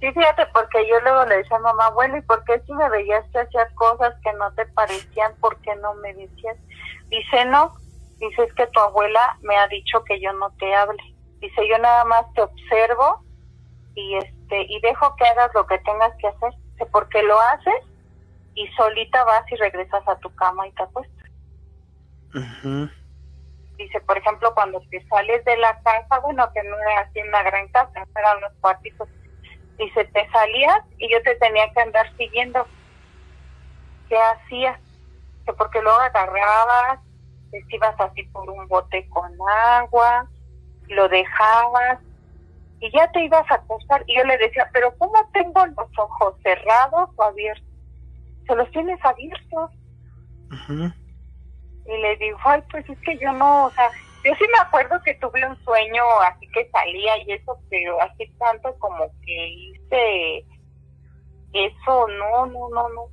Sí, 0.00 0.06
fíjate, 0.12 0.46
porque 0.52 0.86
yo 0.88 1.00
luego 1.00 1.24
le 1.24 1.38
decía 1.38 1.56
a 1.56 1.60
mamá, 1.60 1.86
abuelo, 1.86 2.18
¿y 2.18 2.22
por 2.22 2.44
qué 2.44 2.60
si 2.66 2.72
me 2.72 2.88
veías 2.88 3.24
que 3.32 3.40
hacías 3.40 3.72
cosas 3.74 4.14
que 4.22 4.32
no 4.34 4.52
te 4.52 4.64
parecían, 4.66 5.34
por 5.40 5.60
qué 5.62 5.74
no 5.76 5.94
me 5.94 6.14
decías? 6.14 6.56
Dice, 7.08 7.44
no, 7.46 7.74
dice, 8.18 8.44
es 8.44 8.52
que 8.54 8.66
tu 8.68 8.78
abuela 8.78 9.38
me 9.42 9.56
ha 9.56 9.66
dicho 9.66 10.04
que 10.04 10.20
yo 10.20 10.32
no 10.34 10.50
te 10.58 10.72
hable. 10.72 11.02
Dice, 11.40 11.68
yo 11.68 11.78
nada 11.78 12.04
más 12.04 12.32
te 12.34 12.42
observo 12.42 13.24
y 13.98 14.14
este 14.14 14.62
y 14.68 14.80
dejo 14.80 15.14
que 15.16 15.24
hagas 15.24 15.50
lo 15.54 15.66
que 15.66 15.78
tengas 15.78 16.14
que 16.18 16.28
hacer. 16.28 16.52
Porque 16.92 17.22
lo 17.22 17.38
haces 17.40 17.84
y 18.54 18.68
solita 18.68 19.24
vas 19.24 19.50
y 19.50 19.56
regresas 19.56 20.06
a 20.06 20.16
tu 20.18 20.32
cama 20.36 20.68
y 20.68 20.72
te 20.72 20.82
acuestas. 20.84 21.30
Dice, 23.76 24.00
por 24.00 24.18
ejemplo, 24.18 24.54
cuando 24.54 24.80
te 24.90 25.04
sales 25.08 25.44
de 25.44 25.56
la 25.56 25.80
casa, 25.80 26.18
bueno, 26.20 26.48
que 26.52 26.62
no 26.62 26.76
era 26.78 27.00
así 27.00 27.20
una 27.20 27.42
gran 27.42 27.68
casa, 27.68 28.06
eran 28.16 28.38
unos 28.38 28.52
cuartitos. 28.60 29.08
Dice, 29.78 30.04
te 30.04 30.28
salías 30.30 30.82
y 30.98 31.10
yo 31.10 31.22
te 31.22 31.34
tenía 31.36 31.72
que 31.72 31.80
andar 31.80 32.16
siguiendo. 32.16 32.66
¿Qué 34.08 34.16
hacías? 34.16 34.80
Que 35.46 35.52
porque 35.52 35.82
luego 35.82 35.98
agarrabas, 35.98 37.00
te 37.50 37.64
ibas 37.68 37.98
así 38.00 38.22
por 38.24 38.48
un 38.48 38.66
bote 38.68 39.08
con 39.08 39.32
agua, 39.48 40.28
lo 40.88 41.08
dejabas 41.08 41.98
y 42.80 42.90
ya 42.96 43.10
te 43.12 43.24
ibas 43.24 43.50
a 43.50 43.56
acostar. 43.56 44.04
Y 44.06 44.16
yo 44.16 44.24
le 44.24 44.38
decía, 44.38 44.68
pero 44.72 44.94
¿cómo 44.98 45.14
tengo 45.32 45.66
los 45.66 45.98
ojos 45.98 46.34
cerrados 46.42 47.10
o 47.16 47.22
abiertos? 47.22 47.68
se 48.48 48.56
los 48.56 48.70
tienes 48.70 48.98
abiertos. 49.04 49.70
Y 51.86 51.96
le 52.02 52.16
digo, 52.16 52.38
ay, 52.44 52.62
pues 52.70 52.88
es 52.88 52.98
que 53.00 53.16
yo 53.18 53.32
no, 53.32 53.66
o 53.66 53.70
sea, 53.70 53.90
yo 54.24 54.34
sí 54.34 54.44
me 54.50 54.58
acuerdo 54.58 55.00
que 55.04 55.14
tuve 55.14 55.46
un 55.46 55.56
sueño 55.64 56.02
así 56.26 56.48
que 56.48 56.68
salía 56.70 57.18
y 57.22 57.32
eso, 57.32 57.58
pero 57.70 58.00
así 58.00 58.26
tanto 58.38 58.74
como 58.78 59.06
que 59.24 59.48
hice 59.48 60.44
eso, 61.52 62.08
no, 62.08 62.46
no, 62.46 62.68
no, 62.70 62.88
no. 62.88 63.08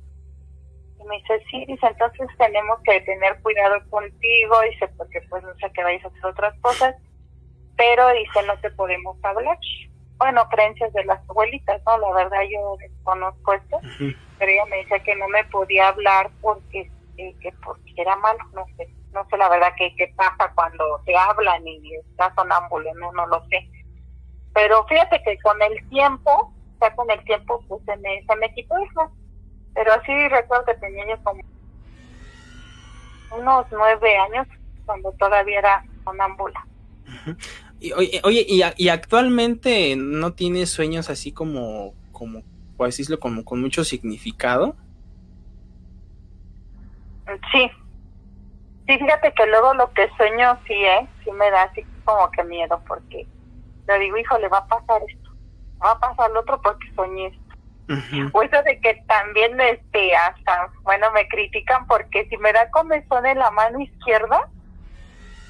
Y 0.98 1.04
me 1.04 1.16
dice, 1.16 1.42
sí, 1.50 1.64
dice, 1.66 1.86
entonces 1.86 2.28
tenemos 2.38 2.78
que 2.84 3.00
tener 3.02 3.40
cuidado 3.42 3.76
contigo, 3.90 4.60
dice, 4.70 4.88
porque 4.96 5.20
pues 5.28 5.42
no 5.42 5.54
sé 5.56 5.70
que 5.72 5.84
vayas 5.84 6.04
a 6.04 6.08
hacer 6.08 6.26
otras 6.26 6.60
cosas, 6.60 6.96
pero 7.76 8.08
dice, 8.10 8.42
no 8.46 8.58
te 8.60 8.70
podemos 8.70 9.16
hablar. 9.22 9.58
Bueno, 10.18 10.48
creencias 10.48 10.92
de 10.94 11.04
las 11.04 11.20
abuelitas, 11.28 11.82
¿no? 11.86 11.98
La 11.98 12.12
verdad 12.14 12.40
yo 12.50 12.76
desconozco 12.78 13.52
esto, 13.52 13.80
pero 14.38 14.50
ella 14.50 14.64
me 14.66 14.78
decía 14.78 14.98
que 15.00 15.14
no 15.16 15.28
me 15.28 15.44
podía 15.44 15.88
hablar 15.88 16.30
porque, 16.40 16.90
eh, 17.18 17.34
que 17.40 17.52
porque 17.64 17.92
era 17.96 18.16
malo, 18.16 18.38
no 18.54 18.64
sé, 18.76 18.88
no 19.12 19.26
sé 19.28 19.36
la 19.36 19.48
verdad 19.50 19.72
qué 19.76 19.94
qué 19.96 20.12
pasa 20.16 20.52
cuando 20.54 20.84
te 21.04 21.14
hablan 21.16 21.66
y 21.68 21.94
estás 21.96 22.34
sonámbulo, 22.34 22.94
no, 22.94 23.12
no 23.12 23.26
lo 23.26 23.44
sé. 23.48 23.68
Pero 24.54 24.86
fíjate 24.86 25.22
que 25.22 25.38
con 25.40 25.60
el 25.60 25.86
tiempo, 25.90 26.54
sea, 26.78 26.94
con 26.94 27.10
el 27.10 27.22
tiempo, 27.24 27.62
pues 27.68 27.82
se 27.84 27.96
me, 27.98 28.22
se 28.26 28.36
me 28.36 28.52
quitó 28.54 28.76
eso. 28.78 29.12
Pero 29.74 29.92
sí 30.04 30.28
recuerdo 30.28 30.64
que 30.66 30.74
tenía 30.74 31.06
yo 31.08 31.22
como 31.22 31.42
unos 33.32 33.66
nueve 33.70 34.16
años 34.16 34.46
cuando 34.84 35.12
todavía 35.12 35.58
era 35.58 35.84
sonámbula. 36.04 36.66
Y, 37.78 37.92
oye, 37.92 38.20
oye, 38.24 38.44
y, 38.48 38.62
a- 38.62 38.74
y 38.76 38.88
actualmente 38.88 39.94
no 39.96 40.32
tienes 40.32 40.70
sueños 40.70 41.10
así 41.10 41.32
como, 41.32 41.94
como, 42.12 42.42
por 42.76 42.86
decirlo, 42.86 43.18
como 43.20 43.44
con 43.44 43.60
mucho 43.60 43.84
significado. 43.84 44.76
Sí. 47.52 47.70
Sí, 48.86 48.98
fíjate 48.98 49.32
que 49.34 49.46
luego 49.46 49.74
lo 49.74 49.92
que 49.92 50.08
sueño 50.16 50.58
sí, 50.66 50.74
¿eh? 50.74 51.08
Sí 51.24 51.30
me 51.32 51.50
da 51.50 51.62
así 51.64 51.84
como 52.04 52.30
que 52.30 52.44
miedo 52.44 52.80
porque 52.86 53.26
le 53.88 53.98
digo, 53.98 54.16
hijo, 54.16 54.38
le 54.38 54.48
va 54.48 54.58
a 54.58 54.66
pasar 54.68 55.02
esto, 55.08 55.30
va 55.84 55.90
a 55.92 55.98
pasar 55.98 56.30
lo 56.30 56.40
otro 56.40 56.60
porque 56.62 56.86
soñé 56.94 57.26
esto. 57.26 57.40
O 58.32 58.42
eso 58.42 58.62
de 58.64 58.80
que 58.80 58.94
también, 59.08 59.60
este, 59.60 60.14
hasta, 60.16 60.70
bueno, 60.82 61.10
me 61.12 61.26
critican 61.28 61.86
porque 61.86 62.26
si 62.28 62.36
me 62.38 62.52
da 62.52 62.68
comezón 62.70 63.26
en 63.26 63.38
la 63.38 63.50
mano 63.52 63.80
izquierda, 63.80 64.40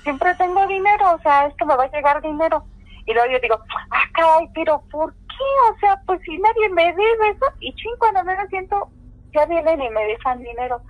siempre 0.07 0.35
tengo 0.37 0.65
dinero, 0.69 1.15
o 1.17 1.21
sea, 1.21 1.47
es 1.47 1.55
que 1.57 1.65
me 1.65 1.75
va 1.75 1.83
a 1.85 1.91
llegar 1.91 2.23
dinero. 2.23 2.65
Y 3.07 3.13
luego 3.13 3.33
yo 3.33 3.41
digo, 3.41 3.59
ah, 3.91 4.05
caray, 4.15 4.49
pero 4.55 4.83
¿por 4.91 5.13
qué? 5.13 5.73
O 5.75 5.79
sea, 5.81 6.01
pues 6.07 6.21
si 6.25 6.39
nadie 6.39 6.69
me 6.71 6.85
debe 6.85 7.31
eso, 7.31 7.47
y 7.59 7.75
ching, 7.75 7.97
cuando 7.99 8.23
me 8.23 8.37
lo 8.37 8.47
siento, 8.47 8.89
ya 9.35 9.47
vienen 9.47 9.83
y 9.83 9.91
me 9.91 10.05
dejan 10.05 10.39
dinero. 10.39 10.81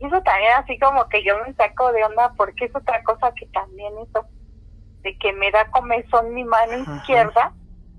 Y 0.00 0.06
eso 0.06 0.20
también 0.22 0.52
así 0.56 0.78
como 0.80 1.08
que 1.08 1.22
yo 1.22 1.34
me 1.46 1.54
saco 1.54 1.92
de 1.92 2.04
onda 2.04 2.32
porque 2.36 2.64
es 2.64 2.74
otra 2.74 3.02
cosa 3.04 3.32
que 3.34 3.46
también 3.46 3.92
eso, 4.02 4.24
de 5.02 5.16
que 5.18 5.32
me 5.32 5.50
da 5.52 5.70
comezón 5.70 6.34
mi 6.34 6.44
mano 6.44 6.82
Ajá. 6.82 6.96
izquierda 6.96 7.52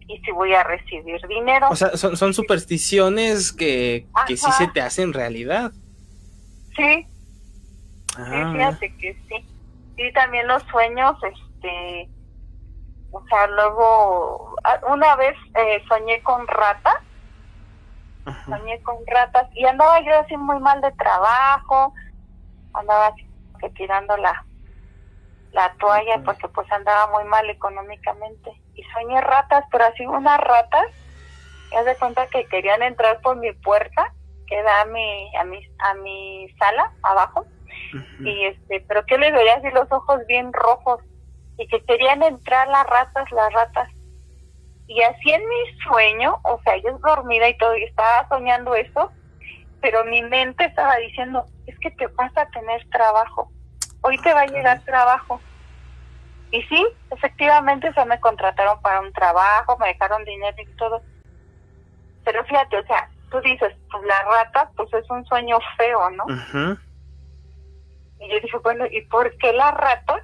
y 0.08 0.18
si 0.20 0.32
voy 0.32 0.54
a 0.54 0.64
recibir 0.64 1.22
dinero. 1.28 1.68
O 1.70 1.76
sea, 1.76 1.96
son, 1.96 2.18
son 2.18 2.34
supersticiones 2.34 3.54
que, 3.54 4.08
que 4.28 4.36
sí 4.36 4.52
se 4.52 4.68
te 4.68 4.82
hacen 4.82 5.14
realidad. 5.14 5.72
sí, 6.76 7.08
Sí, 8.16 8.18
Ah, 8.18 8.52
fíjate 8.54 8.98
que 8.98 9.14
sí. 9.30 9.51
Sí, 10.02 10.12
también 10.14 10.48
los 10.48 10.64
sueños, 10.64 11.16
este, 11.22 12.10
o 13.12 13.24
sea, 13.28 13.46
luego, 13.48 14.56
ah, 14.64 14.80
una 14.88 15.16
vez 15.16 15.38
eh, 15.56 15.84
soñé 15.88 16.24
con 16.24 16.48
ratas, 16.48 16.98
ajá. 18.26 18.58
soñé 18.58 18.82
con 18.82 18.98
ratas 19.06 19.48
y 19.54 19.66
andaba 19.66 20.00
yo 20.00 20.20
así 20.20 20.36
muy 20.38 20.60
mal 20.60 20.82
de 20.82 20.92
trabajo, 20.94 21.94
andaba 22.74 23.08
así 23.08 23.30
que 23.60 23.70
tirando 23.72 24.18
la, 24.18 24.44
la 25.52 25.72
toalla 25.76 26.24
porque 26.26 26.48
pues 26.48 26.72
andaba 26.72 27.12
muy 27.12 27.26
mal 27.26 27.48
económicamente 27.48 28.52
y 28.74 28.82
soñé 28.94 29.22
ratas, 29.22 29.66
pero 29.72 29.86
así 29.86 30.04
unas 30.04 30.40
ratas, 30.40 30.86
y 31.72 31.76
haz 31.76 31.86
de 31.86 31.96
cuenta 31.98 32.26
que 32.26 32.46
querían 32.46 32.82
entrar 32.82 33.22
por 33.22 33.38
mi 33.38 33.52
puerta, 33.54 34.12
que 34.48 34.64
da 34.64 34.82
a 34.82 34.86
mi, 34.86 35.36
a 35.36 35.44
mi, 35.44 35.60
a 35.78 35.94
mi 35.94 36.50
sala 36.58 36.92
abajo. 37.04 37.46
Y 38.20 38.45
este 38.45 38.86
pero 38.88 39.06
que 39.06 39.18
les 39.18 39.34
veía 39.34 39.56
así 39.56 39.70
los 39.72 39.92
ojos 39.92 40.20
bien 40.28 40.52
rojos 40.53 41.00
y 41.58 41.68
que 41.68 41.84
querían 41.84 42.24
entrar 42.24 42.68
las 42.68 42.86
ratas 42.88 43.32
las 43.32 43.53
ratas. 43.53 43.90
Y 44.88 45.02
así 45.03 45.32
en 45.32 45.42
mi 45.48 45.80
sueño 45.84 46.38
o 46.44 46.60
sea 46.64 46.76
yo 46.78 46.98
dormida 47.00 47.48
y 47.50 47.58
todo 47.58 47.76
y 47.78 47.84
estaba 47.84 48.28
soñando 48.30 48.76
eso 48.76 49.11
pero 49.82 50.06
mi 50.06 50.22
mente 50.24 50.66
estaba 50.66 50.95
diciendo 50.98 51.45
es 51.66 51.78
que 51.80 51.92
te 51.92 52.08
vas 52.08 52.32
a 52.38 52.45
tener 52.50 52.88
trabajo. 52.90 53.50
Hoy 54.02 54.18
te 54.20 54.34
va 54.34 54.42
a 54.42 54.48
llegar 54.48 54.84
trabajo 54.84 55.42
y 56.52 56.61
sí 56.64 56.86
efectivamente 57.11 57.92
se 57.94 58.06
me 58.06 58.20
contrataron 58.20 58.80
para 58.82 59.00
un 59.00 59.11
trabajo 59.14 59.78
me 59.78 59.88
dejaron 59.88 60.24
dinero 60.26 60.58
y 60.58 60.76
todo. 60.76 61.02
Pero 62.24 62.44
fíjate 62.45 62.78
o 62.78 62.84
sea 62.86 63.10
tú 63.32 63.40
dices 63.42 63.74
pues 63.90 64.03
la 64.03 64.22
rata 64.24 64.70
pues 64.76 64.94
es 64.94 65.10
un 65.10 65.26
sueño 65.26 65.58
feo 65.78 66.10
no 66.11 66.26
Ujú. 66.26 66.78
Y 68.22 68.30
yo 68.32 68.40
dije, 68.41 68.58
bueno, 68.64 68.85
¿y 68.90 69.01
por 69.08 69.35
qué 69.38 69.51
las 69.53 69.74
ratas 69.74 70.22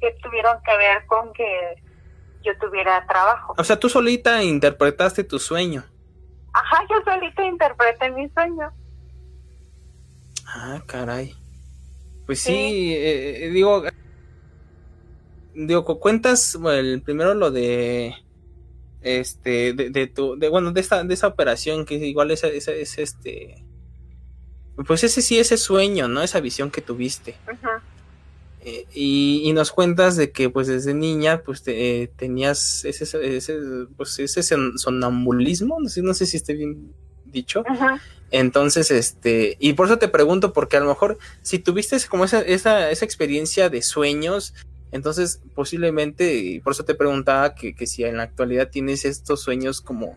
que 0.00 0.14
tuvieron 0.22 0.58
que 0.64 0.76
ver 0.76 1.06
con 1.06 1.32
que 1.32 1.76
yo 2.42 2.56
tuviera 2.58 3.06
trabajo? 3.06 3.54
O 3.56 3.64
sea, 3.64 3.78
tú 3.78 3.88
solita 3.88 4.42
interpretaste 4.42 5.24
tu 5.24 5.38
sueño. 5.38 5.84
Ajá, 6.52 6.82
yo 6.90 6.96
solita 7.04 7.44
interpreté 7.44 8.10
mi 8.10 8.28
sueño. 8.30 8.70
Ah, 10.46 10.82
caray. 10.86 11.34
Pues 12.26 12.40
sí, 12.40 12.52
Sí. 12.52 12.94
eh, 12.94 13.46
eh, 13.46 13.50
digo, 13.50 13.84
digo, 15.54 15.84
cu- 15.84 15.98
cuentas 16.00 16.56
bueno, 16.60 17.02
primero 17.02 17.34
lo 17.34 17.50
de 17.50 18.14
este 19.00 19.72
de, 19.74 19.90
de 19.90 20.06
tu 20.08 20.36
de 20.38 20.48
bueno 20.48 20.72
de 20.72 20.80
esta 20.80 21.04
de 21.04 21.14
esa 21.14 21.28
operación 21.28 21.84
que 21.86 21.94
igual 21.94 22.30
es, 22.32 22.42
es, 22.44 22.66
es 22.68 22.98
este 22.98 23.64
pues 24.86 25.04
ese 25.04 25.22
sí 25.22 25.38
ese 25.38 25.56
sueño 25.56 26.08
no 26.08 26.22
esa 26.22 26.40
visión 26.40 26.70
que 26.70 26.80
tuviste 26.80 27.36
Ujú. 27.46 27.68
Eh, 28.64 28.86
y, 28.92 29.42
y 29.44 29.52
nos 29.52 29.70
cuentas 29.70 30.16
de 30.16 30.32
que 30.32 30.50
pues 30.50 30.66
desde 30.66 30.92
niña 30.92 31.42
pues 31.44 31.62
te- 31.62 32.02
eh, 32.02 32.10
tenías 32.16 32.84
ese, 32.84 33.36
ese 33.36 33.56
pues 33.96 34.18
ese 34.18 34.42
son- 34.42 34.78
sonambulismo 34.78 35.78
no 35.80 35.88
sé, 35.88 36.02
no 36.02 36.12
sé 36.12 36.26
si 36.26 36.36
esté 36.38 36.54
bien 36.54 36.92
dicho 37.24 37.60
Ujú. 37.60 37.86
entonces, 38.30 38.90
este, 38.90 39.56
y 39.60 39.72
por 39.74 39.86
eso 39.86 39.98
te 39.98 40.08
pregunto, 40.08 40.52
porque 40.52 40.76
a 40.76 40.80
lo 40.80 40.86
mejor 40.88 41.18
si 41.42 41.58
tuviste 41.58 41.96
como 42.10 42.24
esa, 42.24 42.40
esa, 42.42 42.90
esa 42.90 43.04
experiencia 43.04 43.70
de 43.70 43.80
sueños, 43.80 44.54
entonces 44.92 45.40
posiblemente, 45.54 46.34
y 46.36 46.60
por 46.60 46.72
eso 46.72 46.84
te 46.84 46.94
preguntaba 46.94 47.54
que, 47.54 47.74
que 47.74 47.86
si 47.86 48.04
en 48.04 48.16
la 48.16 48.24
actualidad 48.24 48.68
tienes 48.70 49.04
estos 49.04 49.40
sueños 49.40 49.80
como, 49.80 50.16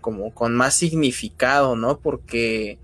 como 0.00 0.32
con 0.32 0.54
más 0.54 0.74
significado, 0.76 1.76
¿no? 1.76 1.98
Porque, 1.98 2.78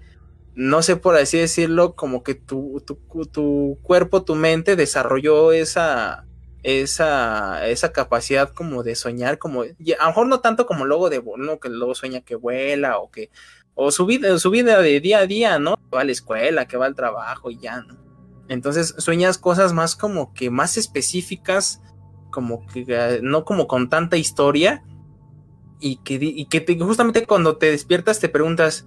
no 0.57 0.83
sé 0.83 0.97
por 0.97 1.17
así 1.17 1.39
decirlo, 1.39 1.95
como 1.95 2.25
que 2.25 2.35
tu, 2.35 2.83
tu, 2.87 2.97
tu 3.27 3.79
cuerpo, 3.83 4.25
tu 4.25 4.35
mente 4.35 4.75
desarrolló 4.77 5.53
esa, 5.53 6.27
esa, 6.63 7.69
esa 7.69 7.93
capacidad 7.93 8.51
como 8.53 8.83
de 8.83 8.95
soñar, 8.97 9.39
como, 9.39 9.63
a 9.63 9.67
lo 9.67 10.07
mejor 10.09 10.27
no 10.27 10.41
tanto 10.41 10.67
como 10.67 10.85
luego 10.87 11.11
de, 11.11 11.23
¿no? 11.39 11.61
que 11.61 11.69
luego 11.69 11.95
sueña 11.95 12.23
que 12.23 12.35
vuela 12.37 12.99
o 12.99 13.11
que 13.11 13.31
o 13.75 13.91
su 13.91 14.07
vida, 14.07 14.39
su 14.39 14.51
vida 14.51 14.81
de 14.81 15.01
día 15.01 15.19
a 15.19 15.27
día, 15.27 15.59
¿no? 15.59 15.77
Que 15.77 15.97
va 15.97 16.01
a 16.01 16.05
la 16.05 16.13
escuela, 16.13 16.67
que 16.67 16.79
va 16.79 16.87
al 16.87 16.95
trabajo 16.95 17.51
y 17.51 17.59
ya, 17.59 17.83
¿no? 17.83 17.99
Entonces 18.49 18.95
sueñas 18.99 19.37
cosas 19.39 19.75
más 19.75 19.95
como 19.97 20.33
que 20.33 20.49
más 20.51 20.79
específicas, 20.79 21.83
como 22.31 22.67
que 22.67 22.87
eh, 22.89 23.21
no 23.23 23.45
como 23.45 23.67
con 23.69 23.91
tanta 23.91 24.17
historia 24.17 24.83
y 25.79 25.97
que, 25.99 26.15
y 26.21 26.47
que 26.47 26.61
te- 26.63 26.79
justamente 26.79 27.27
cuando 27.27 27.59
te 27.59 27.71
despiertas 27.71 28.19
te 28.19 28.31
preguntas, 28.31 28.87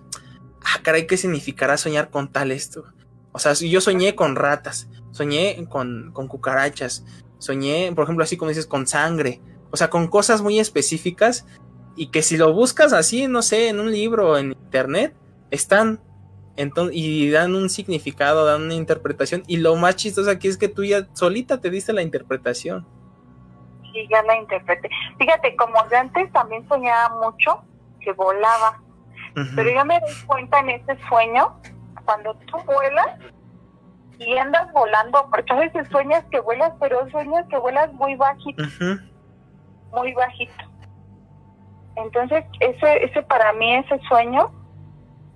ah, 0.63 0.79
caray, 0.83 1.07
¿qué 1.07 1.17
significará 1.17 1.77
soñar 1.77 2.09
con 2.09 2.31
tal 2.31 2.51
esto? 2.51 2.85
O 3.31 3.39
sea, 3.39 3.53
yo 3.53 3.81
soñé 3.81 4.15
con 4.15 4.35
ratas, 4.35 4.89
soñé 5.11 5.65
con, 5.69 6.11
con 6.13 6.27
cucarachas, 6.27 7.05
soñé, 7.37 7.91
por 7.93 8.03
ejemplo, 8.03 8.23
así 8.23 8.37
como 8.37 8.49
dices, 8.49 8.67
con 8.67 8.87
sangre, 8.87 9.41
o 9.71 9.77
sea, 9.77 9.89
con 9.89 10.07
cosas 10.07 10.41
muy 10.41 10.59
específicas 10.59 11.45
y 11.95 12.07
que 12.07 12.21
si 12.21 12.37
lo 12.37 12.53
buscas 12.53 12.93
así, 12.93 13.27
no 13.27 13.41
sé, 13.41 13.69
en 13.69 13.79
un 13.79 13.91
libro, 13.91 14.37
en 14.37 14.51
internet, 14.51 15.15
están 15.51 16.01
entonces, 16.59 16.93
y 16.97 17.31
dan 17.31 17.55
un 17.55 17.69
significado, 17.69 18.43
dan 18.43 18.63
una 18.63 18.73
interpretación. 18.73 19.43
Y 19.47 19.57
lo 19.57 19.77
más 19.77 19.95
chistoso 19.95 20.29
aquí 20.29 20.49
es 20.49 20.57
que 20.57 20.67
tú 20.67 20.83
ya 20.83 21.07
solita 21.13 21.61
te 21.61 21.69
diste 21.69 21.93
la 21.93 22.01
interpretación. 22.01 22.85
Sí, 23.93 24.05
ya 24.11 24.21
la 24.23 24.35
interpreté. 24.35 24.89
Fíjate, 25.17 25.55
como 25.55 25.75
yo 25.89 25.97
antes 25.97 26.29
también 26.33 26.67
soñaba 26.67 27.15
mucho 27.25 27.63
que 28.01 28.11
volaba, 28.11 28.81
Pero 29.33 29.69
yo 29.69 29.85
me 29.85 29.99
doy 29.99 30.13
cuenta 30.25 30.59
en 30.59 30.69
ese 30.69 30.97
sueño, 31.07 31.59
cuando 32.05 32.33
tú 32.35 32.57
vuelas 32.65 33.19
y 34.17 34.37
andas 34.37 34.71
volando, 34.73 35.27
porque 35.29 35.53
a 35.53 35.59
veces 35.59 35.87
sueñas 35.89 36.25
que 36.31 36.39
vuelas, 36.39 36.73
pero 36.79 37.09
sueñas 37.09 37.45
que 37.49 37.57
vuelas 37.57 37.93
muy 37.93 38.15
bajito. 38.15 38.63
Muy 39.91 40.13
bajito. 40.13 40.63
Entonces, 41.95 42.45
ese, 42.59 43.05
ese 43.05 43.23
para 43.23 43.53
mí, 43.53 43.75
ese 43.75 43.99
sueño, 44.07 44.51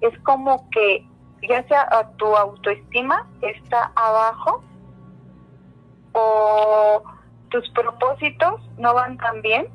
es 0.02 0.18
como 0.20 0.70
que 0.70 1.08
ya 1.48 1.66
sea 1.68 1.88
a 1.92 2.10
tu 2.12 2.26
autoestima 2.36 3.28
está 3.42 3.92
abajo 3.96 4.64
o 6.14 7.04
tus 7.50 7.70
propósitos 7.72 8.62
no 8.78 8.94
van 8.94 9.18
tan 9.18 9.42
bien, 9.42 9.68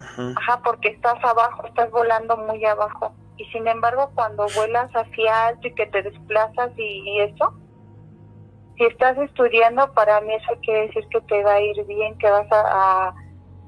Ajá. 0.00 0.34
ajá, 0.36 0.60
porque 0.64 0.88
estás 0.88 1.22
abajo, 1.22 1.66
estás 1.66 1.90
volando 1.90 2.36
muy 2.36 2.64
abajo. 2.64 3.14
Y 3.36 3.44
sin 3.46 3.66
embargo, 3.68 4.10
cuando 4.14 4.46
vuelas 4.54 4.90
hacia 4.92 5.48
alto 5.48 5.68
y 5.68 5.74
que 5.74 5.86
te 5.86 6.02
desplazas 6.02 6.70
y, 6.76 6.82
y 6.82 7.20
eso, 7.20 7.54
si 8.76 8.84
estás 8.84 9.16
estudiando, 9.18 9.92
para 9.92 10.20
mí 10.20 10.34
eso 10.34 10.58
quiere 10.62 10.86
decir 10.86 11.06
que 11.10 11.20
te 11.22 11.42
va 11.44 11.54
a 11.54 11.60
ir 11.60 11.84
bien, 11.86 12.16
que 12.18 12.30
vas 12.30 12.50
a, 12.50 12.62
a, 13.08 13.14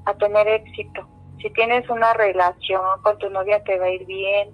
a 0.05 0.13
tener 0.15 0.47
éxito. 0.47 1.07
Si 1.41 1.49
tienes 1.51 1.87
una 1.89 2.13
relación 2.13 2.81
con 3.01 3.17
tu 3.17 3.29
novia, 3.29 3.63
te 3.63 3.77
va 3.77 3.85
a 3.85 3.89
ir 3.89 4.05
bien. 4.05 4.49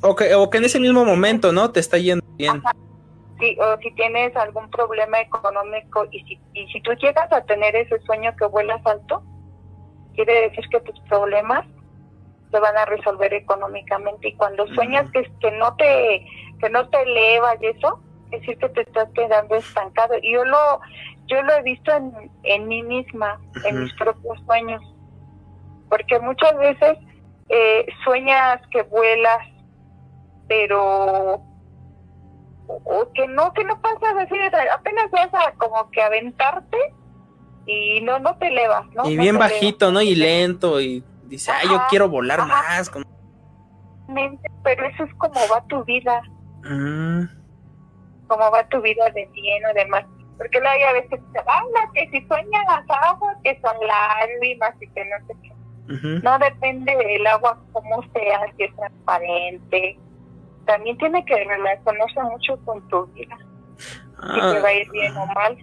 O 0.00 0.14
que, 0.14 0.34
o 0.34 0.50
que 0.50 0.58
en 0.58 0.64
ese 0.64 0.80
mismo 0.80 1.04
momento, 1.04 1.52
¿no? 1.52 1.70
Te 1.70 1.80
está 1.80 1.98
yendo 1.98 2.24
bien. 2.36 2.62
Sí, 3.38 3.56
o 3.60 3.76
si 3.78 3.92
tienes 3.94 4.34
algún 4.36 4.70
problema 4.70 5.20
económico 5.20 6.06
y 6.10 6.22
si, 6.24 6.40
y 6.54 6.66
si 6.72 6.80
tú 6.82 6.92
llegas 6.94 7.30
a 7.32 7.40
tener 7.42 7.74
ese 7.74 7.98
sueño 8.00 8.34
que 8.36 8.46
vuelas 8.46 8.84
alto, 8.86 9.22
quiere 10.14 10.48
decir 10.48 10.64
que 10.70 10.80
tus 10.80 10.98
problemas 11.08 11.64
se 12.50 12.60
van 12.60 12.76
a 12.76 12.84
resolver 12.86 13.32
económicamente. 13.34 14.28
Y 14.28 14.36
cuando 14.36 14.66
sueñas 14.68 15.10
que, 15.12 15.22
que 15.40 15.50
no 15.52 15.74
te 15.76 16.24
que 16.60 16.70
no 16.70 16.88
te 16.88 17.02
elevas 17.02 17.56
y 17.60 17.66
eso, 17.66 18.00
es 18.30 18.40
decir 18.40 18.56
que 18.58 18.68
te 18.70 18.80
estás 18.82 19.08
quedando 19.14 19.56
estancado. 19.56 20.14
Y 20.22 20.32
yo 20.32 20.44
lo 20.44 20.80
yo 21.26 21.42
lo 21.42 21.52
he 21.54 21.62
visto 21.62 21.90
en, 21.94 22.30
en 22.44 22.68
mí 22.68 22.82
misma, 22.82 23.38
en 23.64 23.82
mis 23.84 23.92
propios 23.94 24.38
sueños, 24.46 24.82
porque 25.88 26.18
muchas 26.20 26.56
veces 26.58 26.98
eh, 27.48 27.86
sueñas 28.04 28.60
que 28.70 28.82
vuelas, 28.82 29.38
pero 30.48 31.34
o- 32.66 32.80
o 32.84 33.12
que 33.14 33.26
no 33.28 33.52
que 33.52 33.64
no 33.64 33.80
pasas 33.80 34.16
así 34.18 34.38
de 34.38 34.50
apenas 34.70 35.10
vas 35.10 35.32
a 35.34 35.52
como 35.58 35.90
que 35.90 36.00
aventarte 36.02 36.78
y 37.66 38.00
no 38.02 38.18
no 38.18 38.36
te 38.36 38.48
elevas 38.48 38.84
no 38.94 39.08
y 39.10 39.16
bien 39.16 39.38
bajito, 39.38 39.90
¿no? 39.90 40.00
Y 40.02 40.14
lento. 40.14 40.80
Y 40.80 41.02
dice, 41.24 41.50
ay, 41.52 41.68
yo 41.68 41.80
quiero 41.88 42.08
volar 42.08 42.40
ajá. 42.40 42.48
más. 42.48 42.90
como- 42.90 43.04
pero 44.62 44.86
eso 44.86 45.04
es 45.04 45.14
como 45.16 45.34
va 45.52 45.62
tu 45.68 45.82
vida. 45.84 46.22
Mm, 46.62 47.24
como 48.26 48.50
va 48.50 48.66
tu 48.68 48.80
vida 48.80 49.04
de 49.10 49.26
bien 49.32 49.64
o 49.66 49.74
demás 49.74 50.04
porque 50.38 50.58
luego 50.58 50.74
ya 50.80 50.88
a 50.90 50.92
veces 50.94 51.20
te 51.32 51.38
habla 51.38 51.90
que 51.94 52.08
si 52.10 52.26
sueñan 52.26 52.64
las 52.66 52.84
aguas 52.88 53.36
que 53.44 53.60
son 53.60 53.76
lágrimas 53.86 54.74
y 54.80 54.88
que 54.88 55.04
no 55.04 55.26
sé 55.26 55.34
qué 55.42 56.20
no 56.22 56.38
depende 56.38 56.96
del 56.96 57.26
agua 57.26 57.58
cómo 57.72 58.02
sea 58.14 58.40
si 58.56 58.64
es 58.64 58.74
transparente. 58.74 59.98
También 60.66 60.96
tiene 60.96 61.22
que 61.26 61.44
relacionarse 61.44 62.22
mucho 62.22 62.56
con 62.64 62.80
tu 62.88 63.04
vida. 63.08 63.36
Si 63.76 63.94
Ah, 64.18 64.50
te 64.54 64.60
va 64.60 64.68
a 64.68 64.72
ir 64.72 64.90
bien 64.90 65.14
o 65.18 65.26
mal 65.26 65.56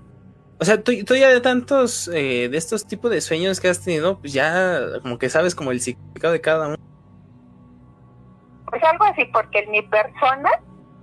O 0.61 0.63
sea, 0.63 0.83
tú, 0.83 0.91
tú 1.07 1.15
ya 1.15 1.29
de 1.29 1.41
tantos 1.41 2.07
eh, 2.09 2.47
de 2.47 2.55
estos 2.55 2.85
tipos 2.85 3.09
de 3.09 3.19
sueños 3.19 3.59
que 3.59 3.67
has 3.67 3.83
tenido, 3.83 4.19
pues 4.19 4.31
ya 4.31 4.79
como 5.01 5.17
que 5.17 5.27
sabes 5.27 5.55
como 5.55 5.71
el 5.71 5.81
significado 5.81 6.33
de 6.33 6.39
cada 6.39 6.67
uno. 6.67 6.77
Pues 8.69 8.83
algo 8.83 9.05
así, 9.05 9.25
porque 9.33 9.59
en 9.59 9.71
mi 9.71 9.81
persona 9.81 10.51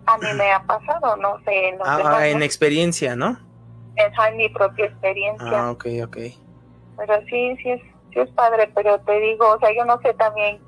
a 0.07 0.17
mí 0.19 0.29
me 0.37 0.53
ha 0.53 0.63
pasado, 0.63 1.17
no 1.17 1.41
sé, 1.45 1.73
no 1.73 1.85
sé, 1.85 2.03
Ah, 2.05 2.29
en 2.29 2.45
experiencia, 2.45 3.17
¿no? 3.17 3.37
en 3.97 4.37
mi 4.37 4.49
propia 4.49 4.87
experiencia. 4.87 5.51
Ah, 5.51 5.73
ok, 5.73 5.87
ok. 6.05 6.17
Pero 6.97 7.21
sí, 7.29 7.57
sí 7.61 7.71
es, 7.71 7.83
sí 8.13 8.21
es 8.21 8.31
padre, 8.31 8.71
pero 8.77 9.01
te 9.01 9.19
digo, 9.19 9.55
o 9.55 9.59
sea, 9.59 9.75
yo 9.77 9.85
no 9.85 10.01
sé 10.03 10.15
también 10.15 10.61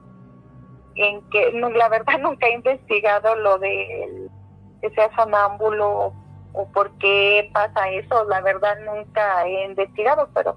en 0.97 1.23
que, 1.31 1.52
no, 1.52 1.70
la 1.70 1.89
verdad 1.89 2.19
nunca 2.20 2.49
he 2.49 2.55
investigado 2.55 3.36
lo 3.36 3.57
de 3.59 4.28
que 4.83 4.91
sea 4.91 5.15
sonámbulo 5.15 6.12
o 6.52 6.66
por 6.72 6.90
qué 6.98 7.50
pasa 7.52 7.88
eso, 7.90 8.24
la 8.28 8.40
verdad 8.40 8.76
nunca 8.84 9.46
he 9.46 9.64
investigado, 9.66 10.28
pero 10.34 10.56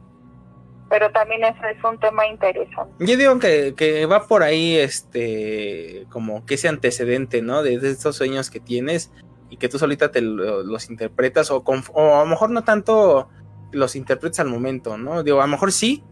pero 0.89 1.11
también 1.11 1.43
eso 1.43 1.63
es 1.65 1.83
un 1.83 1.97
tema 1.99 2.27
interesante. 2.27 2.93
Yo 2.99 3.17
digo 3.17 3.39
que, 3.39 3.73
que 3.75 4.05
va 4.05 4.27
por 4.27 4.43
ahí, 4.43 4.75
este, 4.77 6.05
como 6.11 6.45
que 6.45 6.53
ese 6.55 6.67
antecedente, 6.67 7.41
¿no? 7.41 7.63
De, 7.63 7.79
de 7.79 7.89
estos 7.89 8.15
sueños 8.15 8.51
que 8.51 8.59
tienes 8.59 9.11
y 9.49 9.57
que 9.57 9.69
tú 9.69 9.79
solita 9.79 10.11
te 10.11 10.21
lo- 10.21 10.61
los 10.61 10.91
interpretas 10.91 11.49
o, 11.49 11.63
conf- 11.63 11.89
o 11.93 12.17
a 12.17 12.19
lo 12.19 12.25
mejor 12.27 12.51
no 12.51 12.63
tanto 12.63 13.27
los 13.71 13.95
interpretas 13.95 14.41
al 14.41 14.49
momento, 14.49 14.97
¿no? 14.97 15.23
Digo, 15.23 15.39
a 15.41 15.45
lo 15.45 15.51
mejor 15.51 15.71
sí, 15.71 16.03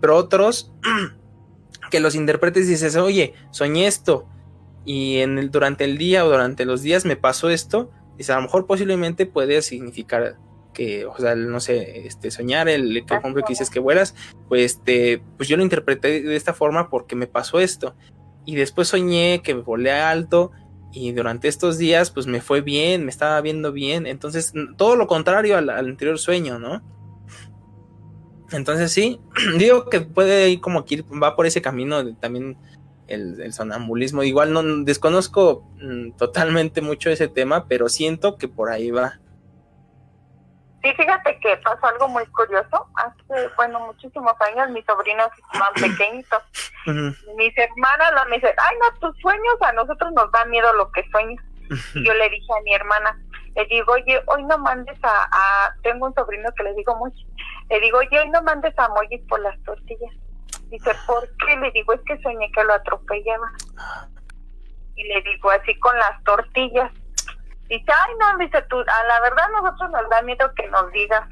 pero 0.00 0.14
otros 0.14 0.72
que 1.90 1.98
los 2.00 2.14
interpretes 2.14 2.66
y 2.68 2.70
dices, 2.72 2.94
oye, 2.96 3.34
soñé 3.50 3.86
esto 3.88 4.26
y 4.84 5.18
en 5.18 5.38
el, 5.38 5.50
durante 5.50 5.84
el 5.84 5.98
día 5.98 6.24
o 6.24 6.28
durante 6.30 6.64
los 6.64 6.82
días 6.82 7.04
me 7.04 7.16
pasó 7.16 7.50
esto, 7.50 7.90
dices, 8.18 8.30
a 8.30 8.36
lo 8.36 8.42
mejor 8.42 8.66
posiblemente 8.66 9.24
puede 9.24 9.62
significar 9.62 10.36
que, 10.74 11.06
o 11.06 11.16
sea, 11.18 11.34
no 11.34 11.60
sé, 11.60 12.06
este, 12.06 12.30
soñar, 12.30 12.68
el, 12.68 13.02
por 13.06 13.18
ejemplo, 13.18 13.42
que 13.42 13.52
dices 13.52 13.70
que 13.70 13.80
vuelas, 13.80 14.14
pues, 14.48 14.62
este, 14.62 15.22
pues 15.36 15.48
yo 15.48 15.56
lo 15.56 15.62
interpreté 15.62 16.22
de 16.22 16.36
esta 16.36 16.52
forma 16.52 16.90
porque 16.90 17.16
me 17.16 17.26
pasó 17.26 17.58
esto. 17.58 17.94
Y 18.44 18.56
después 18.56 18.88
soñé 18.88 19.42
que 19.42 19.54
volé 19.54 19.92
alto 19.92 20.52
y 20.92 21.12
durante 21.12 21.48
estos 21.48 21.78
días, 21.78 22.10
pues 22.10 22.26
me 22.26 22.40
fue 22.40 22.60
bien, 22.60 23.04
me 23.04 23.10
estaba 23.10 23.40
viendo 23.40 23.72
bien. 23.72 24.06
Entonces, 24.06 24.52
todo 24.76 24.96
lo 24.96 25.06
contrario 25.06 25.56
al, 25.56 25.68
al 25.70 25.86
anterior 25.86 26.18
sueño, 26.18 26.58
¿no? 26.58 26.82
Entonces, 28.52 28.92
sí, 28.92 29.20
digo 29.58 29.88
que 29.88 30.00
puede 30.00 30.50
ir 30.50 30.60
como 30.60 30.84
que 30.84 31.02
va 31.02 31.36
por 31.36 31.46
ese 31.46 31.62
camino 31.62 32.02
de 32.02 32.14
también 32.14 32.56
el, 33.08 33.40
el 33.40 33.52
sonambulismo. 33.52 34.22
Igual 34.22 34.52
no 34.52 34.62
desconozco 34.84 35.64
mm, 35.80 36.12
totalmente 36.12 36.80
mucho 36.80 37.10
ese 37.10 37.28
tema, 37.28 37.66
pero 37.66 37.88
siento 37.88 38.36
que 38.36 38.48
por 38.48 38.70
ahí 38.70 38.90
va. 38.90 39.18
Sí, 40.82 40.92
fíjate 40.96 41.38
que 41.40 41.56
pasó 41.58 41.86
algo 41.86 42.06
muy 42.08 42.24
curioso. 42.26 42.86
Hace, 42.94 43.48
bueno, 43.56 43.80
muchísimos 43.86 44.34
años 44.40 44.70
mis 44.70 44.84
sobrinos 44.84 45.28
estaban 45.52 45.74
pequeñitos. 45.96 46.38
Ujú, 46.86 47.34
Mis 47.36 47.52
hermanas 47.58 48.12
me 48.30 48.36
dicen, 48.36 48.54
ay, 48.56 48.76
no, 48.80 48.98
tus 49.00 49.18
sueños, 49.20 49.56
a 49.60 49.72
nosotros 49.72 50.12
nos 50.12 50.30
da 50.30 50.44
miedo 50.44 50.72
lo 50.74 50.90
que 50.92 51.02
sueñas. 51.10 51.42
Y 51.94 52.06
yo 52.06 52.14
le 52.14 52.30
dije 52.30 52.46
a 52.58 52.62
mi 52.62 52.72
hermana, 52.74 53.18
le 53.56 53.64
digo, 53.66 53.92
oye, 53.92 54.22
hoy 54.26 54.42
no 54.44 54.56
mandes 54.58 54.96
a, 55.02 55.24
a- 55.30 55.74
tengo 55.82 56.06
un 56.06 56.14
sobrino 56.14 56.48
que 56.56 56.62
le 56.62 56.72
digo 56.74 56.96
mucho, 56.96 57.18
le 57.68 57.80
digo, 57.80 57.98
oye, 57.98 58.20
hoy 58.20 58.30
no 58.30 58.40
mandes 58.42 58.72
a 58.78 58.88
Moyis 58.88 59.20
por 59.28 59.40
las 59.40 59.60
tortillas. 59.64 60.14
Dice, 60.70 60.90
¿por 61.06 61.28
qué? 61.38 61.56
Le 61.56 61.70
digo, 61.72 61.92
es 61.94 62.00
que 62.02 62.20
soñé 62.20 62.50
que 62.52 62.64
lo 62.64 62.74
atropellaba. 62.74 63.50
Y 64.96 65.04
le 65.04 65.22
digo, 65.22 65.50
así 65.50 65.78
con 65.78 65.96
las 65.98 66.22
tortillas. 66.24 66.92
Dice, 67.68 67.86
ay, 67.86 68.14
no, 68.18 68.38
dice 68.38 68.62
tú, 68.68 68.78
a 68.80 69.06
la 69.06 69.20
verdad 69.20 69.48
nosotros 69.52 69.90
nos 69.90 70.08
da 70.10 70.22
miedo 70.22 70.50
que 70.54 70.68
nos 70.68 70.90
digas 70.92 71.28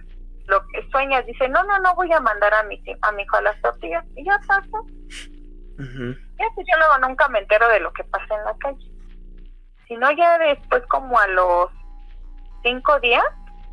lo 0.47 0.67
que 0.69 0.89
sueñas. 0.91 1.27
Dice, 1.27 1.49
no, 1.49 1.63
no, 1.65 1.79
no 1.81 1.95
voy 1.95 2.13
a 2.13 2.21
mandar 2.21 2.53
a 2.55 2.63
mi, 2.65 2.83
a 3.03 3.13
mi 3.13 3.23
hijo 3.23 3.37
a 3.37 3.43
las 3.43 3.61
tortillas. 3.63 4.05
Y 4.17 4.25
ya 4.25 4.39
pasó. 4.47 4.79
ujú. 5.79 6.15
Ya, 6.39 6.45
pues 6.55 6.67
yo 6.71 6.79
luego 6.79 6.99
nunca 7.07 7.29
me 7.29 7.41
entero 7.41 7.69
de 7.69 7.81
lo 7.81 7.93
que 7.93 8.05
pasa 8.05 8.35
en 8.35 8.45
la 8.45 8.57
calle. 8.59 8.91
Si 9.89 9.97
no, 9.97 10.11
ya 10.13 10.39
después 10.39 10.83
como 10.89 11.19
a 11.19 11.27
los 11.29 11.71
cinco 12.63 12.99
días 13.01 13.25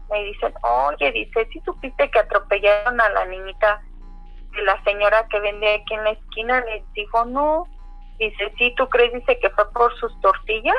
me 0.09 0.24
dicen, 0.25 0.53
oye, 0.61 1.11
dice, 1.11 1.48
si 1.51 1.59
supiste 1.61 2.09
que 2.11 2.19
atropellaron 2.19 3.00
a 3.01 3.09
la 3.09 3.25
niñita 3.25 3.82
de 4.56 4.61
la 4.64 4.82
señora 4.83 5.27
que 5.30 5.40
vende 5.40 5.75
aquí 5.75 5.93
en 5.93 6.03
la 6.03 6.11
esquina? 6.11 6.61
Les 6.65 6.93
digo, 6.93 7.25
no. 7.25 7.67
Dice, 8.19 8.53
sí, 8.57 8.73
¿tú 8.77 8.88
crees? 8.90 9.14
Dice 9.14 9.40
que 9.40 9.49
fue 9.51 9.69
por 9.72 9.93
sus 9.98 10.19
tortillas 10.22 10.75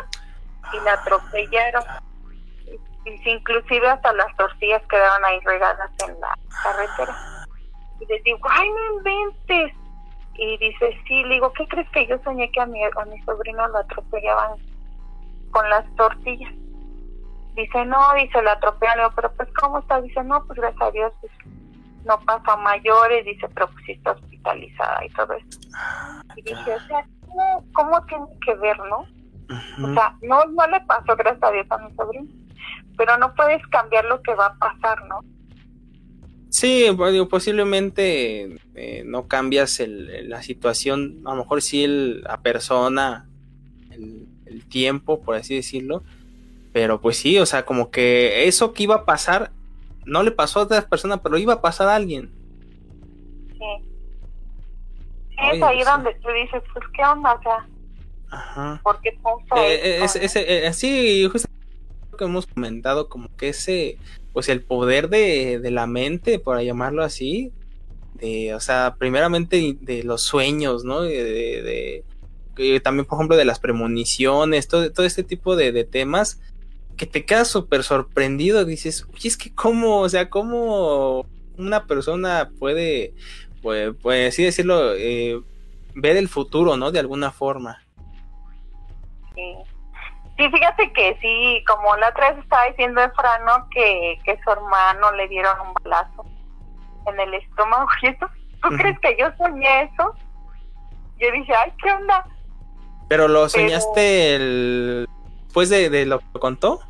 y 0.73 0.85
la 0.85 0.95
atropellaron. 0.95 1.83
Si 3.05 3.31
inclusive 3.31 3.87
hasta 3.89 4.13
las 4.15 4.35
tortillas 4.37 4.83
quedaron 4.89 5.25
ahí 5.25 5.39
regadas 5.41 5.91
en 6.09 6.19
la 6.21 6.39
carretera. 6.63 7.17
Y 8.01 8.07
les 8.07 8.23
digo, 8.25 8.39
ay, 8.49 8.71
no 8.71 8.97
inventes. 8.97 9.73
Y 10.37 10.57
dice, 10.59 10.99
sí, 11.07 11.23
le 11.25 11.35
digo, 11.35 11.53
¿qué 11.53 11.67
crees 11.69 11.89
que 11.91 12.07
yo 12.07 12.19
soñé 12.25 12.51
que 12.51 12.61
a 12.61 12.67
mi, 12.67 12.83
a 12.83 13.05
mi 13.05 13.21
sobrino 13.23 13.69
lo 13.69 13.79
atropellaban 13.79 14.59
con 15.51 15.69
las 15.69 15.85
tortillas? 15.97 16.53
Dice, 17.55 17.85
no, 17.85 18.15
dice, 18.15 18.43
lo 18.43 18.51
digo, 18.57 19.13
pero 19.15 19.33
pues, 19.35 19.49
¿cómo 19.61 19.79
está? 19.79 20.01
Dice, 20.01 20.25
no, 20.25 20.45
pues 20.45 20.59
gracias 20.59 20.83
a 20.83 20.91
Dios, 20.91 21.13
pues, 21.21 21.33
no 22.05 22.19
pasó 22.25 22.53
a 22.53 22.57
mayores. 22.57 23.25
Dice, 23.25 23.49
pero 23.55 23.69
pues 23.71 23.85
sí 23.87 23.93
está 23.93 24.13
hospitalizada 24.13 25.05
y 25.05 25.09
todo 25.11 25.33
eso. 25.35 25.59
Y 26.37 26.43
dije, 26.43 26.75
o 26.75 26.87
sea, 26.87 27.07
¿cómo, 27.27 27.65
cómo 27.73 28.05
tiene 28.07 28.25
que 28.45 28.55
ver, 28.57 28.77
no? 28.91 29.07
O 29.85 29.95
sea, 29.95 30.17
no, 30.23 30.45
no 30.47 30.67
le 30.69 30.81
pasó, 30.83 31.15
gracias 31.17 31.43
a 31.43 31.51
Dios, 31.53 31.67
a 31.71 31.79
mi 31.79 31.95
sobrino. 31.95 32.27
Pero 32.97 33.19
no 33.19 33.35
puedes 33.35 33.65
cambiar 33.69 34.05
lo 34.07 34.23
que 34.23 34.35
va 34.35 34.47
a 34.47 34.55
pasar, 34.57 35.05
¿no? 35.07 35.21
Sí, 36.49 36.87
pues, 36.97 37.13
digo, 37.13 37.29
posiblemente 37.29 38.57
eh, 38.77 39.03
no 39.05 39.27
cambias 39.27 39.81
el- 39.81 40.29
la 40.29 40.41
situación, 40.43 41.21
a 41.27 41.31
lo 41.31 41.37
mejor 41.43 41.63
sí 41.63 41.83
el- 41.85 42.23
la 42.23 42.39
persona, 42.41 43.27
el, 43.91 44.27
el 44.47 44.65
tiempo, 44.67 45.21
por 45.21 45.35
así 45.35 45.57
decirlo, 45.57 46.03
pero 46.73 47.01
pues 47.01 47.17
sí, 47.17 47.39
o 47.39 47.47
sea, 47.47 47.65
como 47.65 47.91
que 47.91 48.47
eso 48.47 48.73
que 48.73 48.85
iba 48.85 48.95
a 48.97 49.05
pasar, 49.05 49.51
no 50.07 50.23
le 50.23 50.31
pasó 50.31 50.61
a 50.61 50.63
otra 50.65 50.83
persona, 50.89 51.23
pero 51.23 51.39
iba 51.39 51.55
a 51.55 51.61
pasar 51.63 51.89
a 51.89 51.95
alguien. 51.97 52.31
Sí. 53.53 53.59
Oye, 55.51 55.57
es 55.57 55.63
ahí 55.63 55.83
donde 55.83 56.15
tú 56.23 56.29
dices, 56.31 56.63
pues, 56.73 56.85
¿qué 56.95 57.03
onda? 57.03 57.35
O 57.35 57.43
sea, 57.43 57.69
Ajá. 58.31 58.81
¿Por 58.83 59.01
qué 59.01 59.11
Eh, 59.57 60.01
esto, 60.03 60.19
es- 60.19 60.37
ese, 60.37 60.41
eh, 60.41 60.67
lo 62.11 62.19
que 62.19 62.25
hemos 62.25 62.47
comentado, 62.47 63.09
como 63.09 63.29
que 63.37 63.51
ese, 63.51 63.99
pues 64.33 64.49
el 64.49 64.63
poder 64.63 65.09
de, 65.09 65.59
de 65.61 65.71
la 65.71 65.87
mente, 65.87 66.39
por 66.39 66.61
llamarlo 66.61 67.03
así, 67.05 67.53
de, 68.15 68.55
o 68.55 68.61
sea, 68.61 68.97
primeramente 68.99 69.77
de 69.81 70.03
los 70.05 70.23
sueños, 70.23 70.85
¿no? 70.85 71.03
De, 71.03 71.23
de- 71.25 71.63
de- 71.63 72.81
también, 72.81 73.05
por 73.05 73.19
ejemplo, 73.19 73.37
de 73.37 73.45
las 73.45 73.59
premoniciones, 73.59 74.69
todo, 74.69 74.91
todo 74.93 75.05
este 75.07 75.25
tipo 75.25 75.57
de, 75.57 75.73
de 75.73 75.85
temas, 75.85 76.41
que 77.05 77.11
te 77.11 77.27
quedas 77.27 77.49
súper 77.49 77.83
sorprendido, 77.83 78.65
dices, 78.65 79.07
oye, 79.13 79.29
es 79.29 79.37
que 79.37 79.55
cómo, 79.55 79.99
o 80.01 80.09
sea, 80.09 80.31
cómo 80.31 81.27
una 81.59 81.87
persona 81.87 82.51
puede, 82.59 83.13
pues, 83.63 83.93
pues 84.01 84.33
así 84.33 84.43
decirlo, 84.43 84.95
eh, 84.95 85.39
ver 85.95 86.17
el 86.17 86.29
futuro, 86.29 86.79
¿no? 86.79 86.91
De 86.91 87.01
alguna 87.01 87.31
forma. 87.31 87.83
Sí. 89.35 89.55
Sí, 90.37 90.49
fíjate 90.51 90.93
que 90.95 91.17
sí, 91.21 91.63
como 91.67 91.95
la 91.97 92.09
otra 92.09 92.33
vez 92.33 92.43
estaba 92.43 92.65
diciendo 92.67 93.01
Efrano 93.01 93.69
que, 93.71 94.19
que 94.25 94.37
su 94.43 94.51
hermano 94.51 95.13
le 95.13 95.29
dieron 95.29 95.55
un 95.61 95.75
balazo 95.75 96.25
en 97.07 97.21
el 97.21 97.35
estómago. 97.35 97.87
¿Y 98.03 98.07
eso? 98.09 98.27
¿Tú 98.63 98.71
crees 98.77 98.99
que 99.01 99.17
yo 99.17 99.27
soñé 99.37 99.83
eso? 99.83 100.15
Yo 101.19 101.31
dije, 101.31 101.53
ay, 101.55 101.71
¿qué 101.81 101.93
onda? 101.93 102.27
Pero 103.09 103.29
lo 103.29 103.49
soñaste 103.49 104.35
el... 104.35 105.09
después 105.45 105.69
de, 105.69 105.91
de 105.91 106.07
lo 106.07 106.19
que 106.19 106.41
contó. 106.41 106.81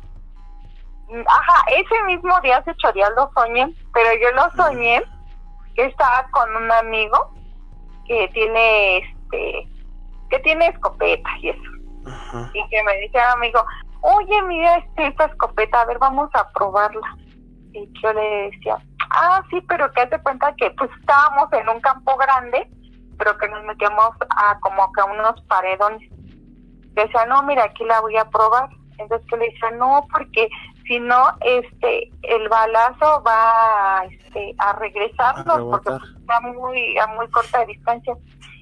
Ajá, 1.27 1.63
ese 1.71 2.03
mismo 2.05 2.39
día, 2.41 2.57
hace 2.57 2.71
ocho 2.71 2.91
días 2.93 3.11
lo 3.15 3.29
soñé, 3.33 3.73
pero 3.93 4.09
yo 4.21 4.31
lo 4.31 4.51
soñé 4.51 5.03
que 5.75 5.85
estaba 5.85 6.27
con 6.31 6.55
un 6.55 6.71
amigo 6.71 7.31
que 8.07 8.27
tiene, 8.33 8.97
este, 8.97 9.67
que 10.29 10.39
tiene 10.39 10.67
escopeta 10.67 11.29
y 11.41 11.49
eso. 11.49 11.61
Ajá. 12.07 12.51
y 12.53 12.69
que 12.69 12.83
me 12.83 12.97
dice 12.99 13.19
amigo, 13.19 13.65
oye, 14.01 14.41
mira 14.43 14.77
este, 14.77 15.07
esta 15.07 15.25
escopeta, 15.25 15.81
a 15.81 15.85
ver, 15.85 15.97
vamos 15.97 16.29
a 16.33 16.47
probarla. 16.51 17.15
Y 17.73 17.89
yo 18.01 18.13
le 18.13 18.51
decía, 18.51 18.77
ah, 19.09 19.43
sí, 19.49 19.59
pero 19.67 19.91
que 19.91 20.01
hace 20.01 20.21
cuenta 20.21 20.53
que 20.55 20.69
pues 20.71 20.89
estábamos 20.99 21.51
en 21.53 21.67
un 21.67 21.81
campo 21.81 22.15
grande, 22.15 22.69
pero 23.17 23.37
que 23.37 23.47
nos 23.49 23.63
metíamos 23.63 24.11
a 24.29 24.59
como 24.59 24.91
que 24.93 25.01
a 25.01 25.05
unos 25.05 25.41
paredones. 25.47 26.09
Decía, 26.93 27.25
no, 27.25 27.43
mira, 27.43 27.65
aquí 27.65 27.83
la 27.85 27.99
voy 28.01 28.15
a 28.17 28.29
probar. 28.29 28.69
Entonces 28.97 29.27
que 29.27 29.37
le 29.37 29.49
decía, 29.49 29.71
no, 29.71 30.07
porque 30.13 30.47
si 30.87 30.99
no, 30.99 31.23
este, 31.41 32.11
el 32.23 32.47
balazo 32.49 33.23
va 33.23 33.99
a, 33.99 34.05
este, 34.05 34.55
a 34.57 34.73
regresarnos, 34.73 35.47
A 35.47 35.57
porque 35.69 35.89
rebotar. 35.89 35.99
pues, 35.99 36.21
está 36.21 36.39
muy, 36.41 36.97
a 36.97 37.07
muy 37.07 37.27
corta 37.29 37.65
distancia. 37.65 38.15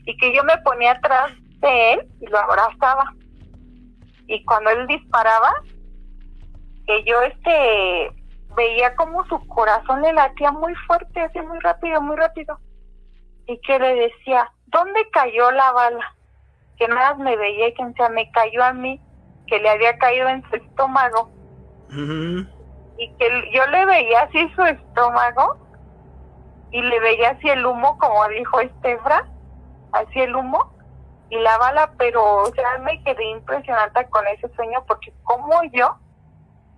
Y 0.05 0.17
que 0.17 0.35
yo 0.35 0.43
me 0.43 0.57
ponía 0.59 0.91
atrás 0.91 1.31
de 1.59 1.93
él 1.93 2.07
y 2.21 2.27
lo 2.27 2.37
abrazaba 2.39 3.13
y 4.27 4.43
cuando 4.45 4.69
él 4.71 4.87
disparaba 4.87 5.53
que 6.85 7.03
yo 7.05 7.21
este 7.21 8.11
veía 8.55 8.95
como 8.95 9.25
su 9.27 9.39
corazón 9.47 10.01
le 10.01 10.13
latía 10.13 10.51
muy 10.51 10.75
fuerte 10.87 11.21
así 11.21 11.39
muy 11.41 11.59
rápido 11.59 12.01
muy 12.01 12.15
rápido 12.15 12.59
y 13.47 13.59
que 13.61 13.79
le 13.79 13.95
decía 13.95 14.51
dónde 14.67 15.09
cayó 15.11 15.51
la 15.51 15.71
bala 15.71 16.15
que 16.77 16.87
nada 16.87 17.11
más 17.11 17.19
me 17.19 17.37
veía 17.37 17.69
y 17.69 17.73
que 17.73 17.83
decía 17.85 18.09
me 18.09 18.29
cayó 18.31 18.63
a 18.63 18.73
mí 18.73 19.01
que 19.47 19.59
le 19.59 19.69
había 19.69 19.97
caído 19.97 20.27
en 20.29 20.43
su 20.49 20.55
estómago 20.55 21.31
Y 22.97 23.13
que 23.15 23.51
yo 23.53 23.65
le 23.67 23.85
veía 23.85 24.21
así 24.21 24.49
su 24.55 24.63
estómago 24.63 25.57
y 26.71 26.81
le 26.81 26.99
veía 26.99 27.31
así 27.31 27.49
el 27.49 27.65
humo 27.65 27.97
como 27.99 28.27
dijo 28.29 28.59
Estefra 28.59 29.27
así 29.91 30.19
el 30.19 30.35
humo 30.35 30.73
y 31.29 31.37
la 31.37 31.57
bala 31.57 31.93
pero 31.97 32.43
o 32.43 32.53
sea 32.53 32.79
me 32.79 33.01
quedé 33.03 33.23
impresionada 33.25 34.07
con 34.09 34.25
ese 34.27 34.49
sueño 34.55 34.83
porque 34.87 35.13
como 35.23 35.63
yo 35.71 35.95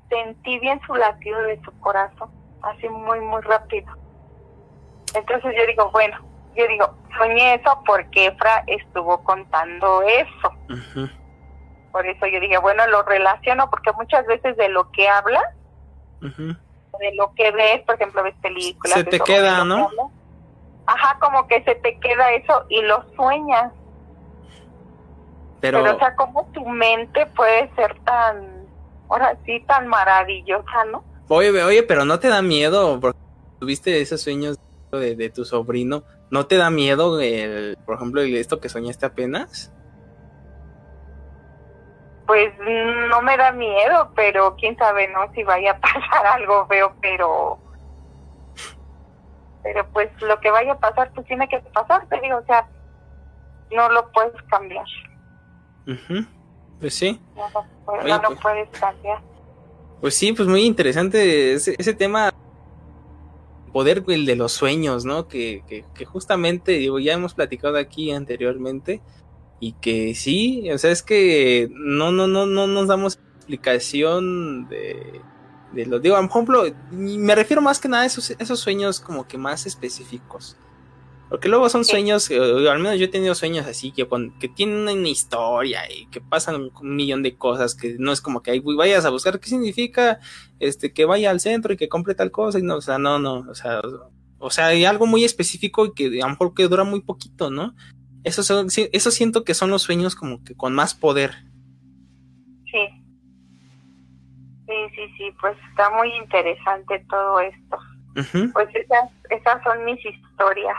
sentí 0.09 0.59
bien 0.59 0.79
su 0.85 0.95
latido 0.95 1.41
de 1.43 1.61
su 1.63 1.71
corazón 1.79 2.29
así 2.61 2.89
muy 2.89 3.19
muy 3.21 3.41
rápido. 3.41 3.91
Entonces 5.13 5.53
yo 5.57 5.65
digo 5.65 5.89
bueno 5.91 6.17
yo 6.55 6.67
digo 6.67 6.93
soñé 7.17 7.55
eso 7.55 7.81
porque 7.85 8.27
Efra 8.27 8.63
estuvo 8.67 9.23
contando 9.23 10.01
eso. 10.03 10.49
Ujú. 10.69 11.09
Por 11.95 12.05
eso 12.05 12.25
yo 12.27 12.41
dije 12.41 12.57
bueno 12.57 12.85
lo 12.87 13.03
relaciono 13.03 13.69
porque 13.69 13.93
muchas 13.93 14.25
veces 14.25 14.57
de 14.57 14.67
lo 14.67 14.91
que 14.91 15.07
habla 15.07 15.41
Ujú. 16.21 16.47
de 16.99 17.15
lo 17.15 17.33
que 17.35 17.51
ves, 17.51 17.81
por 17.85 17.95
ejemplo, 17.95 18.21
ves 18.21 18.35
películas. 18.41 18.95
Se 18.95 19.05
te 19.05 19.19
queda, 19.21 19.63
¿no? 19.63 19.87
que. 19.89 20.11
Ajá, 20.87 21.17
como 21.21 21.47
que 21.47 21.63
se 21.63 21.75
te 21.75 21.97
queda 21.99 22.33
eso 22.33 22.65
y 22.69 22.81
lo 22.81 23.05
sueñas. 23.15 23.71
Pero, 25.61 25.81
Pero, 25.83 25.95
o 25.95 25.99
sea, 25.99 26.15
como 26.15 26.45
tu 26.53 26.67
mente 26.67 27.25
puede 27.27 27.73
ser 27.75 27.97
tan, 28.03 28.67
ahora 29.09 29.37
sí, 29.45 29.63
tan 29.67 29.87
maravillosa, 29.87 30.83
¿no? 30.91 31.03
oye, 31.29 31.63
oye, 31.63 31.83
pero 31.83 32.03
no 32.03 32.19
te 32.19 32.27
da 32.27 32.41
miedo, 32.41 32.99
porque 32.99 33.17
tuviste 33.59 34.01
esos 34.01 34.21
sueños 34.21 34.57
de, 34.91 35.15
de 35.15 35.29
tu 35.29 35.43
sobrino, 35.45 36.03
¿no 36.29 36.45
te 36.45 36.57
da 36.57 36.69
miedo, 36.69 37.19
el, 37.21 37.77
por 37.85 37.95
ejemplo, 37.95 38.21
el- 38.21 38.35
esto 38.35 38.59
que 38.59 38.69
soñaste 38.69 39.05
apenas? 39.05 39.71
Pues 42.27 42.51
no 43.09 43.21
me 43.21 43.37
da 43.37 43.51
miedo, 43.51 44.11
pero 44.15 44.55
quién 44.55 44.75
sabe, 44.77 45.07
¿no? 45.09 45.31
Si 45.33 45.43
vaya 45.43 45.71
a 45.71 45.79
pasar 45.79 46.25
algo 46.25 46.65
feo, 46.67 46.93
pero... 47.01 47.59
Pero 49.63 49.85
pues 49.93 50.09
lo 50.21 50.39
que 50.39 50.51
vaya 50.51 50.73
a 50.73 50.79
pasar, 50.79 51.11
pues 51.13 51.25
tiene 51.27 51.47
que 51.47 51.59
pasar, 51.73 52.07
te 52.07 52.19
digo, 52.21 52.37
o 52.37 52.45
sea, 52.45 52.67
no 53.71 53.89
lo 53.89 54.11
puedes 54.11 54.39
cambiar. 54.43 54.85
Ujú. 55.87 56.25
Pues 56.79 56.93
sí. 56.95 57.19
No 57.35 57.49
lo, 57.49 57.65
puedes- 57.85 58.03
Oye, 58.03 58.11
no 58.13 58.21
lo 58.21 58.27
pues- 58.29 58.39
puedes 58.41 58.69
cambiar. 58.79 59.19
Pues 60.01 60.13
sí, 60.15 60.33
pues 60.33 60.47
muy 60.47 60.61
interesante 60.65 61.53
ese, 61.53 61.73
ese 61.79 61.93
tema, 61.95 62.31
poder 63.73 64.03
el 64.07 64.25
de 64.27 64.35
los 64.35 64.51
sueños, 64.51 65.03
¿no? 65.03 65.27
Que, 65.27 65.63
que, 65.67 65.83
que 65.95 66.05
justamente, 66.05 66.73
digo, 66.73 66.99
ya 66.99 67.13
hemos 67.13 67.33
platicado 67.33 67.77
aquí 67.77 68.11
anteriormente 68.11 69.01
y 69.59 69.73
que 69.73 70.15
sí, 70.15 70.69
o 70.71 70.77
sea, 70.77 70.91
es 70.91 71.01
que 71.01 71.69
no, 71.71 72.11
no, 72.11 72.27
no, 72.27 72.45
no 72.45 72.67
nos 72.67 72.87
damos 72.87 73.19
explicación 73.37 74.67
de, 74.67 75.21
de 75.73 75.85
lo, 75.85 75.99
digo, 75.99 76.15
por 76.15 76.25
ejemplo, 76.25 76.63
me 76.91 77.35
refiero 77.35 77.61
más 77.61 77.79
que 77.79 77.87
nada 77.87 78.03
a 78.03 78.07
esos, 78.07 78.31
esos 78.31 78.59
sueños 78.59 78.99
como 78.99 79.27
que 79.27 79.37
más 79.37 79.65
específicos. 79.65 80.57
Porque 81.27 81.49
luego 81.49 81.69
son 81.69 81.83
sueños, 81.83 82.29
eh, 82.29 82.39
o 82.39 82.69
al 82.69 82.77
menos 82.79 82.99
yo 82.99 83.05
he 83.05 83.09
tenido 83.09 83.33
sueños 83.33 83.65
así, 83.65 83.91
que, 83.91 84.07
con- 84.07 84.37
que 84.37 84.47
tienen 84.47 84.87
una 84.99 85.09
historia 85.09 85.81
y 85.91 86.05
que 86.11 86.21
pasan 86.21 86.69
un 86.79 86.95
millón 86.95 87.23
de 87.23 87.35
cosas, 87.35 87.73
que 87.73 87.95
no 87.97 88.11
es 88.11 88.21
como 88.21 88.43
que 88.43 88.51
ahí 88.51 88.59
vayas 88.59 89.05
a 89.05 89.09
buscar 89.09 89.39
qué 89.39 89.49
significa 89.49 90.19
este 90.59 90.93
que 90.93 91.05
vaya 91.05 91.31
al 91.31 91.39
centro 91.39 91.73
y 91.73 91.77
que 91.77 91.89
compre 91.89 92.13
tal 92.13 92.29
cosa, 92.29 92.59
y 92.59 92.61
no, 92.61 92.75
o 92.77 92.81
sea, 92.81 92.99
no, 92.99 93.17
no, 93.17 93.39
o 93.49 93.55
sea, 93.55 93.81
o 94.37 94.49
sea, 94.51 94.67
hay 94.67 94.85
algo 94.85 95.07
muy 95.07 95.23
específico 95.23 95.87
y 95.87 95.93
que 95.93 96.05
a 96.21 96.25
lo 96.25 96.29
mejor 96.29 96.53
que 96.53 96.67
dura 96.67 96.83
muy 96.83 97.01
poquito, 97.01 97.49
¿no? 97.49 97.75
Eso, 98.25 98.41
son, 98.41 98.67
eso 98.75 99.11
siento 99.11 99.43
que 99.43 99.53
son 99.53 99.69
los 99.69 99.83
sueños 99.83 100.15
como 100.15 100.43
que 100.43 100.55
con 100.55 100.73
más 100.73 100.95
poder. 100.95 101.35
Sí. 102.65 102.89
Sí, 104.65 104.73
sí, 104.95 105.13
sí, 105.15 105.31
pues 105.39 105.55
está 105.69 105.91
muy 105.91 106.11
interesante 106.15 107.05
todo 107.07 107.39
esto. 107.39 107.77
Pues 108.51 108.69
esas, 108.73 109.11
esas 109.29 109.63
son 109.63 109.85
mis 109.85 110.03
historias. 110.03 110.75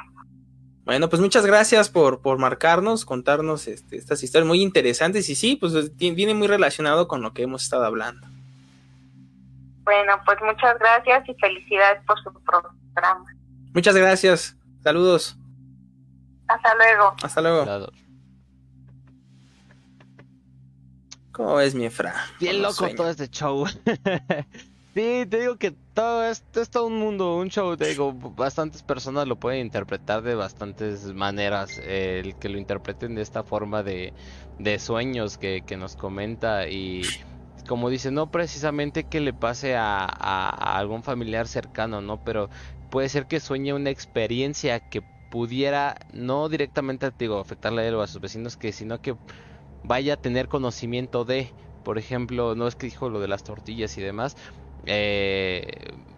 Bueno, 0.84 1.08
pues 1.08 1.22
muchas 1.22 1.46
gracias 1.46 1.88
por, 1.88 2.20
por 2.20 2.38
marcarnos, 2.38 3.04
contarnos 3.04 3.68
este, 3.68 3.96
estas 3.96 4.24
historias 4.24 4.48
muy 4.48 4.60
interesantes 4.60 5.28
y 5.28 5.36
sí, 5.36 5.54
pues 5.54 5.96
viene 5.96 6.34
muy 6.34 6.48
relacionado 6.48 7.06
con 7.06 7.22
lo 7.22 7.32
que 7.32 7.42
hemos 7.42 7.62
estado 7.62 7.84
hablando. 7.84 8.26
Bueno, 9.84 10.14
pues 10.24 10.38
muchas 10.42 10.76
gracias 10.80 11.28
y 11.28 11.34
felicidades 11.34 12.02
por 12.06 12.20
su 12.24 12.32
programa. 12.42 13.24
Muchas 13.72 13.94
gracias, 13.94 14.56
saludos, 14.82 15.38
Hasta 16.48 16.74
luego. 16.74 17.14
hasta 17.22 17.40
luego. 17.78 17.92
¿Cómo 21.32 21.60
es 21.60 21.74
mi 21.74 21.84
Efra? 21.84 22.14
Bien 22.40 22.62
loco 22.62 22.86
todo 22.96 23.10
este 23.10 23.28
show. 23.28 23.66
sí, 24.94 25.26
te 25.28 25.40
digo 25.40 25.56
que 25.56 25.72
todo 25.92 26.24
esto 26.24 26.62
es 26.62 26.70
todo 26.70 26.86
un 26.86 26.98
mundo, 26.98 27.36
un 27.36 27.50
show, 27.50 27.76
te 27.76 27.88
digo, 27.88 28.12
bastantes 28.14 28.82
personas 28.82 29.28
lo 29.28 29.36
pueden 29.36 29.60
interpretar 29.60 30.22
de 30.22 30.34
bastantes 30.34 31.04
maneras. 31.12 31.78
eh, 31.82 32.22
el 32.24 32.36
que 32.36 32.48
lo 32.48 32.56
interpreten 32.58 33.14
de 33.14 33.22
esta 33.22 33.42
forma 33.42 33.82
de, 33.82 34.14
de 34.58 34.78
sueños 34.78 35.36
que, 35.36 35.62
que 35.66 35.76
nos 35.76 35.94
comenta 35.96 36.68
y 36.68 37.02
como 37.68 37.90
dice, 37.90 38.10
no 38.12 38.30
precisamente 38.30 39.04
que 39.04 39.20
le 39.20 39.34
pase 39.34 39.74
a, 39.76 40.04
a- 40.04 40.48
a 40.48 40.78
algún 40.78 41.02
familiar 41.02 41.48
cercano, 41.48 42.00
¿no? 42.00 42.22
Pero 42.24 42.48
puede 42.90 43.08
ser 43.08 43.26
que 43.26 43.40
sueñe 43.40 43.74
una 43.74 43.90
experiencia 43.90 44.78
que 44.88 45.02
pudiera, 45.30 45.96
no 46.12 46.48
directamente, 46.48 47.10
te 47.10 47.24
digo, 47.24 47.38
afectarle 47.40 47.82
a 47.82 47.88
él 47.88 47.94
o 47.94 48.02
a 48.02 48.06
sus 48.06 48.20
vecinos, 48.20 48.56
que 48.56 48.72
sino 48.72 49.00
que 49.00 49.16
vaya 49.82 50.14
a 50.14 50.16
tener 50.16 50.48
conocimiento 50.48 51.24
de, 51.24 51.52
por 51.84 51.98
ejemplo, 51.98 52.54
no 52.54 52.66
es 52.68 52.76
que 52.76 52.86
dijo 52.86 53.08
lo 53.10 53.20
de 53.20 53.28
las 53.28 53.44
tortillas 53.44 53.96
y 53.98 54.02
demás, 54.02 54.36
Eh, 54.88 55.66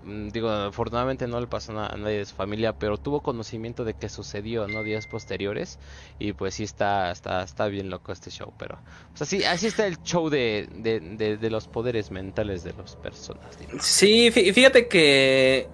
digo, 0.05 0.51
afortunadamente 0.51 1.27
no 1.27 1.41
le 1.41 1.47
pasó 1.47 1.73
a 1.78 1.97
nadie 1.97 2.19
de 2.19 2.27
su 2.27 2.35
familia, 2.35 2.75
pero 2.75 2.99
tuvo 2.99 3.23
conocimiento 3.23 3.85
de 3.85 3.95
que 3.95 4.11
sucedió, 4.11 4.69
¿no? 4.69 4.83
Días 4.83 5.07
posteriores. 5.07 5.78
Y 6.19 6.35
pues 6.35 6.55
sí 6.55 6.65
está, 6.65 7.11
está, 7.11 7.43
está 7.43 7.67
bien 7.69 7.89
loco 7.89 8.12
este 8.12 8.31
show, 8.31 8.53
pero... 8.59 8.75
O 9.15 9.17
sea, 9.17 9.27
sí, 9.27 9.43
así 9.45 9.69
está 9.69 9.87
el 9.87 10.03
show 10.03 10.28
de, 10.28 10.69
de, 10.70 11.01
de, 11.39 11.51
los 11.51 11.67
poderes 11.67 12.11
mentales 12.11 12.62
de 12.62 12.75
las 12.75 12.95
personas. 12.97 13.59
digamos. 13.59 13.85
Sí, 13.87 14.31
fí- 14.31 14.53
fíjate 14.53 14.87
que 14.87 15.67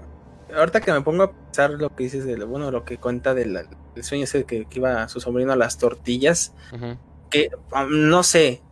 ahorita 0.56 0.80
que 0.80 0.92
me 0.92 1.00
pongo 1.02 1.22
a 1.24 1.32
pensar 1.32 1.70
lo 1.70 1.94
que 1.94 2.04
dices 2.04 2.24
de 2.24 2.36
lo 2.36 2.46
bueno, 2.46 2.70
lo 2.70 2.84
que 2.84 2.98
cuenta 2.98 3.34
del 3.34 3.58
sueño 4.02 4.24
ese 4.24 4.44
que, 4.44 4.66
que 4.66 4.78
iba 4.78 5.06
su 5.08 5.20
sobrino 5.20 5.52
a 5.52 5.56
las 5.56 5.78
tortillas, 5.78 6.52
que 7.30 7.50
um, 7.72 8.08
no 8.08 8.22
sé, 8.22 8.62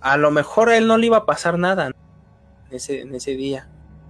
a 0.00 0.16
lo 0.16 0.30
mejor 0.30 0.68
a 0.68 0.76
él 0.76 0.86
no 0.86 0.96
le 0.98 1.06
iba 1.06 1.18
a 1.18 1.26
pasar 1.26 1.58
nada 1.58 1.90
¿no? 1.90 1.94
en 2.70 2.76
ese, 2.76 3.00
en 3.02 3.14
ese 3.14 3.32
día. 3.36 3.68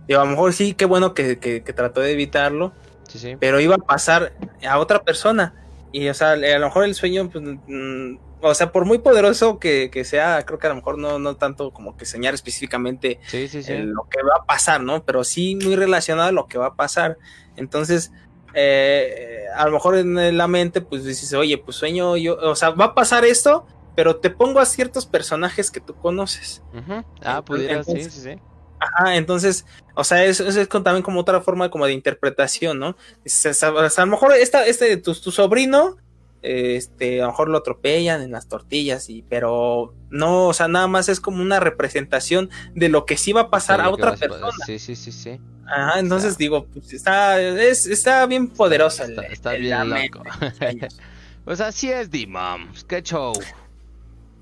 Digo, 0.09 0.21
a 0.21 0.25
lo 0.25 0.31
mejor 0.31 0.53
sí, 0.53 0.75
qué 0.75 0.85
bueno 0.85 1.15
que, 1.15 1.39
que- 1.39 1.63
que 1.63 1.73
trató 1.73 2.01
de 2.01 2.13
evitarlo, 2.13 2.73
Sí, 3.09 3.19
sí. 3.19 3.37
pero 3.39 3.61
iba 3.61 3.75
a 3.77 3.79
pasar 3.79 4.33
a 4.69 4.79
otra 4.79 5.03
persona. 5.03 5.55
Y, 5.93 6.09
o 6.09 6.15
sea, 6.15 6.33
a 6.33 6.37
lo 6.37 6.67
mejor 6.67 6.85
el 6.85 6.95
sueño, 6.95 7.31
pues, 7.31 7.45
mm, 7.45 8.17
o 8.51 8.55
sea, 8.55 8.73
por 8.73 8.85
muy 8.85 8.99
poderoso 8.99 9.59
que, 9.59 9.91
que 9.91 10.05
sea, 10.05 10.45
creo 10.47 10.59
que 10.59 10.67
a 10.67 10.71
lo 10.71 10.77
mejor 10.77 10.99
no, 10.99 11.19
no 11.19 11.37
tanto 11.37 11.71
como 11.73 11.97
que 11.97 12.05
señalar 12.07 12.35
específicamente 12.35 13.21
Sí, 13.27 13.49
sí, 13.49 13.63
sí. 13.63 13.73
el- 13.73 13.91
lo 13.91 14.09
que 14.11 14.23
va 14.23 14.37
a 14.43 14.45
pasar, 14.45 14.83
¿no? 14.83 15.05
Pero 15.05 15.25
sí 15.25 15.57
muy 15.63 15.77
relacionado 15.77 16.29
a 16.29 16.33
lo 16.33 16.47
que 16.47 16.59
va 16.59 16.67
a 16.67 16.75
pasar. 16.75 17.19
Entonces, 17.57 18.13
eh, 18.55 19.45
a 19.55 19.67
lo 19.67 19.73
mejor 19.73 19.97
en 19.97 20.37
la 20.37 20.47
mente, 20.49 20.81
pues 20.81 21.05
dices, 21.05 21.33
oye, 21.35 21.59
pues 21.59 21.77
sueño 21.77 22.17
yo, 22.17 22.37
o 22.37 22.55
sea, 22.57 22.71
va 22.71 22.87
a 22.87 22.95
pasar 22.95 23.25
esto, 23.25 23.67
pero 23.97 24.17
te 24.17 24.31
pongo 24.31 24.61
a 24.61 24.67
ciertos 24.67 25.07
personajes 25.07 25.71
que 25.71 25.81
tú 25.81 25.95
conoces. 25.95 26.63
Ujú. 26.73 27.05
Ah, 27.23 27.43
pudiera, 27.45 27.83
sí, 27.85 27.91
entonces- 27.93 28.13
sí, 28.15 28.21
sí. 28.35 28.39
Ajá, 28.81 29.17
entonces, 29.17 29.65
o 29.95 30.05
sea, 30.05 30.25
eso, 30.25 30.47
eso 30.47 30.61
es 30.61 30.69
con- 30.69 30.85
también 30.85 31.03
como 31.03 31.21
otra 31.21 31.41
forma 31.41 31.71
como 31.71 31.87
de 31.87 31.93
interpretación, 31.93 32.79
¿no? 32.79 32.89
O 32.91 32.97
sea, 33.25 33.53
a 33.69 34.01
lo 34.05 34.07
mejor 34.11 34.33
esta, 34.35 34.67
este, 34.67 34.97
tu, 34.99 35.15
tu 35.15 35.31
sobrino, 35.31 35.97
este, 36.45 37.21
a 37.21 37.25
lo 37.25 37.31
mejor 37.31 37.49
lo 37.49 37.59
atropellan 37.59 38.23
en 38.23 38.31
las 38.33 38.49
tortillas, 38.49 39.09
y, 39.11 39.23
pero 39.23 39.95
no, 40.11 40.49
o 40.49 40.53
sea, 40.55 40.69
nada 40.69 40.87
más 40.87 41.09
es 41.09 41.21
como 41.21 41.41
una 41.43 41.59
representación 41.61 42.51
de 42.75 42.89
lo 42.89 43.07
que 43.07 43.17
sí 43.17 43.33
va 43.33 43.43
a 43.43 43.51
pasar 43.51 43.81
a 43.81 43.91
otra 43.91 44.15
persona. 44.17 44.49
Sí, 44.67 44.79
sí, 44.79 44.95
sí, 44.97 45.11
sí. 45.13 45.41
Ajá, 45.67 45.99
entonces 45.99 46.37
digo, 46.37 46.67
pues 46.67 46.93
está, 46.93 47.41
es, 47.41 47.87
está 47.87 48.27
bien 48.27 48.49
poderosa. 48.49 49.05
Está, 49.07 49.23
el- 49.23 49.33
está 49.33 49.55
el- 49.55 49.63
bien 49.63 49.89
loco. 49.89 50.23
pues 51.45 51.61
así 51.61 51.91
es, 51.91 52.11
Dimam. 52.11 52.73
Qué 52.87 53.03
show. 53.03 53.33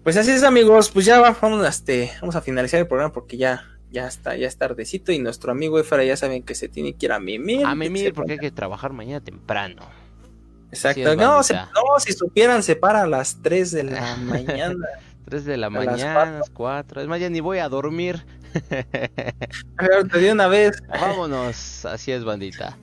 Pues 0.03 0.17
así 0.17 0.33
es, 0.33 0.43
amigos, 0.43 0.91
pues 0.91 1.07
ya 1.07 1.21
va- 1.21 1.37
vamos 1.41 1.65
a, 1.65 1.69
este, 1.69 2.11
vamos 2.21 2.35
a 2.35 2.41
finalizar 2.41 2.81
el 2.81 2.89
programa 2.89 3.13
porque 3.13 3.37
ya, 3.37 3.65
ya 3.93 4.09
está, 4.09 4.37
ya 4.37 4.49
es 4.49 4.57
tardecito 4.57 5.13
y 5.13 5.21
nuestro 5.21 5.53
amigo 5.53 5.79
Efra 5.79 6.03
ya 6.03 6.17
saben 6.17 6.43
que 6.43 6.57
se 6.57 6.69
tiene 6.69 6.95
que 6.95 7.07
ir 7.07 7.13
a 7.13 7.21
mimir. 7.21 7.65
A 7.65 7.75
mimir 7.77 8.13
porque 8.13 8.33
hay 8.33 8.39
que 8.39 8.51
trabajar 8.51 8.93
mañana 8.93 9.23
temprano. 9.23 9.83
Exacto. 10.73 11.15
No, 11.17 11.43
se- 11.43 11.55
no, 11.55 11.99
si 11.99 12.13
supieran, 12.13 12.63
se 12.63 12.75
para 12.77 13.03
a 13.03 13.07
las 13.07 13.41
3 13.43 13.71
de 13.73 13.85
la 13.85 14.17
mañana. 14.25 14.87
3 15.27 15.45
de 15.45 15.57
la 15.57 15.71
mañana, 15.71 16.41
4. 16.53 17.01
Es 17.03 17.07
más, 17.09 17.21
ya 17.21 17.31
ni 17.31 17.41
voy 17.41 17.59
a 17.59 17.69
dormir. 17.69 18.25
Te 20.11 20.19
di 20.19 20.29
una 20.29 20.49
vez. 20.49 20.83
Vámonos. 20.89 21.85
Así 21.87 22.13
es, 22.13 22.25
bandita. 22.25 22.77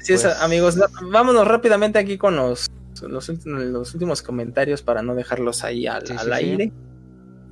Así 0.00 0.14
es, 0.14 0.22
Pues- 0.22 0.40
amigos. 0.40 0.76
no, 0.76 0.86
vámonos 1.10 1.46
rápidamente 1.46 1.98
aquí 1.98 2.16
con 2.18 2.34
los, 2.36 2.70
los, 3.02 3.28
últimos- 3.28 3.62
los 3.62 3.92
últimos 3.94 4.22
comentarios 4.22 4.82
para 4.82 5.02
no 5.02 5.14
dejarlos 5.14 5.64
ahí 5.64 5.86
al, 5.86 6.06
Sí, 6.06 6.12
al 6.16 6.26
sí, 6.26 6.32
aire. 6.32 6.72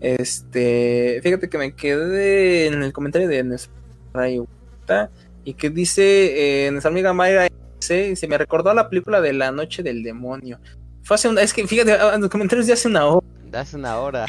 Este, 0.01 1.20
fíjate 1.23 1.49
que 1.49 1.59
me 1.59 1.75
quedé 1.75 2.67
en 2.67 2.83
el 2.83 2.93
comentario 2.93 3.28
de 3.28 3.44
nuestra 3.44 3.73
Rayuta, 4.15 5.10
y 5.44 5.55
que 5.55 5.70
dice 5.70 6.67
eh, 6.67 6.70
nuestra 6.70 6.91
amiga 6.91 7.12
Mayra 7.12 7.47
se, 7.81 8.15
se 8.17 8.26
me 8.28 8.39
recordó 8.39 8.70
a 8.70 8.75
la 8.75 8.89
película 8.89 9.20
de 9.20 9.33
La 9.33 9.50
Noche 9.52 9.83
del 9.83 10.02
Demonio. 10.02 10.59
Fue 11.02 11.15
hace 11.17 11.28
una, 11.28 11.41
es 11.42 11.52
que 11.55 11.67
fíjate, 11.67 11.92
ah, 11.92 12.15
en 12.15 12.20
los 12.20 12.31
comentarios 12.31 12.67
de 12.67 12.73
hace 12.75 12.89
una 12.89 13.07
hora. 13.07 13.26
Das 13.50 13.75
una 13.75 13.99
hora. 13.99 14.26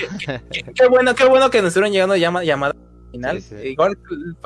Qué, 0.51 0.63
qué 0.73 0.88
bueno, 0.88 1.13
qué 1.13 1.25
bueno 1.25 1.49
que 1.49 1.59
nos 1.61 1.67
estuvieron 1.69 1.93
llegando 1.93 2.15
llama, 2.15 2.43
llamadas 2.43 2.75
al 2.75 3.11
final. 3.11 3.41
Sí, 3.41 3.55
sí. 3.61 3.67
Igual 3.67 3.91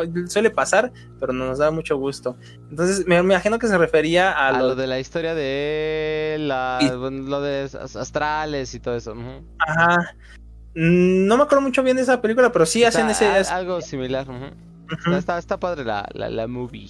eh, 0.04 0.28
suele 0.28 0.50
pasar, 0.50 0.92
pero 1.20 1.32
nos 1.32 1.60
da 1.60 1.72
mucho 1.72 1.96
gusto. 1.98 2.36
Entonces, 2.70 3.06
me, 3.08 3.22
me 3.24 3.36
imagino 3.36 3.58
que 3.60 3.68
se 3.68 3.78
refería 3.78 4.32
a, 4.34 4.50
A 4.50 4.52
lo 4.60 4.68
lo 4.70 4.76
de 4.76 4.88
la 4.88 5.00
historia 5.00 5.34
de 5.36 6.38
la, 6.40 6.80
Y- 6.82 6.90
lo 6.90 7.42
de 7.42 7.70
as- 7.80 7.96
astrales 7.96 8.74
y 8.74 8.80
todo 8.80 8.96
eso. 8.98 9.16
Ajá. 9.60 10.16
Mm, 10.74 11.26
No 11.28 11.38
me 11.38 11.44
acuerdo 11.44 11.62
mucho 11.62 11.82
bien 11.84 11.96
de 11.96 12.04
esa 12.04 12.22
película, 12.22 12.52
pero 12.52 12.66
sí 12.66 12.84
hacen 12.84 13.10
ese. 13.10 13.28
al- 13.28 13.46
algo 13.46 13.80
similar. 13.82 14.28
Está, 14.90 15.18
está, 15.18 15.38
está 15.38 15.60
padre 15.60 15.86
la, 15.86 16.06
la, 16.14 16.30
la 16.30 16.48
movie. 16.48 16.90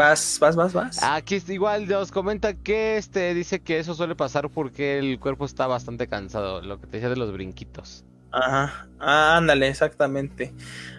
Vas, 0.00 0.38
vas, 0.40 0.56
vas, 0.56 0.72
vas. 0.72 1.02
Aquí 1.02 1.42
igual 1.48 1.86
nos 1.86 2.10
comenta 2.10 2.54
que 2.54 2.96
este 2.96 3.34
dice 3.34 3.60
que 3.60 3.78
eso 3.78 3.92
suele 3.92 4.16
pasar 4.16 4.48
porque 4.48 4.98
el 4.98 5.20
cuerpo 5.20 5.44
está 5.44 5.66
bastante 5.66 6.08
cansado, 6.08 6.62
lo 6.62 6.80
que 6.80 6.86
te 6.86 6.92
decía 6.96 7.10
de 7.10 7.16
los 7.16 7.30
brinquitos. 7.34 8.06
Ajá. 8.32 8.88
Ah, 8.98 9.36
ándale, 9.36 9.68
exactamente. 9.68 10.54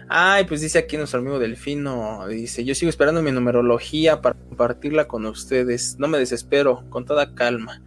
Ay, 0.08 0.44
pues 0.44 0.60
dice 0.60 0.78
aquí 0.78 0.96
nuestro 0.96 1.18
amigo 1.18 1.40
Delfino. 1.40 2.28
Dice: 2.28 2.64
Yo 2.64 2.76
sigo 2.76 2.90
esperando 2.90 3.22
mi 3.22 3.32
numerología 3.32 4.20
para 4.20 4.36
compartirla 4.38 5.08
con 5.08 5.26
ustedes. 5.26 5.96
No 5.98 6.06
me 6.06 6.18
desespero, 6.18 6.84
con 6.88 7.04
toda 7.04 7.34
calma. 7.34 7.82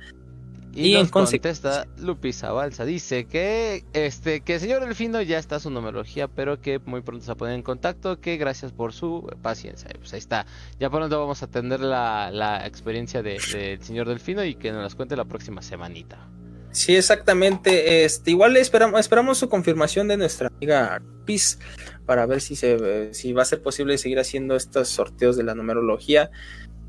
Y, 0.75 0.87
Y 0.89 0.95
en 0.95 1.03
nos 1.03 1.11
consecuencia- 1.11 1.71
contesta 1.71 2.03
Lupis 2.03 2.43
Abalsa, 2.43 2.83
dice 2.83 3.25
que 3.25 3.85
este 3.93 4.41
que 4.41 4.55
el 4.55 4.59
señor 4.59 4.85
Delfino 4.85 5.21
ya 5.21 5.39
está 5.39 5.59
su 5.61 5.69
numerología, 5.69 6.27
pero 6.27 6.59
que 6.59 6.79
muy 6.79 7.01
pronto 7.01 7.23
se 7.23 7.29
va 7.29 7.33
a 7.33 7.37
poner 7.37 7.55
en 7.55 7.61
contacto, 7.63 8.19
que 8.19 8.35
gracias 8.37 8.73
por 8.73 8.91
su 8.91 9.25
paciencia. 9.41 9.89
Pues 9.97 10.11
ahí 10.13 10.19
está. 10.19 10.45
Ya 10.79 10.89
pronto 10.89 11.17
vamos 11.19 11.41
a 11.43 11.47
tener 11.47 11.79
la, 11.79 12.29
la 12.29 12.67
experiencia 12.67 13.23
de- 13.23 13.39
del 13.53 13.81
señor 13.81 14.07
Delfino 14.09 14.43
y 14.43 14.55
que 14.55 14.71
nos 14.73 14.83
las 14.83 14.95
cuente 14.95 15.15
la 15.15 15.23
próxima 15.25 15.61
semanita. 15.61 16.27
Sí, 16.71 16.93
exactamente. 16.97 18.03
Este, 18.03 18.31
igual 18.31 18.57
esperamos, 18.57 18.99
esperamos 18.99 19.37
su 19.37 19.47
confirmación 19.47 20.09
de 20.09 20.17
nuestra 20.17 20.49
amiga 20.49 21.01
Pis 21.23 21.57
para 22.05 22.25
ver 22.25 22.41
si 22.41 22.57
se 22.57 23.13
si 23.13 23.31
va 23.31 23.43
a 23.43 23.45
ser 23.45 23.61
posible 23.61 23.97
seguir 23.97 24.19
haciendo 24.19 24.57
estos 24.57 24.89
sorteos 24.89 25.37
de 25.37 25.43
la 25.43 25.55
numerología. 25.55 26.31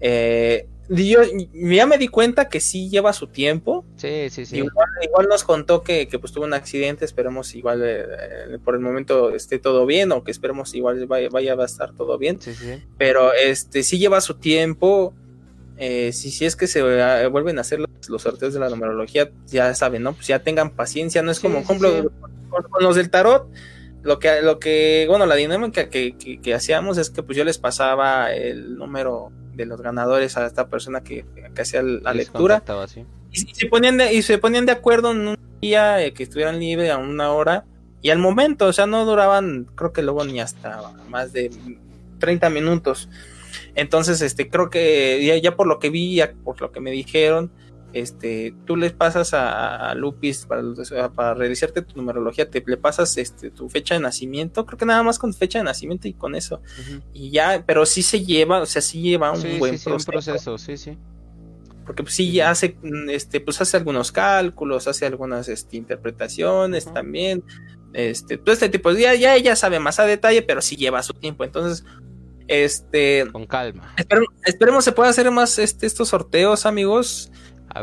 Eh, 0.00 0.66
yo 0.88 1.20
ya 1.52 1.86
me 1.86 1.98
di 1.98 2.08
cuenta 2.08 2.48
que 2.48 2.60
sí 2.60 2.88
lleva 2.88 3.12
su 3.12 3.26
tiempo. 3.26 3.84
Sí, 3.96 4.28
sí, 4.30 4.46
sí. 4.46 4.58
Igual, 4.58 4.88
igual 5.02 5.26
nos 5.28 5.44
contó 5.44 5.82
que, 5.82 6.08
que, 6.08 6.18
pues 6.18 6.32
tuvo 6.32 6.44
un 6.44 6.54
accidente. 6.54 7.04
Esperemos 7.04 7.54
igual 7.54 7.82
eh, 7.84 8.04
eh, 8.54 8.58
por 8.64 8.74
el 8.74 8.80
momento 8.80 9.34
esté 9.34 9.58
todo 9.58 9.86
bien 9.86 10.12
o 10.12 10.22
que 10.22 10.30
esperemos 10.30 10.74
igual 10.74 11.06
vaya, 11.06 11.28
vaya 11.30 11.54
a 11.54 11.64
estar 11.64 11.92
todo 11.94 12.18
bien. 12.18 12.40
Sí, 12.40 12.54
sí. 12.54 12.82
Pero 12.98 13.32
este 13.32 13.82
sí 13.82 13.98
lleva 13.98 14.20
su 14.20 14.34
tiempo. 14.34 15.14
Eh, 15.78 16.12
si, 16.12 16.30
si 16.30 16.44
es 16.44 16.56
que 16.56 16.66
se 16.66 16.80
eh, 16.80 17.26
vuelven 17.26 17.58
a 17.58 17.60
hacer 17.60 17.80
los, 17.80 18.08
los 18.08 18.22
sorteos 18.22 18.54
de 18.54 18.60
la 18.60 18.70
numerología, 18.70 19.30
ya 19.46 19.74
saben, 19.74 20.02
¿no? 20.02 20.14
Pues 20.14 20.26
ya 20.26 20.38
tengan 20.38 20.70
paciencia, 20.70 21.22
no 21.22 21.30
es 21.30 21.40
como, 21.40 21.58
sí, 21.58 21.64
ejemplo, 21.64 22.10
con 22.48 22.82
los 22.82 22.96
del 22.96 23.10
tarot, 23.10 23.46
lo 24.02 24.18
que, 24.18 24.40
lo 24.40 24.58
que, 24.58 25.04
bueno, 25.08 25.26
la 25.26 25.34
dinámica 25.34 25.90
que, 25.90 26.16
que, 26.16 26.40
que 26.40 26.54
hacíamos 26.54 26.96
es 26.96 27.10
que 27.10 27.22
pues 27.22 27.36
yo 27.36 27.44
les 27.44 27.58
pasaba 27.58 28.32
el 28.32 28.78
número 28.78 29.32
de 29.56 29.66
los 29.66 29.80
ganadores 29.80 30.36
a 30.36 30.46
esta 30.46 30.68
persona 30.68 31.02
que, 31.02 31.24
que 31.54 31.62
hacía 31.62 31.82
la 31.82 32.12
Les 32.12 32.26
lectura 32.26 32.62
así. 32.82 33.04
y, 33.32 33.50
y 33.50 33.54
se 33.54 33.66
ponían 33.66 33.96
de, 33.96 34.12
y 34.14 34.22
se 34.22 34.38
ponían 34.38 34.66
de 34.66 34.72
acuerdo 34.72 35.12
en 35.12 35.28
un 35.28 35.38
día 35.60 36.04
eh, 36.04 36.12
que 36.12 36.22
estuvieran 36.22 36.60
libre 36.60 36.90
a 36.90 36.98
una 36.98 37.32
hora 37.32 37.64
y 38.02 38.10
al 38.10 38.18
momento, 38.18 38.66
o 38.66 38.72
sea, 38.72 38.86
no 38.86 39.04
duraban, 39.04 39.66
creo 39.74 39.92
que 39.92 40.02
luego 40.02 40.24
ni 40.24 40.40
hasta 40.40 40.92
más 41.08 41.32
de 41.32 41.50
30 42.18 42.50
minutos. 42.50 43.08
Entonces, 43.74 44.20
este, 44.22 44.48
creo 44.48 44.70
que 44.70 45.24
ya, 45.24 45.36
ya 45.36 45.56
por 45.56 45.66
lo 45.66 45.78
que 45.78 45.90
vi, 45.90 46.16
ya 46.16 46.32
por 46.44 46.60
lo 46.60 46.70
que 46.70 46.80
me 46.80 46.90
dijeron, 46.90 47.50
este, 48.00 48.54
tú 48.66 48.76
les 48.76 48.92
pasas 48.92 49.32
a, 49.34 49.90
a 49.90 49.94
Lupis 49.94 50.46
para, 50.46 50.62
para 51.14 51.34
realizarte 51.34 51.82
tu 51.82 51.96
numerología, 51.96 52.50
te 52.50 52.62
le 52.66 52.76
pasas 52.76 53.16
este, 53.16 53.50
tu 53.50 53.68
fecha 53.68 53.94
de 53.94 54.00
nacimiento, 54.00 54.66
creo 54.66 54.78
que 54.78 54.84
nada 54.86 55.02
más 55.02 55.18
con 55.18 55.32
fecha 55.32 55.58
de 55.58 55.64
nacimiento 55.64 56.08
y 56.08 56.12
con 56.14 56.34
eso. 56.34 56.60
Y 57.12 57.30
ya, 57.30 57.62
pero 57.66 57.86
sí 57.86 58.02
se 58.02 58.24
lleva, 58.24 58.60
o 58.60 58.66
sea, 58.66 58.82
sí 58.82 59.00
lleva 59.02 59.32
un 59.32 59.40
Sí, 59.40 59.58
buen 59.58 59.78
sí, 59.78 59.84
sí, 59.84 59.90
un 59.90 59.96
proceso. 60.04 60.32
proceso, 60.32 60.58
sí, 60.58 60.76
sí. 60.76 60.98
porque 61.86 62.02
pues 62.02 62.14
sí 62.14 62.40
hace 62.40 62.76
mm, 62.82 63.10
este 63.10 63.40
pues 63.40 63.60
hace 63.60 63.76
algunos 63.76 64.10
cálculos 64.12 64.88
hace 64.88 65.06
algunas 65.06 65.48
este, 65.48 65.76
interpretaciones 65.76 66.92
también. 66.92 67.44
Este 67.92 68.36
todo 68.38 68.52
este 68.52 68.68
tipo 68.68 68.90
ya 68.92 69.14
ya 69.14 69.36
ella 69.36 69.56
sabe 69.56 69.78
más 69.80 69.98
a 70.00 70.04
detalle 70.04 70.42
pero 70.42 70.60
sí 70.60 70.76
lleva 70.76 71.02
su 71.02 71.14
tiempo. 71.14 71.44
Entonces 71.44 71.84
este 72.48 73.26
Con 73.32 73.46
calma. 73.46 73.94
esperemos, 73.96 74.28
esperemos 74.44 74.84
se 74.84 74.92
pueda 74.92 75.10
hacer 75.10 75.30
más 75.30 75.58
este 75.58 75.86
estos 75.86 76.08
sorteos 76.08 76.66
amigos 76.66 77.30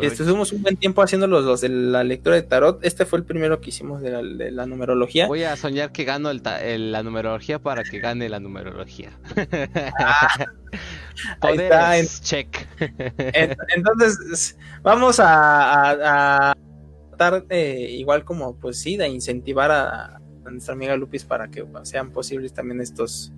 estuvimos 0.02 0.52
un 0.52 0.62
buen 0.64 0.76
tiempo 0.78 1.02
haciendo 1.02 1.28
los, 1.28 1.44
los 1.46 1.62
de 1.62 1.70
la 1.70 2.04
lectura 2.04 2.36
de 2.36 2.42
tarot 2.44 2.84
este 2.84 3.06
fue 3.06 3.20
el 3.20 3.26
primero 3.26 3.62
que 3.62 3.70
hicimos 3.70 4.02
de 4.02 4.12
la, 4.12 4.22
de 4.24 4.50
la 4.52 4.66
numerología 4.66 5.28
voy 5.28 5.44
a 5.44 5.56
soñar 5.56 5.92
que 5.92 6.04
gano 6.04 6.30
el 6.32 6.42
ta- 6.42 6.64
el- 6.64 6.92
la 6.92 7.04
numerología 7.04 7.60
para 7.60 7.84
que 7.84 8.00
gane 8.00 8.28
la 8.30 8.40
numerología. 8.40 9.18
Ahí 11.42 11.58
está, 11.58 11.94
check. 12.22 12.68
En- 12.80 13.56
Entonces, 13.76 14.58
vamos 14.82 15.20
a, 15.20 15.92
a- 15.92 16.52
a 16.52 16.56
tratar 17.16 17.46
eh, 17.50 17.88
igual 17.92 18.24
como, 18.26 18.56
pues 18.56 18.80
sí, 18.80 18.98
de 18.98 19.08
incentivar 19.08 19.70
a, 19.72 20.16
a 20.16 20.50
nuestra 20.52 20.74
amiga 20.74 20.96
Lupis 20.96 21.24
para 21.24 21.50
que 21.50 21.64
sean 21.84 22.12
posibles 22.12 22.54
también 22.54 22.82
estos 22.82 23.32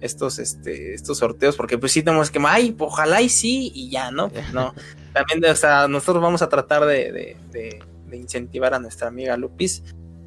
estos 0.00 0.38
este 0.38 0.94
estos 0.94 1.18
sorteos 1.18 1.56
porque 1.56 1.76
pues 1.78 1.92
sí 1.92 2.02
tenemos 2.02 2.30
que 2.30 2.40
ay 2.46 2.74
ojalá 2.78 3.20
y 3.22 3.28
sí 3.28 3.70
y 3.74 3.90
ya 3.90 4.10
no 4.10 4.28
pues 4.30 4.52
no. 4.52 4.74
También 5.12 5.44
o 5.50 5.54
sea 5.56 5.88
nosotros 5.88 6.22
vamos 6.22 6.42
a 6.42 6.48
tratar 6.48 6.84
de, 6.86 7.12
de, 7.12 7.36
de, 7.52 7.82
de 8.08 8.16
incentivar 8.16 8.72
a 8.74 8.78
nuestra 8.78 9.08
amiga 9.08 9.36
Lupis 9.36 9.82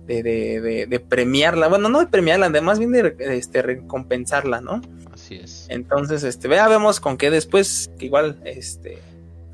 de, 0.06 0.22
de, 0.22 0.85
de, 0.88 1.00
premiarla. 1.00 1.68
Bueno 1.69 1.88
no 1.90 2.00
de 2.02 2.08
premiarla 2.08 2.48
además 2.48 2.77
bien 2.80 2.92
de 2.92 3.16
este 3.38 3.61
recompensarla 3.61 4.60
no 4.61 4.82
Así 5.14 5.35
es. 5.35 5.66
entonces 5.69 6.24
este 6.24 6.48
vea 6.48 6.68
vemos 6.68 7.00
con 7.00 7.18
qué 7.18 7.30
después 7.32 7.90
que 7.98 8.06
igual 8.08 8.42
este 8.45 8.98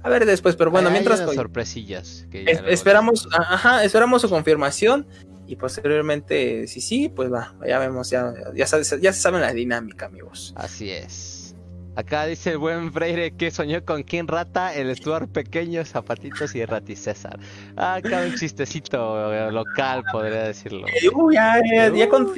a 0.01 0.09
ver 0.09 0.25
después 0.25 0.55
pero 0.55 0.71
bueno 0.71 0.87
Hay 0.87 0.93
mientras 0.93 1.19
unas 1.21 1.35
sorpresillas. 1.35 2.25
que 2.31 2.43
es- 2.49 2.61
esperamos, 2.67 3.27
ajá, 3.37 3.83
esperamos 3.83 4.21
su 4.21 4.29
confirmación 4.29 5.05
y 5.49 5.55
posteriormente, 5.55 6.67
si 6.67 6.79
sí, 6.79 7.09
pues 7.09 7.31
va, 7.33 7.55
ya 7.67 7.79
vemos, 7.79 8.09
ya, 8.09 8.33
ya, 8.55 8.67
se- 8.67 9.01
ya 9.01 9.11
se 9.11 9.19
sabe 9.21 9.39
la 9.39 9.51
dinámica, 9.51 10.05
amigos. 10.05 10.53
Así 10.55 10.91
es. 10.91 11.55
Acá 11.95 12.25
dice 12.27 12.51
el 12.51 12.59
buen 12.59 12.93
Freire 12.93 13.31
que 13.31 13.51
soñó 13.51 13.83
con 13.83 14.03
King 14.03 14.25
Rata, 14.27 14.73
el 14.73 14.95
Stuart 14.95 15.29
pequeño, 15.31 15.83
Zapatitos 15.83 16.55
y 16.55 16.63
Rati 16.63 16.95
César. 16.95 17.37
Ah, 17.75 17.95
acá 17.95 18.21
un 18.25 18.35
chistecito 18.35 19.33
eh, 19.33 19.51
local, 19.51 20.03
podría 20.11 20.43
decirlo. 20.43 20.87
Eh, 20.87 21.09
uh, 21.13 21.31
ya, 21.31 21.55
ya, 21.69 21.89
ya, 21.93 22.07
cuánto, 22.07 22.33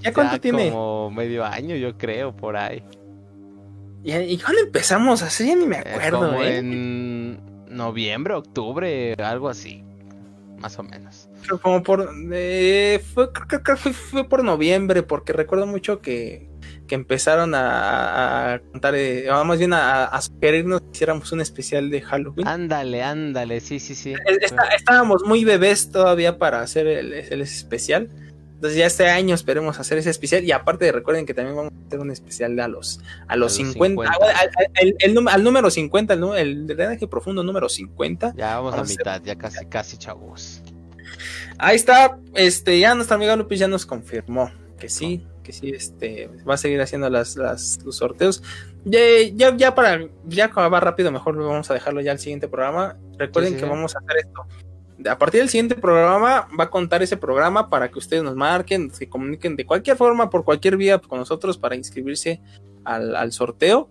ya 0.00 0.12
cuánto 0.12 0.34
Ya 0.34 0.40
tiene. 0.40 0.70
como 0.70 1.10
medio 1.10 1.44
año, 1.44 1.74
yo 1.76 1.96
creo, 1.96 2.36
por 2.36 2.56
ahí. 2.56 2.82
¿Y 4.04 4.36
cuándo 4.38 4.62
empezamos? 4.62 5.22
Así 5.22 5.46
ya 5.46 5.54
ni 5.56 5.66
me 5.66 5.76
Eh, 5.76 5.84
acuerdo, 5.86 6.18
como 6.30 6.42
¿eh? 6.42 6.58
en 6.58 7.40
noviembre, 7.70 8.34
octubre, 8.34 9.14
algo 9.14 9.48
así. 9.48 9.84
Más 10.58 10.78
o 10.78 10.82
menos. 10.82 11.27
Pero 11.48 11.60
Como 11.62 11.82
por, 11.82 12.10
eh, 12.32 13.02
fue, 13.14 13.32
creo, 13.32 13.62
que 13.62 13.76
fue, 13.76 13.92
fue 13.92 14.28
por 14.28 14.44
noviembre, 14.44 15.02
porque 15.02 15.32
recuerdo 15.32 15.66
mucho 15.66 16.00
que, 16.02 16.48
que 16.86 16.94
empezaron 16.94 17.54
a, 17.54 18.54
a 18.54 18.58
contar, 18.58 18.94
eh, 18.94 19.30
o 19.30 19.44
más 19.44 19.58
bien 19.58 19.72
a, 19.72 20.04
a 20.04 20.20
sugerirnos 20.20 20.82
que 20.82 20.86
hiciéramos 20.92 21.32
un 21.32 21.40
especial 21.40 21.88
de 21.90 22.02
Halloween. 22.02 22.46
Ándale, 22.46 23.02
ándale, 23.02 23.60
sí, 23.60 23.80
sí, 23.80 23.94
sí. 23.94 24.12
Es- 24.26 24.38
está- 24.42 24.68
estábamos 24.76 25.22
muy 25.24 25.44
bebés 25.44 25.90
todavía 25.90 26.38
para 26.38 26.60
hacer 26.60 26.86
el, 26.86 27.12
el 27.14 27.40
especial. 27.40 28.10
Entonces 28.56 28.76
ya 28.76 28.86
este 28.86 29.08
año 29.08 29.36
esperemos 29.36 29.78
hacer 29.78 29.98
ese 29.98 30.10
especial. 30.10 30.42
Y 30.42 30.50
aparte 30.50 30.90
recuerden 30.90 31.24
que 31.26 31.32
también 31.32 31.54
vamos 31.56 31.72
a 31.72 31.86
hacer 31.86 32.00
un 32.00 32.10
especial 32.10 32.58
a 32.58 32.66
los, 32.66 32.98
a 33.28 33.36
los, 33.36 33.52
los 33.52 33.52
50. 33.54 33.78
50. 34.02 34.12
ah, 34.12 34.16
bueno, 34.18 34.36
al, 34.36 34.48
al- 34.48 34.72
el- 34.88 34.96
el 34.98 35.14
num- 35.14 35.30
al 35.32 35.44
número 35.44 35.70
50, 35.70 36.14
el, 36.14 36.24
el 36.36 36.66
drenaje 36.66 37.06
profundo 37.06 37.44
número 37.44 37.68
50. 37.68 38.34
Ya 38.36 38.56
vamos 38.56 38.72
a 38.74 38.76
Vamos 38.78 38.78
a 38.78 38.82
hacer- 38.82 38.98
mitad, 38.98 39.22
ya 39.22 39.36
casi, 39.36 39.64
casi, 39.66 39.96
chavos. 39.96 40.60
Ahí 41.58 41.76
está, 41.76 42.18
este, 42.34 42.78
ya 42.78 42.94
nuestra 42.94 43.16
amiga 43.16 43.36
Lupis 43.36 43.58
ya 43.58 43.68
nos 43.68 43.84
confirmó 43.86 44.50
que 44.78 44.88
sí, 44.88 45.26
que 45.42 45.52
sí, 45.52 45.70
este, 45.70 46.30
va 46.48 46.54
a 46.54 46.58
seguir 46.58 46.80
haciendo 46.80 47.10
las, 47.10 47.36
las, 47.36 47.78
los 47.84 47.96
sorteos. 47.96 48.42
Ya, 48.84 49.00
ya, 49.34 49.56
ya 49.56 49.74
para, 49.74 50.06
ya 50.26 50.46
acabar 50.46 50.84
rápido, 50.84 51.10
mejor 51.10 51.36
vamos 51.36 51.70
a 51.70 51.74
dejarlo 51.74 52.00
ya 52.00 52.12
al 52.12 52.18
siguiente 52.18 52.48
programa. 52.48 52.96
Recuerden 53.18 53.54
Sí, 53.54 53.58
sí. 53.58 53.64
que 53.64 53.70
vamos 53.70 53.96
a 53.96 53.98
hacer 53.98 54.18
esto. 54.18 54.46
A 55.08 55.16
partir 55.18 55.40
del 55.40 55.48
siguiente 55.48 55.76
programa 55.76 56.48
va 56.58 56.64
a 56.64 56.70
contar 56.70 57.02
ese 57.02 57.16
programa 57.16 57.70
para 57.70 57.88
que 57.88 57.98
ustedes 57.98 58.22
nos 58.22 58.34
marquen, 58.34 58.92
se 58.92 59.08
comuniquen 59.08 59.54
de 59.56 59.64
cualquier 59.64 59.96
forma, 59.96 60.28
por 60.28 60.44
cualquier 60.44 60.76
vía 60.76 60.98
con 60.98 61.18
nosotros 61.18 61.56
para 61.56 61.76
inscribirse 61.76 62.40
al, 62.84 63.14
al 63.14 63.32
sorteo. 63.32 63.88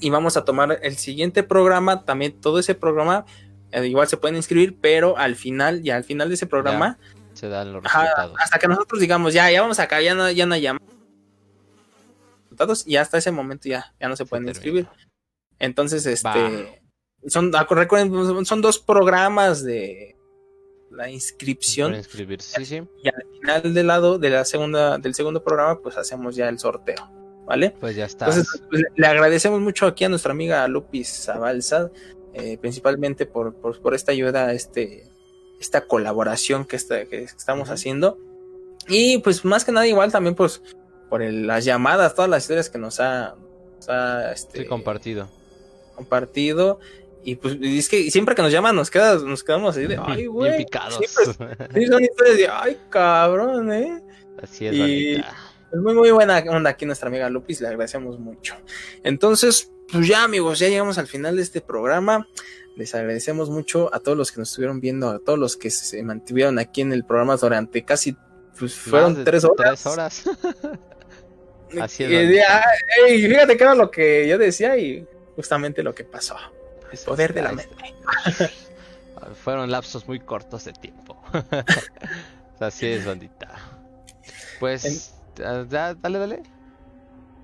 Y 0.00 0.10
vamos 0.10 0.36
a 0.36 0.44
tomar 0.44 0.78
el 0.82 0.96
siguiente 0.96 1.42
programa, 1.42 2.04
también 2.04 2.40
todo 2.40 2.58
ese 2.58 2.74
programa, 2.74 3.24
igual 3.72 4.08
se 4.08 4.16
pueden 4.16 4.36
inscribir, 4.36 4.78
pero 4.80 5.16
al 5.18 5.36
final, 5.36 5.82
ya 5.82 5.96
al 5.96 6.04
final 6.04 6.28
de 6.28 6.34
ese 6.34 6.46
programa, 6.46 6.98
Se 7.34 7.48
dan 7.48 7.72
los 7.72 7.84
Ajá, 7.84 8.02
resultados. 8.02 8.36
hasta 8.40 8.58
que 8.58 8.68
nosotros 8.68 9.00
digamos, 9.00 9.32
ya, 9.32 9.50
ya 9.50 9.62
vamos 9.62 9.78
acá, 9.78 10.00
ya 10.00 10.14
no, 10.14 10.30
ya 10.30 10.46
no 10.46 10.54
hay 10.54 10.68
resultados, 12.44 12.86
Y 12.86 12.96
hasta 12.96 13.18
ese 13.18 13.30
momento 13.30 13.68
ya, 13.68 13.94
ya 14.00 14.08
no 14.08 14.16
se 14.16 14.26
pueden 14.26 14.48
inscribir. 14.48 14.88
Entonces, 15.58 16.06
este, 16.06 16.82
son, 17.26 17.54
ah, 17.54 17.66
recuerden, 17.68 18.44
son 18.44 18.62
dos 18.62 18.78
programas 18.78 19.62
de 19.64 20.16
la 20.90 21.10
inscripción. 21.10 21.94
Sí, 22.02 22.64
sí. 22.64 22.82
Y 23.02 23.08
al 23.08 23.24
final 23.40 23.74
del 23.74 23.86
lado 23.86 24.18
de 24.18 24.30
la 24.30 24.44
segunda, 24.44 24.98
del 24.98 25.14
segundo 25.14 25.42
programa, 25.42 25.80
pues 25.80 25.96
hacemos 25.96 26.36
ya 26.36 26.48
el 26.48 26.58
sorteo. 26.58 27.10
¿Vale? 27.46 27.70
Pues 27.80 27.96
ya 27.96 28.04
está. 28.04 28.26
Entonces, 28.26 28.62
pues, 28.68 28.82
le 28.94 29.06
agradecemos 29.06 29.58
mucho 29.60 29.86
aquí 29.86 30.04
a 30.04 30.10
nuestra 30.10 30.32
amiga 30.32 30.68
Lupis 30.68 31.24
Zabalza, 31.24 31.90
eh, 32.38 32.58
principalmente 32.58 33.26
por, 33.26 33.54
por, 33.54 33.80
por 33.80 33.94
esta 33.94 34.12
ayuda, 34.12 34.52
este, 34.52 35.04
esta 35.60 35.82
colaboración 35.86 36.64
que, 36.64 36.76
está, 36.76 37.04
que 37.06 37.22
estamos 37.24 37.70
haciendo. 37.70 38.18
Y 38.88 39.18
pues 39.18 39.44
más 39.44 39.64
que 39.64 39.72
nada 39.72 39.86
igual 39.86 40.10
también 40.10 40.34
pues 40.34 40.62
por 41.10 41.22
el- 41.22 41.46
las 41.46 41.64
llamadas, 41.64 42.14
todas 42.14 42.30
las 42.30 42.42
historias 42.44 42.70
que 42.70 42.78
nos 42.78 43.00
ha, 43.00 43.34
nos 43.76 43.88
ha, 43.88 44.32
este, 44.32 44.60
Sí, 44.62 44.66
compartido. 44.66 45.28
compartido. 45.94 46.78
Y 47.24 47.34
pues 47.36 47.56
es 47.60 47.88
que 47.88 48.10
siempre 48.10 48.34
que 48.34 48.42
nos 48.42 48.52
llaman 48.52 48.74
nos, 48.76 48.90
queda, 48.90 49.16
nos 49.16 49.42
quedamos 49.44 49.76
así 49.76 49.86
de, 49.86 49.98
ay, 50.02 50.16
Bien 50.16 50.32
güey. 50.32 50.56
picados. 50.58 50.98
siempre- 50.98 51.56
Sí, 51.74 51.86
son 51.86 52.02
historias 52.02 52.36
de, 52.36 52.48
ay, 52.48 52.78
cabrón, 52.88 53.72
eh. 53.72 54.02
Así 54.40 54.66
es, 54.66 54.74
Y-. 54.74 55.24
Es 55.72 55.78
muy, 55.78 55.94
muy 55.94 56.10
buena 56.10 56.38
onda 56.48 56.70
aquí 56.70 56.86
nuestra 56.86 57.08
amiga 57.08 57.28
Lupis, 57.28 57.60
le 57.60 57.68
agradecemos 57.68 58.18
mucho. 58.18 58.56
Entonces, 59.04 59.70
pues 59.92 60.06
ya 60.06 60.24
amigos, 60.24 60.58
ya 60.58 60.68
llegamos 60.68 60.98
al 60.98 61.06
final 61.06 61.36
de 61.36 61.42
este 61.42 61.60
programa. 61.60 62.26
Les 62.76 62.94
agradecemos 62.94 63.50
mucho 63.50 63.92
a 63.92 64.00
todos 64.00 64.16
los 64.16 64.30
que 64.30 64.38
nos 64.38 64.50
estuvieron 64.50 64.80
viendo, 64.80 65.08
a 65.10 65.18
todos 65.18 65.38
los 65.38 65.56
que 65.56 65.70
se 65.70 66.02
mantuvieron 66.02 66.58
aquí 66.58 66.80
en 66.80 66.92
el 66.92 67.04
programa 67.04 67.36
durante 67.36 67.84
casi, 67.84 68.16
pues 68.58 68.74
fueron 68.74 69.14
de 69.14 69.24
tres 69.24 69.44
horas. 69.44 69.82
Tres 69.82 69.86
horas. 69.86 70.24
Así 71.80 72.04
es, 72.04 72.44
Y, 73.08 73.26
fíjate 73.26 73.56
que 73.56 73.62
era 73.64 73.74
lo 73.74 73.90
que 73.90 74.26
yo 74.26 74.38
decía 74.38 74.76
y 74.78 75.06
justamente 75.36 75.82
lo 75.82 75.94
que 75.94 76.04
pasó. 76.04 76.36
El 76.90 76.98
poder 77.00 77.34
de 77.34 77.42
la 77.42 77.52
mente. 77.52 77.76
Fueron 79.44 79.70
lapsos 79.70 80.06
muy 80.08 80.20
cortos 80.20 80.64
de 80.64 80.72
tiempo. 80.72 81.20
Así 82.60 82.86
es, 82.86 83.04
bandita. 83.04 83.54
Pues, 84.58 85.14
dale, 85.38 86.18
dale. 86.18 86.57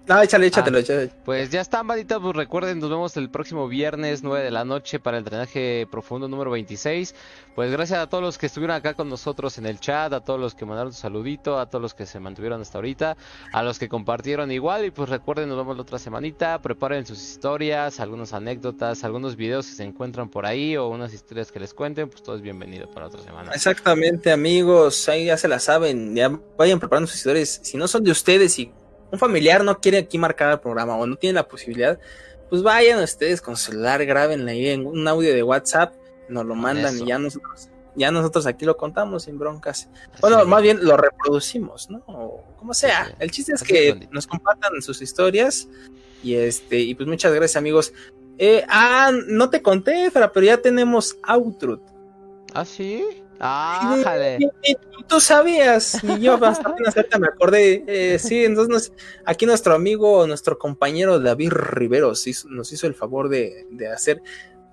No, 0.07 0.21
échale, 0.21 0.49
échatelo, 0.49 0.77
Ah. 0.77 0.81
échale. 0.81 1.11
Pues 1.25 1.49
ya 1.49 1.63
están, 1.63 1.87
bandita. 1.87 2.21
Pues 2.21 2.37
recuerden, 2.37 2.79
nos 2.79 2.91
vemos 2.91 3.17
el 3.17 3.31
próximo 3.31 3.69
viernes 3.69 4.23
9 4.23 4.45
de 4.45 4.51
la 4.51 4.63
noche 4.67 4.99
para 5.01 5.17
el 5.17 5.25
drenaje 5.25 5.87
profundo 5.91 6.29
número 6.29 6.51
26. 6.51 7.15
Pues 7.55 7.71
gracias 7.73 8.01
a 8.01 8.07
todos 8.07 8.23
los 8.23 8.37
que 8.37 8.45
estuvieron 8.45 8.77
acá 8.77 8.93
con 8.93 9.09
nosotros 9.09 9.57
en 9.57 9.65
el 9.65 9.81
chat, 9.81 10.13
a 10.13 10.21
todos 10.21 10.39
los 10.39 10.55
que 10.55 10.67
mandaron 10.67 10.93
su 10.93 11.01
saludito, 11.01 11.59
a 11.59 11.71
todos 11.71 11.81
los 11.81 11.95
que 11.95 12.05
se 12.05 12.21
mantuvieron 12.21 12.61
hasta 12.61 12.77
ahorita, 12.77 13.17
a 13.51 13.63
los 13.63 13.79
que 13.79 13.89
compartieron 13.89 14.53
igual. 14.53 14.85
Y 14.85 14.91
pues 14.91 15.09
recuerden, 15.09 15.49
nos 15.49 15.57
vemos 15.57 15.75
la 15.75 15.83
otra 15.83 15.99
semanita. 15.99 16.61
Preparen 16.61 17.07
sus 17.07 17.23
historias, 17.23 17.99
algunas 17.99 18.35
anécdotas, 18.35 19.05
algunos 19.05 19.37
videos 19.37 19.67
que 19.69 19.73
se 19.73 19.85
encuentran 19.85 20.29
por 20.29 20.45
ahí 20.45 20.77
o 20.77 20.89
unas 20.89 21.15
historias 21.15 21.51
que 21.51 21.61
les 21.61 21.73
cuenten. 21.73 22.11
Pues 22.11 22.23
todo 22.23 22.37
es 22.37 22.43
bienvenido 22.43 22.91
para 22.91 23.07
otra 23.07 23.23
semana. 23.23 23.53
Exactamente, 23.55 24.31
amigos, 24.31 25.09
ahí 25.09 25.25
ya 25.27 25.39
se 25.39 25.49
la 25.49 25.61
saben, 25.61 26.15
ya 26.15 26.29
vayan 26.59 26.79
preparando 26.79 27.07
sus 27.07 27.17
historias. 27.17 27.61
Si 27.63 27.79
no 27.79 27.89
son 27.89 28.05
de 28.05 28.11
ustedes 28.11 28.59
y 28.59 28.71
un 29.11 29.19
familiar 29.19 29.65
no 29.65 29.81
quiere 29.81 29.99
aquí 29.99 30.19
marcar 30.19 30.53
el 30.53 30.61
programa 30.61 30.97
o 30.97 31.07
no 31.07 31.17
tiene 31.17 31.35
la 31.35 31.49
posibilidad, 31.49 31.99
pues 32.49 32.63
vayan 32.63 33.03
ustedes 33.03 33.41
con 33.41 33.57
celular, 33.57 34.05
grábenla 34.05 34.53
ahí 34.53 34.69
en 34.69 34.87
un 34.87 35.07
audio 35.09 35.33
de 35.33 35.43
WhatsApp, 35.43 35.95
nos 36.29 36.45
lo 36.47 36.55
mandan 36.55 36.95
Eso. 36.95 37.05
y 37.05 37.09
ya 37.09 37.19
nosotros, 37.19 37.69
ya 37.97 38.11
nosotros 38.11 38.47
aquí 38.47 38.65
lo 38.65 38.77
contamos 38.77 39.25
sin 39.25 39.39
broncas. 39.39 39.89
Así 40.11 40.21
Bueno, 40.21 40.45
más 40.47 40.63
bien 40.63 40.85
lo 40.85 40.97
reproducimos, 40.97 41.91
¿no? 41.91 42.03
O 42.07 42.45
como 42.59 42.75
sea. 42.75 43.07
Sí. 43.07 43.13
El 43.19 43.31
chiste 43.31 43.53
es 43.55 43.63
que 43.63 44.09
nos 44.11 44.27
compartan 44.27 44.81
sus 44.83 45.01
historias 45.03 45.69
y 46.23 46.35
este 46.35 46.81
y 46.81 46.95
pues 46.95 47.09
muchas 47.09 47.33
gracias, 47.33 47.57
amigos. 47.57 47.93
Eh, 48.39 48.65
ah, 48.69 49.13
no 49.29 49.51
te 49.51 49.63
conté, 49.63 50.11
Fra, 50.11 50.33
pero 50.33 50.47
ya 50.47 50.59
tenemos 50.59 51.17
outro. 51.23 51.81
¿Ah, 52.53 52.65
sí? 52.65 53.05
¡Ah, 53.41 53.99
jale! 54.03 54.39
Tú 55.07 55.21
sabías, 55.21 56.03
ni 56.03 56.21
yo 56.21 56.35
apenas 56.43 56.97
ahorita 56.97 57.19
me 57.19 57.27
acordé. 57.29 57.85
Eh, 57.87 58.19
sí, 58.19 58.45
entonces 58.45 58.93
aquí 59.25 59.45
nuestro 59.47 59.75
amigo, 59.75 60.27
nuestro 60.27 60.59
compañero 60.59 61.19
David 61.21 61.51
Riveros 61.53 62.27
hizo- 62.27 62.49
nos 62.49 62.73
hizo 62.73 62.87
el 62.87 62.95
favor 62.95 63.29
de, 63.29 63.67
de 63.71 63.89
hacer. 63.89 64.23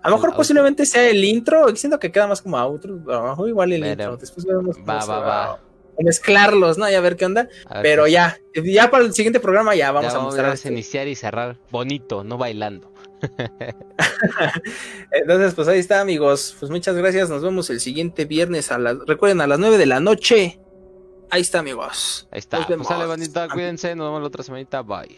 A 0.03 0.09
lo 0.09 0.15
mejor 0.15 0.35
posiblemente 0.35 0.85
sea 0.85 1.07
el 1.09 1.23
intro, 1.23 1.75
siento 1.75 1.99
que 1.99 2.11
queda 2.11 2.27
más 2.27 2.41
como 2.41 2.57
outro, 2.57 2.95
a 3.09 3.14
lo 3.14 3.23
mejor 3.30 3.49
igual 3.49 3.72
el 3.73 3.81
Pero- 3.81 3.91
intro. 3.91 4.17
Después 4.17 4.45
vemos 4.45 4.77
Va, 4.88 5.06
va, 5.06 5.19
va. 5.19 5.59
mezclarlos, 5.99 6.77
¿no? 6.77 6.90
Y 6.90 6.93
a 6.95 7.01
ver 7.01 7.15
qué 7.17 7.25
onda. 7.25 7.43
Ver 7.69 7.81
Pero 7.83 8.06
qué- 8.06 8.11
ya, 8.11 8.38
ya 8.64 8.90
para 8.90 9.03
el 9.03 9.14
siguiente 9.14 9.40
programa 9.40 9.75
ya 9.75 9.91
vamos 9.91 10.11
ya 10.14 10.19
a 10.19 10.22
mostrar. 10.22 10.45
vamos 10.48 10.65
a 10.65 10.69
iniciar 10.72 11.07
y 11.07 11.15
cerrar 11.15 11.57
bonito, 11.69 12.23
no 12.23 12.38
bailando. 12.38 12.91
Entonces, 15.11 15.53
pues 15.53 15.67
ahí 15.67 15.80
está, 15.80 16.01
amigos. 16.01 16.56
Pues 16.59 16.72
muchas 16.72 16.95
gracias. 16.95 17.30
Nos 17.30 17.43
vemos 17.43 17.69
el 17.69 17.80
siguiente 17.80 18.25
viernes 18.25 18.72
a 18.72 18.77
las. 18.77 18.98
Recuerden, 19.06 19.41
a 19.41 19.48
las 19.48 19.59
9 19.59 19.77
de 19.77 19.85
la 19.85 20.00
noche. 20.00 20.59
Ahí 21.30 21.41
está, 21.41 21.59
amigos. 21.59 22.27
Ahí 22.32 22.40
está. 22.40 22.59
Nos 22.59 22.67
vemos. 22.67 22.88
Pues 22.88 23.32
ah. 23.35 23.48
cuídense. 23.51 23.95
Nos 23.95 24.08
vemos 24.08 24.22
la 24.22 24.27
otra 24.27 24.43
semanita. 24.43 24.82
Bye. 24.82 25.17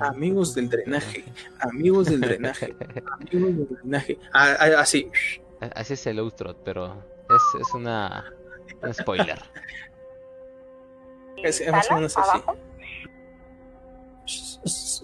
Amigos 0.00 0.54
del 0.54 0.68
drenaje. 0.68 1.24
Amigos 1.60 2.06
del 2.06 2.20
drenaje. 2.20 2.74
amigos 3.20 3.56
del 3.56 3.68
drenaje. 3.68 4.18
Ah, 4.32 4.56
ah, 4.58 4.80
así. 4.80 5.10
Así 5.74 5.92
es 5.92 6.06
el 6.06 6.18
outro, 6.18 6.56
pero 6.64 7.04
es, 7.28 7.74
una. 7.74 8.32
Un 8.82 8.94
spoiler. 8.94 9.38
es, 11.42 11.62
más 11.70 11.90
o 11.90 11.94
menos 11.94 12.16
así. 12.16 12.38